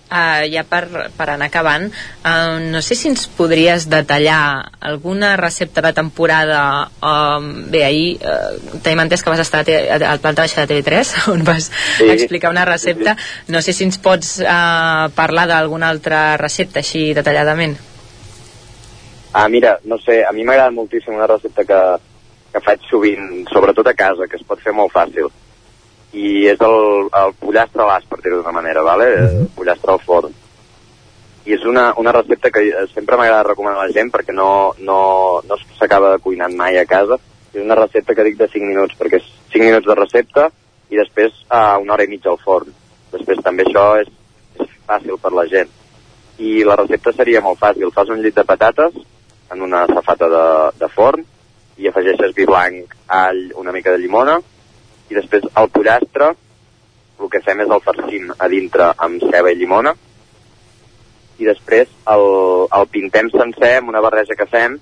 Uh, 0.09 0.41
ja 0.49 0.63
per, 0.65 0.87
per 1.13 1.25
anar 1.29 1.51
acabant, 1.51 1.83
uh, 2.25 2.57
no 2.73 2.79
sé 2.81 2.95
si 2.97 3.11
ens 3.11 3.27
podries 3.37 3.83
detallar 3.91 4.71
alguna 4.81 5.35
recepta 5.37 5.83
de 5.85 5.91
temporada. 5.93 6.89
Uh, 6.97 7.37
bé, 7.69 7.83
ahir 7.85 8.17
uh, 8.25 8.79
tenim 8.81 9.03
entès 9.03 9.21
que 9.21 9.29
vas 9.29 9.43
estar 9.43 9.61
a 9.61 9.99
al 10.09 10.19
planta 10.23 10.41
baixa 10.41 10.65
de 10.65 10.71
TV3, 10.71 11.11
on 11.35 11.43
vas 11.45 11.69
Sí. 11.99 12.09
explicar 12.09 12.49
una 12.49 12.65
recepta. 12.65 13.15
No 13.47 13.61
sé 13.61 13.71
si 13.71 13.85
ens 13.85 13.99
pots 14.01 14.39
uh, 14.41 15.11
parlar 15.13 15.45
d'alguna 15.47 15.91
altra 15.93 16.37
recepta 16.41 16.81
així 16.81 17.13
detalladament. 17.13 17.77
Ah, 19.31 19.47
mira, 19.47 19.77
no 19.85 19.99
sé, 20.01 20.23
a 20.25 20.31
mi 20.33 20.41
m'agrada 20.43 20.71
moltíssim 20.73 21.13
una 21.13 21.27
recepta 21.29 21.63
que, 21.69 21.81
que 22.51 22.61
faig 22.65 22.81
sovint, 22.89 23.45
sobretot 23.53 23.85
a 23.85 23.93
casa, 23.93 24.25
que 24.25 24.41
es 24.41 24.43
pot 24.43 24.57
fer 24.65 24.73
molt 24.73 24.91
fàcil. 24.91 25.29
I 26.13 26.47
és 26.49 26.61
el, 26.65 27.09
el 27.13 27.33
pollastre 27.37 27.83
a 27.83 27.87
l'as, 27.89 28.05
per 28.09 28.19
dir-ho 28.23 28.39
d'una 28.39 28.55
manera, 28.55 28.81
vale? 28.85 29.09
Uh 29.23 29.47
pollastre 29.55 29.93
al 29.93 30.01
forn. 30.01 30.33
I 31.45 31.53
és 31.55 31.65
una, 31.65 31.89
una 31.97 32.13
recepta 32.15 32.51
que 32.53 32.63
sempre 32.93 33.17
m'agrada 33.17 33.47
recomanar 33.47 33.79
a 33.79 33.87
la 33.87 33.93
gent 33.93 34.09
perquè 34.13 34.33
no, 34.35 34.73
no, 34.79 34.99
no 35.45 35.57
s'acaba 35.77 36.13
de 36.15 36.23
cuinant 36.23 36.55
mai 36.57 36.79
a 36.79 36.85
casa. 36.89 37.19
És 37.53 37.61
una 37.61 37.77
recepta 37.77 38.13
que 38.15 38.25
dic 38.25 38.37
de 38.37 38.49
5 38.49 38.65
minuts, 38.65 38.97
perquè 38.97 39.21
és 39.21 39.29
5 39.53 39.65
minuts 39.65 39.87
de 39.87 39.97
recepta 39.97 40.49
i 40.89 40.97
després 40.97 41.33
a 41.49 41.77
una 41.81 41.95
hora 41.95 42.05
i 42.05 42.11
mitja 42.11 42.29
al 42.33 42.41
forn. 42.41 42.73
Després 43.13 43.41
també 43.45 43.65
això 43.65 43.85
és, 44.01 44.09
és 44.59 44.69
fàcil 44.89 45.17
per 45.21 45.33
la 45.33 45.47
gent. 45.49 45.71
I 46.39 46.63
la 46.65 46.77
recepta 46.79 47.13
seria 47.13 47.41
molt 47.45 47.61
fàcil. 47.61 47.93
Fas 47.93 48.09
un 48.13 48.21
llit 48.21 48.37
de 48.37 48.45
patates 48.45 48.95
en 49.51 49.65
una 49.65 49.85
safata 49.89 50.29
de, 50.29 50.45
de 50.79 50.89
forn 50.93 51.25
i 51.79 51.89
afegeixes 51.89 52.35
vi 52.35 52.45
blanc, 52.45 52.95
all, 53.07 53.41
una 53.57 53.73
mica 53.75 53.93
de 53.93 54.01
llimona 54.01 54.39
i 55.09 55.17
després 55.17 55.47
el 55.57 55.71
pollastre 55.73 56.33
el 57.19 57.31
que 57.31 57.41
fem 57.43 57.63
és 57.65 57.73
el 57.73 57.81
farcim 57.83 58.29
a 58.37 58.47
dintre 58.51 58.93
amb 59.05 59.23
ceba 59.31 59.51
i 59.51 59.57
llimona. 59.59 59.91
I 61.39 61.47
després 61.47 61.91
el, 62.13 62.23
el 62.77 62.87
pintem 62.93 63.31
sencer 63.33 63.73
amb 63.79 63.91
una 63.91 64.03
barreja 64.03 64.37
que 64.39 64.47
fem 64.47 64.77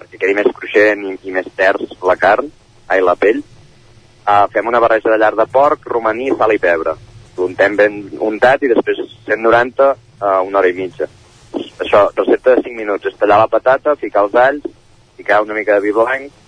perquè 0.00 0.18
quedi 0.18 0.34
més 0.38 0.50
cruixent 0.56 1.04
i, 1.06 1.14
i 1.28 1.34
més 1.34 1.46
terç 1.56 1.94
la 2.06 2.16
carn, 2.18 2.48
ai, 2.88 3.02
la 3.04 3.14
pell. 3.20 3.42
Uh, 4.24 4.46
fem 4.52 4.66
una 4.66 4.80
barreja 4.82 5.10
de 5.12 5.18
llar 5.20 5.34
de 5.38 5.46
porc, 5.50 5.86
romaní, 5.92 6.30
sal 6.38 6.54
i 6.54 6.60
pebre. 6.62 6.96
L'untem 7.36 7.76
ben 7.78 8.02
untat 8.18 8.64
i 8.64 8.72
després 8.72 9.00
190 9.28 9.90
a 10.20 10.34
una 10.46 10.60
hora 10.60 10.70
i 10.70 10.76
mitja. 10.76 11.06
Això, 11.54 12.08
recepta 12.16 12.56
de 12.56 12.64
5 12.66 12.76
minuts. 12.76 13.06
És 13.06 13.18
tallar 13.20 13.42
la 13.44 13.50
patata, 13.52 13.96
ficar 14.00 14.26
els 14.26 14.36
alls 14.40 14.68
ficar 15.20 15.42
una 15.42 15.54
mica 15.54 15.74
de 15.74 15.80
vi 15.84 15.92
blanc 15.92 16.39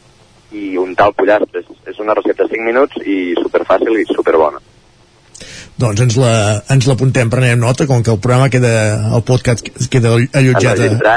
i 0.52 0.76
untar 0.80 1.08
el 1.10 1.14
pollastre. 1.18 1.60
És, 1.64 1.72
és 1.94 1.98
una 2.04 2.14
recepta 2.18 2.44
de 2.46 2.54
5 2.56 2.68
minuts 2.68 3.00
i 3.06 3.34
superfàcil 3.40 3.98
i 4.02 4.06
superbona. 4.14 4.60
Doncs 5.82 6.00
ens 6.04 6.16
la- 6.20 6.62
ens 6.70 6.86
l'apuntem, 6.86 7.30
prenem 7.32 7.58
nota, 7.58 7.86
com 7.88 8.02
que 8.04 8.10
el 8.12 8.18
programa 8.22 8.50
queda, 8.52 8.70
el 9.16 9.22
podcast 9.26 9.64
queda 9.90 10.12
allotjat 10.14 10.78
a, 10.78 11.16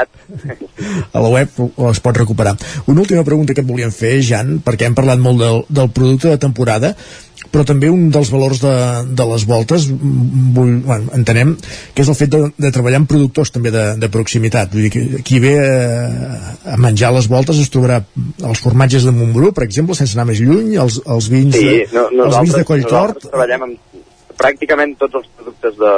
a 1.12 1.20
la 1.20 1.28
web 1.28 1.60
es 1.90 2.00
pot 2.02 2.16
recuperar. 2.16 2.56
Una 2.86 3.02
última 3.04 3.22
pregunta 3.22 3.54
que 3.54 3.60
et 3.62 3.68
volíem 3.68 3.92
fer, 3.94 4.16
Jan, 4.26 4.56
perquè 4.64 4.88
hem 4.88 4.96
parlat 4.96 5.20
molt 5.22 5.38
del, 5.44 5.62
del 5.68 5.90
producte 5.94 6.32
de 6.32 6.38
temporada, 6.42 6.94
però 7.56 7.64
també 7.64 7.88
un 7.88 8.10
dels 8.12 8.28
valors 8.28 8.60
de, 8.60 8.74
de 9.16 9.26
les 9.30 9.46
voltes 9.48 9.86
vull, 9.88 10.74
bueno, 10.84 11.08
entenem 11.16 11.54
que 11.96 12.04
és 12.04 12.10
el 12.12 12.18
fet 12.18 12.34
de, 12.34 12.42
de 12.60 12.70
treballar 12.74 13.00
amb 13.00 13.08
productors 13.08 13.54
també 13.54 13.72
de, 13.72 13.84
de 13.96 14.10
proximitat. 14.12 14.74
Vull 14.74 14.84
dir 14.86 14.92
que 14.92 15.22
qui 15.24 15.40
ve 15.40 15.54
a, 15.56 16.42
a 16.74 16.76
menjar 16.76 17.14
les 17.16 17.30
voltes 17.32 17.56
es 17.62 17.72
trobarà 17.72 18.02
els 18.44 18.60
formatges 18.60 19.08
de 19.08 19.14
Montbrú 19.16 19.54
per 19.56 19.64
exemple, 19.64 19.96
sense 19.96 20.18
anar 20.18 20.28
més 20.28 20.44
lluny 20.44 20.76
els, 20.82 21.00
els 21.08 21.30
vins, 21.32 21.56
Sí, 21.56 21.64
de, 21.64 21.88
no, 21.96 22.28
els 22.28 22.38
vins 22.42 22.60
de 22.60 22.64
Colltort. 22.68 23.24
treballem 23.30 23.66
amb 23.70 24.04
pràcticament 24.36 24.94
tots 25.00 25.22
els 25.22 25.32
productes 25.38 25.80
de, 25.80 25.96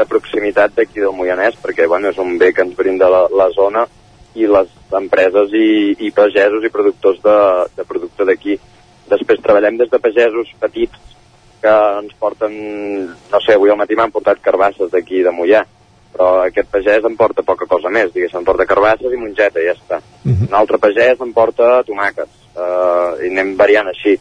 de 0.00 0.08
proximitat 0.08 0.72
d'aquí 0.78 1.04
del 1.04 1.12
Moianès, 1.14 1.60
perquè 1.60 1.86
bueno, 1.90 2.08
és 2.08 2.18
un 2.18 2.38
bé 2.40 2.54
que 2.56 2.64
ens 2.64 2.76
brinda 2.78 3.12
la, 3.12 3.26
la 3.36 3.50
zona 3.52 3.84
i 4.38 4.48
les 4.48 4.70
empreses 4.96 5.52
i, 5.52 5.94
i 6.06 6.10
pagesos 6.14 6.64
i 6.64 6.72
productors 6.72 7.20
de, 7.22 7.38
de 7.76 7.84
producte 7.84 8.24
d'aquí. 8.24 8.56
Després 9.10 9.42
treballem 9.42 9.78
des 9.80 9.90
de 9.90 9.98
pagesos 9.98 10.52
petits 10.60 11.16
que 11.60 11.72
ens 12.00 12.14
porten, 12.18 12.54
no 13.10 13.40
sé, 13.44 13.54
avui 13.54 13.70
al 13.70 13.78
matí 13.80 13.98
m'han 13.98 14.12
portat 14.14 14.40
carbasses 14.42 14.90
d'aquí 14.92 15.20
de 15.26 15.32
Mollà, 15.34 15.64
però 16.14 16.30
aquest 16.46 16.70
pagès 16.72 17.04
em 17.06 17.16
porta 17.18 17.44
poca 17.46 17.68
cosa 17.70 17.92
més, 17.92 18.10
diguéssim, 18.14 18.40
em 18.40 18.46
porta 18.46 18.66
carbasses 18.66 19.12
i 19.12 19.20
mongeta, 19.20 19.60
i 19.60 19.68
ja 19.68 19.76
està. 19.76 20.00
Un 20.48 20.56
altre 20.56 20.80
pagès 20.82 21.20
em 21.20 21.32
porta 21.36 21.82
tomàquets, 21.86 22.46
eh, 22.56 23.26
i 23.26 23.30
anem 23.30 23.54
variant 23.60 23.90
així. 23.92 24.16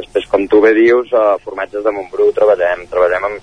Després, 0.00 0.26
com 0.32 0.46
tu 0.48 0.62
bé 0.64 0.72
dius, 0.74 1.12
a 1.12 1.36
formatges 1.44 1.84
de 1.84 1.92
Montbrú 1.92 2.30
treballem, 2.32 2.86
treballem 2.90 3.28
amb, 3.28 3.40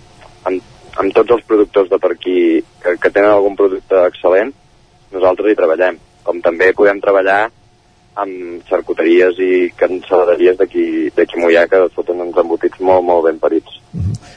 amb, 0.50 0.74
amb 0.98 1.14
tots 1.14 1.38
els 1.38 1.46
productors 1.46 1.90
de 1.92 2.00
per 2.02 2.12
aquí 2.16 2.40
que, 2.82 2.98
que 2.98 3.14
tenen 3.14 3.32
algun 3.32 3.56
producte 3.60 4.02
excel·lent, 4.10 4.54
nosaltres 5.14 5.52
hi 5.52 5.60
treballem. 5.60 6.00
Com 6.28 6.42
també 6.44 6.74
podem 6.76 7.00
treballar 7.00 7.46
amb 8.18 8.66
xarcuteries 8.70 9.40
i 9.44 9.52
cancel·leries 9.78 10.58
d'aquí 10.58 11.42
Mollà 11.42 11.68
que 11.70 11.84
foten 11.94 12.24
uns 12.24 12.38
embotits 12.42 12.82
molt, 12.82 13.06
molt 13.06 13.28
ben 13.28 13.38
parits. 13.40 13.80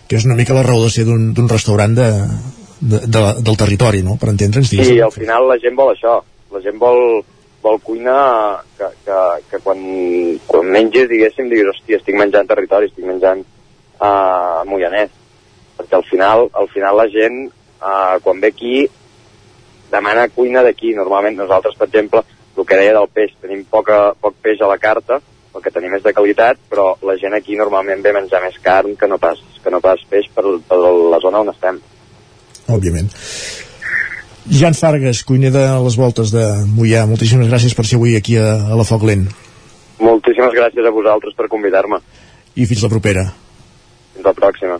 que 0.08 0.18
és 0.18 0.26
una 0.26 0.36
mica 0.36 0.54
la 0.56 0.64
raó 0.66 0.82
de 0.84 0.90
ser 0.90 1.06
d'un 1.06 1.48
restaurant 1.48 1.94
de, 1.96 2.08
de, 2.80 2.98
de, 3.06 3.22
del 3.40 3.56
territori, 3.56 4.02
no? 4.02 4.16
per 4.20 4.32
entendre'ns 4.32 4.72
Sí, 4.72 4.98
al 5.00 5.12
final 5.12 5.48
la 5.48 5.58
gent 5.62 5.76
vol 5.78 5.92
això. 5.94 6.18
La 6.50 6.60
gent 6.64 6.80
vol, 6.82 7.22
vol 7.62 7.78
cuina 7.84 8.16
que, 8.78 8.88
que, 9.04 9.18
que 9.50 9.60
quan, 9.64 9.80
quan 10.48 10.70
menges, 10.74 11.08
diguéssim, 11.10 11.48
diguis, 11.52 11.70
hòstia, 11.70 12.00
estic 12.00 12.18
menjant 12.18 12.48
territori, 12.50 12.90
estic 12.90 13.06
menjant 13.06 13.44
uh, 13.44 14.64
moianès. 14.66 15.12
Perquè 15.78 15.96
al 15.96 16.06
final, 16.08 16.48
al 16.58 16.68
final 16.72 16.98
la 16.98 17.06
gent, 17.12 17.44
uh, 17.78 18.16
quan 18.24 18.42
ve 18.42 18.50
aquí, 18.50 18.74
demana 19.92 20.26
cuina 20.34 20.64
d'aquí. 20.66 20.94
Normalment 20.96 21.38
nosaltres, 21.38 21.76
per 21.78 21.86
exemple, 21.88 22.24
el 22.60 22.66
que 22.68 22.76
deia 22.78 22.92
del 22.96 23.08
peix, 23.12 23.32
tenim 23.42 23.64
poca, 23.70 24.12
poc 24.20 24.36
peix 24.44 24.60
a 24.60 24.68
la 24.70 24.78
carta, 24.78 25.18
el 25.56 25.62
que 25.64 25.72
tenim 25.74 25.94
és 25.96 26.04
de 26.04 26.12
qualitat, 26.14 26.60
però 26.70 26.92
la 27.02 27.16
gent 27.18 27.34
aquí 27.34 27.56
normalment 27.58 28.04
ve 28.04 28.12
a 28.12 28.18
menjar 28.20 28.42
més 28.44 28.58
carn 28.62 28.94
que 29.00 29.08
no 29.10 29.18
pas, 29.18 29.40
que 29.64 29.72
no 29.72 29.80
pas 29.82 29.98
peix 30.10 30.28
per, 30.34 30.44
per 30.68 30.78
la 30.78 31.18
zona 31.24 31.40
on 31.42 31.50
estem. 31.54 31.80
òbviament. 32.70 33.08
Jan 34.50 34.74
Fargas, 34.74 35.24
cuiner 35.26 35.50
de 35.52 35.62
les 35.84 35.96
voltes 35.98 36.30
de 36.32 36.42
Mollà, 36.66 37.04
moltíssimes 37.06 37.48
gràcies 37.50 37.74
per 37.76 37.84
ser 37.86 37.98
avui 37.98 38.14
aquí 38.16 38.36
a, 38.40 38.54
a 38.72 38.78
la 38.78 38.86
Foc 38.88 39.02
Lent. 39.06 39.26
Moltíssimes 40.00 40.54
gràcies 40.56 40.86
a 40.86 40.92
vosaltres 40.94 41.34
per 41.36 41.48
convidar-me. 41.52 41.98
I 42.56 42.64
fins 42.66 42.82
la 42.82 42.88
propera. 42.92 43.26
Fins 44.14 44.24
la 44.26 44.32
pròxima. 44.34 44.78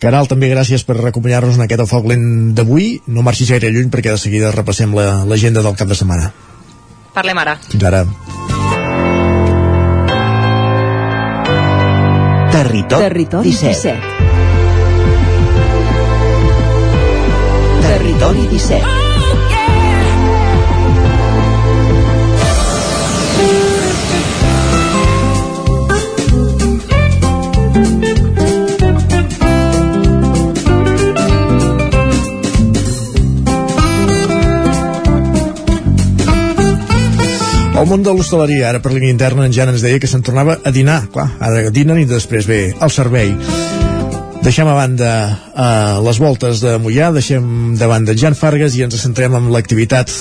Caral, 0.00 0.28
també 0.30 0.48
gràcies 0.52 0.84
per 0.86 0.96
acompanyar-nos 1.08 1.56
en 1.58 1.64
aquest 1.66 1.84
Foc 1.90 2.06
Lent 2.10 2.54
d'avui. 2.56 3.00
No 3.08 3.22
marxis 3.26 3.50
gaire 3.50 3.72
lluny 3.74 3.90
perquè 3.92 4.12
de 4.14 4.20
seguida 4.20 4.52
repassem 4.54 4.94
la- 4.94 5.24
l'agenda 5.24 5.62
del 5.62 5.76
cap 5.76 5.88
de 5.90 5.94
setmana. 5.98 6.32
Parlem 7.14 7.38
ara. 7.38 7.54
Fins 7.70 7.84
ara. 7.86 8.04
Territori, 12.54 13.02
Territori 13.02 13.50
17. 13.50 13.94
17. 13.94 13.98
Territori 17.86 18.46
17. 18.50 19.03
El 37.74 37.88
món 37.90 38.04
de 38.06 38.12
l'hostaleria, 38.14 38.68
ara 38.68 38.78
per 38.78 38.92
línia 38.94 39.10
interna, 39.10 39.48
en 39.48 39.52
Jan 39.52 39.72
ens 39.72 39.82
deia 39.82 39.98
que 39.98 40.06
se'n 40.06 40.22
tornava 40.22 40.60
a 40.62 40.70
dinar. 40.70 41.08
Clar, 41.10 41.26
ara 41.42 41.70
dinen 41.74 41.98
i 41.98 42.06
després 42.06 42.46
ve 42.46 42.58
el 42.70 42.92
servei. 42.94 43.32
Deixem 44.44 44.68
a 44.68 44.76
banda 44.76 45.10
uh, 45.26 46.02
les 46.04 46.20
voltes 46.22 46.60
de 46.62 46.76
Mollà, 46.78 47.08
deixem 47.16 47.74
de 47.80 47.88
banda 47.90 48.14
Jan 48.14 48.36
Fargas 48.38 48.76
i 48.78 48.84
ens 48.86 48.94
centrem 49.02 49.34
en 49.34 49.48
l'activitat 49.50 50.12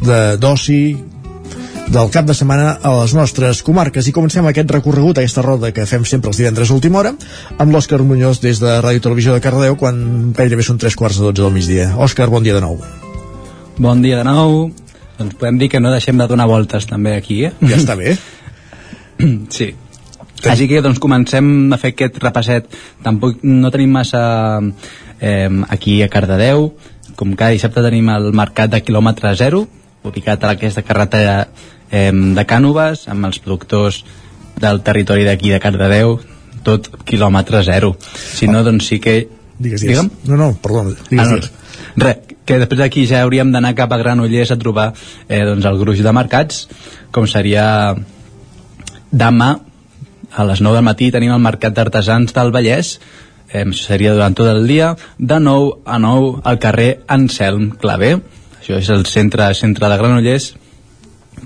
de 0.00 0.20
d'oci 0.40 0.78
del 1.92 2.08
cap 2.14 2.24
de 2.24 2.36
setmana 2.38 2.78
a 2.80 2.92
les 3.02 3.12
nostres 3.18 3.60
comarques 3.66 4.06
i 4.08 4.14
comencem 4.16 4.46
aquest 4.48 4.70
recorregut, 4.72 5.18
aquesta 5.20 5.44
roda 5.44 5.74
que 5.76 5.84
fem 5.90 6.06
sempre 6.08 6.32
els 6.32 6.40
divendres 6.40 6.70
a 6.70 6.78
última 6.78 7.02
hora 7.02 7.12
amb 7.58 7.74
l'Òscar 7.74 8.00
Muñoz 8.00 8.40
des 8.40 8.62
de 8.62 8.78
Ràdio 8.78 9.04
Televisió 9.04 9.34
de 9.34 9.42
Cardedeu 9.44 9.76
quan 9.76 10.32
gairebé 10.38 10.64
són 10.64 10.80
tres 10.80 10.96
quarts 10.96 11.20
de 11.20 11.28
dotze 11.28 11.42
del 11.42 11.52
migdia. 11.52 11.90
Òscar, 11.98 12.30
bon 12.32 12.46
dia 12.46 12.56
de 12.56 12.64
nou. 12.64 12.80
Bon 13.76 14.00
dia 14.00 14.22
de 14.22 14.26
nou. 14.30 14.83
Doncs 15.18 15.36
podem 15.38 15.58
dir 15.60 15.68
que 15.70 15.80
no 15.80 15.92
deixem 15.94 16.18
de 16.18 16.26
donar 16.30 16.46
voltes 16.50 16.86
també 16.90 17.14
aquí, 17.16 17.44
eh? 17.46 17.52
Ja 17.62 17.76
està 17.78 17.94
bé. 17.98 18.16
sí. 19.56 19.74
Així 20.44 20.66
que 20.68 20.82
doncs 20.84 20.98
comencem 21.00 21.46
a 21.72 21.78
fer 21.80 21.94
aquest 21.94 22.18
repasset. 22.20 22.66
Tampoc 23.04 23.38
no 23.46 23.70
tenim 23.72 23.94
massa 23.94 24.24
eh, 25.20 25.48
aquí 25.72 26.00
a 26.04 26.08
Cardedeu. 26.12 26.72
Com 27.16 27.32
cada 27.38 27.54
dissabte 27.54 27.80
tenim 27.86 28.10
el 28.12 28.32
mercat 28.36 28.72
de 28.74 28.82
quilòmetre 28.84 29.30
zero, 29.38 29.62
ubicat 30.04 30.42
a 30.44 30.50
aquesta 30.56 30.82
carretera 30.84 31.36
eh, 31.90 32.10
de 32.12 32.44
Cànoves, 32.50 33.06
amb 33.08 33.30
els 33.30 33.38
productors 33.40 34.02
del 34.60 34.82
territori 34.84 35.24
d'aquí 35.24 35.54
de 35.54 35.60
Cardedeu, 35.62 36.18
tot 36.66 36.90
quilòmetre 37.06 37.62
zero. 37.64 37.94
Si 38.12 38.50
no, 38.50 38.64
doncs 38.66 38.90
sí 38.90 38.98
que... 39.00 39.16
Digues, 39.54 39.80
digues. 39.86 40.02
Digue'm? 40.02 40.10
No, 40.28 40.36
no, 40.36 40.50
perdó. 40.60 40.84
Digues, 40.90 41.20
Ah, 41.22 41.30
no. 41.30 41.38
digues. 41.38 41.52
Res, 41.96 42.33
que 42.44 42.58
després 42.60 42.80
d'aquí 42.80 43.06
ja 43.08 43.22
hauríem 43.24 43.52
d'anar 43.52 43.74
cap 43.76 43.92
a 43.92 43.98
Granollers 44.00 44.52
a 44.52 44.58
trobar 44.60 44.92
eh, 45.28 45.44
doncs 45.44 45.64
el 45.64 45.78
gruix 45.80 46.02
de 46.04 46.12
mercats, 46.12 46.66
com 47.10 47.26
seria 47.30 47.94
demà 49.10 49.50
a 50.34 50.44
les 50.48 50.60
9 50.60 50.80
del 50.80 50.88
matí 50.88 51.10
tenim 51.14 51.32
el 51.34 51.42
Mercat 51.42 51.76
d'Artesans 51.76 52.34
del 52.34 52.50
Vallès, 52.54 52.98
eh, 53.52 53.64
seria 53.78 54.14
durant 54.14 54.34
tot 54.34 54.50
el 54.50 54.66
dia, 54.66 54.94
de 55.18 55.38
9 55.40 55.84
a 55.86 55.98
9 56.02 56.42
al 56.44 56.58
carrer 56.58 56.90
Anselm 57.06 57.70
Clavé, 57.80 58.16
això 58.60 58.80
és 58.80 58.90
el 58.90 59.06
centre, 59.06 59.52
centre 59.54 59.88
de 59.88 59.98
Granollers, 60.00 60.54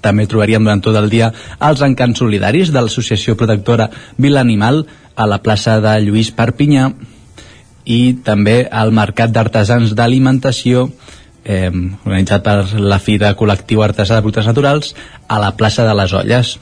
també 0.01 0.27
trobaríem 0.31 0.65
durant 0.65 0.83
tot 0.85 0.97
el 0.97 1.09
dia 1.10 1.31
els 1.65 1.83
encants 1.83 2.20
solidaris 2.23 2.73
de 2.73 2.81
l'Associació 2.81 3.35
Protectora 3.36 3.89
Vila 4.17 4.41
Animal 4.44 4.85
a 5.17 5.27
la 5.27 5.41
plaça 5.43 5.78
de 5.83 5.94
Lluís 6.05 6.31
Perpinyà 6.31 6.91
i 7.89 8.18
també 8.25 8.60
al 8.68 8.92
Mercat 8.92 9.33
d'Artesans 9.33 9.94
d'Alimentació 9.97 10.89
eh, 11.44 11.70
organitzat 11.73 12.44
per 12.44 12.57
la 12.84 13.00
Fira 13.00 13.33
Col·lectiu 13.39 13.83
Artesà 13.84 14.18
de 14.18 14.25
Productes 14.25 14.49
Naturals 14.50 14.92
a 15.26 15.41
la 15.41 15.55
plaça 15.57 15.86
de 15.89 15.94
les 15.97 16.12
Olles. 16.12 16.58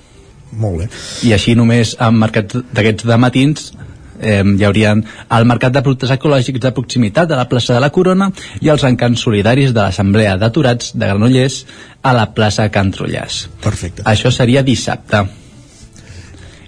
Molt 0.56 0.84
bé. 0.84 0.86
I 1.26 1.34
així 1.34 1.56
només 1.58 1.96
en 1.98 2.20
mercats 2.20 2.62
d'aquests 2.72 3.08
de 3.08 3.18
matins 3.18 3.72
eh, 4.20 4.42
hi 4.46 4.64
haurien 4.64 5.02
el 5.36 5.48
Mercat 5.50 5.74
de 5.74 5.82
Productes 5.82 6.12
Ecològics 6.14 6.62
de 6.62 6.72
Proximitat 6.76 7.28
de 7.28 7.38
la 7.38 7.48
plaça 7.50 7.74
de 7.74 7.82
la 7.82 7.90
Corona 7.90 8.30
i 8.62 8.70
els 8.72 8.84
encants 8.86 9.26
solidaris 9.26 9.74
de 9.74 9.82
l'Assemblea 9.82 10.36
d'Aturats 10.40 10.94
de 10.94 11.10
Granollers 11.10 11.64
a 12.02 12.14
la 12.16 12.28
plaça 12.36 12.68
Can 12.70 12.92
Trullàs. 12.94 13.46
Perfecte. 13.64 14.06
Això 14.06 14.30
seria 14.30 14.62
dissabte. 14.62 15.24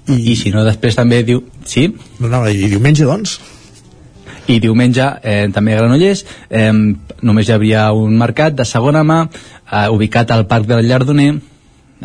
I, 0.08 0.18
I 0.32 0.34
si 0.40 0.50
no, 0.50 0.64
després 0.66 0.98
també 0.98 1.22
diu... 1.22 1.44
Sí? 1.68 1.86
No, 2.18 2.32
no, 2.32 2.42
i 2.48 2.66
diumenge, 2.72 3.06
doncs? 3.06 3.38
I 4.48 4.58
diumenge 4.64 5.04
eh, 5.22 5.46
també 5.52 5.74
a 5.74 5.82
Granollers 5.82 6.24
eh, 6.48 6.72
només 7.22 7.48
hi 7.48 7.54
hauria 7.54 7.90
un 7.92 8.16
mercat 8.16 8.56
de 8.56 8.64
segona 8.64 9.04
mà 9.04 9.22
eh, 9.28 9.86
ubicat 9.92 10.30
al 10.32 10.46
Parc 10.48 10.68
del 10.70 10.88
Llardoner 10.88 11.34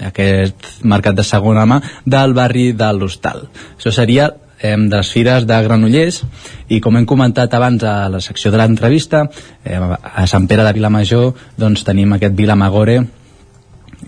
aquest 0.10 0.84
mercat 0.84 1.16
de 1.16 1.24
segona 1.24 1.66
mà 1.70 1.80
del 2.06 2.34
barri 2.34 2.72
de 2.74 2.90
l'Hostal. 2.98 3.46
Això 3.78 3.94
seria 3.94 4.32
eh, 4.60 4.76
de 4.78 4.96
les 4.96 5.12
fires 5.12 5.46
de 5.48 5.60
Granollers 5.68 6.24
i 6.70 6.80
com 6.82 6.98
hem 6.98 7.06
comentat 7.06 7.54
abans 7.54 7.84
a 7.84 8.10
la 8.10 8.22
secció 8.22 8.52
de 8.52 8.62
l'entrevista 8.62 9.28
eh, 9.64 9.78
a 9.78 10.26
Sant 10.28 10.48
Pere 10.48 10.66
de 10.66 10.74
Vilamajor 10.80 11.34
doncs 11.60 11.86
tenim 11.86 12.16
aquest 12.16 12.36
Vilamagore 12.36 13.04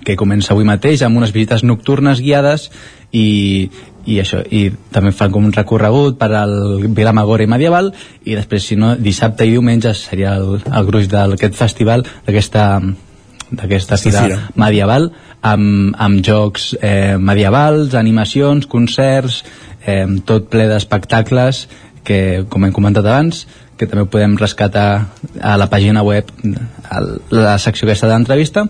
que 0.05 0.17
comença 0.19 0.53
avui 0.53 0.65
mateix 0.67 1.03
amb 1.05 1.17
unes 1.17 1.33
visites 1.35 1.63
nocturnes 1.63 2.21
guiades 2.21 2.69
i, 3.11 3.69
i 4.05 4.19
això, 4.21 4.41
i 4.45 4.69
també 4.93 5.11
fan 5.15 5.33
com 5.33 5.45
un 5.47 5.53
recorregut 5.55 6.17
per 6.19 6.29
al 6.37 6.55
Vilamagore 6.85 7.47
medieval 7.49 7.91
i 8.23 8.37
després 8.37 8.69
si 8.69 8.77
no 8.79 8.93
dissabte 8.95 9.47
i 9.47 9.53
diumenge 9.55 9.93
seria 9.97 10.35
el, 10.37 10.59
el 10.61 10.87
gruix 10.87 11.09
d'aquest 11.11 11.57
festival 11.57 12.05
d'aquesta 12.27 12.65
d'aquesta 13.45 13.97
fira 14.01 14.23
fira. 14.25 14.39
medieval 14.57 15.11
amb, 15.45 15.93
amb 16.01 16.21
jocs 16.25 16.71
eh, 16.81 17.17
medievals, 17.21 17.93
animacions, 17.97 18.65
concerts 18.65 19.43
eh, 19.85 20.05
tot 20.25 20.49
ple 20.49 20.65
d'espectacles 20.71 21.65
que 22.05 22.45
com 22.49 22.65
hem 22.65 22.73
comentat 22.73 23.05
abans 23.05 23.45
que 23.75 23.87
també 23.91 24.05
podem 24.07 24.37
rescatar 24.39 24.87
a 25.41 25.55
la 25.59 25.67
pàgina 25.71 26.03
web 26.05 26.29
a 26.89 27.01
la 27.33 27.57
secció 27.59 27.87
aquesta 27.87 28.09
d'entrevista 28.11 28.65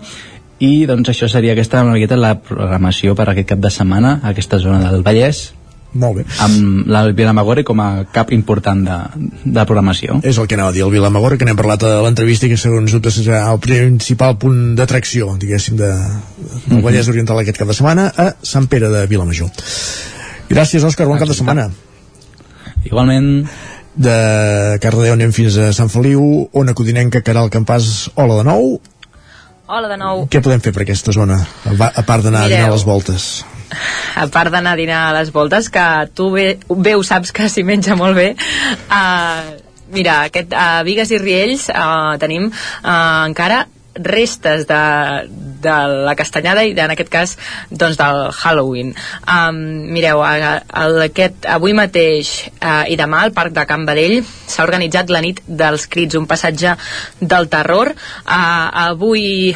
i 0.58 0.86
doncs 0.88 1.10
això 1.12 1.28
seria 1.28 1.52
aquesta 1.52 1.82
una 1.84 1.96
miqueta 1.96 2.16
la 2.16 2.36
programació 2.40 3.14
per 3.18 3.28
aquest 3.30 3.50
cap 3.52 3.62
de 3.62 3.70
setmana 3.72 4.18
a 4.22 4.32
aquesta 4.32 4.58
zona 4.62 4.90
del 4.90 5.04
Vallès 5.04 5.50
Molt 5.96 6.18
bé. 6.18 6.24
amb 6.44 6.88
la 6.92 7.02
Vilamagore 7.16 7.64
com 7.64 7.80
a 7.80 7.88
cap 8.12 8.32
important 8.32 8.82
de, 8.84 8.96
de 9.44 9.64
programació 9.68 10.18
És 10.24 10.38
el 10.40 10.48
que 10.48 10.56
anava 10.56 10.72
a 10.72 10.76
dir, 10.76 10.82
el 10.84 10.92
Vilamagore, 10.92 11.38
que 11.38 11.48
n'hem 11.48 11.56
parlat 11.56 11.84
a 11.88 11.92
l'entrevista 12.04 12.48
i 12.48 12.52
que 12.52 12.60
segons 12.60 12.92
dubte 12.92 13.12
serà 13.12 13.44
el 13.52 13.60
principal 13.60 14.36
punt 14.40 14.74
d'atracció, 14.76 15.34
diguéssim, 15.40 15.76
de, 15.80 15.92
del 16.66 16.82
Vallès 16.84 17.08
Oriental 17.12 17.40
aquest 17.40 17.60
cap 17.60 17.68
de 17.72 17.76
setmana 17.76 18.10
a 18.16 18.32
Sant 18.42 18.68
Pere 18.72 18.90
de 18.92 19.06
Vilamajor. 19.08 19.52
Gràcies, 20.50 20.84
Òscar, 20.84 21.08
bon 21.08 21.18
cap 21.18 21.28
de 21.28 21.36
setmana. 21.36 21.70
Igualment. 22.86 23.48
De 23.96 24.16
Cardedeu 24.82 25.14
anem 25.16 25.32
fins 25.32 25.56
a 25.56 25.70
Sant 25.72 25.88
Feliu, 25.88 26.20
Ona 26.52 26.74
Codinenca, 26.76 27.22
Caral 27.24 27.48
Campàs, 27.50 28.10
hola 28.14 28.42
de 28.42 28.44
nou. 28.44 28.76
Hola 29.66 29.88
de 29.90 29.96
nou. 29.98 30.26
Què 30.30 30.38
podem 30.38 30.60
fer 30.62 30.70
per 30.70 30.84
aquesta 30.84 31.10
zona, 31.10 31.40
a 31.66 32.02
part 32.06 32.22
d'anar 32.22 32.44
a 32.46 32.50
dinar 32.50 32.68
a 32.68 32.74
les 32.76 32.84
voltes? 32.86 33.44
a 34.16 34.26
part 34.30 34.52
d'anar 34.54 34.76
a 34.76 34.78
dinar 34.78 35.00
a 35.08 35.14
les 35.18 35.32
voltes, 35.34 35.68
que 35.74 35.86
tu 36.14 36.28
bé, 36.30 36.46
bé 36.70 36.94
ho 36.94 37.02
saps 37.02 37.34
que 37.34 37.48
s'hi 37.50 37.64
menja 37.66 37.96
molt 37.98 38.14
bé, 38.14 38.28
uh, 38.94 39.56
mira, 39.90 40.20
aquest, 40.30 40.54
a 40.54 40.84
Vigues 40.86 41.10
i 41.10 41.18
Riells 41.18 41.66
uh, 41.74 42.14
tenim 42.22 42.46
uh, 42.46 43.26
encara 43.26 43.64
restes 43.98 44.66
de, 44.68 44.82
de 45.62 45.76
la 46.06 46.14
castanyada 46.18 46.64
i 46.66 46.74
en 46.76 46.92
aquest 46.94 47.10
cas 47.12 47.36
doncs 47.70 47.98
del 48.00 48.22
Halloween. 48.32 48.94
Um, 49.24 49.60
mireu, 49.94 50.22
a, 50.24 50.60
a, 50.60 50.86
aquest, 51.06 51.46
avui 51.50 51.74
mateix 51.76 52.32
uh, 52.60 52.84
i 52.90 52.98
demà 52.98 53.22
al 53.24 53.34
Parc 53.36 53.54
de 53.56 53.66
Can 53.68 53.86
Badell 53.88 54.22
s'ha 54.46 54.64
organitzat 54.66 55.10
la 55.10 55.22
nit 55.24 55.42
dels 55.46 55.86
crits 55.90 56.18
un 56.18 56.28
passatge 56.30 56.76
del 57.20 57.48
terror. 57.52 57.92
Uh, 58.24 58.68
avui 58.86 59.54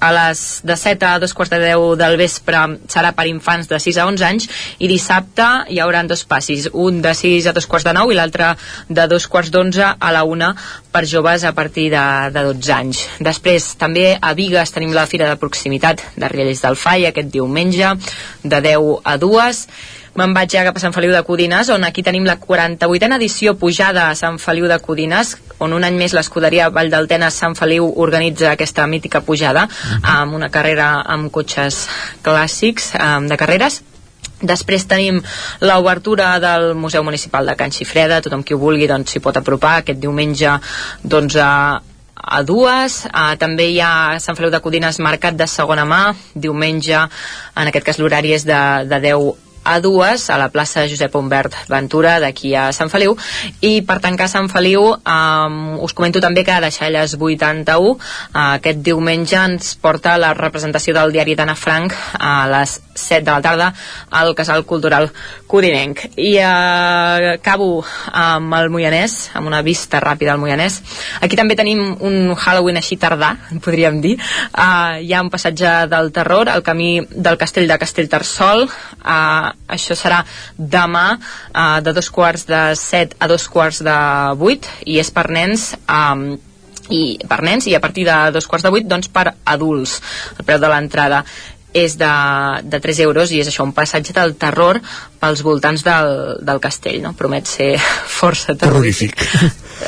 a 0.00 0.12
les 0.16 0.62
de 0.66 0.76
7 0.76 1.08
a 1.08 1.18
dos 1.22 1.34
quarts 1.34 1.52
de 1.52 1.60
10 1.62 1.96
del 2.00 2.16
vespre 2.20 2.62
serà 2.90 3.12
per 3.16 3.28
infants 3.30 3.68
de 3.70 3.78
6 3.82 3.98
a 3.98 4.06
11 4.10 4.28
anys 4.28 4.48
i 4.82 4.90
dissabte 4.90 5.48
hi 5.72 5.80
haurà 5.82 6.02
dos 6.08 6.24
passis 6.28 6.68
un 6.72 7.00
de 7.04 7.12
6 7.14 7.48
a 7.50 7.54
dos 7.56 7.68
quarts 7.70 7.86
de 7.86 7.94
9 7.96 8.14
i 8.14 8.18
l'altre 8.18 8.52
de 8.88 9.06
dos 9.10 9.26
quarts 9.30 9.52
d'11 9.52 9.96
a 9.98 10.12
la 10.14 10.24
1 10.24 10.50
per 10.92 11.04
joves 11.08 11.44
a 11.44 11.52
partir 11.56 11.88
de, 11.92 12.04
de 12.34 12.44
12 12.50 12.72
anys. 12.74 13.02
Després 13.20 13.72
també 13.82 14.12
a 14.14 14.34
Vigues 14.38 14.70
tenim 14.74 14.94
la 14.94 15.08
Fira 15.10 15.26
de 15.30 15.40
Proximitat 15.40 16.06
de 16.14 16.30
Riells 16.30 16.62
del 16.62 16.78
Fai 16.78 17.08
aquest 17.10 17.34
diumenge 17.34 17.96
de 18.44 18.62
10 18.70 19.02
a 19.02 19.18
2 19.18 19.66
Me'n 20.12 20.34
vaig 20.36 20.50
ja 20.52 20.60
cap 20.66 20.76
a 20.76 20.80
Sant 20.82 20.92
Feliu 20.92 21.08
de 21.14 21.22
Codines, 21.24 21.70
on 21.72 21.86
aquí 21.88 22.02
tenim 22.04 22.26
la 22.28 22.34
48a 22.36 23.16
edició 23.16 23.54
pujada 23.56 24.10
a 24.10 24.16
Sant 24.18 24.36
Feliu 24.42 24.66
de 24.68 24.76
Codines, 24.84 25.30
on 25.56 25.72
un 25.72 25.86
any 25.88 25.96
més 25.96 26.12
l'escuderia 26.12 26.66
Vall 26.68 26.90
d'Altenes 26.92 27.38
Sant 27.40 27.56
Feliu 27.56 27.86
organitza 28.04 28.50
aquesta 28.50 28.84
mítica 28.86 29.22
pujada, 29.24 29.64
amb 30.02 30.36
una 30.36 30.50
carrera 30.52 30.98
amb 31.14 31.32
cotxes 31.32 31.86
clàssics 32.26 32.92
um, 32.98 33.30
de 33.30 33.40
carreres, 33.40 33.80
Després 34.42 34.88
tenim 34.90 35.20
l'obertura 35.62 36.32
del 36.42 36.72
Museu 36.74 37.04
Municipal 37.06 37.46
de 37.46 37.54
Can 37.54 37.70
Xifreda, 37.70 38.18
tothom 38.24 38.42
qui 38.42 38.56
ho 38.56 38.58
vulgui 38.58 38.88
doncs, 38.90 39.12
s'hi 39.14 39.22
pot 39.22 39.36
apropar. 39.38 39.76
Aquest 39.78 40.00
diumenge 40.02 40.56
doncs, 41.06 41.36
a, 42.22 42.42
dues, 42.46 43.02
uh, 43.10 43.34
també 43.38 43.68
hi 43.72 43.80
ha 43.82 44.18
Sant 44.22 44.38
Feliu 44.38 44.52
de 44.54 44.62
Codines 44.62 45.00
Mercat 45.02 45.36
de 45.38 45.48
segona 45.50 45.84
mà, 45.88 46.02
diumenge, 46.34 47.06
en 47.56 47.72
aquest 47.72 47.88
cas 47.90 47.98
l'horari 47.98 48.36
és 48.38 48.46
de, 48.48 48.60
de 48.88 49.00
10 49.10 49.50
a 49.64 49.80
dues 49.80 50.28
a 50.30 50.36
la 50.38 50.48
plaça 50.50 50.86
Josep 50.90 51.14
Humbert 51.14 51.54
Ventura 51.70 52.18
d'aquí 52.20 52.54
a 52.54 52.70
Sant 52.74 52.90
Feliu. 52.90 53.14
I 53.62 53.82
per 53.86 54.00
tancar 54.02 54.28
Sant 54.30 54.50
Feliu 54.50 54.88
um, 54.92 55.58
us 55.82 55.94
comento 55.94 56.20
també 56.20 56.44
que 56.44 56.54
a 56.54 56.60
Deixalles 56.64 57.14
81 57.18 57.78
uh, 57.78 57.96
aquest 58.42 58.82
diumenge 58.82 59.38
ens 59.38 59.74
porta 59.78 60.18
la 60.18 60.32
representació 60.34 60.94
del 60.98 61.14
diari 61.14 61.36
d'Anna 61.38 61.54
Frank 61.58 61.94
a 62.18 62.34
les 62.50 62.80
7 62.94 63.24
de 63.24 63.30
la 63.30 63.42
tarda 63.42 63.72
al 64.10 64.34
Casal 64.34 64.64
Cultural 64.64 65.10
Codinenc. 65.46 66.04
I 66.16 66.36
eh, 66.38 67.34
acabo 67.34 67.84
amb 68.12 68.54
el 68.58 68.70
Moianès, 68.72 69.30
amb 69.34 69.48
una 69.50 69.62
vista 69.62 70.00
ràpida 70.00 70.34
al 70.34 70.40
Moianès. 70.42 70.80
Aquí 71.20 71.38
també 71.38 71.56
tenim 71.58 71.96
un 72.00 72.34
Halloween 72.34 72.80
així 72.80 72.98
tardà, 73.00 73.34
podríem 73.64 74.00
dir. 74.04 74.16
Uh, 74.52 75.00
hi 75.02 75.12
ha 75.12 75.22
un 75.24 75.30
passatge 75.32 75.72
del 75.92 76.12
terror, 76.12 76.50
el 76.52 76.64
camí 76.66 77.00
del 77.10 77.38
castell 77.40 77.68
de 77.70 77.78
Castellterçol. 77.80 78.66
Uh, 79.02 79.50
això 79.72 79.96
serà 79.98 80.22
demà 80.56 81.06
uh, 81.16 81.80
de 81.84 81.92
dos 81.96 82.10
quarts 82.12 82.46
de 82.48 82.62
set 82.78 83.16
a 83.18 83.28
dos 83.30 83.48
quarts 83.48 83.82
de 83.84 83.98
vuit 84.38 84.68
i 84.86 84.98
és 85.02 85.10
per 85.14 85.28
nens 85.32 85.72
um, 85.88 86.32
i 86.92 87.02
per 87.28 87.40
nens 87.46 87.66
i 87.70 87.74
a 87.76 87.80
partir 87.80 88.04
de 88.08 88.16
dos 88.34 88.46
quarts 88.50 88.66
de 88.66 88.72
vuit 88.74 88.86
doncs 88.88 89.08
per 89.12 89.32
adults 89.54 89.98
el 90.36 90.46
preu 90.46 90.60
de 90.62 90.70
l'entrada 90.70 91.22
és 91.72 91.96
de, 91.98 92.12
de 92.64 92.80
3 92.80 93.00
euros 93.06 93.32
i 93.32 93.40
és 93.40 93.48
això, 93.48 93.64
un 93.64 93.74
passatge 93.76 94.14
del 94.16 94.36
terror 94.40 94.80
pels 95.22 95.42
voltants 95.46 95.84
del, 95.86 96.38
del 96.42 96.60
castell, 96.60 96.98
no? 97.02 97.14
Promet 97.18 97.46
ser 97.46 97.76
força 98.18 98.56
terrorífic. 98.58 99.22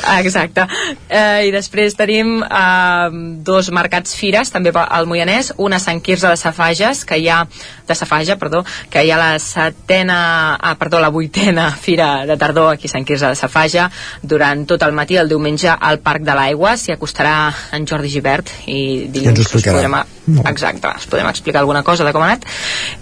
Ah, 0.03 0.19
Exacte. 0.23 0.65
Eh, 1.09 1.47
I 1.49 1.51
després 1.53 1.97
tenim 1.99 2.39
eh, 2.43 3.09
dos 3.45 3.69
mercats 3.75 4.15
fires, 4.15 4.51
també 4.53 4.71
al 4.75 5.09
Moianès, 5.09 5.53
una 5.57 5.77
a 5.79 5.83
Sant 5.83 6.01
Quirze 6.01 6.31
de 6.31 6.39
Safages, 6.39 7.03
que 7.05 7.19
hi 7.19 7.27
ha 7.29 7.43
de 7.85 7.95
Safaja, 7.95 8.37
perdó, 8.41 8.63
que 8.89 9.03
hi 9.03 9.11
ha 9.11 9.19
la 9.19 9.31
setena, 9.39 10.55
ah, 10.55 10.75
perdó, 10.79 10.99
la 11.03 11.11
vuitena 11.13 11.69
fira 11.85 12.25
de 12.25 12.37
tardor 12.37 12.73
aquí 12.73 12.87
a 12.87 12.95
Sant 12.95 13.05
Quirze 13.07 13.27
de 13.27 13.35
Safaja, 13.35 13.89
durant 14.23 14.65
tot 14.65 14.83
el 14.87 14.95
matí, 14.95 15.19
el 15.19 15.29
diumenge, 15.29 15.69
al 15.69 15.99
Parc 15.99 16.23
de 16.25 16.35
l'Aigua, 16.37 16.75
s'hi 16.79 16.95
acostarà 16.95 17.35
en 17.75 17.87
Jordi 17.87 18.11
Givert 18.15 18.51
i 18.65 18.79
I 18.79 18.79
ens 18.79 19.09
ho 19.09 19.11
dilluns 19.19 19.43
explicarà. 19.45 19.83
podrem, 19.83 20.47
exacte, 20.47 20.95
us 20.95 21.11
podem 21.11 21.27
explicar 21.29 21.61
alguna 21.61 21.74
cosa 21.83 22.05
de 22.05 22.13
com 22.13 22.23
ha 22.23 22.33
anat. 22.33 22.45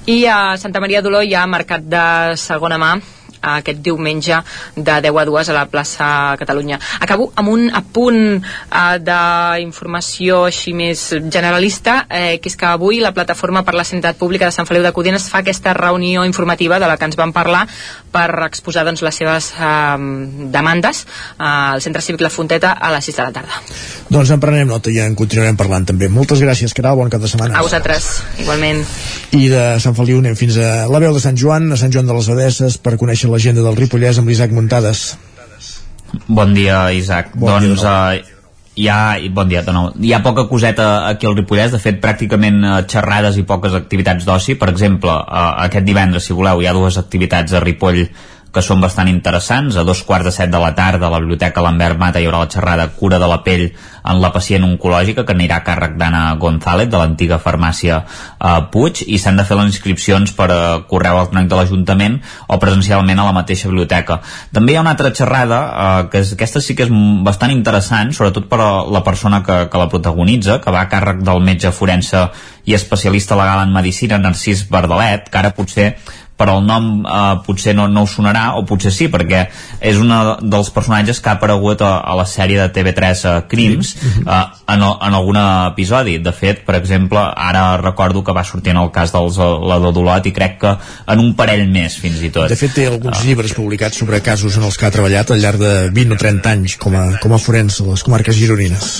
I 0.05 0.25
a 0.25 0.55
Santa 0.57 0.79
Maria 0.79 1.01
d'Oló 1.01 1.21
hi 1.21 1.35
ha 1.35 1.45
mercat 1.47 1.83
de 1.85 2.05
segona 2.39 2.79
mà 2.81 2.95
aquest 3.43 3.81
diumenge 3.83 4.39
de 4.75 4.95
10 5.03 5.19
a 5.19 5.25
2 5.25 5.49
a 5.49 5.53
la 5.53 5.65
plaça 5.67 6.35
Catalunya. 6.39 6.79
Acabo 6.99 7.31
amb 7.35 7.49
un 7.49 7.69
apunt 7.73 8.39
eh, 8.39 8.97
d'informació 9.03 10.45
així 10.47 10.73
més 10.73 11.09
generalista, 11.29 12.05
eh, 12.09 12.39
que 12.39 12.49
és 12.49 12.55
que 12.55 12.69
avui 12.69 13.01
la 13.03 13.13
plataforma 13.13 13.63
per 13.63 13.75
la 13.75 13.83
sanitat 13.83 14.17
pública 14.17 14.47
de 14.47 14.55
Sant 14.55 14.69
Feliu 14.69 14.83
de 14.83 14.93
Codines 14.95 15.29
fa 15.29 15.43
aquesta 15.43 15.73
reunió 15.73 16.23
informativa 16.25 16.79
de 16.79 16.87
la 16.87 16.97
que 16.97 17.09
ens 17.09 17.19
vam 17.19 17.33
parlar 17.35 17.67
per 18.13 18.29
exposar 18.45 18.85
doncs, 18.87 19.01
les 19.05 19.17
seves 19.17 19.49
eh, 19.57 19.97
demandes 20.53 21.03
eh, 21.03 21.43
al 21.43 21.81
Centre 21.83 22.03
Cívic 22.05 22.23
La 22.23 22.31
Fonteta 22.33 22.75
a 22.77 22.91
les 22.93 23.09
6 23.09 23.19
de 23.19 23.25
la 23.25 23.33
tarda. 23.35 23.59
Doncs 24.13 24.33
en 24.35 24.43
prenem 24.43 24.69
nota 24.69 24.93
i 24.93 24.99
en 25.03 25.17
continuarem 25.19 25.57
parlant 25.59 25.87
també. 25.89 26.09
Moltes 26.13 26.43
gràcies, 26.43 26.75
Caral, 26.77 26.99
bon 26.99 27.11
cap 27.13 27.23
de 27.23 27.31
setmana. 27.31 27.57
A 27.57 27.65
vosaltres, 27.65 28.11
igualment. 28.43 28.83
I 29.33 29.47
de 29.51 29.63
Sant 29.83 29.97
Feliu 29.97 30.21
anem 30.21 30.37
fins 30.39 30.59
a 30.61 30.85
la 30.91 31.01
veu 31.03 31.15
de 31.15 31.23
Sant 31.23 31.39
Joan, 31.39 31.71
a 31.73 31.79
Sant 31.79 31.93
Joan 31.93 32.09
de 32.09 32.17
les 32.17 32.29
Abadesses, 32.29 32.77
per 32.77 32.97
conèixer 33.01 33.31
l'agenda 33.31 33.65
del 33.65 33.79
Ripollès 33.79 34.21
amb 34.21 34.29
l'Isaac 34.31 34.53
Muntades. 34.53 35.05
Bon 36.27 36.53
dia, 36.53 36.85
Isaac. 36.93 37.33
Bon 37.33 37.57
dia 37.57 37.73
de 37.73 37.73
doncs 37.73 37.89
eh, 37.89 38.32
hi 38.75 38.87
ha, 38.87 39.17
bon 39.29 39.49
dia 39.49 39.61
de 39.61 39.73
nou. 39.73 39.91
Hi 40.01 40.13
ha 40.13 40.21
poca 40.25 40.47
coseta 40.49 41.07
aquí 41.07 41.27
al 41.29 41.35
Ripollès, 41.37 41.73
de 41.75 41.79
fet 41.81 41.99
pràcticament 42.01 42.61
eh, 42.63 42.75
xerrades 42.89 43.37
i 43.37 43.45
poques 43.47 43.75
activitats 43.77 44.25
d'oci. 44.25 44.57
Per 44.59 44.69
exemple, 44.71 45.13
eh, 45.13 45.49
aquest 45.67 45.85
divendres, 45.85 46.25
si 46.25 46.37
voleu, 46.37 46.61
hi 46.61 46.69
ha 46.69 46.75
dues 46.77 46.97
activitats 47.01 47.53
a 47.53 47.61
Ripoll 47.63 48.07
que 48.53 48.61
són 48.61 48.81
bastant 48.83 49.09
interessants. 49.09 49.77
A 49.77 49.83
dos 49.87 50.03
quarts 50.05 50.27
de 50.29 50.33
set 50.35 50.51
de 50.53 50.59
la 50.61 50.73
tarda 50.77 51.07
a 51.07 51.11
la 51.11 51.19
Biblioteca 51.23 51.63
Lambert 51.65 51.97
Mata 51.97 52.21
hi 52.21 52.27
haurà 52.29 52.43
la 52.43 52.51
xerrada 52.53 52.87
Cura 52.93 53.17
de 53.19 53.27
la 53.29 53.39
pell 53.43 53.65
en 54.03 54.19
la 54.21 54.29
pacient 54.35 54.63
oncològica 54.67 55.23
que 55.25 55.33
anirà 55.33 55.57
a 55.61 55.65
càrrec 55.65 55.95
d'Anna 55.97 56.35
González 56.39 56.89
de 56.91 56.99
l'antiga 56.99 57.39
farmàcia 57.41 58.01
eh, 58.03 58.59
Puig 58.71 59.03
i 59.07 59.17
s'han 59.17 59.39
de 59.39 59.45
fer 59.47 59.57
les 59.57 59.71
inscripcions 59.71 60.35
per 60.37 60.49
eh, 60.53 60.61
correu 60.89 61.17
electrònic 61.17 61.49
de 61.49 61.59
l'Ajuntament 61.59 62.19
o 62.47 62.59
presencialment 62.61 63.19
a 63.19 63.27
la 63.29 63.35
mateixa 63.35 63.71
biblioteca. 63.71 64.19
També 64.53 64.73
hi 64.73 64.77
ha 64.77 64.85
una 64.85 64.93
altra 64.93 65.13
xerrada 65.15 65.61
eh, 65.65 66.07
que 66.11 66.21
és, 66.21 66.35
aquesta 66.37 66.61
sí 66.61 66.77
que 66.77 66.85
és 66.85 66.93
bastant 67.25 67.53
interessant, 67.55 68.13
sobretot 68.13 68.49
per 68.51 68.61
a 68.61 68.71
la 68.85 69.03
persona 69.07 69.41
que, 69.43 69.63
que 69.71 69.81
la 69.81 69.89
protagonitza, 69.89 70.59
que 70.61 70.73
va 70.73 70.85
a 70.85 70.91
càrrec 70.91 71.23
del 71.25 71.41
metge 71.41 71.73
forense 71.73 72.27
i 72.69 72.75
especialista 72.77 73.35
legal 73.35 73.65
en 73.65 73.73
medicina 73.75 74.19
Narcís 74.21 74.67
Bardalet, 74.71 75.27
que 75.31 75.41
ara 75.41 75.55
potser 75.55 75.93
per 76.37 76.49
el 76.49 76.63
nom 76.65 76.87
eh, 77.05 77.21
potser 77.45 77.75
no, 77.77 77.87
no 77.91 78.05
us 78.07 78.15
sonarà 78.17 78.45
o 78.57 78.63
potser 78.67 78.91
sí, 78.93 79.07
perquè 79.13 79.43
és 79.83 79.99
un 80.01 80.11
dels 80.41 80.71
personatges 80.73 81.21
que 81.21 81.31
ha 81.31 81.37
aparegut 81.37 81.83
a, 81.85 81.95
a 82.01 82.15
la 82.17 82.25
sèrie 82.29 82.59
de 82.59 82.67
TV3 82.73 83.23
uh, 83.29 83.35
Crims 83.49 83.93
eh, 84.01 84.41
en, 84.73 84.83
en 84.83 85.17
algun 85.19 85.39
episodi. 85.41 86.17
De 86.23 86.33
fet, 86.35 86.63
per 86.67 86.77
exemple, 86.79 87.21
ara 87.21 87.65
recordo 87.81 88.23
que 88.25 88.35
va 88.35 88.45
sortir 88.47 88.73
en 88.73 88.81
el 88.81 88.91
cas 88.95 89.13
dels 89.13 89.37
la 89.37 89.79
d'Odolot 89.83 90.29
i 90.29 90.35
crec 90.35 90.59
que 90.63 90.75
en 91.13 91.23
un 91.23 91.33
parell 91.37 91.65
més 91.71 91.97
fins 92.01 92.21
i 92.23 92.31
tot. 92.33 92.49
De 92.51 92.59
fet, 92.59 92.73
té 92.75 92.87
alguns 92.89 93.23
llibres 93.27 93.55
publicats 93.57 94.01
sobre 94.01 94.21
casos 94.25 94.57
en 94.57 94.67
els 94.67 94.77
que 94.77 94.89
ha 94.89 94.93
treballat 94.93 95.33
al 95.33 95.43
llarg 95.43 95.61
de 95.61 95.75
20 95.93 96.17
o 96.17 96.21
30 96.23 96.55
anys 96.57 96.79
com 96.81 96.97
a, 96.97 97.09
com 97.23 97.35
a 97.35 97.41
forense 97.41 97.83
a 97.83 97.91
les 97.93 98.05
comarques 98.05 98.37
gironines. 98.37 98.95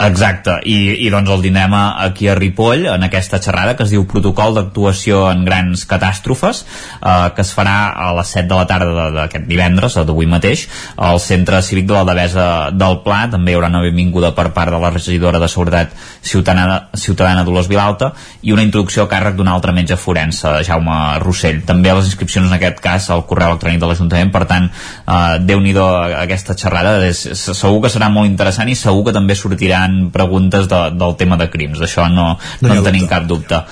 Exacte, 0.00 0.54
i, 0.66 1.06
i 1.06 1.10
doncs 1.12 1.30
el 1.30 1.42
tindrem 1.44 1.74
a- 1.76 1.94
aquí 2.06 2.26
a 2.28 2.34
Ripoll 2.34 2.86
en 2.90 3.02
aquesta 3.06 3.38
xerrada 3.42 3.76
que 3.76 3.84
es 3.84 3.90
diu 3.92 4.06
Protocol 4.08 4.54
d'actuació 4.56 5.26
en 5.30 5.44
grans 5.44 5.84
catàstrofes 5.86 6.62
eh, 6.64 7.28
que 7.36 7.42
es 7.44 7.52
farà 7.54 7.92
a 7.94 8.08
les 8.16 8.32
7 8.34 8.48
de 8.48 8.56
la 8.56 8.66
tarda 8.66 9.06
d'aquest 9.18 9.46
divendres, 9.46 9.94
d'avui 9.94 10.26
mateix 10.26 10.64
al 10.96 11.20
Centre 11.20 11.60
Cívic 11.62 11.86
de 11.86 11.94
la 11.94 12.04
Devesa 12.08 12.46
del 12.72 12.98
Pla. 13.04 13.26
També 13.30 13.52
hi 13.52 13.58
haurà 13.58 13.68
una 13.70 13.82
benvinguda 13.84 14.32
per 14.34 14.48
part 14.56 14.72
de 14.74 14.80
la 14.82 14.90
regidora 14.90 15.38
de 15.38 15.48
Seguretat 15.48 15.92
Ciutadana, 16.22 16.88
Ciutadana 16.94 17.44
Dolors 17.44 17.68
Vilalta 17.68 18.12
i 18.42 18.52
una 18.52 18.62
introducció 18.66 19.04
a 19.04 19.08
càrrec 19.12 19.36
d'un 19.38 19.48
altre 19.52 19.72
metge 19.76 19.96
forense, 19.96 20.48
Jaume 20.66 21.18
Rossell. 21.22 21.62
També 21.68 21.92
les 21.94 22.06
inscripcions 22.10 22.48
en 22.48 22.56
aquest 22.58 22.80
cas 22.82 23.10
al 23.10 23.24
correu 23.26 23.52
electrònic 23.52 23.80
de 23.82 23.86
l'Ajuntament, 23.92 24.32
per 24.34 24.44
tant 24.50 24.66
eh, 24.72 25.38
déu-n'hi-do 25.40 25.86
aquesta 26.24 26.56
xerrada. 26.58 26.96
És, 27.06 27.22
segur 27.52 27.82
que 27.84 27.92
serà 27.92 28.10
molt 28.10 28.26
interessant 28.30 28.68
i 28.72 28.74
segur 28.78 29.04
que 29.06 29.14
també 29.16 29.36
sortiran 29.82 30.10
preguntes 30.10 30.68
de, 30.68 30.90
del 30.90 31.16
tema 31.16 31.36
de 31.36 31.48
crims. 31.50 31.78
D'això 31.78 32.08
no, 32.08 32.38
no, 32.60 32.68
no 32.68 32.74
en 32.74 32.84
tenim 32.84 33.06
cap 33.08 33.26
dubte. 33.26 33.62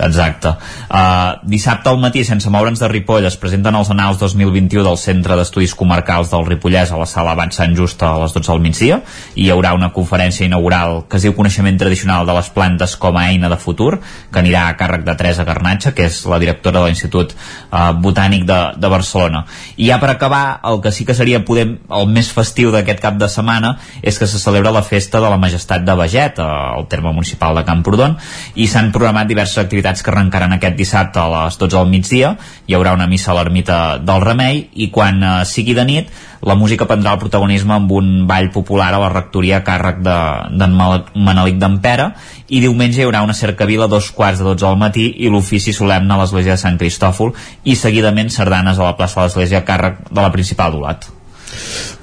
Exacte. 0.00 0.54
Uh, 0.88 1.38
dissabte 1.44 1.90
al 1.90 1.98
matí 2.00 2.24
sense 2.24 2.50
moure'ns 2.50 2.80
de 2.80 2.88
Ripoll 2.88 3.26
es 3.26 3.36
presenten 3.36 3.74
els 3.74 3.90
anals 3.90 4.18
2021 4.18 4.84
del 4.84 4.98
Centre 4.98 5.36
d'Estudis 5.36 5.74
Comarcals 5.74 6.30
del 6.30 6.46
Ripollès 6.46 6.92
a 6.92 6.98
la 6.98 7.06
sala 7.06 7.32
Abans 7.32 7.56
Sant 7.56 7.76
Just 7.76 8.02
a 8.02 8.16
les 8.22 8.34
12 8.34 8.52
del 8.52 8.60
migdia. 8.60 9.00
I 9.34 9.46
hi 9.46 9.50
haurà 9.50 9.74
una 9.74 9.92
conferència 9.92 10.46
inaugural 10.46 11.04
que 11.08 11.18
es 11.18 11.26
diu 11.26 11.34
Coneixement 11.36 11.78
Tradicional 11.78 12.26
de 12.26 12.36
les 12.36 12.50
Plantes 12.50 12.96
com 12.96 13.16
a 13.16 13.28
eina 13.30 13.50
de 13.50 13.58
futur 13.60 13.98
que 14.00 14.40
anirà 14.40 14.66
a 14.68 14.76
càrrec 14.78 15.04
de 15.06 15.16
Teresa 15.18 15.44
Garnatxa 15.44 15.94
que 15.94 16.08
és 16.08 16.22
la 16.26 16.40
directora 16.42 16.80
de 16.80 16.86
l'Institut 16.90 17.34
uh, 17.34 17.90
Botànic 18.00 18.46
de, 18.48 18.60
de 18.80 18.90
Barcelona. 18.90 19.44
I 19.76 19.90
ja 19.90 20.00
per 20.02 20.12
acabar 20.12 20.60
el 20.66 20.80
que 20.84 20.92
sí 20.92 21.06
que 21.06 21.16
seria 21.16 21.44
poder, 21.44 21.66
el 21.90 22.10
més 22.10 22.30
festiu 22.32 22.72
d'aquest 22.74 23.00
cap 23.02 23.18
de 23.20 23.28
setmana 23.30 23.76
és 24.02 24.18
que 24.18 24.28
se 24.28 24.40
celebra 24.40 24.72
la 24.74 24.82
festa 24.86 25.20
de 25.20 25.30
la 25.30 25.38
Majestat 25.40 25.59
de 25.68 25.94
Beget 25.96 26.38
eh, 26.38 26.42
al 26.44 26.86
terme 26.88 27.12
municipal 27.12 27.54
de 27.54 27.64
Camprodon 27.64 28.16
i 28.54 28.66
s'han 28.66 28.92
programat 28.92 29.26
diverses 29.28 29.58
activitats 29.58 30.02
que 30.02 30.10
arrencaran 30.10 30.52
aquest 30.52 30.76
dissabte 30.76 31.20
a 31.20 31.28
les 31.28 31.58
12 31.58 31.76
del 31.76 31.88
migdia 31.90 32.36
hi 32.66 32.74
haurà 32.74 32.92
una 32.94 33.06
missa 33.06 33.32
a 33.32 33.34
l'ermita 33.38 33.98
del 33.98 34.20
Remei 34.24 34.68
i 34.74 34.90
quan 34.90 35.22
eh, 35.22 35.44
sigui 35.44 35.74
de 35.74 35.84
nit 35.84 36.10
la 36.40 36.54
música 36.56 36.86
prendrà 36.88 37.12
el 37.12 37.18
protagonisme 37.20 37.74
amb 37.74 37.90
un 37.92 38.26
ball 38.26 38.48
popular 38.50 38.94
a 38.94 38.98
la 39.02 39.10
rectoria 39.12 39.58
a 39.58 39.64
càrrec 39.64 39.98
de- 40.00 40.56
d'en 40.56 40.72
Mal- 40.72 41.04
Manelic 41.14 41.58
d'Ampera 41.60 42.14
i 42.48 42.60
diumenge 42.64 43.02
hi 43.02 43.04
haurà 43.04 43.20
una 43.22 43.34
cercavila 43.36 43.84
a 43.84 43.88
dos 43.92 44.10
quarts 44.10 44.38
de 44.40 44.44
12 44.48 44.66
al 44.66 44.78
matí 44.80 45.04
i 45.18 45.28
l'ofici 45.28 45.72
solemne 45.76 46.14
a 46.14 46.16
l'església 46.22 46.52
de 46.56 46.62
Sant 46.62 46.78
Cristòfol 46.80 47.34
i 47.64 47.76
seguidament 47.76 48.30
sardanes 48.32 48.78
a 48.78 48.84
la 48.88 48.96
plaça 48.96 49.20
de 49.20 49.26
l'església 49.26 49.58
a 49.60 49.64
càrrec 49.68 50.00
de 50.10 50.20
la 50.20 50.32
principal 50.32 50.72
d'Olat. 50.72 51.04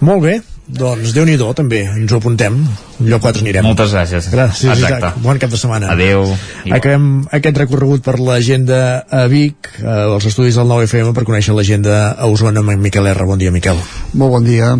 Molt 0.01 0.21
bé, 0.21 0.41
doncs 0.67 1.13
déu 1.15 1.23
nhi 1.23 1.37
també, 1.55 1.83
ens 1.95 2.11
ho 2.11 2.17
apuntem, 2.19 2.55
un 2.99 3.07
lloc 3.07 3.21
4 3.23 3.41
anirem. 3.41 3.63
Moltes 3.63 3.93
gràcies. 3.95 4.27
Gràcies, 4.33 4.71
Exacte. 4.73 4.97
Isaac. 4.97 5.21
Bon 5.23 5.39
cap 5.39 5.49
de 5.49 5.57
setmana. 5.57 5.91
Adeu. 5.93 6.25
Acabem 6.71 7.23
aquest 7.31 7.57
recorregut 7.57 8.03
per 8.03 8.17
l'agenda 8.19 9.05
a 9.09 9.27
Vic, 9.31 9.71
eh, 9.79 9.87
als 9.87 10.27
estudis 10.27 10.59
del 10.59 10.67
9FM, 10.67 11.13
per 11.13 11.23
conèixer 11.23 11.55
l'agenda 11.55 12.11
a 12.11 12.27
Osona 12.27 12.59
amb 12.59 12.75
en 12.75 12.83
Miquel 12.83 13.07
R. 13.07 13.25
Bon 13.25 13.39
dia, 13.39 13.51
Miquel. 13.51 13.79
Molt 14.13 14.31
bon 14.31 14.43
dia. 14.43 14.75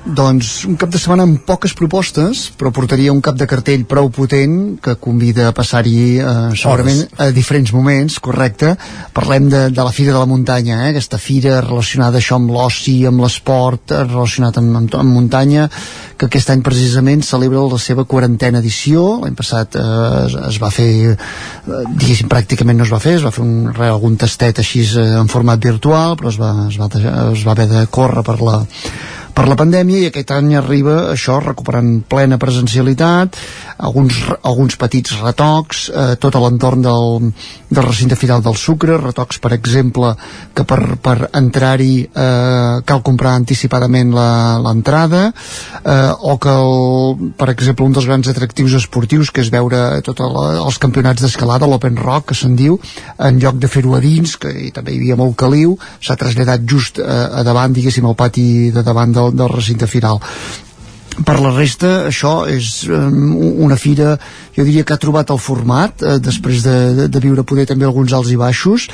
Doncs 0.00 0.64
un 0.64 0.78
cap 0.80 0.88
de 0.88 0.96
setmana 0.96 1.26
amb 1.26 1.42
poques 1.44 1.74
propostes, 1.76 2.46
però 2.56 2.70
portaria 2.72 3.12
un 3.12 3.20
cap 3.20 3.36
de 3.36 3.44
cartell 3.48 3.82
prou 3.88 4.08
potent 4.08 4.78
que 4.80 4.94
convida 4.96 5.50
a 5.50 5.52
passar-hi 5.56 6.04
eh, 6.16 6.32
segurament 6.56 7.02
a 7.20 7.26
diferents 7.36 7.72
moments, 7.76 8.16
correcte. 8.24 8.72
Parlem 9.12 9.50
de, 9.52 9.60
de 9.68 9.84
la 9.84 9.92
Fira 9.92 10.14
de 10.14 10.22
la 10.22 10.30
Muntanya, 10.30 10.86
eh? 10.86 10.94
aquesta 10.94 11.20
fira 11.20 11.58
relacionada 11.60 12.16
això 12.16 12.38
amb 12.40 12.54
l'oci, 12.54 12.96
amb 13.10 13.20
l'esport, 13.20 13.92
eh, 13.92 14.06
relacionat 14.08 14.56
amb, 14.62 14.72
amb, 14.80 14.96
amb 15.02 15.14
muntanya, 15.18 15.68
que 16.16 16.30
aquest 16.30 16.54
any 16.56 16.64
precisament 16.64 17.20
celebra 17.26 17.66
la 17.68 17.82
seva 17.82 18.06
quarantena 18.08 18.64
edició. 18.64 19.04
L'any 19.20 19.36
passat 19.36 19.76
eh, 19.76 19.86
es, 20.24 20.40
es 20.48 20.60
va 20.64 20.72
fer, 20.72 20.90
eh, 21.12 21.84
diguéssim, 21.92 22.32
pràcticament 22.32 22.80
no 22.80 22.88
es 22.88 22.96
va 22.96 23.04
fer, 23.04 23.18
es 23.20 23.28
va 23.28 23.36
fer 23.36 23.44
un, 23.44 23.68
re, 23.76 23.92
algun 23.92 24.16
tastet 24.16 24.64
així 24.64 24.86
eh, 24.96 25.10
en 25.20 25.28
format 25.28 25.60
virtual, 25.60 26.16
però 26.16 26.32
es 26.32 26.40
va, 26.40 26.54
es 26.72 26.80
va, 26.80 26.88
es 27.34 27.44
va 27.44 27.56
haver 27.56 27.68
de 27.68 27.88
córrer 27.92 28.24
per 28.24 28.40
la 28.40 28.62
per 29.34 29.46
la 29.48 29.56
pandèmia 29.58 30.04
i 30.04 30.08
aquest 30.10 30.32
any 30.34 30.54
arriba 30.58 30.96
això 31.12 31.38
recuperant 31.42 32.00
plena 32.10 32.38
presencialitat 32.40 33.36
alguns, 33.80 34.16
alguns 34.42 34.76
petits 34.80 35.16
retocs 35.20 35.86
eh, 35.90 36.14
tot 36.20 36.36
l'entorn 36.40 36.82
del, 36.84 37.30
del 37.70 37.86
recinte 37.86 38.16
final 38.18 38.42
del 38.44 38.56
sucre, 38.58 38.98
retocs 39.00 39.40
per 39.42 39.52
exemple 39.56 40.12
que 40.54 40.64
per, 40.68 40.80
per 41.02 41.16
entrar-hi 41.36 41.94
eh, 42.04 42.80
cal 42.86 43.02
comprar 43.06 43.34
anticipadament 43.38 44.12
l'entrada 44.14 45.28
eh, 45.30 46.12
o 46.20 46.36
que 46.42 46.54
el, 46.54 47.32
per 47.38 47.50
exemple 47.54 47.86
un 47.86 47.96
dels 47.96 48.08
grans 48.10 48.30
atractius 48.32 48.76
esportius 48.80 49.30
que 49.30 49.44
és 49.44 49.52
veure 49.52 50.00
tots 50.06 50.24
els 50.24 50.80
campionats 50.82 51.22
d'escalada 51.24 51.68
l'Open 51.70 51.98
Rock 52.00 52.30
que 52.30 52.38
se'n 52.38 52.56
diu 52.58 52.78
en 53.18 53.40
lloc 53.42 53.60
de 53.60 53.70
fer-ho 53.70 53.96
a 53.96 54.02
dins 54.04 54.36
que 54.40 54.52
també 54.74 54.94
hi 54.94 55.00
havia 55.02 55.18
molt 55.20 55.38
caliu 55.40 55.76
s'ha 56.00 56.18
traslladat 56.20 56.66
just 56.68 57.00
eh, 57.00 57.06
a 57.06 57.44
davant 57.46 57.74
diguéssim 57.76 58.06
al 58.06 58.18
pati 58.18 58.70
de 58.74 58.84
davant 58.86 59.14
del, 59.20 59.36
del 59.36 59.52
recinte 59.52 59.88
final. 59.90 60.20
Per 61.20 61.36
la 61.42 61.52
resta 61.52 62.06
això 62.08 62.44
és 62.48 62.84
um, 62.88 63.34
una 63.66 63.76
fira 63.76 64.14
jo 64.56 64.64
diria 64.64 64.86
que 64.86 64.94
ha 64.94 65.02
trobat 65.02 65.32
el 65.34 65.40
format 65.42 66.02
eh, 66.02 66.18
després 66.22 66.62
de, 66.64 66.76
de, 66.96 67.08
de 67.12 67.22
viure 67.22 67.44
poder 67.44 67.66
també 67.68 67.84
alguns 67.84 68.14
alts 68.16 68.30
i 68.32 68.38
baixos 68.40 68.86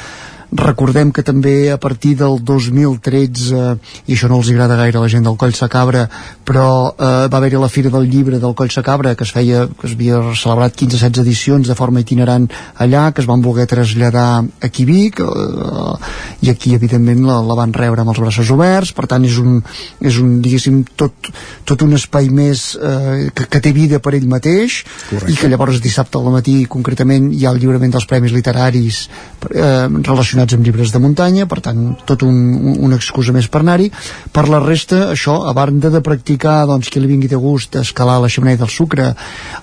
recordem 0.53 1.11
que 1.13 1.25
també 1.27 1.73
a 1.73 1.79
partir 1.79 2.15
del 2.17 2.39
2013 2.45 3.63
i 4.07 4.15
això 4.15 4.29
no 4.31 4.39
els 4.39 4.51
agrada 4.53 4.77
gaire 4.79 4.99
a 4.99 5.03
la 5.03 5.11
gent 5.11 5.27
del 5.27 5.37
Coll 5.37 5.55
Sacabra 5.59 6.07
però 6.47 6.95
eh, 6.95 7.27
va 7.27 7.39
haver-hi 7.41 7.59
la 7.59 7.71
Fira 7.73 7.91
del 7.91 8.07
Llibre 8.11 8.39
del 8.39 8.55
Coll 8.55 8.71
Sacabra 8.71 9.15
que 9.17 9.27
es 9.27 9.33
feia, 9.35 9.67
que 9.67 9.89
es 9.89 9.97
havia 9.97 10.21
celebrat 10.39 10.77
15-16 10.79 11.21
edicions 11.25 11.69
de 11.69 11.75
forma 11.75 12.01
itinerant 12.01 12.47
allà 12.79 13.11
que 13.13 13.25
es 13.25 13.29
van 13.29 13.43
voler 13.43 13.67
traslladar 13.67 14.45
aquí 14.63 14.87
a 14.87 14.91
Vic 14.91 15.21
eh, 15.21 16.47
i 16.47 16.53
aquí 16.53 16.75
evidentment 16.79 17.27
la, 17.27 17.41
la 17.43 17.59
van 17.59 17.75
rebre 17.75 18.05
amb 18.05 18.15
els 18.15 18.23
braços 18.23 18.55
oberts 18.55 18.95
per 18.95 19.09
tant 19.11 19.27
és 19.27 19.41
un, 19.43 19.59
és 20.01 20.21
un 20.23 20.39
diguéssim 20.45 20.85
tot, 20.95 21.33
tot 21.67 21.83
un 21.83 21.99
espai 21.99 22.31
més 22.31 22.69
eh, 22.79 23.33
que, 23.35 23.49
que 23.51 23.63
té 23.65 23.75
vida 23.75 23.99
per 23.99 24.15
ell 24.15 24.29
mateix 24.31 24.85
Correcte. 25.11 25.33
i 25.33 25.41
que 25.41 25.51
llavors 25.51 25.83
dissabte 25.83 26.21
al 26.21 26.31
matí 26.31 26.61
concretament 26.71 27.33
hi 27.35 27.45
ha 27.47 27.55
el 27.55 27.61
lliurament 27.63 27.99
dels 27.99 28.07
premis 28.07 28.35
literaris 28.37 29.07
eh, 29.51 29.87
relacionats 29.91 30.36
amb 30.45 30.65
llibres 30.67 30.93
de 30.93 31.01
muntanya 31.01 31.47
per 31.49 31.61
tant 31.65 31.83
tot 32.09 32.23
un, 32.27 32.37
un, 32.57 32.79
una 32.89 32.99
excusa 33.01 33.33
més 33.33 33.49
per 33.49 33.63
anar-hi. 33.63 33.91
Per 34.33 34.47
la 34.53 34.61
resta 34.63 35.11
això 35.13 35.39
a 35.49 35.55
banda 35.57 35.91
de 35.91 36.03
practicar 36.05 36.59
doncs 36.69 36.91
qui 36.93 37.01
li 37.01 37.11
vingui 37.11 37.31
de 37.33 37.41
gust 37.41 37.77
escalar 37.81 38.19
la 38.21 38.31
xemeneia 38.33 38.61
del 38.61 38.73
sucre 38.73 39.13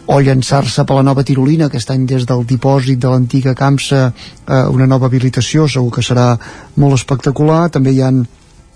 o 0.07 0.19
llançar-se 0.19 0.85
per 0.85 0.99
la 0.99 1.05
nova 1.05 1.23
tirolina 1.23 1.69
aquest 1.69 1.91
any 1.93 2.07
des 2.09 2.25
del 2.29 2.45
dipòsit 2.49 2.99
de 2.99 3.11
l'antiga 3.11 3.55
Camsa 3.55 4.05
eh, 4.09 4.63
una 4.73 4.87
nova 4.87 5.11
habilitació 5.11 5.67
segur 5.67 5.91
que 5.93 6.05
serà 6.05 6.33
molt 6.75 6.97
espectacular. 6.97 7.67
També 7.69 7.93
hi 7.93 8.01
han 8.01 8.23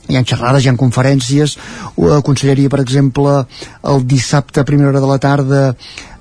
hi 0.07 0.15
ha 0.15 0.23
xerrades, 0.23 0.63
hi 0.63 0.71
ha 0.71 0.75
conferències. 0.79 1.57
Aconsellaria 2.17 2.71
per 2.71 2.79
exemple 2.83 3.41
el 3.91 4.05
dissabte 4.07 4.61
a 4.61 4.67
primera 4.67 4.93
hora 4.93 5.03
de 5.03 5.09
la 5.09 5.19
tarda 5.19 5.63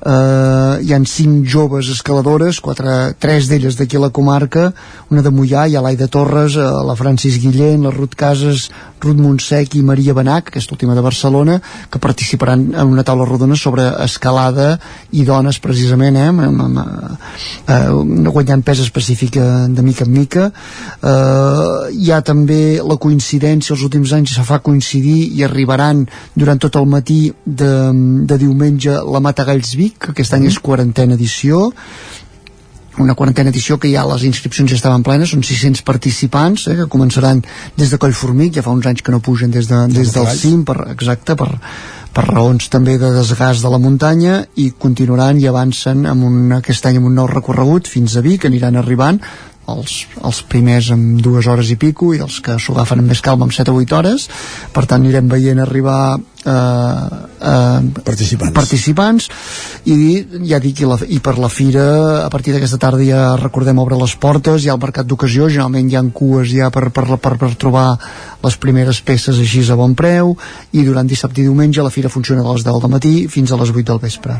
eh, 0.05 0.83
hi 0.83 0.93
han 0.95 1.07
cinc 1.07 1.47
joves 1.49 1.91
escaladores 1.93 2.61
quatre, 2.61 3.15
tres 3.19 3.49
d'elles 3.49 3.79
d'aquí 3.79 3.97
a 3.97 4.05
la 4.07 4.11
comarca 4.11 4.73
una 5.11 5.23
de 5.23 5.31
Mollà, 5.31 5.67
hi 5.67 5.77
ha 5.77 5.85
l'Aida 5.85 6.09
Torres 6.09 6.57
eh, 6.57 6.67
la 6.87 6.99
Francis 6.99 7.41
Guillén, 7.43 7.83
la 7.87 7.95
Ruth 7.95 8.17
Casas 8.19 8.69
Ruth 9.01 9.19
Montsec 9.21 9.77
i 9.77 9.83
Maria 9.85 10.15
Benac 10.17 10.49
aquesta 10.49 10.75
última 10.75 10.95
de 10.95 11.05
Barcelona, 11.05 11.61
que 11.91 11.99
participaran 11.99 12.73
en 12.75 12.93
una 12.93 13.05
taula 13.05 13.27
rodona 13.29 13.57
sobre 13.57 13.85
escalada 14.05 14.79
i 15.13 15.25
dones 15.29 15.61
precisament 15.61 16.17
eh, 16.17 16.27
amb, 16.31 16.63
amb, 16.65 16.81
eh, 17.69 18.31
guanyant 18.33 18.65
pes 18.65 18.81
específic 18.87 19.37
eh, 19.37 19.49
de 19.69 19.85
mica 19.85 20.07
en 20.07 20.13
mica. 20.13 20.49
Eh, 21.03 21.93
hi 21.93 22.11
ha 22.11 22.23
també 22.25 22.81
la 22.81 22.99
coincidència 23.01 23.75
els 23.77 23.85
últims 23.85 24.15
anys 24.17 24.37
se 24.39 24.47
fa 24.47 24.63
coincidir 24.65 25.19
i 25.37 25.45
arribaran 25.45 26.07
durant 26.35 26.61
tot 26.63 26.81
el 26.81 26.89
matí 26.89 27.21
de, 27.45 27.73
de 28.27 28.41
diumenge 28.41 28.97
la 29.05 29.21
Matagalls 29.21 29.75
Vic, 29.87 30.01
que 30.03 30.15
aquest 30.15 30.35
any 30.37 30.49
és 30.51 30.59
quarantena 30.63 31.15
edició. 31.15 31.71
Una 33.03 33.15
quarantena 33.15 33.53
edició 33.53 33.77
que 33.79 33.91
ja 33.93 34.07
les 34.09 34.25
inscripcions 34.25 34.73
ja 34.73 34.79
estaven 34.79 35.05
plenes, 35.05 35.35
són 35.35 35.45
600 35.45 35.85
participants 35.85 36.65
eh, 36.71 36.79
que 36.79 36.87
començaran 36.93 37.43
des 37.77 37.93
de 37.93 37.99
Collformic, 38.01 38.55
ja 38.57 38.65
fa 38.65 38.73
uns 38.73 38.89
anys 38.89 39.05
que 39.05 39.13
no 39.13 39.21
pugen 39.21 39.53
des, 39.53 39.69
de, 39.69 39.83
des 39.93 40.15
del 40.15 40.31
cim, 40.33 40.63
per, 40.65 40.79
exacte, 40.95 41.37
per, 41.37 41.51
per 42.17 42.25
raons 42.31 42.71
també 42.73 42.97
de 42.97 43.13
desgast 43.13 43.67
de 43.67 43.73
la 43.75 43.81
muntanya 43.83 44.39
i 44.57 44.71
continuaran 44.81 45.43
i 45.43 45.45
avancen 45.51 46.07
amb 46.09 46.25
un, 46.25 46.39
aquest 46.57 46.89
any 46.89 46.97
amb 47.03 47.11
un 47.11 47.21
nou 47.21 47.29
recorregut 47.29 47.93
fins 47.93 48.17
a 48.17 48.25
Vic, 48.25 48.49
aniran 48.49 48.81
arribant 48.81 49.21
els, 49.69 50.07
els 50.25 50.41
primers 50.49 50.89
amb 50.95 51.21
dues 51.21 51.47
hores 51.51 51.69
i 51.75 51.77
pico 51.77 52.15
i 52.15 52.23
els 52.25 52.41
que 52.41 52.57
s'ho 52.63 52.79
agafen 52.79 53.03
amb 53.03 53.13
més 53.13 53.21
calma 53.21 53.45
amb 53.45 53.55
7 53.55 53.75
o 53.75 53.83
8 53.83 53.99
hores. 53.99 54.29
Per 54.73 54.87
tant 54.87 55.05
anirem 55.05 55.29
veient 55.29 55.61
arribar 55.61 56.17
eh, 56.47 57.27
eh, 57.41 57.81
participants. 58.05 58.55
participants. 58.55 59.29
I 59.87 59.99
ja 60.49 60.61
dic, 60.63 60.81
i, 60.83 60.89
la, 60.89 60.99
i 61.09 61.21
per 61.23 61.37
la 61.43 61.51
fira 61.53 61.87
a 62.25 62.31
partir 62.33 62.55
d'aquesta 62.55 62.79
tarda 62.83 63.05
ja 63.07 63.25
recordem 63.41 63.79
obre 63.83 63.99
les 63.99 64.17
portes, 64.19 64.65
hi 64.65 64.71
ha 64.71 64.77
el 64.77 64.83
mercat 64.83 65.07
d'ocasió 65.07 65.51
generalment 65.51 65.91
hi 65.91 65.99
ha 65.99 66.05
cues 66.15 66.51
ja 66.53 66.71
per, 66.71 66.89
per, 66.91 67.07
per, 67.19 67.37
per 67.39 67.53
trobar 67.59 67.89
les 68.47 68.57
primeres 68.63 69.01
peces 69.03 69.39
així 69.43 69.65
a 69.71 69.77
bon 69.79 69.95
preu. 69.99 70.37
I 70.73 70.85
durant 70.87 71.07
dissabte 71.07 71.43
i 71.43 71.47
diumenge 71.47 71.83
la 71.83 71.91
fira 71.91 72.13
funciona 72.13 72.43
de 72.43 72.53
les 72.53 72.65
10 72.67 72.81
del 72.83 72.93
matí 72.93 73.15
fins 73.33 73.53
a 73.53 73.61
les 73.61 73.73
8 73.75 73.87
del 73.91 74.03
vespre. 74.03 74.39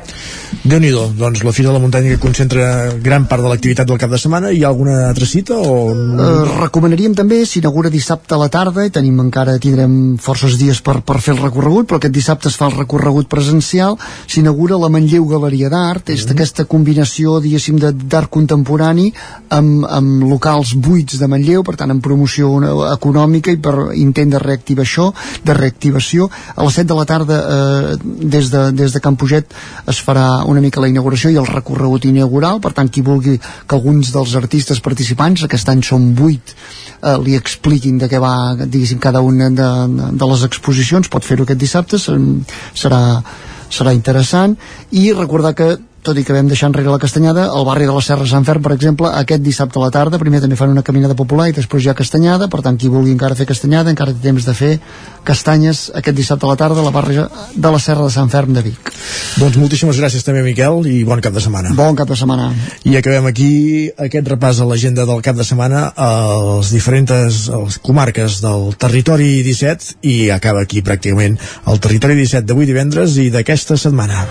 Déu 0.63 0.81
nhi 0.83 0.93
doncs 0.95 1.43
la 1.45 1.53
Fira 1.53 1.71
de 1.71 1.77
la 1.77 1.83
Muntanya 1.83 2.15
que 2.15 2.21
concentra 2.23 2.93
gran 3.03 3.27
part 3.27 3.43
de 3.43 3.51
l'activitat 3.51 3.89
del 3.89 3.99
cap 3.99 4.11
de 4.11 4.19
setmana 4.21 4.53
hi 4.53 4.63
ha 4.65 4.69
alguna 4.69 5.09
altra 5.09 5.27
cita 5.27 5.57
o... 5.57 5.77
Eh, 5.93 6.45
recomanaríem 6.61 7.15
també, 7.19 7.43
s'inaugura 7.47 7.91
dissabte 7.93 8.35
a 8.37 8.41
la 8.41 8.49
tarda 8.53 8.87
i 8.87 8.93
tenim 8.95 9.19
encara, 9.23 9.57
tindrem 9.63 10.17
forces 10.23 10.59
dies 10.61 10.83
per, 10.85 11.01
per 11.07 11.19
fer 11.25 11.35
el 11.37 11.43
recorregut, 11.43 11.89
però 11.91 11.96
aquest 11.97 12.15
dissabte 12.15 12.49
es 12.49 12.57
fa 12.57 12.67
el 12.71 12.77
recorregut 12.77 13.29
presencial, 13.29 13.97
s'inaugura 14.27 14.79
la 14.79 14.89
Manlleu 14.93 15.27
Galeria 15.31 15.69
d'Art, 15.73 16.11
és 16.15 16.27
aquesta 16.31 16.65
combinació, 16.65 17.39
diguéssim, 17.41 17.79
de- 17.83 17.93
d'art 17.93 18.31
contemporani 18.31 19.13
amb, 19.51 19.85
amb 19.89 20.25
locals 20.31 20.75
buits 20.75 21.19
de 21.19 21.27
Manlleu, 21.29 21.63
per 21.63 21.77
tant, 21.77 21.91
amb 21.91 22.03
promoció 22.03 22.51
econòmica 22.93 23.51
i 23.53 23.57
per 23.63 23.75
intent 23.95 24.31
de 24.35 24.39
reactivar 24.43 24.85
això, 24.85 25.13
de 25.45 25.55
reactivació. 25.55 26.29
A 26.57 26.65
les 26.65 26.75
7 26.75 26.89
de 26.93 26.95
la 26.99 27.05
tarda, 27.07 27.37
eh, 27.39 27.97
des, 28.05 28.51
de, 28.51 28.73
des 28.73 28.93
de 28.93 29.01
Can 29.01 29.17
Puget, 29.17 29.55
es 29.87 30.03
farà 30.03 30.43
una 30.47 30.61
mica 30.61 30.81
la 30.81 30.89
inauguració 30.89 31.31
i 31.31 31.37
el 31.37 31.47
recorregut 31.47 32.05
inaugural, 32.05 32.61
per 32.61 32.73
tant, 32.73 32.89
qui 32.91 33.03
vulgui 33.03 33.39
que 33.39 33.75
alguns 33.77 34.13
dels 34.13 34.35
artistes 34.35 34.81
participants, 34.81 35.43
aquest 35.47 35.69
any 35.69 35.83
són 35.87 36.11
8, 36.19 36.55
eh, 37.03 37.17
li 37.23 37.37
expliquin 37.39 37.99
de 37.99 38.09
què 38.11 38.19
va, 38.21 38.55
diguéssim, 38.59 38.99
cada 38.99 39.21
una 39.23 39.49
de, 39.51 39.69
de 40.19 40.27
les 40.33 40.43
exposicions, 40.43 41.09
pot 41.09 41.23
fer-ho 41.25 41.45
aquest 41.47 41.61
dissabte, 41.61 41.86
ser- 41.95 42.19
serà, 42.75 43.23
serà 43.71 43.95
interessant, 43.95 44.57
i 44.91 45.13
recordar 45.13 45.55
que 45.55 45.79
tot 46.07 46.19
i 46.19 46.25
que 46.27 46.35
vam 46.37 46.47
deixar 46.47 46.71
enrere 46.71 46.93
la 46.93 47.01
castanyada, 47.03 47.49
al 47.51 47.67
barri 47.67 47.87
de 47.89 47.95
la 47.95 48.03
Serra 48.05 48.27
Sant 48.31 48.47
Ferm, 48.47 48.63
per 48.63 48.73
exemple, 48.77 49.11
aquest 49.23 49.43
dissabte 49.43 49.81
a 49.81 49.85
la 49.87 49.91
tarda, 49.95 50.21
primer 50.23 50.41
també 50.45 50.59
fan 50.59 50.71
una 50.71 50.85
caminada 50.87 51.17
popular 51.19 51.49
i 51.51 51.57
després 51.57 51.85
hi 51.85 51.91
ha 51.91 51.97
castanyada, 51.99 52.49
per 52.53 52.63
tant, 52.63 52.79
qui 52.79 52.91
vulgui 52.93 53.15
encara 53.17 53.39
fer 53.39 53.49
castanyada, 53.51 53.91
encara 53.91 54.15
té 54.15 54.23
temps 54.29 54.47
de 54.47 54.55
fer 54.55 54.73
castanyes 55.27 55.89
aquest 55.99 56.17
dissabte 56.17 56.47
a 56.47 56.53
la 56.53 56.59
tarda 56.61 56.83
a 56.83 56.87
la 56.87 56.95
barri 56.95 57.19
de 57.19 57.73
la 57.75 57.81
Serra 57.83 58.07
de 58.07 58.15
Sant 58.15 58.31
Ferm 58.31 58.55
de 58.55 58.63
Vic. 58.63 58.93
Doncs 59.37 59.59
moltíssimes 59.61 59.99
gràcies 60.01 60.25
també 60.25 60.45
Miquel 60.47 60.87
i 60.89 61.03
bon 61.05 61.21
cap 61.21 61.35
de 61.35 61.43
setmana 61.45 61.75
Bon 61.77 61.97
cap 61.99 62.09
de 62.09 62.17
setmana. 62.17 62.49
I 62.89 62.97
acabem 62.97 63.27
aquí 63.29 63.51
aquest 64.07 64.31
repàs 64.33 64.63
a 64.63 64.69
l'agenda 64.69 65.05
del 65.09 65.21
cap 65.27 65.37
de 65.37 65.45
setmana 65.45 65.89
a 65.93 66.11
les 66.47 66.73
diferents 66.73 67.11
les 67.11 67.79
comarques 67.85 68.41
del 68.45 68.71
territori 68.81 69.43
17 69.47 69.99
i 70.09 70.17
acaba 70.35 70.65
aquí 70.65 70.83
pràcticament 70.87 71.37
el 71.67 71.83
territori 71.83 72.17
17 72.23 72.47
d'avui 72.49 72.69
divendres 72.69 73.19
i 73.21 73.29
d'aquesta 73.35 73.77
setmana. 73.81 74.27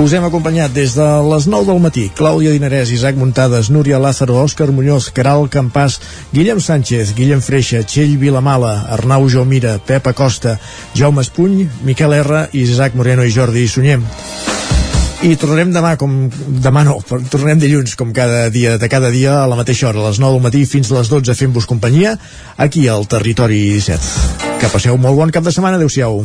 Us 0.00 0.14
hem 0.16 0.24
acompanyat 0.24 0.72
des 0.72 0.94
de 0.96 1.06
les 1.28 1.44
9 1.44 1.66
del 1.68 1.80
matí. 1.84 2.06
Clàudia 2.16 2.54
Dinarès, 2.54 2.88
Isaac 2.88 3.18
Muntades, 3.20 3.68
Núria 3.68 3.98
Lázaro, 4.00 4.38
Òscar 4.40 4.70
Muñoz, 4.72 5.10
Caral 5.12 5.44
Campàs, 5.52 5.98
Guillem 6.32 6.56
Sánchez, 6.56 7.12
Guillem 7.12 7.42
Freixa, 7.44 7.82
Txell 7.84 8.16
Vilamala, 8.16 8.86
Arnau 8.96 9.28
Jaumira, 9.28 9.74
Pep 9.84 10.08
Acosta, 10.08 10.56
Jaume 10.96 11.20
Espuny, 11.20 11.68
Miquel 11.84 12.14
R, 12.16 12.46
Isaac 12.56 12.96
Moreno 12.96 13.28
i 13.28 13.34
Jordi 13.34 13.66
Sunyem. 13.68 14.06
I 15.20 15.36
tornarem 15.36 15.68
demà, 15.68 15.98
com 16.00 16.30
demà 16.64 16.80
no, 16.88 16.96
tornarem 17.04 17.60
dilluns, 17.60 17.92
com 17.92 18.14
cada 18.16 18.48
dia, 18.48 18.78
de 18.80 18.88
cada 18.88 19.10
dia, 19.12 19.42
a 19.42 19.48
la 19.52 19.58
mateixa 19.58 19.90
hora, 19.90 20.00
a 20.00 20.08
les 20.08 20.22
9 20.22 20.38
del 20.38 20.46
matí 20.48 20.64
fins 20.64 20.88
a 20.88 20.96
les 20.96 21.12
12, 21.12 21.36
fent-vos 21.36 21.68
companyia, 21.68 22.16
aquí 22.56 22.88
al 22.88 23.04
Territori 23.04 23.66
17. 23.76 24.56
Que 24.64 24.72
passeu 24.72 24.96
molt 24.96 25.20
bon 25.20 25.34
cap 25.36 25.44
de 25.44 25.52
setmana, 25.52 25.76
adeu-siau. 25.76 26.24